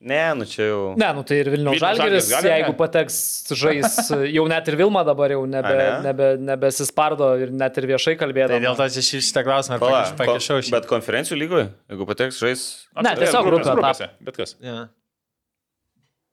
Ne, 0.00 0.34
nu 0.36 0.44
čia 0.44 0.66
jau. 0.70 0.80
Ne, 0.96 1.06
nu 1.16 1.22
tai 1.24 1.38
ir 1.40 1.48
Vilniaus 1.52 1.80
gali, 1.80 2.18
jeigu 2.20 2.72
ne? 2.72 2.76
pateks 2.76 3.16
žais, 3.56 3.96
jau 4.32 4.44
net 4.48 4.68
ir 4.68 4.76
Vilma 4.76 5.02
dabar 5.04 5.32
jau 5.32 5.42
nebe, 5.48 5.72
A, 5.72 6.00
ne? 6.00 6.12
nebe, 6.12 6.26
nebesispardo 6.48 7.30
ir 7.40 7.50
net 7.52 7.76
ir 7.80 7.86
viešai 7.92 8.12
Tai 8.16 8.26
kalbėdama. 8.26 8.60
dėl 8.60 8.76
to 8.76 8.88
šį- 8.92 9.22
šitą 9.24 9.44
klausimą 9.44 9.78
pakišau 10.20 10.60
šį. 10.64 10.70
Bet 10.76 10.86
konferencijų 10.90 11.38
lygoje, 11.40 11.70
jeigu 11.92 12.06
pateks 12.08 12.40
žais. 12.40 12.64
Ne, 12.96 13.00
Apskritai, 13.12 13.24
tiesiog 13.24 13.48
grupės- 13.48 13.68
grupė 13.72 13.80
grupėse, 13.80 14.08
Bet 14.24 14.36
kas? 14.36 14.54
Ja. 14.60 14.88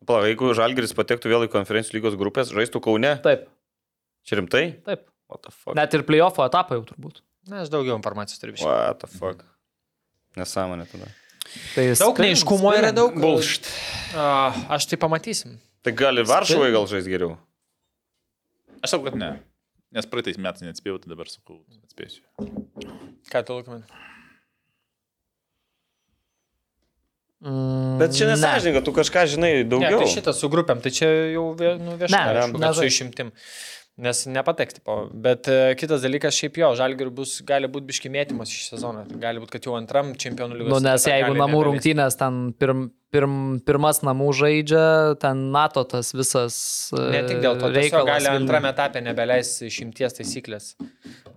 Pala, 0.06 0.28
jeigu 0.28 0.52
Žalgiris 0.56 0.92
patektų 0.96 1.32
vėl 1.32 1.48
į 1.48 1.52
konferencijų 1.52 1.96
lygos 2.02 2.16
grupės, 2.20 2.52
žaistų 2.52 2.82
Kaune. 2.84 3.14
Taip, 3.24 3.48
Čia 4.28 4.40
rimtai? 4.40 4.66
taip. 4.86 5.08
What 5.32 5.42
the 5.48 5.52
fuck? 5.56 5.76
Net 5.76 5.94
ir 5.98 6.04
playoffo 6.08 6.46
etapą 6.46 6.78
jau 6.78 6.86
turbūt. 6.92 7.22
Na, 7.50 7.64
aš 7.64 7.72
daugiau 7.74 7.96
informacijos 7.98 8.40
turiu. 8.40 8.54
biškį. 8.56 8.68
What 8.70 9.00
the 9.04 9.10
fuck? 9.12 9.42
Nesąmonė 10.40 10.86
tada. 10.92 11.10
Tai 11.76 11.84
Daug 12.00 12.20
neiškumo 12.24 12.72
yra 12.78 12.92
daug. 12.96 13.18
A, 14.16 14.54
aš 14.78 14.88
tai 14.92 14.98
pamatysim. 15.02 15.58
Tai 15.84 15.92
gali 15.98 16.24
Varšuvoje 16.26 16.72
gal 16.76 16.88
žais 16.88 17.10
geriau. 17.10 17.36
Aš 18.84 18.94
sakau, 18.96 19.10
kad 19.10 19.18
ne. 19.20 19.34
Nes 19.94 20.08
praeitais 20.10 20.40
metais 20.42 20.64
neatspėjau, 20.66 21.02
tai 21.04 21.12
dabar 21.12 21.30
sakau, 21.30 21.60
atspėsiu. 21.84 22.24
Ką 23.30 23.44
tu 23.46 23.58
laikai? 23.60 23.82
Mm, 27.44 28.00
Bet 28.00 28.16
čia 28.16 28.26
ne. 28.30 28.38
nesažininga, 28.38 28.82
tu 28.88 28.94
kažką 28.96 29.26
žinai 29.36 29.52
Ne, 29.60 29.64
daugiau. 29.68 30.00
tai 30.00 30.08
šitas 30.08 30.40
su 30.40 30.48
grupėm, 30.50 30.80
tai 30.82 30.92
čia 30.96 31.10
jau 31.36 31.52
nu, 31.60 31.98
viešai, 32.00 32.24
Ne, 32.56 32.60
ne, 32.64 32.70
su 32.74 32.86
išimtim. 32.88 33.34
Nes 34.02 34.24
nepateks, 34.26 34.80
tipo. 34.80 34.94
Bet 35.14 35.46
e, 35.54 35.76
kitas 35.78 36.02
dalykas, 36.02 36.34
šiaip 36.34 36.56
jo, 36.58 36.72
žalgirių 36.80 37.12
bus, 37.14 37.36
gali 37.46 37.68
būti 37.70 37.86
biškimėtimas 37.92 38.50
šį 38.50 38.64
sezoną. 38.72 39.04
Tai 39.12 39.20
Gali 39.22 39.44
būti, 39.44 39.54
kad 39.54 39.68
jau 39.70 39.76
antram 39.78 40.16
čempionų 40.18 40.58
lygos. 40.58 40.74
Nu, 40.74 40.80
nes 40.82 41.06
jeigu 41.06 41.36
namų 41.38 41.60
nebelis. 41.60 41.68
rungtynės 41.68 42.18
ten 42.18 42.40
pirm, 42.58 42.88
pirm, 43.14 43.36
pirmas 43.62 44.02
namų 44.02 44.32
žaidžia, 44.40 44.84
ten 45.22 45.46
NATO 45.54 45.86
tas 45.86 46.10
visas. 46.18 46.58
Ne 46.98 47.22
tik 47.30 47.44
dėl 47.46 47.62
to, 47.62 47.70
e, 47.70 47.76
reikalas 47.78 48.10
gali 48.16 48.34
antrame 48.34 48.74
etape 48.74 49.06
nebeleis 49.06 49.60
išimties 49.70 50.18
taisyklės. 50.18 50.74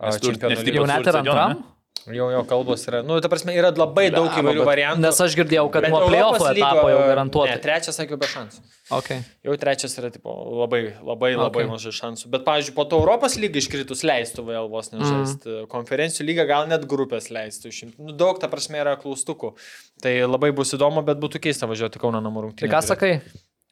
a, 0.00 0.14
Nes 0.14 0.22
čempionų 0.24 0.56
nes 0.56 0.64
lygos. 0.64 0.72
taip 0.72 0.80
Jau 0.80 0.88
net 0.94 1.12
ir 1.12 1.20
antram? 1.20 1.58
Jau, 2.06 2.26
jau 2.30 2.42
kalbos 2.46 2.84
yra. 2.86 3.00
Nu, 3.02 3.16
ta 3.18 3.26
prasme, 3.28 3.50
yra 3.58 3.72
labai 3.74 4.04
daug 4.14 4.28
Blemba, 4.28 4.38
įvairių 4.44 4.60
bet- 4.62 4.68
variantų. 4.68 5.00
Nes 5.02 5.20
aš 5.24 5.34
girdėjau, 5.34 5.64
kad 5.74 5.86
nuo 5.90 6.00
playoffo 6.06 6.46
etapo 6.52 6.84
jau 6.92 7.00
Ne, 7.00 7.06
garantuotai. 7.10 7.56
trečias, 7.64 7.96
sakiau, 7.98 8.18
be 8.20 8.28
šansų. 8.30 8.60
Okay. 8.94 9.24
Jau 9.42 9.56
trečias 9.58 9.96
yra 9.98 10.10
tipo, 10.14 10.30
labai, 10.62 10.94
labai, 11.02 11.32
labai 11.34 11.64
Okay. 11.64 11.70
mažai 11.72 11.90
šansų. 11.98 12.30
Bet, 12.30 12.44
pavyzdžiui, 12.46 12.74
po 12.76 12.84
to 12.86 13.00
Europos 13.02 13.34
lygą 13.42 13.58
iškritus 13.58 14.04
leistų 14.06 14.44
vėl 14.46 14.68
vos 14.70 14.90
nežaisti. 14.94 15.50
Mm. 15.50 15.66
Konferencijų 15.72 16.26
lygą 16.30 16.46
gal 16.46 16.68
net 16.70 16.86
grupės 16.86 17.26
leistų. 17.34 17.72
Šimt... 17.74 17.98
Nu, 17.98 18.12
daug, 18.14 18.38
ta 18.38 18.46
prasme, 18.46 18.78
yra 18.78 18.94
klaustukų. 18.96 19.54
Tai 20.00 20.14
labai 20.30 20.52
bus 20.54 20.70
įdomu, 20.78 21.02
bet 21.04 21.18
būtų 21.18 21.40
keista 21.42 21.66
važiuoti 21.66 21.98
Kauno 21.98 22.22
namų 22.22 22.54
Tai 22.54 22.68
rungtynės. 22.68 22.70
ką 22.70 22.82
sakai? 22.86 23.20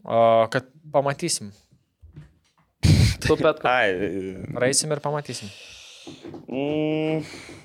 O, 0.04 0.48
kad 0.50 0.66
pamatysim. 0.90 1.52
Tu 3.24 3.36
bet 3.36 3.62
ką. 3.62 3.70
Ai. 3.70 3.94
Raisim 4.58 4.90
ir 4.92 4.98
pamatysim. 5.00 5.48
Mm, 6.50 7.22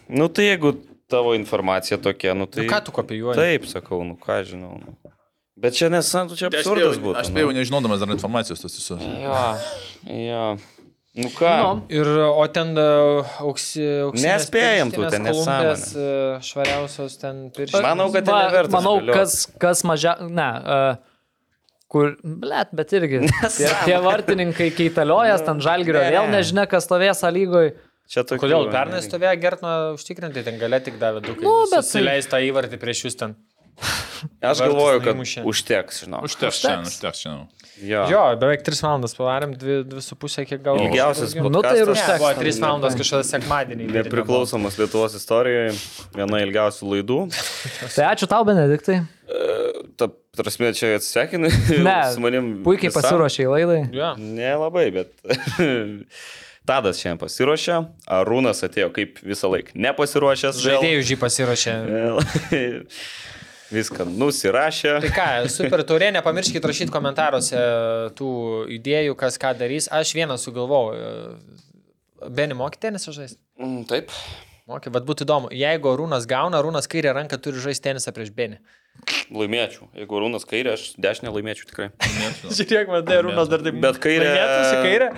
nu 0.10 0.28
tai 0.34 0.50
jeigu 0.50 0.74
tavo 1.10 1.34
informacija 1.38 1.98
tokia, 2.02 2.34
nu 2.38 2.46
tai... 2.50 2.64
Tai... 2.64 2.68
Nu, 2.68 2.74
ką 2.74 2.82
tu 2.86 2.96
kopijuoji? 2.96 3.38
Taip, 3.40 3.70
sakau, 3.70 4.02
nu 4.06 4.18
ką 4.20 4.42
žinau. 4.46 4.78
Nu. 4.82 5.14
Bet 5.60 5.76
čia 5.76 5.90
nesan, 5.92 6.30
čia 6.32 6.48
Aš 6.48 6.62
absurdas 6.62 7.00
būtų. 7.02 7.16
Aš 7.20 7.32
spėjau, 7.34 7.54
nežinodamas 7.56 8.00
dar 8.04 8.14
informacijos, 8.14 8.62
tas 8.64 8.78
esu. 8.80 9.00
Jo, 9.00 9.40
jo. 10.08 10.44
Nu 11.20 11.32
ką? 11.36 11.52
Nu. 11.60 11.72
Ir, 11.92 12.08
o 12.30 12.46
ten 12.54 12.72
uh, 12.78 13.28
auksi, 13.44 13.82
auksinės 14.06 14.46
Nespėjam 14.46 14.94
tų, 14.94 15.08
ten 15.12 15.26
kolumbės, 15.28 15.86
uh, 15.98 16.38
švariausios 16.46 17.18
ten 17.20 17.42
pirštinės. 17.56 17.84
Manau, 17.84 18.08
kad 18.14 18.30
Va, 18.30 18.44
neverta 18.46 18.78
Manau, 18.78 18.96
kas, 19.10 19.42
kas 19.60 19.84
mažia... 19.90 20.16
Ne. 20.30 20.48
Uh, 20.64 21.10
kur, 21.92 22.14
blėt, 22.22 22.72
bet 22.78 22.94
irgi. 22.96 23.24
Tie, 23.58 23.68
tie 23.68 24.00
vartininkai 24.06 24.70
keitaliojas, 24.78 25.44
ten 25.44 25.60
žalgerio 25.66 26.06
Ne. 26.06 26.14
vėl 26.14 26.30
nežinia, 26.38 26.70
kas 26.70 26.86
stovės 26.88 27.26
lygoj. 27.26 27.74
Čia 28.10 28.24
tokių, 28.26 28.42
Kodėl 28.42 28.72
pernai 28.74 29.04
stovėjo 29.06 29.36
Gertno 29.38 29.72
užtikrinti, 29.94 30.42
ten 30.48 30.58
galė 30.58 30.80
tik 30.82 30.96
davė 31.02 31.22
du, 31.22 31.36
kai 31.38 31.46
Nu, 31.46 31.54
bet 31.70 31.86
tai- 31.86 32.02
įleista 32.02 32.40
įvartį 32.42 32.80
prieš 32.82 33.06
jūs 33.06 33.18
ten. 33.20 33.36
Aš 34.44 34.60
galvoju, 34.66 35.00
kad 35.04 35.16
neįmušė. 35.16 35.44
užteks, 35.48 36.02
žinau. 36.04 36.24
Užteks 36.28 36.58
šiandien, 36.60 36.90
užteks 36.90 37.22
šiandien. 37.24 37.46
Jo. 37.88 38.02
Jo, 38.12 38.24
beveik 38.42 38.66
3 38.68 38.82
valandas 38.84 39.14
pavarėm, 39.16 39.54
2,5 39.62 40.44
kiek 40.50 40.64
gal. 40.66 40.82
Ilgiausias. 40.84 41.36
Nu, 41.38 41.62
tai 41.64 41.78
ir 41.80 41.94
užteks. 41.94 42.20
Buvo 42.20 42.34
3 42.42 42.60
valandos 42.60 42.98
kažkada 43.00 43.28
sekmadienį. 43.30 43.88
Nepriklausomos 43.96 44.76
Lietuvos 44.82 45.16
istorijoje, 45.16 45.78
viena 46.18 46.42
ilgiausių 46.44 46.92
laidų. 46.92 47.22
Tai 47.96 48.10
ačiū 48.10 48.28
tau, 48.28 48.44
Benediktai. 48.50 49.00
Ta 49.96 50.10
prasme, 50.36 50.74
čia 50.76 50.96
atsisekinai. 50.98 51.54
Ne, 51.86 51.98
su 52.16 52.26
manim. 52.26 52.52
Puikiai 52.66 52.92
į 52.92 53.50
laidą. 53.54 53.80
Jo. 53.96 54.14
Nelabai, 54.20 54.90
bet. 54.98 55.16
Tadas 56.69 56.99
šiandien 57.01 57.17
pasiruošė, 57.23 57.77
Arūnas 58.19 58.61
atėjo 58.67 58.91
kaip 58.93 59.17
visą 59.25 59.49
laiką 59.49 59.73
nepasiruošęs. 59.73 60.59
Žaidėjų 60.61 61.06
žy 61.09 61.17
pasirašė. 61.23 61.73
Vėl. 61.89 62.19
viską 63.73 64.06
nusirašė. 64.09 64.93
Tai 65.06 65.11
ką, 65.14 65.27
super 65.53 65.83
taurė, 65.88 66.11
nepamirškit 66.17 66.65
rašyti 66.65 66.93
komentaruose 66.93 67.64
tų 68.17 68.30
idėjų, 68.80 69.15
kas 69.19 69.39
ką 69.41 69.53
darys. 69.59 69.89
Aš 69.93 70.14
vieną 70.17 70.38
sugalvojau. 70.41 71.33
Beni 72.35 72.57
moki 72.57 72.81
tenisą 72.81 73.14
žaisti? 73.15 73.39
Mm, 73.61 73.83
taip. 73.89 74.14
Moki, 74.69 74.91
bet 74.93 75.06
būtų 75.07 75.25
įdomu. 75.25 75.49
Jeigu 75.56 75.95
Rūnas 75.98 76.27
gauna, 76.30 76.59
Rūnas 76.61 76.89
kairę 76.91 77.14
ranką 77.17 77.39
turi 77.41 77.61
žaisti 77.64 77.88
tenisą 77.89 78.14
prieš 78.14 78.30
Benį. 78.35 78.59
Laimėčiau. 79.33 79.88
Jeigu 79.98 80.19
Rūnas 80.22 80.45
kairė, 80.49 80.75
aš 80.75 80.91
dešinę 81.01 81.31
laimėčiau 81.33 81.69
tikrai. 81.72 81.88
Žiūrėk, 82.59 82.91
man 82.91 83.07
tai 83.07 83.22
Rūnas 83.25 83.49
dar 83.49 83.64
taip. 83.65 83.80
Bet 83.81 84.01
kairė- 84.03 84.27
Laimėtų 84.27 84.59
su 84.67 84.81
kairė? 84.85 85.09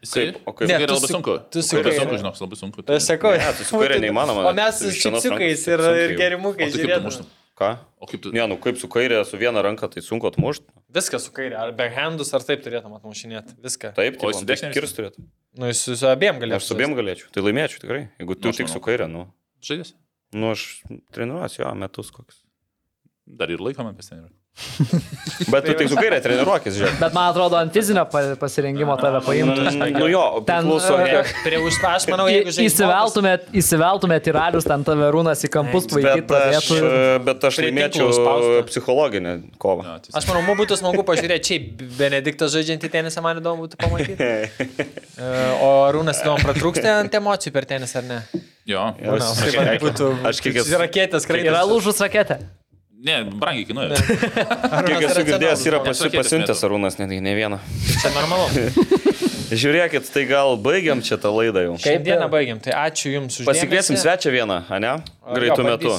Kaip? 0.00 0.38
O 0.48 0.52
kaip? 0.56 0.68
Ne, 0.70 0.78
Tai 0.80 0.86
tu 0.86 0.94
labai 0.96 1.08
su- 1.08 1.12
sunku. 1.14 1.34
tu 1.52 1.62
su 1.62 1.76
kaire. 1.76 1.92
sunku, 1.98 2.16
žinok, 2.22 2.38
labai 2.40 2.56
sunku. 2.56 2.82
Tai 2.88 2.96
sakau. 3.04 3.34
Ne, 3.36 3.50
tai 3.58 3.64
su 3.68 3.76
kaire 3.82 3.98
neįmanoma. 4.00 4.46
O 4.48 4.52
mes 4.56 4.78
su 4.80 4.88
vienos 4.88 5.02
šipsiukais 5.02 5.66
ir, 5.68 5.82
ir 6.04 6.14
gerimukais 6.16 6.72
tai 6.78 6.86
tu 6.88 7.02
muštum? 7.04 7.26
Ką? 7.60 7.68
O 8.00 8.06
kaip 8.08 8.22
tu... 8.24 8.30
Ne, 8.32 8.46
nu 8.48 8.56
kaip 8.56 8.78
su 8.80 8.88
kairė, 8.88 9.18
su 9.28 9.36
viena 9.36 9.60
ranka, 9.60 9.84
tai 9.92 10.00
sunku 10.00 10.24
atmušti. 10.30 10.64
Viskas 10.96 11.26
su 11.28 11.34
kairė. 11.36 11.58
Ar 11.60 11.74
backhandus, 11.76 12.30
ar 12.32 12.40
taip 12.48 12.62
turėtum 12.64 12.94
atmušinėti. 12.96 13.58
Viską. 13.60 13.90
Taip, 13.98 14.16
O 14.16 14.24
tai 14.24 14.32
su 14.32 14.40
man 14.40 14.48
dešine 14.48 14.70
kirs 14.72 14.96
turėtų. 14.96 15.26
Nu, 15.60 15.68
jis 15.68 15.82
su, 15.84 15.96
su 16.00 16.08
abiem 16.08 16.40
galėtų. 16.40 16.56
Aš 16.62 16.70
su 16.70 16.78
abiem 16.78 16.96
galėčiau. 16.96 17.28
Tai 17.36 17.44
laimėčiau 17.44 17.82
tikrai. 17.84 18.00
Jeigu 18.22 18.38
tu 18.40 18.48
Nu, 18.48 18.54
aš 18.54 18.62
tik 18.62 18.70
su 18.72 18.78
manau. 18.80 18.86
kairė, 18.88 19.10
nu. 19.12 19.26
Žaidės? 19.68 19.92
Nu, 20.32 20.54
aš 20.54 20.64
treniruosiu, 21.12 21.60
jo, 21.66 21.74
metus 21.84 22.08
koks. 22.16 22.40
Dar 23.28 23.52
ir 23.52 23.60
laikome 23.60 23.92
pasienį. 23.98 24.30
Bet 25.50 25.64
tu 25.64 25.72
tik 25.78 25.88
su 25.88 25.96
kairė 25.96 26.18
treniruokis, 26.22 26.74
žiūrėk. 26.76 26.96
Bet 27.00 27.14
man 27.16 27.30
atrodo, 27.30 27.56
ant 27.56 27.72
fizinio 27.74 28.02
pa- 28.12 28.34
pasirengimo 28.40 28.92
tave 29.00 29.20
paimtų. 29.24 29.64
Nu 29.94 30.08
jo, 30.10 30.22
Ten, 30.46 30.66
priklauso. 30.68 30.98
e, 31.00 31.22
Prie 31.44 31.60
už 31.64 31.78
aš 31.88 32.06
manau, 32.12 32.26
jeigu 32.28 32.52
žaidži 32.52 32.66
Įsiveltumėt, 32.68 33.46
įsiveltumėt 33.56 34.28
į 34.28 34.34
ralius, 34.36 34.66
ten 34.68 34.84
tave 34.84 35.08
rūnas 35.14 35.44
į 35.46 35.50
kampus 35.54 35.88
vaikyti 35.88 36.26
Bet 36.28 36.58
aš, 36.58 36.68
pradėtų. 36.68 36.76
ir- 36.82 37.24
bet 37.30 37.46
aš 37.48 37.56
Prie 37.60 37.70
laimėčiau 37.70 38.04
tinklų 38.04 38.18
spausti. 38.18 38.60
psichologinę 38.70 39.32
kovą. 39.58 39.84
Ja, 39.88 39.96
Aš 40.20 40.28
manau, 40.28 40.42
mums 40.50 40.60
būtų 40.60 40.78
smagu 40.82 41.06
pažiūrėti, 41.08 41.50
šiaip 41.50 41.84
Benediktas 41.96 42.52
žaidžiantį 42.54 42.92
tenisą, 42.98 43.22
man 43.22 43.40
įdomu 43.40 43.64
būtų 43.66 43.80
pamatyti. 43.80 44.30
E, 45.20 45.56
O 45.60 45.72
Rūnas 45.92 46.22
įdomu, 46.22 46.40
pratrūksta 46.40 47.00
ant 47.00 47.12
emocijų 47.12 47.52
per 47.52 47.64
tenisą 47.68 48.00
ar 48.00 48.06
ne? 48.08 48.20
Jo. 48.66 48.94
Manau, 49.00 49.18
Aš- 49.20 49.36
tai 49.36 49.50
va, 49.52 49.64
aš- 49.76 50.24
aš 50.30 50.40
kiek 50.40 50.54
esu- 50.62 50.78
Raketės 50.80 51.26
Yra 51.28 51.28
skraido. 51.28 51.68
lūžus 51.68 52.00
raketė. 52.00 52.38
Ne, 53.00 53.22
brangiai 53.40 53.64
kainuoja. 53.64 53.96
Kiek 54.84 55.04
esu 55.08 55.22
girdėjęs, 55.24 55.62
yra 55.70 55.78
pasi, 55.84 56.10
pasiuntęs. 56.12 56.60
Arūnas, 56.66 56.98
ne, 57.00 57.06
ne 57.24 57.32
vieną. 57.36 57.56
Čia 58.02 58.10
normalu. 58.12 58.50
Žiūrėkit, 59.60 60.10
tai 60.14 60.26
gal 60.28 60.52
baigiam 60.62 61.00
čia 61.02 61.16
tą 61.18 61.32
laidą 61.34 61.64
jau. 61.64 61.78
Šiandieną 61.80 62.28
baigiam, 62.30 62.60
tai 62.62 62.76
ačiū 62.76 63.14
Jums 63.16 63.40
už 63.40 63.48
Pasikviesim 63.48 63.96
svečią 63.98 64.34
vieną, 64.36 64.60
ne? 64.84 64.92
Greitų 65.32 65.64
metų. 65.66 65.94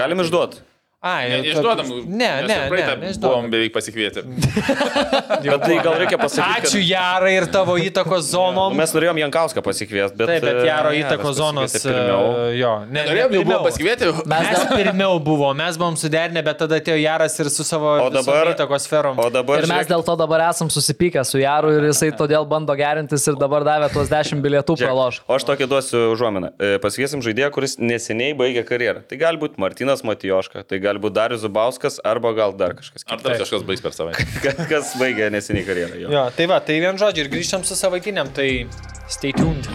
Galim 0.00 0.24
išduoti. 0.24 0.64
Ai, 1.06 1.28
Ne, 1.30 1.36
tu- 1.38 1.46
Neišduodam. 1.46 1.90
Ne, 2.06 2.30
ne, 2.48 2.58
ne, 2.70 3.12
Buvom 3.22 3.50
beveik 3.52 3.72
pasikvietę. 3.74 4.22
Bet 5.46 5.62
tai 5.62 5.76
gal 5.84 5.94
reikia 6.00 6.18
pasakyti. 6.18 6.66
Ačiū 6.66 6.80
Jarai 6.82 7.32
ir 7.38 7.46
tavo 7.52 7.76
įtakos 7.80 8.26
zonom. 8.32 8.74
Mes 8.78 8.92
norėjom 8.94 9.18
Jankauską 9.22 9.62
pasikviesti, 9.64 10.16
bet... 10.18 10.28
Taip, 10.30 10.44
bet 10.44 10.60
e, 10.62 10.66
Jaro 10.66 10.90
Jaras 10.92 11.00
įtakos 11.02 11.36
zonos. 11.38 11.74
pasikvietė 11.76 11.94
Pirmiau. 11.96 12.22
e, 12.46 12.56
Jo, 12.58 12.72
ne, 12.86 12.92
ne, 12.96 13.04
Norėjom 13.10 13.20
jau 13.20 13.30
pirmiau. 13.36 13.46
buvom 13.50 13.66
pasikvietę. 13.68 14.10
Mes 14.32 14.48
dėl, 14.54 14.64
pirmiau 14.80 15.18
buvo, 15.26 15.50
mes 15.58 15.78
buvom 15.80 15.98
suderinę, 16.00 16.42
bet 16.46 16.58
tada 16.62 16.78
atėjo 16.80 16.98
Jaras 17.02 17.38
ir 17.42 17.50
su 17.52 17.66
savo 17.66 17.94
dabar- 18.14 18.52
įtakos 18.54 18.86
sferom. 18.88 19.20
O 19.22 19.28
dabar... 19.34 19.60
ir 19.62 19.68
mes 19.70 19.72
žiūrėk- 19.84 19.92
dėl 19.94 20.04
to 20.08 20.16
dabar 20.22 20.46
esam 20.48 20.70
susipykę 20.72 21.24
su 21.28 21.40
Jaru 21.42 21.74
ir 21.76 21.88
jisai 21.90 22.10
todėl 22.18 22.46
bando 22.48 22.74
gerintis 22.78 23.26
ir 23.30 23.38
dabar 23.40 23.64
davė 23.66 23.90
tuos 23.94 24.10
10 24.12 24.42
bilietų 24.44 24.76
praloš. 24.80 25.20
O 25.28 25.36
aš 25.38 25.46
tokį 25.48 25.68
duosiu 25.70 26.02
užuominą. 26.14 26.52
E, 26.58 26.74
Pasikviesim 26.82 27.22
žaidėją, 27.24 27.50
kuris 27.54 27.76
neseniai 27.82 28.34
baigė 28.38 28.64
karjerą. 28.68 29.04
Tai 29.10 29.18
gali 29.20 29.40
būti 29.40 29.60
Martinas 29.62 30.02
Matijoška, 30.06 30.64
tai 30.68 30.78
gali 30.82 30.95
būti 31.02 31.16
Darius 31.18 31.42
Zubauskas 31.44 31.98
arba 32.04 32.32
gal 32.36 32.52
dar 32.56 32.74
kažkas 32.78 33.04
Ar 33.06 33.16
kitas. 33.18 33.26
dar 33.30 33.40
kažkas 33.44 33.66
baigs 33.68 33.82
per 33.84 33.92
savaitę? 33.96 34.26
Kas- 34.72 34.94
baigė 35.00 35.30
neseniai 35.34 35.66
karjerą. 35.68 36.00
Jo. 36.06 36.12
Jo, 36.14 36.24
tai 36.36 36.46
va, 36.50 36.60
tai 36.60 36.78
vien 36.82 36.98
žodžiu 37.00 37.26
ir 37.26 37.32
grįžtam 37.32 37.64
su 37.66 37.76
savaitiniam, 37.78 38.28
tai 38.36 38.66
stay 39.08 39.32
tuned. 39.36 39.68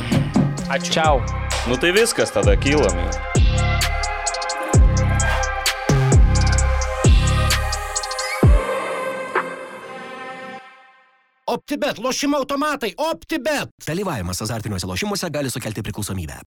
Ačiū. 0.71 0.93
Čiau. 0.97 1.21
Nu 1.67 1.77
tai 1.77 1.91
viskas, 1.95 2.31
tada 2.33 2.55
kylam. 2.57 2.95
jau. 3.05 3.11
OptiBet, 11.51 11.97
lošimo 11.99 12.37
automatai, 12.37 12.93
OptiBet. 13.11 13.69
Dalyvavimas 13.87 14.41
azartiniuose 14.45 14.87
lošimuose 14.87 15.29
gali 15.29 15.49
sukelti 15.51 15.81
priklausomybę. 15.83 16.37